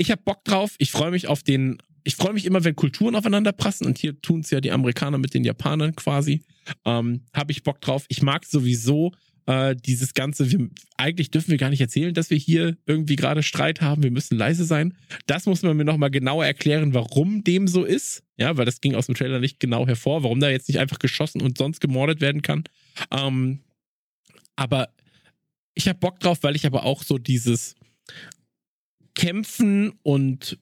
ich 0.00 0.10
habe 0.10 0.22
Bock 0.24 0.44
drauf. 0.44 0.74
Ich 0.78 0.90
freue 0.90 1.10
mich 1.10 1.28
auf 1.28 1.42
den. 1.42 1.78
Ich 2.04 2.16
freue 2.16 2.32
mich 2.32 2.46
immer, 2.46 2.64
wenn 2.64 2.74
Kulturen 2.74 3.14
aufeinander 3.14 3.52
passen. 3.52 3.84
Und 3.84 3.98
hier 3.98 4.18
tun 4.22 4.40
es 4.40 4.50
ja 4.50 4.62
die 4.62 4.72
Amerikaner 4.72 5.18
mit 5.18 5.34
den 5.34 5.44
Japanern 5.44 5.94
quasi. 5.94 6.42
Ähm, 6.86 7.26
habe 7.34 7.52
ich 7.52 7.62
Bock 7.62 7.82
drauf. 7.82 8.06
Ich 8.08 8.22
mag 8.22 8.46
sowieso 8.46 9.12
äh, 9.44 9.76
dieses 9.76 10.14
Ganze. 10.14 10.50
Wir, 10.50 10.70
eigentlich 10.96 11.30
dürfen 11.30 11.50
wir 11.50 11.58
gar 11.58 11.68
nicht 11.68 11.82
erzählen, 11.82 12.14
dass 12.14 12.30
wir 12.30 12.38
hier 12.38 12.78
irgendwie 12.86 13.16
gerade 13.16 13.42
Streit 13.42 13.82
haben. 13.82 14.02
Wir 14.02 14.10
müssen 14.10 14.38
leise 14.38 14.64
sein. 14.64 14.96
Das 15.26 15.44
muss 15.44 15.62
man 15.62 15.76
mir 15.76 15.84
nochmal 15.84 16.10
genauer 16.10 16.46
erklären, 16.46 16.94
warum 16.94 17.44
dem 17.44 17.68
so 17.68 17.84
ist. 17.84 18.22
Ja, 18.38 18.56
weil 18.56 18.64
das 18.64 18.80
ging 18.80 18.94
aus 18.94 19.04
dem 19.04 19.14
Trailer 19.14 19.38
nicht 19.38 19.60
genau 19.60 19.86
hervor, 19.86 20.22
warum 20.22 20.40
da 20.40 20.48
jetzt 20.48 20.68
nicht 20.68 20.78
einfach 20.78 20.98
geschossen 20.98 21.42
und 21.42 21.58
sonst 21.58 21.80
gemordet 21.80 22.22
werden 22.22 22.40
kann. 22.40 22.64
Ähm, 23.10 23.60
aber 24.56 24.88
ich 25.74 25.86
habe 25.88 25.98
Bock 25.98 26.20
drauf, 26.20 26.38
weil 26.40 26.56
ich 26.56 26.64
aber 26.64 26.84
auch 26.84 27.02
so 27.02 27.18
dieses 27.18 27.74
Kämpfen 29.14 29.92
und 30.02 30.58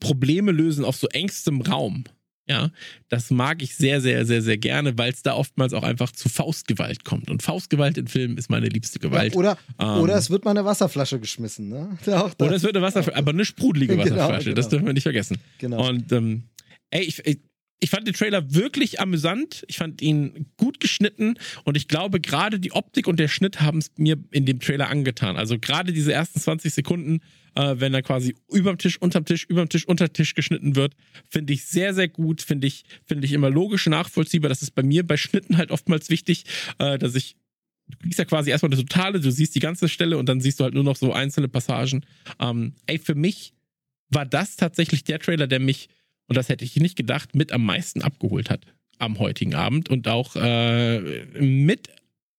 Probleme 0.00 0.52
lösen 0.52 0.84
auf 0.84 0.96
so 0.96 1.08
engstem 1.08 1.60
Raum. 1.60 2.04
Ja, 2.48 2.70
das 3.08 3.30
mag 3.30 3.62
ich 3.62 3.76
sehr, 3.76 4.00
sehr, 4.00 4.26
sehr, 4.26 4.42
sehr 4.42 4.58
gerne, 4.58 4.98
weil 4.98 5.12
es 5.12 5.22
da 5.22 5.34
oftmals 5.34 5.72
auch 5.72 5.84
einfach 5.84 6.10
zu 6.10 6.28
Faustgewalt 6.28 7.04
kommt. 7.04 7.30
Und 7.30 7.40
Faustgewalt 7.40 7.96
in 7.98 8.08
Filmen 8.08 8.36
ist 8.36 8.50
meine 8.50 8.66
liebste 8.66 8.98
Gewalt. 8.98 9.32
Ja, 9.34 9.38
oder, 9.38 9.58
Ähm, 9.78 9.88
oder 10.00 10.16
es 10.16 10.28
wird 10.28 10.44
mal 10.44 10.50
eine 10.50 10.64
Wasserflasche 10.64 11.20
geschmissen, 11.20 11.68
ne? 11.68 11.96
Oder 12.06 12.50
es 12.52 12.64
wird 12.64 12.76
eine 12.76 12.84
Wasserflasche, 12.84 13.16
aber 13.16 13.30
eine 13.30 13.44
sprudelige 13.44 13.92
Genau, 13.96 14.04
Wasserflasche. 14.16 14.44
genau. 14.46 14.56
Das 14.56 14.68
dürfen 14.68 14.86
wir 14.86 14.92
nicht 14.92 15.04
vergessen. 15.04 15.38
Genau. 15.58 15.88
Und 15.88 16.10
ähm, 16.10 16.42
ey, 16.90 17.04
ich, 17.04 17.24
ich, 17.24 17.38
ich 17.78 17.90
fand 17.90 18.08
den 18.08 18.14
Trailer 18.14 18.52
wirklich 18.52 18.98
amüsant. 19.00 19.64
Ich 19.68 19.78
fand 19.78 20.02
ihn 20.02 20.46
gut 20.56 20.80
geschnitten 20.80 21.34
und 21.62 21.76
ich 21.76 21.86
glaube, 21.86 22.20
gerade 22.20 22.58
die 22.58 22.72
Optik 22.72 23.06
und 23.06 23.20
der 23.20 23.28
Schnitt 23.28 23.60
haben 23.60 23.78
es 23.78 23.92
mir 23.96 24.16
in 24.32 24.46
dem 24.46 24.58
Trailer 24.58 24.88
angetan. 24.88 25.36
Also 25.36 25.60
gerade 25.60 25.92
diese 25.92 26.12
ersten 26.12 26.40
20 26.40 26.74
Sekunden, 26.74 27.20
äh, 27.54 27.74
wenn 27.78 27.94
er 27.94 28.02
quasi 28.02 28.34
überm 28.50 28.78
Tisch, 28.78 29.00
unterm 29.00 29.24
Tisch, 29.24 29.44
überm 29.44 29.68
Tisch, 29.68 29.86
unter 29.86 30.12
Tisch 30.12 30.34
geschnitten 30.34 30.76
wird, 30.76 30.94
finde 31.28 31.52
ich 31.52 31.64
sehr, 31.64 31.94
sehr 31.94 32.08
gut. 32.08 32.42
Finde 32.42 32.66
ich, 32.66 32.84
finde 33.04 33.26
ich 33.26 33.32
immer 33.32 33.50
logisch 33.50 33.86
nachvollziehbar. 33.86 34.48
Das 34.48 34.62
ist 34.62 34.74
bei 34.74 34.82
mir 34.82 35.06
bei 35.06 35.16
Schnitten 35.16 35.56
halt 35.56 35.70
oftmals 35.70 36.10
wichtig, 36.10 36.44
äh, 36.78 36.98
dass 36.98 37.14
ich 37.14 37.36
du 37.88 37.98
kriegst 37.98 38.18
ja 38.18 38.24
quasi 38.24 38.50
erstmal 38.50 38.70
das 38.70 38.80
Totale, 38.80 39.20
du 39.20 39.30
siehst 39.30 39.54
die 39.54 39.60
ganze 39.60 39.88
Stelle 39.88 40.16
und 40.16 40.28
dann 40.28 40.40
siehst 40.40 40.60
du 40.60 40.64
halt 40.64 40.74
nur 40.74 40.84
noch 40.84 40.96
so 40.96 41.12
einzelne 41.12 41.48
Passagen. 41.48 42.04
Ähm, 42.40 42.74
ey, 42.86 42.98
für 42.98 43.14
mich 43.14 43.52
war 44.08 44.24
das 44.24 44.56
tatsächlich 44.56 45.04
der 45.04 45.18
Trailer, 45.18 45.46
der 45.46 45.60
mich, 45.60 45.88
und 46.26 46.36
das 46.36 46.48
hätte 46.48 46.64
ich 46.64 46.76
nicht 46.76 46.96
gedacht, 46.96 47.34
mit 47.34 47.52
am 47.52 47.64
meisten 47.64 48.02
abgeholt 48.02 48.50
hat 48.50 48.66
am 48.98 49.18
heutigen 49.18 49.54
Abend 49.54 49.88
und 49.88 50.06
auch 50.06 50.36
äh, 50.36 51.00
mit 51.40 51.88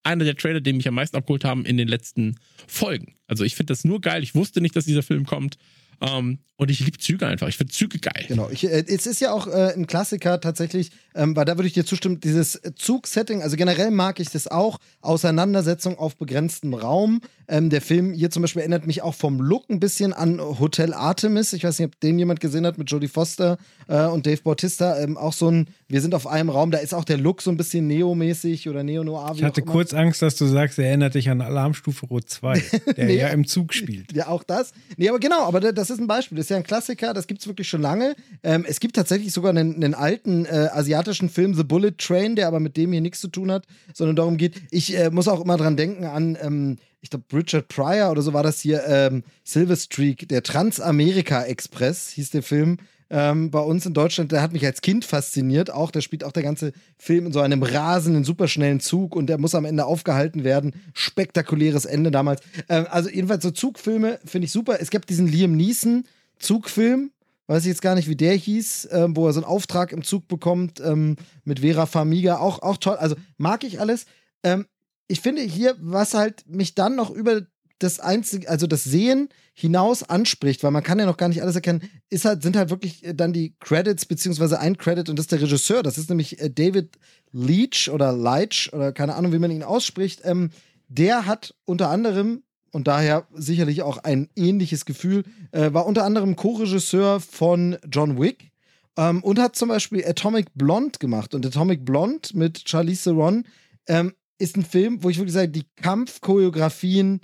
einer 0.04 0.26
der 0.26 0.36
Trailer, 0.36 0.62
die 0.62 0.74
mich 0.74 0.88
am 0.88 0.96
meisten 0.96 1.16
abgeholt 1.18 1.46
haben 1.46 1.66
in 1.66 1.78
den 1.78 1.88
letzten 1.88 2.36
Folgen. 2.68 3.16
Also 3.28 3.44
ich 3.44 3.56
finde 3.56 3.72
das 3.72 3.84
nur 3.84 4.02
geil. 4.02 4.24
Ich 4.24 4.36
wusste 4.36 4.62
nicht, 4.62 4.76
dass 4.76 4.86
dieser 4.86 5.04
Film 5.04 5.26
kommt. 5.26 5.58
Ähm, 6.06 6.40
und 6.56 6.70
ich 6.70 6.80
liebe 6.82 6.98
Züge 7.00 7.26
einfach. 7.28 7.48
Ich 7.48 7.58
finde 7.58 7.74
Züge 7.74 7.98
geil. 7.98 8.26
Genau, 8.28 8.48
ich, 8.50 8.64
äh, 8.66 8.84
es 8.88 9.08
ist 9.08 9.20
ja 9.22 9.34
auch 9.34 9.48
äh, 9.48 9.74
ein 9.74 9.88
Klassiker 9.88 10.40
tatsächlich, 10.40 10.92
ähm, 11.16 11.36
weil 11.36 11.46
da 11.46 11.58
würde 11.58 11.68
ich 11.68 11.74
dir 11.74 11.84
zustimmen, 11.86 12.20
dieses 12.20 12.62
Zugsetting, 12.76 13.42
also 13.42 13.58
generell 13.58 13.90
mag 13.92 14.20
ich 14.20 14.30
das 14.30 14.48
auch, 14.48 14.78
Auseinandersetzung 15.02 15.98
auf 15.98 16.16
begrenztem 16.18 16.74
Raum. 16.74 17.22
Ähm, 17.48 17.70
der 17.70 17.82
Film 17.82 18.14
hier 18.14 18.30
zum 18.30 18.42
Beispiel 18.42 18.62
erinnert 18.62 18.88
mich 18.88 19.02
auch 19.02 19.16
vom 19.16 19.40
Look 19.40 19.70
ein 19.70 19.80
bisschen 19.80 20.12
an 20.14 20.40
Hotel 20.60 20.94
Artemis. 20.94 21.54
Ich 21.54 21.64
weiß 21.64 21.80
nicht, 21.80 21.88
ob 21.88 22.00
den 22.02 22.20
jemand 22.20 22.40
gesehen 22.40 22.66
hat 22.66 22.78
mit 22.78 22.90
Jodie 22.92 23.08
Foster 23.08 23.58
äh, 23.88 24.06
und 24.06 24.26
Dave 24.26 24.42
Bautista. 24.42 24.98
Ähm, 25.00 25.18
auch 25.18 25.34
so 25.34 25.50
ein, 25.50 25.68
wir 25.88 26.02
sind 26.02 26.14
auf 26.16 26.28
einem 26.28 26.50
Raum, 26.50 26.72
da 26.72 26.80
ist 26.80 26.94
auch 26.94 27.06
der 27.06 27.18
Look 27.18 27.42
so 27.42 27.52
ein 27.52 27.58
bisschen 27.58 27.88
Neo-mäßig 27.88 28.68
oder 28.70 28.84
Neo-Noir. 28.84 29.34
Ich 29.36 29.44
hatte 29.44 29.62
kurz 29.62 29.94
Angst, 29.94 30.22
dass 30.22 30.36
du 30.36 30.46
sagst, 30.46 30.78
er 30.80 30.88
erinnert 30.88 31.16
dich 31.16 31.30
an 31.30 31.42
Alarmstufe 31.42 32.06
Rot 32.08 32.30
2, 32.30 32.64
der 32.98 33.06
Nee. 33.06 33.18
ja 33.18 33.28
im 33.30 33.46
Zug 33.48 33.74
spielt. 33.74 34.14
Ja, 34.14 34.28
auch 34.28 34.44
das. 34.44 34.72
Nee, 34.98 35.10
aber 35.10 35.20
genau, 35.20 35.44
aber 35.46 35.60
da- 35.60 35.72
das 35.72 35.90
ist 35.90 35.93
ein 36.00 36.08
Beispiel. 36.08 36.38
Das 36.38 36.46
ist 36.46 36.50
ja 36.50 36.58
ein 36.58 36.64
Klassiker, 36.64 37.14
das 37.14 37.28
gibt 37.28 37.42
es 37.42 37.48
wirklich 37.48 37.68
schon 37.68 37.82
lange. 37.82 38.16
Ähm, 38.44 38.66
es 38.68 38.80
gibt 38.80 38.96
tatsächlich 38.96 39.34
sogar 39.34 39.50
einen, 39.50 39.76
einen 39.76 39.94
alten 39.94 40.46
äh, 40.46 40.70
asiatischen 40.72 41.30
Film, 41.30 41.54
The 41.54 41.64
Bullet 41.64 41.94
Train, 41.98 42.36
der 42.36 42.48
aber 42.48 42.60
mit 42.60 42.78
dem 42.78 42.92
hier 42.92 43.02
nichts 43.02 43.20
zu 43.20 43.28
tun 43.28 43.52
hat, 43.52 43.66
sondern 43.94 44.16
darum 44.16 44.38
geht. 44.38 44.62
Ich 44.72 44.98
äh, 44.98 45.10
muss 45.10 45.28
auch 45.28 45.42
immer 45.44 45.58
dran 45.58 45.78
denken 45.78 46.06
an, 46.06 46.38
ähm, 46.42 46.78
ich 47.02 47.10
glaube, 47.10 47.26
Richard 47.34 47.68
Pryor 47.68 48.12
oder 48.12 48.22
so 48.22 48.32
war 48.32 48.44
das 48.44 48.62
hier, 48.62 48.84
ähm, 48.88 49.24
Silver 49.44 49.76
Streak, 49.76 50.30
der 50.30 50.42
Transamerika 50.42 51.44
Express 51.44 52.10
hieß 52.10 52.32
der 52.32 52.44
Film. 52.44 52.78
Ähm, 53.16 53.52
bei 53.52 53.60
uns 53.60 53.86
in 53.86 53.94
Deutschland, 53.94 54.32
der 54.32 54.42
hat 54.42 54.54
mich 54.54 54.66
als 54.66 54.82
Kind 54.82 55.06
fasziniert. 55.06 55.70
Auch, 55.70 55.92
da 55.92 56.02
spielt 56.02 56.24
auch 56.24 56.32
der 56.32 56.42
ganze 56.42 56.74
Film 56.98 57.28
in 57.28 57.32
so 57.32 57.42
einem 57.42 57.62
rasenden, 57.62 58.24
superschnellen 58.24 58.80
Zug 58.80 59.16
und 59.16 59.28
der 59.28 59.38
muss 59.38 59.54
am 59.54 59.66
Ende 59.66 59.86
aufgehalten 59.86 60.44
werden. 60.44 60.74
Spektakuläres 60.94 61.86
Ende 61.86 62.10
damals. 62.10 62.42
Ähm, 62.70 62.88
also, 62.90 63.12
jedenfalls 63.12 63.44
so 63.44 63.52
Zugfilme 63.52 64.20
finde 64.26 64.46
ich 64.46 64.52
super. 64.52 64.82
Es 64.82 64.90
gibt 64.90 65.12
diesen 65.12 65.28
Liam 65.28 65.56
Neeson 65.56 66.06
Zugfilm. 66.40 67.12
Weiß 67.46 67.62
ich 67.64 67.70
jetzt 67.70 67.84
gar 67.84 67.94
nicht, 67.94 68.10
wie 68.10 68.16
der 68.16 68.34
hieß, 68.34 68.90
ähm, 68.92 69.16
wo 69.16 69.28
er 69.28 69.34
so 69.34 69.42
einen 69.42 69.46
Auftrag 69.46 69.92
im 69.92 70.02
Zug 70.02 70.28
bekommt 70.28 70.82
ähm, 70.84 71.18
mit 71.44 71.60
Vera 71.60 71.86
Farmiga. 71.86 72.38
Auch, 72.38 72.64
auch 72.64 72.78
toll. 72.78 72.96
Also, 72.96 73.16
mag 73.38 73.64
ich 73.64 73.80
alles. 73.80 74.08
Ähm, 74.42 74.66
ich 75.08 75.22
finde 75.22 75.44
hier, 75.44 75.76
was 75.80 76.16
halt 76.16 76.46
mich 76.48 76.74
dann 76.74 76.96
noch 76.96 77.12
über 77.12 77.44
das 77.80 78.00
einzige, 78.00 78.50
also 78.50 78.68
das 78.68 78.84
Sehen 78.84 79.30
hinaus 79.54 80.04
anspricht, 80.04 80.64
weil 80.64 80.72
man 80.72 80.84
kann 80.84 81.00
ja 81.00 81.06
noch 81.06 81.18
gar 81.18 81.30
nicht 81.30 81.42
alles 81.42 81.56
erkennen, 81.56 81.82
ist 82.10 82.26
halt, 82.26 82.42
sind 82.42 82.56
halt 82.56 82.70
wirklich 82.70 83.06
äh, 83.06 83.14
dann 83.14 83.34
die 83.34 83.56
Credits, 83.60 84.06
beziehungsweise 84.06 84.60
ein 84.60 84.78
Credit 84.78 85.10
und 85.10 85.18
das 85.18 85.26
ist 85.26 85.32
der 85.32 85.42
Regisseur. 85.42 85.84
Das 85.84 85.98
ist 85.98 86.10
nämlich 86.10 86.40
äh, 86.40 86.50
David 86.50 86.98
Leach 87.32 87.90
oder 87.92 88.12
Leitch 88.12 88.72
oder 88.74 88.92
keine 88.92 89.16
Ahnung, 89.16 89.34
wie 89.34 89.40
man 89.40 89.52
ihn 89.52 89.64
ausspricht. 89.64 90.22
Ähm, 90.24 90.50
der 90.88 91.26
hat 91.26 91.56
unter 91.66 91.90
anderem 91.90 92.44
und 92.72 92.88
daher 92.88 93.28
sicherlich 93.34 93.84
auch 93.84 94.00
ein 94.00 94.30
ähnliches 94.36 94.86
Gefühl, 94.86 95.24
äh, 95.52 95.72
war 95.74 95.86
unter 95.86 96.04
anderem 96.04 96.36
Co-Regisseur 96.36 97.20
von 97.20 97.78
John 97.92 98.20
Wick 98.20 98.52
ähm, 98.98 99.24
und 99.24 99.40
hat 99.40 99.56
zum 99.56 99.70
Beispiel 99.70 100.04
Atomic 100.06 100.48
Blonde 100.56 100.98
gemacht. 101.00 101.36
Und 101.36 101.46
Atomic 101.46 101.86
Blonde 101.86 102.30
mit 102.34 102.68
Charlize 102.68 103.12
Theron 103.12 103.46
ähm, 103.88 104.14
ist 104.40 104.58
ein 104.58 104.66
Film, 104.66 105.04
wo 105.04 105.10
ich 105.10 105.18
wirklich 105.18 105.34
sage, 105.34 105.50
die 105.50 105.66
Kampfchoreografien, 105.82 107.22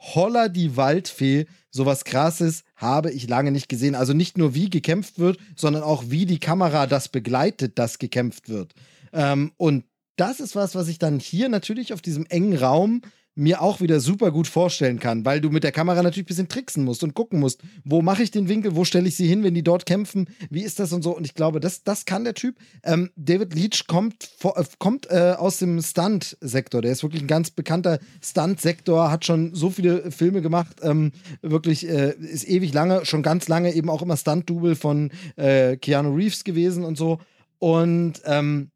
holla 0.00 0.48
die 0.48 0.76
Waldfee, 0.76 1.46
sowas 1.70 2.04
krasses 2.04 2.64
habe 2.76 3.10
ich 3.12 3.28
lange 3.28 3.52
nicht 3.52 3.68
gesehen. 3.68 3.94
Also 3.94 4.12
nicht 4.12 4.38
nur 4.38 4.54
wie 4.54 4.70
gekämpft 4.70 5.18
wird, 5.18 5.38
sondern 5.54 5.82
auch 5.82 6.04
wie 6.08 6.26
die 6.26 6.40
Kamera 6.40 6.86
das 6.86 7.08
begleitet, 7.08 7.78
dass 7.78 7.98
gekämpft 7.98 8.48
wird. 8.48 8.74
Ähm, 9.12 9.52
und 9.56 9.84
das 10.16 10.40
ist 10.40 10.56
was, 10.56 10.74
was 10.74 10.88
ich 10.88 10.98
dann 10.98 11.18
hier 11.18 11.48
natürlich 11.48 11.92
auf 11.92 12.02
diesem 12.02 12.26
engen 12.26 12.56
Raum 12.56 13.02
mir 13.34 13.62
auch 13.62 13.80
wieder 13.80 14.00
super 14.00 14.32
gut 14.32 14.46
vorstellen 14.46 14.98
kann, 14.98 15.24
weil 15.24 15.40
du 15.40 15.50
mit 15.50 15.64
der 15.64 15.72
Kamera 15.72 16.02
natürlich 16.02 16.24
ein 16.24 16.28
bisschen 16.28 16.48
tricksen 16.48 16.84
musst 16.84 17.04
und 17.04 17.14
gucken 17.14 17.40
musst, 17.40 17.62
wo 17.84 18.02
mache 18.02 18.22
ich 18.22 18.30
den 18.30 18.48
Winkel, 18.48 18.74
wo 18.74 18.84
stelle 18.84 19.08
ich 19.08 19.16
sie 19.16 19.26
hin, 19.26 19.42
wenn 19.44 19.54
die 19.54 19.62
dort 19.62 19.86
kämpfen, 19.86 20.28
wie 20.50 20.62
ist 20.62 20.80
das 20.80 20.92
und 20.92 21.02
so. 21.02 21.16
Und 21.16 21.24
ich 21.24 21.34
glaube, 21.34 21.60
das, 21.60 21.82
das 21.84 22.04
kann 22.04 22.24
der 22.24 22.34
Typ. 22.34 22.56
Ähm, 22.82 23.10
David 23.16 23.54
Leach 23.54 23.86
kommt, 23.86 24.30
äh, 24.42 24.64
kommt 24.78 25.10
äh, 25.10 25.34
aus 25.38 25.58
dem 25.58 25.80
Stunt-Sektor. 25.80 26.82
Der 26.82 26.92
ist 26.92 27.02
wirklich 27.02 27.22
ein 27.22 27.28
ganz 27.28 27.50
bekannter 27.50 27.98
Stunt-Sektor, 28.20 29.10
hat 29.10 29.24
schon 29.24 29.54
so 29.54 29.70
viele 29.70 30.10
Filme 30.10 30.42
gemacht, 30.42 30.78
ähm, 30.82 31.12
wirklich 31.40 31.88
äh, 31.88 32.14
ist 32.14 32.48
ewig 32.48 32.74
lange, 32.74 33.04
schon 33.06 33.22
ganz 33.22 33.48
lange 33.48 33.72
eben 33.74 33.90
auch 33.90 34.02
immer 34.02 34.16
Stunt-Double 34.16 34.74
von 34.74 35.10
äh, 35.36 35.76
Keanu 35.76 36.14
Reeves 36.14 36.44
gewesen 36.44 36.84
und 36.84 36.98
so. 36.98 37.20
Und 37.58 38.20
ähm, 38.24 38.70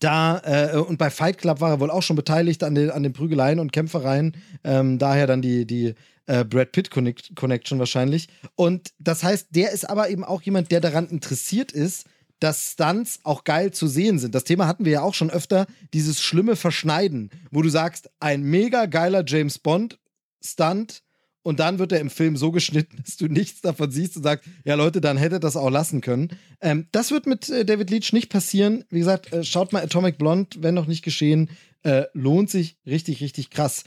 da, 0.00 0.40
äh, 0.44 0.78
und 0.78 0.98
bei 0.98 1.10
Fight 1.10 1.38
Club 1.38 1.60
war 1.60 1.70
er 1.70 1.80
wohl 1.80 1.90
auch 1.90 2.02
schon 2.02 2.16
beteiligt 2.16 2.62
an 2.64 2.74
den, 2.74 2.90
an 2.90 3.02
den 3.02 3.12
Prügeleien 3.12 3.60
und 3.60 3.72
Kämpfereien. 3.72 4.36
Ähm, 4.64 4.98
daher 4.98 5.26
dann 5.26 5.42
die, 5.42 5.66
die 5.66 5.94
äh, 6.26 6.44
Brad 6.44 6.72
Pitt 6.72 6.90
Connect 6.90 7.36
Connection 7.36 7.78
wahrscheinlich. 7.78 8.28
Und 8.56 8.92
das 8.98 9.22
heißt, 9.22 9.48
der 9.50 9.72
ist 9.72 9.88
aber 9.88 10.10
eben 10.10 10.24
auch 10.24 10.42
jemand, 10.42 10.70
der 10.70 10.80
daran 10.80 11.08
interessiert 11.08 11.72
ist, 11.72 12.06
dass 12.40 12.72
Stunts 12.72 13.20
auch 13.22 13.44
geil 13.44 13.70
zu 13.70 13.86
sehen 13.86 14.18
sind. 14.18 14.34
Das 14.34 14.44
Thema 14.44 14.66
hatten 14.66 14.84
wir 14.84 14.92
ja 14.92 15.02
auch 15.02 15.14
schon 15.14 15.30
öfter, 15.30 15.66
dieses 15.94 16.20
schlimme 16.20 16.56
Verschneiden, 16.56 17.30
wo 17.50 17.62
du 17.62 17.70
sagst, 17.70 18.10
ein 18.20 18.42
mega 18.42 18.86
geiler 18.86 19.24
James 19.26 19.58
Bond 19.58 19.98
Stunt 20.44 21.02
und 21.46 21.60
dann 21.60 21.78
wird 21.78 21.92
er 21.92 22.00
im 22.00 22.10
Film 22.10 22.36
so 22.36 22.50
geschnitten, 22.50 22.96
dass 23.04 23.16
du 23.16 23.28
nichts 23.28 23.60
davon 23.60 23.92
siehst 23.92 24.16
und 24.16 24.24
sagst, 24.24 24.48
ja 24.64 24.74
Leute, 24.74 25.00
dann 25.00 25.16
hätte 25.16 25.38
das 25.38 25.54
auch 25.54 25.70
lassen 25.70 26.00
können. 26.00 26.30
Ähm, 26.60 26.88
das 26.90 27.12
wird 27.12 27.26
mit 27.26 27.48
äh, 27.48 27.64
David 27.64 27.88
Leach 27.88 28.12
nicht 28.12 28.30
passieren. 28.30 28.82
Wie 28.90 28.98
gesagt, 28.98 29.32
äh, 29.32 29.44
schaut 29.44 29.72
mal 29.72 29.84
Atomic 29.84 30.18
Blonde, 30.18 30.56
wenn 30.58 30.74
noch 30.74 30.88
nicht 30.88 31.04
geschehen, 31.04 31.50
äh, 31.84 32.06
lohnt 32.14 32.50
sich 32.50 32.78
richtig, 32.84 33.20
richtig 33.20 33.50
krass. 33.50 33.84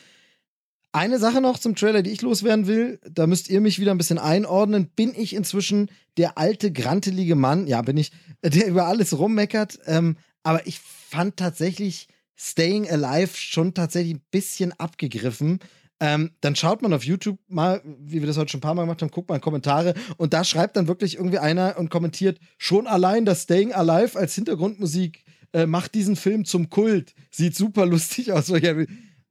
Eine 0.94 1.20
Sache 1.20 1.42
noch 1.42 1.60
zum 1.60 1.76
Trailer, 1.76 2.02
die 2.02 2.12
ich 2.12 2.22
loswerden 2.22 2.66
will, 2.66 3.02
da 3.04 3.28
müsst 3.28 3.50
ihr 3.50 3.60
mich 3.60 3.78
wieder 3.78 3.92
ein 3.92 3.98
bisschen 3.98 4.20
einordnen. 4.20 4.88
Bin 4.96 5.14
ich 5.14 5.36
inzwischen 5.36 5.92
der 6.16 6.38
alte, 6.38 6.72
grantelige 6.72 7.36
Mann, 7.36 7.68
ja, 7.68 7.82
bin 7.82 7.98
ich, 7.98 8.14
der 8.42 8.68
über 8.68 8.86
alles 8.86 9.18
rummeckert, 9.18 9.80
ähm, 9.86 10.16
aber 10.44 10.66
ich 10.66 10.80
fand 10.80 11.36
tatsächlich 11.36 12.08
Staying 12.38 12.90
Alive 12.90 13.36
schon 13.36 13.74
tatsächlich 13.74 14.16
ein 14.16 14.24
bisschen 14.32 14.72
abgegriffen. 14.80 15.60
Ähm, 16.00 16.32
dann 16.42 16.56
schaut 16.56 16.82
man 16.82 16.94
auf 16.94 17.04
YouTube 17.04 17.40
mal, 17.48 17.82
wie 17.84 18.22
wir 18.22 18.28
das 18.28 18.38
heute 18.38 18.52
schon 18.52 18.60
ein 18.60 18.62
paar 18.62 18.74
Mal 18.74 18.84
gemacht 18.84 19.02
haben, 19.02 19.12
guckt 19.12 19.30
mal 19.30 19.36
in 19.36 19.42
Kommentare 19.42 19.94
und 20.18 20.34
da 20.34 20.44
schreibt 20.46 20.78
dann 20.78 20.88
wirklich 20.88 21.16
irgendwie 21.16 21.40
einer 21.40 21.78
und 21.78 21.90
kommentiert, 21.90 22.40
schon 22.58 22.88
allein 22.88 23.26
das 23.26 23.44
Staying 23.44 23.74
Alive 23.74 24.18
als 24.18 24.34
Hintergrundmusik 24.36 25.26
äh, 25.52 25.66
macht 25.66 25.96
diesen 25.96 26.16
Film 26.16 26.46
zum 26.46 26.70
Kult. 26.70 27.14
Sieht 27.32 27.56
super 27.56 27.86
lustig 27.86 28.32
aus. 28.32 28.52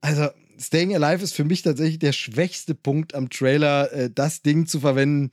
Also, 0.00 0.28
Staying 0.60 0.94
Alive 0.94 1.24
ist 1.24 1.34
für 1.34 1.42
mich 1.42 1.62
tatsächlich 1.62 1.98
der 1.98 2.12
schwächste 2.12 2.76
Punkt 2.76 3.16
am 3.16 3.30
Trailer, 3.30 3.92
äh, 3.92 4.10
das 4.14 4.42
Ding 4.42 4.66
zu 4.66 4.78
verwenden. 4.78 5.32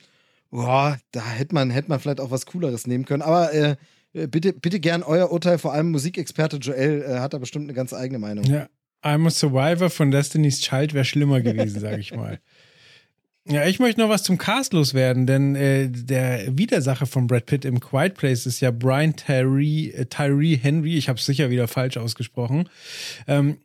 Boah, 0.50 0.98
da 1.12 1.24
hätte 1.24 1.54
man, 1.54 1.70
hätte 1.70 1.90
man 1.90 2.00
vielleicht 2.00 2.20
auch 2.20 2.32
was 2.32 2.48
Cooleres 2.48 2.88
nehmen 2.88 3.06
können. 3.06 3.22
Aber 3.22 3.54
äh, 3.54 3.76
bitte, 4.14 4.54
bitte 4.54 4.80
gern 4.80 5.04
euer 5.04 5.32
Urteil, 5.32 5.60
vor 5.60 5.74
allem 5.74 5.92
Musikexperte 5.92 6.58
Joel 6.58 7.04
äh, 7.04 7.20
hat 7.20 7.36
da 7.36 7.38
bestimmt 7.38 7.66
eine 7.66 7.74
ganz 7.74 7.94
eigene 7.94 8.18
Meinung. 8.18 8.46
Ja, 8.46 8.68
I'm 9.04 9.28
a 9.28 9.30
Survivor 9.30 9.90
von 9.90 10.12
Destiny's 10.12 10.62
Child 10.62 10.94
wäre 10.94 11.06
schlimmer 11.06 11.42
gewesen, 11.42 11.80
sage 11.80 12.00
ich 12.00 12.14
mal. 12.14 12.40
Ja, 13.48 13.64
ich 13.68 13.78
möchte 13.78 14.02
noch 14.02 14.10
was 14.10 14.24
zum 14.24 14.40
Cast 14.40 14.74
loswerden, 14.74 15.28
denn 15.28 15.56
äh, 15.56 15.88
der 15.88 16.58
Widersacher 16.58 17.06
von 17.06 17.28
Brad 17.28 17.46
Pitt 17.46 17.64
im 17.64 17.80
Quiet 17.80 18.16
Place 18.16 18.48
ist 18.48 18.60
ja 18.60 18.72
Brian 18.72 19.16
Tyree, 19.16 19.92
äh, 19.92 20.08
Tyree 20.08 20.58
Henry. 20.58 20.98
Ich 20.98 21.10
habe 21.10 21.20
es 21.20 21.28
sicher 21.28 21.52
wieder 21.52 21.68
falsch 21.68 21.98
ausgesprochen. 21.98 22.68
Ähm, 23.28 23.60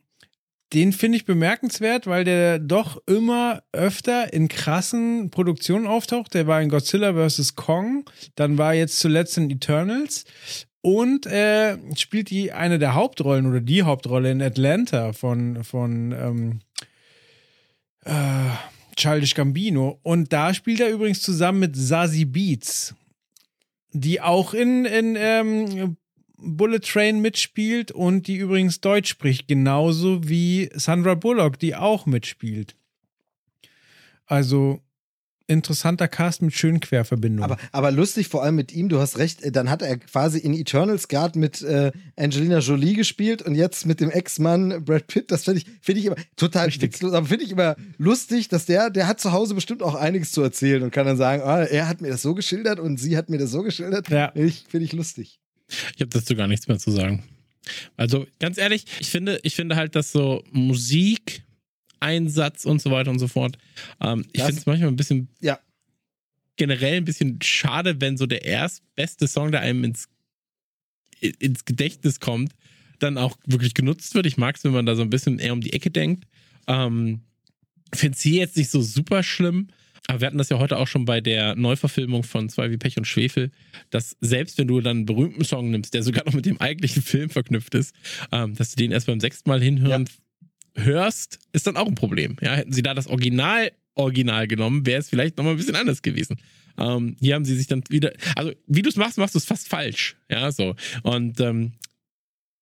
den 0.73 0.93
finde 0.93 1.17
ich 1.17 1.25
bemerkenswert, 1.25 2.05
weil 2.05 2.23
der 2.23 2.59
doch 2.59 3.01
immer 3.07 3.63
öfter 3.71 4.31
in 4.31 4.47
krassen 4.47 5.31
Produktionen 5.31 5.87
auftaucht. 5.87 6.33
Der 6.35 6.47
war 6.47 6.61
in 6.61 6.69
Godzilla 6.69 7.13
vs. 7.13 7.55
Kong, 7.55 8.05
dann 8.35 8.59
war 8.59 8.75
jetzt 8.75 8.99
zuletzt 8.99 9.37
in 9.37 9.49
Eternals 9.49 10.25
und 10.81 11.25
äh, 11.27 11.77
spielt 11.95 12.29
die 12.29 12.51
eine 12.51 12.79
der 12.79 12.95
Hauptrollen 12.95 13.45
oder 13.45 13.61
die 13.61 13.83
Hauptrolle 13.83 14.31
in 14.31 14.41
Atlanta 14.41 15.13
von, 15.13 15.63
von 15.63 16.11
ähm, 16.11 16.59
äh, 18.03 18.49
Childish 18.95 19.35
Gambino. 19.35 19.99
Und 20.03 20.33
da 20.33 20.53
spielt 20.53 20.79
er 20.79 20.89
übrigens 20.89 21.21
zusammen 21.21 21.59
mit 21.59 21.75
Zazie 21.75 22.25
Beats, 22.25 22.95
die 23.91 24.21
auch 24.21 24.53
in, 24.53 24.85
in 24.85 25.15
ähm, 25.17 25.97
Bullet 26.37 26.79
Train 26.79 27.21
mitspielt 27.21 27.91
und 27.91 28.27
die 28.27 28.37
übrigens 28.37 28.81
Deutsch 28.81 29.09
spricht, 29.09 29.47
genauso 29.47 30.27
wie 30.27 30.69
Sandra 30.73 31.13
Bullock, 31.13 31.59
die 31.59 31.75
auch 31.75 32.07
mitspielt. 32.07 32.75
Also 34.25 34.81
interessanter 35.51 36.07
Cast 36.07 36.41
mit 36.41 36.53
schönen 36.53 36.79
Querverbindungen. 36.79 37.43
Aber, 37.43 37.57
aber 37.71 37.91
lustig 37.91 38.27
vor 38.27 38.43
allem 38.43 38.55
mit 38.55 38.73
ihm, 38.73 38.89
du 38.89 38.99
hast 38.99 39.17
recht, 39.17 39.41
äh, 39.41 39.51
dann 39.51 39.69
hat 39.69 39.81
er 39.81 39.97
quasi 39.97 40.39
in 40.39 40.53
Eternals 40.53 41.07
Guard 41.07 41.35
mit 41.35 41.61
äh, 41.61 41.91
Angelina 42.15 42.59
Jolie 42.59 42.93
gespielt 42.93 43.41
und 43.41 43.55
jetzt 43.55 43.85
mit 43.85 43.99
dem 43.99 44.09
Ex-Mann 44.09 44.83
Brad 44.85 45.07
Pitt, 45.07 45.31
das 45.31 45.43
finde 45.43 45.59
ich, 45.59 45.65
find 45.81 45.99
ich 45.99 46.05
immer 46.05 46.15
total 46.35 46.67
witzlos, 46.67 47.13
aber 47.13 47.25
finde 47.25 47.45
ich 47.45 47.51
immer 47.51 47.75
lustig, 47.97 48.47
dass 48.47 48.65
der, 48.65 48.89
der 48.89 49.07
hat 49.07 49.19
zu 49.19 49.31
Hause 49.31 49.53
bestimmt 49.53 49.83
auch 49.83 49.95
einiges 49.95 50.31
zu 50.31 50.41
erzählen 50.41 50.83
und 50.83 50.91
kann 50.91 51.05
dann 51.05 51.17
sagen, 51.17 51.43
ah, 51.43 51.61
er 51.61 51.87
hat 51.87 52.01
mir 52.01 52.09
das 52.09 52.21
so 52.21 52.33
geschildert 52.33 52.79
und 52.79 52.97
sie 52.97 53.17
hat 53.17 53.29
mir 53.29 53.37
das 53.37 53.51
so 53.51 53.63
geschildert. 53.63 54.09
Ja. 54.09 54.31
Finde 54.31 54.47
ich, 54.47 54.65
find 54.69 54.83
ich 54.83 54.93
lustig. 54.93 55.39
Ich 55.95 56.01
habe 56.01 56.09
dazu 56.09 56.35
gar 56.35 56.47
nichts 56.47 56.67
mehr 56.67 56.79
zu 56.79 56.91
sagen. 56.91 57.23
Also 57.97 58.25
ganz 58.39 58.57
ehrlich, 58.57 58.85
ich 58.99 59.09
finde, 59.09 59.39
ich 59.43 59.55
finde 59.55 59.75
halt, 59.75 59.95
dass 59.95 60.11
so 60.11 60.43
Musik, 60.51 61.43
Einsatz 62.01 62.65
und 62.65 62.81
so 62.81 62.91
weiter 62.91 63.11
und 63.11 63.19
so 63.19 63.27
fort. 63.27 63.57
Ähm, 64.01 64.25
ich 64.33 64.41
finde 64.41 64.59
es 64.59 64.65
manchmal 64.65 64.89
ein 64.89 64.95
bisschen 64.95 65.29
Ja. 65.39 65.59
generell 66.57 66.95
ein 66.97 67.05
bisschen 67.05 67.39
schade, 67.41 67.99
wenn 68.01 68.17
so 68.17 68.25
der 68.25 68.43
erstbeste 68.45 69.27
Song, 69.27 69.51
der 69.51 69.61
einem 69.61 69.83
ins, 69.83 70.07
ins 71.39 71.65
Gedächtnis 71.65 72.19
kommt, 72.19 72.53
dann 72.99 73.17
auch 73.17 73.37
wirklich 73.45 73.73
genutzt 73.73 74.13
wird. 74.15 74.25
Ich 74.25 74.37
mag 74.37 74.55
es, 74.55 74.63
wenn 74.63 74.71
man 74.73 74.85
da 74.85 74.95
so 74.95 75.01
ein 75.01 75.09
bisschen 75.09 75.39
eher 75.39 75.53
um 75.53 75.61
die 75.61 75.73
Ecke 75.73 75.89
denkt. 75.91 76.25
Ähm, 76.67 77.21
finde 77.93 78.15
es 78.15 78.21
hier 78.21 78.39
jetzt 78.39 78.57
nicht 78.57 78.69
so 78.69 78.81
super 78.81 79.23
schlimm. 79.23 79.67
Aber 80.07 80.19
wir 80.21 80.27
hatten 80.27 80.37
das 80.39 80.49
ja 80.49 80.57
heute 80.59 80.77
auch 80.77 80.87
schon 80.87 81.05
bei 81.05 81.21
der 81.21 81.55
Neuverfilmung 81.55 82.23
von 82.23 82.49
Zwei 82.49 82.71
wie 82.71 82.77
Pech 82.77 82.97
und 82.97 83.05
Schwefel, 83.05 83.51
dass 83.91 84.17
selbst 84.19 84.57
wenn 84.57 84.67
du 84.67 84.81
dann 84.81 84.97
einen 84.97 85.05
berühmten 85.05 85.43
Song 85.45 85.69
nimmst, 85.69 85.93
der 85.93 86.01
sogar 86.03 86.25
noch 86.25 86.33
mit 86.33 86.45
dem 86.45 86.59
eigentlichen 86.59 87.01
Film 87.03 87.29
verknüpft 87.29 87.75
ist, 87.75 87.93
ähm, 88.31 88.55
dass 88.55 88.71
du 88.71 88.77
den 88.77 88.91
erst 88.91 89.05
beim 89.07 89.19
sechsten 89.19 89.49
Mal 89.49 89.61
hinhören 89.61 90.09
hörst, 90.75 91.39
ist 91.51 91.67
dann 91.67 91.77
auch 91.77 91.87
ein 91.87 91.95
Problem. 91.95 92.37
Ja, 92.41 92.53
hätten 92.53 92.73
sie 92.73 92.83
da 92.83 92.93
das 92.93 93.07
Original 93.07 93.71
Original 93.95 94.47
genommen, 94.47 94.85
wäre 94.85 94.99
es 94.99 95.09
vielleicht 95.09 95.37
nochmal 95.37 95.53
ein 95.53 95.57
bisschen 95.57 95.75
anders 95.75 96.01
gewesen. 96.01 96.37
Ähm, 96.77 97.15
hier 97.19 97.35
haben 97.35 97.45
sie 97.45 97.55
sich 97.55 97.67
dann 97.67 97.83
wieder, 97.89 98.13
also 98.35 98.51
wie 98.67 98.81
du 98.81 98.89
es 98.89 98.95
machst, 98.95 99.17
machst 99.17 99.35
du 99.35 99.39
es 99.39 99.45
fast 99.45 99.67
falsch. 99.67 100.15
Ja, 100.29 100.51
so. 100.51 100.75
Und 101.03 101.39
ähm, 101.41 101.73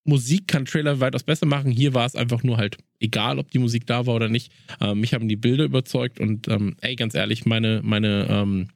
Musik 0.06 0.48
kann 0.48 0.66
Trailer 0.66 1.00
weitaus 1.00 1.24
besser 1.24 1.46
machen. 1.46 1.72
Hier 1.72 1.94
war 1.94 2.06
es 2.06 2.16
einfach 2.16 2.44
nur 2.44 2.58
halt 2.58 2.78
egal, 3.00 3.38
ob 3.38 3.52
die 3.52 3.60
Musik 3.60 3.86
da 3.86 4.06
war 4.06 4.16
oder 4.16 4.30
nicht. 4.30 4.52
Ähm, 4.82 5.02
mich 5.02 5.14
haben 5.14 5.28
die 5.28 5.36
Bilder 5.36 5.66
überzeugt 5.66 6.20
und 6.20 6.48
ähm, 6.48 6.76
ey, 6.82 6.96
ganz 6.96 7.14
ehrlich, 7.14 7.46
meine, 7.46 7.82
meine 7.84 8.28
ähm, 8.30 8.70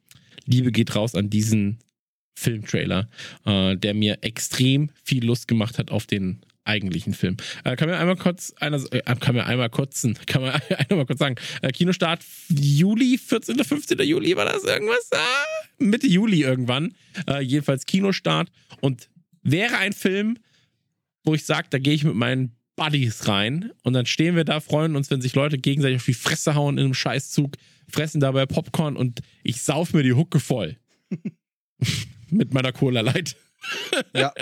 Liebe 0.46 0.70
geht 0.70 0.94
raus 0.94 1.14
an 1.14 1.30
diesen 1.30 1.78
Filmtrailer, 2.36 3.08
äh, 3.44 3.76
der 3.76 3.94
mir 3.94 4.18
extrem 4.22 4.90
viel 5.02 5.24
Lust 5.24 5.48
gemacht 5.48 5.78
hat 5.78 5.90
auf 5.90 6.06
den 6.06 6.40
eigentlichen 6.64 7.14
Film. 7.14 7.36
Äh, 7.64 7.76
kann 7.76 7.88
mir 7.88 7.96
einmal 7.96 8.16
kurz 8.16 8.52
einer, 8.60 8.80
äh, 8.92 9.02
kann 9.20 9.34
mir 9.34 9.46
einmal 9.46 9.70
kurzen, 9.70 10.18
kann 10.26 10.42
man 10.42 10.52
einmal 10.88 11.06
kurz 11.06 11.18
sagen. 11.18 11.36
Äh, 11.62 11.72
Kinostart 11.72 12.24
Juli, 12.48 13.18
14. 13.18 13.62
15. 13.62 13.98
Juli 14.00 14.36
war 14.36 14.46
das 14.46 14.64
irgendwas? 14.64 15.08
Ah, 15.12 15.44
Mitte 15.78 16.06
Juli 16.06 16.42
irgendwann. 16.42 16.94
Äh, 17.28 17.40
jedenfalls 17.40 17.86
Kinostart 17.86 18.50
und 18.80 19.08
wäre 19.42 19.78
ein 19.78 19.92
Film, 19.92 20.38
wo 21.24 21.34
ich 21.34 21.44
sage, 21.44 21.68
da 21.70 21.78
gehe 21.78 21.94
ich 21.94 22.04
mit 22.04 22.14
meinen 22.14 22.56
Buddies 22.76 23.28
rein 23.28 23.72
und 23.82 23.92
dann 23.92 24.06
stehen 24.06 24.34
wir 24.34 24.44
da, 24.44 24.60
freuen 24.60 24.96
uns, 24.96 25.10
wenn 25.10 25.20
sich 25.20 25.34
Leute 25.34 25.58
gegenseitig 25.58 25.96
auf 25.98 26.04
die 26.04 26.14
Fresse 26.14 26.54
hauen 26.54 26.76
in 26.76 26.86
einem 26.86 26.94
Scheißzug, 26.94 27.56
fressen 27.88 28.20
dabei 28.20 28.46
Popcorn 28.46 28.96
und 28.96 29.20
ich 29.44 29.62
sauf 29.62 29.92
mir 29.92 30.02
die 30.02 30.14
Hucke 30.14 30.40
voll. 30.40 30.76
mit 32.30 32.52
meiner 32.52 32.72
Cola 32.72 33.00
Light. 33.00 33.36
Ja. 34.14 34.32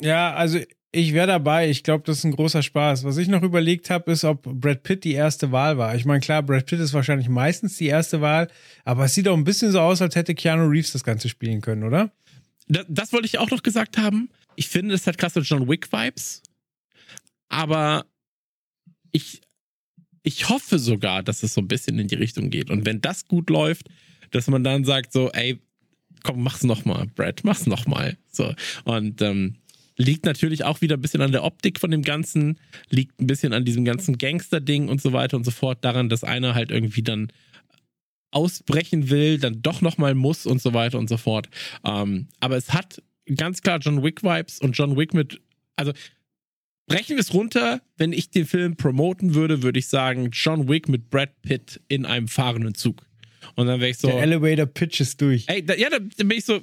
Ja, 0.00 0.34
also 0.34 0.60
ich 0.94 1.14
wäre 1.14 1.26
dabei. 1.26 1.70
Ich 1.70 1.82
glaube, 1.82 2.04
das 2.04 2.18
ist 2.18 2.24
ein 2.24 2.32
großer 2.32 2.62
Spaß. 2.62 3.04
Was 3.04 3.16
ich 3.16 3.28
noch 3.28 3.42
überlegt 3.42 3.88
habe, 3.88 4.12
ist, 4.12 4.24
ob 4.24 4.42
Brad 4.42 4.82
Pitt 4.82 5.04
die 5.04 5.14
erste 5.14 5.50
Wahl 5.50 5.78
war. 5.78 5.94
Ich 5.94 6.04
meine, 6.04 6.20
klar, 6.20 6.42
Brad 6.42 6.66
Pitt 6.66 6.80
ist 6.80 6.92
wahrscheinlich 6.92 7.30
meistens 7.30 7.78
die 7.78 7.86
erste 7.86 8.20
Wahl, 8.20 8.48
aber 8.84 9.06
es 9.06 9.14
sieht 9.14 9.26
auch 9.26 9.36
ein 9.36 9.44
bisschen 9.44 9.72
so 9.72 9.80
aus, 9.80 10.02
als 10.02 10.14
hätte 10.14 10.34
Keanu 10.34 10.66
Reeves 10.66 10.92
das 10.92 11.02
Ganze 11.02 11.30
spielen 11.30 11.62
können, 11.62 11.82
oder? 11.82 12.12
Das, 12.68 12.84
das 12.88 13.12
wollte 13.12 13.26
ich 13.26 13.38
auch 13.38 13.50
noch 13.50 13.62
gesagt 13.62 13.96
haben. 13.96 14.28
Ich 14.54 14.68
finde, 14.68 14.94
es 14.94 15.06
hat 15.06 15.16
klasse 15.16 15.40
John 15.40 15.66
Wick-Vibes. 15.66 16.42
Aber 17.48 18.04
ich, 19.12 19.40
ich 20.22 20.50
hoffe 20.50 20.78
sogar, 20.78 21.22
dass 21.22 21.42
es 21.42 21.54
so 21.54 21.62
ein 21.62 21.68
bisschen 21.68 21.98
in 21.98 22.08
die 22.08 22.16
Richtung 22.16 22.50
geht. 22.50 22.70
Und 22.70 22.84
wenn 22.84 23.00
das 23.00 23.26
gut 23.26 23.48
läuft, 23.48 23.88
dass 24.30 24.46
man 24.46 24.62
dann 24.62 24.84
sagt 24.84 25.12
so, 25.12 25.30
ey, 25.32 25.58
komm, 26.22 26.42
mach's 26.42 26.64
nochmal, 26.64 27.06
Brad, 27.14 27.44
mach's 27.44 27.66
nochmal. 27.66 28.18
So. 28.30 28.54
Und 28.84 29.22
ähm, 29.22 29.56
liegt 29.96 30.24
natürlich 30.24 30.64
auch 30.64 30.80
wieder 30.80 30.96
ein 30.96 31.00
bisschen 31.00 31.20
an 31.20 31.32
der 31.32 31.44
Optik 31.44 31.80
von 31.80 31.90
dem 31.90 32.02
Ganzen, 32.02 32.58
liegt 32.90 33.20
ein 33.20 33.26
bisschen 33.26 33.52
an 33.52 33.64
diesem 33.64 33.84
ganzen 33.84 34.18
Gangster-Ding 34.18 34.88
und 34.88 35.00
so 35.00 35.12
weiter 35.12 35.36
und 35.36 35.44
so 35.44 35.50
fort, 35.50 35.84
daran, 35.84 36.08
dass 36.08 36.24
einer 36.24 36.54
halt 36.54 36.70
irgendwie 36.70 37.02
dann 37.02 37.32
ausbrechen 38.30 39.10
will, 39.10 39.38
dann 39.38 39.62
doch 39.62 39.80
nochmal 39.82 40.14
muss 40.14 40.46
und 40.46 40.60
so 40.60 40.72
weiter 40.72 40.98
und 40.98 41.08
so 41.08 41.18
fort. 41.18 41.48
Ähm, 41.84 42.28
aber 42.40 42.56
es 42.56 42.72
hat 42.72 43.02
ganz 43.36 43.60
klar 43.60 43.78
John 43.78 44.02
Wick-Vibes 44.02 44.60
und 44.60 44.72
John 44.72 44.96
Wick 44.96 45.14
mit, 45.14 45.40
also 45.76 45.92
brechen 46.86 47.16
wir 47.16 47.20
es 47.20 47.34
runter, 47.34 47.82
wenn 47.96 48.12
ich 48.12 48.30
den 48.30 48.46
Film 48.46 48.76
promoten 48.76 49.34
würde, 49.34 49.62
würde 49.62 49.78
ich 49.78 49.88
sagen, 49.88 50.30
John 50.32 50.68
Wick 50.68 50.88
mit 50.88 51.10
Brad 51.10 51.42
Pitt 51.42 51.80
in 51.88 52.06
einem 52.06 52.28
fahrenden 52.28 52.74
Zug. 52.74 53.06
Und 53.54 53.66
dann 53.66 53.80
wäre 53.80 53.90
ich 53.90 53.98
so, 53.98 54.08
Der 54.08 54.22
Elevator 54.22 54.66
Pitch 54.66 55.00
ist 55.00 55.20
durch. 55.20 55.44
ey, 55.48 55.64
da, 55.64 55.74
ja, 55.74 55.90
da 55.90 55.98
bin 55.98 56.38
ich 56.38 56.44
so, 56.44 56.60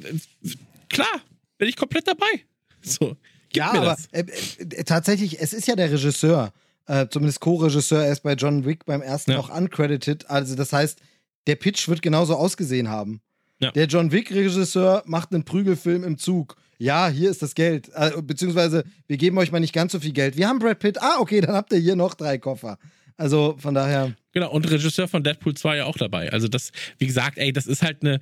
klar, 0.90 1.22
bin 1.58 1.68
ich 1.68 1.76
komplett 1.76 2.08
dabei. 2.08 2.46
So, 2.84 3.16
ja, 3.54 3.72
aber 3.72 3.98
äh, 4.12 4.24
äh, 4.60 4.84
tatsächlich, 4.84 5.40
es 5.42 5.54
ist 5.54 5.68
ja 5.68 5.76
der 5.76 5.92
Regisseur, 5.92 6.54
äh, 6.88 7.08
zumindest 7.10 7.40
Co-Regisseur, 7.40 8.04
er 8.04 8.12
ist 8.12 8.22
bei 8.22 8.34
John 8.34 8.66
Wick 8.66 8.86
beim 8.86 9.02
ersten 9.02 9.32
Ja. 9.32 9.38
noch 9.38 9.50
uncredited. 9.56 10.30
Also 10.30 10.56
das 10.56 10.72
heißt, 10.74 11.00
der 11.48 11.56
Pitch 11.56 11.88
wird 11.88 12.02
genauso 12.02 12.36
ausgesehen 12.36 12.90
haben. 12.90 13.22
Ja. 13.60 13.72
Der 13.72 13.88
John 13.88 14.12
Wick-Regisseur 14.12 15.04
macht 15.06 15.34
einen 15.34 15.44
Prügelfilm 15.44 16.04
im 16.04 16.18
Zug. 16.18 16.56
Ja, 16.78 17.10
hier 17.10 17.30
ist 17.30 17.42
das 17.42 17.56
Geld. 17.56 17.90
Äh, 17.94 18.22
beziehungsweise, 18.22 18.86
wir 19.08 19.18
geben 19.18 19.38
euch 19.38 19.52
mal 19.52 19.60
nicht 19.60 19.74
ganz 19.74 19.92
so 19.92 20.00
viel 20.00 20.14
Geld. 20.14 20.38
Wir 20.38 20.48
haben 20.48 20.60
Brad 20.60 20.80
Pitt. 20.80 21.02
Ah, 21.02 21.18
okay, 21.20 21.42
dann 21.42 21.54
habt 21.56 21.74
ihr 21.74 21.80
hier 21.80 21.96
noch 21.98 22.14
drei 22.14 22.38
Koffer. 22.38 22.78
Also 23.18 23.56
von 23.60 23.74
daher, 23.74 24.14
Genau, 24.32 24.52
und 24.52 24.70
Regisseur 24.70 25.08
von 25.10 25.24
Deadpool 25.24 25.56
2 25.56 25.78
ja 25.78 25.86
auch 25.86 25.98
dabei. 25.98 26.32
Also 26.32 26.48
das, 26.48 26.72
wie 27.00 27.08
gesagt, 27.08 27.38
ey, 27.38 27.52
das 27.52 27.68
ist 27.68 27.82
halt 27.82 27.98
eine. 28.02 28.20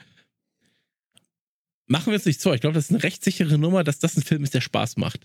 Machen 1.87 2.07
wir 2.07 2.15
uns 2.15 2.25
nicht 2.25 2.41
vor, 2.41 2.53
ich 2.53 2.61
glaube, 2.61 2.73
das 2.75 2.85
ist 2.85 2.91
eine 2.91 3.03
rechtssichere 3.03 3.57
Nummer, 3.57 3.83
dass 3.83 3.99
das 3.99 4.17
ein 4.17 4.23
Film 4.23 4.43
ist, 4.43 4.53
der 4.53 4.61
Spaß 4.61 4.97
macht. 4.97 5.21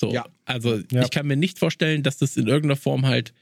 So, 0.00 0.12
Ja. 0.12 0.26
also 0.44 0.80
Ja. 0.90 1.02
ich 1.04 1.10
kann 1.10 1.26
mir 1.26 1.36
nicht 1.36 1.58
vorstellen, 1.58 2.02
dass 2.02 2.18
das 2.18 2.36
in 2.36 2.46
irgendeiner 2.48 2.76
Form 2.76 3.06
halt 3.06 3.32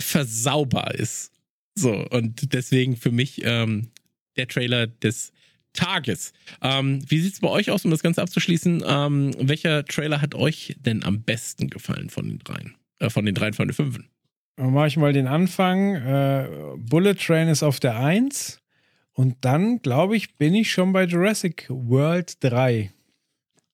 versaubar 0.00 0.94
ist. 0.94 1.32
So, 1.74 1.92
und 2.10 2.52
deswegen 2.52 2.96
für 2.96 3.10
mich 3.12 3.40
ähm, 3.44 3.90
der 4.36 4.48
Trailer 4.48 4.86
des 4.86 5.32
Tages. 5.72 6.32
Ähm, 6.62 7.00
wie 7.08 7.20
sieht 7.20 7.34
es 7.34 7.40
bei 7.40 7.48
euch 7.48 7.70
aus, 7.70 7.84
um 7.84 7.90
das 7.90 8.02
Ganze 8.02 8.22
abzuschließen? 8.22 8.82
Ähm, 8.86 9.30
welcher 9.38 9.84
Trailer 9.84 10.20
hat 10.20 10.34
euch 10.34 10.74
denn 10.80 11.04
am 11.04 11.22
besten 11.22 11.68
gefallen 11.70 12.10
von 12.10 12.28
den 12.28 12.38
dreien? 12.40 12.74
Äh, 12.98 13.10
von 13.10 13.24
den 13.24 13.34
dreien 13.34 13.54
von 13.54 13.68
den 13.68 13.74
fünfen? 13.74 14.08
Dann 14.56 14.72
mache 14.72 14.88
ich 14.88 14.96
mal 14.96 15.12
den 15.12 15.28
Anfang. 15.28 15.94
Äh, 15.94 16.48
Bullet 16.78 17.14
Train 17.14 17.48
ist 17.48 17.62
auf 17.62 17.78
der 17.78 17.96
1. 18.00 18.57
Und 19.18 19.38
dann, 19.40 19.82
glaube 19.82 20.16
ich, 20.16 20.36
bin 20.36 20.54
ich 20.54 20.70
schon 20.70 20.92
bei 20.92 21.02
Jurassic 21.02 21.66
World 21.68 22.34
3. 22.38 22.92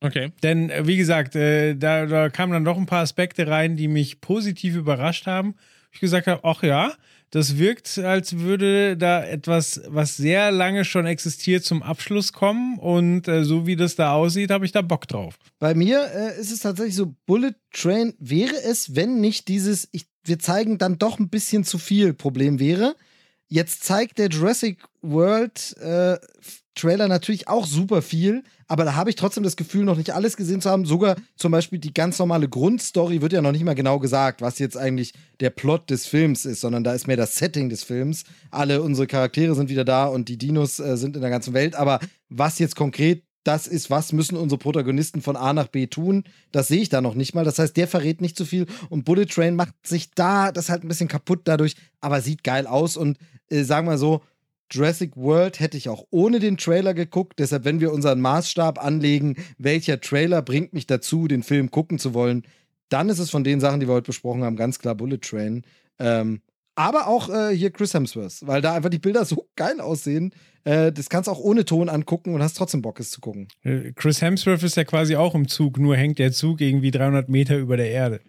Okay. 0.00 0.32
Denn, 0.42 0.70
äh, 0.70 0.86
wie 0.86 0.96
gesagt, 0.96 1.36
äh, 1.36 1.74
da, 1.74 2.06
da 2.06 2.30
kamen 2.30 2.54
dann 2.54 2.64
doch 2.64 2.78
ein 2.78 2.86
paar 2.86 3.02
Aspekte 3.02 3.46
rein, 3.46 3.76
die 3.76 3.86
mich 3.86 4.22
positiv 4.22 4.74
überrascht 4.74 5.26
haben. 5.26 5.54
Ich 5.92 6.00
gesagt 6.00 6.28
habe, 6.28 6.40
ach 6.44 6.62
ja, 6.62 6.94
das 7.28 7.58
wirkt, 7.58 7.98
als 7.98 8.38
würde 8.38 8.96
da 8.96 9.22
etwas, 9.22 9.82
was 9.86 10.16
sehr 10.16 10.50
lange 10.50 10.86
schon 10.86 11.04
existiert, 11.04 11.62
zum 11.62 11.82
Abschluss 11.82 12.32
kommen. 12.32 12.78
Und 12.78 13.28
äh, 13.28 13.44
so 13.44 13.66
wie 13.66 13.76
das 13.76 13.96
da 13.96 14.14
aussieht, 14.14 14.50
habe 14.50 14.64
ich 14.64 14.72
da 14.72 14.80
Bock 14.80 15.06
drauf. 15.08 15.36
bei 15.58 15.74
mir 15.74 16.10
äh, 16.14 16.40
ist 16.40 16.52
es 16.52 16.60
tatsächlich 16.60 16.96
so, 16.96 17.14
Bullet 17.26 17.52
Train 17.70 18.14
wäre 18.18 18.56
es, 18.62 18.96
wenn 18.96 19.20
nicht 19.20 19.48
dieses, 19.48 19.90
ich, 19.92 20.06
wir 20.24 20.38
zeigen 20.38 20.78
dann 20.78 20.96
doch 20.96 21.18
ein 21.18 21.28
bisschen 21.28 21.64
zu 21.64 21.76
viel 21.76 22.14
Problem 22.14 22.60
wäre. 22.60 22.96
Jetzt 23.54 23.84
zeigt 23.84 24.18
der 24.18 24.30
Jurassic 24.30 24.82
World 25.00 25.76
äh, 25.80 26.18
Trailer 26.74 27.06
natürlich 27.06 27.46
auch 27.46 27.68
super 27.68 28.02
viel, 28.02 28.42
aber 28.66 28.84
da 28.84 28.96
habe 28.96 29.10
ich 29.10 29.14
trotzdem 29.14 29.44
das 29.44 29.54
Gefühl, 29.54 29.84
noch 29.84 29.96
nicht 29.96 30.10
alles 30.10 30.36
gesehen 30.36 30.60
zu 30.60 30.68
haben. 30.68 30.86
Sogar 30.86 31.14
zum 31.36 31.52
Beispiel 31.52 31.78
die 31.78 31.94
ganz 31.94 32.18
normale 32.18 32.48
Grundstory 32.48 33.22
wird 33.22 33.32
ja 33.32 33.42
noch 33.42 33.52
nicht 33.52 33.62
mal 33.62 33.76
genau 33.76 34.00
gesagt, 34.00 34.42
was 34.42 34.58
jetzt 34.58 34.76
eigentlich 34.76 35.12
der 35.38 35.50
Plot 35.50 35.88
des 35.88 36.04
Films 36.04 36.46
ist, 36.46 36.62
sondern 36.62 36.82
da 36.82 36.94
ist 36.94 37.06
mehr 37.06 37.16
das 37.16 37.36
Setting 37.36 37.68
des 37.68 37.84
Films. 37.84 38.24
Alle 38.50 38.82
unsere 38.82 39.06
Charaktere 39.06 39.54
sind 39.54 39.70
wieder 39.70 39.84
da 39.84 40.06
und 40.06 40.28
die 40.28 40.36
Dinos 40.36 40.80
äh, 40.80 40.96
sind 40.96 41.14
in 41.14 41.22
der 41.22 41.30
ganzen 41.30 41.54
Welt, 41.54 41.76
aber 41.76 42.00
was 42.28 42.58
jetzt 42.58 42.74
konkret 42.74 43.22
das 43.44 43.66
ist, 43.66 43.90
was 43.90 44.12
müssen 44.12 44.36
unsere 44.36 44.58
Protagonisten 44.58 45.22
von 45.22 45.36
A 45.36 45.52
nach 45.52 45.68
B 45.68 45.86
tun. 45.86 46.24
Das 46.50 46.68
sehe 46.68 46.80
ich 46.80 46.88
da 46.88 47.00
noch 47.00 47.14
nicht 47.14 47.34
mal. 47.34 47.44
Das 47.44 47.58
heißt, 47.58 47.76
der 47.76 47.86
verrät 47.86 48.20
nicht 48.20 48.36
zu 48.36 48.44
so 48.44 48.48
viel 48.48 48.66
und 48.88 49.04
Bullet 49.04 49.26
Train 49.26 49.54
macht 49.54 49.74
sich 49.86 50.10
da 50.10 50.50
das 50.50 50.70
halt 50.70 50.82
ein 50.82 50.88
bisschen 50.88 51.08
kaputt 51.08 51.42
dadurch, 51.44 51.76
aber 52.00 52.20
sieht 52.20 52.42
geil 52.42 52.66
aus 52.66 52.96
und 52.96 53.18
äh, 53.50 53.62
sagen 53.62 53.86
wir 53.86 53.98
so, 53.98 54.22
Jurassic 54.70 55.16
World 55.16 55.60
hätte 55.60 55.76
ich 55.76 55.88
auch 55.88 56.04
ohne 56.10 56.40
den 56.40 56.56
Trailer 56.56 56.94
geguckt. 56.94 57.38
Deshalb, 57.38 57.64
wenn 57.64 57.80
wir 57.80 57.92
unseren 57.92 58.20
Maßstab 58.20 58.82
anlegen, 58.82 59.36
welcher 59.58 60.00
Trailer 60.00 60.42
bringt 60.42 60.72
mich 60.72 60.86
dazu, 60.86 61.28
den 61.28 61.42
Film 61.42 61.70
gucken 61.70 61.98
zu 61.98 62.14
wollen, 62.14 62.44
dann 62.88 63.08
ist 63.08 63.18
es 63.18 63.30
von 63.30 63.44
den 63.44 63.60
Sachen, 63.60 63.80
die 63.80 63.88
wir 63.88 63.94
heute 63.94 64.06
besprochen 64.06 64.42
haben, 64.42 64.56
ganz 64.56 64.78
klar 64.78 64.94
Bullet 64.94 65.18
Train. 65.18 65.62
Ähm, 65.98 66.40
aber 66.74 67.06
auch 67.06 67.28
äh, 67.28 67.56
hier 67.56 67.70
Chris 67.70 67.94
Hemsworth, 67.94 68.38
weil 68.42 68.60
da 68.60 68.74
einfach 68.74 68.90
die 68.90 68.98
Bilder 68.98 69.24
so 69.24 69.48
geil 69.56 69.80
aussehen. 69.80 70.32
Äh, 70.64 70.92
das 70.92 71.08
kannst 71.08 71.28
du 71.28 71.32
auch 71.32 71.38
ohne 71.38 71.64
Ton 71.64 71.88
angucken 71.88 72.34
und 72.34 72.42
hast 72.42 72.56
trotzdem 72.56 72.82
Bock, 72.82 73.00
es 73.00 73.10
zu 73.10 73.20
gucken. 73.20 73.48
Äh, 73.62 73.92
Chris 73.92 74.22
Hemsworth 74.22 74.62
ist 74.62 74.76
ja 74.76 74.84
quasi 74.84 75.16
auch 75.16 75.34
im 75.34 75.48
Zug, 75.48 75.78
nur 75.78 75.96
hängt 75.96 76.18
der 76.18 76.32
Zug 76.32 76.60
irgendwie 76.60 76.90
300 76.90 77.28
Meter 77.28 77.56
über 77.58 77.76
der 77.76 77.90
Erde. 77.90 78.20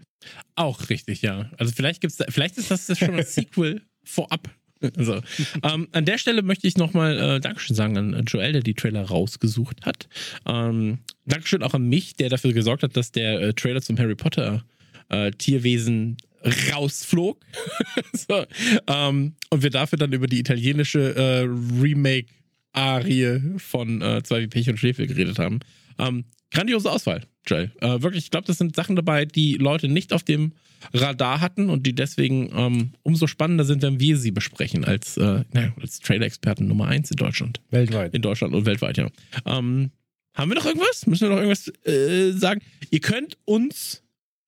Auch 0.56 0.90
richtig, 0.90 1.22
ja. 1.22 1.52
Also 1.58 1.74
vielleicht 1.76 2.02
gibt's 2.02 2.18
da, 2.18 2.26
vielleicht 2.30 2.58
ist 2.58 2.72
das 2.72 2.98
schon 2.98 3.16
ein 3.16 3.26
Sequel 3.26 3.82
vorab. 4.04 4.50
Also, 4.98 5.22
ähm, 5.64 5.88
an 5.94 6.06
der 6.06 6.18
Stelle 6.18 6.42
möchte 6.42 6.68
ich 6.68 6.78
nochmal 6.78 7.18
äh, 7.18 7.40
Dankeschön 7.40 7.76
sagen 7.76 7.98
an 7.98 8.26
Joel, 8.28 8.52
der 8.52 8.62
die 8.62 8.74
Trailer 8.74 9.04
rausgesucht 9.04 9.86
hat. 9.86 10.08
Ähm, 10.46 11.00
Dankeschön 11.26 11.64
auch 11.64 11.74
an 11.74 11.88
mich, 11.88 12.16
der 12.16 12.30
dafür 12.30 12.54
gesorgt 12.54 12.84
hat, 12.84 12.96
dass 12.98 13.12
der 13.12 13.42
äh, 13.42 13.54
Trailer 13.54 13.82
zum 13.82 13.98
Harry 13.98 14.16
Potter 14.16 14.64
äh, 15.10 15.32
Tierwesen 15.32 16.18
rausflog. 16.46 17.40
so, 18.14 18.46
ähm, 18.88 19.36
und 19.50 19.64
wir 19.64 19.70
dafür 19.70 19.98
dann 19.98 20.14
über 20.14 20.28
die 20.28 20.40
italienische 20.40 21.16
äh, 21.16 21.42
Remake-Arie 21.82 23.58
von 23.58 24.02
äh, 24.02 24.24
Zwei 24.24 24.42
wie 24.42 24.48
Pech 24.48 24.70
und 24.70 24.78
Schwefel 24.78 25.08
geredet 25.08 25.40
haben. 25.40 25.60
Ähm, 25.98 26.26
grandiose 26.52 26.92
Auswahl, 26.92 27.24
Joel. 27.48 27.72
Äh, 27.82 28.02
wirklich, 28.02 28.26
ich 28.26 28.32
glaube, 28.32 28.48
das 28.48 28.58
sind 28.58 28.76
Sachen 28.76 28.96
dabei, 28.96 29.26
die 29.26 29.56
Leute 29.56 29.88
nicht 29.88 30.14
auf 30.14 30.24
dem 30.24 30.54
Radar 30.94 31.42
hatten 31.42 31.70
und 31.70 31.86
die 31.86 31.96
deswegen 31.96 32.52
ähm, 32.56 32.92
umso 33.04 33.28
spannender 33.28 33.66
sind, 33.66 33.82
wenn 33.82 34.00
wir 34.00 34.18
sie 34.18 34.32
besprechen 34.32 34.86
als, 34.86 35.18
äh, 35.18 35.44
naja, 35.52 35.74
als 35.82 36.00
Trailer-Experten 36.00 36.68
Nummer 36.68 36.88
eins 36.88 37.12
in 37.12 37.18
Deutschland. 37.18 37.62
Weltweit. 37.72 38.14
In 38.14 38.22
Deutschland 38.22 38.54
und 38.54 38.66
weltweit, 38.66 38.98
ja. 38.98 39.10
Ähm, 39.46 39.92
haben 40.36 40.52
wir 40.52 40.56
noch 40.56 40.66
irgendwas? 40.66 41.08
Müssen 41.08 41.30
wir 41.30 41.30
noch 41.30 41.42
irgendwas 41.42 41.72
äh, 41.86 42.32
sagen? 42.32 42.62
Ihr 42.92 43.00
könnt 43.00 43.38
uns 43.46 44.04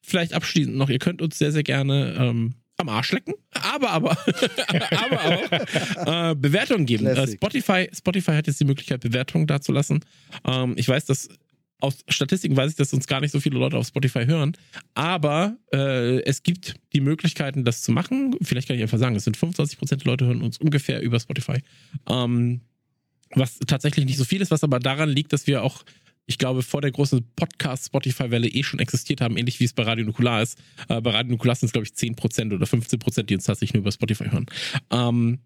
vielleicht 0.08 0.34
abschließend 0.34 0.76
noch, 0.76 0.90
ihr 0.90 1.00
könnt 1.00 1.22
uns 1.22 1.38
sehr, 1.38 1.52
sehr 1.52 1.64
gerne 1.64 2.16
ähm, 2.18 2.53
am 2.77 2.90
Arsch 2.90 3.11
lecken, 3.11 3.34
aber, 3.52 3.92
aber, 3.92 4.11
aber 4.92 5.26
auch 5.26 6.32
äh, 6.32 6.36
Bewertungen 6.36 6.86
geben. 6.86 7.06
Äh, 7.08 7.27
Spotify, 7.27 7.90
Spotify 7.95 8.32
hat 8.32 8.48
jetzt 8.48 8.60
die 8.60 8.66
Möglichkeit, 8.66 9.02
Bewertungen 9.02 9.48
dazulassen. 9.48 10.06
Ähm, 10.45 10.74
ich 10.77 10.88
weiß, 10.88 11.06
dass 11.06 11.27
aus 11.80 11.98
Statistiken 12.08 12.56
weiß 12.56 12.72
ich, 12.72 12.77
dass 12.77 12.94
uns 12.94 13.06
gar 13.06 13.22
nicht 13.22 13.32
so 13.32 13.40
viele 13.40 13.60
Leute 13.60 13.77
auf 13.77 13.86
Spotify 13.86 14.26
hören, 14.26 14.53
aber 14.95 15.58
äh, 15.74 16.22
es 16.24 16.42
gibt 16.42 16.76
die 16.94 17.02
Möglichkeiten, 17.02 17.66
das 17.66 17.82
zu 17.84 17.92
machen. 17.92 18.36
Vielleicht 18.42 18.68
kann 18.68 18.77
ich 18.77 18.82
einfach 18.82 18.98
sagen, 18.98 19.16
es 19.16 19.26
sind 19.26 19.38
25% 19.38 19.98
der 19.98 20.06
Leute 20.06 20.26
hören 20.26 20.42
uns 20.42 20.58
ungefähr 20.58 21.02
über 21.02 21.19
Spotify. 21.19 21.61
Ähm, 22.10 22.61
was 23.36 23.60
tatsächlich 23.60 24.06
nicht 24.06 24.18
so 24.18 24.24
viel 24.24 24.42
ist, 24.42 24.52
was 24.52 24.64
aber 24.64 24.80
daran 24.80 25.10
liegt, 25.10 25.34
dass 25.34 25.48
wir 25.48 25.61
auch 25.61 25.84
ich 26.28 26.38
glaube, 26.38 26.62
vor 26.62 26.82
der 26.82 26.92
großen 26.92 27.26
Podcast-Spotify-Welle 27.36 28.50
eh 28.50 28.62
schon 28.62 28.80
existiert 28.80 29.22
haben, 29.22 29.38
ähnlich 29.38 29.60
wie 29.60 29.64
es 29.64 29.74
bei 29.74 29.84
Radio 29.84 30.06
Nukular 30.06 30.44
ist. 30.44 30.60
Äh, 30.90 31.02
bei 31.02 31.12
Radio 31.12 31.32
Nukular 31.32 31.56
sind 31.56 31.68
es, 31.68 31.72
glaube 31.74 31.88
ich, 31.88 31.94
10% 31.94 32.54
oder 32.54 32.66
15%, 32.66 33.24
die 33.24 33.36
uns 33.36 33.46
tatsächlich 33.46 33.74
nur 33.74 33.82
über 33.82 33.92
Spotify 33.92 34.26
hören. 34.26 34.46
Ähm, 34.92 35.40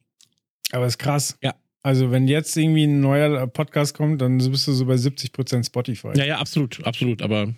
Aber 0.72 0.88
ist 0.88 0.98
krass. 0.98 1.38
Ja. 1.42 1.56
Also, 1.84 2.12
wenn 2.12 2.28
jetzt 2.28 2.58
irgendwie 2.58 2.84
ein 2.84 3.00
neuer 3.00 3.48
Podcast 3.48 3.96
kommt, 3.96 4.22
dann 4.22 4.38
bist 4.38 4.68
du 4.68 4.74
so 4.74 4.86
bei 4.86 4.96
70% 4.96 5.66
Spotify. 5.66 6.10
Ja, 6.16 6.26
ja, 6.26 6.38
absolut, 6.40 6.84
absolut. 6.84 7.22
Aber 7.22 7.54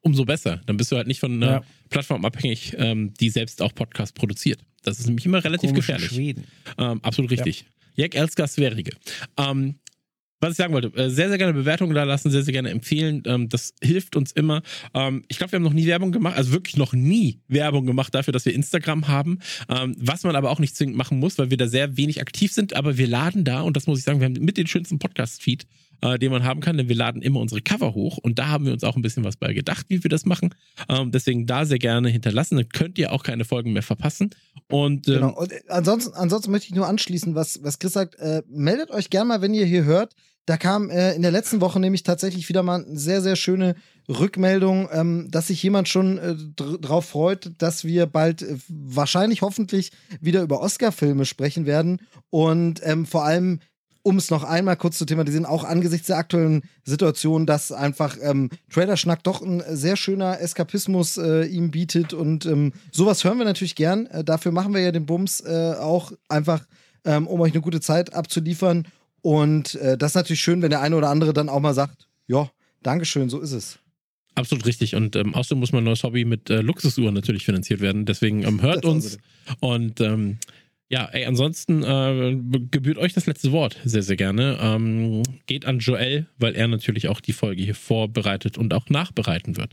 umso 0.00 0.24
besser. 0.24 0.60
Dann 0.66 0.76
bist 0.76 0.92
du 0.92 0.96
halt 0.96 1.06
nicht 1.06 1.20
von 1.20 1.32
einer 1.32 1.52
ja. 1.52 1.64
Plattform 1.90 2.24
abhängig, 2.24 2.74
ähm, 2.76 3.14
die 3.14 3.30
selbst 3.30 3.62
auch 3.62 3.74
Podcast 3.74 4.14
produziert. 4.14 4.60
Das 4.82 4.98
ist 4.98 5.06
nämlich 5.06 5.26
immer 5.26 5.42
relativ 5.42 5.70
Komische 5.70 5.92
gefährlich. 5.92 6.10
Schweden. 6.10 6.44
Ähm, 6.76 7.00
absolut 7.02 7.30
richtig. 7.30 7.60
Ja. 7.60 7.66
Jack 8.04 8.16
Elsker 8.16 8.46
Sverige. 8.46 8.90
Ähm, 9.36 9.76
was 10.44 10.52
ich 10.52 10.56
sagen 10.58 10.74
wollte, 10.74 10.88
äh, 10.96 11.10
sehr, 11.10 11.28
sehr 11.28 11.38
gerne 11.38 11.54
Bewertungen 11.54 11.94
da 11.94 12.04
lassen, 12.04 12.30
sehr, 12.30 12.42
sehr 12.42 12.52
gerne 12.52 12.70
empfehlen. 12.70 13.22
Ähm, 13.26 13.48
das 13.48 13.74
hilft 13.82 14.14
uns 14.14 14.32
immer. 14.32 14.62
Ähm, 14.92 15.24
ich 15.28 15.38
glaube, 15.38 15.52
wir 15.52 15.56
haben 15.56 15.64
noch 15.64 15.72
nie 15.72 15.86
Werbung 15.86 16.12
gemacht, 16.12 16.36
also 16.36 16.52
wirklich 16.52 16.76
noch 16.76 16.92
nie 16.92 17.40
Werbung 17.48 17.86
gemacht 17.86 18.14
dafür, 18.14 18.32
dass 18.32 18.44
wir 18.44 18.54
Instagram 18.54 19.08
haben. 19.08 19.38
Ähm, 19.68 19.96
was 19.98 20.22
man 20.24 20.36
aber 20.36 20.50
auch 20.50 20.58
nicht 20.58 20.76
zwingend 20.76 20.96
machen 20.96 21.18
muss, 21.18 21.38
weil 21.38 21.50
wir 21.50 21.56
da 21.56 21.66
sehr 21.66 21.96
wenig 21.96 22.20
aktiv 22.20 22.52
sind. 22.52 22.76
Aber 22.76 22.98
wir 22.98 23.06
laden 23.06 23.44
da, 23.44 23.62
und 23.62 23.76
das 23.76 23.86
muss 23.86 23.98
ich 23.98 24.04
sagen, 24.04 24.20
wir 24.20 24.26
haben 24.26 24.34
mit 24.34 24.56
den 24.56 24.66
schönsten 24.66 24.98
Podcast-Feed, 24.98 25.66
äh, 26.04 26.18
den 26.18 26.30
man 26.30 26.44
haben 26.44 26.60
kann, 26.60 26.76
denn 26.76 26.88
wir 26.88 26.94
laden 26.94 27.22
immer 27.22 27.40
unsere 27.40 27.60
Cover 27.60 27.94
hoch. 27.94 28.18
Und 28.18 28.38
da 28.38 28.48
haben 28.48 28.66
wir 28.66 28.72
uns 28.72 28.84
auch 28.84 28.94
ein 28.94 29.02
bisschen 29.02 29.24
was 29.24 29.36
bei 29.36 29.52
gedacht, 29.52 29.86
wie 29.88 30.02
wir 30.02 30.10
das 30.10 30.24
machen. 30.24 30.54
deswegen 31.06 31.46
da 31.46 31.64
sehr 31.64 31.78
gerne 31.78 32.08
hinterlassen. 32.08 32.56
Dann 32.56 32.68
könnt 32.68 32.98
ihr 32.98 33.12
auch 33.12 33.22
keine 33.22 33.44
Folgen 33.44 33.72
mehr 33.72 33.82
verpassen. 33.82 34.30
Und, 34.68 35.06
genau. 35.06 35.34
Und 35.34 35.52
äh, 35.52 35.60
ansonsten, 35.68 36.14
ansonsten 36.14 36.50
möchte 36.50 36.68
ich 36.68 36.74
nur 36.74 36.86
anschließen, 36.86 37.34
was, 37.34 37.62
was 37.62 37.78
Chris 37.78 37.92
sagt. 37.92 38.16
Äh, 38.16 38.42
meldet 38.48 38.90
euch 38.90 39.10
gerne 39.10 39.28
mal, 39.28 39.42
wenn 39.42 39.54
ihr 39.54 39.66
hier 39.66 39.84
hört 39.84 40.14
da 40.46 40.58
kam 40.58 40.90
äh, 40.90 41.14
in 41.14 41.22
der 41.22 41.30
letzten 41.30 41.60
Woche 41.60 41.80
nämlich 41.80 42.02
tatsächlich 42.02 42.48
wieder 42.48 42.62
mal 42.62 42.84
eine 42.84 42.98
sehr, 42.98 43.22
sehr 43.22 43.36
schöne 43.36 43.76
Rückmeldung, 44.08 44.88
ähm, 44.92 45.28
dass 45.30 45.46
sich 45.46 45.62
jemand 45.62 45.88
schon 45.88 46.18
äh, 46.18 46.36
drauf 46.36 47.06
freut, 47.06 47.52
dass 47.58 47.84
wir 47.84 48.06
bald 48.06 48.42
äh, 48.42 48.56
wahrscheinlich 48.68 49.40
hoffentlich 49.40 49.92
wieder 50.20 50.42
über 50.42 50.60
Oscar-Filme 50.60 51.24
sprechen 51.24 51.64
werden. 51.64 52.02
Und 52.28 52.80
ähm, 52.84 53.06
vor 53.06 53.24
allem, 53.24 53.60
um 54.04 54.18
es 54.18 54.30
noch 54.30 54.44
einmal 54.44 54.76
kurz 54.76 54.98
zu 54.98 55.06
thematisieren, 55.06 55.46
auch 55.46 55.64
angesichts 55.64 56.06
der 56.08 56.18
aktuellen 56.18 56.62
Situation, 56.84 57.46
dass 57.46 57.72
einfach 57.72 58.16
ähm, 58.20 58.50
Trailer-Schnack 58.70 59.24
doch 59.24 59.40
ein 59.42 59.62
sehr 59.66 59.96
schöner 59.96 60.40
Eskapismus 60.40 61.16
äh, 61.16 61.46
ihm 61.46 61.70
bietet. 61.70 62.12
Und 62.12 62.44
ähm, 62.44 62.74
sowas 62.92 63.24
hören 63.24 63.38
wir 63.38 63.46
natürlich 63.46 63.74
gern. 63.74 64.06
Äh, 64.06 64.22
dafür 64.22 64.52
machen 64.52 64.74
wir 64.74 64.82
ja 64.82 64.92
den 64.92 65.06
Bums 65.06 65.40
äh, 65.40 65.74
auch 65.80 66.12
einfach, 66.28 66.66
ähm, 67.06 67.26
um 67.26 67.40
euch 67.40 67.52
eine 67.54 67.62
gute 67.62 67.80
Zeit 67.80 68.12
abzuliefern. 68.14 68.86
Und 69.22 69.74
äh, 69.76 69.96
das 69.96 70.10
ist 70.10 70.16
natürlich 70.16 70.42
schön, 70.42 70.60
wenn 70.60 70.70
der 70.70 70.82
eine 70.82 70.96
oder 70.96 71.08
andere 71.08 71.32
dann 71.32 71.48
auch 71.48 71.60
mal 71.60 71.74
sagt, 71.74 72.06
ja, 72.26 72.50
Dankeschön, 72.82 73.30
so 73.30 73.40
ist 73.40 73.52
es. 73.52 73.78
Absolut 74.34 74.66
richtig. 74.66 74.94
Und 74.94 75.16
ähm, 75.16 75.34
außerdem 75.34 75.60
muss 75.60 75.72
mein 75.72 75.84
neues 75.84 76.02
Hobby 76.02 76.26
mit 76.26 76.50
äh, 76.50 76.60
Luxusuhren 76.60 77.14
natürlich 77.14 77.46
finanziert 77.46 77.80
werden. 77.80 78.04
Deswegen 78.04 78.42
ähm, 78.42 78.60
hört 78.60 78.84
uns. 78.84 79.16
Und 79.60 80.02
ähm, 80.02 80.38
ja, 80.88 81.08
ey, 81.12 81.24
ansonsten 81.24 81.82
äh, 81.82 82.36
gebührt 82.70 82.98
euch 82.98 83.14
das 83.14 83.26
letzte 83.26 83.52
Wort 83.52 83.78
sehr, 83.84 84.02
sehr 84.02 84.16
gerne. 84.16 84.58
Ähm, 84.60 85.22
geht 85.46 85.64
an 85.64 85.78
Joel, 85.78 86.26
weil 86.38 86.54
er 86.54 86.68
natürlich 86.68 87.08
auch 87.08 87.20
die 87.20 87.32
Folge 87.32 87.62
hier 87.62 87.74
vorbereitet 87.74 88.58
und 88.58 88.74
auch 88.74 88.90
nachbereiten 88.90 89.56
wird. 89.56 89.70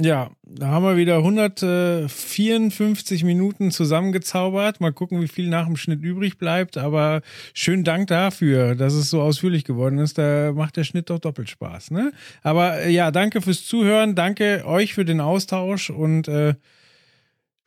Ja, 0.00 0.30
da 0.42 0.68
haben 0.68 0.84
wir 0.84 0.96
wieder 0.96 1.18
154 1.18 3.24
Minuten 3.24 3.70
zusammengezaubert. 3.70 4.80
Mal 4.80 4.92
gucken, 4.92 5.20
wie 5.20 5.28
viel 5.28 5.48
nach 5.48 5.66
dem 5.66 5.76
Schnitt 5.76 6.02
übrig 6.02 6.38
bleibt. 6.38 6.78
Aber 6.78 7.20
schönen 7.54 7.84
Dank 7.84 8.08
dafür, 8.08 8.74
dass 8.74 8.94
es 8.94 9.10
so 9.10 9.22
ausführlich 9.22 9.64
geworden 9.64 9.98
ist. 9.98 10.18
Da 10.18 10.52
macht 10.52 10.76
der 10.76 10.84
Schnitt 10.84 11.10
doch 11.10 11.20
doppelt 11.20 11.50
Spaß. 11.50 11.92
Ne? 11.92 12.12
Aber 12.42 12.80
äh, 12.80 12.90
ja, 12.90 13.12
danke 13.12 13.42
fürs 13.42 13.64
Zuhören. 13.66 14.16
Danke 14.16 14.64
euch 14.66 14.94
für 14.94 15.04
den 15.04 15.20
Austausch 15.20 15.90
und 15.90 16.26
äh, 16.26 16.54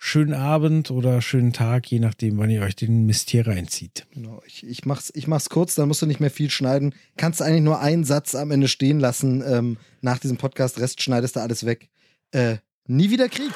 schönen 0.05 0.33
Abend 0.33 0.91
oder 0.91 1.21
schönen 1.21 1.53
Tag, 1.53 1.89
je 1.91 1.99
nachdem, 1.99 2.37
wann 2.37 2.49
ihr 2.49 2.61
euch 2.61 2.75
den 2.75 3.05
Mist 3.05 3.29
hier 3.29 3.47
reinzieht. 3.47 4.05
Genau, 4.13 4.41
ich, 4.45 4.65
ich, 4.65 4.85
mach's, 4.85 5.11
ich 5.15 5.27
mach's 5.27 5.49
kurz, 5.49 5.75
dann 5.75 5.87
musst 5.87 6.01
du 6.01 6.05
nicht 6.05 6.19
mehr 6.19 6.31
viel 6.31 6.49
schneiden. 6.49 6.93
Kannst 7.17 7.39
du 7.39 7.43
eigentlich 7.43 7.63
nur 7.63 7.79
einen 7.79 8.03
Satz 8.03 8.35
am 8.35 8.51
Ende 8.51 8.67
stehen 8.67 8.99
lassen 8.99 9.43
ähm, 9.45 9.77
nach 10.01 10.19
diesem 10.19 10.37
Podcast. 10.37 10.79
Rest 10.79 11.01
schneidest 11.01 11.35
du 11.35 11.39
alles 11.41 11.65
weg 11.65 11.89
äh, 12.35 12.57
nie 12.87 13.09
wieder 13.09 13.29
Krieg. 13.29 13.51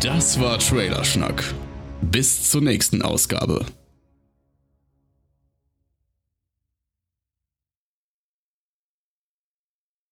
Das 0.00 0.40
war 0.40 0.58
Trailerschnack. 0.58 1.54
Bis 2.00 2.50
zur 2.50 2.62
nächsten 2.62 3.02
Ausgabe. 3.02 3.66